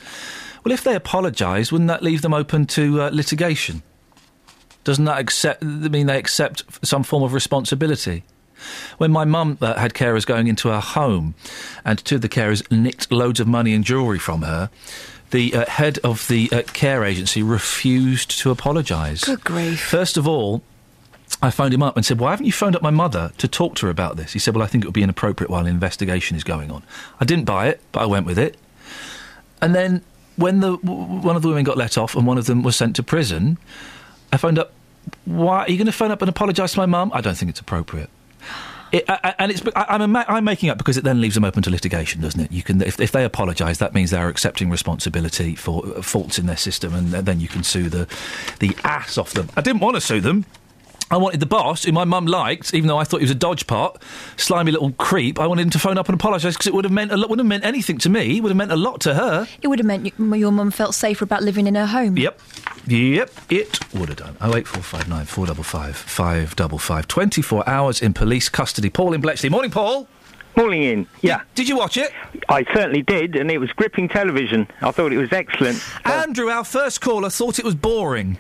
well, 0.65 0.73
if 0.73 0.83
they 0.85 0.95
apologise, 0.95 1.71
wouldn't 1.71 1.89
that 1.89 2.03
leave 2.03 2.23
them 2.23 2.33
open 2.33 2.65
to 2.69 3.03
uh, 3.03 3.11
litigation? 3.13 3.83
Doesn't 4.85 5.05
that 5.05 5.19
accept, 5.19 5.63
mean 5.63 6.07
they 6.07 6.19
accept 6.19 6.65
some 6.83 7.03
form 7.03 7.23
of 7.23 7.35
responsibility? 7.35 8.25
When 8.99 9.11
my 9.11 9.25
mum 9.25 9.59
uh, 9.61 9.75
had 9.75 9.95
carers 9.95 10.27
going 10.27 10.47
into 10.47 10.69
her 10.69 10.81
home, 10.81 11.35
and 11.85 12.05
two 12.05 12.17
of 12.17 12.23
the 12.23 12.29
carers 12.29 12.71
nicked 12.71 13.11
loads 13.13 13.41
of 13.41 13.47
money 13.47 13.75
and 13.75 13.85
jewellery 13.85 14.19
from 14.19 14.43
her, 14.43 14.71
the 15.31 15.55
uh, 15.55 15.67
head 15.67 15.99
of 16.05 16.29
the 16.29 16.49
uh, 16.53 16.63
care 16.63 17.05
agency 17.05 17.43
refused 17.43 18.39
to 18.41 18.51
apologise. 18.51 19.25
Good 19.25 19.45
grief. 19.45 19.81
First 19.81 20.17
of 20.17 20.29
all, 20.29 20.63
I 21.43 21.51
phoned 21.51 21.75
him 21.75 21.83
up 21.83 21.97
and 21.97 22.07
said, 22.07 22.21
Why 22.21 22.31
haven't 22.31 22.47
you 22.47 22.53
phoned 22.53 22.77
up 22.77 22.83
my 22.83 22.91
mother 22.91 23.33
to 23.39 23.49
talk 23.49 23.75
to 23.77 23.87
her 23.87 23.91
about 23.91 24.17
this? 24.17 24.33
He 24.33 24.39
said, 24.39 24.55
Well, 24.55 24.63
I 24.63 24.67
think 24.67 24.85
it 24.85 24.87
would 24.87 24.95
be 24.95 25.03
inappropriate 25.03 25.51
while 25.51 25.63
an 25.63 25.67
investigation 25.67 26.37
is 26.37 26.45
going 26.45 26.71
on. 26.71 26.83
I 27.21 27.25
didn't 27.25 27.45
buy 27.45 27.69
it, 27.69 27.81
but 27.93 28.01
I 28.03 28.07
went 28.07 28.27
with 28.27 28.39
it. 28.39 28.57
And 29.61 29.75
then 29.75 30.03
when 30.37 30.61
the 30.61 30.77
w- 30.77 31.21
one 31.21 31.37
of 31.37 31.43
the 31.43 31.49
women 31.49 31.65
got 31.65 31.77
let 31.77 31.99
off 31.99 32.15
and 32.15 32.27
one 32.27 32.39
of 32.39 32.47
them 32.47 32.63
was 32.63 32.77
sent 32.77 32.97
to 32.97 33.03
prison, 33.03 33.59
I 34.33 34.37
phoned 34.37 34.59
up, 34.59 34.73
Why 35.25 35.61
are 35.65 35.71
you 35.71 35.77
going 35.77 35.87
to 35.87 35.93
phone 35.93 36.11
up 36.11 36.23
and 36.23 36.29
apologise 36.29 36.73
to 36.73 36.79
my 36.79 36.87
mum? 36.87 37.11
I 37.15 37.21
don't 37.21 37.37
think 37.37 37.51
it's 37.51 37.61
appropriate. 37.61 38.11
It, 38.95 39.05
I, 39.11 39.19
I- 39.25 39.35
and 39.41 39.51
it's 39.51 39.61
I, 39.75 39.87
I'm, 39.89 40.17
I'm 40.17 40.45
making 40.45 40.71
up 40.71 40.79
because 40.79 40.97
it 40.97 41.03
then 41.05 41.21
leaves 41.21 41.35
them 41.35 41.45
open 41.45 41.63
to 41.65 41.71
litigation, 41.71 42.21
doesn't 42.23 42.41
it? 42.41 42.53
You 42.53 42.63
can 42.63 42.81
if, 42.81 43.01
if 43.01 43.11
they 43.11 43.25
apologise, 43.25 43.79
that 43.79 43.93
means 43.93 44.11
they 44.11 44.19
are 44.19 44.29
accepting 44.29 44.71
responsibility 44.71 45.57
for 45.57 45.85
uh, 45.85 46.01
faults 46.03 46.39
in 46.39 46.47
their 46.47 46.57
system, 46.57 46.95
and 46.95 47.13
uh, 47.15 47.21
then 47.21 47.41
you 47.41 47.49
can 47.49 47.65
sue 47.65 47.89
the 47.89 48.07
the 48.61 48.77
ass 48.85 49.19
off 49.19 49.33
them. 49.33 49.49
I 49.57 49.63
didn't 49.63 49.81
want 49.81 49.97
to 49.97 50.01
sue 50.01 50.21
them. 50.21 50.45
I 51.15 51.17
wanted 51.17 51.39
the 51.39 51.47
boss, 51.47 51.85
who 51.85 51.93
my 51.93 52.05
mum 52.05 52.27
liked, 52.27 52.75
even 52.75 52.89
though 52.89 52.99
I 52.99 53.05
thought 53.05 53.19
he 53.19 53.25
was 53.25 53.31
a 53.31 53.37
dodge 53.37 53.69
pot, 53.69 54.03
slimy 54.37 54.73
little 54.73 54.91
creep. 54.93 55.39
I 55.39 55.47
wanted 55.47 55.63
him 55.63 55.71
to 55.71 55.79
phone 55.79 55.97
up 55.97 56.09
and 56.09 56.15
apologise 56.15 56.55
because 56.55 56.67
it 56.67 56.75
would 56.75 56.85
have 56.85 56.93
meant 56.93 57.13
a 57.13 57.17
lot. 57.17 57.31
Wouldn't 57.31 57.45
have 57.47 57.49
meant 57.49 57.65
anything 57.65 57.99
to 57.99 58.09
me. 58.09 58.39
It 58.39 58.41
would 58.43 58.51
have 58.51 58.57
meant 58.57 58.73
a 58.73 58.77
lot 58.77 59.01
to 59.03 59.15
her. 59.15 59.47
It 59.63 59.69
would 59.69 59.79
have 59.79 59.87
meant 59.87 60.07
you, 60.07 60.35
your 60.35 60.51
mum 60.51 60.73
felt 60.73 60.95
safer 60.95 61.25
about 61.25 61.45
living 61.45 61.69
in 61.69 61.77
her 61.77 61.87
home. 61.87 62.19
Yep. 62.19 62.41
Yep, 62.87 63.31
it 63.49 63.95
would 63.95 64.09
have 64.09 64.19
done. 64.19 64.37
Oh 64.41 64.57
eight 64.57 64.67
four 64.67 64.83
five 64.83 65.09
nine 65.09 65.25
four 65.25 65.47
double 65.47 65.63
five 65.63 65.97
five 65.97 66.57
double 66.57 66.79
five. 66.79 67.07
Twenty 67.07 67.43
four 67.43 67.67
hours 67.69 68.03
in 68.03 68.13
police 68.13 68.49
custody. 68.49 68.91
Paul 68.91 69.13
in 69.13 69.21
Bletchley. 69.21 69.51
Morning, 69.51 69.71
Paul. 69.71 70.09
Morning, 70.57 70.83
in. 70.83 71.07
Yeah. 71.21 71.43
Did 71.55 71.69
you 71.69 71.77
watch 71.77 71.97
it? 71.97 72.13
I 72.49 72.65
certainly 72.75 73.03
did, 73.03 73.37
and 73.37 73.51
it 73.51 73.59
was 73.59 73.71
gripping 73.73 74.09
television. 74.09 74.69
I 74.83 74.91
thought 74.91 75.13
it 75.13 75.19
was 75.19 75.33
excellent. 75.33 75.83
Andrew, 76.05 76.49
our 76.49 76.65
first 76.65 77.01
caller, 77.01 77.31
thought 77.31 77.59
it 77.59 77.65
was 77.65 77.75
boring. 77.75 78.39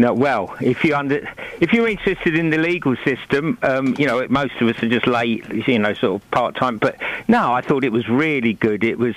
No, 0.00 0.14
well, 0.14 0.56
if 0.62 0.82
you 0.82 0.96
under, 0.96 1.28
if 1.60 1.74
you're 1.74 1.86
interested 1.86 2.34
in 2.34 2.48
the 2.48 2.56
legal 2.56 2.96
system, 3.04 3.58
um, 3.60 3.94
you 3.98 4.06
know, 4.06 4.26
most 4.30 4.54
of 4.58 4.66
us 4.66 4.82
are 4.82 4.88
just 4.88 5.06
late, 5.06 5.46
you 5.68 5.78
know, 5.78 5.92
sort 5.92 6.22
of 6.22 6.30
part 6.30 6.56
time. 6.56 6.78
But 6.78 6.96
no, 7.28 7.52
I 7.52 7.60
thought 7.60 7.84
it 7.84 7.92
was 7.92 8.08
really 8.08 8.54
good. 8.54 8.82
It 8.82 8.98
was, 8.98 9.14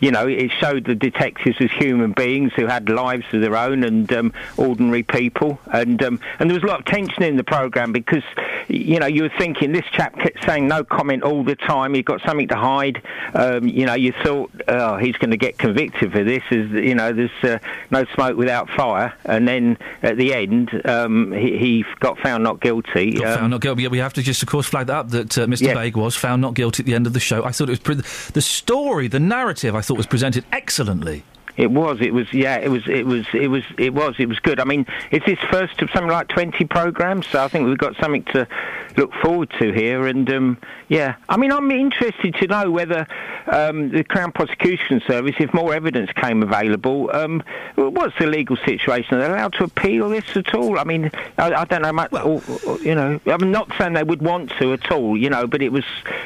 you 0.00 0.10
know, 0.10 0.26
it 0.26 0.50
showed 0.60 0.84
the 0.84 0.94
detectives 0.94 1.56
as 1.58 1.70
human 1.72 2.12
beings 2.12 2.52
who 2.54 2.66
had 2.66 2.90
lives 2.90 3.24
of 3.32 3.40
their 3.40 3.56
own 3.56 3.82
and 3.82 4.12
um, 4.12 4.34
ordinary 4.58 5.04
people. 5.04 5.58
And 5.72 6.02
um, 6.02 6.20
and 6.38 6.50
there 6.50 6.54
was 6.54 6.64
a 6.64 6.66
lot 6.66 6.80
of 6.80 6.84
tension 6.84 7.22
in 7.22 7.38
the 7.38 7.44
program 7.44 7.92
because, 7.92 8.24
you 8.68 9.00
know, 9.00 9.06
you 9.06 9.22
were 9.22 9.32
thinking 9.38 9.72
this 9.72 9.86
chap 9.90 10.18
kept 10.18 10.44
saying 10.44 10.68
no 10.68 10.84
comment 10.84 11.22
all 11.22 11.44
the 11.44 11.56
time. 11.56 11.94
He's 11.94 12.04
got 12.04 12.20
something 12.26 12.48
to 12.48 12.56
hide. 12.56 13.00
Um, 13.32 13.66
you 13.68 13.86
know, 13.86 13.94
you 13.94 14.12
thought, 14.22 14.50
oh, 14.68 14.98
he's 14.98 15.16
going 15.16 15.30
to 15.30 15.38
get 15.38 15.56
convicted 15.56 16.12
for 16.12 16.24
this. 16.24 16.42
As 16.50 16.68
you 16.72 16.94
know, 16.94 17.14
there's 17.14 17.30
uh, 17.42 17.58
no 17.90 18.04
smoke 18.14 18.36
without 18.36 18.68
fire. 18.68 19.14
And 19.24 19.48
then 19.48 19.78
at 20.02 20.18
the 20.18 20.25
end, 20.34 20.80
um, 20.84 21.32
he, 21.32 21.58
he 21.58 21.84
got 22.00 22.18
found 22.18 22.44
not 22.44 22.60
guilty. 22.60 23.12
Got 23.12 23.26
Um, 23.26 23.38
found 23.38 23.50
not 23.50 23.60
guilty. 23.60 23.82
Yeah, 23.82 23.88
we 23.88 23.98
have 23.98 24.12
to 24.14 24.22
just, 24.22 24.42
of 24.42 24.48
course, 24.48 24.66
flag 24.66 24.86
that 24.88 24.96
up 24.96 25.10
that 25.10 25.36
uh, 25.38 25.46
Mr. 25.46 25.62
Yeah. 25.62 25.74
Baig 25.74 25.94
was 25.96 26.14
found 26.16 26.42
not 26.42 26.54
guilty 26.54 26.82
at 26.82 26.86
the 26.86 26.94
end 26.94 27.06
of 27.06 27.12
the 27.12 27.20
show. 27.20 27.44
I 27.44 27.50
thought 27.52 27.68
it 27.68 27.72
was 27.72 27.78
pre- 27.80 27.94
the 28.32 28.40
story, 28.42 29.08
the 29.08 29.20
narrative. 29.20 29.74
I 29.74 29.80
thought 29.80 29.96
was 29.96 30.06
presented 30.06 30.44
excellently. 30.52 31.24
It 31.56 31.70
was. 31.70 32.02
It 32.02 32.12
was. 32.12 32.30
Yeah. 32.34 32.56
It 32.58 32.68
was. 32.68 32.86
It 32.86 33.06
was. 33.06 33.24
It 33.32 33.48
was. 33.48 33.62
It 33.78 33.94
was. 33.94 34.14
It 34.18 34.28
was 34.28 34.38
good. 34.40 34.60
I 34.60 34.64
mean, 34.64 34.84
it's 35.10 35.24
his 35.24 35.38
first 35.50 35.80
of 35.80 35.88
something 35.90 36.10
like 36.10 36.28
twenty 36.28 36.66
programs, 36.66 37.26
so 37.28 37.42
I 37.42 37.48
think 37.48 37.66
we've 37.66 37.78
got 37.78 37.96
something 37.96 38.24
to 38.34 38.46
look 38.98 39.10
forward 39.22 39.50
to 39.58 39.72
here. 39.72 40.06
And 40.06 40.30
um, 40.30 40.58
yeah, 40.88 41.16
I 41.28 41.36
mean, 41.36 41.50
I'm 41.52 41.70
interested 41.70 42.34
to 42.34 42.46
know 42.46 42.70
whether 42.70 43.06
um, 43.46 43.90
the 43.90 44.04
Crown 44.04 44.32
Prosecution 44.32 45.02
Service, 45.06 45.34
if 45.40 45.52
more 45.52 45.74
evidence 45.74 46.10
came 46.12 46.42
available, 46.42 47.10
um, 47.14 47.42
what's 47.74 48.16
the 48.18 48.26
legal 48.26 48.56
situation? 48.56 49.16
Are 49.16 49.20
they 49.20 49.26
allowed 49.26 49.54
to 49.54 49.64
appeal 49.64 50.08
this 50.08 50.36
at 50.36 50.54
all? 50.54 50.78
I 50.78 50.84
mean, 50.84 51.10
I, 51.38 51.52
I 51.52 51.64
don't 51.64 51.82
know 51.82 51.92
much. 51.92 52.12
or, 52.12 52.40
or, 52.66 52.78
you 52.78 52.94
know, 52.94 53.20
I'm 53.26 53.50
not 53.50 53.72
saying 53.78 53.94
they 53.94 54.04
would 54.04 54.22
want 54.22 54.50
to 54.60 54.72
at 54.74 54.90
all. 54.92 55.16
You 55.16 55.30
know, 55.30 55.46
but 55.46 55.62
it 55.62 55.72
was. 55.72 55.84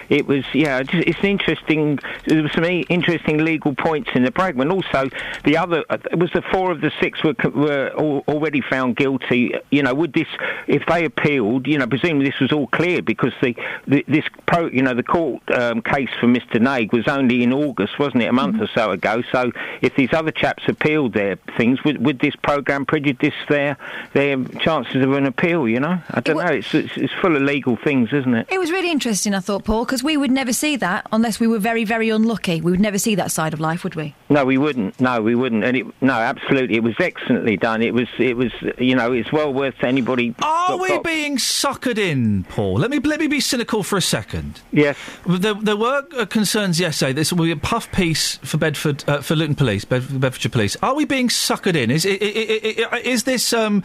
It 0.09 0.27
was. 0.27 0.45
Yeah. 0.53 0.81
It's 0.81 0.91
it's 0.93 1.19
an 1.21 1.27
interesting. 1.27 1.99
There 2.27 2.43
was 2.43 2.53
some 2.53 2.65
interesting 2.65 3.39
legal 3.39 3.75
points 3.75 4.11
in 4.15 4.25
the 4.25 4.33
program, 4.33 4.61
and 4.61 4.73
also 4.73 5.09
the 5.45 5.57
other. 5.57 5.85
uh, 5.89 5.99
It 6.11 6.19
was 6.19 6.31
the 6.33 6.43
four 6.43 6.71
of 6.71 6.81
the 6.81 6.93
six 7.01 7.23
were 7.25 7.35
were 7.55 7.91
already 8.29 8.61
found 8.61 8.97
guilty. 8.97 9.55
You 9.71 9.83
know, 9.83 9.95
would 9.95 10.13
this 10.13 10.29
if 10.67 10.85
they 10.87 11.05
appealed? 11.05 11.67
You 11.67 11.79
know, 11.79 11.87
presumably 11.87 12.27
this 12.31 12.41
was 12.41 12.53
all 12.53 12.67
clear 12.67 13.03
because 13.03 13.33
the, 13.41 13.57
the 13.87 14.05
this 14.07 14.25
pro. 14.51 14.67
You 14.67 14.83
know, 14.83 14.95
the 14.95 15.03
court 15.03 15.43
um, 15.53 15.83
case 15.83 16.09
for 16.19 16.27
Mr. 16.27 16.61
Naig 16.61 16.93
was 16.93 17.07
only 17.07 17.43
in 17.43 17.53
August, 17.53 17.99
wasn't 17.99 18.23
it? 18.23 18.27
A 18.27 18.33
month 18.33 18.61
or 18.61 18.69
so 18.75 18.91
ago. 18.91 19.23
So 19.31 19.53
if 19.83 19.95
these 19.97 20.13
other 20.13 20.31
chaps 20.31 20.65
appealed 20.69 21.13
their 21.13 21.37
things, 21.57 21.83
would, 21.85 22.05
would 22.05 22.21
this 22.21 22.35
program 22.37 22.87
prejudice 22.87 23.35
their 23.49 23.77
their 24.15 24.43
chances 24.61 25.03
of 25.05 25.13
an 25.13 25.27
appeal? 25.27 25.69
You 25.69 25.81
know, 25.81 26.01
I 26.11 26.21
don't 26.21 26.39
know. 26.39 26.47
It's, 26.53 26.75
it's 26.75 26.97
it's 26.97 27.13
full 27.21 27.37
of 27.37 27.43
legal 27.43 27.77
things, 27.77 28.13
isn't 28.13 28.35
it? 28.35 28.47
It 28.51 28.59
was 28.59 28.71
really 28.71 28.91
interesting, 28.91 29.35
I 29.35 29.41
thought, 29.41 29.65
Paul, 29.65 29.85
because 29.85 30.03
we 30.03 30.17
would 30.17 30.31
never 30.31 30.53
see 30.53 30.77
that 30.77 31.07
unless 31.13 31.39
we 31.41 31.47
were 31.47 31.59
very, 31.59 31.85
very 31.85 32.09
unlucky. 32.09 32.61
We 32.61 32.71
would 32.71 32.81
never 32.81 32.99
see 32.99 33.15
that 33.17 33.31
side 33.31 33.53
of 33.53 33.61
life, 33.61 33.85
would 33.85 33.95
we? 33.95 34.15
No, 34.29 34.45
we 34.45 34.59
wouldn't. 34.59 34.99
No, 35.01 35.11
no, 35.17 35.23
we 35.23 35.35
wouldn't. 35.35 35.65
And 35.65 35.77
it, 35.77 35.87
no, 36.01 36.15
absolutely, 36.15 36.77
it 36.77 36.83
was 36.83 36.95
excellently 37.01 37.57
done. 37.57 37.83
It 37.83 37.93
was, 37.95 38.09
it 38.19 38.37
was, 38.37 38.53
you 38.79 38.95
know, 38.95 39.13
it's 39.13 39.33
well 39.33 39.53
worth 39.53 39.83
anybody. 39.83 40.35
Are 40.43 40.69
got- 40.69 40.81
we 40.81 40.89
got- 40.89 41.05
being 41.05 41.37
suckered 41.37 41.99
in, 41.99 42.45
Paul? 42.45 42.75
Let 42.75 42.91
me 42.91 42.99
let 43.01 43.19
me 43.21 43.27
be 43.27 43.41
cynical 43.41 43.83
for 43.83 43.97
a 43.97 44.03
second. 44.03 44.40
Yes. 44.73 44.97
There, 45.27 45.55
there 45.55 45.77
were 45.77 46.05
uh, 46.17 46.27
concerns 46.27 46.79
yesterday. 46.81 47.13
This 47.13 47.33
will 47.33 47.45
be 47.45 47.51
a 47.51 47.57
puff 47.57 47.91
piece 47.93 48.37
for 48.39 48.57
Bedford, 48.59 49.05
uh, 49.09 49.21
for 49.21 49.37
Luton 49.37 49.55
Police, 49.55 49.85
Bed- 49.85 50.21
Bedfordshire 50.21 50.51
Police. 50.51 50.77
Are 50.83 50.95
we 50.95 51.05
being 51.05 51.29
suckered 51.29 51.77
in? 51.77 51.91
Is 51.91 52.05
i- 52.07 52.11
i- 52.11 52.15
i- 52.21 52.87
i- 52.97 53.01
is 53.01 53.25
this 53.25 53.53
um, 53.53 53.83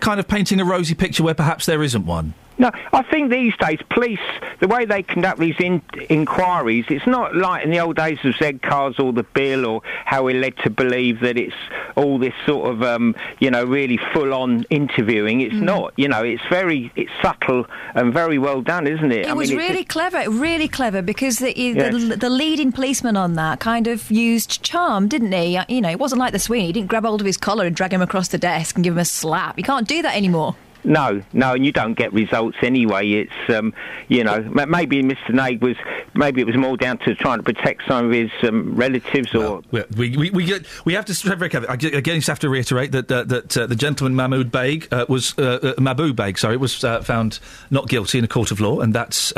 kind 0.00 0.20
of 0.20 0.28
painting 0.28 0.60
a 0.60 0.64
rosy 0.64 0.94
picture 0.94 1.22
where 1.22 1.34
perhaps 1.34 1.66
there 1.66 1.82
isn't 1.82 2.06
one? 2.06 2.34
No, 2.58 2.70
I 2.92 3.02
think 3.02 3.30
these 3.30 3.56
days 3.58 3.78
police, 3.90 4.18
the 4.60 4.68
way 4.68 4.84
they 4.84 5.02
conduct 5.02 5.38
these 5.38 5.56
in, 5.58 5.82
inquiries, 6.08 6.86
it's 6.88 7.06
not 7.06 7.36
like 7.36 7.64
in 7.64 7.70
the 7.70 7.80
old 7.80 7.96
days 7.96 8.18
of 8.24 8.34
Z 8.36 8.60
cars 8.62 8.98
or 8.98 9.12
the 9.12 9.24
bill 9.24 9.66
or 9.66 9.82
how 10.04 10.24
we're 10.24 10.40
led 10.40 10.56
to 10.58 10.70
believe 10.70 11.20
that 11.20 11.36
it's 11.36 11.54
all 11.96 12.18
this 12.18 12.34
sort 12.46 12.70
of, 12.70 12.82
um, 12.82 13.14
you 13.40 13.50
know, 13.50 13.64
really 13.64 13.98
full-on 14.12 14.64
interviewing. 14.70 15.40
It's 15.42 15.54
not. 15.54 15.92
You 15.96 16.08
know, 16.08 16.22
it's 16.22 16.42
very, 16.48 16.90
it's 16.96 17.10
subtle 17.22 17.66
and 17.94 18.12
very 18.12 18.38
well 18.38 18.62
done, 18.62 18.86
isn't 18.86 19.12
it? 19.12 19.26
It 19.26 19.36
was 19.36 19.50
it's 19.50 19.58
really 19.58 19.84
clever, 19.84 20.28
really 20.30 20.68
clever, 20.68 21.02
because 21.02 21.38
the, 21.38 21.52
Yes. 21.56 21.92
the, 21.92 22.16
the 22.16 22.30
leading 22.30 22.72
policeman 22.72 23.16
on 23.16 23.34
that 23.34 23.60
kind 23.60 23.86
of 23.86 24.10
used 24.10 24.62
charm, 24.62 25.08
didn't 25.08 25.32
he? 25.32 25.58
You 25.68 25.80
know, 25.80 25.90
it 25.90 25.98
wasn't 25.98 26.20
like 26.20 26.32
the 26.32 26.38
Sweeney. 26.38 26.66
He 26.66 26.72
didn't 26.72 26.88
grab 26.88 27.04
hold 27.04 27.20
of 27.20 27.26
his 27.26 27.36
collar 27.36 27.66
and 27.66 27.74
drag 27.76 27.92
him 27.92 28.02
across 28.02 28.28
the 28.28 28.38
desk 28.38 28.76
and 28.76 28.84
give 28.84 28.94
him 28.94 28.98
a 28.98 29.04
slap. 29.04 29.58
You 29.58 29.64
can't 29.64 29.86
do 29.88 30.02
that 30.02 30.14
anymore. 30.14 30.56
No, 30.86 31.20
no, 31.32 31.54
and 31.54 31.66
you 31.66 31.72
don't 31.72 31.94
get 31.94 32.12
results 32.12 32.58
anyway. 32.62 33.10
It's 33.10 33.50
um, 33.54 33.74
you 34.08 34.22
know 34.22 34.40
maybe 34.68 35.02
Mr. 35.02 35.34
Nag 35.34 35.60
was 35.60 35.76
maybe 36.14 36.40
it 36.40 36.46
was 36.46 36.56
more 36.56 36.76
down 36.76 36.98
to 36.98 37.14
trying 37.16 37.38
to 37.38 37.42
protect 37.42 37.82
some 37.88 38.06
of 38.06 38.12
his 38.12 38.30
um, 38.42 38.74
relatives 38.76 39.34
or 39.34 39.62
We 39.72 39.84
we 39.96 40.16
we, 40.16 40.30
we, 40.30 40.44
get, 40.44 40.66
we 40.84 40.94
have 40.94 41.04
to 41.06 41.14
carefully. 41.48 41.96
Again 41.96 42.16
just 42.16 42.28
have 42.28 42.38
to 42.40 42.48
reiterate 42.48 42.92
that 42.92 43.08
that 43.08 43.56
uh, 43.56 43.66
the 43.66 43.74
gentleman 43.74 44.14
Mahmoud 44.14 44.52
Beg 44.52 44.88
uh, 44.92 45.06
was 45.08 45.36
uh, 45.38 45.74
uh, 45.76 46.12
Beg, 46.12 46.38
sorry, 46.38 46.56
was 46.56 46.84
uh, 46.84 47.02
found 47.02 47.40
not 47.70 47.88
guilty 47.88 48.18
in 48.18 48.24
a 48.24 48.28
court 48.28 48.52
of 48.52 48.60
law, 48.60 48.80
and 48.80 48.94
that's 48.94 49.32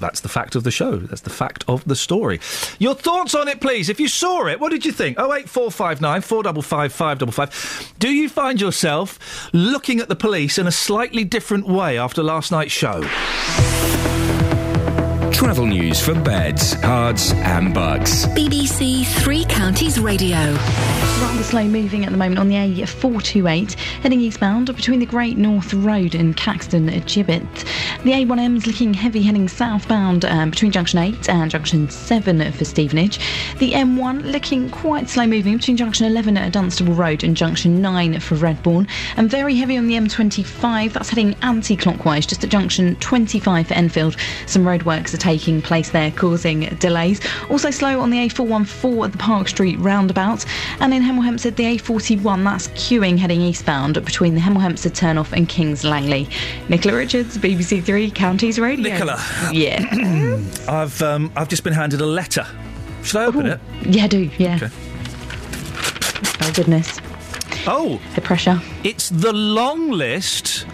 that's 0.00 0.20
the 0.20 0.28
fact 0.28 0.56
of 0.56 0.64
the 0.64 0.70
show. 0.72 0.96
That's 0.96 1.22
the 1.22 1.30
fact 1.30 1.64
of 1.68 1.84
the 1.84 1.96
story. 1.96 2.40
Your 2.78 2.94
thoughts 2.94 3.34
on 3.34 3.48
it, 3.48 3.60
please. 3.60 3.88
If 3.88 4.00
you 4.00 4.08
saw 4.08 4.46
it, 4.46 4.58
what 4.58 4.70
did 4.70 4.84
you 4.84 4.92
think? 4.92 5.18
Oh 5.20 5.32
eight 5.34 5.48
four 5.48 5.70
five 5.70 6.00
nine 6.00 6.20
four 6.20 6.42
double 6.42 6.62
five 6.62 6.92
five 6.92 7.18
double 7.18 7.32
five. 7.32 7.94
Do 7.98 8.08
you 8.10 8.28
find 8.28 8.60
yourself 8.60 9.50
looking 9.52 10.00
at 10.00 10.08
the 10.08 10.16
police 10.16 10.58
in 10.64 10.68
a 10.68 10.72
slightly 10.72 11.24
different 11.24 11.66
way 11.66 11.98
after 11.98 12.22
last 12.22 12.50
night's 12.50 12.72
show? 12.72 13.02
Travel 15.44 15.66
news 15.66 16.00
for 16.00 16.14
beds, 16.14 16.74
cards, 16.76 17.32
and 17.32 17.74
bugs. 17.74 18.24
BBC 18.28 19.04
Three 19.22 19.44
Counties 19.44 20.00
Radio. 20.00 20.38
Rather 21.20 21.42
slow 21.42 21.64
moving 21.64 22.06
at 22.06 22.10
the 22.10 22.16
moment 22.16 22.38
on 22.38 22.48
the 22.48 22.54
A428, 22.54 23.74
heading 23.74 24.22
eastbound 24.22 24.74
between 24.74 25.00
the 25.00 25.06
Great 25.06 25.36
North 25.36 25.74
Road 25.74 26.14
and 26.14 26.34
Caxton 26.34 26.86
Gibbet. 26.86 27.66
The 28.04 28.12
A1M 28.12 28.56
is 28.56 28.66
looking 28.66 28.94
heavy 28.94 29.20
heading 29.20 29.46
southbound 29.46 30.24
um, 30.24 30.50
between 30.50 30.72
Junction 30.72 30.98
8 30.98 31.28
and 31.28 31.50
Junction 31.50 31.90
7 31.90 32.50
for 32.52 32.64
Stevenage. 32.64 33.18
The 33.58 33.72
M1 33.72 34.32
looking 34.32 34.70
quite 34.70 35.10
slow 35.10 35.26
moving 35.26 35.58
between 35.58 35.76
Junction 35.76 36.06
11 36.06 36.38
at 36.38 36.52
Dunstable 36.52 36.94
Road 36.94 37.22
and 37.22 37.36
Junction 37.36 37.82
9 37.82 38.18
for 38.20 38.36
Redbourn. 38.36 38.88
And 39.16 39.30
very 39.30 39.54
heavy 39.56 39.76
on 39.76 39.88
the 39.88 39.94
M25, 39.94 40.94
that's 40.94 41.10
heading 41.10 41.36
anti 41.42 41.76
clockwise 41.76 42.26
just 42.26 42.42
at 42.44 42.50
Junction 42.50 42.96
25 42.96 43.68
for 43.68 43.74
Enfield. 43.74 44.16
Some 44.46 44.64
roadworks 44.64 45.12
are 45.14 45.18
taking 45.18 45.33
place 45.62 45.90
there, 45.90 46.10
causing 46.10 46.60
delays. 46.76 47.20
Also 47.50 47.70
slow 47.70 48.00
on 48.00 48.10
the 48.10 48.18
A414 48.18 49.04
at 49.06 49.12
the 49.12 49.18
Park 49.18 49.48
Street 49.48 49.78
roundabout. 49.78 50.44
And 50.80 50.94
in 50.94 51.02
Hemel 51.02 51.24
Hempstead, 51.24 51.56
the 51.56 51.64
A41, 51.64 52.44
that's 52.44 52.68
queuing 52.68 53.18
heading 53.18 53.40
eastbound 53.40 53.94
between 54.04 54.34
the 54.34 54.40
Hemel 54.40 54.60
Hempstead 54.60 54.94
turnoff 54.94 55.32
and 55.32 55.48
Kings 55.48 55.84
Langley. 55.84 56.28
Nicola 56.68 56.96
Richards, 56.96 57.36
BBC 57.38 57.82
Three 57.82 58.10
Counties 58.10 58.58
Radio. 58.58 58.92
Nicola. 58.92 59.22
Yeah. 59.52 59.84
I've 60.68 61.00
um, 61.02 61.32
I've 61.36 61.48
just 61.48 61.64
been 61.64 61.72
handed 61.72 62.00
a 62.00 62.06
letter. 62.06 62.46
Should 63.02 63.16
I 63.16 63.24
open 63.26 63.46
it? 63.46 63.60
Yeah, 63.82 64.06
do, 64.06 64.30
yeah. 64.38 64.56
Okay. 64.56 64.70
Oh, 66.40 66.52
goodness. 66.54 67.00
Oh, 67.66 68.00
the 68.14 68.20
pressure. 68.20 68.60
It's 68.82 69.08
the 69.08 69.32
long 69.32 69.90
list 69.90 70.66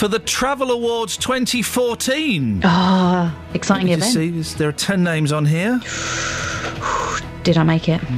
for 0.00 0.08
the 0.08 0.18
Travel 0.18 0.70
Awards 0.70 1.18
2014. 1.18 2.62
Ah, 2.64 3.38
exciting 3.52 3.88
Let 3.88 3.98
me 3.98 4.06
event. 4.06 4.46
see, 4.46 4.56
there 4.56 4.70
are 4.70 4.72
10 4.72 5.04
names 5.04 5.30
on 5.30 5.44
here. 5.44 5.78
Did 7.42 7.58
I 7.58 7.62
make 7.64 7.86
it? 7.88 8.00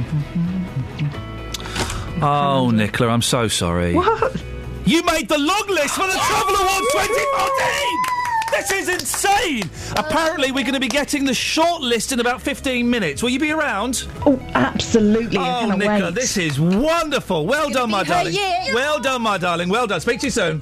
Oh, 2.25 2.69
Nicola, 2.69 3.09
I'm 3.11 3.21
so 3.21 3.49
sorry. 3.49 3.95
What? 3.95 4.41
You 4.85 5.03
made 5.03 5.27
the 5.27 5.37
long 5.37 5.65
list 5.67 5.95
for 5.95 6.07
the 6.07 6.13
Travel 6.13 6.55
Awards 6.55 6.87
2014! 6.93 7.97
This 8.51 8.71
is 8.71 8.87
insane! 8.87 9.69
Apparently, 9.97 10.53
we're 10.53 10.63
going 10.63 10.75
to 10.75 10.79
be 10.79 10.87
getting 10.87 11.25
the 11.25 11.33
short 11.33 11.81
list 11.81 12.13
in 12.13 12.21
about 12.21 12.41
15 12.41 12.89
minutes. 12.89 13.21
Will 13.21 13.31
you 13.31 13.39
be 13.39 13.51
around? 13.51 14.07
Oh, 14.25 14.39
absolutely. 14.53 15.37
Oh, 15.37 15.75
Nicola, 15.75 16.05
wait. 16.05 16.15
this 16.15 16.37
is 16.37 16.61
wonderful. 16.61 17.45
Well 17.45 17.69
done, 17.69 17.91
my 17.91 18.05
her 18.05 18.05
darling. 18.05 18.35
year. 18.35 18.73
Well 18.73 19.01
done, 19.01 19.21
my 19.21 19.37
darling. 19.37 19.67
Well 19.67 19.87
done. 19.87 19.99
Speak 19.99 20.21
to 20.21 20.27
you 20.27 20.31
soon. 20.31 20.61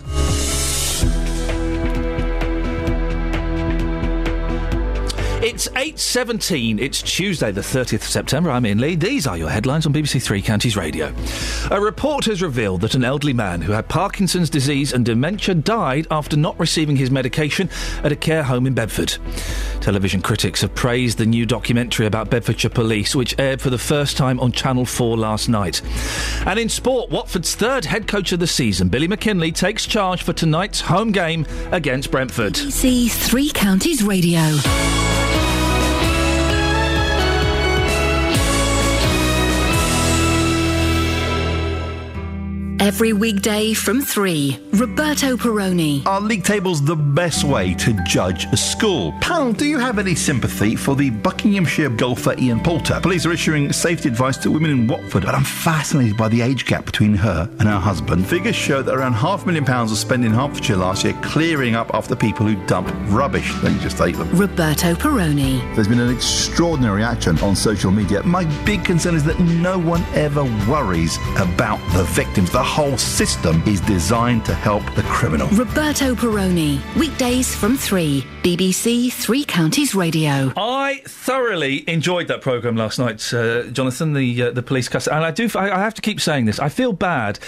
It's 5.44 5.68
8.17. 5.70 6.80
It's 6.80 7.02
Tuesday, 7.02 7.52
the 7.52 7.62
30th 7.62 7.96
of 7.96 8.04
September. 8.04 8.52
I'm 8.52 8.64
Iain 8.64 8.78
Lee. 8.78 8.94
These 8.94 9.26
are 9.26 9.36
your 9.36 9.50
headlines 9.50 9.88
on 9.88 9.94
BBC 9.94 10.22
Three 10.22 10.40
Counties 10.40 10.78
Radio. 10.78 11.12
A 11.72 11.82
report 11.82 12.26
has 12.26 12.44
revealed 12.44 12.82
that 12.82 12.94
an 12.94 13.04
elderly 13.04 13.34
man 13.34 13.60
who 13.60 13.72
had 13.72 13.88
Parkinson's 13.90 14.52
disease 14.52 14.94
and 14.94 15.04
dementia 15.04 15.56
died 15.56 16.06
after 16.12 16.38
not 16.38 16.60
receiving 16.60 16.96
his 16.96 17.10
medication 17.10 17.72
at 18.04 18.12
a 18.12 18.16
care 18.16 18.44
home 18.44 18.68
in 18.68 18.76
Bedford. 18.76 19.18
Television 19.82 20.22
critics 20.22 20.62
have 20.62 20.76
praised 20.76 21.18
the 21.18 21.26
new 21.26 21.48
documentary 21.48 22.06
about 22.06 22.30
Bedfordshire 22.30 22.70
Police, 22.70 23.16
which 23.16 23.34
aired 23.40 23.62
for 23.62 23.72
the 23.72 23.80
first 23.80 24.18
time 24.18 24.40
on 24.40 24.52
Channel 24.52 24.86
4 24.86 25.18
last 25.18 25.50
night. 25.50 25.82
And 26.46 26.60
in 26.60 26.70
sport, 26.70 27.10
Watford's 27.10 27.56
third 27.56 27.86
head 27.86 28.08
coach 28.08 28.32
of 28.32 28.40
the 28.40 28.46
season, 28.46 28.90
Billy 28.90 29.08
McKinlay, 29.08 29.56
takes 29.56 29.88
charge 29.88 30.22
for 30.22 30.34
tonight's 30.34 30.82
home 30.82 31.12
game 31.12 31.48
against 31.72 32.12
Brentford. 32.12 32.54
BBC 32.54 33.10
Three 33.10 33.50
Counties 33.50 34.04
Radio. 34.04 34.42
Every 42.82 43.14
weekday 43.14 43.76
from 43.76 44.02
3, 44.02 44.58
Roberto 44.74 45.38
Perrone. 45.38 46.04
Are 46.08 46.20
league 46.20 46.44
tables 46.44 46.84
the 46.84 46.96
best 46.96 47.44
way 47.44 47.76
to 47.76 47.94
judge 48.08 48.46
a 48.46 48.58
school? 48.58 49.14
Pal, 49.22 49.54
do 49.54 49.68
you 49.68 49.78
have 49.78 50.00
any 50.00 50.16
sympathy 50.16 50.76
for 50.76 50.96
the 50.96 51.12
Buckinghamshire 51.12 51.90
golfer 51.90 52.34
Ian 52.40 52.60
Poulter? 52.60 53.00
Police 53.00 53.24
are 53.28 53.32
issuing 53.32 53.72
safety 53.72 54.10
advice 54.10 54.36
to 54.38 54.50
women 54.50 54.72
in 54.72 54.88
Watford, 54.88 55.26
but 55.26 55.36
I'm 55.36 55.44
fascinated 55.44 56.18
by 56.18 56.28
the 56.28 56.42
age 56.42 56.66
gap 56.66 56.88
between 56.88 57.14
her 57.14 57.48
and 57.60 57.70
her 57.70 57.78
husband. 57.78 58.26
Figures 58.26 58.56
show 58.56 58.82
that 58.82 58.96
around 58.96 59.14
half 59.14 59.44
a 59.44 59.46
million 59.46 59.64
pounds 59.64 59.92
was 59.92 60.00
spent 60.00 60.26
in 60.26 60.32
Hertfordshire 60.32 60.78
last 60.78 61.04
year 61.04 61.14
clearing 61.22 61.76
up 61.76 61.92
after 61.94 62.16
people 62.16 62.48
who 62.48 62.56
dump 62.66 62.92
rubbish. 63.14 63.54
You 63.62 63.78
just 63.78 64.00
hate 64.00 64.16
them? 64.16 64.28
Roberto 64.36 64.96
Perrone. 64.96 65.76
There's 65.76 65.88
been 65.88 66.00
an 66.00 66.12
extraordinary 66.12 67.02
reaction 67.02 67.38
on 67.42 67.56
social 67.56 67.92
media. 67.92 68.24
My 68.24 68.46
big 68.66 68.84
concern 68.84 69.14
is 69.14 69.24
that 69.26 69.40
no 69.40 69.78
one 69.78 70.02
ever 70.16 70.46
worries 70.68 71.18
about 71.38 71.78
the 71.94 72.06
victims. 72.06 72.50
The 72.50 72.71
whole 72.72 72.98
system 72.98 73.62
is 73.68 73.82
designed 73.82 74.46
to 74.46 74.54
help 74.54 74.82
the 74.96 75.04
criminal. 75.04 75.46
Roberto 75.50 76.16
Perrone. 76.16 76.80
Weekdays 76.96 77.54
from 77.54 77.76
3, 77.76 78.26
BBC 78.44 79.12
Three 79.12 79.44
Counties 79.44 79.94
Radio. 79.94 80.54
I 80.56 81.02
thoroughly 81.06 81.84
enjoyed 81.90 82.30
that 82.30 82.40
program 82.40 82.78
last 82.78 82.98
night, 82.98 83.34
uh, 83.34 83.64
Jonathan. 83.64 84.14
The 84.14 84.44
uh, 84.44 84.52
the 84.52 84.64
police 84.64 84.88
custody, 84.88 85.18
and 85.18 85.26
I 85.26 85.32
do. 85.32 85.50
I, 85.54 85.70
I 85.70 85.80
have 85.80 85.96
to 85.96 86.02
keep 86.02 86.22
saying 86.22 86.46
this. 86.46 86.60
I 86.60 86.70
feel 86.70 86.94
bad 86.94 87.40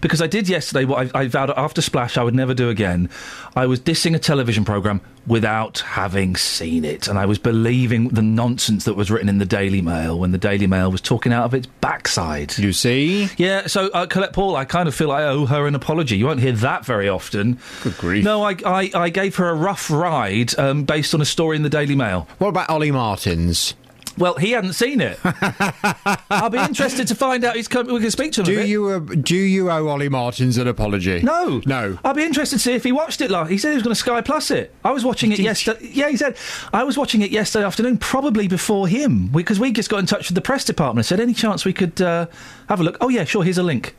because 0.00 0.20
I 0.20 0.26
did 0.26 0.48
yesterday 0.48 0.84
what 0.84 1.14
I, 1.14 1.20
I 1.20 1.28
vowed 1.28 1.50
after 1.50 1.80
Splash 1.80 2.18
I 2.18 2.24
would 2.24 2.34
never 2.34 2.52
do 2.52 2.68
again. 2.68 3.08
I 3.54 3.66
was 3.66 3.78
dissing 3.78 4.16
a 4.16 4.18
television 4.18 4.64
program 4.64 5.00
without 5.28 5.78
having 5.80 6.34
seen 6.34 6.84
it, 6.84 7.06
and 7.06 7.20
I 7.20 7.26
was 7.26 7.38
believing 7.38 8.08
the 8.08 8.22
nonsense 8.22 8.84
that 8.86 8.94
was 8.94 9.12
written 9.12 9.28
in 9.28 9.38
the 9.38 9.46
Daily 9.46 9.80
Mail 9.80 10.18
when 10.18 10.32
the 10.32 10.38
Daily 10.38 10.66
Mail 10.66 10.90
was 10.90 11.00
talking 11.00 11.32
out 11.32 11.44
of 11.44 11.54
its 11.54 11.68
backside. 11.80 12.58
You 12.58 12.72
see? 12.72 13.28
Yeah. 13.36 13.68
So 13.68 13.88
uh, 13.90 14.06
Colette 14.06 14.32
Paul, 14.32 14.56
I 14.56 14.64
kind 14.72 14.88
of 14.88 14.94
feel 14.94 15.12
I 15.12 15.24
owe 15.24 15.44
her 15.44 15.66
an 15.66 15.74
apology. 15.74 16.16
You 16.16 16.26
won't 16.26 16.40
hear 16.40 16.52
that 16.52 16.86
very 16.86 17.06
often. 17.06 17.58
Good 17.82 17.98
grief. 17.98 18.24
No, 18.24 18.42
I 18.42 18.56
I, 18.64 18.90
I 18.94 19.08
gave 19.10 19.36
her 19.36 19.50
a 19.50 19.54
rough 19.54 19.90
ride 19.90 20.58
um, 20.58 20.84
based 20.84 21.14
on 21.14 21.20
a 21.20 21.26
story 21.26 21.56
in 21.56 21.62
the 21.62 21.68
Daily 21.68 21.94
Mail. 21.94 22.26
What 22.38 22.48
about 22.48 22.70
Olly 22.70 22.90
Martins? 22.90 23.74
Well, 24.18 24.34
he 24.34 24.52
hadn't 24.52 24.74
seen 24.74 25.00
it. 25.00 25.18
I'll 26.30 26.50
be 26.50 26.58
interested 26.58 27.08
to 27.08 27.14
find 27.14 27.44
out. 27.44 27.56
He's 27.56 27.68
come, 27.68 27.86
we 27.86 28.00
can 28.00 28.10
speak 28.10 28.32
to 28.32 28.40
him. 28.40 28.46
Do 28.46 28.66
you 28.66 28.88
uh, 28.88 28.98
do 28.98 29.36
you 29.36 29.70
owe 29.70 29.88
Olly 29.88 30.08
Martins 30.08 30.56
an 30.56 30.68
apology? 30.68 31.22
No, 31.22 31.60
no. 31.66 31.98
I'll 32.02 32.14
be 32.14 32.24
interested 32.24 32.56
to 32.56 32.62
see 32.62 32.72
if 32.72 32.84
he 32.84 32.92
watched 32.92 33.20
it 33.20 33.30
last. 33.30 33.50
He 33.50 33.58
said 33.58 33.70
he 33.70 33.74
was 33.74 33.82
going 33.82 33.94
to 33.94 34.00
Sky 34.00 34.22
Plus 34.22 34.50
it. 34.50 34.74
I 34.84 34.90
was 34.92 35.04
watching 35.04 35.32
it 35.32 35.38
yesterday. 35.38 35.86
Yeah, 35.92 36.08
he 36.08 36.16
said 36.16 36.36
I 36.72 36.84
was 36.84 36.96
watching 36.96 37.20
it 37.20 37.30
yesterday 37.30 37.66
afternoon, 37.66 37.98
probably 37.98 38.48
before 38.48 38.88
him, 38.88 39.28
because 39.28 39.60
we, 39.60 39.70
just 39.72 39.90
got 39.90 39.98
in 39.98 40.06
touch 40.06 40.28
with 40.28 40.34
the 40.34 40.42
press 40.42 40.64
department 40.64 41.00
and 41.00 41.06
said, 41.06 41.20
any 41.20 41.34
chance 41.34 41.66
we 41.66 41.72
could 41.74 42.00
uh, 42.00 42.26
have 42.68 42.80
a 42.80 42.84
look? 42.84 42.96
Oh 43.02 43.10
yeah, 43.10 43.24
sure. 43.24 43.44
Here's 43.44 43.58
a 43.58 43.62
link. 43.62 43.94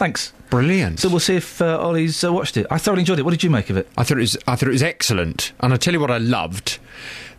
Thanks. 0.00 0.32
Brilliant. 0.48 0.98
So 0.98 1.10
we'll 1.10 1.20
see 1.20 1.36
if 1.36 1.60
uh, 1.60 1.78
Olly's 1.78 2.24
uh, 2.24 2.32
watched 2.32 2.56
it. 2.56 2.66
I 2.70 2.78
thoroughly 2.78 3.00
enjoyed 3.02 3.18
it. 3.18 3.22
What 3.22 3.32
did 3.32 3.42
you 3.42 3.50
make 3.50 3.68
of 3.68 3.76
it? 3.76 3.86
I 3.98 4.02
thought 4.02 4.16
it 4.16 4.22
was 4.22 4.34
I 4.48 4.56
thought 4.56 4.70
it 4.70 4.72
was 4.72 4.82
excellent, 4.82 5.52
and 5.60 5.74
I 5.74 5.76
tell 5.76 5.92
you 5.92 6.00
what 6.00 6.10
I 6.10 6.16
loved: 6.16 6.78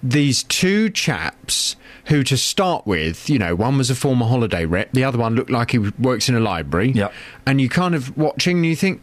these 0.04 0.44
two 0.44 0.92
chaps 0.92 1.76
who, 2.06 2.24
to 2.24 2.38
start 2.38 2.86
with, 2.86 3.32
you 3.32 3.40
know, 3.40 3.56
one 3.56 3.80
was 3.80 3.90
a 3.90 3.96
former 3.96 4.28
holiday 4.28 4.66
rep, 4.66 4.92
the 4.92 5.04
other 5.04 5.18
one 5.18 5.34
looked 5.34 5.50
like 5.50 5.72
he 5.72 5.80
works 5.80 6.30
in 6.30 6.36
a 6.36 6.40
library. 6.40 6.92
Yeah, 6.92 7.12
and 7.48 7.60
you 7.60 7.68
kind 7.68 7.96
of 7.96 8.16
watching, 8.16 8.58
and 8.58 8.66
you 8.68 8.76
think, 8.76 9.02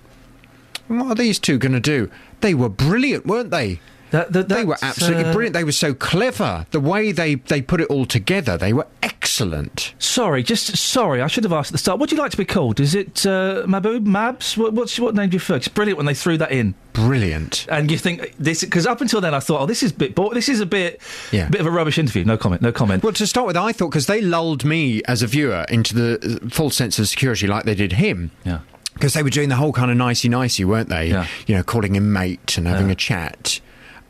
what 0.87 1.09
are 1.09 1.15
these 1.17 1.41
two 1.41 1.59
going 1.59 1.73
to 1.73 1.81
do? 1.81 2.09
They 2.41 2.55
were 2.55 2.69
brilliant, 2.69 3.27
weren't 3.27 3.51
they? 3.51 3.81
They 4.11 4.65
were 4.65 4.77
absolutely 4.83 5.25
uh, 5.25 5.33
brilliant. 5.33 5.55
They 5.55 5.65
were 5.65 5.73
so 5.73 5.95
clever. 5.95 6.67
The 6.71 6.81
way 6.81 7.13
they, 7.13 7.37
they 7.37 7.63
put 7.63 7.81
it 7.81 7.89
all 7.89 8.07
together, 8.07 8.57
they 8.57 8.73
were 8.73 8.87
excellent. 9.03 9.95
Sorry, 9.99 10.43
just 10.43 10.77
sorry. 10.77 11.21
I 11.23 11.27
should 11.27 11.45
have 11.45 11.53
asked 11.53 11.71
at 11.71 11.73
the 11.73 11.79
start. 11.79 11.99
What 11.99 12.09
do 12.11 12.17
you 12.17 12.23
like 12.23 12.31
to 12.33 12.37
be 12.37 12.45
called? 12.45 12.81
Is 12.81 12.95
it 12.95 13.27
uh, 13.27 13.65
Maboob, 13.67 14.05
Mabs? 14.07 14.57
What, 14.57 14.73
what's 14.73 14.99
what 14.99 15.15
name 15.15 15.29
do 15.31 15.35
you 15.35 15.39
prefer? 15.41 15.57
It's 15.57 15.69
brilliant 15.69 15.97
when 15.97 16.07
they 16.07 16.15
threw 16.15 16.37
that 16.39 16.51
in. 16.53 16.75
Brilliant. 16.93 17.67
And 17.71 17.91
you 17.91 17.99
think 17.99 18.35
this 18.39 18.65
because 18.65 18.87
up 18.87 19.01
until 19.01 19.21
then 19.21 19.35
I 19.35 19.41
thought, 19.41 19.61
oh, 19.61 19.67
this 19.67 19.83
is 19.83 19.93
a 19.93 19.95
bit, 19.95 20.15
bo- 20.15 20.33
this 20.35 20.49
is 20.49 20.61
a 20.61 20.67
bit, 20.67 21.01
Yeah. 21.31 21.49
bit 21.49 21.61
of 21.61 21.67
a 21.67 21.71
rubbish 21.71 21.99
interview. 21.99 22.25
No 22.25 22.37
comment. 22.37 22.63
No 22.63 22.73
comment. 22.73 23.03
Well, 23.05 23.13
to 23.13 23.27
start 23.27 23.47
with, 23.47 23.57
I 23.57 23.73
thought 23.73 23.91
because 23.91 24.07
they 24.07 24.21
lulled 24.21 24.65
me 24.65 25.03
as 25.05 25.23
a 25.23 25.27
viewer 25.27 25.65
into 25.69 25.95
the 25.95 26.41
uh, 26.45 26.49
false 26.49 26.75
sense 26.77 26.99
of 26.99 27.09
security, 27.09 27.47
like 27.47 27.65
they 27.65 27.75
did 27.75 27.93
him. 27.93 28.31
Yeah. 28.45 28.61
Because 28.95 29.15
they 29.15 29.23
were 29.23 29.31
doing 29.31 29.49
the 29.49 29.55
whole 29.57 29.73
kind 29.73 29.93
of 29.93 29.97
nicey 29.97 30.29
nicey, 30.29 30.65
weren't 30.65 30.89
they? 30.89 31.11
Yeah. 31.11 31.27
You 31.47 31.55
know, 31.55 31.63
calling 31.63 31.95
him 31.95 32.13
mate 32.13 32.59
and 32.59 32.67
having 32.67 32.87
Yeah. 32.89 32.93
a 32.93 32.97
chat, 32.97 33.61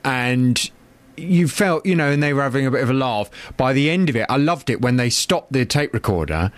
and 0.04 0.70
you 1.16 1.48
felt, 1.48 1.84
you 1.84 1.96
know, 1.96 2.10
and 2.10 2.22
they 2.22 2.32
were 2.32 2.42
having 2.42 2.66
a 2.66 2.70
bit 2.70 2.82
of 2.82 2.90
a 2.90 2.94
laugh. 2.94 3.30
By 3.56 3.72
the 3.72 3.90
end 3.90 4.08
of 4.08 4.16
it, 4.16 4.26
I 4.28 4.36
loved 4.36 4.70
it 4.70 4.80
when 4.80 4.96
they 4.96 5.10
stopped 5.10 5.52
the 5.52 5.64
tape 5.64 5.92
recorder. 5.92 6.52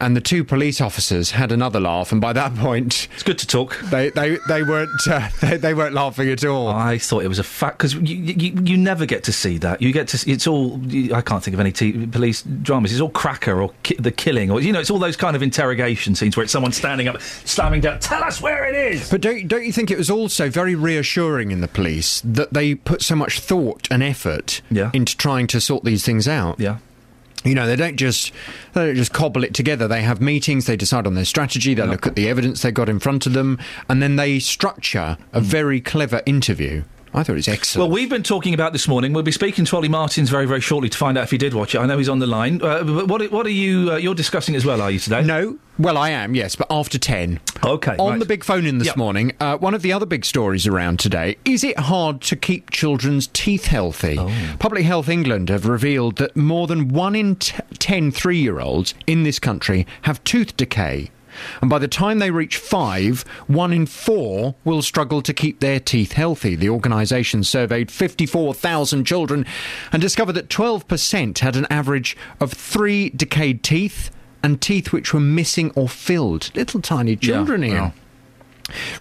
And 0.00 0.16
the 0.16 0.20
two 0.20 0.44
police 0.44 0.80
officers 0.80 1.30
had 1.30 1.52
another 1.52 1.78
laugh, 1.80 2.10
and 2.12 2.20
by 2.20 2.32
that 2.32 2.54
point, 2.56 3.08
it's 3.14 3.22
good 3.22 3.38
to 3.38 3.46
talk. 3.46 3.78
They 3.90 4.10
they, 4.10 4.38
they 4.48 4.62
weren't 4.62 4.90
uh, 5.08 5.28
they, 5.40 5.56
they 5.56 5.74
weren't 5.74 5.94
laughing 5.94 6.28
at 6.30 6.44
all. 6.44 6.68
I 6.68 6.98
thought 6.98 7.22
it 7.24 7.28
was 7.28 7.38
a 7.38 7.44
fact 7.44 7.78
because 7.78 7.94
you, 7.94 8.16
you 8.16 8.52
you 8.64 8.76
never 8.76 9.06
get 9.06 9.24
to 9.24 9.32
see 9.32 9.58
that. 9.58 9.80
You 9.80 9.92
get 9.92 10.08
to 10.08 10.18
see, 10.18 10.32
it's 10.32 10.46
all 10.46 10.80
I 11.14 11.20
can't 11.20 11.42
think 11.42 11.54
of 11.54 11.60
any 11.60 11.72
t- 11.72 12.06
police 12.06 12.42
dramas. 12.42 12.92
It's 12.92 13.00
all 13.00 13.10
cracker 13.10 13.60
or 13.62 13.72
ki- 13.82 13.96
the 13.98 14.10
killing 14.10 14.50
or 14.50 14.60
you 14.60 14.72
know 14.72 14.80
it's 14.80 14.90
all 14.90 14.98
those 14.98 15.16
kind 15.16 15.36
of 15.36 15.42
interrogation 15.42 16.14
scenes 16.14 16.36
where 16.36 16.44
it's 16.44 16.52
someone 16.52 16.72
standing 16.72 17.08
up 17.08 17.20
slamming 17.44 17.80
down. 17.80 18.00
Tell 18.00 18.22
us 18.24 18.40
where 18.40 18.64
it 18.66 18.74
is. 18.94 19.08
But 19.10 19.20
don't 19.20 19.46
don't 19.48 19.64
you 19.64 19.72
think 19.72 19.90
it 19.90 19.98
was 19.98 20.10
also 20.10 20.50
very 20.50 20.74
reassuring 20.74 21.50
in 21.50 21.60
the 21.60 21.68
police 21.68 22.20
that 22.24 22.52
they 22.52 22.74
put 22.74 23.00
so 23.02 23.14
much 23.14 23.38
thought 23.40 23.86
and 23.90 24.02
effort 24.02 24.60
into 24.70 25.16
trying 25.16 25.46
to 25.48 25.60
sort 25.60 25.84
these 25.84 26.04
things 26.04 26.26
out? 26.26 26.58
Yeah. 26.58 26.78
You 27.44 27.54
know, 27.54 27.66
they 27.66 27.76
don't 27.76 27.96
just 27.96 28.32
they 28.72 28.86
don't 28.86 28.96
just 28.96 29.12
cobble 29.12 29.44
it 29.44 29.52
together. 29.52 29.86
They 29.86 30.02
have 30.02 30.20
meetings, 30.20 30.66
they 30.66 30.76
decide 30.76 31.06
on 31.06 31.14
their 31.14 31.26
strategy, 31.26 31.74
they 31.74 31.86
look 31.86 32.06
at 32.06 32.16
the 32.16 32.28
evidence 32.28 32.62
they've 32.62 32.72
got 32.72 32.88
in 32.88 32.98
front 32.98 33.26
of 33.26 33.34
them, 33.34 33.58
and 33.88 34.02
then 34.02 34.16
they 34.16 34.38
structure 34.38 35.18
a 35.32 35.40
very 35.40 35.80
clever 35.80 36.22
interview. 36.24 36.84
I 37.14 37.22
thought 37.22 37.32
it 37.32 37.36
was 37.36 37.48
excellent. 37.48 37.88
Well, 37.88 37.94
we've 37.94 38.10
been 38.10 38.24
talking 38.24 38.54
about 38.54 38.72
this 38.72 38.88
morning. 38.88 39.12
We'll 39.12 39.22
be 39.22 39.30
speaking 39.30 39.64
to 39.64 39.76
Olly 39.76 39.88
Martins 39.88 40.30
very, 40.30 40.46
very 40.46 40.60
shortly 40.60 40.88
to 40.88 40.98
find 40.98 41.16
out 41.16 41.22
if 41.24 41.30
he 41.30 41.38
did 41.38 41.54
watch 41.54 41.74
it. 41.76 41.78
I 41.78 41.86
know 41.86 41.96
he's 41.96 42.08
on 42.08 42.18
the 42.18 42.26
line. 42.26 42.60
Uh, 42.60 42.82
but 42.82 43.06
what, 43.06 43.30
what 43.30 43.46
are 43.46 43.50
you? 43.50 43.92
Uh, 43.92 43.96
you're 43.96 44.16
discussing 44.16 44.56
as 44.56 44.64
well, 44.64 44.82
are 44.82 44.90
you 44.90 44.98
today? 44.98 45.22
No. 45.22 45.56
Well, 45.78 45.96
I 45.96 46.10
am, 46.10 46.34
yes, 46.34 46.56
but 46.56 46.66
after 46.70 46.98
10. 46.98 47.40
Okay. 47.64 47.96
On 47.98 48.10
right. 48.10 48.18
the 48.18 48.26
big 48.26 48.42
phone 48.42 48.66
in 48.66 48.78
this 48.78 48.88
Yep. 48.88 48.96
morning, 48.96 49.32
uh, 49.40 49.56
one 49.58 49.74
of 49.74 49.82
the 49.82 49.92
other 49.92 50.06
big 50.06 50.24
stories 50.24 50.66
around 50.66 50.98
today 50.98 51.36
is 51.44 51.62
it 51.64 51.78
hard 51.78 52.20
to 52.22 52.36
keep 52.36 52.70
children's 52.70 53.28
teeth 53.28 53.66
healthy? 53.66 54.16
Oh. 54.18 54.32
Public 54.58 54.84
Health 54.84 55.08
England 55.08 55.48
have 55.50 55.66
revealed 55.66 56.16
that 56.16 56.36
more 56.36 56.66
than 56.66 56.88
one 56.88 57.14
in 57.14 57.36
t- 57.36 57.56
10 57.78 58.10
three 58.10 58.38
year 58.38 58.58
olds 58.60 58.94
in 59.06 59.22
this 59.22 59.38
country 59.38 59.86
have 60.02 60.22
tooth 60.24 60.56
decay. 60.56 61.10
And 61.60 61.70
by 61.70 61.78
the 61.78 61.88
time 61.88 62.18
they 62.18 62.30
reach 62.30 62.56
five, 62.56 63.22
one 63.46 63.72
in 63.72 63.86
four 63.86 64.54
will 64.64 64.82
struggle 64.82 65.22
to 65.22 65.32
keep 65.32 65.60
their 65.60 65.80
teeth 65.80 66.12
healthy. 66.12 66.54
The 66.56 66.68
organisation 66.70 67.44
surveyed 67.44 67.90
54,000 67.90 69.04
children 69.04 69.46
and 69.92 70.00
discovered 70.00 70.32
that 70.34 70.48
12% 70.48 71.38
had 71.38 71.56
an 71.56 71.66
average 71.70 72.16
of 72.40 72.52
three 72.52 73.10
decayed 73.10 73.62
teeth 73.62 74.10
and 74.42 74.60
teeth 74.60 74.92
which 74.92 75.14
were 75.14 75.20
missing 75.20 75.70
or 75.74 75.88
filled. 75.88 76.50
Little 76.54 76.80
tiny 76.80 77.16
children 77.16 77.62
here. 77.62 77.74
yeah. 77.74 77.90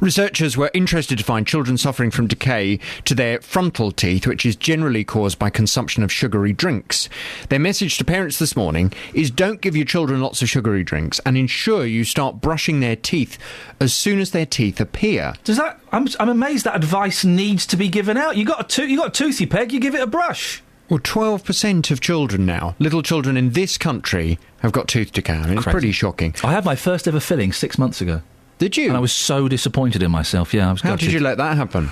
Researchers 0.01 0.57
were 0.57 0.71
interested 0.73 1.17
to 1.17 1.23
find 1.23 1.47
children 1.47 1.77
suffering 1.77 2.11
from 2.11 2.27
decay 2.27 2.79
to 3.05 3.15
their 3.15 3.39
frontal 3.41 3.91
teeth, 3.91 4.27
which 4.27 4.45
is 4.45 4.55
generally 4.55 5.03
caused 5.03 5.39
by 5.39 5.49
consumption 5.49 6.03
of 6.03 6.11
sugary 6.11 6.53
drinks. 6.53 7.09
Their 7.49 7.59
message 7.59 7.97
to 7.97 8.05
parents 8.05 8.39
this 8.39 8.55
morning 8.55 8.91
is 9.13 9.31
don't 9.31 9.61
give 9.61 9.75
your 9.75 9.85
children 9.85 10.21
lots 10.21 10.41
of 10.41 10.49
sugary 10.49 10.83
drinks 10.83 11.19
and 11.25 11.37
ensure 11.37 11.85
you 11.85 12.03
start 12.03 12.41
brushing 12.41 12.79
their 12.79 12.95
teeth 12.95 13.37
as 13.79 13.93
soon 13.93 14.19
as 14.19 14.31
their 14.31 14.45
teeth 14.45 14.79
appear. 14.81 15.33
Does 15.43 15.57
that? 15.57 15.79
I'm, 15.91 16.07
I'm 16.19 16.29
amazed 16.29 16.65
that 16.65 16.75
advice 16.75 17.23
needs 17.23 17.65
to 17.67 17.77
be 17.77 17.87
given 17.87 18.17
out. 18.17 18.35
You 18.37 18.45
got 18.45 18.59
a 18.61 18.63
to- 18.63 18.87
you 18.87 18.97
got 18.97 19.07
a 19.07 19.11
toothy 19.11 19.45
peg. 19.45 19.71
You 19.71 19.79
give 19.79 19.95
it 19.95 20.01
a 20.01 20.07
brush. 20.07 20.61
Well, 20.89 20.99
12% 20.99 21.89
of 21.91 22.01
children 22.01 22.45
now, 22.45 22.75
little 22.77 23.01
children 23.01 23.37
in 23.37 23.51
this 23.51 23.77
country, 23.77 24.37
have 24.59 24.73
got 24.73 24.87
tooth 24.89 25.11
decay. 25.13 25.33
I 25.33 25.47
mean, 25.47 25.57
it's 25.57 25.65
pretty 25.65 25.91
shocking. 25.93 26.35
I 26.43 26.51
had 26.51 26.65
my 26.65 26.75
first 26.75 27.07
ever 27.07 27.19
filling 27.21 27.53
six 27.53 27.77
months 27.77 28.01
ago. 28.01 28.21
Did 28.63 28.77
you? 28.77 28.87
And 28.87 28.95
I 28.95 29.01
was 29.01 29.11
so 29.11 29.49
disappointed 29.49 30.01
in 30.01 30.09
myself. 30.09 30.53
Yeah, 30.53 30.69
I 30.69 30.71
was. 30.71 30.79
How 30.79 30.91
gutted. 30.91 31.07
did 31.07 31.13
you 31.13 31.19
let 31.19 31.37
that 31.37 31.57
happen? 31.57 31.89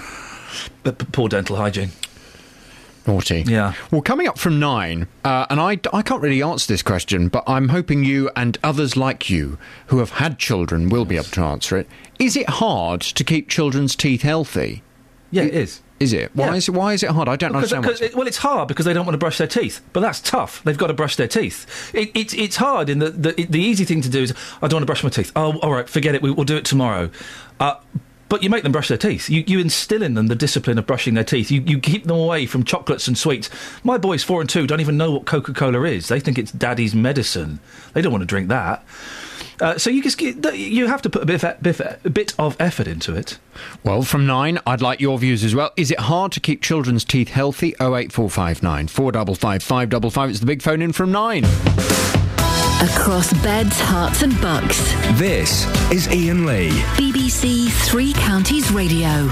But, 0.84 0.98
but 0.98 1.12
poor 1.12 1.28
dental 1.28 1.58
hygiene. 1.58 1.90
Naughty. 3.06 3.44
Yeah. 3.46 3.74
Well, 3.92 4.02
coming 4.02 4.30
up 4.30 4.40
from 4.40 4.58
nine, 4.58 5.08
uh, 5.26 5.48
and 5.50 5.60
I, 5.60 5.80
I 5.92 6.02
can't 6.02 6.22
really 6.22 6.42
answer 6.42 6.72
this 6.72 6.82
question, 6.82 7.28
but 7.28 7.44
I'm 7.46 7.68
hoping 7.68 8.06
you 8.06 8.32
and 8.38 8.58
others 8.64 8.96
like 8.96 9.30
you 9.30 9.58
who 9.88 9.98
have 9.98 10.12
had 10.12 10.40
children 10.40 10.88
will 10.88 11.04
be 11.04 11.18
able 11.18 11.26
to 11.26 11.42
answer 11.42 11.76
it. 11.76 11.90
Is 12.20 12.38
it 12.38 12.48
hard 12.48 13.02
to 13.02 13.24
keep 13.26 13.50
children's 13.50 13.94
teeth 13.94 14.22
healthy? 14.22 14.82
Yeah, 15.30 15.44
it 15.44 15.54
is. 15.54 15.82
Is 16.02 16.14
it? 16.14 16.32
Why 16.36 16.48
Yeah. 16.48 16.56
is 16.56 16.68
it? 16.68 16.72
Why 16.72 16.94
is 16.94 17.04
it 17.04 17.10
hard? 17.12 17.30
I 17.30 17.36
don't 17.36 17.52
Because, 17.54 17.72
understand. 17.74 18.12
it- 18.12 18.16
well, 18.18 18.28
it's 18.28 18.38
hard 18.38 18.68
because 18.68 18.86
they 18.86 18.94
don't 18.94 19.06
want 19.06 19.14
to 19.14 19.20
brush 19.20 19.38
their 19.38 19.48
teeth, 19.48 19.82
but 19.94 20.00
that's 20.02 20.20
tough. 20.20 20.62
They've 20.64 20.78
got 20.78 20.88
to 20.88 20.94
brush 20.94 21.16
their 21.16 21.28
teeth. 21.28 21.66
It, 21.94 22.12
it's 22.14 22.34
it's 22.34 22.56
hard. 22.58 22.90
In 22.90 23.00
the, 23.00 23.10
the 23.12 23.32
the 23.50 23.62
easy 23.62 23.86
thing 23.86 24.02
to 24.02 24.10
do 24.10 24.24
is 24.24 24.34
I 24.62 24.68
don't 24.68 24.78
want 24.78 24.84
to 24.84 24.86
brush 24.88 25.04
my 25.04 25.10
teeth. 25.10 25.32
Oh, 25.36 25.58
all 25.60 25.72
right, 25.74 25.88
forget 25.88 26.16
it. 26.16 26.22
We, 26.22 26.32
we'll 26.32 26.46
do 26.46 26.58
it 26.58 26.66
tomorrow. 26.66 27.10
Uh, 27.60 27.76
but 28.30 28.42
you 28.44 28.50
make 28.50 28.64
them 28.64 28.72
brush 28.72 28.88
their 28.88 28.98
teeth. 28.98 29.30
You, 29.30 29.44
you 29.46 29.60
instill 29.60 30.02
in 30.02 30.14
them 30.14 30.28
the 30.28 30.36
discipline 30.36 30.78
of 30.80 30.88
brushing 30.88 31.16
their 31.16 31.24
teeth. 31.26 31.52
You, 31.52 31.60
you 31.66 31.78
keep 31.80 32.06
them 32.06 32.16
away 32.18 32.46
from 32.46 32.64
chocolates 32.64 33.10
and 33.10 33.18
sweets. 33.18 33.50
My 33.84 33.98
boys, 33.98 34.24
four 34.24 34.40
and 34.40 34.50
two, 34.50 34.66
don't 34.66 34.80
even 34.80 34.96
know 34.96 35.12
what 35.12 35.26
Coca 35.26 35.54
Cola 35.54 35.84
is. 35.84 36.08
They 36.08 36.22
think 36.22 36.38
it's 36.38 36.50
daddy's 36.54 36.96
medicine. 36.96 37.60
They 37.94 38.02
don't 38.02 38.14
want 38.14 38.22
to 38.22 38.26
drink 38.26 38.48
that. 38.48 38.86
Uh, 39.62 39.78
so 39.78 39.90
you 39.92 40.02
just 40.02 40.20
you 40.20 40.88
have 40.88 41.02
to 41.04 41.10
put 41.10 41.22
a 41.22 41.26
bit, 41.26 41.44
of, 41.44 41.62
bit, 41.62 41.80
of- 41.80 42.06
a 42.06 42.10
bit 42.10 42.34
of 42.40 42.58
effort 42.60 42.88
into 42.88 43.16
it. 43.16 43.38
Well, 43.84 44.02
from 44.02 44.26
nine, 44.26 44.58
I'd 44.66 44.82
like 44.82 45.00
your 45.00 45.20
views 45.20 45.44
as 45.44 45.54
well. 45.54 45.72
Is 45.78 45.92
it 45.92 46.00
hard 46.00 46.32
to 46.32 46.40
keep 46.40 46.64
children's 46.64 47.06
teeth 47.06 47.30
healthy? 47.30 47.76
Oh 47.80 47.96
eight 47.96 48.12
four 48.12 48.30
five 48.30 48.64
nine 48.64 48.88
four 48.88 49.12
double 49.12 49.36
five 49.36 49.62
five 49.62 49.90
double 49.90 50.10
five. 50.10 50.32
It's 50.32 50.40
the 50.40 50.46
big 50.48 50.62
phone 50.64 50.82
in 50.82 50.92
from 50.94 51.12
nine. 51.12 51.46
Across 52.82 53.34
beds, 53.44 53.80
Herts, 53.80 54.24
and 54.24 54.40
bucks. 54.42 54.80
This 55.20 55.66
is 55.92 56.08
Iain 56.08 56.48
Lee. 56.48 56.70
BBC 56.98 57.70
Three 57.88 58.14
Counties 58.14 58.72
Radio. 58.72 59.30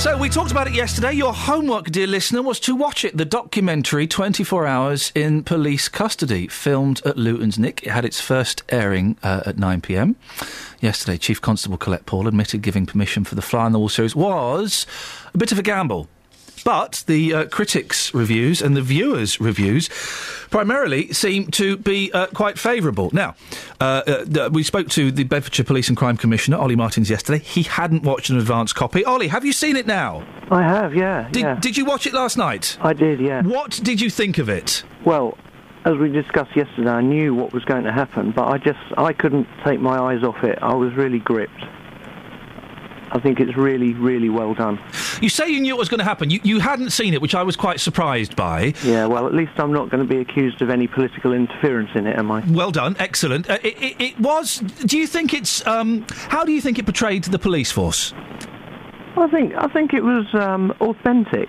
So 0.00 0.16
we 0.16 0.30
talked 0.30 0.50
about 0.50 0.66
it 0.66 0.72
yesterday. 0.72 1.12
Your 1.12 1.34
homework, 1.34 1.90
dear 1.90 2.06
listener, 2.06 2.40
was 2.40 2.58
to 2.60 2.74
watch 2.74 3.04
it. 3.04 3.18
The 3.18 3.26
documentary 3.26 4.06
24 4.06 4.66
Hours 4.66 5.12
in 5.14 5.44
Police 5.44 5.90
Custody, 5.90 6.48
filmed 6.48 7.02
at 7.04 7.18
Luton's 7.18 7.58
Nick. 7.58 7.82
It 7.82 7.90
had 7.90 8.06
its 8.06 8.18
first 8.18 8.62
airing 8.70 9.18
uh, 9.22 9.42
at 9.44 9.58
9 9.58 9.82
pm. 9.82 10.16
Yesterday, 10.80 11.18
Chief 11.18 11.42
Constable 11.42 11.76
Colette 11.76 12.06
Paul 12.06 12.26
admitted 12.26 12.62
giving 12.62 12.86
permission 12.86 13.24
for 13.24 13.34
the 13.34 13.42
Fly 13.42 13.66
on 13.66 13.72
the 13.72 13.78
Wall 13.78 13.90
series 13.90 14.16
was 14.16 14.86
a 15.34 15.38
bit 15.38 15.52
of 15.52 15.58
a 15.58 15.62
gamble. 15.62 16.08
But 16.64 17.04
the 17.06 17.34
uh, 17.34 17.46
critics' 17.46 18.12
reviews 18.14 18.60
and 18.62 18.76
the 18.76 18.82
viewers' 18.82 19.40
reviews 19.40 19.88
primarily 20.50 21.12
seem 21.12 21.50
to 21.52 21.76
be 21.76 22.12
uh, 22.12 22.26
quite 22.28 22.58
favourable. 22.58 23.10
Now, 23.12 23.34
uh, 23.80 24.24
uh, 24.38 24.50
we 24.52 24.62
spoke 24.62 24.88
to 24.90 25.10
the 25.10 25.24
Bedfordshire 25.24 25.64
Police 25.64 25.88
and 25.88 25.96
Crime 25.96 26.16
Commissioner, 26.16 26.58
Olly 26.58 26.76
Martins, 26.76 27.08
yesterday. 27.08 27.38
He 27.38 27.62
hadn't 27.62 28.02
watched 28.02 28.30
an 28.30 28.38
advance 28.38 28.72
copy. 28.72 29.04
Olly, 29.04 29.28
have 29.28 29.44
you 29.44 29.52
seen 29.52 29.76
it 29.76 29.86
now? 29.86 30.26
I 30.50 30.62
have, 30.62 30.94
yeah. 30.94 31.28
Did, 31.30 31.42
yeah. 31.42 31.54
did 31.60 31.76
you 31.76 31.84
watch 31.84 32.06
it 32.06 32.12
last 32.12 32.36
night? 32.36 32.76
I 32.80 32.92
did, 32.92 33.20
yeah. 33.20 33.42
What 33.42 33.80
did 33.82 34.00
you 34.00 34.10
think 34.10 34.38
of 34.38 34.48
it? 34.48 34.84
Well, 35.04 35.38
as 35.84 35.96
we 35.96 36.10
discussed 36.10 36.54
yesterday, 36.54 36.90
I 36.90 37.00
knew 37.00 37.34
what 37.34 37.52
was 37.52 37.64
going 37.64 37.84
to 37.84 37.92
happen, 37.92 38.32
but 38.32 38.48
I 38.48 38.58
just 38.58 38.78
I 38.98 39.12
couldn't 39.12 39.48
take 39.64 39.80
my 39.80 39.98
eyes 39.98 40.22
off 40.22 40.44
it. 40.44 40.58
I 40.60 40.74
was 40.74 40.92
really 40.94 41.20
gripped. 41.20 41.64
I 43.12 43.18
think 43.18 43.40
it's 43.40 43.56
really, 43.56 43.92
really 43.94 44.28
well 44.28 44.54
done. 44.54 44.80
You 45.20 45.28
say 45.28 45.48
you 45.48 45.60
knew 45.60 45.74
it 45.74 45.78
was 45.78 45.88
going 45.88 45.98
to 45.98 46.04
happen. 46.04 46.30
You, 46.30 46.40
you 46.44 46.60
hadn't 46.60 46.90
seen 46.90 47.12
it, 47.14 47.20
which 47.20 47.34
I 47.34 47.42
was 47.42 47.56
quite 47.56 47.80
surprised 47.80 48.36
by. 48.36 48.74
Yeah, 48.84 49.06
well, 49.06 49.26
at 49.26 49.34
least 49.34 49.52
I'm 49.56 49.72
not 49.72 49.90
going 49.90 50.06
to 50.06 50.08
be 50.08 50.20
accused 50.20 50.62
of 50.62 50.70
any 50.70 50.86
political 50.86 51.32
interference 51.32 51.90
in 51.94 52.06
it, 52.06 52.16
am 52.18 52.30
I? 52.30 52.44
Well 52.48 52.70
done, 52.70 52.96
excellent. 52.98 53.50
Uh, 53.50 53.58
it, 53.62 53.82
it, 53.82 54.00
it 54.00 54.20
was. 54.20 54.58
Do 54.58 54.96
you 54.98 55.06
think 55.06 55.34
it's? 55.34 55.66
Um, 55.66 56.06
how 56.08 56.44
do 56.44 56.52
you 56.52 56.60
think 56.60 56.78
it 56.78 56.84
portrayed 56.84 57.24
the 57.24 57.38
police 57.38 57.72
force? 57.72 58.12
I 59.16 59.28
think 59.28 59.54
I 59.56 59.66
think 59.68 59.92
it 59.92 60.02
was 60.02 60.26
um, 60.34 60.72
authentic. 60.80 61.48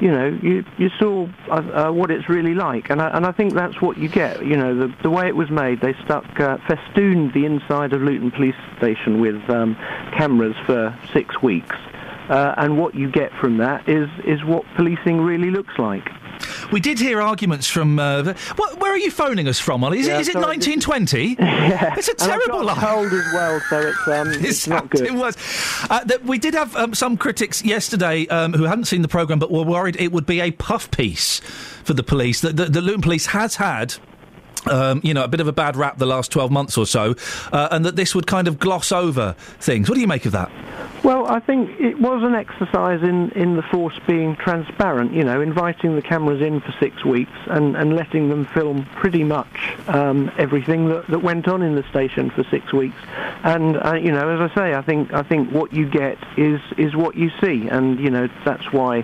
You 0.00 0.12
know, 0.12 0.38
you 0.42 0.64
you 0.76 0.90
saw 0.98 1.26
uh, 1.50 1.88
uh, 1.88 1.92
what 1.92 2.10
it's 2.10 2.28
really 2.28 2.54
like, 2.54 2.88
and 2.90 3.02
I, 3.02 3.08
and 3.16 3.26
I 3.26 3.32
think 3.32 3.54
that's 3.54 3.80
what 3.82 3.98
you 3.98 4.08
get. 4.08 4.44
You 4.44 4.56
know, 4.56 4.74
the 4.74 4.94
the 5.02 5.10
way 5.10 5.26
it 5.26 5.34
was 5.34 5.50
made, 5.50 5.80
they 5.80 5.94
stuck 6.04 6.24
uh, 6.38 6.58
festooned 6.68 7.32
the 7.34 7.44
inside 7.44 7.92
of 7.92 8.02
Luton 8.02 8.30
Police 8.30 8.54
Station 8.76 9.20
with 9.20 9.48
um, 9.50 9.74
cameras 10.16 10.54
for 10.66 10.96
six 11.12 11.42
weeks, 11.42 11.74
uh, 12.28 12.54
and 12.58 12.78
what 12.78 12.94
you 12.94 13.10
get 13.10 13.32
from 13.40 13.58
that 13.58 13.88
is 13.88 14.08
is 14.24 14.44
what 14.44 14.64
policing 14.76 15.20
really 15.20 15.50
looks 15.50 15.76
like. 15.78 16.08
We 16.72 16.80
did 16.80 16.98
hear 16.98 17.20
arguments 17.20 17.66
from. 17.68 17.98
Uh, 17.98 18.22
the- 18.22 18.34
what, 18.56 18.78
where 18.80 18.92
are 18.92 18.98
you 18.98 19.10
phoning 19.10 19.48
us 19.48 19.58
from, 19.60 19.82
Olly? 19.84 20.00
Is, 20.00 20.06
Yeah, 20.06 20.18
it, 20.18 20.20
is 20.22 20.28
it 20.28 20.32
sorry, 20.32 20.56
this 20.58 20.66
1920? 20.68 21.36
yeah, 21.38 21.94
It's 21.96 22.08
a 22.08 22.14
terrible 22.14 22.64
line. 22.64 22.76
cold 22.76 23.12
as 23.12 23.32
well, 23.32 23.60
so 23.68 23.80
it's 23.80 24.08
um, 24.08 24.28
it's 24.44 24.66
not 24.66 24.90
good. 24.90 25.02
It 25.02 25.14
was. 25.14 25.36
Uh, 25.90 26.04
that 26.04 26.24
we 26.24 26.38
did 26.38 26.54
have 26.54 26.74
um, 26.76 26.94
some 26.94 27.16
critics 27.16 27.64
yesterday 27.64 28.26
um, 28.28 28.52
who 28.52 28.64
hadn't 28.64 28.84
seen 28.86 29.02
the 29.02 29.08
programme 29.08 29.38
but 29.38 29.50
were 29.50 29.62
worried 29.64 29.96
it 30.00 30.12
would 30.12 30.26
be 30.26 30.40
a 30.40 30.50
puff 30.52 30.90
piece 30.90 31.40
for 31.84 31.94
the 31.94 32.02
police. 32.02 32.40
The, 32.40 32.52
the, 32.52 32.64
the 32.66 32.80
Luton 32.80 33.02
Police 33.02 33.26
has 33.26 33.56
had. 33.56 33.94
Um, 34.68 35.00
you 35.02 35.14
know, 35.14 35.24
a 35.24 35.28
bit 35.28 35.40
of 35.40 35.48
a 35.48 35.52
bad 35.52 35.76
rap 35.76 35.98
the 35.98 36.06
last 36.06 36.30
12 36.30 36.50
months 36.50 36.76
or 36.76 36.86
so, 36.86 37.14
uh, 37.52 37.68
and 37.70 37.84
that 37.84 37.96
this 37.96 38.14
would 38.14 38.26
kind 38.26 38.48
of 38.48 38.58
gloss 38.58 38.92
over 38.92 39.34
things. 39.60 39.88
What 39.88 39.94
do 39.94 40.00
you 40.00 40.06
make 40.06 40.26
of 40.26 40.32
that? 40.32 40.50
Well, 41.04 41.26
I 41.26 41.38
think 41.38 41.80
it 41.80 41.98
was 42.00 42.22
an 42.24 42.34
exercise 42.34 43.02
in, 43.02 43.30
in 43.30 43.56
the 43.56 43.62
force 43.62 43.98
being 44.06 44.34
transparent, 44.36 45.12
you 45.14 45.22
know, 45.22 45.40
inviting 45.40 45.94
the 45.94 46.02
cameras 46.02 46.42
in 46.42 46.60
for 46.60 46.74
six 46.80 47.04
weeks 47.04 47.32
and, 47.46 47.76
and 47.76 47.94
letting 47.94 48.28
them 48.28 48.46
film 48.46 48.84
pretty 48.96 49.22
much 49.22 49.76
um, 49.86 50.30
everything 50.38 50.88
that, 50.88 51.06
that 51.06 51.20
went 51.20 51.46
on 51.46 51.62
in 51.62 51.76
the 51.76 51.84
station 51.88 52.30
for 52.30 52.42
six 52.50 52.72
weeks. 52.72 52.96
And, 53.44 53.76
uh, 53.76 53.94
you 53.94 54.10
know, 54.10 54.28
as 54.28 54.50
I 54.50 54.54
say, 54.54 54.74
I 54.74 54.82
think, 54.82 55.12
I 55.12 55.22
think 55.22 55.52
what 55.52 55.72
you 55.72 55.88
get 55.88 56.18
is, 56.36 56.60
is 56.76 56.96
what 56.96 57.14
you 57.14 57.30
see. 57.40 57.68
And, 57.68 58.00
you 58.00 58.10
know, 58.10 58.28
that's 58.44 58.72
why 58.72 58.98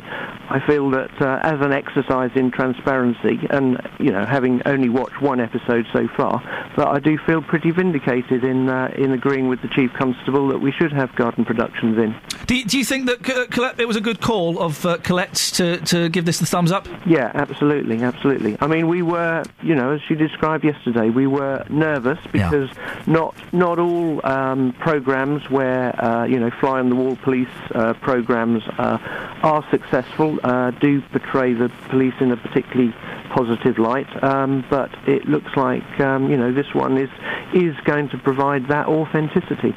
I 0.50 0.60
feel 0.66 0.90
that 0.90 1.22
uh, 1.22 1.38
as 1.42 1.60
an 1.60 1.72
exercise 1.72 2.32
in 2.34 2.50
transparency 2.50 3.46
and, 3.50 3.80
you 4.00 4.10
know, 4.10 4.24
having 4.26 4.62
only 4.66 4.88
watched 4.88 5.22
one 5.22 5.38
episode 5.38 5.53
so 5.92 6.08
far, 6.16 6.42
but 6.76 6.88
I 6.88 6.98
do 6.98 7.18
feel 7.18 7.42
pretty 7.42 7.70
vindicated 7.70 8.44
in, 8.44 8.68
uh, 8.68 8.92
in 8.96 9.12
agreeing 9.12 9.48
with 9.48 9.62
the 9.62 9.68
Chief 9.68 9.92
Constable 9.94 10.48
that 10.48 10.58
we 10.58 10.72
should 10.72 10.92
have 10.92 11.14
garden 11.16 11.44
productions 11.44 11.98
in. 11.98 12.14
Do 12.46 12.56
you, 12.56 12.64
do 12.64 12.78
you 12.78 12.84
think 12.84 13.06
that 13.06 13.28
uh, 13.28 13.46
Colette, 13.46 13.80
it 13.80 13.88
was 13.88 13.96
a 13.96 14.00
good 14.00 14.20
call 14.20 14.60
of 14.60 14.84
uh, 14.84 14.98
Colette's 14.98 15.50
to, 15.52 15.78
to 15.86 16.08
give 16.08 16.24
this 16.24 16.38
the 16.38 16.46
thumbs 16.46 16.72
up? 16.72 16.86
Yeah, 17.06 17.30
absolutely, 17.34 18.02
absolutely. 18.02 18.56
I 18.60 18.66
mean, 18.66 18.88
we 18.88 19.02
were, 19.02 19.44
you 19.62 19.74
know, 19.74 19.92
as 19.92 20.02
she 20.02 20.14
described 20.14 20.64
yesterday, 20.64 21.10
we 21.10 21.26
were 21.26 21.64
nervous 21.68 22.18
because 22.32 22.70
not 23.06 23.34
not 23.52 23.78
all 23.78 24.24
um, 24.26 24.72
programs 24.80 25.48
where 25.50 25.98
uh, 26.04 26.24
you 26.24 26.38
know 26.38 26.50
fly 26.60 26.80
on 26.80 26.88
the 26.88 26.96
wall 26.96 27.16
police 27.16 27.48
uh, 27.74 27.94
programs 27.94 28.62
uh, 28.78 28.98
are 29.42 29.64
successful 29.70 30.38
uh, 30.44 30.70
do 30.72 31.00
portray 31.12 31.54
the 31.54 31.70
police 31.88 32.14
in 32.20 32.32
a 32.32 32.36
particularly 32.36 32.94
positive 33.34 33.78
light. 33.78 34.06
Um, 34.22 34.64
but 34.70 34.90
it 35.08 35.28
looks 35.28 35.43
like 35.56 36.00
um, 36.00 36.30
you 36.30 36.36
know 36.36 36.52
this 36.52 36.72
one 36.74 36.96
is 36.98 37.10
is 37.54 37.74
going 37.84 38.08
to 38.10 38.18
provide 38.18 38.68
that 38.68 38.86
authenticity. 38.86 39.74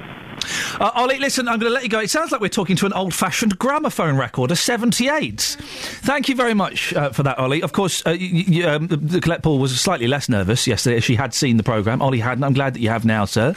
Uh, 0.80 0.92
Olly, 0.96 1.18
listen, 1.18 1.48
I'm 1.48 1.58
going 1.58 1.72
to 1.72 1.74
let 1.74 1.82
you 1.82 1.90
go. 1.90 2.00
It 2.00 2.12
sounds 2.12 2.32
like 2.32 2.40
we're 2.42 2.48
talking 2.48 2.76
to 2.76 2.86
an 2.86 2.94
old 2.94 3.12
fashioned 3.12 3.58
gramophone 3.58 4.18
record, 4.18 4.52
a 4.52 4.56
78. 4.56 5.42
Thank 5.60 6.30
you 6.30 6.36
very 6.36 6.54
much 6.54 6.94
uh, 6.94 7.10
for 7.10 7.24
that, 7.24 7.40
Olly. 7.40 7.64
Of 7.64 7.72
course, 7.72 8.06
uh, 8.06 8.16
y- 8.20 8.46
y- 8.48 8.62
um, 8.62 8.86
the, 8.86 8.98
the 8.98 9.20
Colette 9.20 9.42
Paul 9.42 9.58
was 9.58 9.80
slightly 9.82 10.08
less 10.08 10.30
nervous 10.30 10.68
yesterday 10.68 10.98
as 10.98 11.04
she 11.04 11.16
had 11.16 11.34
seen 11.34 11.58
the 11.58 11.64
programme. 11.64 12.04
Olly 12.04 12.20
hadn't. 12.20 12.44
I'm 12.44 12.54
glad 12.54 12.76
that 12.76 12.82
you 12.82 12.90
have 12.90 13.04
now, 13.04 13.26
sir. 13.26 13.56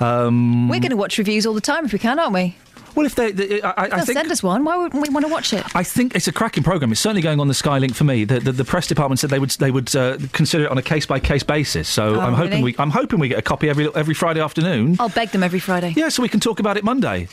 Um, 0.00 0.68
We're 0.68 0.80
going 0.80 0.90
to 0.90 0.96
watch 0.96 1.16
reviews 1.16 1.46
all 1.46 1.54
the 1.54 1.60
time 1.62 1.86
if 1.86 1.94
we 1.94 1.98
can, 1.98 2.18
aren't 2.18 2.34
we? 2.34 2.56
Well, 2.94 3.06
if 3.06 3.14
they, 3.14 3.32
they 3.32 3.62
I, 3.62 3.70
I, 3.70 3.84
I 3.84 4.00
think. 4.00 4.18
send 4.18 4.30
us 4.30 4.42
one. 4.42 4.64
Why 4.64 4.76
wouldn't 4.76 5.02
we 5.02 5.08
want 5.12 5.24
to 5.26 5.32
watch 5.32 5.52
it? 5.52 5.64
I 5.74 5.82
think 5.82 6.14
it's 6.14 6.28
a 6.28 6.32
cracking 6.32 6.62
program. 6.62 6.92
It's 6.92 7.00
certainly 7.00 7.22
going 7.22 7.40
on 7.40 7.48
the 7.48 7.54
Skylink 7.54 7.94
for 7.94 8.04
me. 8.04 8.24
The, 8.24 8.40
the, 8.40 8.52
the 8.52 8.64
press 8.64 8.86
department 8.86 9.18
said 9.18 9.30
they 9.30 9.38
would 9.38 9.50
they 9.50 9.70
would 9.70 9.94
uh, 9.96 10.18
consider 10.32 10.64
it 10.64 10.70
on 10.70 10.78
a 10.78 10.82
case 10.82 11.06
by 11.06 11.18
case 11.20 11.42
basis. 11.42 11.88
So 11.88 12.16
Oh, 12.16 12.20
I'm 12.20 12.34
hoping 12.34 12.50
really? 12.50 12.62
we 12.64 12.76
I'm 12.78 12.90
hoping 12.90 13.18
we 13.18 13.28
get 13.28 13.38
a 13.38 13.42
copy 13.42 13.68
every 13.70 13.88
every 13.94 14.14
Friday 14.14 14.40
afternoon. 14.40 14.96
I'll 15.00 15.08
beg 15.08 15.30
them 15.30 15.42
every 15.42 15.60
Friday. 15.60 15.94
Yeah, 15.96 16.08
so 16.08 16.22
we 16.22 16.28
can 16.28 16.40
talk 16.40 16.60
about 16.60 16.76
it 16.76 16.84
Monday. 16.84 17.28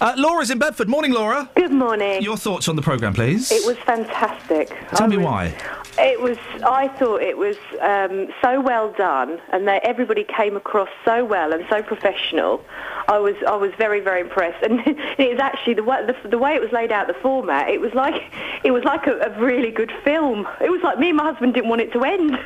Uh, 0.00 0.14
Laura's 0.16 0.50
in 0.50 0.58
Bedford. 0.58 0.88
Morning, 0.88 1.12
Laura. 1.12 1.48
Good 1.56 1.72
morning. 1.72 2.22
Your 2.22 2.36
thoughts 2.36 2.68
on 2.68 2.76
the 2.76 2.82
program, 2.82 3.14
please. 3.14 3.50
It 3.52 3.64
was 3.66 3.76
fantastic. 3.78 4.68
Tell 4.94 5.04
I 5.04 5.06
me 5.06 5.16
was- 5.18 5.24
why. 5.24 5.54
It 5.98 6.20
was. 6.20 6.36
I 6.62 6.88
thought 6.88 7.22
it 7.22 7.38
was 7.38 7.56
um, 7.80 8.28
so 8.42 8.60
well 8.60 8.92
done, 8.92 9.40
and 9.50 9.66
that 9.66 9.82
everybody 9.82 10.24
came 10.24 10.54
across 10.54 10.90
so 11.06 11.24
well 11.24 11.54
and 11.54 11.64
so 11.70 11.82
professional. 11.82 12.62
I 13.08 13.18
was. 13.18 13.34
I 13.48 13.56
was 13.56 13.72
very, 13.78 14.00
very 14.00 14.20
impressed. 14.20 14.62
And 14.66 14.80
it 15.18 15.30
was 15.30 15.38
actually 15.40 15.74
the 15.74 15.84
way 15.84 16.04
the, 16.06 16.28
the 16.28 16.38
way 16.38 16.54
it 16.54 16.60
was 16.60 16.72
laid 16.72 16.92
out, 16.92 17.06
the 17.06 17.14
format. 17.14 17.68
It 17.68 17.80
was 17.80 17.92
like 17.94 18.22
it 18.64 18.70
was 18.72 18.84
like 18.84 19.06
a, 19.06 19.18
a 19.18 19.40
really 19.40 19.70
good 19.70 19.92
film. 20.04 20.46
It 20.60 20.70
was 20.70 20.82
like 20.82 20.98
me 20.98 21.08
and 21.08 21.16
my 21.16 21.24
husband 21.24 21.54
didn't 21.54 21.68
want 21.68 21.80
it 21.82 21.92
to 21.92 22.04
end. 22.04 22.38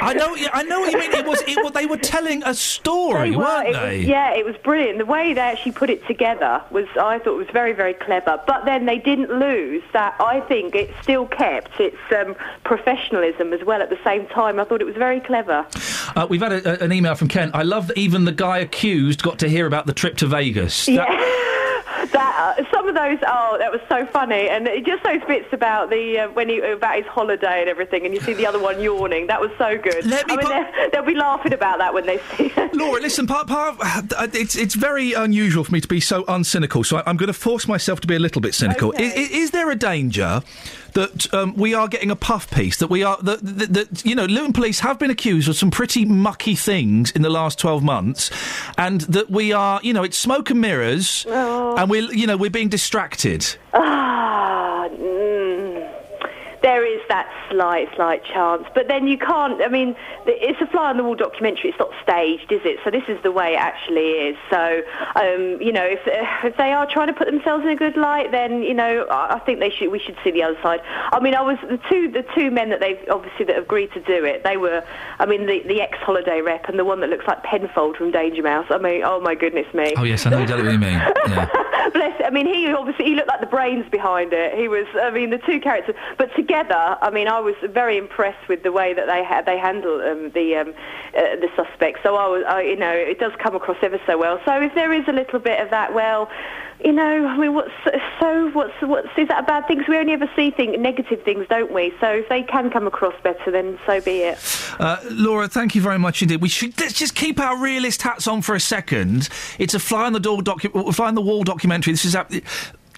I 0.00 0.14
know. 0.14 0.36
I 0.52 0.62
know 0.64 0.80
what 0.80 0.92
you 0.92 0.98
mean. 0.98 1.12
It 1.12 1.26
was. 1.26 1.40
It, 1.42 1.62
was 1.62 1.72
they 1.72 1.86
were 1.86 1.96
telling 1.96 2.42
a 2.44 2.54
story, 2.54 3.30
They 3.30 3.36
were. 3.36 3.42
weren't 3.44 3.72
they? 3.74 3.98
was- 3.98 4.06
yeah, 4.06 4.34
it 4.34 4.44
was 4.44 4.56
brilliant. 4.58 4.98
The 4.98 5.06
way 5.06 5.32
they 5.34 5.40
actually 5.40 5.72
put 5.72 5.90
it 5.90 6.06
together 6.06 6.62
was, 6.70 6.86
I 7.00 7.18
thought, 7.18 7.36
was 7.36 7.48
very, 7.52 7.72
very 7.72 7.94
clever. 7.94 8.40
But 8.46 8.64
then 8.64 8.86
they 8.86 8.98
didn't 8.98 9.30
lose 9.30 9.82
that. 9.92 10.14
I 10.20 10.40
think 10.40 10.74
it 10.74 10.90
still 11.02 11.26
kept 11.26 11.78
its 11.80 11.96
um, 12.16 12.34
professionalism 12.64 13.52
as 13.52 13.64
well 13.64 13.82
at 13.82 13.90
the 13.90 13.98
same 14.04 14.26
time. 14.26 14.60
I 14.60 14.64
thought 14.64 14.80
it 14.80 14.86
was 14.86 14.96
very 14.96 15.20
clever. 15.20 15.66
Uh, 16.16 16.26
we've 16.28 16.40
had 16.40 16.52
a, 16.52 16.80
a- 16.80 16.84
an 16.84 16.92
email 16.92 17.14
from 17.14 17.28
Ken. 17.28 17.50
I 17.54 17.62
love 17.62 17.88
that 17.88 17.98
even 17.98 18.24
the 18.24 18.32
guy 18.32 18.58
accused 18.58 19.22
got 19.22 19.38
to 19.40 19.48
hear 19.48 19.66
about 19.66 19.86
the 19.86 19.92
trip 19.92 20.16
to 20.18 20.26
Vegas. 20.26 20.86
That- 20.86 20.92
yeah. 20.94 21.24
That 22.12 22.56
uh, 22.58 22.64
some 22.72 22.88
of 22.88 22.94
those 22.94 23.18
oh 23.26 23.56
that 23.58 23.70
was 23.70 23.80
so 23.88 24.06
funny 24.06 24.48
and 24.48 24.66
it- 24.66 24.86
just 24.86 25.02
those 25.02 25.22
bits 25.26 25.48
about 25.52 25.90
the 25.90 26.20
uh, 26.20 26.28
when 26.30 26.48
he 26.48 26.60
about 26.60 26.96
his 26.96 27.06
holiday 27.06 27.60
and 27.60 27.68
everything 27.68 28.04
and 28.06 28.14
you 28.14 28.20
see 28.20 28.32
the 28.32 28.46
other 28.46 28.58
one 28.58 28.80
yawning 28.80 29.26
that 29.26 29.40
was 29.40 29.50
so 29.58 29.76
good. 29.78 30.04
I 30.06 30.36
mean 30.36 30.48
they'll- 30.48 30.90
they'll 30.90 31.02
be 31.04 31.14
laughing 31.14 31.52
about 31.52 31.78
that 31.78 31.92
when 31.92 32.06
they 32.06 32.18
see 32.36 32.52
it. 32.56 32.74
Laura, 32.78 33.00
listen, 33.00 33.26
part, 33.26 33.46
part 33.48 33.76
uh, 33.82 34.28
it's, 34.32 34.56
it's 34.56 34.74
very 34.74 35.12
unusual 35.12 35.64
for 35.64 35.72
me 35.72 35.80
to 35.80 35.88
be 35.88 36.00
so 36.00 36.24
uncynical, 36.24 36.84
so 36.86 36.98
I, 36.98 37.02
I'm 37.06 37.16
going 37.16 37.26
to 37.28 37.32
force 37.32 37.66
myself 37.68 38.00
to 38.00 38.06
be 38.06 38.14
a 38.14 38.18
little 38.18 38.40
bit 38.40 38.54
cynical. 38.54 38.92
I- 38.96 39.02
I- 39.02 39.28
Is, 39.30 39.50
there 39.50 39.70
a 39.70 39.76
danger 39.76 40.42
that 40.98 41.32
um, 41.32 41.54
we 41.54 41.74
are 41.74 41.86
getting 41.86 42.10
a 42.10 42.16
puff 42.16 42.50
piece, 42.50 42.78
that 42.78 42.88
we 42.88 43.04
are, 43.04 43.16
that, 43.22 43.38
that, 43.40 43.72
that, 43.72 44.04
you 44.04 44.16
know, 44.16 44.24
Luton 44.26 44.52
Police 44.52 44.80
have 44.80 44.98
been 44.98 45.10
accused 45.10 45.48
of 45.48 45.54
some 45.54 45.70
pretty 45.70 46.04
mucky 46.04 46.56
things 46.56 47.12
in 47.12 47.22
the 47.22 47.30
last 47.30 47.58
12 47.60 47.84
months, 47.84 48.30
and 48.76 49.02
that 49.02 49.30
we 49.30 49.52
are, 49.52 49.80
you 49.84 49.92
know, 49.92 50.02
it's 50.02 50.18
smoke 50.18 50.50
and 50.50 50.60
mirrors, 50.60 51.24
and 51.28 51.88
we're, 51.88 52.12
you 52.12 52.26
know, 52.26 52.36
we're 52.36 52.50
being 52.50 52.68
distracted. 52.68 53.46
Ah, 53.72 54.88
mm, 54.90 55.97
there 56.68 56.84
is 56.84 57.00
that 57.08 57.26
slight, 57.50 57.88
slight 57.96 58.22
chance. 58.26 58.64
But 58.74 58.88
then 58.88 59.08
you 59.08 59.16
can't, 59.16 59.62
I 59.62 59.68
mean, 59.68 59.96
it's 60.26 60.60
a 60.60 60.66
fly 60.66 60.90
on 60.90 60.98
the 60.98 61.02
wall 61.02 61.14
documentary. 61.14 61.70
It's 61.70 61.78
not 61.78 61.92
staged, 62.02 62.52
is 62.52 62.60
it? 62.62 62.78
So 62.84 62.90
this 62.90 63.04
is 63.08 63.16
the 63.22 63.32
way 63.32 63.54
it 63.54 63.58
actually 63.58 64.10
is. 64.28 64.36
So, 64.50 64.82
um, 65.16 65.62
you 65.62 65.72
know, 65.72 65.86
if, 65.86 66.00
if 66.04 66.58
they 66.58 66.72
are 66.74 66.86
trying 66.86 67.06
to 67.06 67.14
put 67.14 67.26
themselves 67.26 67.64
in 67.64 67.70
a 67.70 67.76
good 67.76 67.96
light, 67.96 68.32
then, 68.32 68.62
you 68.62 68.74
know, 68.74 69.06
I 69.10 69.38
I 69.38 69.38
think 69.38 69.60
they 69.60 69.70
should, 69.70 69.90
we 69.90 69.98
should 69.98 70.16
see 70.22 70.30
the 70.30 70.42
other 70.42 70.58
side. 70.62 70.80
I 70.84 71.20
mean, 71.20 71.34
I 71.34 71.40
was, 71.40 71.56
the 71.62 71.80
two, 71.88 72.10
the 72.10 72.24
two 72.34 72.50
men 72.50 72.68
that 72.68 72.80
they've, 72.80 72.98
obviously, 73.10 73.46
that 73.46 73.56
agreed 73.58 73.90
to 73.92 74.00
do 74.00 74.24
it, 74.26 74.44
they 74.44 74.58
were, 74.58 74.84
I 75.20 75.24
mean, 75.24 75.46
the, 75.46 75.62
the 75.66 75.80
ex-holiday 75.80 76.42
rep 76.42 76.68
and 76.68 76.78
the 76.78 76.84
one 76.84 77.00
that 77.00 77.08
looks 77.08 77.26
like 77.26 77.42
Penfold 77.44 77.96
from 77.96 78.10
Danger 78.10 78.42
Mouse. 78.42 78.66
I 78.68 78.76
mean, 78.76 79.02
oh 79.04 79.20
my 79.20 79.34
goodness 79.34 79.72
me. 79.72 79.94
Oh, 79.96 80.04
yes, 80.04 80.26
I 80.26 80.30
know 80.30 80.42
exactly 80.42 80.64
what 80.66 80.72
you 80.72 80.78
mean. 80.78 81.00
Yeah. 81.28 81.46
Bless. 81.92 82.20
I 82.24 82.30
mean, 82.30 82.46
he 82.46 82.72
obviously 82.72 83.06
he 83.06 83.14
looked 83.14 83.28
like 83.28 83.40
the 83.40 83.46
brains 83.46 83.88
behind 83.90 84.32
it. 84.32 84.58
He 84.58 84.66
was. 84.66 84.86
I 85.00 85.10
mean, 85.10 85.30
the 85.30 85.38
two 85.38 85.60
characters, 85.60 85.94
but 86.16 86.34
together. 86.34 86.57
I 86.66 87.10
mean, 87.10 87.28
I 87.28 87.40
was 87.40 87.54
very 87.62 87.96
impressed 87.96 88.48
with 88.48 88.62
the 88.62 88.72
way 88.72 88.94
that 88.94 89.06
they 89.06 89.24
ha- 89.24 89.42
they 89.42 89.58
handle 89.58 90.00
um, 90.00 90.30
the 90.30 90.56
um, 90.56 90.74
uh, 91.16 91.36
the 91.36 91.48
suspects. 91.56 92.00
So 92.02 92.16
I 92.16 92.26
was, 92.26 92.44
I, 92.48 92.62
you 92.62 92.76
know, 92.76 92.92
it 92.92 93.18
does 93.18 93.32
come 93.42 93.54
across 93.54 93.76
ever 93.82 94.00
so 94.06 94.18
well. 94.18 94.40
So 94.44 94.60
if 94.60 94.74
there 94.74 94.92
is 94.92 95.06
a 95.08 95.12
little 95.12 95.38
bit 95.38 95.60
of 95.60 95.70
that, 95.70 95.94
well. 95.94 96.30
You 96.84 96.92
know, 96.92 97.26
I 97.26 97.36
mean, 97.36 97.54
what's 97.54 97.72
so? 98.20 98.50
What's 98.50 98.72
what's 98.82 99.08
is 99.16 99.26
that 99.26 99.42
a 99.42 99.42
bad 99.42 99.66
thing? 99.66 99.82
we 99.88 99.96
only 99.96 100.12
ever 100.12 100.30
see 100.36 100.52
thing, 100.52 100.80
negative 100.80 101.20
things, 101.24 101.44
don't 101.50 101.72
we? 101.72 101.92
So 102.00 102.06
if 102.06 102.28
they 102.28 102.44
can 102.44 102.70
come 102.70 102.86
across 102.86 103.14
better, 103.24 103.50
then 103.50 103.80
so 103.84 104.00
be 104.00 104.20
it. 104.20 104.38
Uh, 104.78 104.98
Laura, 105.10 105.48
thank 105.48 105.74
you 105.74 105.82
very 105.82 105.98
much 105.98 106.22
indeed. 106.22 106.40
We 106.40 106.48
should 106.48 106.78
let's 106.80 106.92
just 106.92 107.16
keep 107.16 107.40
our 107.40 107.60
realist 107.60 108.02
hats 108.02 108.28
on 108.28 108.42
for 108.42 108.54
a 108.54 108.60
second. 108.60 109.28
It's 109.58 109.74
a 109.74 109.80
fly 109.80 110.06
on 110.06 110.12
the 110.12 110.20
door 110.20 110.38
docu- 110.38 110.94
fly 110.94 111.08
on 111.08 111.16
the 111.16 111.20
wall 111.20 111.42
documentary. 111.42 111.94
This 111.94 112.04
is 112.04 112.14
ab- 112.14 112.30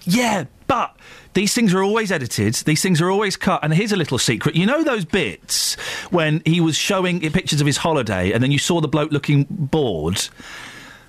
yeah, 0.03 0.45
but 0.67 0.95
these 1.33 1.53
things 1.53 1.73
are 1.73 1.81
always 1.83 2.11
edited. 2.11 2.55
These 2.55 2.81
things 2.81 3.01
are 3.01 3.09
always 3.09 3.35
cut. 3.37 3.63
And 3.63 3.73
here's 3.73 3.91
a 3.91 3.97
little 3.97 4.17
secret: 4.17 4.55
you 4.55 4.65
know 4.65 4.83
those 4.83 5.05
bits 5.05 5.75
when 6.09 6.41
he 6.45 6.59
was 6.61 6.75
showing 6.75 7.19
pictures 7.31 7.61
of 7.61 7.67
his 7.67 7.77
holiday, 7.77 8.31
and 8.31 8.43
then 8.43 8.51
you 8.51 8.59
saw 8.59 8.81
the 8.81 8.87
bloke 8.87 9.11
looking 9.11 9.45
bored. 9.49 10.27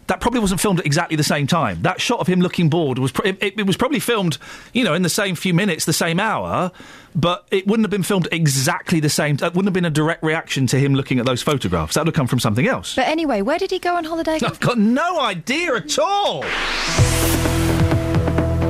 that 0.08 0.20
probably 0.20 0.40
wasn't 0.40 0.60
filmed 0.60 0.80
at 0.80 0.86
exactly 0.86 1.16
the 1.16 1.24
same 1.24 1.46
time. 1.46 1.80
That 1.82 2.00
shot 2.00 2.20
of 2.20 2.26
him 2.26 2.40
looking 2.40 2.68
bored 2.68 2.98
was 2.98 3.12
pr- 3.12 3.26
it, 3.26 3.38
it 3.40 3.66
was 3.66 3.76
probably 3.76 4.00
filmed, 4.00 4.36
you 4.72 4.84
know, 4.84 4.94
in 4.94 5.02
the 5.02 5.08
same 5.08 5.34
few 5.34 5.54
minutes, 5.54 5.84
the 5.84 5.92
same 5.92 6.20
hour, 6.20 6.70
but 7.14 7.46
it 7.50 7.66
wouldn't 7.66 7.84
have 7.84 7.90
been 7.90 8.02
filmed 8.02 8.28
exactly 8.32 9.00
the 9.00 9.08
same. 9.08 9.36
That 9.36 9.54
wouldn't 9.54 9.68
have 9.68 9.74
been 9.74 9.84
a 9.84 9.90
direct 9.90 10.22
reaction 10.22 10.66
to 10.68 10.78
him 10.78 10.94
looking 10.94 11.18
at 11.18 11.24
those 11.26 11.40
photographs. 11.42 11.94
That 11.94 12.02
would 12.02 12.08
have 12.08 12.14
come 12.14 12.26
from 12.26 12.40
something 12.40 12.66
else. 12.66 12.94
But 12.94 13.06
anyway, 13.08 13.42
where 13.42 13.58
did 13.58 13.70
he 13.70 13.78
go 13.78 13.96
on 13.96 14.04
holiday? 14.04 14.38
I've 14.44 14.60
got 14.60 14.78
no 14.78 15.20
idea 15.20 15.76
at 15.76 15.98
all. 15.98 16.42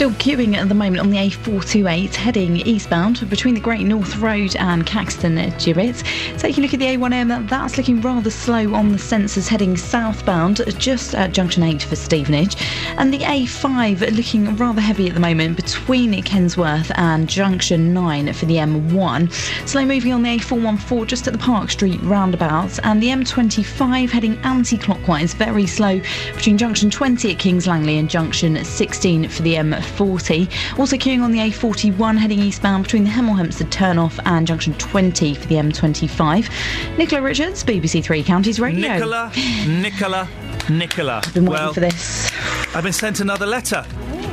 Still 0.00 0.12
queuing 0.12 0.56
at 0.56 0.66
the 0.70 0.74
moment 0.74 0.98
on 1.00 1.10
the 1.10 1.18
A428 1.18 2.14
heading 2.14 2.56
eastbound 2.56 3.28
between 3.28 3.52
the 3.52 3.60
Great 3.60 3.84
North 3.84 4.16
Road 4.16 4.56
and 4.56 4.86
Caxton 4.86 5.34
Gibbet. 5.58 6.02
Taking 6.38 6.64
a 6.64 6.66
look 6.66 6.72
at 6.72 6.80
the 6.80 6.86
A1M, 6.86 7.46
that's 7.50 7.76
looking 7.76 8.00
rather 8.00 8.30
slow 8.30 8.72
on 8.72 8.92
the 8.92 8.96
sensors 8.96 9.46
heading 9.46 9.76
southbound 9.76 10.62
just 10.78 11.14
at 11.14 11.32
junction 11.32 11.62
8 11.62 11.82
for 11.82 11.96
Stevenage. 11.96 12.56
And 12.96 13.12
the 13.12 13.18
A5 13.18 14.16
looking 14.16 14.56
rather 14.56 14.80
heavy 14.80 15.06
at 15.06 15.12
the 15.12 15.20
moment 15.20 15.56
between 15.56 16.14
Kensworth 16.22 16.90
and 16.94 17.28
junction 17.28 17.92
9 17.92 18.32
for 18.32 18.46
the 18.46 18.56
M1. 18.56 19.30
Slow 19.68 19.84
moving 19.84 20.14
on 20.14 20.22
the 20.22 20.38
A414 20.38 21.08
just 21.08 21.26
at 21.26 21.34
the 21.34 21.38
Park 21.38 21.70
Street 21.70 22.00
roundabout. 22.04 22.78
And 22.84 23.02
the 23.02 23.08
M25 23.08 24.08
heading 24.08 24.38
anti 24.44 24.78
clockwise, 24.78 25.34
very 25.34 25.66
slow 25.66 26.00
between 26.34 26.56
junction 26.56 26.88
20 26.88 27.32
at 27.32 27.38
Kings 27.38 27.66
Langley 27.66 27.98
and 27.98 28.08
junction 28.08 28.64
16 28.64 29.28
for 29.28 29.42
the 29.42 29.56
M40. 29.90 30.78
Also 30.78 30.96
queuing 30.96 31.22
on 31.22 31.32
the 31.32 31.38
A41 31.38 32.18
heading 32.18 32.38
eastbound 32.40 32.84
between 32.84 33.04
the 33.04 33.10
Hemel 33.10 33.36
Hempstead 33.36 33.70
turnoff 33.70 34.18
and 34.24 34.46
junction 34.46 34.74
20 34.74 35.34
for 35.34 35.46
the 35.46 35.56
M25. 35.56 36.98
Nicola 36.98 37.22
Richards, 37.22 37.64
BBC 37.64 38.02
Three 38.02 38.22
Counties 38.22 38.60
Radio. 38.60 38.80
Nicola, 38.80 39.32
Nicola, 39.66 40.28
Nicola. 40.68 41.20
I've 41.24 41.34
been 41.34 41.46
waiting 41.46 41.64
well, 41.64 41.74
for 41.74 41.80
this. 41.80 42.30
I've 42.74 42.84
been 42.84 42.92
sent 42.92 43.20
another 43.20 43.46
letter. 43.46 43.84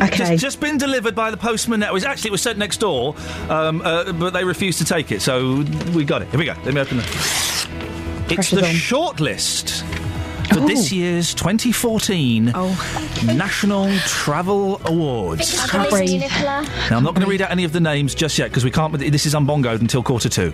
Okay. 0.02 0.18
Just, 0.18 0.42
just 0.42 0.60
been 0.60 0.77
delivered 0.77 1.16
by 1.16 1.32
the 1.32 1.38
postman. 1.38 1.82
It 1.82 1.92
was 1.92 2.03
actually 2.03 2.30
it 2.30 2.32
was 2.32 2.42
sent 2.42 2.60
next 2.60 2.77
door, 2.77 3.16
um, 3.50 3.82
uh, 3.82 4.11
but 4.14 4.32
they 4.32 4.44
refused 4.44 4.77
to 4.80 4.86
take 4.86 5.11
it, 5.11 5.22
so 5.22 5.66
we 5.94 6.06
got 6.06 6.22
it. 6.22 6.30
Here 6.30 6.40
we 6.40 6.45
go. 6.45 6.53
Let 6.64 6.74
me 6.74 6.82
open 6.82 7.00
it. 7.00 7.06
It's 7.06 8.36
Pressure's 8.36 8.60
the 8.60 8.68
on. 8.68 8.74
shortlist 8.74 10.07
for 10.53 10.59
this 10.61 10.92
year's 10.92 11.34
2014 11.34 12.45
National 13.26 13.90
Travel 14.00 14.82
Awards. 14.85 15.67
Can't 15.69 15.90
breathe. 15.90 16.22
Now, 16.22 16.64
I'm 16.92 17.03
not 17.03 17.14
going 17.14 17.26
to 17.26 17.30
read 17.30 17.42
out 17.42 17.51
any 17.51 17.64
of 17.64 17.74
the 17.74 17.80
names 17.80 18.16
just 18.16 18.38
yet 18.38 18.50
because 18.50 18.64
we 18.64 18.72
can't. 18.72 18.98
This 18.98 19.26
is 19.26 19.34
unbongoed 19.34 19.82
until 19.82 20.03
quarter 20.03 20.30
two. 20.30 20.53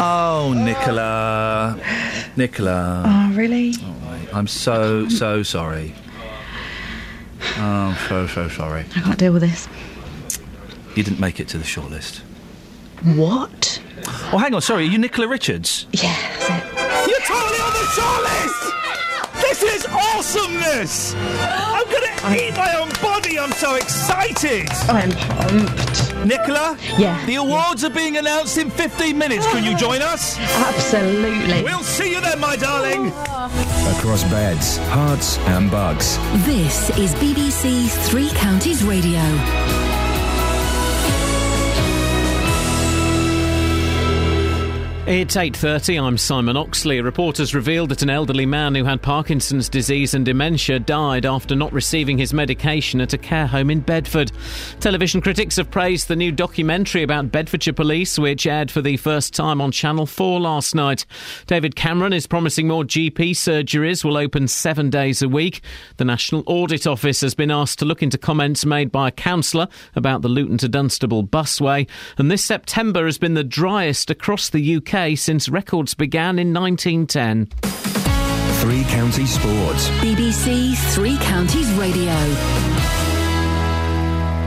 Oh, 0.00 0.54
Nicola, 0.56 1.76
Nicola. 2.36 3.02
Oh, 3.04 3.34
really? 3.34 3.74
Oh, 3.80 4.28
I'm 4.32 4.46
so 4.46 5.08
so 5.08 5.42
sorry. 5.42 5.94
Oh, 7.56 8.06
so 8.08 8.26
so 8.26 8.48
sorry. 8.48 8.84
I 8.94 9.00
can't 9.00 9.18
deal 9.18 9.32
with 9.32 9.42
this. 9.42 9.66
You 10.94 11.02
didn't 11.02 11.20
make 11.20 11.40
it 11.40 11.48
to 11.48 11.58
the 11.58 11.64
shortlist. 11.64 12.20
What? 13.04 13.77
Oh, 14.32 14.38
hang 14.38 14.54
on. 14.54 14.60
Sorry, 14.62 14.84
are 14.84 14.86
you 14.90 14.98
Nicola 14.98 15.28
Richards? 15.28 15.86
Yeah. 15.92 16.14
You're 17.06 17.20
totally 17.20 17.60
on 17.60 17.72
the 17.72 17.86
shortlist. 17.96 18.64
This 19.40 19.62
is 19.62 19.86
awesomeness. 19.86 21.14
I'm 21.14 21.84
gonna 21.90 22.36
eat 22.36 22.56
my 22.56 22.74
own 22.76 22.90
body. 23.00 23.38
I'm 23.38 23.52
so 23.52 23.74
excited. 23.76 24.68
I'm 24.88 25.10
pumped. 25.12 26.14
Nicola? 26.26 26.76
Yeah. 26.98 27.24
The 27.26 27.36
awards 27.36 27.84
are 27.84 27.90
being 27.90 28.16
announced 28.16 28.58
in 28.58 28.70
15 28.70 29.16
minutes. 29.16 29.46
Can 29.46 29.64
you 29.64 29.76
join 29.76 30.02
us? 30.02 30.36
Absolutely. 30.38 31.62
We'll 31.62 31.82
see 31.82 32.10
you 32.12 32.20
then, 32.20 32.40
my 32.40 32.56
darling. 32.56 33.08
Across 33.96 34.24
beds, 34.24 34.78
Herts, 34.90 35.38
and 35.48 35.70
bugs. 35.70 36.18
This 36.44 36.90
is 36.98 37.14
BBC 37.14 37.88
Three 38.08 38.28
Counties 38.30 38.82
Radio. 38.84 39.20
It's 45.10 45.36
8.30, 45.36 46.02
I'm 46.02 46.18
Simon 46.18 46.58
Oxley. 46.58 47.00
Reporters 47.00 47.54
revealed 47.54 47.88
that 47.88 48.02
an 48.02 48.10
elderly 48.10 48.44
man 48.44 48.74
who 48.74 48.84
had 48.84 49.00
Parkinson's 49.00 49.70
disease 49.70 50.12
and 50.12 50.22
dementia 50.22 50.78
died 50.80 51.24
after 51.24 51.56
not 51.56 51.72
receiving 51.72 52.18
his 52.18 52.34
medication 52.34 53.00
at 53.00 53.14
a 53.14 53.16
care 53.16 53.46
home 53.46 53.70
in 53.70 53.80
Bedford. 53.80 54.30
Television 54.80 55.22
critics 55.22 55.56
have 55.56 55.70
praised 55.70 56.08
the 56.08 56.14
new 56.16 56.30
documentary 56.30 57.02
about 57.02 57.32
Bedfordshire 57.32 57.72
Police, 57.72 58.18
which 58.18 58.46
aired 58.46 58.70
for 58.70 58.82
the 58.82 58.98
first 58.98 59.32
time 59.32 59.62
on 59.62 59.72
Channel 59.72 60.04
4 60.04 60.40
last 60.40 60.74
night. 60.74 61.06
David 61.46 61.74
Cameron 61.74 62.12
is 62.12 62.26
promising 62.26 62.68
more 62.68 62.84
GP 62.84 63.30
surgeries 63.30 64.04
will 64.04 64.18
open 64.18 64.46
seven 64.46 64.90
days 64.90 65.22
a 65.22 65.28
week. 65.28 65.62
The 65.96 66.04
National 66.04 66.42
Audit 66.44 66.86
Office 66.86 67.22
has 67.22 67.34
been 67.34 67.50
asked 67.50 67.78
to 67.78 67.86
look 67.86 68.02
into 68.02 68.18
comments 68.18 68.66
made 68.66 68.92
by 68.92 69.08
a 69.08 69.12
councillor 69.12 69.68
about 69.96 70.20
the 70.20 70.28
Luton 70.28 70.58
to 70.58 70.68
Dunstable 70.68 71.24
busway. 71.24 71.88
And 72.18 72.30
this 72.30 72.44
September 72.44 73.06
has 73.06 73.16
been 73.16 73.32
the 73.32 73.42
driest 73.42 74.10
across 74.10 74.50
the 74.50 74.76
UK 74.76 74.97
since 75.14 75.48
records 75.48 75.94
began 75.94 76.40
in 76.40 76.52
1910. 76.52 77.46
Three 78.60 78.82
Counties 78.92 79.32
Sports. 79.32 79.88
BBC 80.00 80.76
Three 80.92 81.16
Counties 81.18 81.70
Radio. 81.74 82.97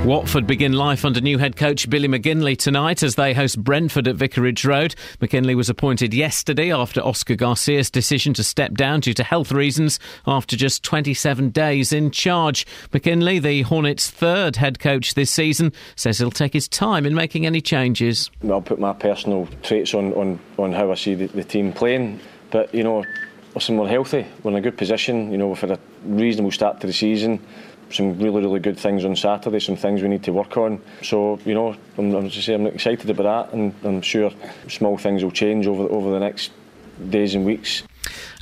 Watford 0.06 0.48
begin 0.48 0.74
life 0.74 1.06
under 1.06 1.22
new 1.22 1.38
head 1.38 1.56
coach 1.56 1.88
Billy 1.88 2.08
McKinlay 2.08 2.58
tonight 2.58 3.04
as 3.04 3.14
they 3.14 3.36
host 3.36 3.64
Brentford 3.64 4.08
at 4.08 4.16
Vicarage 4.16 4.66
Road. 4.66 4.96
McKinlay 5.20 5.54
was 5.54 5.70
appointed 5.70 6.12
yesterday 6.12 6.74
after 6.74 7.02
Oscar 7.02 7.36
Garcia's 7.36 7.92
decision 7.92 8.34
to 8.34 8.44
step 8.44 8.74
down 8.74 9.02
due 9.02 9.14
to 9.14 9.24
health 9.24 9.52
reasons 9.52 10.00
after 10.26 10.58
just 10.58 10.82
27 10.82 11.52
days 11.52 11.94
in 11.94 12.10
charge. 12.10 12.66
McKinlay, 12.92 13.40
the 13.40 13.62
Hornets' 13.62 14.10
third 14.10 14.56
head 14.56 14.80
coach 14.80 15.14
this 15.14 15.30
season, 15.30 15.72
says 15.96 16.18
he'll 16.18 16.32
take 16.32 16.54
his 16.54 16.68
time 16.68 17.06
in 17.06 17.14
making 17.14 17.46
any 17.46 17.62
changes. 17.62 18.32
I'll 18.50 18.60
put 18.60 18.80
my 18.80 18.94
personal 18.94 19.48
traits 19.62 19.94
on, 19.94 20.14
on, 20.14 20.40
on 20.58 20.74
how 20.74 20.92
I 20.92 20.96
see 20.96 21.14
the, 21.14 21.28
the 21.28 21.44
team 21.44 21.74
playing. 21.74 22.20
But, 22.50 22.74
you 22.74 22.84
know, 22.84 23.06
listen, 23.54 23.78
we're 23.78 23.88
healthy. 23.88 24.26
We're 24.42 24.52
in 24.52 24.58
a 24.58 24.62
good 24.62 24.80
position. 24.80 25.32
You 25.32 25.38
know, 25.38 25.50
we've 25.50 25.62
had 25.62 25.72
a 25.72 25.80
reasonable 26.04 26.52
start 26.52 26.82
to 26.82 26.88
the 26.88 26.94
season. 26.94 27.40
some 27.94 28.18
really, 28.20 28.42
really 28.42 28.60
good 28.60 28.78
things 28.78 29.06
on 29.06 29.16
Saturday, 29.16 29.60
some 29.60 29.76
things 29.76 30.02
we 30.02 30.08
need 30.08 30.24
to 30.24 30.34
work 30.34 30.58
on. 30.58 30.82
So, 31.03 31.40
you 31.45 31.53
know, 31.53 31.76
I'm, 31.98 32.14
I'm, 32.14 32.30
just 32.30 32.45
saying, 32.45 32.61
I'm 32.61 32.74
excited 32.74 33.10
about 33.10 33.50
that 33.50 33.53
and 33.53 33.74
I'm 33.84 34.02
sure 34.02 34.32
small 34.68 34.98
things 34.98 35.24
will 35.24 35.32
change 35.32 35.68
over, 35.68 35.84
over 35.84 36.11
the 36.11 36.20
next 36.20 36.52
days 37.10 37.36
and 37.36 37.45
weeks. 37.45 37.84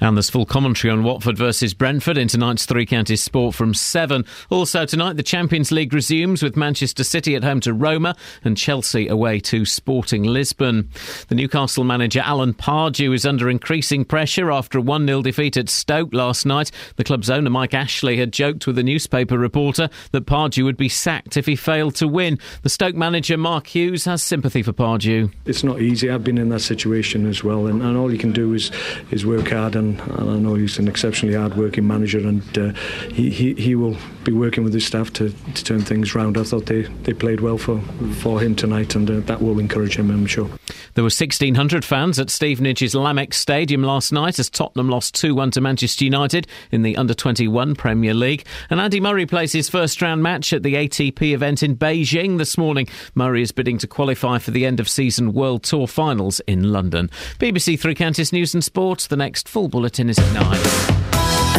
And 0.01 0.15
there's 0.15 0.29
full 0.29 0.45
commentary 0.45 0.91
on 0.91 1.03
Watford 1.03 1.37
versus 1.37 1.73
Brentford 1.73 2.17
in 2.17 2.27
tonight's 2.27 2.65
Three 2.65 2.85
Counties 2.85 3.21
Sport 3.21 3.55
from 3.55 3.73
7. 3.73 4.25
Also 4.49 4.85
tonight, 4.85 5.17
the 5.17 5.23
Champions 5.23 5.71
League 5.71 5.93
resumes 5.93 6.41
with 6.41 6.55
Manchester 6.55 7.03
City 7.03 7.35
at 7.35 7.43
home 7.43 7.59
to 7.61 7.73
Roma 7.73 8.15
and 8.43 8.57
Chelsea 8.57 9.07
away 9.07 9.39
to 9.41 9.65
Sporting 9.65 10.23
Lisbon. 10.23 10.89
The 11.27 11.35
Newcastle 11.35 11.83
manager 11.83 12.21
Alan 12.23 12.53
Pardew 12.53 13.13
is 13.13 13.25
under 13.25 13.49
increasing 13.49 14.05
pressure 14.05 14.51
after 14.51 14.77
a 14.77 14.81
1 14.81 15.05
0 15.05 15.21
defeat 15.21 15.57
at 15.57 15.69
Stoke 15.69 16.13
last 16.13 16.45
night. 16.45 16.71
The 16.95 17.03
club's 17.03 17.29
owner 17.29 17.49
Mike 17.49 17.73
Ashley 17.73 18.17
had 18.17 18.31
joked 18.31 18.67
with 18.67 18.77
a 18.77 18.83
newspaper 18.83 19.37
reporter 19.37 19.89
that 20.11 20.25
Pardew 20.25 20.63
would 20.63 20.77
be 20.77 20.89
sacked 20.89 21.37
if 21.37 21.45
he 21.45 21.55
failed 21.55 21.95
to 21.95 22.07
win. 22.07 22.39
The 22.61 22.69
Stoke 22.69 22.95
manager 22.95 23.37
Mark 23.37 23.67
Hughes 23.67 24.05
has 24.05 24.23
sympathy 24.23 24.63
for 24.63 24.73
Pardew. 24.73 25.31
It's 25.45 25.63
not 25.63 25.81
easy. 25.81 26.09
I've 26.09 26.23
been 26.23 26.37
in 26.37 26.49
that 26.49 26.61
situation 26.61 27.27
as 27.27 27.43
well, 27.43 27.67
and, 27.67 27.81
and 27.81 27.97
all 27.97 28.11
you 28.11 28.17
can 28.17 28.31
do 28.31 28.53
is 28.53 28.71
is 29.11 29.25
work 29.25 29.49
hard. 29.49 29.75
And, 29.75 29.88
and 29.97 30.29
I 30.29 30.37
know 30.37 30.55
he's 30.55 30.77
an 30.79 30.87
exceptionally 30.87 31.35
hard-working 31.35 31.87
manager, 31.87 32.19
and 32.19 32.57
uh, 32.57 32.73
he, 33.13 33.29
he 33.29 33.53
he 33.53 33.75
will 33.75 33.97
be 34.23 34.31
working 34.33 34.63
with 34.63 34.73
his 34.73 34.85
staff 34.85 35.11
to, 35.13 35.29
to 35.29 35.63
turn 35.63 35.81
things 35.81 36.13
round. 36.13 36.37
I 36.37 36.43
thought 36.43 36.65
they, 36.65 36.81
they 37.03 37.13
played 37.13 37.39
well 37.39 37.57
for 37.57 37.81
for 38.21 38.41
him 38.41 38.55
tonight, 38.55 38.95
and 38.95 39.09
uh, 39.09 39.19
that 39.21 39.41
will 39.41 39.59
encourage 39.59 39.95
him, 39.97 40.11
I'm 40.11 40.25
sure. 40.25 40.49
There 40.93 41.03
were 41.03 41.09
1,600 41.09 41.85
fans 41.85 42.19
at 42.19 42.29
Stevenage's 42.29 42.93
Lamex 42.93 43.35
Stadium 43.35 43.83
last 43.83 44.11
night 44.11 44.39
as 44.39 44.49
Tottenham 44.49 44.89
lost 44.89 45.15
2 45.15 45.35
1 45.35 45.51
to 45.51 45.61
Manchester 45.61 46.05
United 46.05 46.47
in 46.71 46.81
the 46.81 46.97
Under 46.97 47.13
21 47.13 47.75
Premier 47.75 48.13
League. 48.13 48.45
And 48.69 48.79
Andy 48.79 48.99
Murray 48.99 49.25
plays 49.25 49.51
his 49.51 49.69
first 49.69 50.01
round 50.01 50.23
match 50.23 50.53
at 50.53 50.63
the 50.63 50.75
ATP 50.75 51.33
event 51.33 51.63
in 51.63 51.75
Beijing 51.75 52.37
this 52.37 52.57
morning. 52.57 52.87
Murray 53.15 53.41
is 53.41 53.51
bidding 53.51 53.77
to 53.79 53.87
qualify 53.87 54.37
for 54.37 54.51
the 54.51 54.65
end 54.65 54.79
of 54.79 54.89
season 54.89 55.33
World 55.33 55.63
Tour 55.63 55.87
finals 55.87 56.39
in 56.47 56.71
London. 56.71 57.09
BBC 57.39 57.79
Three 57.79 57.95
Counties 57.95 58.33
News 58.33 58.53
and 58.53 58.63
Sport. 58.63 59.07
The 59.09 59.17
next 59.17 59.47
full 59.47 59.67
bulletin 59.67 60.09
is 60.09 60.19
at 60.19 60.33
9. 60.33 60.99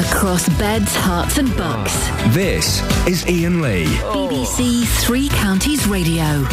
Across 0.04 0.48
beds, 0.58 0.94
herts, 0.96 1.38
and 1.38 1.54
bucks. 1.56 1.94
This 2.34 2.80
is 3.06 3.24
Iain 3.26 3.60
Lee. 3.60 3.84
BBC 3.84 4.86
Three 5.04 5.28
Counties 5.28 5.86
Radio. 5.88 6.46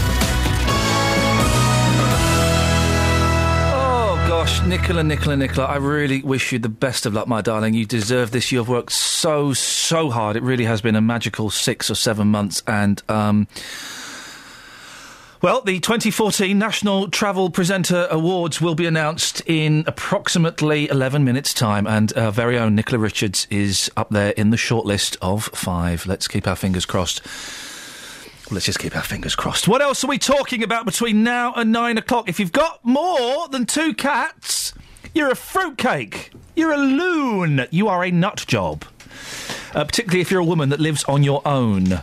Gosh, 4.48 4.66
Nicola, 4.66 5.04
Nicola, 5.04 5.36
Nicola, 5.36 5.68
I 5.68 5.76
really 5.76 6.22
wish 6.22 6.54
you 6.54 6.60
the 6.60 6.70
best 6.70 7.06
of 7.06 7.14
luck, 7.14 7.28
my 7.28 7.42
darling. 7.42 7.74
You 7.74 7.86
deserve 7.86 8.32
this. 8.32 8.50
You've 8.50 8.70
worked 8.70 8.94
so, 8.94 9.52
so 9.52 10.10
hard. 10.10 10.38
It 10.38 10.44
really 10.44 10.64
has 10.64 10.80
been 10.80 10.96
a 10.96 11.02
magical 11.02 11.50
six 11.50 11.92
or 11.92 11.96
seven 11.96 12.30
months, 12.30 12.64
and 12.66 13.04
um, 13.10 13.50
Well, 15.42 15.60
the 15.62 15.82
2014 15.82 16.58
National 16.58 17.10
Travel 17.10 17.50
Presenter 17.50 18.08
Awards 18.10 18.62
will 18.62 18.74
be 18.74 18.86
announced 18.86 19.42
in 19.46 19.84
approximately 19.86 20.88
11 20.88 21.26
minutes' 21.26 21.54
time, 21.54 21.86
and 21.86 22.14
our 22.18 22.32
very 22.32 22.58
own 22.58 22.74
Nicola 22.74 23.00
Richards 23.00 23.48
is 23.50 23.92
up 23.98 24.10
there 24.12 24.32
in 24.32 24.52
the 24.52 24.58
shortlist 24.58 25.18
of 25.22 25.44
five. 25.54 26.06
Let's 26.06 26.30
keep 26.30 26.48
our 26.48 26.56
fingers 26.56 26.86
crossed. 26.86 27.22
Well, 28.50 28.56
let's 28.56 28.66
just 28.66 28.80
keep 28.80 28.96
our 28.96 29.04
fingers 29.04 29.36
crossed. 29.36 29.68
What 29.68 29.82
else 29.82 30.04
are 30.04 30.08
we 30.08 30.18
talking 30.18 30.64
about 30.64 30.86
between 30.86 31.24
now 31.24 31.54
and 31.54 31.72
nine 31.72 31.98
o'clock? 31.98 32.30
If 32.30 32.40
you've 32.40 32.54
got 32.54 32.80
more 32.86 33.48
than 33.50 33.66
two 33.66 33.94
cats, 33.94 34.74
you're 35.14 35.30
a 35.30 35.36
fruitcake. 35.36 36.32
You're 36.56 36.72
a 36.72 36.78
loon. 36.78 37.66
You 37.72 37.90
are 37.90 38.04
a 38.06 38.12
nut 38.12 38.46
job. 38.48 38.86
Uh, 39.76 39.84
particularly 39.84 40.22
if 40.22 40.32
you're 40.32 40.40
a 40.40 40.46
woman 40.46 40.70
that 40.70 40.80
lives 40.80 41.04
on 41.06 41.24
your 41.24 41.42
own. 41.46 42.02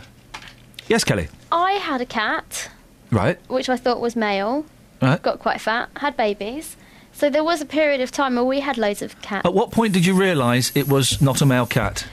Yes, 0.87 1.03
Kelly. 1.03 1.29
I 1.51 1.73
had 1.73 1.99
a 2.01 2.05
cat, 2.05 2.69
Right. 3.11 3.39
which 3.49 3.67
I 3.69 3.75
thought 3.75 3.99
was 3.99 4.15
male. 4.15 4.65
Right. 5.01 5.19
Got 5.21 5.39
quite 5.39 5.59
fat, 5.59 5.89
had 5.97 6.15
babies. 6.15 6.77
So 7.11 7.29
there 7.29 7.43
was 7.43 7.59
a 7.59 7.65
period 7.65 8.01
of 8.01 8.11
time 8.11 8.35
where 8.35 8.43
we 8.43 8.59
had 8.59 8.77
loads 8.77 9.01
of 9.01 9.19
cats. 9.21 9.45
At 9.45 9.53
what 9.55 9.71
point 9.71 9.93
did 9.93 10.05
you 10.05 10.13
realise 10.13 10.71
it 10.75 10.87
was 10.87 11.21
not 11.21 11.41
a 11.41 11.45
male 11.45 11.65
cat? 11.65 12.05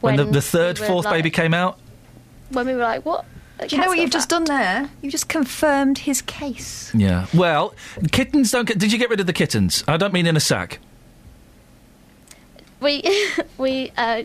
When, 0.00 0.16
When 0.16 0.26
the, 0.26 0.32
the 0.34 0.42
third, 0.42 0.78
we 0.78 0.86
fourth 0.86 1.06
like- 1.06 1.14
baby 1.14 1.30
came 1.30 1.54
out? 1.54 1.78
When 2.50 2.66
we 2.66 2.74
were 2.74 2.82
like, 2.82 3.04
what? 3.04 3.24
Do 3.58 3.74
you 3.74 3.80
know 3.80 3.88
what 3.88 3.98
you've 3.98 4.10
just 4.10 4.28
done 4.28 4.44
there? 4.44 4.90
You've 5.00 5.12
just 5.12 5.28
confirmed 5.28 5.98
his 5.98 6.20
case. 6.22 6.94
Yeah. 6.94 7.26
Well, 7.32 7.74
kittens 8.12 8.50
don't 8.50 8.66
get. 8.66 8.78
Did 8.78 8.92
you 8.92 8.98
get 8.98 9.08
rid 9.08 9.20
of 9.20 9.26
the 9.26 9.32
kittens? 9.32 9.82
I 9.88 9.96
don't 9.96 10.12
mean 10.12 10.26
in 10.26 10.36
a 10.36 10.40
sack. 10.40 10.78
We 12.80 13.02
we 13.58 13.92
uh, 13.96 14.24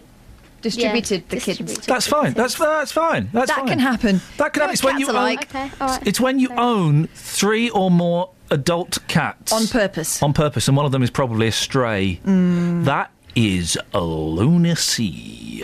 Distributed 0.61 1.24
yeah, 1.24 1.30
the 1.30 1.35
kids. 1.38 1.58
distributed 1.58 1.84
That's 1.85 2.08
fine. 2.08 2.34
That's 2.34 2.56
that's 2.56 2.92
fine. 2.92 3.30
That's 3.34 3.51
fine. 3.51 3.66
that 3.66 3.68
fine. 3.68 3.68
can 3.68 3.80
happen. 3.80 4.22
That 4.38 4.53
can 4.53 4.61
happen. 4.61 4.74
It's 4.74 4.84
when 4.84 5.00
you 5.00 5.08
own, 5.08 5.16
like. 5.16 5.43
Okay, 5.43 5.72
all 5.82 5.88
right. 5.88 6.08
It's 6.08 6.19
when 6.19 6.38
you 6.40 6.50
own 6.56 7.08
three 7.08 7.69
or 7.72 7.90
more 7.90 8.30
adult 8.51 9.00
cats 9.08 9.51
On 9.51 9.66
purpose. 9.68 10.22
On 10.22 10.34
purpose, 10.34 10.68
and 10.68 10.77
one 10.77 10.85
of 10.85 10.92
them 10.92 11.01
is 11.01 11.10
probably 11.10 11.48
a 11.48 11.51
stray. 11.51 12.19
Mm. 12.26 12.85
That 12.85 13.11
is 13.35 13.77
a 13.93 14.01
lunacy. 14.01 15.64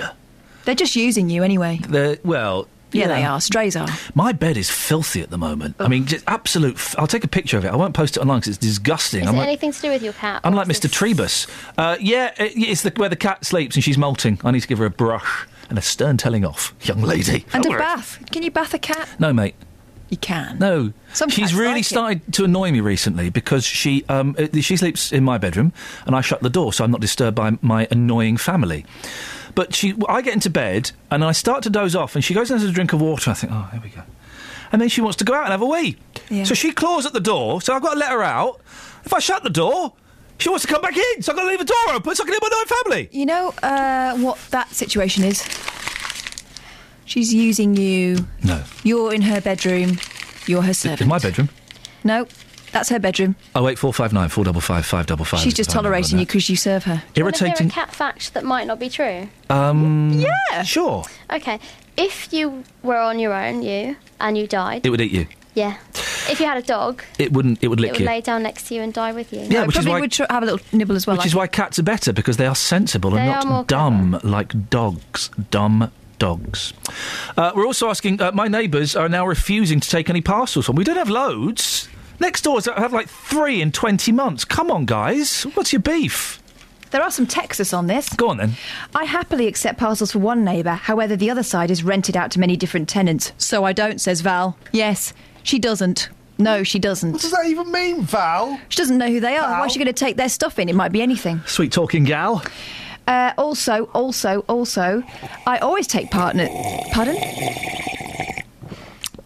They're 0.66 0.76
just 0.76 0.96
using 0.96 1.30
you 1.30 1.44
anyway. 1.44 1.80
The 1.88 2.20
well. 2.24 2.68
Yeah, 2.98 3.08
they 3.08 3.24
are. 3.24 3.40
Strays 3.42 3.76
are. 3.76 3.88
My 4.16 4.32
bed 4.34 4.58
is 4.58 4.70
filthy 4.70 5.22
at 5.22 5.30
the 5.30 5.38
moment. 5.38 5.76
I 5.80 5.88
mean, 5.88 6.06
just 6.06 6.24
absolute. 6.28 6.76
F- 6.76 6.96
I'll 6.98 7.08
take 7.08 7.24
a 7.24 7.28
picture 7.28 7.58
of 7.58 7.66
it. 7.66 7.70
I 7.70 7.76
won't 7.76 7.94
post 7.94 8.18
it 8.18 8.20
online 8.22 8.40
because 8.40 8.50
it's 8.56 8.66
disgusting. 8.66 9.22
Is 9.24 9.28
I'm 9.30 9.36
it 9.36 9.40
like, 9.40 9.48
anything 9.48 9.72
to 9.72 9.82
do 9.82 9.90
with 9.90 10.02
your 10.04 10.14
cat? 10.14 10.42
I'm 10.44 10.54
like 10.56 10.70
is 10.70 10.80
Mr. 10.80 10.90
Trebus. 10.90 11.48
Uh, 11.78 11.98
yeah, 12.00 12.34
it- 12.38 12.54
it's 12.56 12.82
the, 12.82 12.92
where 12.96 13.10
the 13.10 13.16
cat 13.16 13.46
sleeps 13.46 13.76
and 13.76 13.84
she's 13.84 13.98
molting. 13.98 14.40
I 14.44 14.52
need 14.52 14.62
to 14.62 14.68
give 14.68 14.78
her 14.80 14.86
a 14.86 14.90
brush 14.90 15.46
and 15.70 15.78
a 15.78 15.82
stern 15.82 16.18
telling 16.18 16.46
off, 16.46 16.74
young 16.82 17.02
lady. 17.02 17.46
And 17.54 17.64
a 17.66 17.70
Don't 17.70 17.74
worry. 17.74 17.80
bath. 17.82 18.20
Can 18.32 18.42
you 18.44 18.52
bath 18.52 18.74
a 18.74 18.80
cat? 18.80 19.08
No, 19.20 19.34
mate. 19.34 19.56
You 20.10 20.16
can. 20.16 20.58
No. 20.58 20.94
Some 21.12 21.28
she's 21.28 21.54
really 21.54 21.74
like 21.74 21.82
it. 21.82 21.86
started 21.86 22.34
to 22.36 22.46
annoy 22.46 22.72
me 22.72 22.80
recently 22.80 23.30
because 23.30 23.66
she 23.66 24.06
um, 24.08 24.38
uh, 24.40 24.48
she 24.62 24.78
sleeps 24.78 25.12
in 25.12 25.26
my 25.26 25.38
bedroom 25.38 25.74
and 26.06 26.16
I 26.16 26.22
shut 26.22 26.42
the 26.42 26.50
door 26.50 26.72
so 26.72 26.86
I'm 26.86 26.92
not 26.92 27.02
disturbed 27.02 27.36
by 27.36 27.58
my 27.62 27.90
annoying 27.92 28.38
family. 28.38 28.86
But 29.58 29.74
she, 29.74 29.96
I 30.08 30.22
get 30.22 30.36
into 30.36 30.52
bed 30.52 30.92
and 31.10 31.24
I 31.24 31.32
start 31.32 31.64
to 31.64 31.72
doze 31.72 31.96
off 31.96 32.14
and 32.14 32.24
she 32.24 32.36
goes 32.36 32.52
and 32.52 32.60
has 32.62 32.70
a 32.70 32.72
drink 32.72 32.94
of 32.94 33.02
water. 33.02 33.32
I 33.32 33.34
think, 33.34 33.52
oh, 33.52 33.68
here 33.72 33.82
we 33.84 33.90
go. 33.90 34.04
And 34.72 34.80
then 34.80 34.88
she 34.88 35.02
wants 35.02 35.18
to 35.18 35.24
go 35.24 35.34
out 35.34 35.46
and 35.46 35.52
have 35.52 35.64
a 35.64 35.66
wee. 35.66 35.98
Yeah. 36.30 36.44
So 36.44 36.54
she 36.54 36.72
claws 36.72 37.08
at 37.08 37.14
the 37.14 37.20
door. 37.20 37.60
So 37.60 37.74
I've 37.74 37.82
got 37.82 37.94
to 37.94 38.00
let 38.00 38.12
her 38.12 38.22
out. 38.22 38.62
If 39.04 39.16
I 39.16 39.18
shut 39.18 39.42
the 39.42 39.50
door, 39.50 39.94
she 40.38 40.50
wants 40.50 40.64
to 40.68 40.72
come 40.72 40.84
back 40.84 40.96
in. 40.96 41.24
So 41.24 41.32
I've 41.32 41.38
got 41.38 41.46
to 41.46 41.50
leave 41.50 41.58
the 41.58 41.66
door 41.66 41.96
open 41.96 42.14
so 42.14 42.24
I 42.24 42.26
can 42.28 42.34
hear 42.34 42.40
my 42.40 42.50
annoying 42.52 42.84
family. 42.84 43.10
You 43.12 43.26
know 43.26 43.54
uh, 43.64 44.16
what 44.20 44.38
that 44.52 44.70
situation 44.70 45.24
is? 45.24 45.42
She's 47.06 47.34
using 47.34 47.76
you. 47.76 48.28
No. 48.44 48.64
You're 48.84 49.12
in 49.12 49.24
her 49.24 49.42
bedroom. 49.42 49.98
You're 50.46 50.62
her 50.62 50.76
servant. 50.76 51.02
In 51.02 51.08
my 51.08 51.18
bedroom. 51.18 51.50
No, 52.04 52.28
that's 52.72 52.90
her 52.90 53.00
bedroom. 53.00 53.36
Oh 53.56 53.68
eight 53.68 53.78
four 53.80 53.94
five 53.94 54.14
nine 54.14 54.30
four 54.30 54.44
double 54.44 54.62
five 54.62 54.86
five 54.86 55.06
double 55.06 55.26
five. 55.26 55.40
She's 55.42 55.54
just 55.54 55.70
tolerating 55.70 56.20
you 56.20 56.26
because 56.26 56.50
you 56.50 56.56
serve 56.56 56.84
her. 56.86 57.04
Do 57.14 57.22
hear 57.22 57.26
Irritating. 57.26 57.68
a 57.68 57.72
cat 57.72 57.94
fact 57.94 58.34
that 58.34 58.44
might 58.44 58.68
not 58.68 58.80
be 58.80 58.90
true? 58.90 59.30
Um. 59.50 60.12
Yeah. 60.14 60.64
Sure. 60.64 61.04
Okay. 61.32 61.60
If 61.96 62.32
you 62.32 62.64
were 62.84 62.98
on 62.98 63.18
your 63.20 63.34
own, 63.34 63.64
you, 63.64 63.96
and 64.20 64.38
you 64.38 64.46
died, 64.48 64.86
It 64.86 64.92
would 64.92 65.02
eat 65.02 65.12
you. 65.12 65.26
yeah. 65.56 65.78
If 66.30 66.40
you 66.40 66.46
had 66.46 66.58
a 66.58 66.62
dog, 66.62 67.02
It 67.18 67.32
wouldn't. 67.34 67.60
It 67.64 67.70
would 67.70 67.80
lick 67.80 67.90
it 67.90 67.94
would 67.94 68.00
you. 68.02 68.06
lay 68.06 68.22
down 68.22 68.44
next 68.44 68.68
to 68.68 68.76
you 68.76 68.82
and 68.84 68.94
die 68.94 69.14
with 69.14 69.32
you. 69.34 69.40
Yeah, 69.50 69.66
which 69.66 69.78
is 69.78 69.86
Probably 69.86 69.92
why- 69.94 70.00
would 70.02 70.12
tr- 70.12 70.24
have 70.30 70.44
a 70.44 70.46
little 70.46 70.60
nibble 70.72 70.96
as 70.96 71.08
well. 71.08 71.16
Which 71.18 71.26
is 71.26 71.34
why 71.34 71.48
cats 71.48 71.80
are 71.80 71.84
better 71.84 72.12
because 72.14 72.38
they 72.38 72.46
are 72.46 72.54
sensible 72.56 73.12
They 73.12 73.20
and 73.22 73.46
more 73.46 73.58
not 73.60 73.68
dumb 73.68 74.20
like 74.24 74.70
dogs. 74.70 75.30
Dumb 75.50 75.90
dogs. 76.20 76.74
Uh, 77.38 77.52
we're 77.56 77.66
also 77.66 77.90
asking. 77.90 78.22
Uh, 78.22 78.32
my 78.34 78.48
neighbours 78.48 78.96
are 78.96 79.10
now 79.10 79.26
refusing 79.26 79.80
to 79.80 79.90
take 79.90 80.10
any 80.10 80.22
parcels 80.22 80.66
from. 80.66 80.76
We 80.76 80.84
don't 80.84 80.98
have 80.98 81.10
loads. 81.10 81.88
Next 82.20 82.42
doors 82.42 82.66
had 82.66 82.92
like 82.92 83.10
three 83.10 83.62
in 83.62 83.72
twenty 83.72 84.12
months. 84.12 84.44
Come 84.46 84.72
on, 84.72 84.86
guys. 84.86 85.44
What's 85.54 85.72
your 85.72 85.82
beef? 85.82 86.42
There 86.90 87.02
are 87.02 87.12
some 87.12 87.28
Texas 87.28 87.74
on 87.74 87.88
this. 87.88 88.10
Go 88.14 88.30
on 88.30 88.38
then. 88.38 88.54
I 88.96 89.04
happily 89.04 89.48
accept 89.48 89.78
parcels 89.78 90.14
for 90.14 90.20
one 90.20 90.46
neighbour, 90.46 90.72
however, 90.72 91.18
the 91.18 91.30
other 91.30 91.44
side 91.44 91.70
is 91.70 91.84
rented 91.84 92.16
out 92.16 92.32
to 92.32 92.40
many 92.40 92.56
different 92.56 92.88
tenants. 92.88 93.34
So 93.38 93.66
I 93.66 93.74
don't, 93.74 94.00
says 94.00 94.22
Val. 94.22 94.58
Yes, 94.72 95.14
she 95.44 95.60
doesn't. 95.60 96.10
No, 96.38 96.64
she 96.64 96.80
doesn't. 96.80 97.12
What 97.12 97.22
does 97.22 97.32
that 97.32 97.46
even 97.48 97.72
mean, 97.72 98.04
Val? 98.04 98.60
She 98.70 98.78
doesn't 98.78 98.98
know 98.98 99.08
who 99.08 99.20
they 99.20 99.36
are. 99.36 99.60
Why 99.60 99.66
is 99.66 99.74
she 99.74 99.80
going 99.80 99.88
to 99.88 99.94
take 99.94 100.16
their 100.16 100.30
stuff 100.30 100.60
in? 100.60 100.70
It 100.70 100.76
might 100.76 100.92
be 100.92 101.02
anything. 101.02 101.42
Sweet 101.46 101.72
talking 101.72 102.04
gal. 102.04 102.44
Uh, 103.08 103.34
also, 103.38 103.86
also, 103.94 104.42
also, 104.48 105.04
I 105.46 105.58
always 105.58 105.88
take 105.88 106.12
partner. 106.12 106.48
Pardon? 106.92 107.18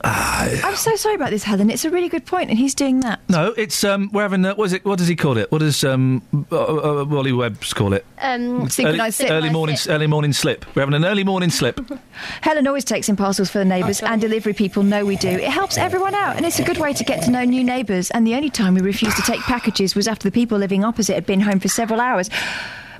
I'm 0.03 0.75
so 0.75 0.95
sorry 0.95 1.15
about 1.15 1.29
this, 1.29 1.43
Helen. 1.43 1.69
It's 1.69 1.85
a 1.85 1.89
really 1.89 2.09
good 2.09 2.25
point, 2.25 2.49
and 2.49 2.57
he's 2.57 2.73
doing 2.73 3.01
that. 3.01 3.19
No, 3.29 3.53
it's 3.57 3.83
um. 3.83 4.09
We're 4.11 4.23
having. 4.23 4.43
Uh, 4.45 4.55
what 4.55 4.65
is 4.65 4.73
it? 4.73 4.85
What 4.85 4.97
does 4.97 5.07
he 5.07 5.15
call 5.15 5.37
it? 5.37 5.51
What 5.51 5.59
does 5.59 5.83
um 5.83 6.21
uh, 6.51 6.55
uh, 7.01 7.05
Wally 7.05 7.31
Webbs 7.31 7.73
call 7.73 7.93
it? 7.93 8.05
Um, 8.19 8.67
early, 8.79 8.99
early 9.29 9.49
morning. 9.49 9.77
Early 9.87 10.07
morning 10.07 10.33
slip. 10.33 10.65
We're 10.75 10.81
having 10.81 10.95
an 10.95 11.05
early 11.05 11.23
morning 11.23 11.49
slip. 11.49 11.79
Helen 12.41 12.67
always 12.67 12.85
takes 12.85 13.09
in 13.09 13.15
parcels 13.15 13.49
for 13.49 13.59
the 13.59 13.65
neighbours, 13.65 14.01
and 14.01 14.19
delivery 14.19 14.53
people 14.53 14.83
know 14.83 15.05
we 15.05 15.15
do. 15.17 15.29
It 15.29 15.43
helps 15.49 15.77
everyone 15.77 16.15
out, 16.15 16.35
and 16.35 16.45
it's 16.45 16.59
a 16.59 16.63
good 16.63 16.77
way 16.77 16.93
to 16.93 17.03
get 17.03 17.23
to 17.23 17.31
know 17.31 17.43
new 17.43 17.63
neighbours. 17.63 18.09
And 18.11 18.25
the 18.25 18.35
only 18.35 18.49
time 18.49 18.73
we 18.75 18.81
refused 18.81 19.17
to 19.17 19.23
take 19.23 19.41
packages 19.41 19.95
was 19.95 20.07
after 20.07 20.27
the 20.27 20.33
people 20.33 20.57
living 20.57 20.83
opposite 20.83 21.13
had 21.13 21.25
been 21.25 21.41
home 21.41 21.59
for 21.59 21.67
several 21.67 21.99
hours. 22.01 22.29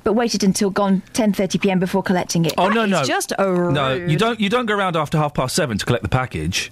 But 0.04 0.14
waited 0.14 0.44
until 0.44 0.72
gone 0.72 1.04
10:30 1.14 1.62
p.m. 1.62 1.80
before 1.80 2.02
collecting 2.02 2.46
it. 2.46 2.54
Oh 2.58 2.70
That 2.70 2.74
no, 2.74 2.84
is 2.86 2.90
no, 2.90 3.04
just 3.04 3.34
a 3.38 3.52
rude. 3.52 3.74
no. 3.76 3.94
You 3.94 4.18
don't. 4.18 4.40
You 4.40 4.50
don't 4.50 4.66
go 4.66 4.76
around 4.76 4.96
after 4.96 5.18
half 5.20 5.34
past 5.36 5.56
seven 5.56 5.78
to 5.78 5.86
collect 5.86 6.02
the 6.04 6.10
package. 6.10 6.72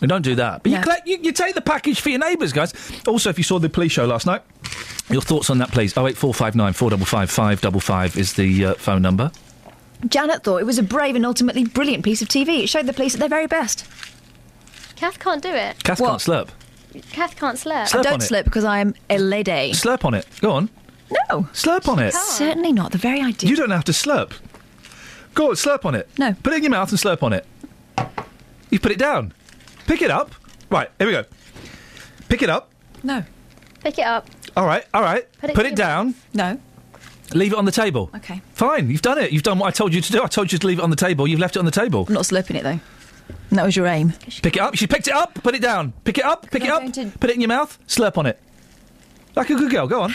You 0.00 0.08
don't 0.08 0.22
do 0.22 0.34
that. 0.36 0.62
But 0.62 0.72
you 0.72 0.80
collect. 0.80 1.06
You, 1.06 1.18
you 1.22 1.32
take 1.32 1.54
the 1.54 1.60
package 1.60 2.00
for 2.00 2.10
your 2.10 2.18
neighbours, 2.18 2.52
guys. 2.52 2.72
Also, 3.06 3.30
if 3.30 3.38
you 3.38 3.44
saw 3.44 3.58
the 3.58 3.68
police 3.68 3.92
show 3.92 4.04
last 4.06 4.26
night, 4.26 4.42
your 5.08 5.22
thoughts 5.22 5.50
on 5.50 5.58
that, 5.58 5.70
please. 5.70 5.96
Oh 5.96 6.06
eight 6.06 6.16
four 6.16 6.34
five 6.34 6.54
nine 6.54 6.72
four 6.72 6.90
double 6.90 7.06
five 7.06 7.30
five 7.30 7.60
double 7.60 7.80
five 7.80 8.16
is 8.16 8.34
the 8.34 8.66
uh, 8.66 8.74
phone 8.74 9.02
number. 9.02 9.30
Janet 10.08 10.44
thought 10.44 10.58
it 10.58 10.66
was 10.66 10.78
a 10.78 10.82
brave 10.82 11.16
and 11.16 11.24
ultimately 11.24 11.64
brilliant 11.64 12.04
piece 12.04 12.20
of 12.20 12.28
TV. 12.28 12.64
It 12.64 12.68
showed 12.68 12.86
the 12.86 12.92
police 12.92 13.14
at 13.14 13.20
their 13.20 13.28
very 13.28 13.46
best. 13.46 13.86
Kath 14.96 15.18
can't 15.18 15.42
do 15.42 15.50
it. 15.50 15.82
Kath 15.82 15.98
can't 15.98 16.20
slurp. 16.20 16.48
Kath 17.12 17.36
can't 17.36 17.58
slurp. 17.58 17.88
Slurp 17.88 17.98
I 17.98 18.02
don't 18.02 18.22
slurp 18.22 18.44
because 18.44 18.64
I 18.64 18.78
am 18.80 18.94
a 19.10 19.18
lady. 19.18 19.72
Slurp 19.72 20.04
on 20.04 20.14
it. 20.14 20.26
Go 20.40 20.52
on. 20.52 20.70
No. 21.30 21.42
Slurp 21.52 21.88
on 21.88 21.98
it. 21.98 22.12
Certainly 22.14 22.72
not. 22.72 22.92
The 22.92 22.98
very 22.98 23.22
idea. 23.22 23.48
You 23.50 23.56
don't 23.56 23.70
have 23.70 23.84
to 23.84 23.92
slurp. 23.92 24.32
Go 25.34 25.50
on, 25.50 25.54
slurp 25.54 25.84
on 25.84 25.94
it. 25.94 26.08
No. 26.18 26.34
Put 26.42 26.54
it 26.54 26.56
in 26.56 26.62
your 26.64 26.70
mouth 26.70 26.90
and 26.90 26.98
slurp 26.98 27.22
on 27.22 27.32
it. 27.32 27.46
You 28.70 28.80
put 28.80 28.90
it 28.90 28.98
down. 28.98 29.32
Pick 29.86 30.02
it 30.02 30.10
up. 30.10 30.34
Right, 30.70 30.90
here 30.98 31.06
we 31.06 31.12
go. 31.12 31.24
Pick 32.28 32.42
it 32.42 32.50
up. 32.50 32.70
No. 33.02 33.22
Pick 33.80 33.98
it 33.98 34.06
up. 34.06 34.28
All 34.56 34.66
right, 34.66 34.84
all 34.92 35.02
right. 35.02 35.26
Put 35.40 35.50
it 35.50 35.56
Put 35.56 35.66
it 35.66 35.76
down. 35.76 36.14
No. 36.34 36.58
Leave 37.34 37.52
it 37.52 37.58
on 37.58 37.64
the 37.64 37.72
table. 37.72 38.10
Okay. 38.16 38.40
Fine, 38.52 38.88
you've 38.90 39.02
done 39.02 39.18
it. 39.18 39.32
You've 39.32 39.42
done 39.42 39.58
what 39.58 39.66
I 39.66 39.70
told 39.70 39.92
you 39.92 40.00
to 40.00 40.12
do. 40.12 40.22
I 40.22 40.26
told 40.26 40.52
you 40.52 40.58
to 40.58 40.66
leave 40.66 40.78
it 40.78 40.82
on 40.82 40.90
the 40.90 40.96
table. 40.96 41.26
You've 41.26 41.40
left 41.40 41.56
it 41.56 41.58
on 41.58 41.64
the 41.64 41.70
table. 41.70 42.04
I'm 42.08 42.14
not 42.14 42.24
slurping 42.24 42.54
it 42.56 42.62
though. 42.62 42.80
And 43.50 43.58
that 43.58 43.64
was 43.64 43.76
your 43.76 43.86
aim. 43.86 44.12
Pick 44.42 44.56
it 44.56 44.60
up. 44.60 44.76
She 44.76 44.86
picked 44.86 45.08
it 45.08 45.14
up. 45.14 45.34
Put 45.34 45.54
it 45.54 45.62
down. 45.62 45.92
Pick 46.04 46.18
it 46.18 46.24
up. 46.24 46.50
Pick 46.50 46.64
it 46.64 46.70
up. 46.70 46.92
to- 46.92 47.10
Put 47.18 47.30
it 47.30 47.34
in 47.34 47.40
your 47.40 47.48
mouth. 47.48 47.78
Slurp 47.88 48.16
on 48.18 48.26
it. 48.26 48.40
Like 49.34 49.50
a 49.50 49.54
good 49.54 49.70
girl. 49.70 49.86
Go 49.86 50.02
on. 50.02 50.14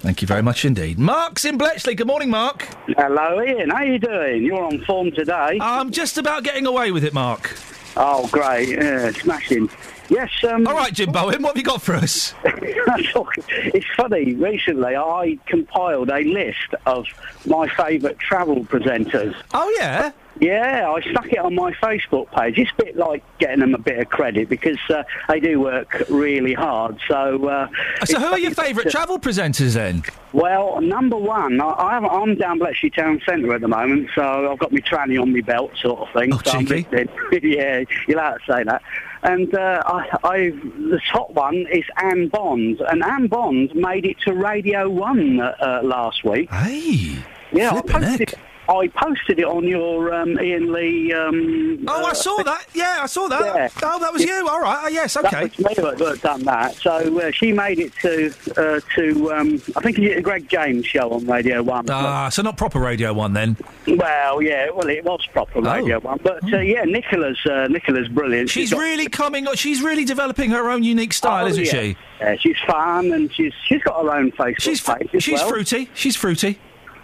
Thank 0.00 0.22
you 0.22 0.28
very 0.28 0.42
much 0.42 0.64
indeed. 0.64 0.98
Mark's 0.98 1.44
in 1.44 1.58
Bletchley. 1.58 1.94
Good 1.94 2.06
morning, 2.06 2.30
Mark. 2.30 2.62
Hello, 2.96 3.38
Iain. 3.40 3.68
How 3.68 3.82
you 3.82 3.98
doing? 3.98 4.44
You're 4.44 4.62
on 4.64 4.82
form 4.84 5.10
today. 5.12 5.58
I'm 5.60 5.90
just 5.90 6.16
about 6.16 6.42
getting 6.44 6.66
away 6.66 6.90
with 6.90 7.04
it, 7.04 7.12
Mark. 7.12 7.54
Oh, 7.96 8.28
great. 8.28 8.70
Yeah, 8.70 9.10
smashing. 9.12 9.68
Yes, 10.08 10.30
um... 10.44 10.66
All 10.66 10.74
right, 10.74 10.92
Jim 10.92 11.12
Bowen, 11.12 11.42
what 11.42 11.50
have 11.50 11.56
you 11.56 11.62
got 11.62 11.82
for 11.82 11.94
us? 11.94 12.34
it's 12.44 13.86
funny. 13.96 14.34
Recently, 14.34 14.96
I 14.96 15.38
compiled 15.46 16.10
a 16.10 16.22
list 16.24 16.74
of 16.86 17.06
my 17.46 17.68
favourite 17.68 18.18
travel 18.18 18.64
presenters. 18.64 19.34
Oh, 19.54 19.74
yeah? 19.78 20.12
Yeah, 20.40 20.90
I 20.90 21.00
stuck 21.10 21.26
it 21.26 21.38
on 21.38 21.54
my 21.54 21.72
Facebook 21.74 22.30
page. 22.32 22.58
It's 22.58 22.70
a 22.78 22.82
bit 22.84 22.96
like 22.96 23.22
getting 23.38 23.60
them 23.60 23.74
a 23.74 23.78
bit 23.78 23.98
of 23.98 24.08
credit 24.08 24.48
because 24.48 24.78
uh, 24.88 25.02
they 25.28 25.38
do 25.38 25.60
work 25.60 26.02
really 26.08 26.54
hard. 26.54 26.98
So, 27.06 27.46
uh, 27.46 27.68
So, 28.04 28.18
who 28.18 28.26
are 28.26 28.38
your 28.38 28.52
favourite 28.52 28.90
travel 28.90 29.18
presenters 29.18 29.74
then? 29.74 30.02
Well, 30.32 30.80
number 30.80 31.16
one, 31.16 31.60
I, 31.60 31.72
I'm, 31.72 32.04
I'm 32.06 32.34
down 32.36 32.58
Bletchley 32.58 32.90
Town 32.90 33.20
Centre 33.26 33.52
at 33.52 33.60
the 33.60 33.68
moment, 33.68 34.08
so 34.14 34.50
I've 34.50 34.58
got 34.58 34.72
my 34.72 34.78
tranny 34.80 35.20
on 35.20 35.32
my 35.32 35.40
belt, 35.40 35.72
sort 35.80 36.00
of 36.00 36.12
thing. 36.14 36.32
Oh, 36.32 36.40
so 36.44 36.58
I'm 36.58 36.66
cheeky. 36.66 36.86
yeah, 37.42 37.84
you're 38.08 38.18
allowed 38.18 38.38
to 38.38 38.52
say 38.52 38.62
that. 38.64 38.82
And 39.22 39.54
uh, 39.54 39.82
I, 39.84 40.18
I, 40.24 40.38
the 40.50 41.00
top 41.12 41.30
one 41.32 41.66
is 41.70 41.84
Anne 41.98 42.28
Bond, 42.28 42.80
and 42.80 43.04
Anne 43.04 43.26
Bond 43.26 43.74
made 43.74 44.06
it 44.06 44.18
to 44.20 44.32
Radio 44.32 44.88
One 44.88 45.40
uh, 45.40 45.54
uh, 45.60 45.80
last 45.84 46.24
week. 46.24 46.50
Hey, 46.50 47.18
yeah, 47.52 47.72
I 47.72 47.82
posted, 47.82 48.34
I 48.70 48.86
posted 48.88 49.38
it 49.40 49.44
on 49.44 49.64
your 49.66 50.14
um, 50.14 50.38
Iain 50.38 50.72
Lee. 50.72 51.12
Um, 51.12 51.84
Oh, 51.88 52.04
I 52.04 52.12
saw 52.12 52.42
that. 52.44 52.66
Yeah, 52.74 52.98
I 53.02 53.06
saw 53.06 53.26
that. 53.28 53.40
Yeah. 53.42 53.68
Oh, 53.82 53.98
that 53.98 54.12
was 54.12 54.22
you. 54.22 54.46
All 54.48 54.60
right. 54.60 54.82
Oh, 54.84 54.88
yes. 54.88 55.16
Okay. 55.16 55.48
That 55.48 55.58
was 55.58 55.98
me 55.98 56.04
that 56.06 56.20
done 56.22 56.42
that. 56.44 56.74
So 56.76 57.18
uh, 57.20 57.30
she 57.32 57.52
made 57.52 57.78
it 57.80 57.92
to 58.02 58.32
uh, 58.56 58.80
to 58.96 59.32
um, 59.32 59.54
I 59.76 59.80
think 59.80 59.98
it's 59.98 60.14
the 60.16 60.22
Greg 60.22 60.48
James 60.48 60.86
show 60.86 61.10
on 61.10 61.26
Radio 61.26 61.62
One. 61.62 61.88
Ah, 61.90 62.28
so 62.28 62.42
not 62.42 62.56
proper 62.56 62.78
Radio 62.78 63.12
One 63.12 63.32
then. 63.32 63.56
Well, 63.88 64.40
yeah, 64.42 64.70
well, 64.70 64.88
it 64.88 65.04
was 65.04 65.26
proper 65.32 65.60
Radio 65.60 65.98
One, 66.00 66.20
but 66.22 66.44
uh, 66.52 66.58
yeah, 66.58 66.84
Nicola's 66.84 67.38
uh, 67.46 67.66
Nicola's 67.68 68.08
brilliant. 68.08 68.50
She's 68.50 68.70
got- 68.70 68.78
really 68.80 69.08
coming. 69.08 69.46
She's 69.54 69.82
really 69.82 70.04
developing 70.04 70.50
her 70.50 70.70
own 70.70 70.82
unique 70.84 71.12
style, 71.12 71.44
Oh, 71.44 71.48
isn't 71.48 71.64
yeah. 71.64 71.70
she? 71.70 71.96
Yeah, 72.20 72.36
she's 72.38 72.56
fun 72.66 73.12
and 73.12 73.32
she's 73.32 73.52
she's 73.66 73.82
got 73.82 74.02
her 74.02 74.10
own 74.14 74.30
Facebook 74.32 74.60
She's 74.60 74.80
page. 74.80 75.10
as 75.14 75.22
she's 75.24 75.40
well. 75.40 75.48
fruity. 75.48 75.88
She's 75.94 76.14
fruity. 76.16 76.58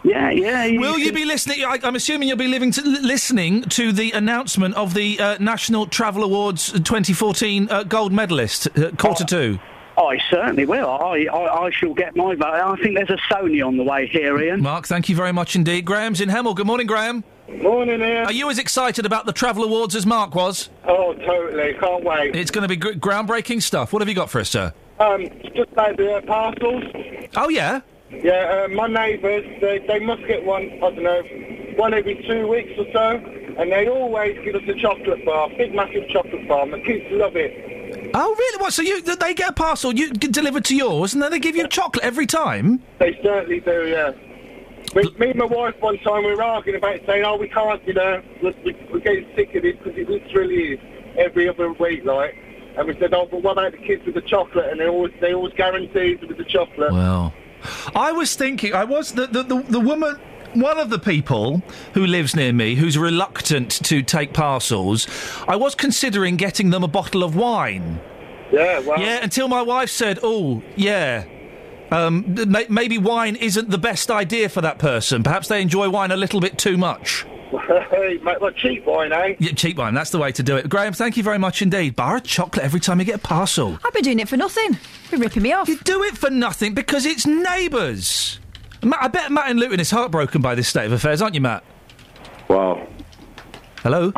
Yeah, 0.07 0.31
yeah. 0.31 0.78
Will 0.78 0.99
you 0.99 1.12
be 1.12 1.25
listening? 1.25 1.65
I, 1.65 1.81
I'm 1.83 1.97
assuming 1.97 2.28
you'll 2.28 2.39
be 2.39 2.47
living 2.47 2.70
to, 2.73 2.83
listening 2.83 3.62
to 3.62 3.91
the 3.93 4.12
announcement 4.12 4.76
of 4.76 4.94
the 4.94 5.18
uh, 5.18 5.36
National 5.41 5.86
Travel 5.86 6.23
Awards 6.23 6.70
2014 6.70 7.68
uh, 7.68 7.83
gold 7.83 8.12
medalist, 8.12 8.68
uh, 8.78 8.93
quarter 8.93 9.25
two. 9.25 9.59
I 9.99 10.18
certainly 10.31 10.67
will. 10.67 10.89
I, 10.89 11.26
I 11.33 11.65
I 11.67 11.70
shall 11.70 11.94
get 11.94 12.15
my 12.15 12.35
vote. 12.35 12.44
I 12.44 12.76
think 12.76 12.94
there's 12.97 13.10
a 13.10 13.17
Sony 13.33 13.67
on 13.67 13.76
the 13.78 13.83
way 13.83 14.07
here, 14.07 14.39
Iain. 14.39 14.60
Mark, 14.60 14.86
thank 14.86 15.09
you 15.09 15.17
very 15.17 15.33
much 15.33 15.57
indeed. 15.57 15.85
Graham's 15.86 16.20
in 16.20 16.28
Hemel. 16.28 16.55
Good 16.55 16.67
morning, 16.67 16.86
Graham. 16.86 17.25
Morning, 17.49 18.01
Iain. 18.02 18.26
Are 18.26 18.33
you 18.33 18.49
as 18.51 18.59
excited 18.59 19.07
about 19.07 19.26
the 19.26 19.33
Travel 19.33 19.65
Awards 19.65 19.97
as 19.97 20.05
Mark 20.07 20.35
was? 20.35 20.68
Oh, 20.86 21.15
totally. 21.15 21.75
Can't 21.81 22.05
wait. 22.05 22.36
It's 22.36 22.51
going 22.51 22.62
to 22.62 22.68
be 22.68 22.76
gr- 22.76 22.91
groundbreaking 22.93 23.62
stuff. 23.62 23.93
What 23.93 24.02
have 24.02 24.09
you 24.09 24.15
got 24.15 24.31
for 24.31 24.41
us, 24.41 24.51
sir? 24.51 24.73
Um, 25.01 25.26
just 25.55 25.73
about 25.73 25.97
the 25.97 26.17
uh, 26.17 26.20
parcels. 26.23 26.85
Oh, 27.36 27.49
yeah? 27.49 27.81
Yeah, 28.10 28.65
uh, 28.65 28.68
my 28.68 28.86
neighbours, 28.86 29.44
they, 29.60 29.78
they 29.86 29.99
must 29.99 30.26
get 30.26 30.44
one, 30.44 30.70
I 30.75 30.91
don't 30.91 31.02
know, 31.02 31.23
one 31.76 31.93
every 31.93 32.23
two 32.26 32.47
weeks 32.47 32.73
or 32.78 32.86
so, 32.93 33.17
and 33.59 33.73
they 33.73 33.89
always 33.89 34.39
give 34.44 34.55
us 34.55 34.62
a 34.68 34.75
chocolate 34.75 35.25
bar, 35.25 35.49
big 35.57 35.75
massive 35.75 36.09
chocolate 36.09 36.47
bar, 36.47 36.62
and 36.62 36.73
the 36.73 36.81
kids 36.81 37.05
love 37.10 37.36
it. 37.36 38.10
Oh, 38.15 38.35
really? 38.39 38.60
What? 38.60 38.73
So 38.73 38.83
you 38.83 39.02
they 39.02 39.35
get 39.35 39.51
a 39.51 39.52
parcel 39.52 39.93
you 39.93 40.12
get 40.12 40.33
delivered 40.33 40.65
to 40.67 40.76
yours, 40.76 41.15
and 41.15 41.23
then 41.23 41.31
they 41.31 41.39
give 41.39 41.57
you 41.57 41.67
chocolate 41.68 42.05
every 42.05 42.26
time? 42.26 42.83
They 42.99 43.18
certainly 43.23 43.60
do, 43.60 43.86
yeah. 43.89 44.12
Me, 44.94 45.02
me 45.18 45.31
and 45.31 45.39
my 45.39 45.44
wife 45.44 45.75
one 45.81 45.99
time 45.99 46.25
we 46.25 46.35
were 46.35 46.43
arguing 46.43 46.78
about 46.78 47.01
saying, 47.07 47.25
oh, 47.25 47.36
we 47.36 47.49
can't, 47.49 47.85
you 47.86 47.93
know, 47.93 48.23
we, 48.43 48.55
we, 48.65 48.89
we're 48.93 49.01
getting 49.01 49.26
sick 49.35 49.55
of 49.55 49.65
it 49.65 49.83
because 49.83 49.99
it 49.99 50.09
literally 50.09 50.75
is 50.75 50.81
every 51.18 51.49
other 51.49 51.73
week, 51.73 52.05
like. 52.05 52.36
And 52.78 52.86
we 52.86 52.97
said, 52.99 53.12
oh, 53.15 53.26
but 53.31 53.43
what 53.43 53.52
about 53.52 53.73
the 53.73 53.78
kids 53.78 54.05
with 54.07 54.15
the 54.15 54.20
chocolate? 54.20 54.70
And 54.70 54.78
they 54.78 54.86
always, 54.86 55.12
they 55.20 55.35
always 55.35 55.55
guaranteed 55.55 56.23
with 56.23 56.36
the 56.36 56.44
chocolate. 56.44 56.93
Well, 56.93 57.33
I 57.94 58.12
was 58.12 58.35
thinking, 58.35 58.75
I 58.75 58.85
was 58.85 59.12
the 59.12 59.26
the, 59.26 59.43
the, 59.43 59.62
the 59.62 59.81
woman. 59.81 60.17
One 60.55 60.78
of 60.78 60.89
the 60.89 60.99
people 60.99 61.62
who 61.93 62.07
lives 62.07 62.35
near 62.35 62.51
me, 62.52 62.76
who's 62.76 62.97
reluctant 62.97 63.70
to 63.85 64.02
take 64.02 64.33
parcels, 64.33 65.07
I 65.47 65.57
was 65.57 65.75
considering 65.75 66.36
getting 66.36 66.70
them 66.70 66.83
a 66.83 66.89
bottle 66.89 67.23
of 67.23 67.36
wine. 67.36 68.01
Yeah, 68.51 68.78
well. 68.78 68.99
Yeah, 68.99 69.23
until 69.23 69.49
my 69.49 69.60
wife 69.60 69.91
said, 69.91 70.18
"Oh, 70.23 70.62
yeah, 70.75 71.25
um, 71.91 72.25
may- 72.49 72.67
maybe 72.70 72.97
wine 72.97 73.36
isn't 73.36 73.68
the 73.70 73.76
best 73.76 74.10
idea 74.10 74.49
for 74.49 74.62
that 74.62 74.78
person. 74.78 75.23
Perhaps 75.23 75.49
they 75.49 75.60
enjoy 75.60 75.91
wine 75.91 76.10
a 76.10 76.17
little 76.17 76.41
bit 76.41 76.57
too 76.57 76.78
much." 76.78 77.26
Hey, 77.59 78.18
mate, 78.23 78.41
well, 78.41 78.51
cheap 78.52 78.85
wine, 78.86 79.12
eh? 79.12 79.35
Yeah, 79.39 79.52
cheap 79.52 79.76
wine. 79.78 79.94
That's 79.94 80.10
the 80.10 80.18
way 80.18 80.33
to 80.33 80.43
do 80.43 80.57
it. 80.57 80.68
Graham, 80.68 80.93
thank 80.93 81.17
you 81.17 81.23
very 81.23 81.39
much 81.39 81.62
indeed. 81.62 81.97
Bar 81.97 82.17
of 82.17 82.25
chocolate 82.25 82.65
every 82.65 82.81
time 82.81 82.99
you 82.99 83.05
get 83.05 83.17
a 83.17 83.18
parcel. 83.18 83.78
I've 83.85 83.93
been 83.93 84.02
doing 84.02 84.18
it 84.18 84.28
for 84.28 84.36
nothing. 84.36 84.78
Been 85.10 85.20
ripping 85.20 85.43
me 85.43 85.52
off. 85.52 85.68
You 85.68 85.78
do 85.78 86.02
it 86.05 86.17
for 86.17 86.31
nothing 86.31 86.75
because 86.75 87.07
it's 87.07 87.26
neighbours. 87.26 88.39
Matt, 88.83 89.02
I 89.02 89.09
bet 89.09 89.33
Matt 89.33 89.51
and 89.51 89.59
Luton 89.59 89.81
is 89.81 89.91
heartbroken 89.91 90.43
by 90.43 90.55
this 90.55 90.68
state 90.68 90.86
of 90.86 90.93
affairs, 90.93 91.23
aren't 91.23 91.35
you, 91.35 91.41
Matt? 91.41 91.65
Well, 92.49 92.86
hello. 93.83 94.12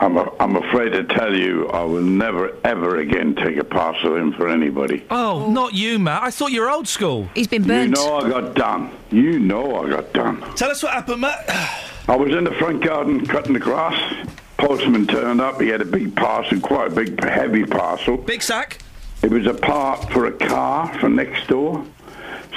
I'm 0.00 0.16
a, 0.18 0.30
I'm 0.38 0.56
afraid 0.56 0.90
to 0.90 1.04
tell 1.04 1.34
you, 1.34 1.68
I 1.68 1.82
will 1.82 2.02
never 2.02 2.54
ever 2.64 2.98
again 2.98 3.34
take 3.36 3.56
a 3.56 3.64
parcel 3.64 4.16
in 4.16 4.32
for 4.34 4.48
anybody. 4.48 5.04
Oh, 5.10 5.50
not 5.50 5.72
you, 5.72 5.98
Matt. 5.98 6.22
I 6.24 6.30
thought 6.30 6.52
you 6.52 6.60
were 6.60 6.70
old 6.70 6.86
school. 6.86 7.28
He's 7.34 7.46
been 7.48 7.62
burnt. 7.64 7.96
You 7.96 8.04
know 8.04 8.16
I 8.18 8.28
got 8.28 8.54
done. 8.54 8.90
You 9.10 9.38
know 9.38 9.82
I 9.82 9.88
got 9.88 10.12
done. 10.12 10.40
Tell 10.56 10.70
us 10.70 10.82
what 10.82 10.92
happened, 10.92 11.22
Matt. 11.22 11.90
I 12.06 12.16
was 12.16 12.32
in 12.34 12.44
the 12.44 12.52
front 12.52 12.82
garden 12.84 13.24
cutting 13.26 13.54
the 13.54 13.58
grass. 13.58 14.26
Postman 14.58 15.06
turned 15.06 15.40
up. 15.40 15.60
He 15.60 15.68
had 15.68 15.80
a 15.80 15.86
big 15.86 16.14
parcel, 16.14 16.60
quite 16.60 16.92
a 16.92 16.94
big, 16.94 17.22
heavy 17.24 17.64
parcel. 17.64 18.16
Big 18.18 18.42
sack. 18.42 18.78
It 19.22 19.30
was 19.30 19.46
a 19.46 19.54
part 19.54 20.10
for 20.12 20.26
a 20.26 20.32
car 20.32 20.96
for 20.98 21.08
next 21.08 21.48
door. 21.48 21.84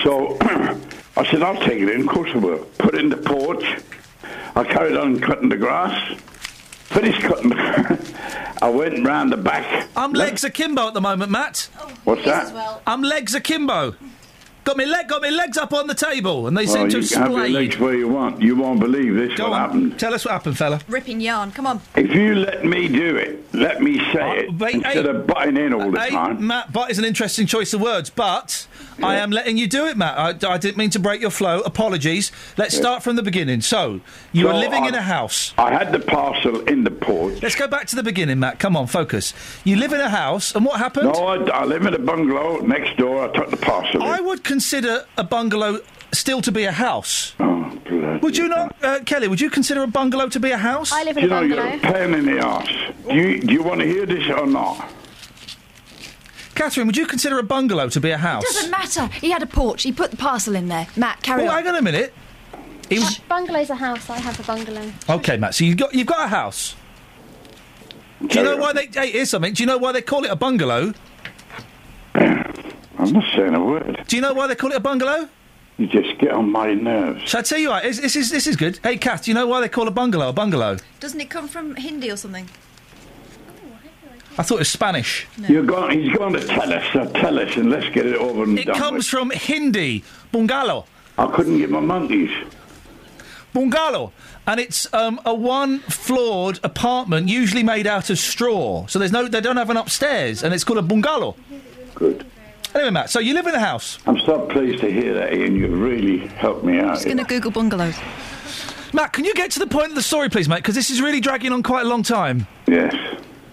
So 0.04 0.38
I 0.42 1.26
said, 1.32 1.42
I'll 1.42 1.56
take 1.62 1.80
it 1.82 1.90
in. 1.90 2.02
Of 2.02 2.08
course 2.08 2.30
I 2.34 2.38
will. 2.38 2.60
Put 2.78 2.96
it 2.96 3.00
in 3.00 3.10
the 3.10 3.18
porch. 3.18 3.64
I 4.56 4.64
carried 4.64 4.98
on 4.98 5.20
cutting 5.20 5.50
the 5.50 5.58
grass. 5.58 6.20
Finished 6.90 7.22
cutting. 7.22 7.54
I 8.62 8.70
went 8.70 9.06
round 9.06 9.32
the 9.32 9.38
back. 9.38 9.88
I'm 9.96 10.14
legs 10.14 10.44
akimbo 10.44 10.88
at 10.88 10.94
the 10.94 11.02
moment, 11.02 11.32
Matt. 11.32 11.70
Oh, 11.80 11.92
What's 12.04 12.26
that? 12.26 12.82
I'm 12.86 13.02
legs 13.02 13.34
akimbo. 13.36 13.96
Got 14.68 14.76
me 14.76 14.86
leg, 14.86 15.08
got 15.08 15.22
me 15.22 15.32
legs 15.32 15.58
up 15.58 15.72
on 15.72 15.88
the 15.88 15.94
table, 15.94 16.46
and 16.48 16.58
they 16.58 16.66
well, 16.66 16.74
seem 16.74 16.90
to 16.90 16.98
you 16.98 17.04
have 17.04 17.10
can 17.10 17.22
have 17.22 17.32
your 17.32 17.50
legs 17.62 17.80
where 17.80 17.96
you 17.96 18.10
want. 18.10 18.42
You 18.42 18.58
won't 18.58 18.82
believe 18.82 19.16
this. 19.16 19.34
Go 19.38 19.46
what 19.52 19.54
on. 19.54 19.60
happened? 19.62 19.98
Tell 19.98 20.14
us 20.14 20.26
what 20.26 20.34
happened, 20.34 20.58
fella. 20.58 20.82
Ripping 20.90 21.22
yarn. 21.22 21.54
Come 21.54 21.66
on. 21.68 21.80
If 21.96 22.14
you 22.14 22.36
let 22.36 22.66
me 22.66 22.90
do 22.90 23.16
it, 23.16 23.46
let 23.54 23.82
me 23.82 23.98
say 24.12 24.40
it 24.40 24.54
Wait, 24.60 24.76
instead 24.76 25.06
hey, 25.06 25.10
of 25.10 25.26
butting 25.26 25.56
in 25.56 25.72
all 25.72 25.90
the 25.90 26.02
hey, 26.02 26.10
time. 26.10 26.46
Matt, 26.46 26.74
but 26.74 26.92
is 26.92 27.00
an 27.00 27.06
interesting 27.06 27.48
choice 27.48 27.74
of 27.74 27.80
words, 27.80 28.10
but 28.10 28.68
I 29.02 29.16
am 29.16 29.32
letting 29.32 29.58
you 29.58 29.68
do 29.68 29.86
it, 29.86 29.96
Matt. 29.96 30.44
I, 30.44 30.54
I 30.54 30.58
didn't 30.58 30.76
mean 30.76 30.90
to 30.90 31.00
break 31.00 31.22
your 31.22 31.30
flow. 31.30 31.62
Apologies. 31.62 32.34
Let's 32.58 32.74
Yeah. 32.74 32.82
start 32.82 33.04
from 33.04 33.16
the 33.16 33.24
beginning. 33.24 33.62
So, 33.62 34.02
you 34.34 34.44
So 34.44 34.48
were 34.50 34.60
living 34.60 34.84
I- 34.84 34.88
in 34.90 34.96
a 34.96 35.02
house. 35.02 35.54
I 35.58 35.72
had 35.72 35.94
the 35.94 36.00
parcel 36.00 36.60
in 36.68 36.84
the 36.84 36.92
porch. 36.92 37.42
Let's 37.42 37.56
go 37.56 37.68
back 37.70 37.88
to 37.88 37.96
the 37.96 38.04
beginning, 38.04 38.40
Matt. 38.40 38.60
Come 38.60 38.76
on, 38.76 38.88
focus. 38.88 39.34
You 39.64 39.78
live 39.78 39.94
in 39.94 40.02
a 40.02 40.10
house, 40.10 40.54
and 40.56 40.66
what 40.66 40.78
happened? 40.80 41.14
No, 41.14 41.26
I, 41.26 41.36
I 41.62 41.64
live 41.64 41.86
in 41.86 41.94
a 41.94 42.00
bungalow 42.00 42.60
next 42.60 42.98
door. 42.98 43.24
I 43.24 43.28
took 43.32 43.50
the 43.50 43.58
parcel. 43.58 44.02
in. 44.02 44.08
I 44.08 44.20
would 44.20 44.44
consider 44.62 45.06
a 45.18 45.24
bungalow 45.24 45.80
still 46.14 46.42
to 46.42 46.52
be 46.52 46.64
a 46.64 46.72
house. 46.72 47.34
Oh, 47.40 47.80
bloody 47.88 48.18
Would 48.22 48.36
you 48.38 48.48
not, 48.48 48.76
uh, 48.84 49.00
Kelly? 49.06 49.28
Would 49.28 49.40
you 49.40 49.52
consider 49.52 49.84
a 49.84 49.88
bungalow 49.88 50.30
to 50.30 50.40
be 50.40 50.50
a 50.50 50.58
house? 50.58 50.92
I 50.92 51.04
live 51.04 51.14
Do 51.16 51.22
in 51.22 51.30
you 51.30 51.36
a 51.36 51.40
know 51.40 51.46
you're 51.46 51.58
bungalow. 51.64 51.90
a 51.90 51.94
pain 51.94 52.14
in 52.16 52.26
the 52.26 52.40
arse. 52.44 52.70
Do 53.08 53.16
you, 53.16 53.40
do 53.40 53.54
you 53.54 53.62
want 53.62 53.82
to 53.82 53.86
hear 53.86 54.08
this 54.08 54.28
or 54.32 54.48
not? 54.48 54.92
Catherine, 56.56 56.88
would 56.88 56.98
you 56.98 57.06
consider 57.06 57.38
a 57.38 57.44
bungalow 57.44 57.88
to 57.90 58.00
be 58.00 58.10
a 58.10 58.18
house? 58.18 58.44
It 58.46 58.48
doesn't 58.56 58.72
matter. 58.72 59.06
He 59.22 59.30
had 59.30 59.44
a 59.44 59.46
porch. 59.46 59.84
He 59.84 59.92
put 59.92 60.10
the 60.10 60.18
parcel 60.18 60.56
in 60.56 60.70
there. 60.70 60.88
Matt, 60.96 61.22
carry 61.22 61.44
Well, 61.44 61.52
on. 61.52 61.64
hang 61.64 61.68
on 61.68 61.76
a 61.76 61.82
minute. 61.84 62.16
He 62.90 62.98
was... 62.98 63.20
Bungalow's 63.30 63.70
a 63.70 63.76
house. 63.76 64.10
I 64.10 64.18
have 64.18 64.40
a 64.40 64.44
bungalow. 64.44 64.92
Okay, 65.08 65.38
Matt. 65.38 65.54
So 65.54 65.66
you've 65.66 65.78
got 65.78 65.94
you've 65.94 66.08
got 66.08 66.26
a 66.26 66.28
house. 66.30 66.76
Do 68.26 68.40
you 68.40 68.44
know 68.46 68.58
why 68.58 68.74
they? 68.74 68.88
Hey, 68.88 69.12
here's 69.12 69.30
something. 69.30 69.54
Do 69.54 69.62
you 69.62 69.68
know 69.68 69.78
why 69.78 69.92
they 69.92 70.02
call 70.02 70.24
it 70.26 70.32
a 70.32 70.36
bungalow? 70.36 70.94
I'm 72.18 73.14
not 73.14 73.24
saying 73.36 73.54
a 73.54 73.64
word. 73.64 74.04
Do 74.08 74.16
you 74.16 74.22
know 74.22 74.34
why 74.34 74.48
they 74.48 74.56
call 74.56 74.72
it 74.72 74.78
a 74.78 74.80
bungalow? 74.80 75.30
You 75.78 75.86
just 75.88 76.18
get 76.18 76.32
on 76.32 76.52
my 76.52 76.74
nerves. 76.74 77.30
So 77.30 77.38
I 77.38 77.42
tell 77.44 77.60
you 77.60 77.70
what, 77.70 77.84
this, 77.84 78.00
this 78.00 78.16
is 78.16 78.32
this 78.32 78.48
is 78.48 78.56
good. 78.56 78.80
Hey, 78.82 78.98
Kath, 78.98 79.26
do 79.26 79.32
you 79.32 79.36
know 79.36 79.46
why 79.46 79.62
they 79.62 79.70
call 79.70 79.88
a 79.88 79.92
bungalow 79.92 80.30
a 80.30 80.34
bungalow? 80.34 80.78
Doesn't 81.00 81.22
it 81.22 81.30
come 81.30 81.48
from 81.48 81.76
Hindi 81.76 82.10
or 82.12 82.18
something? 82.18 82.50
I 84.40 84.44
thought 84.44 84.56
it 84.56 84.60
was 84.60 84.70
Spanish. 84.70 85.28
You're 85.48 85.66
going, 85.66 86.00
he's 86.00 86.16
going 86.16 86.34
to 86.34 86.46
tell 86.46 86.72
us. 86.72 86.84
So 86.94 87.06
tell 87.12 87.40
us, 87.40 87.56
and 87.58 87.70
let's 87.72 87.90
get 87.90 88.06
it 88.06 88.16
over 88.16 88.44
and 88.44 88.56
done. 88.56 88.64
It 88.64 88.66
done 88.68 88.76
comes 88.76 88.98
with. 88.98 89.08
from 89.08 89.30
Hindi, 89.32 90.04
bungalow. 90.32 90.86
I 91.18 91.28
couldn't 91.28 91.58
get 91.58 91.70
my 91.72 91.80
monkeys. 91.80 92.30
Bungalow, 93.54 94.14
and 94.46 94.60
it's 94.60 94.92
um, 94.94 95.20
a 95.26 95.34
one-floored 95.34 96.60
apartment, 96.64 97.30
usually 97.30 97.64
made 97.64 97.88
out 97.88 98.12
of 98.12 98.20
straw. 98.20 98.86
So 98.86 99.00
there's 99.00 99.12
no, 99.12 99.28
they 99.28 99.42
don't 99.42 99.58
have 99.58 99.72
an 99.72 99.78
upstairs, 99.78 100.44
and 100.44 100.54
it's 100.54 100.64
called 100.64 100.78
a 100.78 100.84
bungalow. 100.84 101.36
Good. 101.98 102.28
Anyway, 102.76 102.92
Matt, 102.92 103.10
so 103.10 103.20
you 103.20 103.34
live 103.34 103.48
in 103.48 103.56
a 103.56 103.60
house. 103.60 103.98
I'm 104.06 104.20
so 104.20 104.46
pleased 104.46 104.82
to 104.82 104.92
hear 104.92 105.16
that, 105.16 105.34
Iain. 105.34 105.56
You've 105.56 105.80
really 105.80 106.28
helped 106.28 106.64
me 106.64 106.80
out. 106.80 106.92
i 106.92 106.94
Just 106.94 107.06
going 107.06 107.18
to 107.18 107.24
Google 107.24 107.50
bungalows. 107.50 107.96
Matt, 108.94 109.14
can 109.14 109.26
you 109.26 109.34
get 109.34 109.50
to 109.52 109.60
the 109.60 109.66
point 109.66 109.90
of 109.90 109.96
the 109.96 110.04
story, 110.04 110.30
please, 110.30 110.48
mate? 110.48 110.58
Because 110.58 110.76
this 110.76 110.92
is 110.92 111.02
really 111.02 111.20
dragging 111.20 111.52
on 111.52 111.64
quite 111.64 111.86
a 111.88 111.90
long 111.90 112.04
time. 112.04 112.46
Yes. 112.68 112.94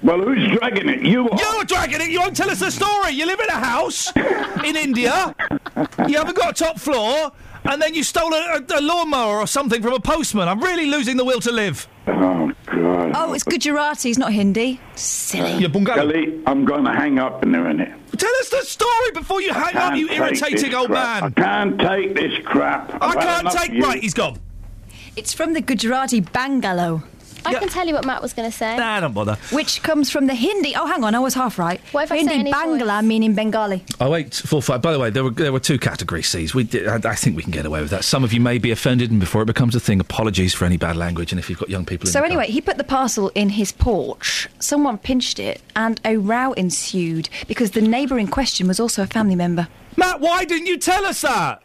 Well, 0.02 0.20
who's 0.20 0.58
dragging 0.58 0.90
it? 0.90 1.00
You 1.00 1.31
are. 1.31 1.39
You're 1.39 1.64
dragging 1.64 2.02
it. 2.02 2.10
You 2.10 2.20
won't 2.20 2.36
tell 2.36 2.50
us 2.50 2.60
the 2.60 2.70
story. 2.70 3.12
You 3.12 3.24
live 3.24 3.40
in 3.40 3.48
a 3.48 3.52
house 3.52 4.14
in 4.64 4.76
India. 4.76 5.34
You 6.06 6.18
haven't 6.18 6.36
got 6.36 6.50
a 6.50 6.64
top 6.64 6.78
floor, 6.78 7.32
and 7.64 7.81
then 7.81 7.94
you 7.94 8.02
stole 8.02 8.34
a, 8.34 8.58
a, 8.58 8.78
a 8.78 8.82
lawnmower 8.82 9.39
or 9.39 9.47
something 9.47 9.81
from 9.81 9.94
a 9.94 10.00
postman. 10.00 10.48
I'm 10.48 10.60
really 10.62 10.86
losing 10.86 11.16
the 11.16 11.24
will 11.24 11.40
to 11.40 11.50
live. 11.50 11.89
Oh, 12.06 12.52
God. 13.12 13.28
Oh, 13.31 13.33
it's 13.34 13.44
Gujarati, 13.44 14.10
it's 14.10 14.18
not 14.18 14.33
Hindi. 14.33 14.81
Silly. 14.94 15.55
Yeah, 15.62 15.68
Bungali. 15.68 15.94
Kelly, 15.94 16.42
I'm 16.47 16.65
going 16.65 16.84
to 16.84 16.92
hang 16.92 17.18
up 17.18 17.42
in 17.42 17.55
a 17.55 17.60
minute. 17.62 17.92
Tell 18.16 18.31
us 18.41 18.49
the 18.50 18.62
story 18.62 19.10
before 19.12 19.41
you 19.41 19.52
hang 19.52 19.76
up, 19.76 19.97
you 19.97 20.08
irritating 20.08 20.74
old 20.74 20.89
crap. 20.89 21.23
man. 21.23 21.34
I 21.36 21.41
can't 21.41 21.78
take 21.81 22.15
this 22.15 22.33
crap. 22.44 22.91
I 23.02 23.07
I've 23.08 23.15
had 23.15 23.42
can't 23.42 23.50
take. 23.58 23.78
of. 23.78 23.84
Right, 23.84 24.02
he's 24.02 24.15
gone. 24.15 24.39
It's 25.16 25.33
from 25.33 25.52
the 25.52 25.60
Gujarati 25.60 26.20
Bangalo. 26.20 27.02
I 27.44 27.55
can 27.55 27.68
tell 27.68 27.86
you 27.86 27.94
what 27.94 28.05
Matt 28.05 28.23
was 28.23 28.32
going 28.32 28.50
to 28.50 28.56
say. 28.56 28.76
Nah, 28.76 29.00
don't 29.00 29.12
bother. 29.12 29.36
Which 29.50 29.82
comes 29.82 30.10
from 30.10 30.26
the 30.26 30.34
Hindi. 30.34 30.74
Oh, 30.76 30.86
hang 30.86 31.05
on, 31.05 31.14
I 31.14 31.18
was 31.18 31.34
half 31.34 31.58
right. 31.58 31.81
What 31.92 32.05
if 32.05 32.12
I 32.12 32.23
say 32.23 32.36
Hindi 32.36 32.50
any 32.50 32.52
Bangla 32.52 33.05
meaning 33.05 33.34
Bengali. 33.34 33.84
Oh 34.00 34.14
eight 34.14 34.34
four 34.34 34.62
five. 34.62 34.82
By 34.82 34.92
the 34.92 34.98
way, 34.98 35.10
there 35.10 35.24
were 35.24 35.31
there 35.31 35.52
were 35.52 35.60
two 35.60 35.78
category 35.78 36.23
C's. 36.23 36.55
We 36.55 36.64
did, 36.64 36.86
I, 36.86 37.10
I 37.10 37.14
think 37.14 37.36
we 37.36 37.42
can 37.42 37.52
get 37.52 37.66
away 37.66 37.81
with 37.81 37.90
that. 37.90 38.05
Some 38.05 38.24
of 38.24 38.32
you 38.32 38.40
may 38.40 38.58
be 38.58 38.70
offended, 38.70 39.10
and 39.10 39.20
before 39.20 39.42
it 39.42 39.47
becomes 39.47 39.74
a 39.74 39.81
thing, 39.81 40.00
apologies 40.00 40.55
for 40.55 40.64
any 40.64 40.76
bad 40.76 40.97
language. 40.97 41.32
And 41.32 41.39
if 41.39 41.48
you've 41.50 41.58
got 41.58 41.70
young 41.70 41.84
people, 41.84 42.08
in 42.08 42.12
So 42.12 42.20
the 42.20 42.26
anyway, 42.26 42.50
he 42.50 42.60
put 42.60 42.78
the 42.78 42.84
parcel 42.84 43.31
in 43.34 43.50
his 43.50 43.73
porch. 43.73 44.48
Someone 44.58 44.98
pinched 44.98 45.39
it, 45.39 45.60
and 45.76 46.00
a 46.05 46.16
row 46.16 46.52
ensued 46.52 47.28
because 47.47 47.73
the 47.73 47.82
neighbour 47.82 48.18
in 48.18 48.28
question 48.28 48.68
was 48.68 48.81
also 48.81 49.02
a 49.02 49.06
family 49.06 49.36
member. 49.36 49.68
Matt, 49.97 50.20
why 50.20 50.44
didn't 50.44 50.66
you 50.66 50.76
tell 50.76 51.05
us 51.05 51.23
that? 51.23 51.62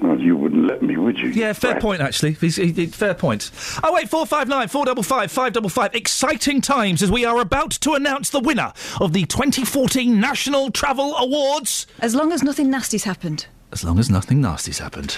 Well, 0.00 0.18
you 0.18 0.36
wouldn't 0.36 0.66
let 0.66 0.82
me, 0.82 0.96
would 0.96 1.18
you? 1.18 1.28
Yeah, 1.28 1.52
fair 1.52 1.80
point. 1.80 2.00
Actually, 2.00 2.32
He's, 2.32 2.56
he, 2.56 2.72
he- 2.72 2.86
fair 2.86 3.14
point. 3.14 3.50
Oh 3.82 3.92
wait, 3.92 4.08
four 4.08 4.26
five 4.26 4.48
nine 4.48 4.68
four 4.68 4.84
double 4.84 5.02
five 5.02 5.30
five 5.30 5.52
double 5.52 5.68
five. 5.68 5.94
Exciting 5.94 6.60
times 6.60 7.02
as 7.02 7.10
we 7.10 7.24
are 7.24 7.40
about 7.40 7.72
to 7.72 7.92
announce 7.94 8.30
the 8.30 8.40
winner 8.40 8.72
of 9.00 9.12
the 9.12 9.24
2014 9.26 10.18
National 10.20 10.70
Travel 10.70 11.14
Awards. 11.16 11.86
As 12.00 12.14
long 12.14 12.32
as 12.32 12.42
nothing 12.42 12.70
nasty's 12.70 13.04
happened. 13.04 13.46
As 13.72 13.84
long 13.84 13.98
as 13.98 14.10
nothing 14.10 14.40
nasty's 14.40 14.78
happened. 14.78 15.16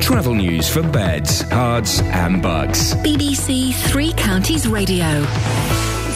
Travel 0.00 0.34
news 0.34 0.68
for 0.68 0.82
beds, 0.82 1.42
cards, 1.44 2.00
and 2.00 2.42
bugs. 2.42 2.94
BBC 2.96 3.74
Three 3.90 4.12
Counties 4.12 4.66
Radio. 4.68 5.24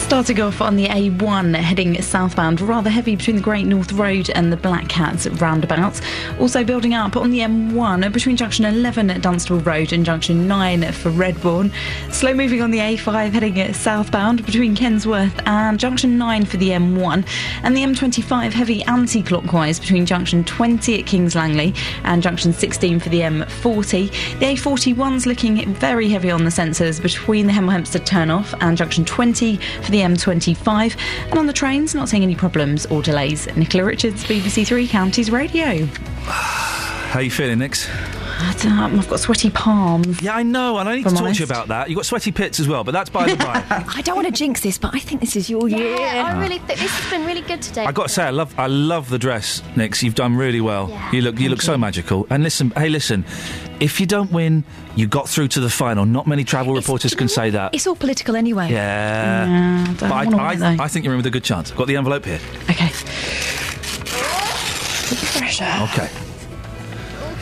Starting 0.09 0.41
off 0.41 0.59
on 0.59 0.75
the 0.75 0.87
A1 0.87 1.53
heading 1.53 2.01
southbound, 2.01 2.61
rather 2.61 2.89
heavy 2.89 3.15
between 3.15 3.35
the 3.35 3.43
Great 3.43 3.67
North 3.67 3.91
Road 3.91 4.31
and 4.31 4.51
the 4.51 4.57
Black 4.57 4.89
Cats 4.89 5.27
roundabouts. 5.27 6.01
Also 6.39 6.63
building 6.63 6.95
up 6.95 7.15
on 7.15 7.29
the 7.29 7.41
M1 7.41 8.11
between 8.11 8.35
junction 8.35 8.65
11 8.65 9.11
at 9.11 9.21
Dunstable 9.21 9.59
Road 9.59 9.93
and 9.93 10.03
junction 10.03 10.47
9 10.47 10.91
for 10.93 11.11
Redbourn. 11.11 11.71
Slow 12.11 12.33
moving 12.33 12.63
on 12.63 12.71
the 12.71 12.79
A5 12.79 13.31
heading 13.33 13.71
southbound 13.71 14.43
between 14.47 14.75
Kensworth 14.75 15.43
and 15.45 15.79
junction 15.79 16.17
9 16.17 16.43
for 16.45 16.57
the 16.57 16.69
M1. 16.69 17.27
And 17.61 17.77
the 17.77 17.83
M25 17.83 18.51
heavy 18.51 18.81
anti 18.85 19.21
clockwise 19.21 19.79
between 19.79 20.07
junction 20.07 20.43
20 20.43 21.01
at 21.01 21.05
Kings 21.05 21.35
Langley 21.35 21.75
and 22.03 22.23
junction 22.23 22.51
16 22.51 22.99
for 22.99 23.09
the 23.09 23.19
M40. 23.19 24.09
The 24.39 24.45
A41's 24.55 25.27
looking 25.27 25.71
very 25.75 26.09
heavy 26.09 26.31
on 26.31 26.45
the 26.45 26.49
sensors 26.49 26.99
between 26.99 27.45
the 27.45 27.53
Hemel 27.53 27.73
Hempstead 27.73 28.07
turnoff 28.07 28.57
and 28.59 28.75
junction 28.75 29.05
20 29.05 29.57
for 29.57 29.91
the 29.91 29.98
M25. 30.01 30.97
And 31.29 31.39
on 31.39 31.45
the 31.45 31.53
trains, 31.53 31.95
not 31.95 32.09
seeing 32.09 32.23
any 32.23 32.35
problems 32.35 32.85
or 32.87 33.01
delays. 33.01 33.47
Nicola 33.55 33.85
Richards, 33.85 34.23
BBC 34.23 34.65
Three 34.67 34.87
Counties 34.87 35.31
Radio. 35.31 35.87
How 37.09 37.19
you 37.21 37.31
feeling, 37.31 37.57
Nix? 37.59 37.87
I 37.89 38.53
don't 38.61 38.75
know, 38.77 38.99
I've 38.99 39.09
got 39.09 39.19
sweaty 39.19 39.49
palms. 39.49 40.21
Yeah, 40.21 40.35
I 40.35 40.43
know, 40.43 40.77
and 40.77 40.87
I 40.87 40.93
need 40.95 40.99
If 41.05 41.11
to 41.11 41.17
I'm 41.19 41.25
talk 41.25 41.33
to 41.33 41.39
you 41.39 41.45
about 41.45 41.67
that. 41.69 41.89
You've 41.89 41.97
got 41.97 42.05
sweaty 42.05 42.31
pits 42.31 42.59
as 42.59 42.67
well, 42.67 42.83
but 42.83 42.91
that's 42.91 43.09
by 43.09 43.27
the 43.27 43.35
by. 43.43 43.63
I 43.69 44.01
don't 44.03 44.15
want 44.15 44.27
to 44.27 44.31
jinx 44.33 44.61
this, 44.61 44.77
but 44.77 44.93
I 44.93 44.99
think 44.99 45.19
this 45.19 45.35
is 45.35 45.49
your 45.49 45.67
year. 45.67 45.95
Yeah, 45.97 46.31
I 46.33 46.39
really 46.39 46.59
think 46.59 46.79
this 46.79 46.91
has 46.91 47.09
been 47.11 47.25
really 47.25 47.41
good 47.41 47.61
today. 47.63 47.83
I 47.85 47.91
got 47.91 48.03
to 48.03 48.09
say, 48.09 48.23
I 48.23 48.29
love, 48.29 48.57
I 48.59 48.67
love 48.67 49.09
the 49.09 49.17
dress, 49.17 49.63
Nix. 49.75 50.03
You've 50.03 50.13
done 50.15 50.35
really 50.35 50.61
well. 50.61 50.87
Yeah, 50.89 51.11
you 51.11 51.21
look, 51.21 51.39
you 51.39 51.49
look 51.49 51.61
so 51.63 51.77
magical. 51.79 52.27
And 52.29 52.43
listen, 52.43 52.69
hey, 52.77 52.89
listen, 52.89 53.25
if 53.79 53.99
you 53.99 54.05
don't 54.05 54.31
win, 54.31 54.63
you 54.95 55.07
got 55.07 55.27
through 55.27 55.47
to 55.49 55.59
the 55.59 55.69
final. 55.69 56.05
Not 56.05 56.27
many 56.27 56.43
travel 56.43 56.75
reporters 56.75 57.15
can 57.15 57.27
say 57.27 57.49
that. 57.49 57.73
It's 57.73 57.87
all 57.87 57.95
political 57.95 58.35
anyway. 58.35 58.69
Yeah, 58.69 59.47
Yeah, 59.47 59.85
don't 59.85 59.97
but 60.09 60.11
wanna 60.11 60.37
I, 60.37 60.53
win, 60.53 60.63
I. 60.79 60.83
I 60.83 60.87
think 60.87 61.05
you're 61.05 61.13
in 61.15 61.17
with 61.17 61.25
a 61.25 61.31
good 61.31 61.43
chance. 61.43 61.71
Got 61.71 61.87
the 61.87 61.97
envelope 61.97 62.23
here. 62.25 62.39
Okay. 62.69 62.91
Okay. 65.83 66.09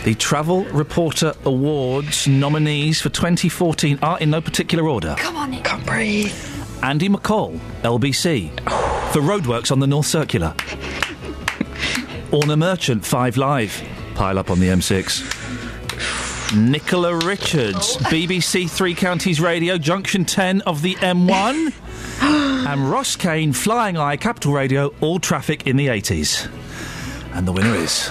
The 0.07 0.15
Travel 0.15 0.63
Reporter 0.63 1.33
Awards 1.43 2.29
nominees 2.29 3.01
for 3.01 3.09
2014 3.09 3.99
are 4.01 4.17
in 4.19 4.29
no 4.29 4.39
particular 4.39 4.87
order. 4.87 5.15
Come 5.17 5.35
on, 5.35 5.51
Nick. 5.51 5.65
Can't 5.65 5.85
breathe. 5.85 6.33
Andy 6.81 7.09
McCall, 7.09 7.59
LBC, 7.81 8.57
for 9.11 9.19
roadworks 9.19 9.69
on 9.69 9.81
the 9.81 9.85
North 9.85 10.05
Circular. 10.05 10.55
Orna 12.31 12.55
Merchant, 12.55 13.05
5 13.05 13.35
Live, 13.35 13.85
pile 14.15 14.39
up 14.39 14.49
on 14.49 14.61
the 14.61 14.67
M6. 14.67 16.55
Nicola 16.55 17.13
Richards, 17.13 17.97
BBC 17.97 18.71
Three 18.71 18.95
Counties 18.95 19.41
Radio, 19.41 19.77
Junction 19.77 20.23
10 20.23 20.61
of 20.61 20.83
the 20.83 20.95
M1. 20.95 21.73
and 22.65 22.89
Ross 22.89 23.17
Kane, 23.17 23.51
Flying 23.51 23.97
Eye, 23.97 24.15
Capital 24.15 24.53
Radio, 24.53 24.93
all 25.01 25.19
traffic 25.19 25.67
in 25.67 25.75
the 25.75 25.87
80s. 25.87 26.49
And 27.33 27.45
the 27.45 27.51
winner 27.51 27.75
is. 27.75 28.09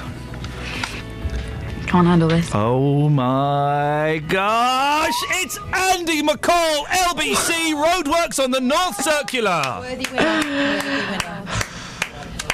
Can't 1.86 2.06
handle 2.06 2.28
this. 2.28 2.50
Oh 2.52 3.08
my 3.08 4.20
gosh! 4.28 5.14
It's 5.30 5.56
Andy 5.72 6.20
McCall, 6.20 6.84
LBC 6.84 7.74
Roadworks 7.74 8.42
on 8.42 8.50
the 8.50 8.60
North 8.60 9.00
Circular. 9.02 9.62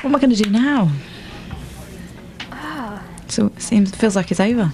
What 0.01 0.05
am 0.05 0.15
I 0.15 0.19
going 0.19 0.31
to 0.31 0.37
do 0.37 0.51
now? 0.51 0.91
So 3.29 3.47
it 3.47 3.63
seems 3.63 3.91
feels 3.97 4.15
like 4.15 4.31
it's 4.31 4.41
over. 4.41 4.71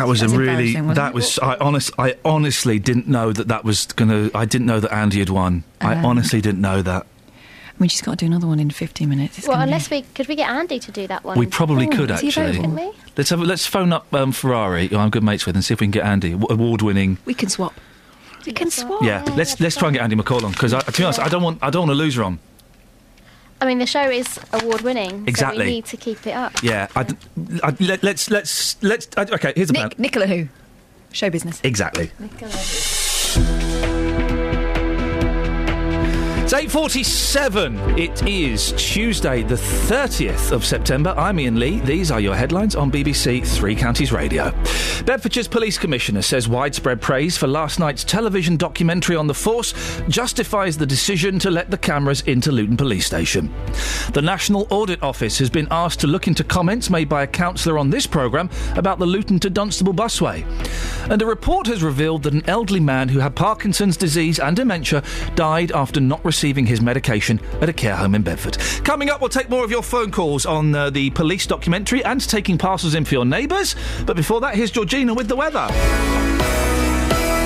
That 0.00 0.08
was 0.08 0.22
a 0.22 0.28
really. 0.28 0.74
wasn't 0.74 0.94
That 0.96 1.08
it? 1.08 1.14
was. 1.14 1.38
I 1.40 1.56
honest. 1.56 1.90
I 1.98 2.16
honestly 2.24 2.78
didn't 2.78 3.06
know 3.06 3.32
that 3.32 3.48
that 3.48 3.64
was 3.64 3.86
gonna. 3.86 4.30
I 4.34 4.44
didn't 4.44 4.66
know 4.66 4.80
that 4.80 4.92
Andy 4.92 5.18
had 5.18 5.28
won. 5.30 5.64
I 5.80 5.94
Um, 5.94 6.04
honestly 6.06 6.40
didn't 6.40 6.60
know 6.62 6.80
that. 6.82 7.06
I 7.06 7.82
mean, 7.82 7.88
she's 7.88 8.02
got 8.02 8.12
to 8.12 8.16
do 8.16 8.26
another 8.26 8.46
one 8.46 8.60
in 8.60 8.68
15 8.70 9.08
minutes. 9.08 9.38
It's 9.38 9.46
well, 9.48 9.56
gonna 9.56 9.66
be- 9.66 9.72
unless 9.72 9.90
we 9.90 10.02
could 10.14 10.28
we 10.28 10.34
get 10.36 10.50
Andy 10.50 10.78
to 10.78 10.90
do 10.92 11.06
that 11.06 11.24
one? 11.24 11.38
We 11.38 11.46
probably 11.46 11.86
Oh, 11.86 11.90
could 11.90 12.10
is 12.10 12.20
he 12.20 12.28
actually. 12.28 12.58
available? 12.58 12.94
Let's 13.16 13.30
have. 13.30 13.40
a- 13.40 13.44
Let's 13.44 13.66
phone 13.66 13.92
up 13.92 14.12
um, 14.14 14.32
Ferrari, 14.32 14.88
who 14.88 14.96
I'm 14.98 15.10
good 15.10 15.22
mates 15.22 15.46
with, 15.46 15.54
and 15.54 15.64
see 15.64 15.74
if 15.74 15.80
we 15.80 15.86
can 15.86 15.90
get 15.92 16.04
Andy, 16.04 16.32
award-winning. 16.32 17.18
We 17.24 17.34
can 17.34 17.48
swap. 17.48 17.74
We 18.46 18.52
can 18.52 18.70
swap. 18.70 19.02
Yeah, 19.02 19.22
let's 19.36 19.60
let's 19.60 19.76
try 19.76 19.88
and 19.88 19.94
get 19.96 20.02
Andy 20.02 20.16
McCall 20.16 20.44
on 20.44 20.52
because 20.52 20.72
to 20.72 20.92
be 20.92 21.04
honest, 21.04 21.20
I 21.20 21.28
don't 21.28 21.42
want 21.42 21.58
I 21.62 21.68
don't 21.70 21.88
want 21.88 21.90
to 21.90 22.02
lose 22.02 22.14
her 22.16 22.24
on. 22.24 22.38
I 23.60 23.66
mean, 23.66 23.78
the 23.78 23.86
show 23.86 24.08
is 24.08 24.38
award 24.52 24.80
winning. 24.82 25.24
Exactly. 25.28 25.58
So 25.58 25.64
we 25.66 25.70
need 25.72 25.84
to 25.86 25.96
keep 25.96 26.26
it 26.26 26.32
up. 26.32 26.62
Yeah, 26.62 26.88
I, 26.96 27.02
d- 27.02 27.16
I- 27.62 27.76
let, 27.80 28.02
let's 28.02 28.30
let's 28.30 28.82
let's. 28.82 29.08
I, 29.16 29.22
okay, 29.22 29.52
here's 29.54 29.70
a 29.70 29.74
plan. 29.74 29.90
Nicola 29.98 30.26
who? 30.26 30.48
Show 31.12 31.28
business. 31.28 31.60
Exactly. 31.64 32.10
It's 36.52 36.74
8.47. 36.74 37.96
It 37.96 38.26
is 38.26 38.72
Tuesday, 38.76 39.44
the 39.44 39.54
30th 39.54 40.50
of 40.50 40.64
September. 40.64 41.14
I'm 41.16 41.38
Iain 41.38 41.60
Lee. 41.60 41.78
These 41.78 42.10
are 42.10 42.18
your 42.18 42.34
headlines 42.34 42.74
on 42.74 42.90
BBC 42.90 43.46
Three 43.46 43.76
Counties 43.76 44.10
Radio. 44.10 44.50
Bedfordshire's 45.04 45.46
Police 45.46 45.78
Commissioner 45.78 46.22
says 46.22 46.48
widespread 46.48 47.00
praise 47.00 47.36
for 47.36 47.46
last 47.46 47.78
night's 47.78 48.02
television 48.02 48.56
documentary 48.56 49.14
on 49.14 49.28
the 49.28 49.34
force 49.34 49.74
justifies 50.08 50.76
the 50.76 50.86
decision 50.86 51.38
to 51.38 51.52
let 51.52 51.70
the 51.70 51.78
cameras 51.78 52.22
into 52.22 52.50
Luton 52.50 52.76
Police 52.76 53.06
Station. 53.06 53.54
The 54.12 54.22
National 54.22 54.66
Audit 54.70 55.04
Office 55.04 55.38
has 55.38 55.50
been 55.50 55.68
asked 55.70 56.00
to 56.00 56.08
look 56.08 56.26
into 56.26 56.42
comments 56.42 56.90
made 56.90 57.08
by 57.08 57.22
a 57.22 57.28
councillor 57.28 57.78
on 57.78 57.90
this 57.90 58.08
programme 58.08 58.50
about 58.74 58.98
the 58.98 59.06
Luton 59.06 59.38
to 59.38 59.50
Dunstable 59.50 59.94
busway. 59.94 60.44
And 61.08 61.22
a 61.22 61.26
report 61.26 61.68
has 61.68 61.84
revealed 61.84 62.24
that 62.24 62.34
an 62.34 62.42
elderly 62.48 62.80
man 62.80 63.08
who 63.08 63.20
had 63.20 63.36
Parkinson's 63.36 63.96
disease 63.96 64.40
and 64.40 64.56
dementia 64.56 65.04
died 65.36 65.70
after 65.70 66.00
not 66.00 66.24
receiving 66.24 66.39
his 66.66 66.80
medication 66.80 67.40
at 67.60 67.68
a 67.68 67.72
care 67.72 67.96
home 67.96 68.14
in 68.14 68.22
Bedford. 68.22 68.58
Coming 68.84 69.10
up, 69.10 69.20
we'll 69.20 69.30
take 69.30 69.50
more 69.50 69.64
of 69.64 69.70
your 69.70 69.82
phone 69.82 70.10
calls 70.10 70.46
on 70.46 70.74
uh, 70.74 70.90
the 70.90 71.10
police 71.10 71.46
documentary 71.46 72.04
and 72.04 72.20
taking 72.26 72.58
parcels 72.58 72.94
in 72.94 73.04
for 73.04 73.14
your 73.14 73.24
neighbours. 73.24 73.76
But 74.06 74.16
before 74.16 74.40
that, 74.40 74.54
here's 74.54 74.70
Georgina 74.70 75.14
with 75.14 75.28
the 75.28 75.36
weather. 75.36 75.66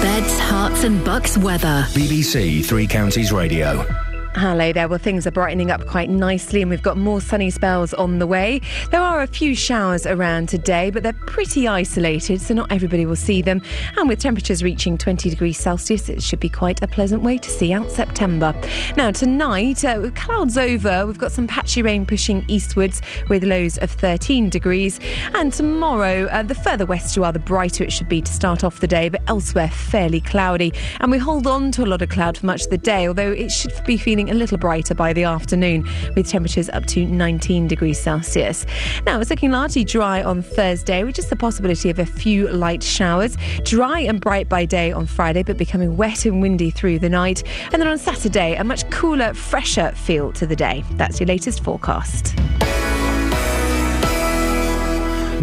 Beds, 0.00 0.38
herts, 0.38 0.84
and 0.84 1.04
bucks 1.04 1.36
weather. 1.38 1.86
BBC 1.90 2.64
Three 2.64 2.86
Counties 2.86 3.32
Radio. 3.32 4.03
Hello 4.36 4.72
there. 4.72 4.88
Well, 4.88 4.98
things 4.98 5.28
are 5.28 5.30
brightening 5.30 5.70
up 5.70 5.86
quite 5.86 6.10
nicely, 6.10 6.60
and 6.60 6.68
we've 6.68 6.82
got 6.82 6.96
more 6.96 7.20
sunny 7.20 7.50
spells 7.50 7.94
on 7.94 8.18
the 8.18 8.26
way. 8.26 8.60
There 8.90 9.00
are 9.00 9.22
a 9.22 9.28
few 9.28 9.54
showers 9.54 10.06
around 10.06 10.48
today, 10.48 10.90
but 10.90 11.04
they're 11.04 11.12
pretty 11.12 11.68
isolated, 11.68 12.40
so 12.40 12.52
not 12.52 12.72
everybody 12.72 13.06
will 13.06 13.14
see 13.14 13.42
them. 13.42 13.62
And 13.96 14.08
with 14.08 14.18
temperatures 14.18 14.64
reaching 14.64 14.98
20 14.98 15.30
degrees 15.30 15.56
Celsius, 15.56 16.08
it 16.08 16.20
should 16.20 16.40
be 16.40 16.48
quite 16.48 16.82
a 16.82 16.88
pleasant 16.88 17.22
way 17.22 17.38
to 17.38 17.48
see 17.48 17.72
out 17.72 17.92
September. 17.92 18.52
Now, 18.96 19.12
tonight, 19.12 19.84
uh, 19.84 20.10
clouds 20.16 20.58
over, 20.58 21.06
we've 21.06 21.16
got 21.16 21.30
some 21.30 21.46
patchy 21.46 21.82
rain 21.82 22.04
pushing 22.04 22.44
eastwards 22.48 23.02
with 23.28 23.44
lows 23.44 23.78
of 23.78 23.92
13 23.92 24.50
degrees. 24.50 24.98
And 25.34 25.52
tomorrow, 25.52 26.24
uh, 26.26 26.42
the 26.42 26.56
further 26.56 26.86
west 26.86 27.14
you 27.14 27.22
are, 27.22 27.32
the 27.32 27.38
brighter 27.38 27.84
it 27.84 27.92
should 27.92 28.08
be 28.08 28.20
to 28.20 28.32
start 28.32 28.64
off 28.64 28.80
the 28.80 28.88
day, 28.88 29.10
but 29.10 29.22
elsewhere, 29.28 29.70
fairly 29.70 30.20
cloudy. 30.20 30.72
And 30.98 31.12
we 31.12 31.18
hold 31.18 31.46
on 31.46 31.70
to 31.70 31.84
a 31.84 31.86
lot 31.86 32.02
of 32.02 32.08
cloud 32.08 32.36
for 32.36 32.46
much 32.46 32.64
of 32.64 32.70
the 32.70 32.78
day, 32.78 33.06
although 33.06 33.30
it 33.30 33.52
should 33.52 33.72
be 33.86 33.96
feeling 33.96 34.23
a 34.30 34.34
little 34.34 34.58
brighter 34.58 34.94
by 34.94 35.12
the 35.12 35.24
afternoon, 35.24 35.88
with 36.14 36.28
temperatures 36.28 36.68
up 36.70 36.86
to 36.86 37.04
19 37.04 37.68
degrees 37.68 38.00
Celsius. 38.00 38.66
Now, 39.06 39.20
it's 39.20 39.30
looking 39.30 39.50
largely 39.50 39.84
dry 39.84 40.22
on 40.22 40.42
Thursday, 40.42 41.04
with 41.04 41.14
just 41.14 41.30
the 41.30 41.36
possibility 41.36 41.90
of 41.90 41.98
a 41.98 42.06
few 42.06 42.48
light 42.48 42.82
showers. 42.82 43.36
Dry 43.64 44.00
and 44.00 44.20
bright 44.20 44.48
by 44.48 44.64
day 44.64 44.92
on 44.92 45.06
Friday, 45.06 45.42
but 45.42 45.56
becoming 45.56 45.96
wet 45.96 46.24
and 46.26 46.42
windy 46.42 46.70
through 46.70 46.98
the 46.98 47.08
night. 47.08 47.42
And 47.72 47.80
then 47.80 47.88
on 47.88 47.98
Saturday, 47.98 48.54
a 48.54 48.64
much 48.64 48.88
cooler, 48.90 49.34
fresher 49.34 49.92
feel 49.92 50.32
to 50.32 50.46
the 50.46 50.56
day. 50.56 50.84
That's 50.92 51.20
your 51.20 51.26
latest 51.26 51.62
forecast. 51.62 52.34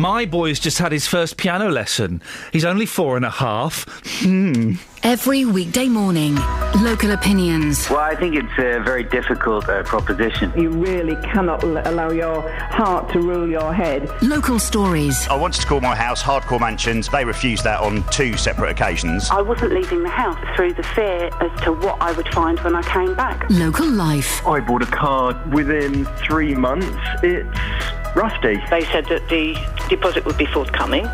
My 0.01 0.25
boy's 0.25 0.59
just 0.59 0.79
had 0.79 0.91
his 0.91 1.05
first 1.05 1.37
piano 1.37 1.69
lesson. 1.69 2.23
He's 2.51 2.65
only 2.65 2.87
four 2.87 3.17
and 3.17 3.23
a 3.23 3.29
half. 3.29 3.85
Hmm. 4.23 4.73
Every 5.03 5.45
weekday 5.45 5.89
morning, 5.89 6.33
local 6.81 7.11
opinions. 7.11 7.87
Well, 7.87 7.99
I 7.99 8.15
think 8.15 8.33
it's 8.33 8.51
a 8.57 8.81
very 8.83 9.03
difficult 9.03 9.69
uh, 9.69 9.83
proposition. 9.83 10.51
You 10.59 10.69
really 10.71 11.15
cannot 11.27 11.63
l- 11.63 11.83
allow 11.85 12.09
your 12.09 12.41
heart 12.51 13.11
to 13.13 13.19
rule 13.19 13.47
your 13.47 13.75
head. 13.75 14.09
Local 14.23 14.57
stories. 14.57 15.27
I 15.27 15.35
wanted 15.35 15.61
to 15.61 15.67
call 15.67 15.81
my 15.81 15.95
house 15.95 16.23
Hardcore 16.23 16.59
Mansions. 16.59 17.07
They 17.07 17.23
refused 17.23 17.63
that 17.65 17.79
on 17.79 18.03
two 18.09 18.37
separate 18.37 18.71
occasions. 18.71 19.29
I 19.29 19.43
wasn't 19.43 19.73
leaving 19.73 20.01
the 20.01 20.09
house 20.09 20.43
through 20.55 20.73
the 20.73 20.83
fear 20.83 21.29
as 21.41 21.61
to 21.61 21.73
what 21.73 22.01
I 22.01 22.11
would 22.13 22.27
find 22.33 22.59
when 22.61 22.75
I 22.75 22.81
came 22.81 23.13
back. 23.15 23.47
Local 23.51 23.87
life. 23.87 24.43
I 24.47 24.61
bought 24.61 24.81
a 24.81 24.87
car 24.87 25.39
within 25.53 26.05
three 26.25 26.55
months. 26.55 26.87
It's 27.21 28.00
rusty. 28.15 28.61
They 28.69 28.83
said 28.85 29.05
that 29.05 29.27
the 29.29 29.55
deposit 29.89 30.25
would 30.25 30.37
be 30.37 30.45
forthcoming. 30.45 31.05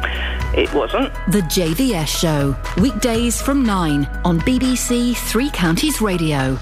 It 0.55 0.73
wasn't. 0.73 1.13
The 1.31 1.41
JVS 1.41 2.07
Show. 2.07 2.55
Weekdays 2.81 3.41
from 3.41 3.63
9 3.63 4.05
on 4.25 4.39
BBC 4.41 5.15
Three 5.15 5.49
Counties 5.51 6.01
Radio. 6.01 6.57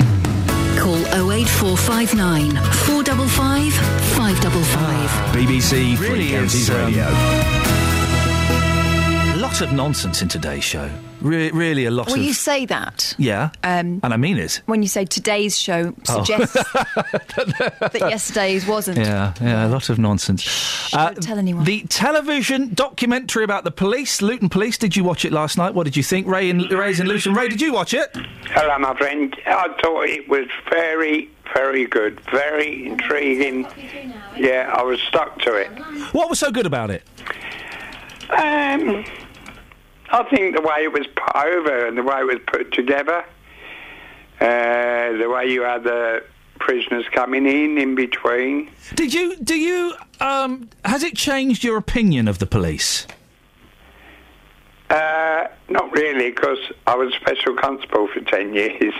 Call 0.77 0.97
08459 1.31 2.51
455 2.51 3.73
555. 3.73 5.09
BBC 5.35 5.95
Three 5.97 6.07
Really 6.09 6.29
Counties 6.31 6.69
um, 6.69 6.75
Radio. 6.85 7.05
A 9.33 9.37
lot 9.37 9.61
of 9.61 9.71
nonsense 9.71 10.21
in 10.21 10.27
today's 10.27 10.63
show. 10.63 10.89
Re- 11.21 11.49
really, 11.51 11.85
a 11.85 11.91
lot 11.91 12.07
Well, 12.07 12.17
of. 12.17 12.21
you 12.21 12.33
say 12.33 12.65
that. 12.67 13.15
yeah. 13.17 13.49
Um, 13.63 13.99
and 14.03 14.13
I 14.13 14.17
mean 14.17 14.37
it. 14.37 14.61
when 14.67 14.81
you 14.83 14.87
say 14.87 15.05
today's 15.05 15.57
show 15.57 15.93
Oh. 16.09 16.23
suggests 16.23 16.53
that 16.73 17.97
yesterday's 17.99 18.67
wasn't. 18.67 18.97
Yeah, 18.99 19.33
yeah, 19.41 19.65
a 19.65 19.69
lot 19.69 19.89
of 19.89 19.97
nonsense. 19.97 20.93
Uh, 20.93 21.11
don't 21.11 21.21
tell 21.23 21.37
anyone. 21.39 21.63
The 21.63 21.81
television 21.89 22.73
documentary 22.73 23.43
about 23.43 23.63
the 23.63 23.71
police, 23.71 24.21
Luton 24.21 24.49
Police. 24.49 24.77
Did 24.77 24.95
you 24.95 25.03
watch 25.03 25.25
it 25.25 25.31
last 25.31 25.57
night? 25.57 25.73
What 25.73 25.85
did 25.85 25.97
you 25.97 26.03
think, 26.03 26.27
Ray 26.27 26.49
and 26.49 26.69
Ray's 26.71 26.99
in 26.99 27.07
Luton? 27.07 27.33
Ray, 27.33 27.47
did 27.47 27.61
you 27.61 27.73
watch 27.73 27.93
it? 27.93 28.15
Hello, 28.51 28.77
my 28.77 28.95
friend. 28.95 29.35
I 29.47 29.67
thought 29.81 30.03
it 30.09 30.27
was 30.29 30.47
very, 30.69 31.29
very 31.53 31.85
good, 31.85 32.19
very 32.31 32.85
intriguing. 32.87 33.65
Yeah, 34.37 34.71
I 34.75 34.83
was 34.83 35.01
stuck 35.01 35.39
to 35.41 35.53
it. 35.55 35.69
What 36.13 36.29
was 36.29 36.39
so 36.39 36.51
good 36.51 36.65
about 36.65 36.91
it? 36.91 37.03
Um, 38.29 39.05
I 40.09 40.23
think 40.23 40.55
the 40.55 40.61
way 40.61 40.83
it 40.83 40.93
was 40.93 41.07
put 41.07 41.35
over 41.35 41.85
and 41.87 41.97
the 41.97 42.03
way 42.03 42.19
it 42.19 42.25
was 42.25 42.39
put 42.47 42.71
together, 42.71 43.25
uh, 44.39 45.17
the 45.17 45.27
way 45.29 45.47
you 45.47 45.63
had 45.63 45.83
the 45.83 46.23
prisoners 46.59 47.05
coming 47.11 47.45
in 47.45 47.77
in 47.77 47.95
between. 47.95 48.69
Did 48.95 49.13
you? 49.13 49.35
Do 49.37 49.55
you? 49.55 49.93
Um, 50.19 50.69
has 50.85 51.03
it 51.03 51.15
changed 51.15 51.63
your 51.63 51.77
opinion 51.77 52.27
of 52.27 52.39
the 52.39 52.45
police? 52.45 53.07
Uh, 54.89 55.47
not 55.69 55.91
really, 55.91 56.29
because 56.29 56.59
I 56.85 56.95
was 56.95 57.13
special 57.15 57.55
constable 57.55 58.07
for 58.07 58.19
ten 58.21 58.53
years, 58.53 58.93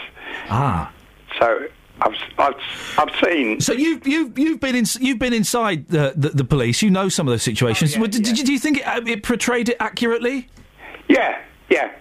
Ah. 0.50 0.92
so 1.40 1.67
I've 2.01 2.16
I've, 2.40 2.56
I've 2.98 3.16
seen. 3.24 3.61
So 3.61 3.72
you've 3.74 4.06
you've 4.08 4.38
you've 4.38 4.59
been 4.59 4.75
in, 4.75 4.85
you've 5.00 5.19
been 5.19 5.34
inside 5.34 5.88
the, 5.90 6.14
the 6.16 6.30
the 6.30 6.43
police. 6.43 6.82
You 6.82 6.90
know 6.90 7.08
some 7.09 7.27
of 7.27 7.32
those 7.32 7.43
situations. 7.43 7.95
Well, 7.98 8.08
did, 8.08 8.24
did 8.24 8.40
you, 8.40 8.43
do 8.45 8.51
you 8.53 8.59
think 8.59 8.80
it, 8.80 9.08
it 9.08 9.24
portrayed 9.24 9.69
it 9.69 9.77
accurately? 9.80 10.48
Yeah, 11.08 11.42
yeah, 11.69 11.92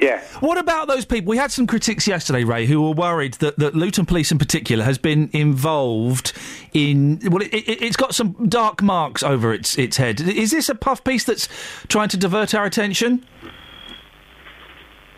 yeah. 0.00 0.22
What 0.40 0.58
about 0.58 0.88
those 0.88 1.04
people? 1.04 1.30
We 1.30 1.36
had 1.36 1.50
some 1.50 1.66
critics 1.66 2.06
yesterday, 2.06 2.44
Ray, 2.44 2.66
who 2.66 2.82
were 2.82 2.92
worried 2.92 3.34
that, 3.34 3.58
that 3.58 3.74
Luton 3.74 4.06
Police 4.06 4.30
in 4.32 4.38
particular 4.38 4.84
has 4.84 4.98
been 4.98 5.30
involved 5.32 6.32
in. 6.72 7.20
Well, 7.24 7.42
it, 7.42 7.54
it, 7.54 7.82
it's 7.82 7.96
got 7.96 8.14
some 8.14 8.32
dark 8.48 8.82
marks 8.82 9.22
over 9.22 9.52
its 9.52 9.78
its 9.78 9.96
head. 9.96 10.20
Is 10.20 10.50
this 10.50 10.68
a 10.68 10.74
puff 10.74 11.02
piece 11.04 11.24
that's 11.24 11.48
trying 11.88 12.08
to 12.10 12.16
divert 12.16 12.54
our 12.54 12.64
attention? 12.64 13.24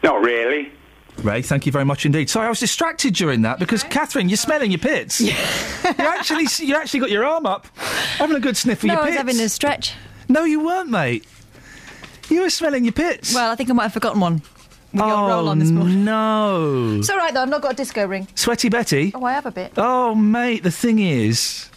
Not 0.02 0.22
really. 0.22 0.72
Ray, 1.18 1.42
thank 1.42 1.64
you 1.64 1.72
very 1.72 1.84
much 1.84 2.04
indeed. 2.04 2.28
Sorry, 2.28 2.46
I 2.46 2.50
was 2.50 2.60
distracted 2.60 3.14
during 3.14 3.42
that 3.42 3.58
because 3.58 3.82
Catherine, 3.82 4.28
you're 4.28 4.36
smelling 4.36 4.70
your 4.70 4.78
pits. 4.78 5.20
you 5.20 5.32
actually 5.98 6.46
you 6.58 6.76
actually 6.76 7.00
got 7.00 7.10
your 7.10 7.24
arm 7.24 7.46
up, 7.46 7.66
having 7.76 8.36
a 8.36 8.40
good 8.40 8.56
sniff 8.56 8.82
of 8.82 8.88
No, 8.88 8.94
your 8.94 9.02
I 9.02 9.06
was 9.06 9.16
having 9.16 9.40
a 9.40 9.48
stretch. 9.48 9.94
No, 10.28 10.44
you 10.44 10.64
weren't, 10.64 10.90
mate. 10.90 11.26
You 12.28 12.42
were 12.42 12.50
smelling 12.50 12.84
your 12.84 12.92
pits. 12.92 13.34
Well, 13.34 13.50
I 13.50 13.54
think 13.54 13.70
I 13.70 13.72
might 13.72 13.84
have 13.84 13.92
forgotten 13.92 14.20
one. 14.20 14.42
We 14.92 15.00
a 15.00 15.04
oh 15.04 15.28
roll 15.28 15.48
on 15.48 15.58
this 15.58 15.70
morning. 15.70 16.04
no! 16.04 16.96
It's 16.98 17.10
all 17.10 17.18
right 17.18 17.34
though. 17.34 17.42
I've 17.42 17.48
not 17.48 17.60
got 17.60 17.72
a 17.72 17.76
disco 17.76 18.06
ring. 18.06 18.28
Sweaty 18.34 18.68
Betty. 18.68 19.12
Oh, 19.14 19.24
I 19.24 19.32
have 19.32 19.44
a 19.46 19.50
bit. 19.50 19.72
Oh, 19.76 20.14
mate, 20.14 20.62
the 20.62 20.70
thing 20.70 20.98
is, 20.98 21.68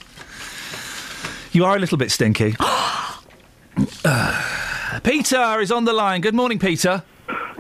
you 1.51 1.65
are 1.65 1.75
a 1.75 1.79
little 1.79 1.97
bit 1.97 2.11
stinky. 2.11 2.55
Uh, 4.03 4.99
Peter 5.03 5.61
is 5.61 5.71
on 5.71 5.85
the 5.85 5.93
line. 5.93 6.19
Good 6.19 6.35
morning, 6.35 6.59
Peter. 6.59 7.01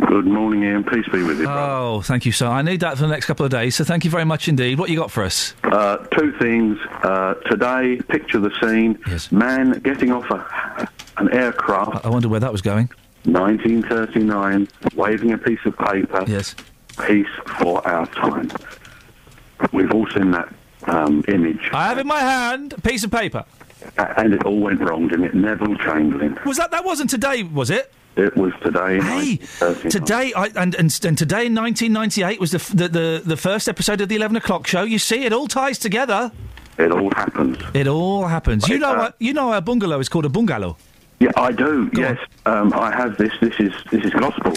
Good 0.09 0.25
morning, 0.25 0.63
Iain. 0.65 0.83
Peace 0.85 1.05
be 1.11 1.21
with 1.21 1.39
you. 1.39 1.45
Oh, 1.47 2.01
thank 2.01 2.25
you, 2.25 2.31
sir. 2.31 2.47
I 2.47 2.63
need 2.63 2.79
that 2.79 2.95
for 2.97 3.03
the 3.03 3.07
next 3.09 3.27
couple 3.27 3.45
of 3.45 3.51
days, 3.51 3.75
so 3.75 3.83
thank 3.83 4.03
you 4.03 4.09
very 4.09 4.25
much 4.25 4.47
indeed. 4.47 4.79
What 4.79 4.89
you 4.89 4.97
got 4.97 5.11
for 5.11 5.23
us? 5.23 5.53
Uh, 5.63 5.97
two 5.97 6.31
things. 6.39 6.79
Uh, 7.03 7.35
today, 7.47 8.01
picture 8.09 8.39
the 8.39 8.49
scene. 8.59 8.97
Yes. 9.07 9.31
Man 9.31 9.73
getting 9.83 10.11
off 10.11 10.25
a, 10.31 10.89
an 11.17 11.31
aircraft. 11.31 12.03
I 12.03 12.09
wonder 12.09 12.27
where 12.27 12.39
that 12.39 12.51
was 12.51 12.63
going. 12.63 12.89
1939, 13.25 14.67
waving 14.95 15.31
a 15.31 15.37
piece 15.37 15.59
of 15.65 15.77
paper. 15.77 16.23
Yes. 16.27 16.55
Peace 17.05 17.27
for 17.59 17.87
our 17.87 18.07
time. 18.07 18.49
We've 19.71 19.91
all 19.91 20.07
seen 20.09 20.31
that 20.31 20.51
um, 20.87 21.23
image. 21.27 21.69
I 21.71 21.87
have 21.87 21.99
in 21.99 22.07
my 22.07 22.19
hand 22.19 22.73
a 22.73 22.81
piece 22.81 23.03
of 23.03 23.11
paper. 23.11 23.45
A- 23.99 24.19
And 24.19 24.33
it 24.33 24.43
all 24.43 24.59
went 24.59 24.81
wrong, 24.81 25.07
didn't 25.07 25.25
it? 25.25 25.35
Neville 25.35 25.75
Chamberlain. 25.75 26.39
Was 26.47 26.57
that 26.57 26.71
that 26.71 26.83
wasn't 26.83 27.11
today, 27.11 27.43
was 27.43 27.69
it? 27.69 27.93
It 28.15 28.35
was 28.35 28.51
today. 28.61 28.99
Hey, 28.99 29.37
today 29.89 30.33
I, 30.35 30.47
and, 30.55 30.75
and 30.75 30.99
and 31.05 31.17
today 31.17 31.45
in 31.45 31.55
1998 31.55 32.39
was 32.39 32.51
the, 32.51 32.57
f- 32.57 32.69
the 32.69 32.87
the 32.89 33.21
the 33.25 33.37
first 33.37 33.69
episode 33.69 34.01
of 34.01 34.09
the 34.09 34.15
11 34.15 34.35
o'clock 34.35 34.67
show. 34.67 34.83
You 34.83 34.99
see, 34.99 35.23
it 35.25 35.31
all 35.31 35.47
ties 35.47 35.79
together. 35.79 36.31
It 36.77 36.91
all 36.91 37.11
happens. 37.11 37.57
It 37.73 37.87
all 37.87 38.25
happens. 38.27 38.67
You 38.67 38.77
know, 38.79 38.93
uh, 38.93 38.97
what 38.97 39.15
you 39.19 39.33
know, 39.33 39.53
our 39.53 39.61
bungalow 39.61 39.99
is 39.99 40.09
called 40.09 40.25
a 40.25 40.29
bungalow. 40.29 40.75
Yeah, 41.21 41.31
I 41.35 41.51
do. 41.51 41.89
yes, 41.93 42.17
um, 42.45 42.71
I 42.73 42.91
have 42.95 43.17
this. 43.17 43.33
This 43.41 43.53
is 43.59 43.73
this 43.91 44.03
is 44.05 44.11
gospel. 44.11 44.53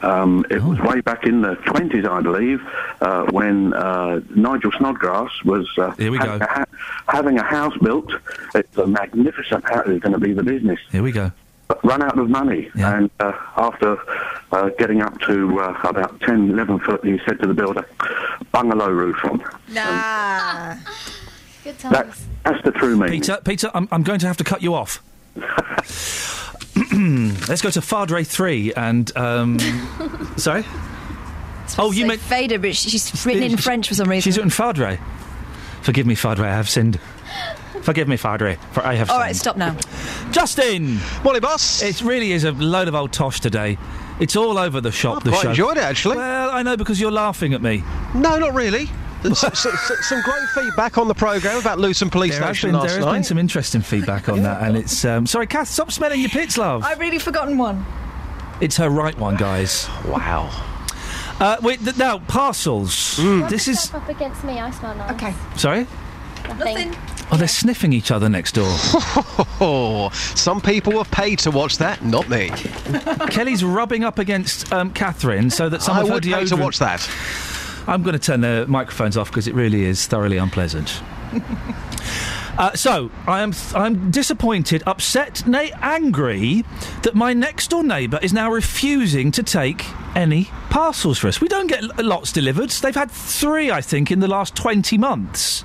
Um, 0.00 0.44
it 0.50 0.62
was 0.62 0.78
Oh. 0.80 0.88
way 0.90 1.00
back 1.00 1.24
in 1.24 1.42
the 1.42 1.54
twenties, 1.56 2.04
I 2.06 2.20
believe, 2.22 2.60
uh, 3.00 3.24
when 3.30 3.72
uh, 3.74 4.20
Nigel 4.34 4.72
Snodgrass 4.72 5.30
was 5.44 5.66
uh, 5.78 5.90
Here 5.92 6.10
we 6.10 6.16
having, 6.18 6.38
go. 6.38 6.44
A 6.44 6.48
ha- 6.48 6.64
having 7.08 7.38
a 7.38 7.42
house 7.44 7.76
built. 7.82 8.10
It's 8.54 8.76
a 8.78 8.86
magnificent 8.86 9.64
house. 9.68 9.84
It's 9.88 10.02
going 10.02 10.14
to 10.14 10.18
be 10.20 10.32
the 10.32 10.42
business. 10.42 10.80
Here 10.90 11.02
we 11.02 11.12
go. 11.12 11.32
But 11.68 11.84
run 11.84 12.00
out 12.02 12.16
of 12.16 12.30
money, 12.30 12.70
and 12.76 13.10
uh, 13.18 13.32
after 13.56 13.98
uh, 14.52 14.70
getting 14.78 15.02
up 15.02 15.18
to 15.22 15.60
uh, 15.60 15.80
about 15.82 16.20
10, 16.20 16.50
11 16.50 16.78
foot, 16.80 17.04
he 17.04 17.18
said 17.26 17.40
to 17.40 17.48
the 17.48 17.54
builder, 17.54 17.84
"Bungalow 18.52 18.88
roof 18.90 19.16
on." 19.24 19.42
Nah. 19.68 20.76
Good 21.64 21.78
That, 21.78 22.06
that's 22.44 22.62
the 22.64 22.70
true 22.70 22.96
meaning. 22.96 23.20
Peter, 23.20 23.40
Peter, 23.44 23.70
I'm, 23.74 23.88
I'm 23.90 24.04
going 24.04 24.20
to 24.20 24.28
have 24.28 24.36
to 24.36 24.44
cut 24.44 24.62
you 24.62 24.74
off. 24.74 25.02
Let's 26.76 27.62
go 27.62 27.70
to 27.70 27.80
Fardre 27.80 28.24
three 28.26 28.72
and 28.74 29.14
um, 29.16 29.58
sorry. 30.36 30.64
Oh, 31.78 31.90
you 31.90 32.06
meant 32.06 32.20
Fader, 32.20 32.58
but 32.58 32.76
she's 32.76 33.26
written 33.26 33.42
in 33.42 33.56
French 33.56 33.88
for 33.88 33.94
some 33.94 34.08
reason. 34.08 34.22
she's 34.30 34.36
written 34.36 34.50
Fardre. 34.50 35.00
Forgive 35.82 36.06
me, 36.06 36.14
Fardre. 36.14 36.44
I 36.44 36.54
have 36.54 36.68
sinned. 36.68 37.00
Forgive 37.86 38.08
me, 38.08 38.16
Fardre, 38.16 38.58
for 38.72 38.84
I 38.84 38.94
have 38.94 39.08
All 39.10 39.14
sinned. 39.14 39.26
right, 39.26 39.36
stop 39.36 39.56
now. 39.56 39.76
Justin! 40.32 40.98
Morning, 41.22 41.40
boss. 41.40 41.82
It 41.82 42.02
really 42.02 42.32
is 42.32 42.42
a 42.42 42.50
load 42.50 42.88
of 42.88 42.96
old 42.96 43.12
tosh 43.12 43.38
today. 43.38 43.78
It's 44.18 44.34
all 44.34 44.58
over 44.58 44.80
the 44.80 44.90
shop, 44.90 45.18
I've 45.18 45.22
the 45.24 45.30
quite 45.30 45.42
show. 45.42 45.50
enjoyed 45.50 45.76
it, 45.76 45.84
actually. 45.84 46.16
Well, 46.16 46.50
I 46.50 46.64
know 46.64 46.76
because 46.76 47.00
you're 47.00 47.12
laughing 47.12 47.54
at 47.54 47.62
me. 47.62 47.84
No, 48.12 48.38
not 48.40 48.54
really. 48.54 48.90
S- 49.24 49.44
s- 49.44 49.66
s- 49.66 49.92
some 50.08 50.20
great 50.22 50.42
feedback 50.52 50.98
on 50.98 51.06
the 51.06 51.14
programme 51.14 51.58
about 51.60 51.78
Luton 51.78 52.10
Police 52.10 52.32
There 52.36 52.44
has, 52.44 52.56
Station 52.58 52.70
been, 52.72 52.80
last 52.80 52.88
there 52.88 52.96
has 52.96 53.04
night. 53.06 53.12
been 53.12 53.22
some 53.22 53.38
interesting 53.38 53.82
feedback 53.82 54.28
on 54.28 54.42
that, 54.42 54.62
and 54.64 54.76
it's 54.76 55.04
um, 55.04 55.24
sorry, 55.24 55.46
Kath. 55.46 55.68
Stop 55.68 55.92
smelling 55.92 56.18
your 56.20 56.30
pits, 56.30 56.58
love. 56.58 56.82
I've 56.82 56.98
really 56.98 57.20
forgotten 57.20 57.56
one. 57.56 57.86
It's 58.60 58.76
her 58.78 58.90
right 58.90 59.16
one, 59.16 59.36
guys. 59.36 59.88
Wow. 60.06 60.50
Uh, 61.38 61.56
wait, 61.62 61.78
th- 61.84 61.96
now 61.98 62.18
parcels. 62.18 63.16
This 63.48 63.68
is 63.68 63.94
up 63.94 64.08
against 64.08 64.42
me. 64.42 64.58
I 64.58 64.72
smell 64.72 64.96
nice. 64.96 65.12
Okay. 65.12 65.34
sorry. 65.56 65.86
Nothing. 66.48 66.96
Oh, 67.32 67.36
they're 67.36 67.48
sniffing 67.48 67.92
each 67.92 68.10
other 68.12 68.28
next 68.28 68.52
door. 68.54 68.68
Oh, 69.60 70.10
some 70.34 70.60
people 70.60 70.92
were 70.92 71.04
paid 71.04 71.40
to 71.40 71.50
watch 71.50 71.78
that, 71.78 72.04
not 72.04 72.28
me. 72.28 72.50
Kelly's 73.30 73.64
rubbing 73.64 74.04
up 74.04 74.18
against 74.18 74.72
um, 74.72 74.92
Catherine 74.92 75.50
so 75.50 75.68
that 75.68 75.82
some 75.82 75.96
I 75.96 76.02
of 76.02 76.08
her 76.08 76.14
would 76.14 76.22
pay 76.22 76.44
to 76.44 76.56
watch 76.56 76.78
that. 76.78 77.08
I'm 77.88 78.02
going 78.02 78.12
to 78.14 78.18
turn 78.18 78.40
the 78.42 78.64
microphones 78.68 79.16
off 79.16 79.30
because 79.30 79.48
it 79.48 79.54
really 79.54 79.84
is 79.84 80.06
thoroughly 80.06 80.36
unpleasant. 80.36 81.02
Uh, 82.58 82.72
so 82.74 83.10
I 83.26 83.42
am 83.42 83.52
I'm 83.74 84.10
disappointed, 84.10 84.82
upset, 84.86 85.46
nay 85.46 85.72
angry 85.82 86.64
that 87.02 87.14
my 87.14 87.34
next 87.34 87.68
door 87.68 87.84
neighbour 87.84 88.18
is 88.22 88.32
now 88.32 88.50
refusing 88.50 89.30
to 89.32 89.42
take 89.42 89.84
any 90.16 90.44
parcels 90.70 91.18
for 91.18 91.28
us. 91.28 91.38
We 91.38 91.48
don't 91.48 91.66
get 91.66 91.82
l- 91.82 91.90
lots 91.98 92.32
delivered. 92.32 92.70
They've 92.70 92.94
had 92.94 93.10
three, 93.10 93.70
I 93.70 93.82
think, 93.82 94.10
in 94.10 94.20
the 94.20 94.28
last 94.28 94.56
twenty 94.56 94.96
months. 94.96 95.64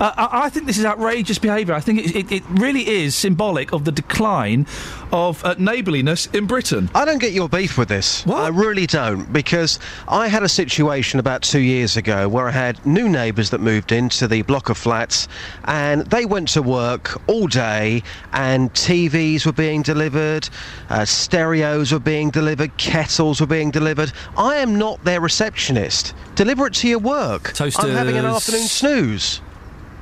Uh, 0.00 0.12
I, 0.16 0.44
I 0.46 0.48
think 0.48 0.66
this 0.66 0.78
is 0.78 0.84
outrageous 0.86 1.38
behaviour. 1.38 1.74
I 1.74 1.80
think 1.80 1.98
it, 2.00 2.16
it, 2.16 2.32
it 2.32 2.42
really 2.48 2.88
is 2.88 3.14
symbolic 3.14 3.72
of 3.72 3.84
the 3.84 3.92
decline 3.92 4.66
of 5.12 5.44
uh, 5.44 5.54
neighbourliness 5.58 6.26
in 6.26 6.46
Britain. 6.46 6.88
I 6.94 7.04
don't 7.04 7.18
get 7.18 7.32
your 7.32 7.50
beef 7.50 7.76
with 7.76 7.88
this. 7.88 8.26
I 8.26 8.48
really 8.48 8.86
don't, 8.86 9.30
because 9.30 9.78
I 10.08 10.28
had 10.28 10.42
a 10.42 10.48
situation 10.48 11.20
about 11.20 11.42
two 11.42 11.60
years 11.60 11.98
ago 11.98 12.28
where 12.28 12.48
I 12.48 12.52
had 12.52 12.84
new 12.86 13.08
neighbours 13.10 13.50
that 13.50 13.60
moved 13.60 13.92
into 13.92 14.26
the 14.26 14.40
block 14.42 14.70
of 14.70 14.78
flats, 14.78 15.28
and 15.64 16.06
they 16.06 16.24
went 16.24 16.48
to 16.50 16.62
work 16.62 17.20
all 17.28 17.46
day, 17.46 18.02
and 18.32 18.72
TVs 18.72 19.44
were 19.44 19.52
being 19.52 19.82
delivered, 19.82 20.48
uh, 20.88 21.04
stereos 21.04 21.92
were 21.92 21.98
being 21.98 22.30
delivered, 22.30 22.74
kettles 22.78 23.40
were 23.40 23.46
being 23.46 23.70
delivered. 23.70 24.12
I 24.38 24.56
am 24.56 24.78
not 24.78 25.04
their 25.04 25.20
receptionist. 25.20 26.14
Deliver 26.36 26.68
it 26.68 26.74
to 26.74 26.88
your 26.88 27.00
work. 27.00 27.52
Toasters. 27.52 27.84
I'm 27.84 27.90
having 27.90 28.16
an 28.16 28.24
afternoon 28.24 28.62
snooze. 28.62 29.42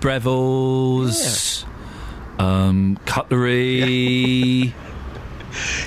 Breville's, 0.01 1.65
um, 2.39 2.99
cutlery. 3.07 4.75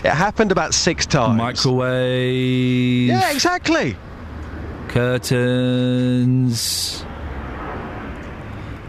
It 0.03 0.09
happened 0.09 0.51
about 0.51 0.73
six 0.73 1.06
times. 1.06 1.38
Microwave. 1.38 3.07
Yeah, 3.07 3.31
exactly. 3.31 3.95
Curtains. 4.90 6.51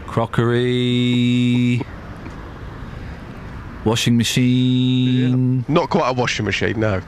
Crockery. 0.07 1.81
Washing 3.85 4.17
machine. 4.17 5.63
Not 5.67 5.89
quite 5.89 6.09
a 6.09 6.13
washing 6.13 6.45
machine, 6.45 6.79
no. 6.79 7.01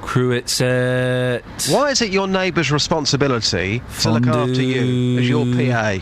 Cruet 0.00 0.48
set. 0.48 1.42
Why 1.70 1.90
is 1.90 2.02
it 2.02 2.10
your 2.10 2.26
neighbour's 2.28 2.72
responsibility 2.72 3.82
to 4.00 4.10
look 4.10 4.26
after 4.26 4.62
you 4.62 5.18
as 5.18 5.28
your 5.28 5.44
PA? 5.44 5.98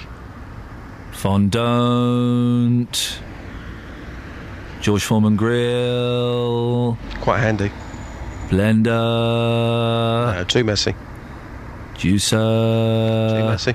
Fondant. 1.21 3.21
George 4.81 5.05
Foreman 5.05 5.37
grill. 5.37 6.97
Quite 7.21 7.41
handy. 7.41 7.71
Blender. 8.49 10.35
No, 10.35 10.45
too 10.49 10.65
messy. 10.65 10.95
Juicer. 11.93 13.39
Too 13.39 13.45
messy. 13.45 13.75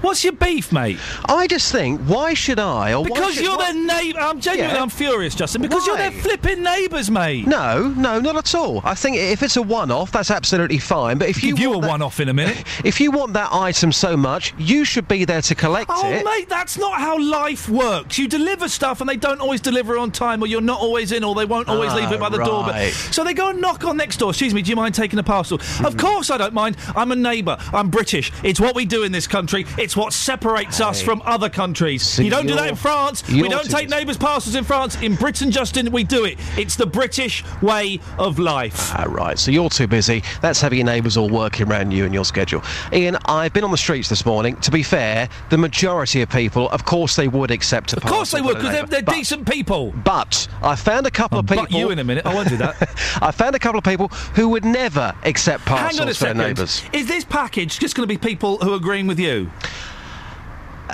What's 0.00 0.24
your 0.24 0.32
beef, 0.32 0.72
mate? 0.72 0.98
I 1.28 1.46
just 1.46 1.70
think, 1.72 2.00
why 2.02 2.34
should 2.34 2.58
I? 2.58 2.92
Or 2.94 3.02
why 3.02 3.08
Because 3.08 3.34
should- 3.34 3.44
you're 3.44 3.56
why- 3.56 3.72
their 3.72 3.82
neighbour. 3.84 4.20
I'm 4.20 4.40
genuinely, 4.40 4.76
Yeah. 4.76 4.82
I'm 4.82 4.88
furious, 4.88 5.34
Justin. 5.34 5.62
Because 5.62 5.86
you're 5.86 5.96
their 5.96 6.10
flipping 6.10 6.62
neighbours, 6.62 7.10
mate. 7.10 7.46
No, 7.46 7.88
no, 7.96 8.18
not 8.20 8.36
at 8.36 8.54
all. 8.54 8.80
I 8.84 8.94
think 8.94 9.16
if 9.16 9.42
it's 9.42 9.56
a 9.56 9.62
one-off, 9.62 10.10
that's 10.12 10.30
absolutely 10.30 10.78
fine. 10.78 11.18
But 11.18 11.28
if 11.28 11.42
you 11.42 11.50
Give 11.54 11.60
you 11.60 11.74
a 11.74 11.80
that- 11.80 11.88
one-off 11.88 12.20
in 12.20 12.28
a 12.28 12.34
minute. 12.34 12.64
if 12.84 13.00
you 13.00 13.10
want 13.10 13.32
that 13.34 13.52
item 13.52 13.92
so 13.92 14.16
much, 14.16 14.54
you 14.58 14.84
should 14.84 15.06
be 15.08 15.24
there 15.24 15.42
to 15.42 15.54
collect 15.54 15.90
Oh, 15.92 16.08
it. 16.10 16.24
mate, 16.24 16.48
that's 16.48 16.78
not 16.78 16.94
how 17.00 17.18
life 17.20 17.68
works. 17.68 18.18
You 18.18 18.28
deliver 18.28 18.68
stuff 18.68 19.00
and 19.00 19.08
they 19.08 19.16
don't 19.16 19.40
always 19.40 19.60
deliver 19.60 19.98
on 19.98 20.10
time, 20.10 20.42
or 20.42 20.46
you're 20.46 20.60
not 20.60 20.80
always 20.80 21.12
in, 21.12 21.24
or 21.24 21.34
they 21.34 21.44
won't 21.44 21.68
always 21.68 21.90
Ah, 21.92 21.96
leave 21.96 22.12
it 22.12 22.20
by 22.20 22.28
the 22.28 22.38
door. 22.42 22.64
But, 22.64 22.90
so 22.92 23.22
they 23.24 23.34
go 23.34 23.50
and 23.50 23.60
knock 23.60 23.84
on 23.84 23.96
next 23.96 24.16
door. 24.18 24.30
Excuse 24.30 24.54
me, 24.54 24.62
do 24.62 24.70
you 24.70 24.76
mind 24.76 24.94
taking 24.94 25.18
a 25.18 25.22
parcel? 25.22 25.58
Hmm. 25.62 25.84
Of 25.86 25.96
course 25.96 26.30
I 26.30 26.38
don't 26.38 26.54
mind. 26.54 26.76
I'm 26.96 27.12
a 27.12 27.16
neighbour. 27.16 27.58
I'm 27.72 27.90
British. 27.90 28.32
It's 28.42 28.60
what 28.60 28.74
we 28.74 28.84
do 28.84 29.02
in 29.02 29.12
this 29.12 29.26
country. 29.26 29.66
It's 29.78 29.89
what 29.96 30.12
separates 30.12 30.80
us 30.80 31.00
from 31.02 31.22
other 31.24 31.48
countries. 31.48 32.02
So 32.02 32.22
you 32.22 32.30
don't 32.30 32.46
do 32.46 32.54
that 32.54 32.68
in 32.68 32.76
France. 32.76 33.26
We 33.28 33.48
don't 33.48 33.70
take 33.70 33.88
neighbours' 33.88 34.16
parcels 34.16 34.54
in 34.54 34.64
France. 34.64 35.00
In 35.02 35.14
Britain, 35.14 35.50
Justin, 35.50 35.90
we 35.90 36.04
do 36.04 36.24
it. 36.24 36.38
It's 36.56 36.76
the 36.76 36.86
British 36.86 37.44
way 37.62 38.00
of 38.18 38.38
life. 38.38 38.92
Ah, 38.94 39.04
right, 39.08 39.38
so 39.38 39.50
you're 39.50 39.70
too 39.70 39.86
busy. 39.86 40.22
That's 40.40 40.60
having 40.60 40.78
your 40.78 40.86
neighbours 40.86 41.16
all 41.16 41.28
working 41.28 41.68
around 41.68 41.92
you 41.92 42.04
and 42.04 42.14
your 42.14 42.24
schedule. 42.24 42.62
Iain, 42.92 43.16
I've 43.26 43.52
been 43.52 43.64
on 43.64 43.70
the 43.70 43.76
streets 43.76 44.08
this 44.08 44.24
morning. 44.26 44.56
To 44.56 44.70
be 44.70 44.82
fair, 44.82 45.28
the 45.50 45.58
majority 45.58 46.22
of 46.22 46.30
people, 46.30 46.68
of 46.70 46.84
course, 46.84 47.16
they 47.16 47.28
would 47.28 47.50
accept 47.50 47.92
a 47.92 47.96
Of 47.96 48.04
course 48.04 48.30
they 48.30 48.40
would, 48.40 48.56
because 48.56 48.72
they're, 48.72 48.86
they're 48.86 49.14
decent 49.14 49.50
people. 49.50 49.92
But 50.04 50.48
I 50.62 50.76
found 50.76 51.06
a 51.06 51.10
couple 51.10 51.36
I'll 51.36 51.40
of 51.40 51.46
people. 51.46 51.64
butt 51.64 51.72
you 51.72 51.90
in 51.90 51.98
a 51.98 52.04
minute. 52.04 52.26
I 52.26 52.34
won't 52.34 52.48
do 52.48 52.56
that. 52.58 52.76
I 53.22 53.30
found 53.30 53.54
a 53.54 53.58
couple 53.58 53.78
of 53.78 53.84
people 53.84 54.08
who 54.34 54.48
would 54.50 54.64
never 54.64 55.14
accept 55.24 55.64
parcels 55.64 55.98
Hang 55.98 56.02
on 56.02 56.10
a 56.10 56.14
for 56.14 56.24
their 56.24 56.34
neighbours. 56.34 56.82
Is 56.92 57.06
this 57.06 57.24
package 57.24 57.78
just 57.78 57.94
going 57.94 58.08
to 58.08 58.12
be 58.12 58.18
people 58.18 58.58
who 58.58 58.72
are 58.72 58.76
agreeing 58.76 59.06
with 59.06 59.18
you? 59.18 59.50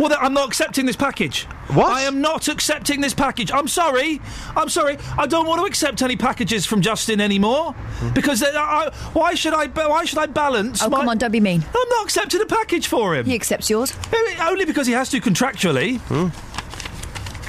Well, 0.01 0.17
I'm 0.21 0.35
not 0.35 0.49
accepting 0.49 0.87
this 0.87 0.97
package. 0.97 1.45
What? 1.69 1.89
I 1.91 2.03
am 2.03 2.21
not 2.21 2.49
accepting 2.49 3.01
this 3.01 3.15
package. 3.15 3.51
I'm 3.53 3.69
sorry. 3.69 4.21
I'm 4.57 4.69
sorry. 4.69 4.99
I 5.19 5.27
don't 5.27 5.47
want 5.47 5.61
to 5.61 5.67
accept 5.67 6.03
any 6.03 6.17
packages 6.17 6.65
from 6.67 6.81
Justin 6.81 7.21
anymore 7.21 7.73
Hmm. 7.73 8.11
because 8.11 8.41
they- 8.41 8.55
I, 8.55 8.91
why 9.15 9.35
should 9.35 9.55
I? 9.55 9.67
Why 9.67 10.05
should 10.05 10.19
I 10.19 10.27
balance? 10.27 10.83
Oh, 10.83 10.89
my, 10.89 10.99
come 10.99 11.09
on, 11.09 11.19
don't 11.19 11.31
be 11.33 11.41
mean. 11.41 11.65
I'm 11.75 11.89
not 11.91 12.05
accepting 12.05 12.41
a 12.41 12.47
package 12.47 12.87
for 12.87 13.15
him. 13.17 13.27
He 13.27 13.35
accepts 13.35 13.69
yours. 13.71 13.93
Eh, 14.13 14.37
Only 14.49 14.65
because 14.65 14.87
he 14.87 14.93
has 14.93 15.09
to 15.11 15.21
contractually. 15.21 15.99
Hmm. 16.01 16.29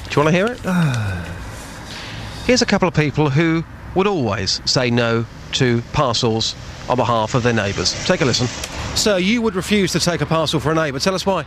Do 0.10 0.20
you 0.20 0.24
want 0.24 0.28
to 0.28 0.32
hear 0.32 0.48
it? 0.48 0.60
Here's 2.46 2.62
a 2.62 2.66
couple 2.66 2.88
of 2.88 2.94
people 2.94 3.30
who 3.30 3.64
would 3.96 4.08
always 4.08 4.62
say 4.70 4.90
no 4.90 5.26
to 5.54 5.82
parcels 5.94 6.56
on 6.90 6.96
behalf 6.98 7.36
of 7.36 7.44
their 7.44 7.54
neighbours. 7.54 7.94
Take 8.06 8.22
a 8.22 8.26
listen. 8.26 8.48
Sir, 8.96 9.18
you 9.18 9.42
would 9.42 9.56
refuse 9.56 9.92
to 9.92 10.00
take 10.00 10.22
a 10.22 10.26
parcel 10.26 10.60
for 10.60 10.72
a 10.72 10.76
neighbour. 10.76 11.00
Tell 11.00 11.14
us 11.16 11.26
why. 11.26 11.46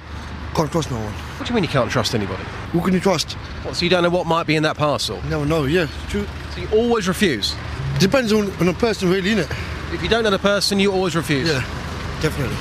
Can't 0.54 0.70
trust 0.70 0.90
no 0.90 0.96
one. 0.98 1.12
What 1.12 1.46
do 1.46 1.52
you 1.52 1.54
mean 1.54 1.64
you 1.64 1.70
can't 1.70 1.90
trust 1.90 2.14
anybody? 2.14 2.42
Who 2.72 2.80
can 2.80 2.92
you 2.92 3.00
trust? 3.00 3.32
What, 3.62 3.76
so 3.76 3.84
you 3.84 3.90
don't 3.90 4.02
know 4.02 4.10
what 4.10 4.26
might 4.26 4.46
be 4.46 4.56
in 4.56 4.62
that 4.64 4.76
parcel? 4.76 5.22
Never 5.28 5.46
know, 5.46 5.64
yeah, 5.64 5.86
true. 6.08 6.26
So 6.54 6.60
you 6.60 6.68
always 6.72 7.06
refuse? 7.06 7.54
Depends 7.98 8.32
on, 8.32 8.50
on 8.52 8.66
the 8.66 8.72
person, 8.74 9.08
really, 9.08 9.30
innit? 9.30 9.50
If 9.94 10.02
you 10.02 10.08
don't 10.08 10.24
know 10.24 10.30
the 10.30 10.38
person, 10.38 10.80
you 10.80 10.92
always 10.92 11.14
refuse? 11.14 11.48
Yeah, 11.48 11.60
definitely. 12.20 12.56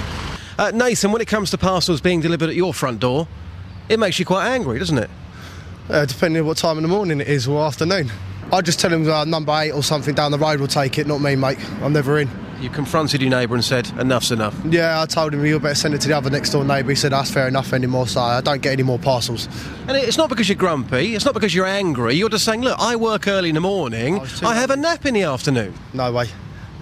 Uh, 0.57 0.71
Nathan, 0.71 1.11
when 1.11 1.21
it 1.21 1.27
comes 1.27 1.51
to 1.51 1.57
parcels 1.57 2.01
being 2.01 2.21
delivered 2.21 2.49
at 2.49 2.55
your 2.55 2.73
front 2.73 2.99
door, 2.99 3.27
it 3.87 3.99
makes 3.99 4.19
you 4.19 4.25
quite 4.25 4.47
angry, 4.49 4.77
doesn't 4.77 4.97
it? 4.97 5.09
Uh, 5.89 6.05
depending 6.05 6.41
on 6.41 6.47
what 6.47 6.57
time 6.57 6.77
in 6.77 6.83
the 6.83 6.89
morning 6.89 7.19
it 7.19 7.27
is 7.27 7.47
or 7.47 7.65
afternoon. 7.65 8.11
I 8.51 8.61
just 8.61 8.79
tell 8.79 8.91
him 8.91 9.09
uh, 9.09 9.25
number 9.25 9.51
eight 9.59 9.71
or 9.71 9.81
something 9.83 10.13
down 10.13 10.31
the 10.31 10.37
road 10.37 10.59
will 10.59 10.67
take 10.67 10.97
it, 10.97 11.07
not 11.07 11.21
me, 11.21 11.35
mate. 11.35 11.57
I'm 11.81 11.93
never 11.93 12.19
in. 12.19 12.29
You 12.59 12.69
confronted 12.69 13.21
your 13.21 13.29
neighbour 13.29 13.55
and 13.55 13.63
said, 13.63 13.87
enough's 13.97 14.31
enough. 14.31 14.53
Yeah, 14.65 15.01
I 15.01 15.05
told 15.05 15.33
him 15.33 15.45
you 15.45 15.59
better 15.59 15.75
send 15.75 15.93
it 15.93 16.01
to 16.01 16.09
the 16.09 16.17
other 16.17 16.29
next 16.29 16.49
door 16.49 16.65
neighbour. 16.65 16.89
He 16.89 16.95
said 16.95 17.13
that's 17.13 17.31
fair 17.31 17.47
enough 17.47 17.71
anymore, 17.71 18.05
so 18.07 18.19
I 18.19 18.41
don't 18.41 18.61
get 18.61 18.73
any 18.73 18.83
more 18.83 18.99
parcels. 18.99 19.47
And 19.87 19.95
it's 19.95 20.17
not 20.17 20.27
because 20.27 20.49
you're 20.49 20.57
grumpy, 20.57 21.15
it's 21.15 21.23
not 21.23 21.33
because 21.33 21.55
you're 21.55 21.65
angry, 21.65 22.15
you're 22.15 22.27
just 22.27 22.43
saying, 22.43 22.61
look, 22.61 22.77
I 22.77 22.97
work 22.97 23.29
early 23.29 23.49
in 23.49 23.55
the 23.55 23.61
morning, 23.61 24.19
I 24.43 24.55
have 24.55 24.71
a 24.71 24.75
nap 24.75 25.05
in 25.05 25.13
the 25.13 25.23
afternoon. 25.23 25.73
No 25.93 26.11
way. 26.11 26.27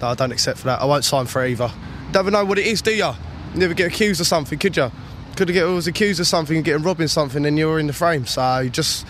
No, 0.00 0.08
I 0.08 0.14
don't 0.14 0.32
accept 0.32 0.58
for 0.58 0.64
that. 0.64 0.80
I 0.80 0.84
won't 0.84 1.04
sign 1.04 1.26
for 1.26 1.44
it 1.44 1.50
either. 1.52 1.70
Never 2.12 2.30
know 2.30 2.44
what 2.44 2.58
it 2.58 2.66
is, 2.66 2.82
do 2.82 2.94
you? 2.94 3.12
Never 3.54 3.74
get 3.74 3.86
accused 3.92 4.20
of 4.20 4.26
something, 4.26 4.58
could 4.58 4.76
you? 4.76 4.90
Could 5.36 5.48
have 5.48 5.54
get 5.54 5.64
was 5.64 5.86
accused 5.86 6.18
of 6.18 6.26
something 6.26 6.56
and 6.56 6.64
getting 6.64 6.82
robbing 6.82 7.06
something, 7.06 7.46
and 7.46 7.56
you're 7.56 7.78
in 7.78 7.86
the 7.86 7.92
frame. 7.92 8.26
So 8.26 8.58
you 8.58 8.70
just 8.70 9.06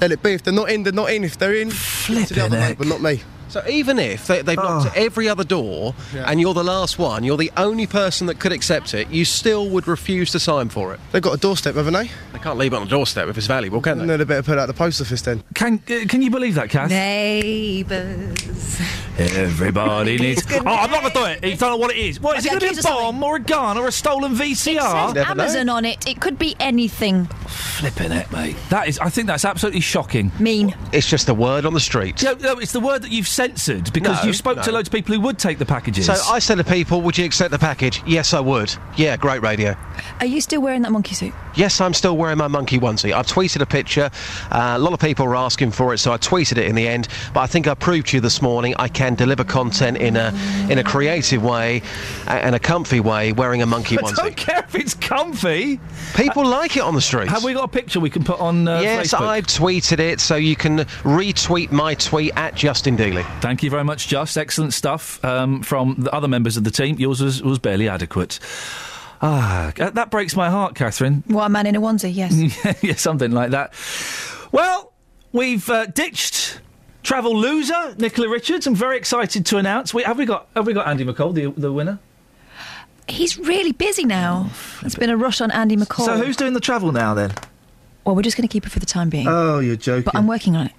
let 0.00 0.12
it 0.12 0.22
be. 0.22 0.32
If 0.32 0.44
they're 0.44 0.54
not 0.54 0.70
in, 0.70 0.82
they're 0.82 0.92
not 0.94 1.10
in. 1.10 1.24
If 1.24 1.36
they're 1.36 1.54
in, 1.54 1.68
to 1.68 2.34
the 2.34 2.42
other 2.44 2.58
neighbour, 2.58 2.86
not 2.86 3.02
me. 3.02 3.22
So 3.48 3.62
even 3.68 3.98
if 3.98 4.26
they, 4.26 4.42
they've 4.42 4.56
knocked 4.56 4.86
at 4.88 4.96
every 4.96 5.28
other 5.28 5.44
door 5.44 5.94
Yeah. 6.14 6.28
and 6.30 6.40
you're 6.40 6.54
the 6.54 6.64
last 6.64 6.98
one, 6.98 7.24
you're 7.24 7.36
the 7.36 7.52
only 7.56 7.86
person 7.86 8.26
that 8.26 8.38
could 8.40 8.52
accept 8.52 8.92
it, 8.94 9.08
you 9.10 9.24
still 9.24 9.68
would 9.70 9.86
refuse 9.86 10.32
to 10.32 10.40
sign 10.40 10.68
for 10.68 10.92
it. 10.94 11.00
They've 11.12 11.22
got 11.22 11.34
a 11.34 11.38
doorstep, 11.38 11.74
haven't 11.76 11.94
they? 11.94 12.10
They 12.32 12.38
can't 12.38 12.58
leave 12.58 12.72
it 12.72 12.76
on 12.76 12.82
the 12.84 12.90
doorstep 12.90 13.28
if 13.28 13.38
it's 13.38 13.46
valuable, 13.46 13.80
can 13.80 13.98
they? 13.98 14.06
No, 14.06 14.16
they 14.16 14.24
better 14.24 14.42
put 14.42 14.58
it 14.58 14.60
at 14.60 14.66
the 14.66 14.74
post 14.74 15.00
office 15.00 15.22
then. 15.22 15.42
Can 15.54 15.82
uh, 15.88 16.06
Can 16.08 16.22
you 16.22 16.30
believe 16.30 16.54
that, 16.56 16.70
Cass? 16.70 16.90
Neighbours. 16.90 18.80
Everybody 19.18 20.18
needs. 20.18 20.42
Good 20.42 20.62
Oh, 20.66 20.74
I'm 20.74 20.90
not 20.90 21.00
going 21.00 21.12
to 21.12 21.18
do 21.18 21.46
it. 21.46 21.50
You 21.52 21.56
don't 21.56 21.70
know 21.70 21.76
what 21.76 21.90
it 21.92 21.96
is. 21.98 22.20
What 22.20 22.36
is 22.38 22.44
it 22.44 22.48
going 22.50 22.60
to 22.60 22.66
be? 22.66 22.66
A 22.66 22.70
accuse 22.72 22.84
of 22.84 22.90
bomb 22.90 23.22
or 23.22 23.36
a 23.36 23.40
gun 23.40 23.78
or 23.78 23.86
a 23.88 23.92
stolen 23.92 24.34
VCR? 24.34 25.14
Says 25.14 25.26
Amazon 25.26 25.68
on 25.70 25.84
it. 25.86 26.06
It 26.06 26.20
could 26.20 26.38
be 26.38 26.54
anything. 26.60 27.24
Flipping 27.46 28.12
it, 28.12 28.30
mate. 28.30 28.56
That 28.68 28.88
is. 28.88 28.98
I 28.98 29.08
think 29.08 29.26
that's 29.26 29.44
absolutely 29.46 29.80
shocking. 29.80 30.30
Mean. 30.38 30.74
It's 30.92 31.08
just 31.08 31.28
a 31.30 31.34
word 31.34 31.64
on 31.64 31.72
the 31.72 31.80
street. 31.80 32.22
Yeah, 32.22 32.34
no, 32.40 32.58
it's 32.58 32.72
the 32.72 32.80
word 32.80 33.02
that 33.02 33.10
you've 33.10 33.28
censored 33.36 33.92
because 33.92 34.22
No, 34.22 34.28
you 34.28 34.32
spoke 34.32 34.62
to 34.62 34.72
loads 34.72 34.88
of 34.88 34.94
people 34.94 35.14
who 35.14 35.20
would 35.20 35.38
take 35.38 35.58
the 35.58 35.66
packages. 35.66 36.06
So 36.06 36.14
I 36.14 36.38
said 36.38 36.56
to 36.56 36.64
people, 36.64 37.02
would 37.02 37.18
you 37.18 37.24
accept 37.26 37.50
the 37.50 37.58
package? 37.58 38.02
Yes, 38.06 38.32
I 38.32 38.40
would. 38.40 38.74
Yeah, 38.96 39.16
great 39.18 39.42
radio. 39.42 39.76
Are 40.20 40.26
you 40.26 40.40
still 40.40 40.62
wearing 40.62 40.82
that 40.82 40.92
monkey 40.92 41.14
suit? 41.14 41.34
Yes, 41.54 41.80
I'm 41.80 41.92
still 41.92 42.16
wearing 42.16 42.38
my 42.38 42.48
monkey 42.48 42.78
onesie. 42.78 43.12
I've 43.12 43.26
tweeted 43.26 43.60
a 43.60 43.66
picture. 43.66 44.10
Uh, 44.50 44.74
a 44.76 44.78
lot 44.78 44.94
of 44.94 45.00
people 45.00 45.26
were 45.26 45.36
asking 45.36 45.72
for 45.72 45.92
it, 45.92 45.98
so 45.98 46.12
I 46.12 46.18
tweeted 46.18 46.56
it 46.56 46.66
in 46.66 46.74
the 46.74 46.88
end. 46.88 47.08
But 47.34 47.40
I 47.40 47.46
think 47.46 47.66
I 47.66 47.74
proved 47.74 48.08
to 48.08 48.16
you 48.16 48.20
this 48.22 48.40
morning 48.40 48.74
I 48.78 48.88
can 48.88 49.14
deliver 49.14 49.44
content 49.44 49.98
in 49.98 50.16
a 50.16 50.32
in 50.70 50.78
a 50.78 50.84
creative 50.84 51.42
way 51.42 51.82
and 52.26 52.54
a 52.54 52.58
comfy 52.58 53.00
way, 53.00 53.32
wearing 53.32 53.60
a 53.62 53.66
monkey 53.66 53.98
I 53.98 54.02
onesie. 54.02 54.18
I 54.18 54.22
don't 54.22 54.36
care 54.36 54.64
if 54.66 54.74
it's 54.74 54.94
comfy. 54.94 55.78
People 56.14 56.46
like 56.46 56.76
it 56.76 56.82
on 56.82 56.94
the 56.94 57.00
streets. 57.00 57.30
Have 57.30 57.44
we 57.44 57.52
got 57.52 57.64
a 57.64 57.68
picture 57.68 58.00
we 58.00 58.10
can 58.10 58.24
put 58.24 58.40
on 58.40 58.66
uh, 58.66 58.80
yes, 58.80 59.12
Facebook? 59.12 59.26
I've 59.26 59.46
tweeted 59.46 59.98
it, 59.98 60.20
so 60.20 60.36
you 60.36 60.56
can 60.56 60.78
retweet 61.04 61.70
my 61.70 61.94
tweet 61.94 62.32
at 62.36 62.54
Justin 62.54 62.96
Dealey. 62.96 63.25
Thank 63.40 63.62
you 63.62 63.70
very 63.70 63.84
much, 63.84 64.08
Just. 64.08 64.36
Excellent 64.36 64.72
stuff 64.72 65.24
um, 65.24 65.62
from 65.62 65.96
the 65.98 66.12
other 66.12 66.28
members 66.28 66.56
of 66.56 66.64
the 66.64 66.70
team. 66.70 66.96
Yours 66.98 67.20
was, 67.20 67.42
was 67.42 67.58
barely 67.58 67.88
adequate. 67.88 68.40
Ah, 69.22 69.72
uh, 69.78 69.90
that 69.90 70.10
breaks 70.10 70.36
my 70.36 70.50
heart, 70.50 70.74
Catherine. 70.74 71.22
What, 71.26 71.46
a 71.46 71.48
man 71.48 71.66
in 71.66 71.76
a 71.76 71.80
onesie, 71.80 72.14
yes. 72.14 72.82
yeah, 72.82 72.94
something 72.94 73.30
like 73.30 73.50
that. 73.50 73.72
Well, 74.52 74.92
we've 75.32 75.68
uh, 75.70 75.86
ditched 75.86 76.60
travel 77.02 77.36
loser 77.36 77.94
Nicola 77.98 78.28
Richards. 78.28 78.66
I'm 78.66 78.74
very 78.74 78.96
excited 78.96 79.46
to 79.46 79.58
announce. 79.58 79.94
We, 79.94 80.02
have 80.02 80.18
we 80.18 80.26
got 80.26 80.48
have 80.54 80.66
we 80.66 80.72
got 80.72 80.86
Andy 80.88 81.04
McCall, 81.04 81.32
the 81.32 81.50
the 81.58 81.72
winner? 81.72 81.98
He's 83.08 83.38
really 83.38 83.72
busy 83.72 84.04
now. 84.04 84.50
It's 84.82 84.96
been 84.96 85.10
a 85.10 85.16
rush 85.16 85.40
on 85.40 85.52
Andy 85.52 85.76
McCall. 85.76 86.04
So 86.04 86.16
who's 86.16 86.36
doing 86.36 86.54
the 86.54 86.60
travel 86.60 86.90
now 86.90 87.14
then? 87.14 87.32
Well, 88.04 88.16
we're 88.16 88.22
just 88.22 88.36
going 88.36 88.48
to 88.48 88.52
keep 88.52 88.66
it 88.66 88.70
for 88.70 88.80
the 88.80 88.86
time 88.86 89.10
being. 89.10 89.28
Oh, 89.28 89.60
you're 89.60 89.76
joking. 89.76 90.04
But 90.04 90.16
I'm 90.16 90.26
working 90.26 90.56
on 90.56 90.66
it. 90.66 90.72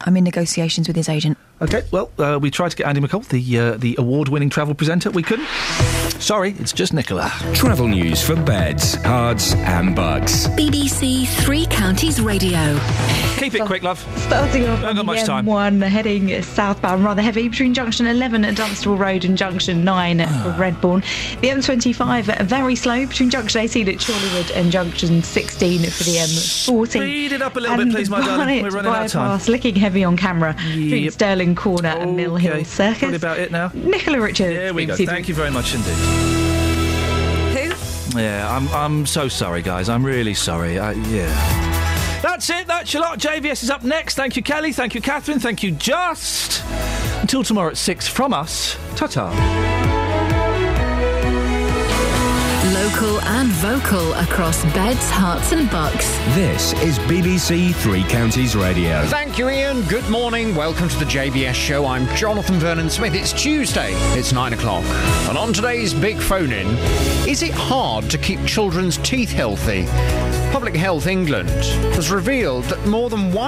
I'm 0.00 0.16
in 0.16 0.24
negotiations 0.24 0.86
with 0.86 0.96
his 0.96 1.08
agent. 1.08 1.38
Okay, 1.60 1.82
well, 1.90 2.10
uh, 2.18 2.38
we 2.40 2.50
tried 2.50 2.70
to 2.70 2.76
get 2.76 2.86
Andy 2.86 3.00
McCall, 3.00 3.26
the 3.28 3.58
uh, 3.58 3.76
the 3.76 3.96
award-winning 3.98 4.50
travel 4.50 4.74
presenter. 4.74 5.10
We 5.10 5.22
couldn't. 5.22 5.48
Sorry, 6.20 6.54
it's 6.58 6.72
just 6.72 6.92
Nicola. 6.92 7.30
Travel 7.54 7.86
news 7.88 8.20
for 8.22 8.34
beds, 8.34 8.96
cards, 8.98 9.54
and 9.54 9.94
bugs. 9.94 10.48
BBC 10.48 11.26
Three 11.44 11.64
Counties 11.66 12.20
Radio. 12.20 12.78
Keep 13.36 13.54
it 13.54 13.64
quick, 13.66 13.84
love. 13.84 13.98
Starting 14.18 14.66
off 14.68 14.80
Haven't 14.80 14.98
on 14.98 15.06
much 15.06 15.24
the. 15.24 15.30
M1, 15.32 15.80
heading 15.88 16.42
southbound, 16.42 17.04
rather 17.04 17.22
heavy 17.22 17.48
between 17.48 17.72
junction 17.72 18.06
11 18.08 18.44
at 18.44 18.56
Dunstable 18.56 18.96
Road 18.96 19.24
and 19.24 19.38
junction 19.38 19.84
9 19.84 20.20
at 20.20 20.28
Ah. 20.28 20.56
Redbourn. 20.58 21.02
The 21.40 21.48
M25 21.50 22.40
uh, 22.40 22.42
very 22.44 22.74
slow 22.74 23.06
between 23.06 23.30
junction 23.30 23.60
18 23.60 23.88
at 23.88 23.94
Chorleywood 23.94 24.54
and 24.56 24.72
junction 24.72 25.22
16 25.22 25.82
for 25.84 26.02
the 26.04 26.16
M40. 26.16 26.88
Speed 26.88 27.32
it 27.32 27.42
up 27.42 27.54
a 27.56 27.60
little 27.60 27.76
bit, 27.76 27.82
And 27.86 27.92
please, 27.94 28.10
my 28.10 28.20
darling. 28.26 28.64
We're 28.64 28.70
running 28.70 28.90
out 28.92 29.04
of 29.06 29.12
time. 29.12 29.28
bypass, 29.28 29.48
looking 29.48 29.76
heavy 29.76 30.02
on 30.02 30.16
camera 30.16 30.54
between 30.54 31.04
Yep. 31.04 31.12
Stirling 31.12 31.54
Corner 31.54 31.90
and 31.90 32.16
Mill 32.16 32.34
Hill 32.36 32.54
Okay, 32.54 32.64
Circus. 32.64 32.98
Probably 32.98 33.16
about 33.16 33.38
it 33.38 33.52
now. 33.52 33.70
Nicola 33.72 34.20
Richards. 34.20 34.54
There 34.56 34.74
we 34.74 34.84
go. 34.84 34.96
Thank 34.96 35.28
you 35.28 35.34
very 35.34 35.50
much 35.52 35.74
indeed. 35.74 35.94
Who? 37.54 38.20
Yeah, 38.20 38.54
I'm 38.54 38.68
I'm 38.68 39.06
so 39.06 39.28
sorry, 39.28 39.62
guys. 39.62 39.88
I'm 39.88 40.04
really 40.04 40.34
sorry. 40.34 40.78
I, 40.78 40.92
yeah. 40.92 41.78
That's 42.22 42.50
it. 42.50 42.66
That's 42.66 42.92
your 42.92 43.02
lot. 43.02 43.18
JVS 43.18 43.62
is 43.62 43.70
up 43.70 43.84
next. 43.84 44.14
Thank 44.14 44.36
you, 44.36 44.42
Kelly. 44.42 44.72
Thank 44.72 44.94
you, 44.94 45.00
Catherine. 45.00 45.38
Thank 45.38 45.62
you, 45.62 45.70
Just. 45.72 46.64
Until 47.20 47.42
tomorrow 47.42 47.70
at 47.70 47.76
six 47.76 48.08
from 48.08 48.32
us. 48.32 48.76
Ta-ta. 48.96 49.97
Local 52.88 53.20
and 53.20 53.48
vocal 53.50 54.14
across 54.14 54.64
beds, 54.72 55.10
herts, 55.10 55.52
and 55.52 55.70
bucks. 55.70 56.08
This 56.34 56.72
is 56.82 56.98
BBC 57.00 57.74
Three 57.74 58.02
Counties 58.04 58.56
Radio. 58.56 59.04
Thank 59.08 59.36
you, 59.36 59.46
Iain. 59.48 59.82
Good 59.88 60.08
morning. 60.08 60.54
Welcome 60.54 60.88
to 60.88 60.98
the 60.98 61.04
JVS 61.04 61.52
show. 61.52 61.84
I'm 61.84 62.06
Jonathan 62.16 62.54
Vernon 62.54 62.88
Smith. 62.88 63.14
It's 63.14 63.34
Tuesday. 63.34 63.90
It's 64.18 64.32
nine 64.32 64.54
o'clock. 64.54 64.84
And 65.28 65.36
on 65.36 65.52
today's 65.52 65.92
big 65.92 66.16
phone 66.16 66.50
in, 66.50 66.66
is 67.28 67.42
it 67.42 67.52
hard 67.52 68.08
to 68.08 68.16
keep 68.16 68.42
children's 68.46 68.96
teeth 68.98 69.32
healthy? 69.32 69.84
Public 70.50 70.74
Health 70.74 71.06
England 71.06 71.50
has 71.94 72.10
revealed 72.10 72.64
that 72.64 72.86
more 72.86 73.10
than 73.10 73.32
one 73.32 73.46